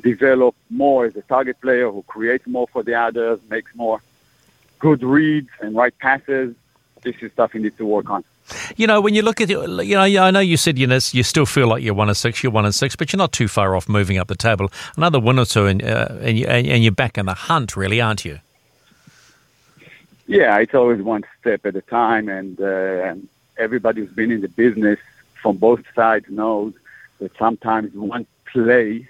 develop 0.00 0.56
more 0.68 1.04
as 1.04 1.14
a 1.14 1.22
target 1.22 1.60
player 1.60 1.88
who 1.92 2.02
creates 2.02 2.46
more 2.46 2.66
for 2.66 2.82
the 2.82 2.94
others, 2.94 3.38
makes 3.48 3.72
more 3.74 4.02
good 4.78 5.02
reads 5.02 5.50
and 5.60 5.76
right 5.76 5.96
passes. 5.98 6.56
This 7.02 7.16
is 7.20 7.30
stuff 7.32 7.52
he 7.52 7.60
needs 7.60 7.76
to 7.76 7.86
work 7.86 8.10
on. 8.10 8.24
You 8.76 8.86
know, 8.86 9.00
when 9.00 9.14
you 9.14 9.22
look 9.22 9.40
at 9.40 9.50
it, 9.50 9.58
you 9.58 9.94
know, 9.94 10.02
I 10.02 10.30
know 10.30 10.40
you 10.40 10.56
said 10.56 10.78
you 10.78 10.86
know 10.86 10.98
you 11.12 11.22
still 11.22 11.46
feel 11.46 11.68
like 11.68 11.82
you're 11.82 11.94
one 11.94 12.08
and 12.08 12.16
six, 12.16 12.42
you're 12.42 12.52
one 12.52 12.64
and 12.64 12.74
six, 12.74 12.96
but 12.96 13.12
you're 13.12 13.18
not 13.18 13.32
too 13.32 13.48
far 13.48 13.76
off 13.76 13.88
moving 13.88 14.18
up 14.18 14.28
the 14.28 14.36
table. 14.36 14.70
Another 14.96 15.20
win 15.20 15.38
or 15.38 15.44
two, 15.44 15.66
and 15.66 15.82
uh, 15.82 16.08
and, 16.20 16.38
you, 16.38 16.46
and 16.46 16.82
you're 16.82 16.92
back 16.92 17.18
in 17.18 17.26
the 17.26 17.34
hunt, 17.34 17.76
really, 17.76 18.00
aren't 18.00 18.24
you? 18.24 18.40
Yeah, 20.26 20.58
it's 20.58 20.74
always 20.74 21.02
one 21.02 21.24
step 21.40 21.66
at 21.66 21.74
a 21.74 21.82
time, 21.82 22.28
and 22.28 22.60
uh, 22.60 23.14
everybody 23.56 24.00
who's 24.00 24.14
been 24.14 24.30
in 24.30 24.40
the 24.40 24.48
business 24.48 24.98
from 25.42 25.56
both 25.56 25.82
sides 25.94 26.26
knows 26.28 26.72
that 27.18 27.36
sometimes 27.36 27.92
one 27.94 28.26
play, 28.44 29.08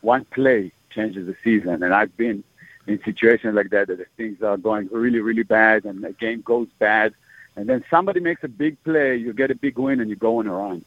one 0.00 0.24
play 0.26 0.72
changes 0.90 1.26
the 1.26 1.36
season. 1.44 1.82
And 1.82 1.94
I've 1.94 2.16
been 2.16 2.42
in 2.86 3.02
situations 3.04 3.54
like 3.54 3.70
that, 3.70 3.88
that 3.88 4.06
things 4.16 4.42
are 4.42 4.56
going 4.56 4.88
really, 4.90 5.20
really 5.20 5.44
bad, 5.44 5.84
and 5.84 6.02
the 6.02 6.12
game 6.12 6.42
goes 6.42 6.68
bad, 6.78 7.14
and 7.56 7.68
then 7.68 7.84
somebody 7.90 8.20
makes 8.20 8.42
a 8.44 8.48
big 8.48 8.82
play, 8.82 9.16
you 9.16 9.32
get 9.32 9.50
a 9.50 9.54
big 9.54 9.78
win, 9.78 10.00
and 10.00 10.08
you 10.08 10.16
go 10.16 10.38
on 10.38 10.46
a 10.46 10.52
run. 10.52 10.84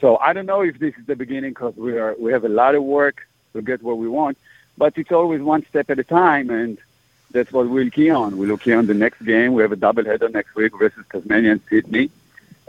So 0.00 0.18
I 0.18 0.32
don't 0.32 0.46
know 0.46 0.62
if 0.62 0.78
this 0.78 0.94
is 0.98 1.06
the 1.06 1.16
beginning 1.16 1.50
because 1.50 1.76
we 1.76 1.96
are 1.98 2.14
we 2.18 2.32
have 2.32 2.44
a 2.44 2.48
lot 2.48 2.74
of 2.74 2.82
work 2.82 3.26
to 3.52 3.62
get 3.62 3.82
what 3.82 3.98
we 3.98 4.08
want, 4.08 4.36
but 4.76 4.96
it's 4.96 5.12
always 5.12 5.40
one 5.40 5.64
step 5.66 5.90
at 5.90 5.98
a 5.98 6.04
time, 6.04 6.50
and 6.50 6.78
that's 7.30 7.52
what 7.52 7.68
we'll 7.68 7.90
key 7.90 8.10
on. 8.10 8.36
We'll 8.36 8.58
key 8.58 8.72
on 8.72 8.86
the 8.86 8.94
next 8.94 9.22
game. 9.24 9.54
We 9.54 9.62
have 9.62 9.72
a 9.72 9.76
doubleheader 9.76 10.32
next 10.32 10.54
week 10.54 10.76
versus 10.78 11.04
Tasmania 11.10 11.52
and 11.52 11.60
Sydney, 11.70 12.10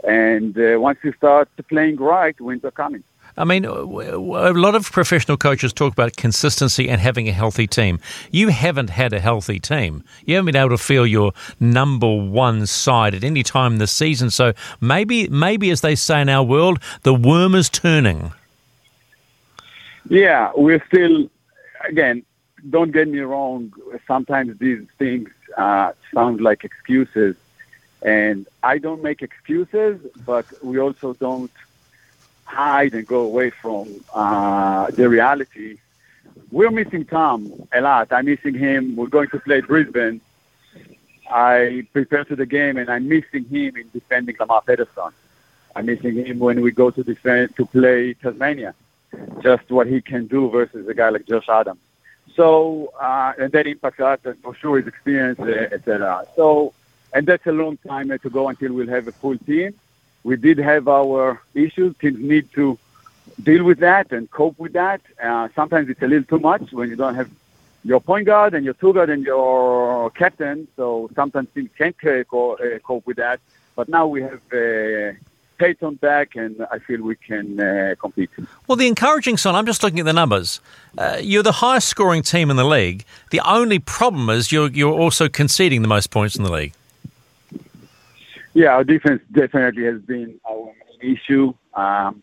and 0.04 0.56
uh, 0.58 0.78
once 0.80 0.98
you 1.02 1.12
start 1.12 1.48
playing 1.68 1.96
right, 1.96 2.38
wins 2.40 2.64
are 2.64 2.70
coming. 2.70 3.02
I 3.36 3.44
mean, 3.44 3.64
a 3.64 3.76
lot 3.76 4.76
of 4.76 4.90
professional 4.92 5.36
coaches 5.36 5.72
talk 5.72 5.92
about 5.92 6.16
consistency 6.16 6.88
and 6.88 7.00
having 7.00 7.28
a 7.28 7.32
healthy 7.32 7.66
team. 7.66 7.98
You 8.30 8.48
haven't 8.48 8.90
had 8.90 9.12
a 9.12 9.18
healthy 9.18 9.58
team. 9.58 10.04
You 10.24 10.36
haven't 10.36 10.52
been 10.52 10.56
able 10.56 10.70
to 10.70 10.78
feel 10.78 11.04
your 11.04 11.32
number 11.58 12.06
one 12.14 12.66
side 12.66 13.12
at 13.12 13.24
any 13.24 13.42
time 13.42 13.78
this 13.78 13.90
season. 13.90 14.30
So 14.30 14.52
maybe, 14.80 15.28
maybe 15.28 15.70
as 15.70 15.80
they 15.80 15.96
say 15.96 16.20
in 16.20 16.28
our 16.28 16.44
world, 16.44 16.78
the 17.02 17.12
worm 17.12 17.56
is 17.56 17.68
turning. 17.68 18.32
Yeah, 20.08 20.52
we're 20.54 20.84
still, 20.86 21.28
again, 21.88 22.22
don't 22.70 22.92
get 22.92 23.08
me 23.08 23.18
wrong. 23.20 23.72
Sometimes 24.06 24.58
these 24.58 24.86
things 24.98 25.30
uh, 25.56 25.92
sound 26.12 26.40
like 26.40 26.62
excuses, 26.62 27.36
and 28.02 28.46
I 28.62 28.78
don't 28.78 29.02
make 29.02 29.22
excuses, 29.22 30.00
but 30.24 30.46
we 30.62 30.78
also 30.78 31.14
don't 31.14 31.50
hide 32.54 32.94
and 32.94 33.06
go 33.06 33.20
away 33.22 33.50
from 33.50 33.84
uh, 34.14 34.90
the 34.90 35.08
reality. 35.08 35.78
We're 36.50 36.70
missing 36.70 37.04
Tom 37.04 37.40
a 37.72 37.80
lot. 37.80 38.12
I'm 38.12 38.26
missing 38.26 38.54
him. 38.54 38.96
We're 38.96 39.14
going 39.18 39.30
to 39.30 39.40
play 39.40 39.60
Brisbane. 39.60 40.20
I 41.30 41.86
prepare 41.92 42.24
to 42.24 42.36
the 42.36 42.46
game, 42.46 42.76
and 42.76 42.88
I'm 42.88 43.08
missing 43.08 43.44
him 43.44 43.76
in 43.76 43.86
defending 43.92 44.36
Lamar 44.38 44.62
Patterson. 44.62 45.12
I'm 45.74 45.86
missing 45.86 46.14
him 46.24 46.38
when 46.38 46.60
we 46.60 46.70
go 46.70 46.90
to 46.90 47.02
defend 47.02 47.56
to 47.56 47.66
play 47.66 48.14
Tasmania. 48.14 48.74
Just 49.42 49.70
what 49.70 49.86
he 49.86 50.00
can 50.00 50.26
do 50.26 50.50
versus 50.50 50.86
a 50.86 50.94
guy 50.94 51.08
like 51.08 51.26
Josh 51.26 51.48
Adams. 51.48 51.80
So, 52.36 52.92
uh, 53.00 53.32
and 53.38 53.52
that 53.52 53.66
impacts 53.66 54.00
us, 54.00 54.20
and 54.24 54.38
for 54.42 54.54
sure 54.54 54.78
his 54.78 54.86
experience, 54.86 55.40
etc. 55.40 56.26
So, 56.36 56.72
and 57.12 57.26
that's 57.26 57.46
a 57.46 57.52
long 57.52 57.76
time 57.78 58.08
to 58.08 58.30
go 58.30 58.48
until 58.48 58.72
we'll 58.72 58.88
have 58.88 59.06
a 59.08 59.12
full 59.12 59.38
team. 59.38 59.74
We 60.24 60.36
did 60.36 60.58
have 60.58 60.88
our 60.88 61.40
issues. 61.54 61.96
Teams 61.98 62.18
need 62.18 62.50
to 62.52 62.78
deal 63.42 63.64
with 63.64 63.78
that 63.80 64.10
and 64.10 64.30
cope 64.30 64.58
with 64.58 64.72
that. 64.72 65.00
Uh, 65.22 65.48
sometimes 65.54 65.88
it's 65.88 66.02
a 66.02 66.06
little 66.06 66.24
too 66.24 66.38
much 66.38 66.72
when 66.72 66.88
you 66.88 66.96
don't 66.96 67.14
have 67.14 67.30
your 67.84 68.00
point 68.00 68.26
guard 68.26 68.54
and 68.54 68.64
your 68.64 68.74
two 68.74 68.92
guard 68.92 69.10
and 69.10 69.24
your 69.24 70.10
captain. 70.10 70.66
So 70.76 71.10
sometimes 71.14 71.48
teams 71.54 71.70
can't 71.76 71.96
uh, 72.04 72.24
co- 72.24 72.58
cope 72.82 73.06
with 73.06 73.18
that. 73.18 73.40
But 73.76 73.88
now 73.88 74.06
we 74.06 74.22
have 74.22 74.40
uh, 74.52 75.18
Peyton 75.58 75.96
back, 75.96 76.36
and 76.36 76.66
I 76.70 76.78
feel 76.78 77.02
we 77.02 77.16
can 77.16 77.60
uh, 77.60 77.94
compete. 78.00 78.30
Well, 78.66 78.76
the 78.76 78.86
encouraging 78.86 79.36
sign, 79.36 79.54
I'm 79.54 79.66
just 79.66 79.82
looking 79.82 80.00
at 80.00 80.06
the 80.06 80.12
numbers. 80.12 80.60
Uh, 80.96 81.18
you're 81.20 81.42
the 81.42 81.52
highest 81.52 81.88
scoring 81.88 82.22
team 82.22 82.50
in 82.50 82.56
the 82.56 82.64
league. 82.64 83.04
The 83.30 83.40
only 83.40 83.78
problem 83.78 84.30
is 84.30 84.52
you're, 84.52 84.70
you're 84.70 84.92
also 84.92 85.28
conceding 85.28 85.82
the 85.82 85.88
most 85.88 86.10
points 86.10 86.36
in 86.36 86.44
the 86.44 86.52
league. 86.52 86.72
Yeah, 88.54 88.68
our 88.68 88.84
defense 88.84 89.20
definitely 89.32 89.82
has 89.84 90.00
been 90.00 90.38
our 90.48 90.72
main 91.02 91.16
issue. 91.16 91.52
Um, 91.74 92.22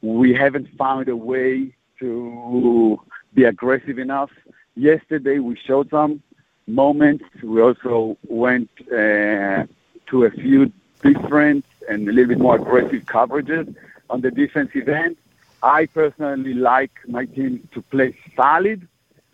we 0.00 0.32
haven't 0.32 0.68
found 0.78 1.10
a 1.10 1.16
way 1.16 1.74
to 2.00 2.98
be 3.34 3.44
aggressive 3.44 3.98
enough. 3.98 4.30
Yesterday, 4.76 5.40
we 5.40 5.56
showed 5.56 5.90
some 5.90 6.22
moments. 6.66 7.24
We 7.42 7.60
also 7.60 8.16
went 8.26 8.70
uh, 8.90 9.66
to 10.06 10.24
a 10.24 10.30
few 10.30 10.72
different 11.02 11.66
and 11.86 12.08
a 12.08 12.12
little 12.12 12.28
bit 12.28 12.38
more 12.38 12.56
aggressive 12.56 13.04
coverages 13.04 13.74
on 14.08 14.22
the 14.22 14.30
defensive 14.30 14.88
end. 14.88 15.18
I 15.62 15.84
personally 15.84 16.54
like 16.54 16.92
my 17.06 17.26
team 17.26 17.68
to 17.74 17.82
play 17.82 18.16
solid, 18.34 18.88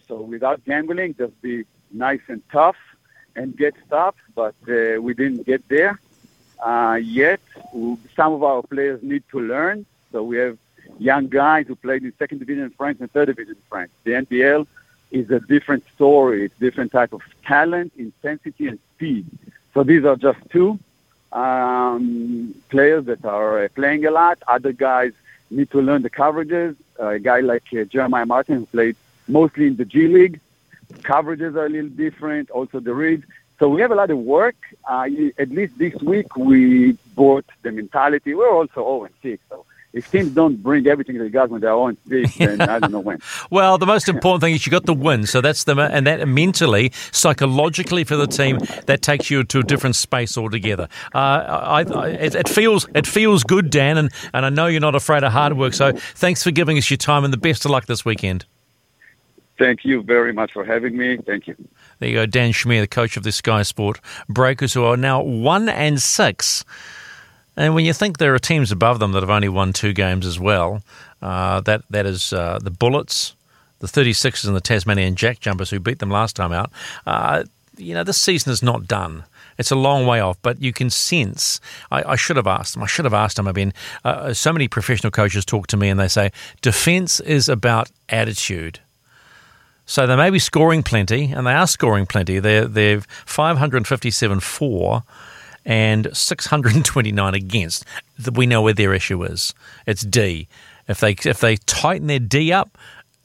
so 0.09 0.21
without 0.21 0.65
gambling, 0.65 1.15
just 1.15 1.41
be 1.43 1.65
nice 1.93 2.23
and 2.27 2.43
tough 2.51 2.77
and 3.37 3.57
get 3.57 3.75
stuff. 3.87 4.17
But 4.35 4.57
uh, 4.69 5.01
we 5.01 5.15
didn't 5.15 5.47
get 5.47 5.69
there 5.69 6.01
uh, 6.65 6.99
yet. 7.03 7.41
Some 8.17 8.33
of 8.33 8.43
our 8.43 8.63
players 8.63 9.03
need 9.03 9.23
to 9.31 9.41
learn. 9.41 9.87
So 10.11 10.23
we 10.23 10.39
have 10.39 10.59
young 10.99 11.29
guys 11.29 11.67
who 11.67 11.77
played 11.77 12.03
in 12.03 12.13
second 12.19 12.39
division 12.39 12.65
in 12.65 12.71
France 12.71 12.99
and 13.01 13.11
third 13.13 13.27
division 13.27 13.55
in 13.55 13.63
France. 13.69 13.91
The 14.05 14.13
NBL 14.13 14.67
is 15.11 15.31
a 15.31 15.41
different 15.41 15.85
story. 15.95 16.45
It's 16.47 16.59
different 16.59 16.93
type 16.93 17.13
of 17.13 17.23
talent, 17.45 17.93
intensity, 17.97 18.69
and 18.69 18.79
speed. 18.95 19.27
So 19.75 19.83
these 19.83 20.05
are 20.05 20.17
just 20.17 20.39
two 20.51 20.79
um, 21.33 22.55
players 22.71 23.05
that 23.07 23.25
are 23.25 23.65
uh, 23.65 23.69
playing 23.75 24.07
a 24.07 24.11
lot. 24.11 24.39
Other 24.47 24.73
guys 24.73 25.13
need 25.51 25.71
to 25.73 25.81
learn 25.83 26.03
the 26.03 26.11
coverages. 26.11 26.77
Uh, 26.99 27.09
a 27.09 27.19
guy 27.19 27.41
like 27.41 27.65
uh, 27.73 27.85
Jeremiah 27.85 28.27
Martin, 28.27 28.57
who 28.59 28.67
played 28.67 28.97
mostly 29.29 29.67
in 29.67 29.77
the 29.77 29.85
G 29.85 30.07
League, 30.07 30.41
coverages 31.03 31.55
are 31.57 31.67
a 31.67 31.69
little 31.69 31.91
different. 31.91 32.51
Also 32.51 32.81
the 32.81 32.95
reads. 32.95 33.25
So 33.59 33.69
we 33.69 33.81
have 33.81 33.93
a 33.93 33.95
lot 33.95 34.11
of 34.11 34.19
work. 34.19 34.57
Uh, 34.89 35.07
at 35.39 35.51
least 35.51 35.79
this 35.79 35.95
week 36.03 36.37
we 36.37 36.93
bought 37.15 37.47
the 37.63 37.73
mentality. 37.73 38.35
We're 38.35 38.53
also 38.53 38.75
0 38.75 39.05
and 39.05 39.15
6, 39.23 39.43
so 39.49 39.65
if 39.95 40.11
teams 40.11 40.33
don't 40.33 40.61
bring 40.61 40.87
everything 40.89 41.19
they 41.19 41.29
got 41.29 41.51
when 41.51 41.61
they're 41.61 41.73
on 41.73 41.97
stage, 42.07 42.35
then 42.39 42.61
I 42.61 42.81
don't 42.81 42.91
know 42.91 43.01
when. 43.01 43.21
Well, 43.51 43.79
the 43.79 43.87
most 43.87 44.09
important 44.09 44.43
thing 44.43 44.55
is 44.55 44.67
you 44.67 44.73
got 44.73 44.87
the 44.87 44.95
win, 44.95 45.25
so 45.27 45.41
that's 45.41 45.65
the 45.65 45.77
and 45.77 46.07
that 46.07 46.27
mentally, 46.27 46.91
psychologically 47.13 48.03
for 48.05 48.17
the 48.17 48.27
team, 48.27 48.59
that 48.87 49.03
takes 49.03 49.31
you 49.31 49.45
to 49.45 49.61
a 49.61 49.63
different 49.63 49.97
space 49.97 50.37
altogether. 50.37 50.89
Uh, 51.15 51.19
I, 51.19 51.83
I, 51.83 52.09
it, 52.09 52.35
it 52.35 52.49
feels 52.49 52.89
it 52.95 53.07
feels 53.07 53.45
good, 53.45 53.71
Dan, 53.71 53.97
and, 53.97 54.11
and 54.35 54.45
I 54.45 54.51
know 54.51 54.67
you're 54.67 54.81
not 54.81 54.97
afraid 54.97 55.23
of 55.23 55.33
hard 55.33 55.57
work. 55.57 55.75
So 55.75 55.93
thanks 55.93 56.43
for 56.43 56.51
giving 56.51 56.77
us 56.77 56.91
your 56.91 56.99
time, 56.99 57.25
and 57.25 57.33
the 57.33 57.39
best 57.39 57.65
of 57.65 57.71
luck 57.71 57.87
this 57.87 58.05
weekend. 58.05 58.45
Thank 59.57 59.85
you 59.85 60.03
very 60.03 60.33
much 60.33 60.53
for 60.53 60.65
having 60.65 60.97
me. 60.97 61.19
Thank 61.19 61.47
you. 61.47 61.57
There 62.05 62.11
you 62.11 62.19
go, 62.19 62.27
Dan 62.27 62.53
Shamir, 62.53 62.83
the 62.83 62.87
coach 62.87 63.17
of 63.17 63.23
the 63.23 63.33
Sky 63.33 63.63
Sport 63.63 63.99
Breakers, 64.29 64.75
who 64.75 64.85
are 64.85 64.95
now 64.95 65.23
one 65.23 65.71
and 65.71 66.03
six. 66.03 66.63
And 67.57 67.75
when 67.75 67.87
you 67.87 67.95
think 67.95 68.19
there 68.19 68.35
are 68.35 68.39
teams 68.39 68.71
above 68.71 68.99
them 68.99 69.13
that 69.13 69.23
have 69.23 69.31
only 69.31 69.49
won 69.49 69.73
two 69.73 69.95
games 69.95 70.27
as 70.27 70.39
well, 70.39 70.83
uh, 71.23 71.61
that 71.63 71.81
that 71.89 72.05
is 72.05 72.35
uh, 72.35 72.59
the 72.63 72.71
Bullets, 72.71 73.35
the 73.79 73.87
36ers, 73.87 74.47
and 74.47 74.55
the 74.55 74.61
Tasmanian 74.61 75.17
Jack 75.17 75.41
Jumpers 75.41 75.71
who 75.71 75.81
beat 75.81 75.99
them 75.99 76.11
last 76.11 76.37
time 76.37 76.53
out. 76.53 76.71
Uh, 77.07 77.45
you 77.79 77.95
know, 77.95 78.05
this 78.05 78.19
season 78.19 78.53
is 78.53 78.63
not 78.63 78.87
done. 78.87 79.25
It's 79.57 79.71
a 79.71 79.75
long 79.75 80.07
way 80.07 80.21
off, 80.21 80.37
but 80.43 80.61
you 80.61 80.75
can 80.75 80.91
sense. 80.91 81.59
I, 81.91 82.03
I 82.03 82.17
should 82.17 82.37
have 82.37 82.47
asked 82.47 82.75
them. 82.75 82.83
I 82.83 82.87
should 82.87 83.07
have 83.07 83.15
asked 83.15 83.37
them. 83.37 83.49
I 83.49 83.53
mean, 83.53 83.73
uh, 84.05 84.35
so 84.35 84.53
many 84.53 84.69
professional 84.69 85.11
coaches 85.11 85.47
talk 85.47 85.69
to 85.69 85.79
me 85.79 85.89
and 85.89 85.99
they 85.99 86.09
say 86.09 86.33
defense 86.61 87.19
is 87.21 87.49
about 87.49 87.91
attitude. 88.11 88.81
So 89.87 90.07
they 90.07 90.17
may 90.17 90.31
be 90.31 90.39
scoring 90.39 90.83
plenty, 90.83 91.33
and 91.33 91.47
they 91.47 91.53
are 91.53 91.67
scoring 91.67 92.07
plenty. 92.07 92.39
They're 92.39 92.67
they're 92.67 93.01
557 93.27 94.41
for 94.41 95.03
and 95.65 96.15
629 96.15 97.35
against. 97.35 97.85
We 98.33 98.47
know 98.47 98.63
where 98.63 98.75
their 98.75 98.95
issue 98.95 99.23
is. 99.25 99.55
It's 99.87 100.03
D. 100.03 100.49
If 100.89 101.01
they 101.01 101.13
if 101.25 101.41
they 101.41 101.57
tighten 101.57 102.07
their 102.07 102.19
D 102.19 102.53
up, 102.53 102.77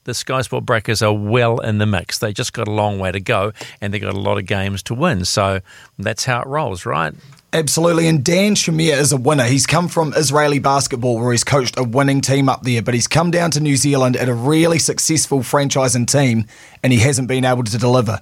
the 0.03 0.13
Sky 0.13 0.41
Sport 0.41 0.65
Breakers 0.65 1.01
are 1.01 1.13
well 1.13 1.59
in 1.59 1.77
the 1.77 1.85
mix. 1.85 2.19
They 2.19 2.33
just 2.33 2.53
got 2.53 2.67
a 2.67 2.71
long 2.71 2.99
way 2.99 3.11
to 3.11 3.19
go, 3.19 3.51
and 3.81 3.93
they 3.93 3.99
got 3.99 4.13
a 4.13 4.19
lot 4.19 4.37
of 4.37 4.45
games 4.45 4.83
to 4.83 4.93
win. 4.93 5.25
So 5.25 5.59
that's 5.97 6.25
how 6.25 6.41
it 6.41 6.47
rolls, 6.47 6.85
right? 6.85 7.13
Absolutely, 7.51 8.07
and 8.07 8.23
Dan 8.23 8.53
Shamir 8.53 8.95
is 8.95 9.11
a 9.11 9.17
winner. 9.17 9.45
He's 9.45 9.65
come 9.65 9.87
from 9.87 10.13
Israeli 10.13 10.59
basketball 10.59 11.19
where 11.19 11.31
he's 11.31 11.43
coached 11.43 11.79
a 11.79 11.83
winning 11.83 12.21
team 12.21 12.47
up 12.47 12.61
there, 12.61 12.83
but 12.83 12.93
he's 12.93 13.07
come 13.07 13.31
down 13.31 13.49
to 13.51 13.59
New 13.59 13.75
Zealand 13.75 14.15
at 14.17 14.29
a 14.29 14.35
really 14.35 14.77
successful 14.77 15.39
franchising 15.39 16.05
team 16.05 16.45
and 16.83 16.93
he 16.93 16.99
hasn't 16.99 17.27
been 17.27 17.45
able 17.45 17.63
to 17.63 17.77
deliver. 17.79 18.19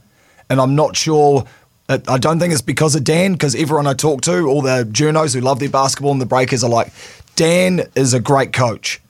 And 0.50 0.62
I'm 0.62 0.76
not 0.76 0.96
sure, 0.96 1.44
I 1.90 2.18
don't 2.18 2.40
think 2.40 2.54
it's 2.54 2.62
because 2.62 2.96
of 2.96 3.04
Dan, 3.04 3.34
because 3.34 3.54
everyone 3.54 3.86
I 3.86 3.96
talk 3.96 4.22
to, 4.22 4.48
all 4.48 4.62
the 4.62 4.88
journos 4.90 5.34
who 5.34 5.42
love 5.42 5.60
their 5.60 5.70
basketball 5.70 6.14
and 6.14 6.22
the 6.22 6.26
breakers 6.26 6.64
are 6.64 6.70
like, 6.70 6.94
Dan 7.36 7.82
is 7.96 8.14
a 8.14 8.22
great 8.22 8.54
coach. 8.54 9.02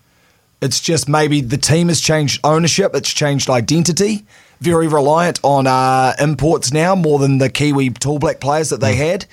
It's 0.63 0.79
just 0.79 1.07
maybe 1.07 1.41
the 1.41 1.57
team 1.57 1.89
has 1.89 2.01
changed 2.01 2.41
ownership, 2.43 2.95
it's 2.95 3.13
changed 3.13 3.51
identity. 3.51 4.25
Very 4.61 4.87
reliant 4.87 5.39
on 5.43 5.67
uh, 5.67 6.15
imports 6.19 6.73
now 6.73 6.95
more 6.95 7.19
than 7.19 7.37
the 7.37 7.51
Kiwi 7.51 7.91
Tall 7.91 8.17
Black 8.17 8.39
players 8.39 8.69
that 8.69 8.79
they 8.79 8.95
had 8.95 9.27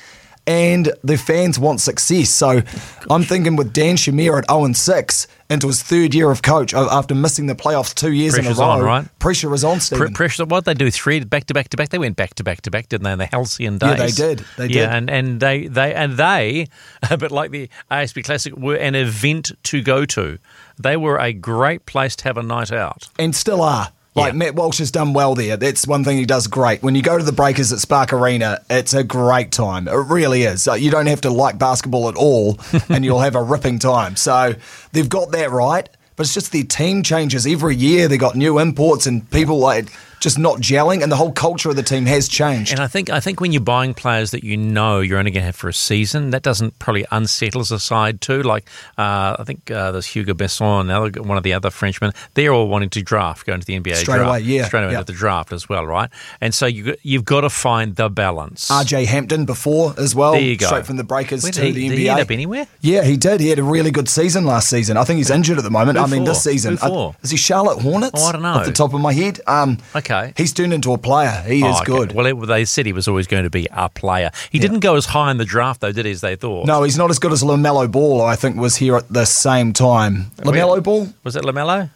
and 0.46 0.92
the 1.02 1.16
fans 1.16 1.58
want 1.58 1.80
success. 1.80 2.30
So 2.30 2.62
I'm 3.10 3.22
thinking 3.22 3.56
with 3.56 3.72
Dan 3.72 3.96
Shamir 3.96 4.38
at 4.38 4.50
0 4.50 4.72
6 4.72 5.26
into 5.50 5.66
his 5.66 5.82
third 5.82 6.14
year 6.14 6.30
of 6.30 6.42
coach 6.42 6.72
uh, 6.74 6.88
after 6.90 7.14
missing 7.14 7.46
the 7.46 7.54
playoffs 7.54 7.94
two 7.94 8.12
years 8.12 8.34
Pressure's 8.34 8.58
in 8.58 8.64
a 8.64 8.66
row. 8.66 8.72
on, 8.72 8.82
right? 8.82 9.18
Pressure 9.18 9.52
is 9.54 9.64
on, 9.64 9.80
Stephen. 9.80 10.06
Pre- 10.06 10.14
pressure. 10.14 10.44
What 10.44 10.64
they 10.64 10.74
do? 10.74 10.90
Three 10.90 11.22
back 11.24 11.44
to 11.46 11.54
back 11.54 11.68
to 11.70 11.76
back. 11.76 11.90
They 11.90 11.98
went 11.98 12.16
back 12.16 12.34
to 12.34 12.44
back 12.44 12.62
to 12.62 12.70
back, 12.70 12.88
didn't 12.88 13.04
they? 13.04 13.12
In 13.12 13.18
the 13.18 13.26
halcyon 13.26 13.78
days. 13.78 13.90
Yeah, 13.90 13.96
they 13.96 14.10
did. 14.10 14.46
They 14.56 14.68
did. 14.68 14.76
Yeah, 14.76 14.96
and, 14.96 15.10
and 15.10 15.40
they 15.40 15.66
they 15.66 15.94
and 15.94 16.16
they, 16.16 16.68
a 17.10 17.16
bit 17.16 17.30
like 17.30 17.50
the 17.50 17.68
ASB 17.90 18.24
Classic, 18.24 18.56
were 18.56 18.76
an 18.76 18.94
event 18.94 19.52
to 19.64 19.82
go 19.82 20.04
to. 20.06 20.38
They 20.78 20.96
were 20.96 21.18
a 21.18 21.32
great 21.32 21.86
place 21.86 22.16
to 22.16 22.24
have 22.24 22.36
a 22.36 22.42
night 22.42 22.72
out, 22.72 23.08
and 23.18 23.34
still 23.34 23.62
are. 23.62 23.92
Like 24.14 24.34
Matt 24.34 24.54
Walsh 24.54 24.78
has 24.78 24.92
done 24.92 25.12
well 25.12 25.34
there. 25.34 25.56
That's 25.56 25.88
one 25.88 26.04
thing 26.04 26.18
he 26.18 26.24
does 26.24 26.46
great. 26.46 26.82
When 26.84 26.94
you 26.94 27.02
go 27.02 27.18
to 27.18 27.24
the 27.24 27.32
Breakers 27.32 27.72
at 27.72 27.80
Spark 27.80 28.12
Arena, 28.12 28.60
it's 28.70 28.94
a 28.94 29.02
great 29.02 29.50
time. 29.50 29.88
It 29.88 29.92
really 29.92 30.44
is. 30.44 30.68
Uh, 30.68 30.74
you 30.74 30.92
don't 30.92 31.06
have 31.06 31.22
to 31.22 31.30
like 31.30 31.58
basketball 31.58 32.08
at 32.08 32.14
all, 32.14 32.58
and 32.88 33.04
you'll 33.04 33.20
have 33.20 33.34
a 33.34 33.42
ripping 33.42 33.80
time. 33.80 34.14
So 34.14 34.54
they've 34.92 35.08
got 35.08 35.32
that 35.32 35.50
right. 35.50 35.88
But 36.16 36.26
it's 36.26 36.34
just 36.34 36.52
their 36.52 36.62
team 36.62 37.02
changes 37.02 37.44
every 37.44 37.74
year. 37.74 38.06
They 38.06 38.18
got 38.18 38.36
new 38.36 38.60
imports 38.60 39.06
and 39.06 39.28
people 39.32 39.58
like 39.58 39.88
just 40.24 40.38
not 40.38 40.58
gelling, 40.58 41.02
and 41.02 41.12
the 41.12 41.16
whole 41.16 41.30
culture 41.30 41.68
of 41.70 41.76
the 41.76 41.82
team 41.82 42.06
has 42.06 42.26
changed. 42.28 42.72
And 42.72 42.80
I 42.80 42.88
think 42.88 43.10
I 43.10 43.20
think 43.20 43.40
when 43.40 43.52
you're 43.52 43.60
buying 43.60 43.94
players 43.94 44.32
that 44.32 44.42
you 44.42 44.56
know 44.56 45.00
you're 45.00 45.18
only 45.18 45.30
going 45.30 45.42
to 45.42 45.46
have 45.46 45.54
for 45.54 45.68
a 45.68 45.72
season, 45.74 46.30
that 46.30 46.42
doesn't 46.42 46.78
probably 46.78 47.04
unsettles 47.12 47.70
a 47.70 47.78
side 47.78 48.20
too. 48.20 48.42
Like 48.42 48.68
uh, 48.98 49.36
I 49.38 49.44
think 49.46 49.70
uh, 49.70 49.92
there's 49.92 50.06
Hugo 50.06 50.34
Besson, 50.34 50.80
another 50.80 51.22
one 51.22 51.36
of 51.36 51.44
the 51.44 51.52
other 51.52 51.70
Frenchmen. 51.70 52.12
They're 52.34 52.52
all 52.52 52.68
wanting 52.68 52.90
to 52.90 53.02
draft, 53.02 53.46
going 53.46 53.60
to 53.60 53.66
the 53.66 53.78
NBA 53.78 53.96
Straight 53.96 54.16
draft, 54.16 54.28
away, 54.28 54.40
yeah, 54.40 54.64
straight 54.64 54.82
away 54.84 54.92
yeah. 54.92 55.00
into 55.00 55.12
the 55.12 55.18
draft 55.18 55.52
as 55.52 55.68
well, 55.68 55.86
right? 55.86 56.10
And 56.40 56.54
so 56.54 56.66
you 56.66 56.96
you've 57.02 57.24
got 57.26 57.42
to 57.42 57.50
find 57.50 57.94
the 57.94 58.08
balance. 58.08 58.70
RJ 58.70 59.04
Hampton 59.04 59.44
before 59.44 59.94
as 59.98 60.14
well. 60.14 60.32
There 60.32 60.40
you 60.40 60.56
go. 60.56 60.66
Straight 60.66 60.86
from 60.86 60.96
the 60.96 61.04
Breakers 61.04 61.42
Where 61.42 61.52
to 61.52 61.62
he- 61.64 61.70
the 61.72 61.88
did 61.90 61.98
he 61.98 62.04
NBA. 62.06 62.10
end 62.10 62.20
up 62.20 62.30
anywhere? 62.30 62.66
Yeah, 62.80 63.04
he 63.04 63.16
did. 63.18 63.40
He 63.40 63.50
had 63.50 63.58
a 63.58 63.62
really 63.62 63.90
good 63.90 64.08
season 64.08 64.46
last 64.46 64.70
season. 64.70 64.96
I 64.96 65.04
think 65.04 65.18
he's 65.18 65.30
injured 65.30 65.58
at 65.58 65.64
the 65.64 65.70
moment. 65.70 65.98
Who 65.98 66.04
I 66.04 66.06
mean, 66.06 66.22
for? 66.22 66.30
this 66.30 66.42
season. 66.44 66.78
I- 66.80 67.12
is 67.22 67.30
he 67.30 67.36
Charlotte 67.36 67.82
Hornets? 67.82 68.22
Oh, 68.22 68.28
I 68.28 68.32
don't 68.32 68.42
know. 68.42 68.48
Off 68.54 68.64
the 68.64 68.72
top 68.72 68.94
of 68.94 69.00
my 69.02 69.12
head. 69.12 69.40
Um, 69.46 69.78
okay. 69.94 70.13
He's 70.36 70.52
turned 70.52 70.72
into 70.72 70.92
a 70.92 70.98
player. 70.98 71.42
He 71.46 71.62
Oh, 71.62 71.70
is 71.70 71.76
okay. 71.80 71.84
good. 71.86 72.12
Well, 72.12 72.26
it, 72.26 72.34
they 72.46 72.64
said 72.64 72.86
he 72.86 72.92
was 72.92 73.08
always 73.08 73.26
going 73.26 73.44
to 73.44 73.50
be 73.50 73.66
a 73.72 73.88
player. 73.88 74.30
He 74.50 74.58
didn't 74.58 74.80
go 74.80 74.96
as 74.96 75.06
high 75.06 75.30
in 75.30 75.38
the 75.38 75.44
draft, 75.44 75.80
though, 75.80 75.92
did 75.92 76.04
he, 76.06 76.12
as 76.12 76.20
they 76.20 76.36
thought? 76.36 76.66
No, 76.66 76.82
he's 76.82 76.96
not 76.98 77.10
as 77.10 77.18
good 77.18 77.32
as 77.32 77.42
LaMelo 77.42 77.90
Ball, 77.90 78.22
I 78.22 78.36
think, 78.36 78.56
was 78.56 78.76
here 78.76 78.96
at 78.96 79.08
the 79.08 79.24
same 79.24 79.72
time. 79.72 80.30
LaMelo 80.38 80.82
Ball? 80.82 81.08
Was 81.24 81.36
it 81.36 81.42
Lamelo? 81.44 81.90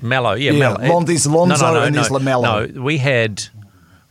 Mello, 0.00 0.32
yeah, 0.34 0.50
Yeah, 0.52 0.58
Mello. 0.58 0.88
Lon- 0.94 1.04
there's 1.04 1.26
Lonzo 1.26 1.56
no, 1.66 1.72
no, 1.74 1.80
no, 1.80 1.86
and 1.86 1.94
there's. 1.94 2.08
LaMelo. 2.08 2.74
No, 2.74 2.82
we 2.82 2.98
had. 2.98 3.44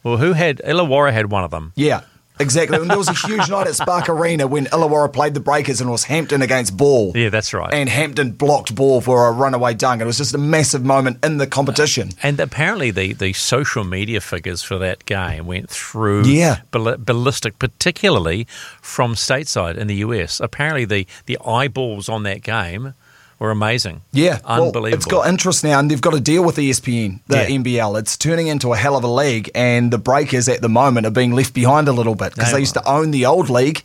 Well, 0.03 0.17
who 0.17 0.33
had 0.33 0.59
Illawarra 0.65 1.11
had 1.11 1.29
one 1.29 1.43
of 1.43 1.51
them. 1.51 1.73
Yeah, 1.75 2.01
exactly. 2.41 2.77
And 2.77 2.89
there 2.89 2.97
was 2.97 3.07
a 3.07 3.13
huge 3.27 3.49
night 3.49 3.67
at 3.67 3.75
Spark 3.75 4.09
Arena 4.09 4.47
when 4.47 4.65
Illawarra 4.65 5.11
played 5.13 5.33
the 5.33 5.39
Breakers 5.39 5.79
and 5.81 5.89
it 5.89 5.91
was 5.91 6.03
Hampton 6.03 6.41
against 6.41 6.75
Ball. 6.75 7.11
Yeah, 7.15 7.29
that's 7.29 7.53
right. 7.53 7.73
And 7.73 7.87
Hampton 7.87 8.31
blocked 8.31 8.75
Ball 8.75 8.99
for 9.01 9.27
a 9.27 9.31
runaway 9.31 9.73
dunk. 9.73 10.01
It 10.01 10.05
was 10.05 10.17
just 10.17 10.33
a 10.33 10.37
massive 10.37 10.83
moment 10.83 11.23
in 11.23 11.37
the 11.37 11.47
competition. 11.47 12.09
Uh, 12.09 12.27
and 12.31 12.39
apparently, 12.39 12.91
the, 12.91 13.13
the 13.13 13.33
social 13.33 13.83
media 13.83 14.19
figures 14.21 14.63
for 14.63 14.77
that 14.79 15.05
game 15.05 15.45
went 15.45 15.69
through 15.69 16.25
Yeah. 16.25 16.61
ball- 16.71 16.97
ballistic, 16.97 17.59
particularly 17.59 18.47
from 18.81 19.13
stateside 19.15 19.77
in 19.77 19.87
the 19.87 19.95
US. 19.95 20.39
Apparently, 20.39 20.85
the, 20.85 21.07
the 21.25 21.37
eyeballs 21.45 22.09
on 22.09 22.23
that 22.23 22.41
game 22.41 22.93
were 23.41 23.51
amazing. 23.51 24.01
Yeah, 24.13 24.39
well, 24.47 24.67
unbelievable. 24.67 24.93
it's 24.97 25.05
got 25.05 25.27
interest 25.27 25.63
now, 25.63 25.79
and 25.79 25.89
they've 25.89 25.99
got 25.99 26.13
to 26.13 26.19
deal 26.21 26.43
with 26.43 26.55
ESPN, 26.57 27.19
the 27.27 27.37
Yeah. 27.37 27.47
NBL. 27.57 27.97
It's 27.99 28.15
turning 28.15 28.47
into 28.47 28.71
a 28.71 28.77
hell 28.77 28.95
of 28.95 29.03
a 29.03 29.07
league, 29.07 29.49
and 29.55 29.91
the 29.91 29.97
Breakers 29.97 30.47
at 30.47 30.61
the 30.61 30.69
moment 30.69 31.07
are 31.07 31.11
being 31.11 31.33
left 31.33 31.53
behind 31.53 31.87
a 31.87 31.91
little 31.91 32.15
bit 32.15 32.33
because 32.35 32.49
They 32.51 32.57
they 32.57 32.59
used 32.61 32.75
to 32.75 32.87
own 32.87 33.09
the 33.11 33.25
old 33.25 33.49
league, 33.49 33.81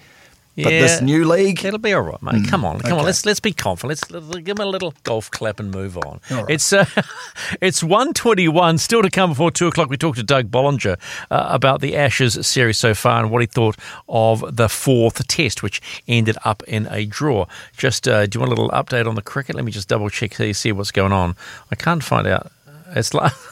but 0.57 0.73
Yeah. 0.73 0.81
this 0.81 1.01
new 1.03 1.25
league, 1.27 1.65
It'll 1.65 1.79
be 1.79 1.93
all 1.93 2.01
right, 2.03 2.23
mate. 2.23 2.43
Mm, 2.43 2.49
come 2.49 2.65
on, 2.65 2.81
come 2.81 2.99
on. 2.99 3.05
Let's 3.05 3.27
let's 3.27 3.41
be 3.41 3.53
confident. 3.53 4.01
Let's, 4.11 4.11
let's 4.11 4.45
give 4.45 4.59
him 4.59 4.67
a 4.67 4.71
little 4.71 4.95
golf 5.03 5.31
clap 5.31 5.61
and 5.61 5.71
move 5.71 5.97
on. 5.99 6.21
Right. 6.31 6.47
It's 6.49 6.73
uh, 6.73 6.87
it's 7.61 7.83
one 7.83 8.15
twenty 8.15 8.49
one. 8.49 8.79
Still 8.79 9.03
to 9.03 9.11
come 9.11 9.31
before 9.31 9.51
two 9.51 9.67
o'clock. 9.67 9.91
We 9.91 9.97
talked 9.97 10.17
to 10.19 10.23
Doug 10.25 10.51
Bollinger 10.51 10.97
uh, 11.31 11.47
about 11.51 11.81
the 11.81 11.95
Ashes 11.97 12.47
series 12.47 12.79
so 12.79 12.95
far 12.95 13.21
and 13.23 13.31
what 13.31 13.43
he 13.43 13.47
thought 13.47 13.77
of 14.09 14.57
the 14.57 14.69
fourth 14.69 15.27
test, 15.29 15.63
which 15.63 15.81
ended 16.09 16.37
up 16.45 16.63
in 16.65 16.87
a 16.91 17.05
draw. 17.05 17.47
Just 17.77 18.09
uh, 18.09 18.27
do 18.27 18.37
you 18.39 18.41
want 18.41 18.53
a 18.53 18.61
little 18.61 18.71
update 18.71 19.07
on 19.07 19.15
the 19.15 19.23
cricket? 19.23 19.57
Let 19.57 19.65
me 19.65 19.73
just 19.73 19.89
double 19.89 20.09
check 20.09 20.35
see 20.35 20.53
see 20.53 20.73
what's 20.73 20.91
going 20.91 21.13
on. 21.13 21.37
I 21.71 21.75
can't 21.75 22.03
find 22.03 22.27
out. 22.27 22.51
It's 22.95 23.13
like. 23.15 23.33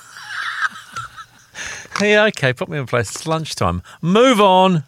Yeah, 2.00 2.24
okay, 2.24 2.52
put 2.52 2.68
me 2.68 2.78
in 2.78 2.86
place. 2.86 3.08
It's 3.10 3.24
lunchtime. 3.24 3.80
Move 4.02 4.40
on. 4.40 4.82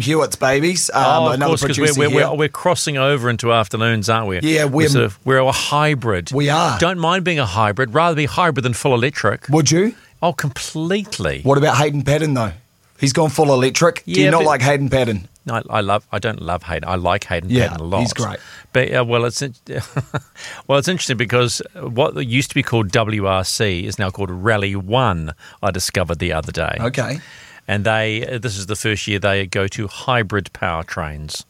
Hewitt's 0.00 0.36
babies. 0.36 0.90
Um, 0.90 1.04
oh, 1.04 1.32
of 1.32 1.40
course, 1.40 1.62
because 1.62 1.96
we're, 1.98 2.08
we're, 2.10 2.14
we're, 2.14 2.34
we're 2.36 2.48
crossing 2.48 2.96
over 2.96 3.28
into 3.30 3.52
afternoons, 3.52 4.08
aren't 4.08 4.28
we? 4.28 4.40
Yeah, 4.40 4.64
we're- 4.64 4.88
sort 4.88 5.04
of, 5.04 5.18
we're 5.26 5.38
a 5.38 5.52
hybrid. 5.52 6.32
We 6.32 6.48
are. 6.50 6.78
Don't 6.78 6.98
mind 6.98 7.24
being 7.24 7.38
a 7.38 7.46
hybrid. 7.46 7.94
Rather 7.94 8.16
be 8.16 8.26
hybrid 8.26 8.64
than 8.64 8.74
full 8.74 8.94
electric. 8.94 9.48
Would 9.48 9.70
you? 9.70 9.94
Oh, 10.22 10.32
completely. 10.32 11.42
What 11.42 11.58
about 11.58 11.76
Hayden 11.76 12.02
Paddon 12.02 12.34
though? 12.34 12.52
He's 12.98 13.12
gone 13.12 13.30
full 13.30 13.52
electric. 13.52 14.04
Do 14.04 14.20
you 14.20 14.30
not 14.30 14.42
like 14.44 14.60
Hayden 14.60 14.88
Paddon? 14.90 15.28
No, 15.46 15.54
I, 15.54 15.62
I 15.78 15.80
love. 15.80 16.04
I 16.10 16.18
don't 16.18 16.42
love 16.42 16.64
Hayden. 16.64 16.88
I 16.88 16.96
like 16.96 17.24
Hayden 17.24 17.48
Yeah, 17.48 17.68
Paddon 17.68 17.80
a 17.80 17.88
lot. 17.88 18.00
he's 18.00 18.12
great. 18.12 18.38
But 18.72 18.92
uh, 18.92 19.04
well, 19.06 19.24
it's 19.24 19.40
well, 20.66 20.78
it's 20.78 20.88
interesting 20.88 21.16
because 21.16 21.62
what 21.80 22.16
used 22.26 22.48
to 22.50 22.54
be 22.56 22.62
called 22.64 22.88
WRC 22.90 23.84
is 23.84 23.98
now 23.98 24.10
called 24.10 24.30
Rally 24.30 24.74
One. 24.74 25.32
I 25.62 25.70
discovered 25.70 26.18
the 26.18 26.32
other 26.32 26.50
day. 26.50 26.76
Okay. 26.80 27.20
And 27.68 27.84
they 27.84 28.38
this 28.40 28.56
is 28.56 28.66
the 28.66 28.74
first 28.74 29.06
year 29.06 29.18
they 29.18 29.46
go 29.46 29.68
to 29.68 29.86
hybrid 29.86 30.50
powertrains, 30.52 31.44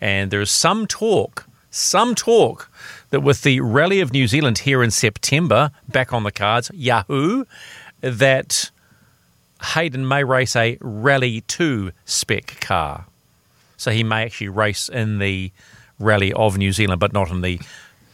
and 0.00 0.30
there 0.30 0.40
is 0.40 0.50
some 0.50 0.86
talk, 0.86 1.46
some 1.70 2.14
talk 2.14 2.68
that 3.10 3.20
with 3.20 3.42
the 3.42 3.60
Rally 3.60 4.00
of 4.00 4.12
New 4.12 4.26
Zealand 4.26 4.58
here 4.58 4.82
in 4.82 4.90
September 4.90 5.70
back 5.88 6.12
on 6.12 6.24
the 6.24 6.32
cards, 6.32 6.70
Yahoo, 6.74 7.44
that 8.00 8.70
Hayden 9.74 10.06
may 10.06 10.24
race 10.24 10.56
a 10.56 10.76
Rally 10.80 11.42
Two 11.42 11.92
spec 12.04 12.60
car, 12.60 13.06
so 13.76 13.92
he 13.92 14.02
may 14.02 14.24
actually 14.24 14.48
race 14.48 14.88
in 14.88 15.20
the 15.20 15.52
Rally 16.00 16.32
of 16.32 16.58
New 16.58 16.72
Zealand, 16.72 16.98
but 16.98 17.12
not 17.12 17.30
in 17.30 17.42
the 17.42 17.60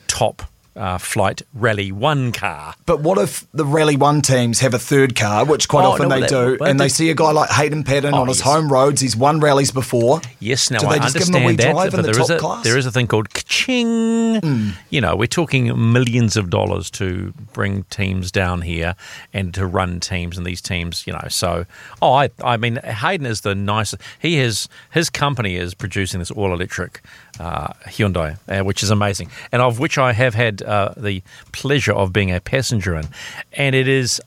top 0.06 0.42
uh, 0.78 0.96
flight 0.98 1.42
Rally 1.52 1.90
One 1.92 2.32
car. 2.32 2.74
But 2.86 3.00
what 3.00 3.18
if 3.18 3.46
the 3.52 3.64
Rally 3.64 3.96
One 3.96 4.22
teams 4.22 4.60
have 4.60 4.72
a 4.74 4.78
third 4.78 5.14
car, 5.16 5.44
which 5.44 5.68
quite 5.68 5.84
Oh, 5.84 5.90
often 5.92 6.08
no, 6.08 6.20
they 6.20 6.26
do, 6.26 6.56
but 6.58 6.68
and 6.70 6.78
they 6.80 6.84
the- 6.86 6.90
see 6.90 7.10
a 7.10 7.14
guy 7.14 7.32
like 7.32 7.50
Hayden 7.50 7.82
Paddon 7.84 8.14
Oh, 8.14 8.22
on 8.22 8.28
his 8.28 8.38
yes. 8.38 8.46
home 8.46 8.72
roads, 8.72 9.00
he's 9.00 9.16
won 9.16 9.40
rallies 9.40 9.70
before. 9.70 10.20
Yes, 10.40 10.70
now 10.70 10.78
Do 10.78 10.86
I 10.86 10.92
they 10.94 10.98
just 11.00 11.18
give 11.18 11.28
him 11.28 11.34
a 11.34 11.38
wee 11.38 11.44
understand 11.52 11.58
that, 11.58 11.72
drive 11.74 11.94
in 11.94 11.96
but 12.00 12.06
the 12.06 12.12
there 12.12 12.20
is 12.22 12.28
top 12.28 12.36
a 12.36 12.40
class? 12.40 12.64
there 12.64 12.78
is 12.78 12.86
a 12.86 12.92
thing 12.92 13.06
called 13.08 13.34
ka-ching. 13.34 14.72
You 14.90 15.00
know, 15.00 15.16
we're 15.16 15.26
talking 15.26 15.92
millions 15.92 16.36
of 16.36 16.50
dollars 16.50 16.90
to 16.92 17.32
bring 17.52 17.84
teams 17.84 18.30
down 18.30 18.62
here 18.62 18.94
and 19.32 19.52
to 19.54 19.66
run 19.66 20.00
teams 20.00 20.36
and 20.38 20.46
these 20.46 20.60
teams. 20.60 21.06
You 21.06 21.12
know, 21.14 21.26
so 21.28 21.66
oh, 22.00 22.12
I 22.12 22.30
I 22.42 22.56
mean, 22.56 22.76
Hayden 22.76 23.26
is 23.26 23.40
the 23.42 23.54
nicest. 23.54 24.02
He 24.20 24.36
has 24.38 24.68
his 24.92 25.10
company 25.10 25.56
is 25.56 25.74
producing 25.74 26.18
this 26.20 26.30
all 26.30 26.52
electric 26.52 27.02
uh, 27.38 27.72
Hyundai, 27.86 28.38
uh, 28.48 28.64
which 28.64 28.82
is 28.82 28.90
amazing, 28.90 29.30
and 29.52 29.62
of 29.62 29.78
which 29.78 29.98
I 29.98 30.12
have 30.12 30.34
had 30.34 30.62
uh, 30.62 30.94
the 30.96 31.22
pleasure 31.52 31.92
of 31.92 32.12
being 32.12 32.32
a 32.32 32.40
passenger 32.40 32.96
in, 32.96 33.06
and 33.52 33.74
it 33.74 33.88
is 33.88 34.20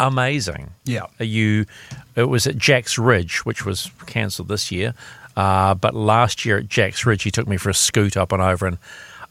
amazing. 0.00 0.70
Yeah. 0.84 1.06
You, 1.18 1.66
it 2.14 2.24
was 2.24 2.46
at 2.46 2.56
Jack's 2.56 2.98
Ridge, 2.98 3.44
which 3.44 3.64
was 3.64 3.90
cancelled 4.06 4.48
this 4.48 4.70
year, 4.70 4.94
uh, 5.36 5.74
but 5.74 5.94
last 5.94 6.44
year 6.44 6.58
at 6.58 6.68
Jack's 6.68 7.06
Ridge, 7.06 7.22
he 7.22 7.30
took 7.30 7.48
me 7.48 7.56
for 7.56 7.70
a 7.70 7.74
scoot 7.74 8.16
up 8.16 8.32
and 8.32 8.42
over, 8.42 8.66
and 8.66 8.78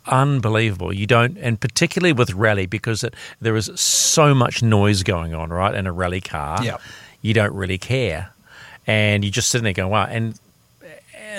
unbelievable. 0.06 0.94
You 0.94 1.06
don't, 1.06 1.38
and 1.38 1.60
particularly 1.60 2.14
with 2.14 2.34
rally 2.34 2.66
because 2.66 3.04
it, 3.04 3.14
there 3.42 3.56
is 3.56 3.70
so 3.76 4.34
much 4.34 4.64
noise 4.64 5.04
going 5.04 5.34
on, 5.36 5.50
right, 5.50 5.76
in 5.76 5.86
a 5.86 5.92
rally 5.92 6.22
car. 6.22 6.64
Yeah. 6.64 6.78
You 7.22 7.34
don't 7.34 7.54
really 7.54 7.78
care, 7.78 8.32
and 8.86 9.24
you're 9.24 9.32
just 9.32 9.50
sitting 9.50 9.64
there 9.64 9.74
going, 9.74 9.92
wow, 9.92 10.06
and 10.06 10.40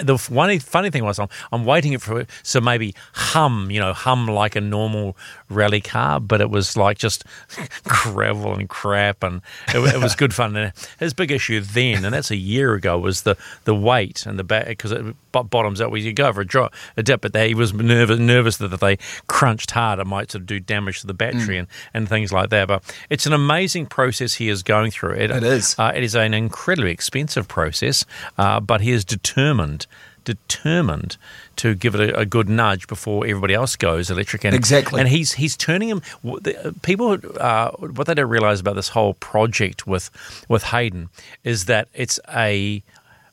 the 0.02 0.16
one 0.28 0.58
funny 0.60 0.90
thing 0.90 1.04
was 1.04 1.18
I'm, 1.18 1.28
I'm 1.52 1.64
waiting 1.64 1.96
for 1.98 2.20
it 2.20 2.30
so 2.42 2.60
maybe 2.60 2.94
hum, 3.12 3.70
you 3.70 3.80
know, 3.80 3.92
hum 3.92 4.26
like 4.26 4.56
a 4.56 4.60
normal 4.60 5.16
rally 5.48 5.80
car, 5.80 6.20
but 6.20 6.40
it 6.40 6.50
was 6.50 6.76
like 6.76 6.98
just 6.98 7.24
gravel 7.84 8.54
and 8.54 8.68
crap, 8.68 9.22
and 9.22 9.42
it, 9.68 9.94
it 9.94 10.00
was 10.00 10.14
good 10.16 10.34
fun. 10.34 10.56
And 10.56 10.72
his 10.98 11.14
big 11.14 11.30
issue 11.30 11.60
then, 11.60 12.04
and 12.04 12.14
that's 12.14 12.30
a 12.30 12.36
year 12.36 12.74
ago, 12.74 12.98
was 12.98 13.22
the 13.22 13.36
the 13.64 13.74
weight 13.74 14.26
and 14.26 14.38
the 14.38 14.44
back 14.44 14.66
because 14.66 14.92
it 14.92 15.04
bottoms 15.44 15.80
out. 15.80 15.90
Where 15.90 16.00
you 16.00 16.12
go 16.12 16.26
over 16.28 16.40
a 16.42 16.46
drop, 16.46 16.74
a 16.96 17.02
dip, 17.02 17.20
but 17.20 17.32
they, 17.32 17.48
he 17.48 17.54
was 17.54 17.72
nervous 17.72 18.18
nervous 18.18 18.56
that 18.58 18.68
they 18.80 18.98
crunched 19.26 19.70
hard, 19.72 19.98
it 19.98 20.06
might 20.06 20.30
sort 20.32 20.42
of 20.42 20.46
do 20.46 20.60
damage 20.60 21.00
to 21.00 21.06
the 21.06 21.14
battery 21.14 21.56
Mm. 21.56 21.58
and, 21.60 21.68
and 21.94 22.08
things 22.08 22.32
like 22.32 22.50
that. 22.50 22.68
But 22.68 22.82
it's 23.10 23.26
an 23.26 23.32
amazing 23.32 23.86
process 23.86 24.34
he 24.34 24.48
is 24.48 24.62
going 24.62 24.90
through. 24.90 25.12
It, 25.14 25.30
It 25.30 25.42
is. 25.42 25.74
Uh, 25.78 25.92
it 25.94 26.02
is 26.02 26.14
an 26.14 26.34
incredibly 26.34 26.90
expensive 26.90 27.46
process, 27.48 28.04
uh, 28.36 28.60
but 28.60 28.80
he 28.80 28.90
is 28.90 29.04
determined, 29.04 29.86
determined 30.24 31.16
to 31.56 31.74
give 31.74 31.94
it 31.94 32.00
a, 32.10 32.18
a 32.20 32.26
good 32.26 32.48
nudge 32.48 32.86
before 32.86 33.24
everybody 33.26 33.54
else 33.54 33.76
goes 33.76 34.10
electric. 34.10 34.44
And, 34.44 34.54
Exactly. 34.54 35.00
And 35.00 35.08
he's 35.08 35.32
he's 35.32 35.56
turning 35.56 35.88
him. 35.88 36.02
the- 36.22 36.74
People, 36.82 37.18
uh, 37.40 37.70
what 37.72 38.06
they 38.06 38.14
don't 38.14 38.28
realize 38.28 38.60
about 38.60 38.76
this 38.76 38.88
whole 38.90 39.14
project 39.14 39.86
with 39.86 40.10
with 40.48 40.64
Hayden 40.64 41.08
is 41.44 41.64
that 41.66 41.88
it's 41.94 42.20
a 42.34 42.82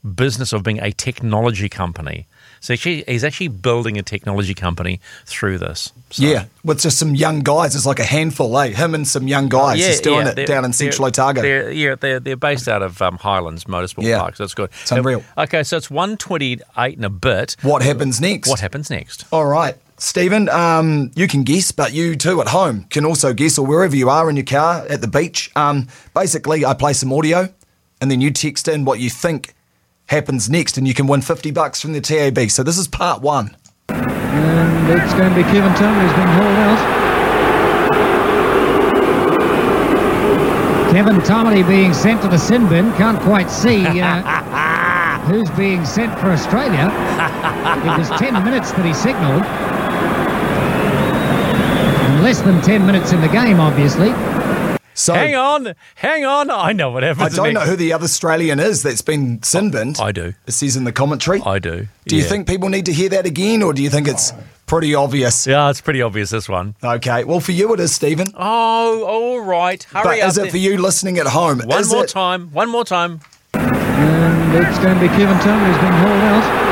business 0.05 0.53
of 0.53 0.63
being 0.63 0.79
a 0.79 0.91
technology 0.91 1.69
company. 1.69 2.27
So 2.61 2.73
actually, 2.73 3.03
he's 3.07 3.23
actually 3.23 3.49
building 3.49 3.97
a 3.97 4.01
technology 4.01 4.53
company 4.55 4.99
through 5.25 5.59
this. 5.59 5.91
Yeah, 6.13 6.45
with 6.63 6.81
just 6.81 6.97
some 6.97 7.13
young 7.13 7.41
guys. 7.41 7.75
It's 7.75 7.85
like 7.85 7.99
a 7.99 8.03
handful, 8.05 8.57
eh? 8.57 8.69
Him 8.69 8.95
and 8.95 9.07
some 9.07 9.27
young 9.27 9.49
guys 9.49 9.77
just 9.77 10.03
doing 10.03 10.25
it 10.25 10.47
down 10.47 10.65
in 10.65 10.73
Central 10.73 11.05
Otago. 11.05 11.41
They're, 11.41 11.71
yeah, 11.71 11.95
they're, 11.95 12.19
they're 12.19 12.35
based 12.35 12.67
out 12.67 12.81
of 12.81 13.01
um, 13.01 13.17
Highlands 13.17 13.65
Motorsport 13.65 14.03
Yeah. 14.03 14.19
Park, 14.19 14.37
so 14.37 14.43
that's 14.43 14.55
good. 14.55 14.71
It's 14.81 14.91
unreal. 14.91 15.23
Okay, 15.37 15.61
so 15.63 15.77
it's 15.77 15.91
128 15.91 16.95
and 16.95 17.05
a 17.05 17.09
bit. 17.09 17.55
What 17.61 17.83
happens 17.83 18.19
next? 18.19 18.49
What 18.49 18.61
happens 18.61 18.89
next? 18.89 19.25
All 19.31 19.45
right. 19.45 19.75
Stephen, 19.97 20.49
um, 20.49 21.11
you 21.15 21.27
can 21.27 21.43
guess, 21.43 21.71
but 21.71 21.93
you 21.93 22.15
too 22.15 22.41
at 22.41 22.47
home 22.47 22.85
can 22.89 23.05
also 23.05 23.33
guess, 23.33 23.57
or 23.57 23.65
wherever 23.65 23.95
you 23.95 24.09
are 24.09 24.29
in 24.29 24.35
your 24.35 24.45
car, 24.45 24.85
at 24.89 25.01
the 25.01 25.07
beach. 25.07 25.51
Um, 25.55 25.87
basically, 26.13 26.65
I 26.65 26.73
play 26.73 26.93
some 26.93 27.13
audio, 27.13 27.53
and 28.01 28.09
then 28.11 28.21
you 28.21 28.31
text 28.31 28.67
in 28.67 28.85
what 28.85 28.99
you 28.99 29.09
think 29.09 29.53
happens 30.07 30.49
next, 30.49 30.77
and 30.77 30.87
you 30.87 30.93
can 30.93 31.07
win 31.07 31.21
50 31.21 31.51
bucks 31.51 31.81
from 31.81 31.93
the 31.93 32.01
TAB. 32.01 32.49
So 32.49 32.63
this 32.63 32.77
is 32.77 32.87
part 32.87 33.21
one. 33.21 33.55
And 33.89 34.89
it's 34.89 35.13
going 35.13 35.29
to 35.29 35.35
be 35.35 35.43
Kevin 35.43 35.73
Turner 35.75 36.01
who's 36.01 36.13
been 36.13 36.27
hauled 36.27 36.57
out. 36.57 37.05
Kevin 40.91 41.17
Tamati 41.17 41.67
being 41.67 41.93
sent 41.93 42.21
to 42.21 42.27
the 42.27 42.37
sin 42.37 42.69
bin. 42.69 42.93
Can't 42.93 43.19
quite 43.21 43.49
see 43.49 43.85
uh, 43.85 45.19
who's 45.27 45.49
being 45.51 45.85
sent 45.85 46.17
for 46.19 46.27
Australia. 46.27 46.89
It 47.83 47.97
was 47.97 48.09
10 48.19 48.33
minutes 48.43 48.71
that 48.71 48.85
he 48.85 48.93
signalled. 48.93 49.43
And 52.05 52.23
less 52.23 52.41
than 52.41 52.61
10 52.61 52.85
minutes 52.85 53.11
in 53.11 53.21
the 53.21 53.27
game, 53.27 53.59
obviously. 53.59 54.13
So 54.95 55.13
hang 55.13 55.35
on, 55.35 55.75
hang 55.95 56.23
on. 56.23 56.49
I 56.49 56.71
know 56.71 56.89
what 56.89 57.03
happens. 57.03 57.37
I 57.37 57.43
don't 57.43 57.53
know 57.53 57.65
who 57.65 57.75
the 57.75 57.91
other 57.91 58.05
Australian 58.05 58.61
is 58.61 58.81
that's 58.81 59.01
been 59.01 59.43
sin 59.43 59.69
binned. 59.69 59.99
I 59.99 60.13
do. 60.13 60.33
It 60.47 60.53
says 60.53 60.77
in 60.77 60.85
the 60.85 60.93
commentary. 60.93 61.41
I 61.45 61.59
do. 61.59 61.87
Do 62.07 62.15
you 62.15 62.21
yeah. 62.21 62.29
think 62.29 62.47
people 62.47 62.69
need 62.69 62.85
to 62.85 62.93
hear 62.93 63.09
that 63.09 63.25
again, 63.25 63.61
or 63.61 63.73
do 63.73 63.83
you 63.83 63.89
think 63.89 64.07
it's 64.07 64.31
pretty 64.67 64.95
obvious? 64.95 65.45
Yeah, 65.45 65.69
it's 65.69 65.81
pretty 65.81 66.01
obvious, 66.01 66.29
this 66.29 66.47
one. 66.47 66.75
Okay, 66.81 67.25
well, 67.25 67.41
for 67.41 67.51
you 67.51 67.73
it 67.73 67.81
is, 67.81 67.93
Stephen. 67.93 68.27
Oh, 68.35 69.03
all 69.03 69.41
right. 69.41 69.83
Hurry 69.83 70.03
but 70.03 70.19
up. 70.21 70.29
is 70.29 70.37
it 70.37 70.41
then. 70.43 70.51
for 70.51 70.57
you 70.57 70.77
listening 70.77 71.17
at 71.17 71.27
home? 71.27 71.59
One 71.59 71.81
is 71.81 71.91
more 71.91 72.05
it, 72.05 72.09
time. 72.09 72.53
One 72.53 72.69
more 72.69 72.85
time. 72.85 73.19
And 73.53 74.65
it's 74.65 74.79
going 74.79 74.95
to 74.95 75.01
be 75.01 75.09
Kevin 75.09 75.37
Turner 75.41 75.65
who's 75.65 75.77
been 75.77 75.91
hauled 75.91 76.23
out. 76.23 76.65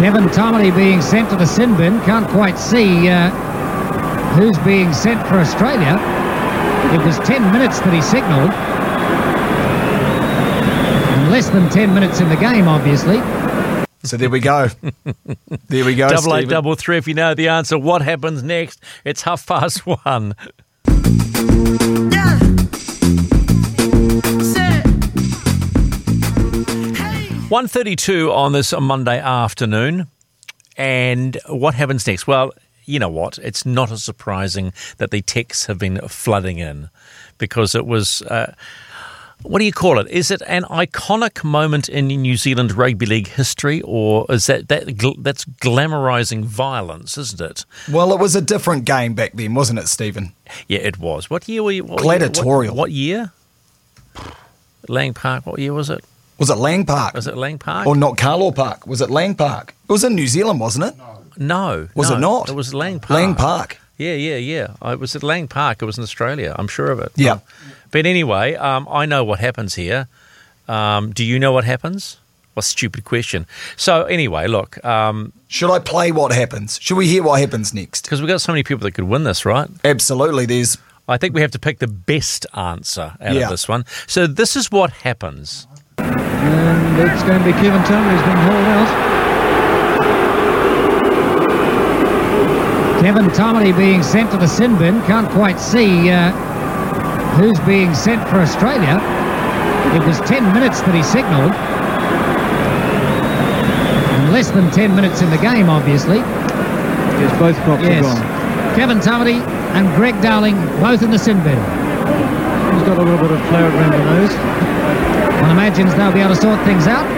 Kevin 0.00 0.26
Tamati 0.26 0.74
being 0.76 1.02
sent 1.02 1.28
to 1.30 1.36
the 1.36 1.44
sin 1.44 1.76
bin. 1.76 2.00
Can't 2.02 2.28
quite 2.28 2.56
see 2.56 3.08
uh, 3.08 3.30
who's 4.34 4.58
being 4.58 4.92
sent 4.92 5.26
for 5.26 5.34
Australia. 5.34 5.98
It 6.94 7.04
was 7.04 7.18
10 7.20 7.52
minutes 7.52 7.80
that 7.80 7.92
he 7.92 8.00
signalled. 8.02 8.50
And 11.12 11.30
less 11.30 11.48
than 11.50 11.68
10 11.68 11.92
minutes 11.94 12.20
in 12.20 12.28
the 12.28 12.36
game, 12.36 12.68
obviously. 12.68 13.18
So 14.04 14.16
there 14.16 14.30
we 14.30 14.40
go. 14.40 14.68
there 15.68 15.84
we 15.84 15.94
go. 15.94 16.08
double 16.08 16.34
eight, 16.36 16.40
Stephen. 16.42 16.48
double 16.50 16.74
three. 16.76 16.96
If 16.96 17.08
you 17.08 17.14
know 17.14 17.34
the 17.34 17.48
answer, 17.48 17.78
what 17.78 18.00
happens 18.02 18.42
next? 18.42 18.80
It's 19.04 19.22
half 19.22 19.44
past 19.46 19.84
one. 19.86 20.34
One 27.48 27.66
thirty-two 27.66 28.30
on 28.30 28.52
this 28.52 28.74
Monday 28.78 29.18
afternoon, 29.18 30.08
and 30.76 31.38
what 31.48 31.74
happens 31.74 32.06
next? 32.06 32.26
Well, 32.26 32.52
you 32.88 32.98
know 32.98 33.08
what? 33.08 33.38
It's 33.38 33.66
not 33.66 33.90
as 33.92 34.02
surprising 34.02 34.72
that 34.96 35.10
the 35.10 35.22
texts 35.22 35.66
have 35.66 35.78
been 35.78 35.98
flooding 36.08 36.58
in, 36.58 36.88
because 37.36 37.74
it 37.74 37.86
was. 37.86 38.22
Uh, 38.22 38.54
what 39.42 39.60
do 39.60 39.64
you 39.64 39.72
call 39.72 40.00
it? 40.00 40.08
Is 40.08 40.32
it 40.32 40.42
an 40.48 40.64
iconic 40.64 41.44
moment 41.44 41.88
in 41.88 42.08
New 42.08 42.36
Zealand 42.36 42.72
rugby 42.72 43.06
league 43.06 43.28
history, 43.28 43.80
or 43.82 44.26
is 44.28 44.46
that, 44.46 44.68
that 44.68 44.86
gl- 44.86 45.22
that's 45.22 45.44
glamorising 45.44 46.42
violence, 46.42 47.16
isn't 47.16 47.40
it? 47.40 47.64
Well, 47.88 48.12
it 48.12 48.18
was 48.18 48.34
a 48.34 48.40
different 48.40 48.84
game 48.84 49.14
back 49.14 49.34
then, 49.34 49.54
wasn't 49.54 49.78
it, 49.78 49.86
Stephen? 49.86 50.32
Yeah, 50.66 50.80
it 50.80 50.98
was. 50.98 51.30
What 51.30 51.48
year 51.48 51.62
were 51.62 51.70
you? 51.70 51.84
What 51.84 52.00
Gladiatorial. 52.02 52.62
Year, 52.64 52.72
what, 52.72 52.76
what 52.76 52.90
year? 52.90 53.32
Lang 54.88 55.14
Park. 55.14 55.46
What 55.46 55.60
year 55.60 55.72
was 55.72 55.88
it? 55.88 56.04
Was 56.38 56.50
it 56.50 56.56
Lang 56.56 56.84
Park? 56.84 57.14
Was 57.14 57.26
it 57.26 57.36
Lang 57.36 57.58
Park? 57.58 57.86
Or 57.86 57.94
not 57.94 58.16
Carlaw 58.16 58.54
Park? 58.54 58.86
Was 58.86 59.00
it 59.00 59.10
Lang 59.10 59.34
Park? 59.34 59.74
It 59.88 59.92
was 59.92 60.02
in 60.02 60.14
New 60.16 60.26
Zealand, 60.26 60.58
wasn't 60.58 60.86
it? 60.86 60.96
No. 60.98 61.17
Was 61.38 62.10
no, 62.10 62.16
it 62.16 62.20
not? 62.20 62.48
It 62.48 62.54
was 62.54 62.74
Lang 62.74 63.00
Park. 63.00 63.10
Lang 63.10 63.34
Park. 63.34 63.78
Yeah, 63.96 64.14
yeah, 64.14 64.36
yeah. 64.36 64.74
I 64.82 64.94
was 64.94 65.16
at 65.16 65.22
Lang 65.22 65.48
Park. 65.48 65.82
It 65.82 65.84
was 65.84 65.96
in 65.98 66.02
Australia. 66.04 66.54
I'm 66.58 66.68
sure 66.68 66.90
of 66.90 67.00
it. 67.00 67.12
Yeah. 67.16 67.38
But 67.90 68.06
anyway, 68.06 68.54
um, 68.54 68.86
I 68.90 69.06
know 69.06 69.24
what 69.24 69.38
happens 69.40 69.74
here. 69.74 70.08
Um, 70.68 71.12
do 71.12 71.24
you 71.24 71.38
know 71.38 71.52
what 71.52 71.64
happens? 71.64 72.18
What 72.54 72.64
stupid 72.64 73.04
question. 73.04 73.46
So 73.76 74.04
anyway, 74.04 74.46
look. 74.46 74.84
Um, 74.84 75.32
Should 75.48 75.70
I 75.72 75.78
play 75.78 76.12
what 76.12 76.32
happens? 76.32 76.78
Should 76.82 76.96
we 76.96 77.06
hear 77.08 77.22
what 77.22 77.40
happens 77.40 77.72
next? 77.72 78.02
Because 78.02 78.20
we've 78.20 78.28
got 78.28 78.40
so 78.40 78.52
many 78.52 78.62
people 78.62 78.84
that 78.84 78.92
could 78.92 79.04
win 79.08 79.24
this, 79.24 79.44
right? 79.44 79.68
Absolutely. 79.84 80.46
There's. 80.46 80.76
I 81.08 81.16
think 81.16 81.34
we 81.34 81.40
have 81.40 81.52
to 81.52 81.58
pick 81.58 81.78
the 81.78 81.86
best 81.88 82.46
answer 82.54 83.14
out 83.20 83.34
Yeah. 83.34 83.44
of 83.44 83.50
this 83.50 83.66
one. 83.68 83.84
So 84.06 84.26
this 84.26 84.56
is 84.56 84.70
what 84.70 84.90
happens. 84.90 85.66
And 85.98 86.98
it's 87.10 87.22
going 87.22 87.38
to 87.38 87.44
be 87.44 87.52
Kevin 87.52 87.82
Turner 87.84 88.10
who's 88.10 88.22
been 88.22 88.36
hauled 88.36 88.66
out. 88.66 89.17
Kevin 93.08 93.30
Tamati 93.30 93.74
being 93.74 94.02
sent 94.02 94.30
to 94.32 94.36
the 94.36 94.46
sin 94.46 94.76
bin. 94.76 95.00
Can't 95.04 95.30
quite 95.30 95.58
see 95.58 96.10
uh, 96.10 96.30
who's 97.40 97.58
being 97.60 97.94
sent 97.94 98.20
for 98.28 98.36
Australia. 98.36 99.00
It 99.96 100.04
was 100.06 100.20
10 100.28 100.52
minutes 100.52 100.82
that 100.82 100.94
he 100.94 101.02
signalled. 101.02 101.56
And 104.12 104.30
less 104.30 104.50
than 104.50 104.70
10 104.70 104.94
minutes 104.94 105.22
in 105.22 105.30
the 105.30 105.38
game, 105.38 105.70
obviously. 105.70 106.18
Yes, 106.18 107.32
both 107.40 107.56
props 107.64 107.82
Yes. 107.82 108.04
are 108.04 108.12
gone. 108.12 108.76
Kevin 108.76 108.98
Tomerty 108.98 109.40
and 109.72 109.88
Greg 109.96 110.20
Dowling 110.20 110.60
both 110.78 111.02
in 111.02 111.10
the 111.10 111.18
sin 111.18 111.42
bin. 111.42 111.56
He's 111.56 112.84
got 112.84 112.98
a 112.98 113.02
little 113.02 113.16
bit 113.16 113.30
of 113.30 113.40
flair 113.48 113.72
around 113.72 113.92
the 113.92 114.04
nose. 114.04 114.34
One 115.40 115.50
imagines 115.52 115.94
they'll 115.94 116.12
be 116.12 116.20
able 116.20 116.34
to 116.34 116.40
sort 116.42 116.60
things 116.66 116.86
out. 116.86 117.08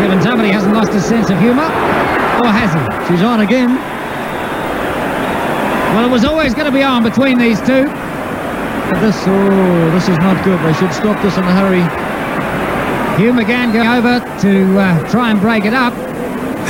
Kevin 0.00 0.18
Tamati 0.20 0.50
hasn't 0.50 0.72
lost 0.72 0.94
his 0.94 1.04
sense 1.04 1.28
of 1.28 1.38
humour, 1.40 1.68
or 2.40 2.48
has 2.48 2.72
he? 2.72 3.12
She's 3.12 3.22
on 3.22 3.40
again. 3.40 3.68
Well, 5.94 6.08
it 6.08 6.10
was 6.10 6.24
always 6.24 6.54
going 6.54 6.64
to 6.64 6.72
be 6.72 6.82
on 6.82 7.02
between 7.02 7.36
these 7.36 7.60
two. 7.60 7.84
But 7.84 9.00
this, 9.00 9.14
oh, 9.26 9.90
this 9.90 10.08
is 10.08 10.16
not 10.16 10.42
good. 10.42 10.58
They 10.60 10.72
should 10.72 10.94
stop 10.94 11.20
this 11.22 11.36
in 11.36 11.44
a 11.44 11.52
hurry. 11.52 11.82
Hugh 13.22 13.32
McGahan 13.34 13.74
going 13.74 13.88
over 13.88 14.20
to 14.40 14.78
uh, 14.78 15.10
try 15.10 15.30
and 15.32 15.38
break 15.38 15.66
it 15.66 15.74
up. 15.74 15.92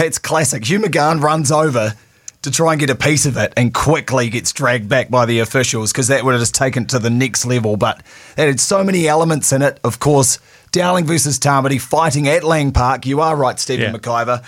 It's 0.02 0.18
classic. 0.18 0.68
Hugh 0.68 0.80
McGahan 0.80 1.22
runs 1.22 1.52
over 1.52 1.94
to 2.42 2.50
try 2.50 2.72
and 2.72 2.80
get 2.80 2.90
a 2.90 2.96
piece 2.96 3.26
of 3.26 3.36
it 3.36 3.52
and 3.56 3.72
quickly 3.72 4.28
gets 4.28 4.52
dragged 4.52 4.88
back 4.88 5.08
by 5.08 5.24
the 5.24 5.38
officials 5.38 5.92
because 5.92 6.08
that 6.08 6.24
would 6.24 6.32
have 6.32 6.40
just 6.40 6.56
taken 6.56 6.82
it 6.82 6.88
to 6.88 6.98
the 6.98 7.10
next 7.10 7.46
level. 7.46 7.76
But 7.76 8.02
it 8.36 8.48
had 8.48 8.58
so 8.58 8.82
many 8.82 9.06
elements 9.06 9.52
in 9.52 9.62
it. 9.62 9.78
Of 9.84 10.00
course, 10.00 10.40
Dowling 10.72 11.04
versus 11.06 11.38
Tamati 11.38 11.80
fighting 11.80 12.28
at 12.28 12.44
Lang 12.44 12.72
Park. 12.72 13.06
You 13.06 13.20
are 13.20 13.34
right, 13.36 13.58
Stephen 13.58 13.92
Yeah. 13.92 13.98
McIver. 13.98 14.42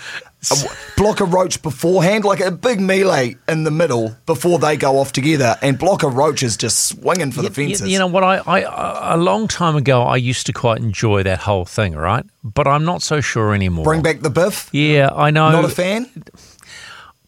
A 0.51 0.55
Blocker 0.97 1.23
Roach 1.23 1.61
beforehand, 1.61 2.25
like 2.25 2.41
a 2.41 2.51
big 2.51 2.81
melee 2.81 3.37
in 3.47 3.63
the 3.63 3.71
middle 3.71 4.17
before 4.25 4.59
they 4.59 4.75
go 4.75 4.99
off 4.99 5.13
together, 5.13 5.55
and 5.61 5.79
Blocker 5.79 6.09
Roach 6.09 6.43
is 6.43 6.57
just 6.57 6.85
swinging 6.87 7.31
for 7.31 7.41
the 7.41 7.47
You- 7.47 7.53
fences. 7.53 7.87
You 7.87 7.97
know 7.97 8.07
what? 8.07 8.25
I, 8.25 8.39
I 8.45 9.13
a 9.13 9.17
long 9.17 9.47
time 9.47 9.77
ago, 9.77 10.01
I 10.03 10.17
used 10.17 10.45
to 10.47 10.53
quite 10.53 10.79
enjoy 10.81 11.23
that 11.23 11.39
whole 11.39 11.63
thing, 11.63 11.95
right? 11.95 12.25
But 12.43 12.67
I'm 12.67 12.83
not 12.83 13.01
so 13.01 13.21
sure 13.21 13.53
anymore. 13.53 13.85
Bring 13.85 14.01
back 14.01 14.19
the 14.19 14.29
biff. 14.29 14.67
Yeah, 14.73 15.11
I 15.15 15.31
know. 15.31 15.49
Not 15.49 15.63
a 15.63 15.69
fan. 15.69 16.09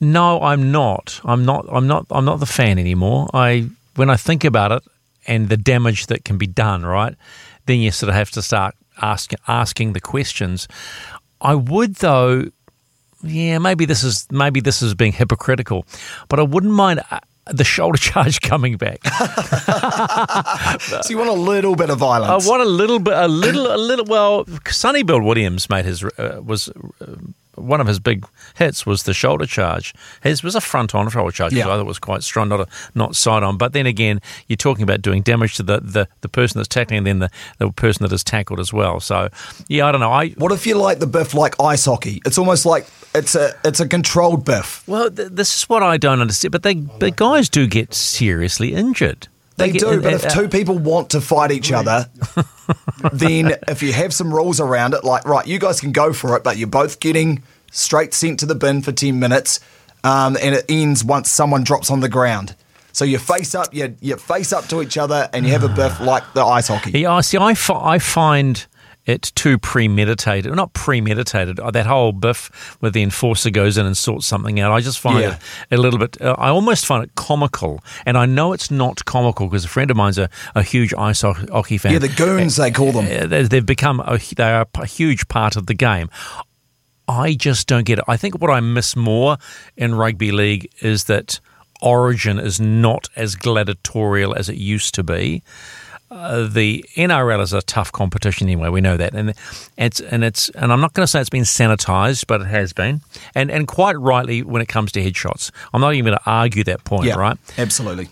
No, 0.01 0.41
I'm 0.41 0.71
not. 0.71 1.21
I'm 1.23 1.45
not. 1.45 1.65
I'm 1.71 1.87
not. 1.87 2.05
I'm 2.11 2.25
not 2.25 2.39
the 2.41 2.45
fan 2.45 2.77
anymore. 2.79 3.29
I 3.33 3.69
when 3.95 4.09
I 4.09 4.17
think 4.17 4.43
about 4.43 4.71
it 4.73 4.83
and 5.25 5.47
the 5.47 5.57
damage 5.57 6.07
that 6.07 6.25
can 6.25 6.37
be 6.37 6.47
done, 6.47 6.85
right? 6.85 7.15
Then 7.65 7.79
you 7.79 7.91
sort 7.91 8.09
of 8.09 8.15
have 8.15 8.29
to 8.31 8.41
start 8.41 8.75
asking 9.01 9.39
asking 9.47 9.93
the 9.93 10.01
questions. 10.01 10.67
I 11.41 11.55
would 11.55 11.95
though. 11.95 12.49
Yeah, 13.23 13.57
maybe 13.57 13.85
this 13.85 14.03
is 14.03 14.27
maybe 14.29 14.59
this 14.59 14.81
is 14.81 14.93
being 14.93 15.13
hypocritical, 15.13 15.85
but 16.29 16.39
I 16.39 16.43
wouldn't 16.43 16.73
mind 16.73 17.01
uh, 17.09 17.19
the 17.47 17.63
shoulder 17.63 17.97
charge 18.09 18.41
coming 18.41 18.77
back. 18.77 19.03
so 21.03 21.09
you 21.09 21.17
want 21.17 21.29
a 21.29 21.33
little 21.33 21.75
bit 21.75 21.89
of 21.89 21.97
violence. 21.99 22.45
I 22.45 22.49
want 22.49 22.61
a 22.61 22.65
little 22.65 22.99
bit, 22.99 23.13
a 23.13 23.27
little, 23.27 23.73
a 23.73 23.77
little. 23.77 24.05
Well, 24.05 24.45
Sonny 24.67 25.03
Bill 25.03 25.21
Williams 25.21 25.69
made 25.69 25.85
his 25.85 26.03
uh, 26.03 26.41
was 26.43 26.69
uh, 26.69 27.15
one 27.55 27.81
of 27.81 27.87
his 27.87 27.99
big 27.99 28.25
hits 28.55 28.85
was 28.85 29.03
the 29.03 29.13
shoulder 29.13 29.45
charge. 29.45 29.93
His 30.23 30.43
was 30.43 30.55
a 30.55 30.61
front 30.61 30.93
on 30.95 31.09
shoulder 31.09 31.31
charge. 31.31 31.53
Yeah. 31.53 31.59
Yeah. 31.59 31.65
I 31.65 31.75
thought 31.75 31.81
it 31.81 31.85
was 31.85 31.99
quite 31.99 32.23
strong, 32.23 32.49
not 32.49 32.61
a 32.61 32.67
not 32.95 33.15
side 33.15 33.43
on. 33.43 33.57
But 33.57 33.73
then 33.73 33.85
again, 33.85 34.21
you're 34.47 34.57
talking 34.57 34.83
about 34.83 35.01
doing 35.01 35.21
damage 35.21 35.55
to 35.55 35.63
the, 35.63 35.79
the, 35.79 36.07
the 36.21 36.29
person 36.29 36.59
that's 36.59 36.67
tackling, 36.67 36.99
and 36.99 37.07
then 37.07 37.19
the, 37.19 37.29
the 37.59 37.71
person 37.71 38.03
that 38.03 38.13
is 38.13 38.23
tackled 38.23 38.59
as 38.59 38.71
well. 38.73 38.99
So 38.99 39.29
yeah, 39.67 39.87
I 39.87 39.91
don't 39.91 40.01
know. 40.01 40.11
I 40.11 40.29
What 40.31 40.51
if 40.51 40.67
you 40.67 40.75
like 40.75 40.99
the 40.99 41.07
biff 41.07 41.33
like 41.33 41.59
ice 41.59 41.85
hockey? 41.85 42.21
It's 42.25 42.37
almost 42.37 42.65
like 42.65 42.87
it's 43.13 43.35
a 43.35 43.53
it's 43.63 43.79
a 43.79 43.87
controlled 43.87 44.45
biff. 44.45 44.83
well, 44.87 45.09
th- 45.09 45.29
this 45.31 45.55
is 45.55 45.69
what 45.69 45.83
I 45.83 45.97
don't 45.97 46.21
understand. 46.21 46.51
But 46.51 46.63
they, 46.63 46.75
the 46.75 47.11
guys 47.11 47.49
do 47.49 47.67
get 47.67 47.93
seriously 47.93 48.73
injured. 48.73 49.27
They, 49.57 49.71
get- 49.71 49.79
do, 49.81 50.01
but 50.01 50.13
uh, 50.13 50.15
if 50.17 50.25
uh, 50.25 50.29
two 50.29 50.49
people 50.49 50.77
want 50.77 51.11
to 51.11 51.21
fight 51.21 51.51
each 51.51 51.71
other, 51.71 52.09
then 53.13 53.55
if 53.67 53.81
you 53.81 53.93
have 53.93 54.13
some 54.13 54.33
rules 54.33 54.59
around 54.59 54.93
it, 54.93 55.03
like 55.03 55.25
right, 55.25 55.45
you 55.47 55.59
guys 55.59 55.79
can 55.79 55.91
go 55.91 56.13
for 56.13 56.35
it, 56.35 56.43
but 56.43 56.57
you're 56.57 56.67
both 56.67 56.99
getting 56.99 57.43
straight 57.71 58.13
sent 58.13 58.39
to 58.41 58.45
the 58.45 58.55
bin 58.55 58.81
for 58.81 58.91
ten 58.91 59.19
minutes, 59.19 59.59
um, 60.03 60.37
and 60.41 60.55
it 60.55 60.65
ends 60.69 61.03
once 61.03 61.29
someone 61.29 61.63
drops 61.63 61.89
on 61.89 61.99
the 62.01 62.09
ground. 62.09 62.55
So 62.91 63.03
you 63.05 63.17
face 63.17 63.55
up, 63.55 63.73
you 63.73 63.95
you 64.01 64.15
face 64.17 64.51
up 64.53 64.67
to 64.67 64.81
each 64.81 64.97
other, 64.97 65.29
and 65.33 65.45
you 65.45 65.51
have 65.53 65.63
a 65.63 65.69
biff 65.75 65.99
like 65.99 66.23
the 66.33 66.43
ice 66.43 66.67
hockey. 66.67 66.99
Yeah, 66.99 67.13
I 67.13 67.21
see. 67.21 67.37
I, 67.37 67.53
fi- 67.53 67.93
I 67.95 67.99
find 67.99 68.65
it 69.05 69.31
too 69.35 69.57
premeditated. 69.59 70.51
Not 70.55 70.73
premeditated. 70.73 71.59
uh, 71.59 71.69
That 71.71 71.85
whole 71.85 72.11
biff 72.11 72.75
where 72.79 72.91
the 72.91 73.03
enforcer 73.03 73.49
goes 73.51 73.77
in 73.77 73.85
and 73.85 73.95
sorts 73.95 74.25
something 74.25 74.59
out. 74.59 74.71
I 74.71 74.81
just 74.81 74.99
find 74.99 75.19
Yeah. 75.21 75.37
it 75.69 75.77
a 75.77 75.81
little 75.81 75.99
bit. 75.99 76.19
Uh, 76.21 76.35
I 76.37 76.49
almost 76.49 76.85
find 76.85 77.03
it 77.03 77.13
comical, 77.15 77.83
and 78.05 78.17
I 78.17 78.25
know 78.25 78.53
it's 78.53 78.71
not 78.71 79.05
comical 79.05 79.47
because 79.47 79.63
a 79.65 79.67
friend 79.67 79.91
of 79.91 79.97
mine's 79.97 80.17
a, 80.17 80.29
a 80.55 80.63
huge 80.63 80.93
ice 80.95 81.21
hockey 81.21 81.77
fan. 81.77 81.93
Yeah, 81.93 81.99
the 81.99 82.07
goons 82.07 82.55
they 82.55 82.71
call 82.71 82.91
them. 82.91 83.05
Uh, 83.05 83.27
they- 83.27 83.43
They've 83.43 83.65
become 83.65 83.99
a, 83.99 84.17
they 84.35 84.43
are 84.51 84.65
a 84.75 84.85
huge 84.87 85.27
part 85.27 85.55
of 85.55 85.67
the 85.67 85.73
game. 85.75 86.09
I 87.07 87.35
just 87.35 87.67
don't 87.67 87.85
get 87.85 87.99
it. 87.99 88.05
I 88.07 88.17
think 88.17 88.41
what 88.41 88.49
I 88.49 88.59
miss 88.59 88.95
more 88.95 89.37
in 89.77 89.93
rugby 89.93 90.31
league 90.31 90.67
is 90.81 91.03
that 91.03 91.39
Origin 91.81 92.39
is 92.39 92.59
not 92.59 93.09
as 93.15 93.35
gladiatorial 93.35 94.33
as 94.33 94.49
it 94.49 94.55
used 94.55 94.95
to 94.95 95.03
be. 95.03 95.43
Uh, 96.15 96.47
the 96.47 96.85
NRL 96.95 97.41
is 97.41 97.51
a 97.51 97.61
tough 97.61 97.91
competition 97.91 98.47
anyway. 98.47 98.69
We 98.69 98.79
know 98.79 98.95
that, 98.95 99.13
and 99.13 99.33
it's 99.77 99.99
and 99.99 100.23
it's 100.23 100.47
and 100.49 100.71
I'm 100.71 100.79
not 100.79 100.93
going 100.93 101.03
to 101.03 101.07
say 101.07 101.19
it's 101.19 101.29
been 101.29 101.43
sanitized, 101.43 102.25
but 102.27 102.39
it 102.41 102.47
has 102.47 102.71
been, 102.71 103.01
and 103.35 103.51
and 103.51 103.67
quite 103.67 103.99
rightly 103.99 104.41
when 104.41 104.61
it 104.61 104.67
comes 104.69 104.93
to 104.93 105.01
headshots. 105.03 105.51
I'm 105.73 105.81
not 105.81 105.93
even 105.93 106.05
going 106.05 106.17
to 106.17 106.29
argue 106.29 106.63
that 106.63 106.85
point, 106.85 107.05
Yeah, 107.05 107.15
right? 107.15 107.37
absolutely. 107.57 108.07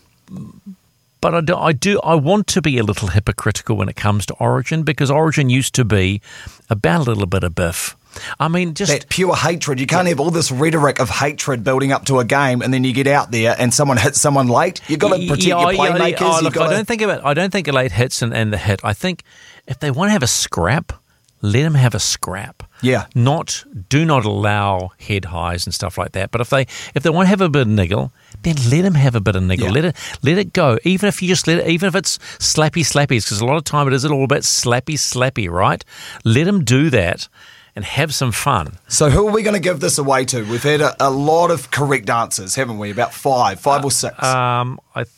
But 1.21 1.33
I 1.35 1.39
do, 1.39 1.55
I 1.55 1.71
do, 1.71 2.01
I 2.01 2.15
want 2.15 2.47
to 2.47 2.61
be 2.61 2.77
a 2.77 2.83
little 2.83 3.07
hypocritical 3.07 3.77
when 3.77 3.87
it 3.87 3.95
comes 3.95 4.25
to 4.25 4.33
Origin 4.33 4.83
because 4.83 5.09
Origin 5.09 5.49
used 5.49 5.73
to 5.75 5.85
be 5.85 6.21
about 6.69 7.07
a 7.07 7.11
little 7.11 7.25
bit 7.27 7.45
of 7.45 7.55
biff. 7.55 7.95
I 8.39 8.47
mean, 8.47 8.73
just 8.73 8.91
that 8.91 9.09
pure 9.09 9.35
hatred. 9.35 9.79
You 9.79 9.87
can't 9.87 10.07
have 10.07 10.19
all 10.19 10.31
this 10.31 10.51
rhetoric 10.51 10.99
of 10.99 11.09
hatred 11.09 11.63
building 11.63 11.91
up 11.91 12.05
to 12.05 12.19
a 12.19 12.25
game, 12.25 12.61
and 12.61 12.73
then 12.73 12.83
you 12.83 12.93
get 12.93 13.07
out 13.07 13.31
there 13.31 13.55
and 13.57 13.73
someone 13.73 13.97
hits 13.97 14.19
someone 14.19 14.47
late. 14.47 14.81
You've 14.87 14.99
got 14.99 15.15
to 15.15 15.27
protect 15.27 15.43
yeah, 15.43 15.59
your 15.59 15.73
yeah, 15.73 16.07
yeah. 16.07 16.17
Oh, 16.21 16.39
look, 16.41 16.53
got 16.53 16.69
I 16.69 16.73
don't 16.73 16.87
think 16.87 17.01
about. 17.01 17.25
I 17.25 17.33
don't 17.33 17.51
think 17.51 17.67
a 17.67 17.71
late 17.71 17.91
hits 17.91 18.21
and, 18.21 18.33
and 18.33 18.51
the 18.51 18.57
hit. 18.57 18.81
I 18.83 18.93
think 18.93 19.23
if 19.67 19.79
they 19.79 19.91
want 19.91 20.09
to 20.09 20.13
have 20.13 20.23
a 20.23 20.27
scrap, 20.27 20.93
let 21.41 21.63
them 21.63 21.75
have 21.75 21.93
a 21.93 21.99
scrap. 21.99 22.63
Yeah. 22.81 23.05
Not 23.15 23.63
do 23.89 24.05
not 24.05 24.25
allow 24.25 24.91
head 24.99 25.25
highs 25.25 25.65
and 25.65 25.73
stuff 25.73 25.97
like 25.97 26.11
that. 26.13 26.31
But 26.31 26.41
if 26.41 26.49
they 26.49 26.61
if 26.95 27.03
they 27.03 27.09
want 27.09 27.25
to 27.25 27.29
have 27.29 27.41
a 27.41 27.49
bit 27.49 27.63
of 27.63 27.67
niggle, 27.67 28.11
then 28.43 28.55
let 28.69 28.81
them 28.81 28.95
have 28.95 29.15
a 29.15 29.21
bit 29.21 29.35
of 29.35 29.43
niggle. 29.43 29.67
Yeah. 29.67 29.73
Let 29.73 29.85
it 29.85 29.95
let 30.21 30.37
it 30.37 30.53
go. 30.53 30.77
Even 30.83 31.07
if 31.07 31.21
you 31.21 31.27
just 31.27 31.47
let 31.47 31.59
it, 31.59 31.67
even 31.67 31.87
if 31.87 31.95
it's 31.95 32.17
slappy 32.39 32.83
slappies, 32.83 33.25
because 33.25 33.41
a 33.41 33.45
lot 33.45 33.57
of 33.57 33.63
time 33.63 33.87
it 33.87 33.93
is 33.93 34.05
all 34.05 34.23
about 34.23 34.41
slappy 34.41 34.95
slappy, 34.95 35.49
right? 35.49 35.83
Let 36.25 36.45
them 36.45 36.63
do 36.63 36.89
that 36.89 37.27
and 37.75 37.83
have 37.85 38.13
some 38.13 38.31
fun. 38.31 38.77
So 38.87 39.09
who 39.09 39.27
are 39.27 39.31
we 39.31 39.41
going 39.41 39.55
to 39.55 39.59
give 39.59 39.79
this 39.79 39.97
away 39.97 40.25
to? 40.25 40.43
We've 40.43 40.61
had 40.63 40.81
a, 40.81 40.95
a 40.99 41.09
lot 41.09 41.51
of 41.51 41.71
correct 41.71 42.09
answers, 42.09 42.55
haven't 42.55 42.77
we? 42.77 42.91
About 42.91 43.13
five, 43.13 43.59
five 43.59 43.83
or 43.83 43.91
six. 43.91 44.21
Um, 44.23 44.79
I, 44.93 45.03
th- 45.03 45.13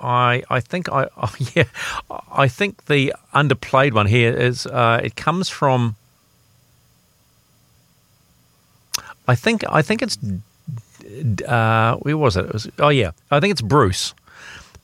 I, 0.00 0.42
I 0.50 0.60
think 0.60 0.88
I, 0.88 1.08
oh, 1.16 1.34
yeah, 1.54 1.64
I 2.32 2.48
think 2.48 2.86
the 2.86 3.14
underplayed 3.34 3.92
one 3.92 4.06
here 4.06 4.32
is 4.32 4.66
uh, 4.66 5.00
it 5.02 5.16
comes 5.16 5.48
from. 5.48 5.96
I 9.26 9.34
think 9.34 9.62
I 9.68 9.82
think 9.82 10.02
it's. 10.02 10.18
Uh, 11.46 11.96
where 11.96 12.16
was 12.16 12.36
it? 12.36 12.46
it 12.46 12.52
was, 12.52 12.68
oh 12.78 12.88
yeah, 12.88 13.12
I 13.30 13.40
think 13.40 13.52
it's 13.52 13.62
Bruce. 13.62 14.14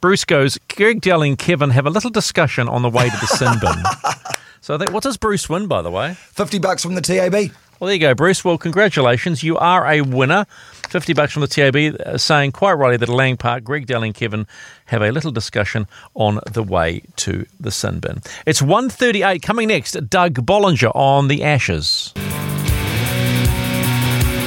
Bruce 0.00 0.24
goes. 0.24 0.58
Greg 0.68 1.00
Dowling 1.00 1.32
and 1.32 1.38
Kevin 1.38 1.70
have 1.70 1.86
a 1.86 1.90
little 1.90 2.10
discussion 2.10 2.68
on 2.68 2.82
the 2.82 2.90
way 2.90 3.08
to 3.08 3.16
the 3.16 3.26
sin 3.26 3.54
bin. 3.58 3.72
so 4.64 4.74
I 4.74 4.78
think, 4.78 4.92
what 4.92 5.02
does 5.02 5.18
Bruce 5.18 5.48
win, 5.48 5.66
by 5.66 5.82
the 5.82 5.90
way? 5.90 6.14
Fifty 6.14 6.58
bucks 6.58 6.82
from 6.82 6.94
the 6.94 7.02
TAB. 7.02 7.52
Well, 7.80 7.88
there 7.88 7.96
you 7.96 8.00
go, 8.00 8.14
Bruce. 8.14 8.42
Well, 8.42 8.56
congratulations. 8.56 9.42
You 9.42 9.58
are 9.58 9.86
a 9.86 10.00
winner. 10.00 10.46
50 10.88 11.12
bucks 11.12 11.32
from 11.32 11.42
the 11.42 11.48
TAB 11.48 12.00
uh, 12.00 12.16
saying 12.16 12.52
quite 12.52 12.74
rightly 12.74 12.96
that 12.98 13.10
at 13.10 13.14
Lang 13.14 13.36
Park, 13.36 13.64
Greg 13.64 13.86
Dowling 13.86 14.08
and 14.08 14.14
Kevin 14.14 14.46
have 14.86 15.02
a 15.02 15.10
little 15.10 15.32
discussion 15.32 15.86
on 16.14 16.40
the 16.50 16.62
way 16.62 17.02
to 17.16 17.44
the 17.58 17.70
sin 17.70 17.98
bin. 17.98 18.22
It's 18.46 18.62
1.38. 18.62 19.42
Coming 19.42 19.68
next, 19.68 19.92
Doug 20.08 20.46
Bollinger 20.46 20.92
on 20.94 21.28
the 21.28 21.42
Ashes. 21.42 22.12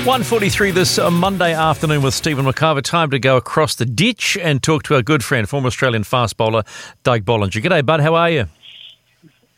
143 0.07 0.71
this 0.71 0.97
uh, 0.97 1.11
Monday 1.11 1.53
afternoon 1.53 2.01
with 2.01 2.13
Stephen 2.13 2.45
McIver. 2.45 2.81
Time 2.81 3.11
to 3.11 3.19
go 3.19 3.35
across 3.35 3.75
the 3.75 3.85
ditch 3.85 4.37
and 4.41 4.63
talk 4.63 4.83
to 4.83 4.95
our 4.95 5.01
good 5.01 5.21
friend, 5.21 5.49
former 5.49 5.67
Australian 5.67 6.05
fast 6.05 6.37
bowler, 6.37 6.63
Doug 7.03 7.25
Bollinger. 7.25 7.61
G'day, 7.61 7.85
bud. 7.85 7.99
How 7.99 8.15
are 8.15 8.29
you? 8.29 8.47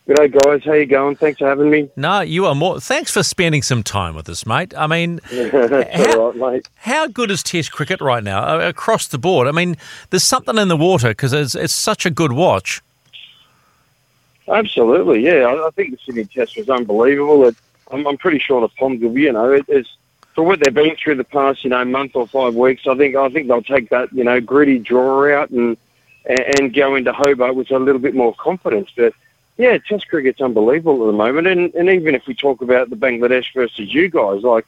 G'day, 0.09 0.41
guys. 0.41 0.63
How 0.63 0.73
you 0.73 0.87
going? 0.87 1.15
Thanks 1.17 1.37
for 1.37 1.47
having 1.47 1.69
me. 1.69 1.87
No, 1.95 2.21
you 2.21 2.47
are 2.47 2.55
more. 2.55 2.79
Thanks 2.79 3.11
for 3.11 3.21
spending 3.21 3.61
some 3.61 3.83
time 3.83 4.15
with 4.15 4.27
us, 4.27 4.43
mate. 4.43 4.73
I 4.75 4.87
mean, 4.87 5.19
all 5.31 5.67
right, 5.67 6.35
mate. 6.35 6.69
how 6.77 7.05
good 7.05 7.29
is 7.29 7.43
Test 7.43 7.71
cricket 7.71 8.01
right 8.01 8.23
now 8.23 8.41
uh, 8.43 8.67
across 8.67 9.05
the 9.05 9.19
board? 9.19 9.47
I 9.47 9.51
mean, 9.51 9.77
there's 10.09 10.23
something 10.23 10.57
in 10.57 10.67
the 10.67 10.75
water 10.75 11.09
because 11.09 11.31
it's, 11.31 11.53
it's 11.53 11.73
such 11.73 12.07
a 12.07 12.09
good 12.09 12.31
watch. 12.31 12.81
Absolutely, 14.47 15.23
yeah. 15.23 15.45
I, 15.45 15.67
I 15.67 15.69
think 15.75 15.91
the 15.91 15.97
Sydney 16.03 16.25
Test 16.25 16.57
was 16.57 16.71
unbelievable. 16.71 17.45
It, 17.45 17.55
I'm, 17.91 18.07
I'm 18.07 18.17
pretty 18.17 18.39
sure 18.39 18.61
the 18.61 18.69
Poms 18.69 19.03
will 19.03 19.11
be, 19.11 19.21
you 19.21 19.31
know, 19.31 19.51
it, 19.51 19.65
it's 19.67 19.95
for 20.33 20.43
what 20.43 20.59
they've 20.59 20.73
been 20.73 20.95
through 20.95 21.17
the 21.17 21.23
past, 21.23 21.63
you 21.63 21.69
know, 21.69 21.85
month 21.85 22.15
or 22.15 22.25
five 22.25 22.55
weeks. 22.55 22.87
I 22.87 22.95
think 22.95 23.15
I 23.15 23.29
think 23.29 23.47
they'll 23.47 23.61
take 23.61 23.89
that, 23.89 24.11
you 24.11 24.23
know, 24.23 24.41
gritty 24.41 24.79
draw 24.79 25.39
out 25.39 25.51
and 25.51 25.77
and, 26.25 26.59
and 26.59 26.73
go 26.73 26.95
into 26.95 27.13
Hobart 27.13 27.53
with 27.53 27.69
a 27.69 27.77
little 27.77 28.01
bit 28.01 28.15
more 28.15 28.33
confidence. 28.33 28.89
But 28.95 29.13
yeah, 29.59 29.77
Test 29.77 30.07
cricket's 30.07 30.39
unbelievable 30.39 31.03
at 31.03 31.11
the 31.11 31.17
moment. 31.17 31.45
And 31.45 31.75
and 31.75 31.89
even 31.89 32.15
if 32.15 32.25
we 32.25 32.33
talk 32.33 32.61
about 32.61 32.89
the 32.89 32.95
Bangladesh 32.95 33.53
versus 33.53 33.93
you 33.93 34.09
guys, 34.09 34.41
like 34.41 34.65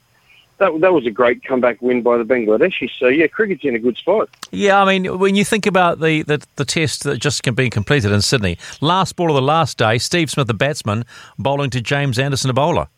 that 0.58 0.78
that 0.82 0.92
was 0.94 1.06
a 1.06 1.12
great 1.12 1.46
comeback 1.46 1.82
win 1.82 2.02
by 2.02 2.18
the 2.18 2.26
Bangladeshis. 2.26 2.92
So 3.00 3.08
yeah, 3.08 3.28
cricket's 3.28 3.64
in 3.64 3.74
a 3.74 3.80
good 3.80 3.96
spot. 3.96 4.30
Yeah, 4.52 4.82
I 4.82 4.86
mean, 4.86 5.18
when 5.18 5.38
you 5.38 5.46
think 5.46 5.66
about 5.66 6.02
the, 6.02 6.24
the, 6.24 6.46
the 6.58 6.66
test 6.66 7.06
that 7.06 7.20
just 7.20 7.42
can 7.42 7.56
be 7.56 7.70
completed 7.70 8.12
in 8.12 8.22
Sydney, 8.22 8.58
last 8.82 9.16
ball 9.16 9.30
of 9.30 9.36
the 9.36 9.42
last 9.42 9.78
day, 9.78 9.98
Steve 9.98 10.30
Smith, 10.30 10.48
the 10.48 10.54
batsman, 10.54 11.06
bowling 11.40 11.70
to 11.70 11.80
James 11.82 12.20
Anderson, 12.20 12.50
a 12.50 12.54
bowler. 12.54 12.90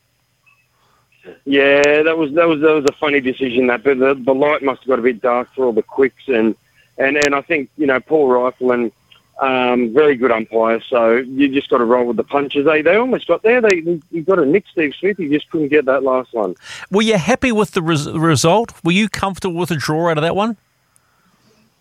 Yeah, 1.45 2.01
that 2.01 2.17
was 2.17 2.33
that 2.33 2.47
was 2.47 2.59
that 2.61 2.73
was 2.73 2.85
a 2.85 2.93
funny 2.93 3.21
decision. 3.21 3.67
That, 3.67 3.83
but 3.83 3.99
the, 3.99 4.15
the 4.15 4.33
light 4.33 4.63
must 4.63 4.81
have 4.81 4.87
got 4.87 4.99
a 4.99 5.03
bit 5.03 5.21
dark 5.21 5.47
for 5.53 5.65
all 5.65 5.73
the 5.73 5.83
quicks, 5.83 6.27
and 6.27 6.55
and 6.97 7.17
and 7.17 7.35
I 7.35 7.41
think 7.41 7.69
you 7.77 7.85
know 7.85 7.99
Paul 7.99 8.29
Reiffel 8.29 8.73
and 8.73 8.91
um, 9.39 9.93
very 9.93 10.15
good 10.15 10.31
umpire. 10.31 10.81
So 10.89 11.15
you 11.15 11.49
just 11.49 11.69
got 11.69 11.79
to 11.79 11.85
roll 11.85 12.05
with 12.05 12.17
the 12.17 12.23
punches. 12.23 12.65
They 12.65 12.81
they 12.81 12.95
almost 12.95 13.27
got 13.27 13.43
there. 13.43 13.61
They 13.61 13.99
he 14.11 14.21
got 14.21 14.39
a 14.39 14.45
nick 14.45 14.65
Steve 14.71 14.93
Smith. 14.99 15.17
He 15.17 15.29
just 15.29 15.49
couldn't 15.49 15.69
get 15.69 15.85
that 15.85 16.03
last 16.03 16.33
one. 16.33 16.55
Were 16.91 17.01
you 17.01 17.17
happy 17.17 17.51
with 17.51 17.71
the 17.71 17.81
res- 17.81 18.09
result? 18.09 18.73
Were 18.83 18.91
you 18.91 19.09
comfortable 19.09 19.55
with 19.55 19.71
a 19.71 19.75
draw 19.75 20.09
out 20.09 20.17
of 20.17 20.23
that 20.23 20.35
one? 20.35 20.57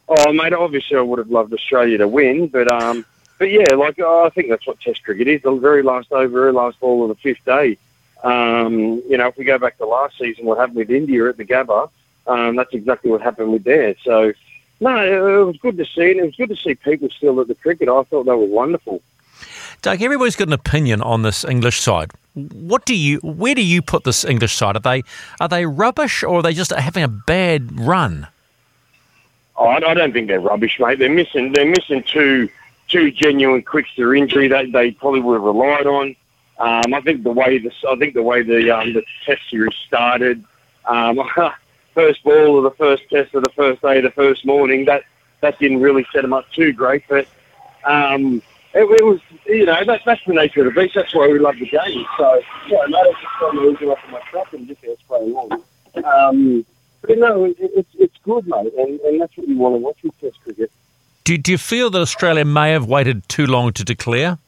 Oh, 0.09 0.33
mate, 0.33 0.53
obviously 0.53 0.97
I 0.97 1.01
would 1.01 1.19
have 1.19 1.31
loved 1.31 1.55
Australia 1.55 1.99
to 1.99 2.09
win, 2.09 2.49
but 2.49 2.71
um, 2.71 3.05
but 3.39 3.51
yeah, 3.51 3.75
like 3.75 3.99
oh, 4.01 4.25
I 4.27 4.31
think 4.31 4.49
that's 4.49 4.67
what 4.67 4.81
Test 4.81 5.03
cricket 5.05 5.29
is. 5.29 5.43
The 5.43 5.53
very 5.53 5.83
last 5.83 6.13
over, 6.13 6.29
very 6.29 6.53
last 6.53 6.81
ball 6.81 7.03
of 7.03 7.09
the 7.09 7.15
fifth 7.23 7.45
day. 7.45 7.79
Um, 8.23 9.03
you 9.09 9.17
know, 9.19 9.27
if 9.29 9.37
we 9.37 9.45
go 9.45 9.59
back 9.59 9.79
to 9.79 9.87
last 9.87 10.19
season, 10.19 10.45
what 10.45 10.59
happened 10.59 10.77
with 10.77 10.91
India 10.91 11.29
at 11.29 11.37
the 11.37 11.45
Gabba, 11.45 11.91
um, 12.27 12.57
that's 12.57 12.73
exactly 12.73 13.11
what 13.11 13.21
happened 13.21 13.53
with 13.53 13.65
there. 13.65 13.97
So, 14.05 14.33
no, 14.83 15.41
it 15.43 15.45
was 15.45 15.57
good 15.59 15.77
to 15.79 15.85
see, 15.85 16.11
and 16.11 16.21
it 16.21 16.25
was 16.25 16.37
good 16.37 16.49
to 16.49 16.57
see 16.57 16.75
people 16.75 17.09
still 17.11 17.41
at 17.41 17.49
the 17.49 17.55
cricket. 17.55 17.89
I 17.89 18.03
thought 18.03 18.25
they 18.25 18.33
were 18.33 18.45
wonderful. 18.45 19.01
Doug, 19.81 20.03
everybody's 20.03 20.37
got 20.37 20.49
an 20.49 20.53
opinion 20.53 21.01
on 21.03 21.23
this 21.23 21.45
English 21.45 21.81
side. 21.81 22.11
What 22.35 22.85
do 22.85 22.97
you? 22.97 23.19
Where 23.19 23.55
do 23.55 23.63
you 23.63 23.81
put 23.81 24.05
this 24.05 24.25
English 24.25 24.55
side? 24.55 24.77
Are 24.77 24.81
they 24.81 25.03
are 25.41 25.49
they 25.49 25.67
rubbish 25.67 26.23
or 26.23 26.39
are 26.39 26.43
they 26.43 26.53
just 26.53 26.73
having 26.73 27.03
a 27.05 27.09
bad 27.09 27.79
run? 27.81 28.27
Oh, 29.57 29.67
I 29.67 29.77
I 29.77 29.95
don't 29.95 30.13
think 30.13 30.29
they're 30.29 30.41
rubbish, 30.41 30.79
mate. 30.81 30.99
They're 30.99 31.11
missing. 31.11 31.53
They're 31.53 31.67
missing 31.67 32.03
two 32.03 32.49
two 32.89 33.11
genuine 33.11 33.63
quicks 33.63 33.91
through 33.95 34.15
injury 34.15 34.49
that 34.49 34.73
they 34.73 34.91
probably 34.93 35.21
would 35.21 35.35
have 35.35 35.43
relied 35.43 35.87
on. 35.87 36.17
Um, 36.59 36.95
I 36.95 37.01
think 37.01 37.23
the 37.23 37.33
way 37.33 37.59
the 37.59 37.73
I 37.89 37.97
think 37.97 38.15
the 38.15 38.23
way 38.23 38.43
the 38.43 38.71
um, 38.71 38.93
the 38.93 39.03
test 39.25 39.43
series 39.51 39.75
started, 39.87 40.45
um, 40.87 41.21
first 41.95 42.23
ball 42.25 42.59
of 42.59 42.65
the 42.65 42.77
first 42.77 43.09
test 43.11 43.35
of 43.35 43.43
the 43.45 43.51
first 43.51 43.83
day, 43.83 44.01
the 44.01 44.11
first 44.11 44.45
morning, 44.45 44.85
that 44.87 45.05
that 45.41 45.59
didn't 45.59 45.81
really 45.81 46.07
set 46.13 46.23
them 46.23 46.33
up 46.33 46.51
too 46.53 46.73
great. 46.73 47.05
But 47.09 47.27
um, 47.85 48.43
it, 48.75 48.85
it 48.85 49.05
was, 49.05 49.21
you 49.47 49.67
know, 49.67 49.85
that, 49.85 50.03
that's 50.05 50.25
the 50.25 50.35
nature 50.35 50.67
of 50.67 50.75
the 50.75 50.81
beast. 50.81 50.95
That's 50.95 51.15
why 51.15 51.29
we 51.29 51.39
love 51.39 51.57
the 51.59 51.67
game. 51.67 52.07
So 52.17 52.43
yeah, 52.69 52.79
that's 52.91 53.21
just 53.21 53.33
trying 53.39 53.57
to 53.57 53.61
lose 53.61 53.83
off 53.83 53.99
my 54.11 54.21
truck 54.31 54.53
and 54.53 54.67
just 54.67 54.85
how 54.85 54.93
it's 54.93 55.03
playing 55.03 55.35
on. 55.35 55.63
Um, 56.05 56.67
but 57.03 57.19
no, 57.19 57.45
it, 57.45 57.57
it's 57.59 57.91
it's 57.99 58.17
good, 58.23 58.47
mate, 58.47 58.73
and, 58.79 59.01
and 59.01 59.21
that's 59.21 59.37
what 59.37 59.49
you 59.49 59.59
want 59.59 59.75
to 59.75 59.79
watch 59.79 59.99
with 60.03 60.19
Test 60.21 60.41
cricket. 60.43 60.71
Do, 61.25 61.37
do 61.39 61.53
you 61.53 61.59
feel 61.59 61.91
that 61.91 62.01
Australia 62.01 62.45
may 62.45 62.73
have 62.73 62.87
waited 62.87 63.29
too 63.29 63.47
long 63.47 63.73
to 63.75 63.85
declare? 63.85 64.39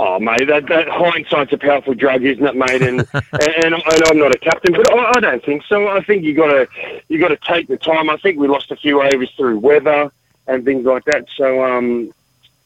Oh, 0.00 0.20
mate, 0.20 0.46
that, 0.46 0.68
that 0.68 0.88
hindsight's 0.88 1.52
a 1.52 1.58
powerful 1.58 1.92
drug, 1.92 2.24
isn't 2.24 2.46
it, 2.46 2.54
mate? 2.54 2.82
And 2.88 3.00
and, 3.32 3.74
and 3.74 4.04
I'm 4.06 4.16
not 4.16 4.32
a 4.32 4.38
captain, 4.38 4.72
but 4.72 4.94
I, 4.94 5.10
I 5.16 5.20
don't 5.20 5.44
think 5.44 5.64
so. 5.64 5.88
I 5.88 6.04
think 6.04 6.22
you 6.22 6.34
got 6.34 6.46
to 6.46 6.68
you 7.08 7.18
got 7.18 7.28
to 7.28 7.36
take 7.38 7.66
the 7.66 7.76
time. 7.76 8.08
I 8.08 8.16
think 8.18 8.38
we 8.38 8.46
lost 8.46 8.70
a 8.70 8.76
few 8.76 9.02
overs 9.02 9.32
through 9.36 9.58
weather 9.58 10.12
and 10.46 10.64
things 10.64 10.84
like 10.84 11.04
that. 11.06 11.26
So 11.34 11.64
um, 11.64 12.14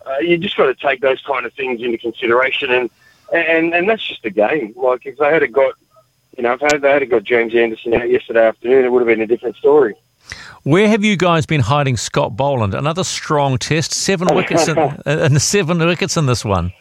uh, 0.05 0.19
you 0.19 0.37
just 0.37 0.59
got 0.59 0.67
to 0.67 0.75
take 0.75 1.01
those 1.01 1.23
kind 1.23 1.47
of 1.47 1.55
things 1.55 1.81
into 1.81 1.97
consideration, 1.97 2.71
and 2.71 2.91
and 3.33 3.73
and 3.73 3.89
that's 3.89 4.07
just 4.07 4.27
a 4.27 4.31
game. 4.31 4.75
Like 4.77 5.07
if 5.07 5.17
they 5.17 5.33
had 5.33 5.51
got, 5.51 5.75
you 6.37 6.43
know, 6.43 6.59
if 6.61 6.83
they 6.83 6.91
had 6.91 7.09
got 7.09 7.25
James 7.25 7.55
Anderson 7.55 7.95
out 7.95 8.11
yesterday 8.11 8.47
afternoon, 8.47 8.85
it 8.85 8.93
would 8.93 9.01
have 9.01 9.09
been 9.09 9.23
a 9.23 9.27
different 9.27 9.57
story. 9.57 9.95
Where 10.65 10.87
have 10.87 11.03
you 11.03 11.17
guys 11.17 11.47
been 11.47 11.63
hiding 11.63 11.97
Scott 11.97 12.37
Boland? 12.37 12.75
Another 12.75 13.05
strong 13.05 13.57
test, 13.57 13.95
seven 13.95 14.35
wickets, 14.35 14.69
in, 14.69 14.77
and 15.07 15.41
seven 15.41 15.79
wickets 15.79 16.19
in 16.19 16.27
this 16.27 16.45
one. 16.45 16.75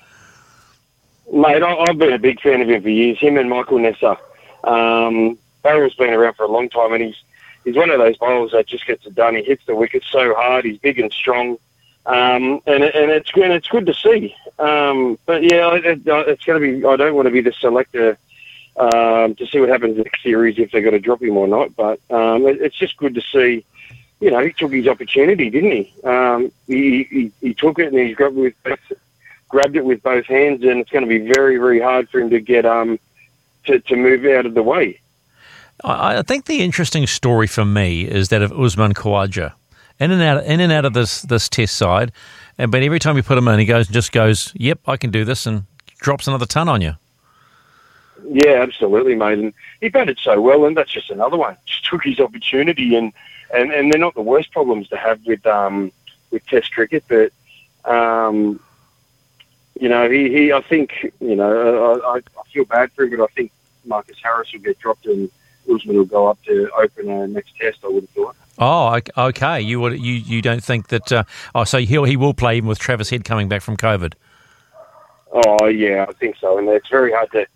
Mate, 1.32 1.64
I, 1.64 1.76
I've 1.76 1.98
been 1.98 2.12
a 2.12 2.20
big 2.20 2.42
fan 2.42 2.62
of 2.62 2.70
him 2.70 2.82
for 2.82 2.90
years. 2.90 3.18
Him 3.20 3.38
and 3.38 3.50
Michael 3.50 3.78
Neser. 3.78 4.18
Um, 4.66 5.38
Barrel's 5.64 5.96
been 5.96 6.14
around 6.14 6.34
for 6.34 6.44
a 6.44 6.52
long 6.52 6.70
time, 6.70 6.94
and 6.94 7.04
he's 7.04 7.24
he's 7.64 7.76
one 7.76 7.90
of 7.90 8.00
those 8.00 8.18
bowlers 8.18 8.52
that 8.52 8.68
just 8.68 8.86
gets 8.86 9.06
it 9.06 9.16
done. 9.16 9.36
He 9.36 9.44
hits 9.44 9.66
the 9.66 9.76
wicket 9.76 10.04
so 10.10 10.34
hard. 10.36 10.66
He's 10.66 10.78
big 10.80 11.00
and 11.00 11.12
strong, 11.12 11.58
um, 12.06 12.62
and 12.68 12.84
and 12.84 13.12
it's 13.12 13.32
good. 13.32 13.50
It's 13.52 13.70
good 13.70 13.86
to 13.86 13.94
see. 13.94 14.36
Um, 14.60 15.18
but 15.26 15.44
yeah, 15.44 15.74
it, 15.74 16.02
it's 16.06 16.44
going 16.44 16.62
to 16.62 16.80
be. 16.80 16.86
I 16.86 16.98
don't 16.98 17.16
want 17.16 17.28
to 17.28 17.32
be 17.32 17.42
the 17.42 17.54
selector 17.54 18.18
um, 18.76 19.36
to 19.36 19.48
see 19.48 19.60
what 19.60 19.70
happens 19.70 19.98
next 19.98 20.24
series 20.24 20.60
if 20.60 20.72
they're 20.72 20.82
going 20.82 20.94
to 20.94 21.00
drop 21.00 21.22
him 21.22 21.38
or 21.38 21.48
not. 21.48 21.76
But 21.78 22.02
um, 22.10 22.46
it, 22.46 22.62
it's 22.62 22.78
just 22.78 22.98
good 22.98 23.16
to 23.16 23.22
see. 23.22 23.64
You 24.20 24.32
know, 24.32 24.40
he 24.40 24.52
took 24.52 24.74
his 24.74 24.88
opportunity, 24.88 25.50
didn't 25.50 25.72
he? 25.72 25.94
Um, 26.04 26.52
he, 26.68 27.04
he 27.04 27.32
he 27.40 27.54
took 27.54 27.80
it 27.80 27.94
and 27.94 28.00
he's 28.00 28.18
grabbed 28.18 28.36
with 28.36 28.54
grabbed 29.52 29.76
it 29.76 29.86
with 29.86 30.02
both 30.02 30.26
hands, 30.26 30.64
and 30.64 30.80
it's 30.80 30.90
going 30.90 31.04
to 31.04 31.10
be 31.10 31.20
very 31.20 31.58
very 31.58 31.80
hard 31.80 32.10
for 32.10 32.20
him 32.20 32.30
to 32.32 32.40
get 32.40 32.66
um 32.66 33.00
to 33.66 33.80
to 33.80 33.96
move 33.96 34.26
out 34.26 34.46
of 34.46 34.54
the 34.54 34.64
way. 34.64 35.00
I, 35.84 36.20
I 36.20 36.22
think 36.24 36.46
the 36.46 36.62
interesting 36.62 37.06
story 37.06 37.48
for 37.48 37.66
me 37.66 38.04
is 38.04 38.30
that 38.30 38.42
of 38.42 38.52
Usman 38.52 38.94
Khawaja. 38.94 39.54
In 40.00 40.10
and 40.10 40.22
out, 40.22 40.44
in 40.46 40.60
and 40.60 40.72
out 40.72 40.86
of 40.86 40.94
this 40.94 41.22
this 41.22 41.48
test 41.48 41.76
side, 41.76 42.12
and 42.58 42.72
but 42.72 42.82
every 42.82 42.98
time 42.98 43.18
you 43.18 43.24
put 43.24 43.38
him 43.38 43.48
in, 43.48 43.60
he 43.60 43.66
goes 43.66 43.86
and 43.88 43.94
just 43.94 44.12
goes, 44.12 44.52
"Yep, 44.56 44.80
I 44.88 44.98
can 44.98 45.12
do 45.12 45.24
this," 45.24 45.46
and 45.46 45.64
drops 46.00 46.28
another 46.28 46.48
ton 46.48 46.68
on 46.68 46.82
you. 46.82 46.96
Yeah, 48.28 48.62
absolutely, 48.62 49.16
mate. 49.16 49.40
And 49.40 49.54
he 49.80 49.90
batted 49.90 50.18
so 50.20 50.42
well, 50.42 50.66
and 50.66 50.76
that's 50.76 50.92
just 50.92 51.12
another 51.12 51.38
one. 51.38 51.56
Just 51.66 51.86
took 51.86 52.04
his 52.04 52.20
opportunity, 52.20 52.96
and 52.96 53.14
and, 53.54 53.72
and 53.72 53.92
they're 53.92 54.00
not 54.00 54.16
the 54.16 54.22
worst 54.22 54.52
problems 54.52 54.88
to 54.90 54.98
have 54.98 55.24
with 55.26 55.46
um 55.46 55.92
with 56.32 56.46
Test 56.48 56.74
cricket, 56.74 57.04
but 57.08 57.32
um 57.86 58.60
you 59.82 59.90
know 59.90 60.10
he, 60.10 60.30
he 60.30 60.54
I 60.54 60.62
think 60.62 61.12
you 61.20 61.36
know 61.36 62.00
I, 62.06 62.18
I 62.18 62.22
feel 62.54 62.66
bad 62.66 62.92
for 62.94 63.04
him, 63.04 63.18
but 63.18 63.24
I 63.24 63.34
think 63.34 63.52
Marcus 63.84 64.18
Harris 64.24 64.54
will 64.54 64.60
get 64.62 64.80
dropped 64.80 65.08
and 65.08 65.30
Usman 65.74 65.98
will 65.98 66.06
go 66.06 66.28
up 66.28 66.42
to 66.44 66.70
open 66.78 67.10
a 67.10 67.28
next 67.28 67.58
Test. 67.58 67.80
I 67.84 67.88
would 67.88 68.04
have 68.04 68.10
thought. 68.12 68.36
Oh, 68.60 68.96
ok- 68.96 69.12
okay. 69.18 69.60
You 69.60 69.80
would 69.82 70.00
you 70.00 70.14
you 70.14 70.42
don't 70.42 70.64
think 70.64 70.90
that? 70.90 71.12
Uh, 71.12 71.24
oh, 71.56 71.64
so 71.64 71.80
he 71.80 71.86
he 71.86 72.16
will 72.16 72.36
play 72.36 72.58
even 72.58 72.70
with 72.70 72.78
Travis 72.78 73.10
Head 73.10 73.26
coming 73.26 73.50
back 73.50 73.64
from 73.64 73.76
COVID. 73.76 74.14
Oh 75.34 75.66
yeah, 75.66 76.06
I 76.08 76.14
think 76.14 76.38
so. 76.38 76.60
And 76.60 76.70
it's 76.70 76.90
very 76.90 77.12
hard 77.12 77.32
to 77.32 77.48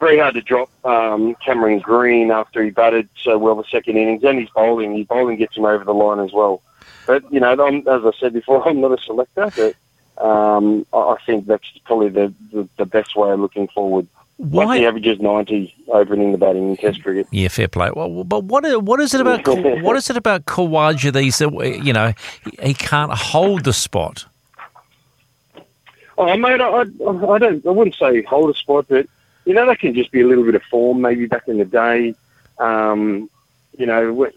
very 0.00 0.18
hard 0.18 0.34
to 0.34 0.42
drop 0.42 0.68
um, 0.84 1.34
Cameron 1.36 1.78
Green 1.78 2.30
after 2.30 2.62
he 2.62 2.70
batted 2.70 3.08
so 3.22 3.38
well 3.38 3.54
the 3.54 3.64
second 3.64 3.96
innings, 3.96 4.22
and 4.22 4.38
his 4.38 4.50
bowling. 4.50 4.96
His 4.96 5.06
bowling 5.06 5.38
gets 5.38 5.56
him 5.56 5.64
over 5.64 5.84
the 5.84 5.94
line 5.94 6.18
as 6.18 6.32
well. 6.32 6.60
But 7.06 7.30
you 7.32 7.40
know, 7.40 7.52
I'm, 7.52 7.88
as 7.88 8.04
I 8.04 8.10
said 8.20 8.34
before, 8.34 8.68
I'm 8.68 8.82
not 8.82 8.98
a 8.98 9.02
selector, 9.02 9.50
but 9.56 9.74
um, 10.18 10.84
I 10.92 11.16
think 11.26 11.46
that's 11.46 11.66
probably 11.84 12.08
the, 12.10 12.32
the, 12.52 12.68
the 12.76 12.86
best 12.86 13.16
way 13.16 13.30
of 13.30 13.40
looking 13.40 13.68
forward. 13.68 14.06
Why- 14.36 14.64
Once 14.64 14.78
he 14.78 14.86
averages 14.86 15.20
90 15.20 15.74
opening 15.88 16.32
the 16.32 16.38
batting 16.38 16.70
in 16.70 16.76
Test 16.76 17.02
cricket. 17.02 17.26
Yeah, 17.30 17.48
fair 17.48 17.68
play. 17.68 17.90
Well, 17.94 18.24
but 18.24 18.44
what 18.44 18.64
what 18.82 18.98
is 19.00 19.12
it 19.14 19.20
about 19.20 19.46
what 19.82 19.96
is 19.96 20.08
it 20.08 20.16
about 20.16 20.46
Khawaja 20.46 21.12
that 21.12 21.84
you 21.84 21.92
know 21.92 22.14
he, 22.44 22.68
he 22.68 22.74
can't 22.74 23.12
hold 23.12 23.64
the 23.64 23.72
spot? 23.74 24.24
Oh, 26.16 26.36
mate, 26.36 26.60
I, 26.60 26.68
I, 26.68 26.80
I 26.80 27.38
don't. 27.38 27.66
I 27.66 27.70
wouldn't 27.70 27.96
say 27.96 28.22
hold 28.22 28.50
a 28.50 28.54
spot, 28.58 28.86
but 28.88 29.06
you 29.46 29.54
know 29.54 29.66
that 29.66 29.78
can 29.78 29.94
just 29.94 30.10
be 30.10 30.20
a 30.20 30.26
little 30.26 30.44
bit 30.44 30.54
of 30.54 30.62
form. 30.64 31.00
Maybe 31.00 31.26
back 31.26 31.48
in 31.48 31.58
the 31.58 31.64
day, 31.64 32.14
um, 32.58 33.28
you 33.78 33.86
know, 33.86 34.28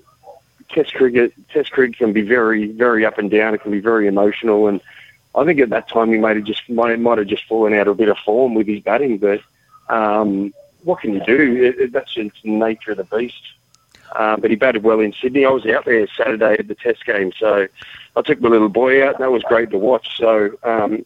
Test 0.69 0.93
cricket. 0.95 1.34
Test 1.50 1.72
cricket 1.72 1.98
can 1.98 2.14
be 2.14 2.22
very, 2.22 2.72
very 2.72 3.06
up 3.06 3.18
and 3.18 3.30
down. 3.30 3.53
It 3.53 3.61
can 3.61 3.72
be 3.72 3.80
very 3.80 4.08
emotional, 4.08 4.68
and 4.68 4.82
I 5.36 5.45
think 5.45 5.60
at 5.60 5.70
that 5.70 5.90
time 5.90 6.12
he 6.12 6.18
might 6.18 6.36
have 6.36 6.45
just 6.45 6.70
might, 6.70 7.00
might 7.00 7.18
have 7.18 7.28
just 7.28 7.45
fallen 7.45 7.74
out 7.74 7.88
of 7.88 7.94
a 7.94 7.95
bit 7.95 8.10
of 8.10 8.18
form 8.20 8.53
with 8.53 8.68
his 8.68 8.82
batting. 8.82 9.18
But 9.18 9.42
um, 9.90 10.53
what 10.84 11.00
can 11.00 11.14
you 11.14 11.24
do? 11.26 11.64
It, 11.64 11.80
it, 11.80 11.92
that's 11.92 12.14
just 12.14 12.44
the 12.44 12.50
nature 12.50 12.92
of 12.92 12.98
the 12.98 13.03
beast. 13.03 13.42
Uh, 14.16 14.38
but 14.38 14.52
he 14.52 14.56
batted 14.56 14.84
well 14.84 15.00
in 15.00 15.14
Sydney. 15.14 15.45
I 15.45 15.50
was 15.50 15.66
out 15.66 15.86
there 15.86 16.08
Saturday 16.16 16.56
at 16.60 16.68
the 16.68 16.76
Test 16.76 17.03
game, 17.06 17.32
so 17.38 17.68
I 18.16 18.22
took 18.22 18.40
my 18.42 18.50
little 18.50 18.70
boy 18.70 19.03
out, 19.03 19.16
and 19.16 19.24
that 19.24 19.32
was 19.32 19.42
great 19.44 19.72
to 19.72 19.78
watch. 19.80 20.18
So 20.18 20.52
um, 20.64 21.03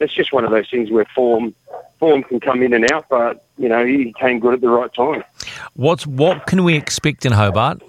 it's 0.00 0.14
just 0.14 0.32
one 0.32 0.44
of 0.44 0.50
those 0.50 0.70
things 0.70 0.90
where 0.90 1.04
form 1.14 1.54
form 1.98 2.22
can 2.22 2.40
come 2.40 2.62
in 2.62 2.72
and 2.72 2.90
out, 2.90 3.06
but 3.10 3.44
you 3.58 3.68
know 3.68 3.84
he 3.84 4.14
came 4.18 4.38
good 4.38 4.54
at 4.54 4.60
the 4.60 4.68
right 4.68 4.92
time. 4.94 5.22
What's 5.74 6.06
what 6.06 6.46
can 6.46 6.64
we 6.64 6.76
expect 6.76 7.26
in 7.26 7.32
Hobart? 7.32 7.82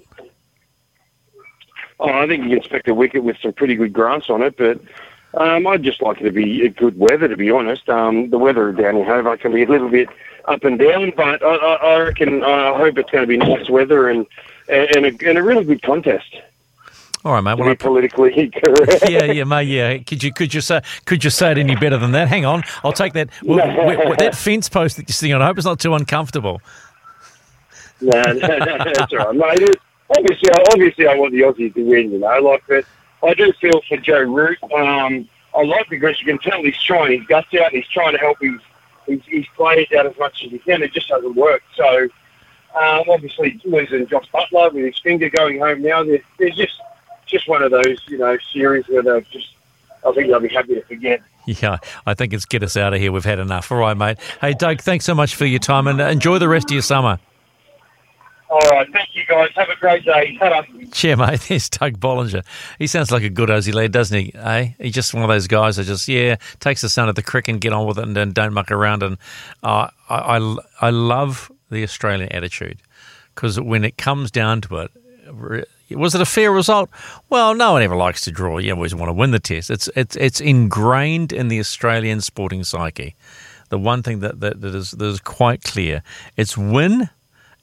Oh, 2.00 2.10
I 2.10 2.26
think 2.26 2.44
you 2.44 2.50
can 2.50 2.58
expect 2.58 2.88
a 2.88 2.94
wicket 2.94 3.24
with 3.24 3.36
some 3.42 3.52
pretty 3.52 3.74
good 3.74 3.92
grass 3.92 4.30
on 4.30 4.42
it, 4.42 4.56
but 4.56 4.80
um, 5.34 5.66
I'd 5.66 5.82
just 5.82 6.00
like 6.02 6.20
it 6.20 6.24
to 6.24 6.32
be 6.32 6.68
good 6.70 6.98
weather, 6.98 7.28
to 7.28 7.36
be 7.36 7.50
honest. 7.50 7.88
Um, 7.88 8.30
the 8.30 8.38
weather 8.38 8.72
down 8.72 8.96
in 8.96 9.04
Hobart 9.04 9.40
can 9.40 9.52
be 9.52 9.62
a 9.62 9.68
little 9.68 9.88
bit 9.88 10.08
up 10.46 10.64
and 10.64 10.78
down, 10.78 11.12
but 11.16 11.42
I, 11.42 11.54
I, 11.54 11.74
I 11.74 12.00
reckon 12.00 12.42
I 12.42 12.76
hope 12.76 12.96
it's 12.98 13.10
going 13.10 13.22
to 13.22 13.26
be 13.28 13.36
nice 13.36 13.68
weather 13.68 14.08
and 14.08 14.26
and 14.68 15.06
a, 15.06 15.28
and 15.28 15.38
a 15.38 15.42
really 15.42 15.64
good 15.64 15.82
contest. 15.82 16.36
All 17.24 17.32
right, 17.32 17.40
mate. 17.40 17.58
Well, 17.58 17.68
be 17.68 17.74
politically 17.76 18.50
correct. 18.64 19.10
yeah, 19.10 19.24
yeah, 19.24 19.44
mate. 19.44 19.64
Yeah, 19.68 19.98
could 19.98 20.22
you 20.22 20.32
could 20.32 20.54
you 20.54 20.60
say 20.60 20.80
could 21.04 21.24
you 21.24 21.30
say 21.30 21.50
it 21.52 21.58
any 21.58 21.74
better 21.76 21.98
than 21.98 22.12
that? 22.12 22.28
Hang 22.28 22.44
on, 22.46 22.62
I'll 22.84 22.92
take 22.92 23.12
that. 23.14 23.28
Well, 23.44 23.58
w- 23.58 23.96
w- 23.96 24.16
that 24.16 24.34
fence 24.34 24.68
post 24.68 24.96
that 24.96 25.08
you're 25.08 25.14
sitting 25.14 25.34
on. 25.34 25.42
I 25.42 25.46
hope 25.46 25.58
it's 25.58 25.66
not 25.66 25.80
too 25.80 25.94
uncomfortable. 25.94 26.62
no, 28.00 28.22
no, 28.22 28.32
no, 28.58 28.78
that's 28.94 29.12
all 29.12 29.32
right, 29.32 29.58
mate. 29.60 29.76
Obviously, 30.16 30.50
obviously, 30.72 31.06
I 31.06 31.14
want 31.16 31.32
the 31.32 31.40
Aussies 31.40 31.74
to 31.74 31.82
win. 31.82 32.12
You 32.12 32.18
know, 32.20 32.38
like 32.38 32.62
but 32.66 32.84
I 33.22 33.34
do 33.34 33.52
feel 33.60 33.80
for 33.88 33.96
Joe 33.96 34.22
Root. 34.22 34.58
Um, 34.72 35.28
I 35.54 35.62
like 35.62 35.88
because 35.88 36.20
you 36.20 36.26
can 36.26 36.38
tell 36.38 36.62
he's 36.62 36.80
trying 36.82 37.18
his 37.18 37.26
guts 37.26 37.52
out. 37.54 37.72
He's 37.72 37.88
trying 37.88 38.12
to 38.12 38.18
help 38.18 38.38
his 38.40 38.60
he's, 39.06 39.22
he's 39.26 39.46
played 39.56 39.92
out 39.94 40.06
as 40.06 40.16
much 40.18 40.44
as 40.44 40.50
he 40.50 40.58
can. 40.58 40.82
It 40.82 40.92
just 40.92 41.08
doesn't 41.08 41.34
work. 41.34 41.62
So 41.74 42.04
um, 42.78 43.04
obviously 43.08 43.60
losing 43.64 44.06
Jos 44.06 44.26
Buttler 44.32 44.72
with 44.72 44.84
his 44.84 44.98
finger 44.98 45.30
going 45.30 45.58
home 45.58 45.82
now, 45.82 46.04
they're, 46.04 46.22
they're 46.38 46.50
just 46.50 46.80
just 47.26 47.48
one 47.48 47.62
of 47.62 47.70
those 47.70 47.98
you 48.08 48.18
know 48.18 48.36
series 48.52 48.86
where 48.88 49.02
they're 49.02 49.20
just. 49.22 49.54
I 50.06 50.12
think 50.12 50.28
they'll 50.28 50.38
be 50.38 50.48
happy 50.48 50.74
to 50.76 50.82
forget. 50.82 51.20
Yeah, 51.46 51.78
I 52.06 52.12
think 52.12 52.34
it's 52.34 52.44
get 52.44 52.62
us 52.62 52.76
out 52.76 52.92
of 52.92 53.00
here. 53.00 53.10
We've 53.10 53.24
had 53.24 53.38
enough. 53.38 53.72
All 53.72 53.78
right, 53.78 53.96
mate. 53.96 54.18
Hey, 54.38 54.52
Doug, 54.52 54.82
thanks 54.82 55.06
so 55.06 55.14
much 55.14 55.34
for 55.34 55.46
your 55.46 55.58
time 55.58 55.86
and 55.86 55.98
enjoy 55.98 56.38
the 56.38 56.48
rest 56.48 56.66
of 56.66 56.72
your 56.72 56.82
summer. 56.82 57.18
All 58.50 58.60
right, 58.70 58.90
thank 58.92 59.14
you 59.14 59.24
guys. 59.26 59.50
Have 59.56 59.68
a 59.68 59.76
great 59.76 60.04
day. 60.04 60.36
Ta-ra. 60.38 60.62
Cheer, 60.90 61.16
mate. 61.16 61.40
There's 61.48 61.68
Doug 61.68 62.00
Bollinger. 62.00 62.44
He 62.78 62.86
sounds 62.86 63.10
like 63.10 63.22
a 63.22 63.28
good 63.28 63.50
Aussie 63.50 63.74
lad, 63.74 63.92
doesn't 63.92 64.18
he? 64.18 64.34
Eh? 64.34 64.70
He's 64.78 64.94
just 64.94 65.12
one 65.12 65.22
of 65.22 65.28
those 65.28 65.46
guys 65.46 65.76
that 65.76 65.84
just, 65.84 66.08
yeah, 66.08 66.36
takes 66.58 66.80
the 66.80 66.88
son 66.88 67.10
of 67.10 67.14
the 67.14 67.22
crick 67.22 67.48
and 67.48 67.60
get 67.60 67.74
on 67.74 67.86
with 67.86 67.98
it 67.98 68.04
and, 68.04 68.16
and 68.16 68.32
don't 68.32 68.54
muck 68.54 68.70
around. 68.70 69.02
And 69.02 69.18
uh, 69.62 69.88
I, 70.08 70.38
I, 70.38 70.56
I 70.80 70.90
love 70.90 71.52
the 71.70 71.82
Australian 71.82 72.32
attitude 72.32 72.78
because 73.34 73.60
when 73.60 73.84
it 73.84 73.98
comes 73.98 74.30
down 74.30 74.62
to 74.62 74.78
it, 74.78 75.68
was 75.90 76.14
it 76.14 76.20
a 76.20 76.26
fair 76.26 76.50
result? 76.50 76.90
Well, 77.28 77.54
no 77.54 77.72
one 77.72 77.82
ever 77.82 77.96
likes 77.96 78.22
to 78.22 78.32
draw. 78.32 78.58
You 78.58 78.72
always 78.72 78.94
want 78.94 79.08
to 79.08 79.12
win 79.12 79.30
the 79.30 79.38
test. 79.38 79.70
It's 79.70 79.88
it's 79.94 80.16
it's 80.16 80.40
ingrained 80.40 81.32
in 81.32 81.48
the 81.48 81.60
Australian 81.60 82.20
sporting 82.20 82.64
psyche. 82.64 83.14
The 83.68 83.78
one 83.78 84.02
thing 84.02 84.20
that, 84.20 84.40
that, 84.40 84.60
that 84.60 84.74
is 84.74 84.92
that 84.92 85.04
is 85.04 85.20
quite 85.20 85.62
clear: 85.62 86.02
it's 86.36 86.56
win, 86.56 87.10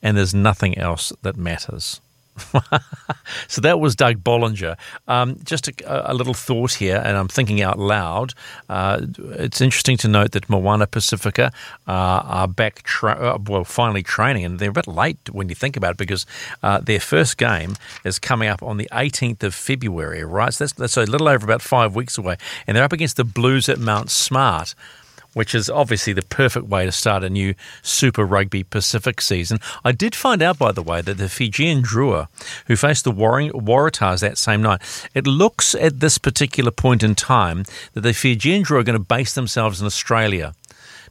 and 0.06 0.16
there's 0.16 0.36
nothing 0.36 0.78
else 0.78 1.12
that 1.24 1.36
matters. 1.36 2.00
so 3.48 3.62
that 3.62 3.80
was 3.80 3.96
Doug 3.96 4.24
Bollinger. 4.24 4.78
Um, 5.08 5.40
just 5.44 5.68
a, 5.68 6.12
a, 6.12 6.14
little 6.14 6.36
thought 6.36 6.74
here, 6.74 7.02
and 7.04 7.18
I'm 7.18 7.28
thinking 7.28 7.62
out 7.62 7.80
loud. 7.80 8.34
Uh, 8.70 9.02
it's 9.40 9.62
interesting 9.62 9.98
to 9.98 10.08
note 10.08 10.34
that 10.34 10.48
Moana 10.48 10.86
Pacifica 10.86 11.52
uh, 11.88 11.92
are 11.92 12.48
back, 12.48 12.84
tra- 12.84 13.14
uh, 13.14 13.40
well, 13.48 13.64
finally 13.64 14.04
training, 14.04 14.46
and 14.46 14.60
they're 14.60 14.70
a 14.70 14.74
bit 14.74 14.86
late 14.86 15.18
when 15.32 15.50
you 15.50 15.56
think 15.56 15.76
about 15.76 15.92
it 15.92 15.98
because 15.98 16.28
uh, 16.62 16.80
their 16.82 17.00
first 17.00 17.38
game 17.38 17.76
is 18.04 18.20
coming 18.20 18.48
up 18.48 18.62
on 18.62 18.78
the 18.78 18.90
18th 18.92 19.42
of 19.42 19.56
February, 19.56 20.24
right? 20.24 20.54
So 20.54 20.66
that's, 20.66 20.74
that's 20.74 20.98
a 20.98 21.06
little 21.06 21.30
over 21.30 21.44
about 21.44 21.64
five 21.64 21.96
weeks 21.96 22.16
away, 22.18 22.36
and 22.68 22.78
they're 22.78 22.84
up 22.84 22.94
against 22.94 23.18
the 23.18 23.24
Blues 23.24 23.70
at 23.70 23.80
Mount 23.80 24.12
Smart 24.12 24.76
which 25.36 25.54
is 25.54 25.70
obviously 25.70 26.14
the 26.14 26.22
perfect 26.24 26.68
way 26.68 26.86
to 26.86 26.92
start 26.92 27.24
a 27.24 27.30
new 27.30 27.54
Super 27.84 28.26
Rugby 28.26 28.64
Pacific 28.64 29.20
season. 29.20 29.60
I 29.84 29.92
did 29.92 30.16
find 30.16 30.42
out, 30.42 30.58
by 30.58 30.72
the 30.72 30.82
way, 30.82 31.02
that 31.02 31.18
the 31.18 31.28
Fijian 31.28 31.84
Drua, 31.84 32.30
who 32.68 32.78
faced 32.78 33.04
the 33.04 33.12
Waratahs 33.12 34.22
that 34.22 34.38
same 34.38 34.62
night, 34.62 34.82
it 35.14 35.28
looks 35.28 35.76
at 35.76 36.00
this 36.00 36.18
particular 36.18 36.72
point 36.72 37.04
in 37.04 37.16
time 37.16 37.66
that 37.94 38.02
the 38.02 38.14
Fijian 38.14 38.64
Drua 38.64 38.80
are 38.80 38.84
going 38.84 38.98
to 38.98 39.04
base 39.04 39.34
themselves 39.34 39.82
in 39.82 39.86
Australia 39.86 40.54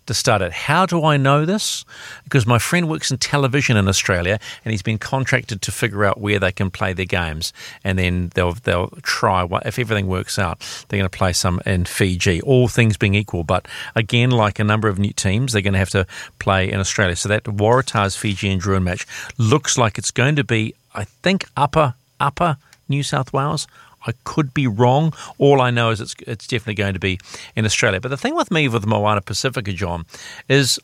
to 0.07 0.15
start 0.15 0.43
it. 0.43 0.53
How 0.53 0.87
do 0.87 1.05
I 1.05 1.17
know 1.17 1.45
this? 1.45 1.85
Because 2.25 2.47
my 2.47 2.59
friend 2.59 2.89
works 2.89 3.11
in 3.11 3.19
television 3.19 3.77
in 3.77 3.89
Australia 3.89 4.39
and 4.65 4.73
he's 4.73 4.83
been 4.83 4.99
contracted 4.99 5.63
to 5.63 5.73
figure 5.73 6.05
out 6.05 6.21
where 6.21 6.39
they 6.39 6.53
can 6.53 6.71
play 6.71 6.93
their 6.93 7.07
games. 7.07 7.53
And 7.83 7.99
then 7.99 8.31
they'll, 8.35 8.53
they'll 8.53 8.91
try, 9.03 9.47
if 9.65 9.79
everything 9.79 10.07
works 10.07 10.39
out, 10.39 10.61
they're 10.89 10.99
going 10.99 11.11
to 11.11 11.19
play 11.19 11.33
some 11.33 11.61
in 11.67 11.85
Fiji, 11.85 12.41
all 12.43 12.69
things 12.69 12.97
being 12.97 13.15
equal. 13.15 13.45
But 13.45 13.67
again, 13.95 14.31
like 14.31 14.59
a 14.59 14.65
number 14.65 14.89
of 14.89 14.99
new 14.99 15.13
teams, 15.13 15.53
they're 15.53 15.63
going 15.63 15.73
to 15.75 15.79
have 15.79 15.91
to 15.91 16.07
play 16.39 16.71
in 16.71 16.81
Australia. 16.81 17.17
So 17.17 17.29
that 17.29 17.45
Waratahs 17.45 18.17
Fijian 18.17 18.61
Drua 18.61 18.83
match 18.83 19.07
looks 19.39 19.79
like 19.79 19.99
it's 19.99 20.11
going 20.11 20.37
to 20.37 20.45
be, 20.45 20.75
I 20.95 21.05
think, 21.05 21.47
upper, 21.57 21.95
upper 22.21 22.57
New 22.89 23.03
South 23.03 23.33
Wales. 23.33 23.67
I 24.07 24.13
could 24.25 24.53
be 24.53 24.67
wrong. 24.67 25.15
All 25.39 25.61
I 25.61 25.71
know 25.71 25.91
is 25.91 26.01
it's 26.01 26.15
it's 26.27 26.47
definitely 26.47 26.75
going 26.75 26.95
to 26.95 27.01
be 27.01 27.19
in 27.57 27.65
Australia. 27.65 28.01
But 28.01 28.09
the 28.09 28.17
thing 28.17 28.35
with 28.35 28.51
me 28.51 28.69
with 28.69 28.87
Moana 28.87 29.21
Pacifica, 29.21 29.73
John, 29.73 30.07
is 30.49 30.79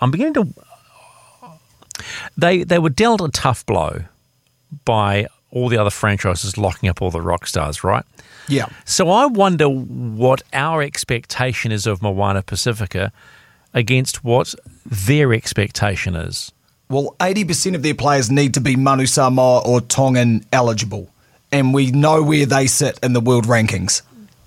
I'm 0.00 0.10
beginning 0.10 0.34
to. 0.34 0.48
They 2.36 2.64
they 2.64 2.78
were 2.78 2.90
dealt 2.90 3.20
a 3.20 3.28
tough 3.28 3.64
blow 3.64 4.04
by 4.84 5.28
all 5.50 5.68
the 5.68 5.78
other 5.78 5.90
franchises 5.90 6.58
locking 6.58 6.88
up 6.88 7.00
all 7.00 7.10
the 7.10 7.20
rock 7.20 7.46
stars, 7.46 7.84
right? 7.84 8.04
Yeah. 8.48 8.66
So 8.84 9.08
I 9.08 9.26
wonder 9.26 9.68
what 9.68 10.42
our 10.52 10.82
expectation 10.82 11.70
is 11.70 11.86
of 11.86 12.02
Moana 12.02 12.42
Pacifica 12.42 13.12
against 13.72 14.24
what 14.24 14.54
their 14.84 15.32
expectation 15.32 16.16
is. 16.16 16.52
Well, 16.90 17.16
80% 17.20 17.74
of 17.74 17.82
their 17.82 17.94
players 17.94 18.30
need 18.30 18.54
to 18.54 18.60
be 18.60 18.76
Manu 18.76 19.06
Samoa 19.06 19.60
or 19.60 19.80
Tongan 19.80 20.44
eligible 20.52 21.08
and 21.54 21.72
we 21.72 21.92
know 21.92 22.20
where 22.20 22.46
they 22.46 22.66
sit 22.66 22.98
in 23.00 23.12
the 23.12 23.20
world 23.20 23.44
rankings, 23.46 24.02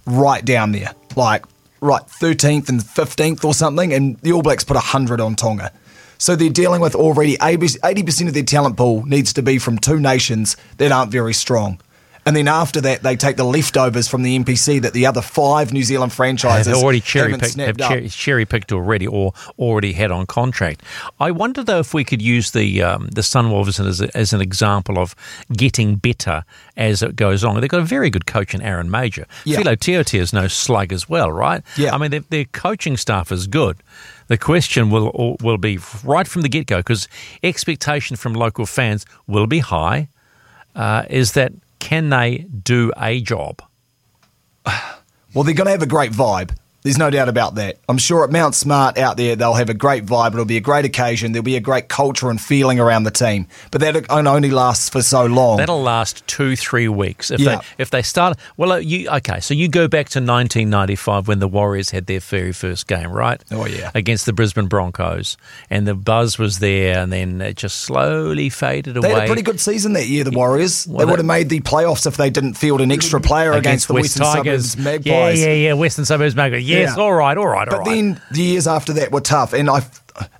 right 0.05 0.43
down 0.43 0.73
there, 0.73 0.93
like 1.15 1.45
right 1.79 2.01
13th 2.01 2.67
and 2.67 2.81
15th 2.81 3.45
or 3.45 3.53
something, 3.53 3.93
and 3.93 4.17
the 4.17 4.33
All 4.33 4.41
Blacks 4.41 4.65
put 4.65 4.75
100 4.75 5.21
on 5.21 5.37
Tonga. 5.37 5.71
So 6.17 6.35
they're 6.35 6.49
dealing 6.49 6.81
with 6.81 6.95
already 6.95 7.37
80% 7.37 8.27
of 8.27 8.33
their 8.33 8.43
talent 8.43 8.75
pool 8.75 9.05
needs 9.05 9.31
to 9.33 9.41
be 9.41 9.57
from 9.57 9.77
two 9.77 10.01
nations 10.01 10.57
that 10.79 10.91
aren't 10.91 11.09
very 11.09 11.33
strong. 11.33 11.79
And 12.27 12.35
then 12.35 12.49
after 12.49 12.81
that, 12.81 13.03
they 13.03 13.15
take 13.15 13.37
the 13.37 13.45
leftovers 13.45 14.09
from 14.09 14.21
the 14.21 14.37
NPC 14.37 14.81
that 14.81 14.91
the 14.91 15.05
other 15.05 15.21
five 15.21 15.71
New 15.71 15.83
Zealand 15.83 16.11
franchises 16.11 16.67
have 16.67 16.83
already 16.83 16.99
cherry 16.99 17.37
picked, 17.37 17.55
have 17.55 17.77
cherry, 17.77 18.09
cherry 18.09 18.45
picked 18.45 18.73
already, 18.73 19.07
or 19.07 19.31
already 19.57 19.93
had 19.93 20.11
on 20.11 20.25
contract. 20.25 20.83
I 21.21 21.31
wonder 21.31 21.63
though 21.63 21.79
if 21.79 21.93
we 21.93 22.03
could 22.03 22.21
use 22.21 22.51
the 22.51 22.83
um, 22.83 23.07
the 23.07 23.21
Sunwolves 23.21 23.79
as, 23.79 24.01
a, 24.01 24.17
as 24.17 24.33
an 24.33 24.41
example 24.41 24.99
of 24.99 25.15
getting 25.53 25.95
better 25.95 26.43
as 26.75 27.01
it 27.01 27.15
goes 27.15 27.45
on. 27.45 27.61
They've 27.61 27.69
got 27.69 27.79
a 27.79 27.85
very 27.85 28.09
good 28.09 28.25
coach 28.25 28.53
in 28.53 28.61
Aaron 28.61 28.89
Mauger. 28.89 29.25
Yeah. 29.45 29.59
Filo 29.59 29.75
Tiatia 29.75 30.19
is 30.19 30.33
no 30.33 30.49
slug 30.49 30.91
as 30.91 31.07
well, 31.07 31.31
right? 31.31 31.63
Yeah. 31.77 31.95
I 31.95 31.97
mean, 31.97 32.11
their, 32.11 32.19
their 32.19 32.45
coaching 32.45 32.97
staff 32.97 33.31
is 33.31 33.47
good. 33.47 33.77
The 34.27 34.37
question 34.37 34.89
will 34.89 35.37
will 35.41 35.57
be 35.57 35.79
right 36.03 36.27
from 36.27 36.41
the 36.41 36.49
get 36.49 36.67
go 36.67 36.77
because 36.79 37.07
expectation 37.41 38.17
from 38.17 38.33
local 38.33 38.65
fans 38.65 39.05
will 39.27 39.47
be 39.47 39.59
high. 39.59 40.09
Uh, 40.75 41.05
is 41.09 41.31
that 41.31 41.53
can 41.79 42.09
they 42.09 42.47
do 42.63 42.91
a 42.97 43.21
job? 43.21 43.61
Well, 45.33 45.43
they're 45.43 45.53
going 45.53 45.65
to 45.65 45.71
have 45.71 45.83
a 45.83 45.85
great 45.85 46.13
vibe. 46.13 46.55
There's 46.87 46.97
no 46.97 47.09
doubt 47.09 47.27
about 47.27 47.55
that. 47.55 47.79
I'm 47.89 47.97
sure 47.97 48.23
at 48.23 48.31
Mount 48.31 48.55
Smart 48.55 48.97
out 48.97 49.17
there, 49.17 49.35
they'll 49.35 49.55
have 49.55 49.69
a 49.69 49.73
great 49.73 50.05
vibe. 50.05 50.31
It'll 50.31 50.45
be 50.45 50.55
a 50.55 50.61
great 50.61 50.85
occasion. 50.85 51.33
There'll 51.33 51.43
be 51.43 51.57
a 51.57 51.59
great 51.59 51.89
culture 51.89 52.29
and 52.29 52.39
feeling 52.39 52.79
around 52.79 53.03
the 53.03 53.11
team. 53.11 53.47
But 53.71 53.81
that 53.81 54.09
only 54.09 54.49
lasts 54.51 54.87
for 54.87 55.01
so 55.01 55.25
long. 55.25 55.57
That'll 55.57 55.81
last 55.81 56.25
two, 56.27 56.55
three 56.55 56.87
weeks. 56.87 57.29
If 57.29 57.41
Yeah. 57.41 57.57
they 57.57 57.61
if 57.77 57.89
they 57.89 58.01
start 58.01 58.37
well, 58.55 58.71
uh, 58.71 58.77
you 58.77 59.09
okay? 59.09 59.41
So 59.41 59.53
you 59.53 59.67
go 59.67 59.89
back 59.89 60.07
to 60.11 60.21
1995 60.21 61.27
when 61.27 61.39
the 61.39 61.47
Warriors 61.49 61.89
had 61.89 62.05
their 62.05 62.21
very 62.21 62.53
first 62.53 62.87
game, 62.87 63.11
right? 63.11 63.43
Oh, 63.51 63.65
yeah. 63.65 63.91
against 63.93 64.25
the 64.25 64.31
Brisbane 64.31 64.67
Broncos, 64.67 65.35
and 65.69 65.85
the 65.85 65.93
buzz 65.93 66.39
was 66.39 66.59
there, 66.59 66.99
and 66.99 67.11
then 67.11 67.41
it 67.41 67.57
just 67.57 67.81
slowly 67.81 68.47
faded 68.49 68.93
They 68.93 68.99
away. 68.99 69.07
They 69.09 69.13
had 69.13 69.23
a 69.23 69.27
pretty 69.27 69.41
good 69.41 69.59
season 69.59 69.91
that 69.93 70.07
year, 70.07 70.23
the 70.23 70.31
Warriors. 70.31 70.87
Well, 70.87 70.99
they 70.99 71.09
would 71.09 71.19
have 71.19 71.25
made 71.25 71.49
the 71.49 71.59
playoffs 71.59 72.07
if 72.07 72.15
they 72.15 72.29
didn't 72.29 72.53
field 72.53 72.79
an 72.79 72.93
extra 72.93 73.19
player 73.19 73.51
against, 73.51 73.89
the 73.89 73.93
West 73.93 74.17
Western 74.19 74.23
Tigers. 74.43 74.71
Suburbs 74.71 74.85
Magpies. 74.85 75.41
Yeah, 75.41 75.47
yeah, 75.47 75.53
yeah. 75.53 75.73
Western 75.73 76.05
Suburbs 76.05 76.33
Magpies. 76.33 76.63
Yes, 76.77 76.93
Yeah. 76.97 77.03
all 77.03 77.13
right, 77.13 77.37
all 77.37 77.47
right, 77.47 77.67
all 77.67 77.79
But 77.79 77.87
right. 77.87 77.95
then 77.95 78.21
the 78.31 78.41
years 78.41 78.67
after 78.67 78.93
that 78.93 79.11
were 79.11 79.21
tough, 79.21 79.53
and 79.53 79.69
I, 79.69 79.83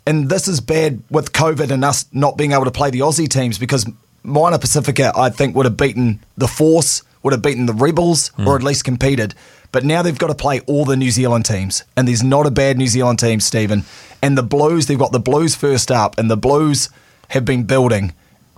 and 0.05 0.29
this 0.29 0.47
is 0.47 0.59
bad 0.61 1.01
with 1.09 1.33
COVID 1.33 1.71
and 1.71 1.83
us 1.85 2.05
not 2.11 2.37
being 2.37 2.51
able 2.51 2.65
to 2.65 2.71
play 2.71 2.89
the 2.89 2.99
Aussie 2.99 3.27
teams 3.29 3.57
because 3.57 3.85
Moana 4.23 4.59
Pacifica, 4.59 5.11
I 5.15 5.29
think, 5.29 5.55
would 5.55 5.65
have 5.65 5.77
beaten 5.77 6.19
the 6.37 6.47
Force, 6.47 7.03
would 7.23 7.33
have 7.33 7.41
beaten 7.41 7.65
the 7.65 7.73
Rebels, 7.73 8.29
Hmm. 8.35 8.47
or 8.47 8.55
at 8.55 8.63
least 8.63 8.83
competed. 8.83 9.33
But 9.71 9.83
now 9.83 10.01
they've 10.01 10.17
got 10.17 10.27
to 10.27 10.35
play 10.35 10.61
all 10.61 10.85
the 10.85 10.95
New 10.95 11.11
Zealand 11.11 11.45
teams, 11.45 11.83
and 11.95 12.07
there's 12.07 12.23
not 12.23 12.45
a 12.45 12.51
bad 12.51 12.77
New 12.77 12.87
Zealand 12.87 13.19
team, 13.19 13.39
Stephen. 13.39 13.83
And 14.21 14.37
the 14.37 14.43
Blues, 14.43 14.85
they've 14.87 14.97
got 14.97 15.11
the 15.11 15.19
Blues 15.19 15.55
first 15.55 15.91
up, 15.91 16.17
and 16.17 16.31
the 16.31 16.37
Blues 16.37 16.89
have 17.29 17.43
been 17.45 17.63
building, 17.63 18.13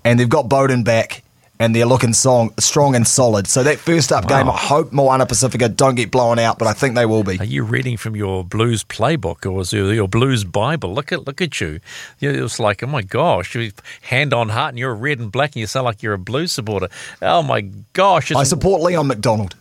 and 0.05 0.19
they've 0.19 0.29
got 0.29 0.47
Beauden 0.49 0.83
back. 0.83 1.23
And 1.61 1.75
they're 1.75 1.85
looking 1.85 2.13
song, 2.13 2.53
strong 2.57 2.95
and 2.95 3.05
solid. 3.05 3.45
So 3.45 3.63
that 3.63 3.79
first 3.79 4.13
up 4.13 4.29
game, 4.29 4.49
I 4.49 4.55
hope 4.55 4.93
Moana 4.93 5.25
Pacifica 5.25 5.67
don't 5.67 5.95
get 5.95 6.09
blown 6.09 6.39
out, 6.39 6.57
but 6.57 6.69
I 6.69 6.73
think 6.73 6.95
they 6.95 7.05
will 7.05 7.23
be. 7.23 7.37
Are 7.37 7.43
you 7.43 7.63
reading 7.63 7.97
from 7.97 8.15
your 8.15 8.45
blues 8.45 8.85
playbook 8.85 9.45
or 9.45 9.59
is 9.59 9.73
your 9.73 10.07
blues 10.07 10.45
Bible? 10.45 10.93
Look 10.93 11.11
at 11.11 11.27
look 11.27 11.41
at 11.41 11.59
you. 11.59 11.81
You- 12.19 12.29
It 12.29 12.41
was 12.41 12.61
like, 12.61 12.81
oh 12.81 12.87
my 12.87 13.01
gosh, 13.01 13.55
you 13.55 13.73
hand 14.03 14.33
on 14.33 14.47
heart, 14.47 14.69
and 14.69 14.79
you're 14.79 14.95
red 14.95 15.19
and 15.19 15.29
black, 15.33 15.49
and 15.49 15.57
you 15.57 15.67
sound 15.67 15.83
like 15.83 16.01
you're 16.01 16.13
a 16.13 16.17
blues 16.17 16.53
supporter. 16.53 16.87
Oh 17.21 17.43
my 17.43 17.61
gosh! 17.91 18.31
I 18.31 18.43
support 18.43 18.81
Leon 18.81 19.07
MacDonald. 19.07 19.57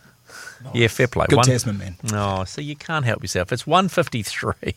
Yeah, 0.73 0.87
fair 0.87 1.07
play. 1.07 1.25
Good 1.27 1.35
One- 1.37 1.45
Tasman 1.45 1.77
man. 1.79 1.95
Oh, 2.13 2.37
no, 2.37 2.43
so 2.45 2.61
you 2.61 2.77
can't 2.77 3.03
help 3.03 3.21
yourself. 3.21 3.51
It's 3.51 3.67
one 3.67 3.89
fifty 3.89 4.23
three. 4.23 4.75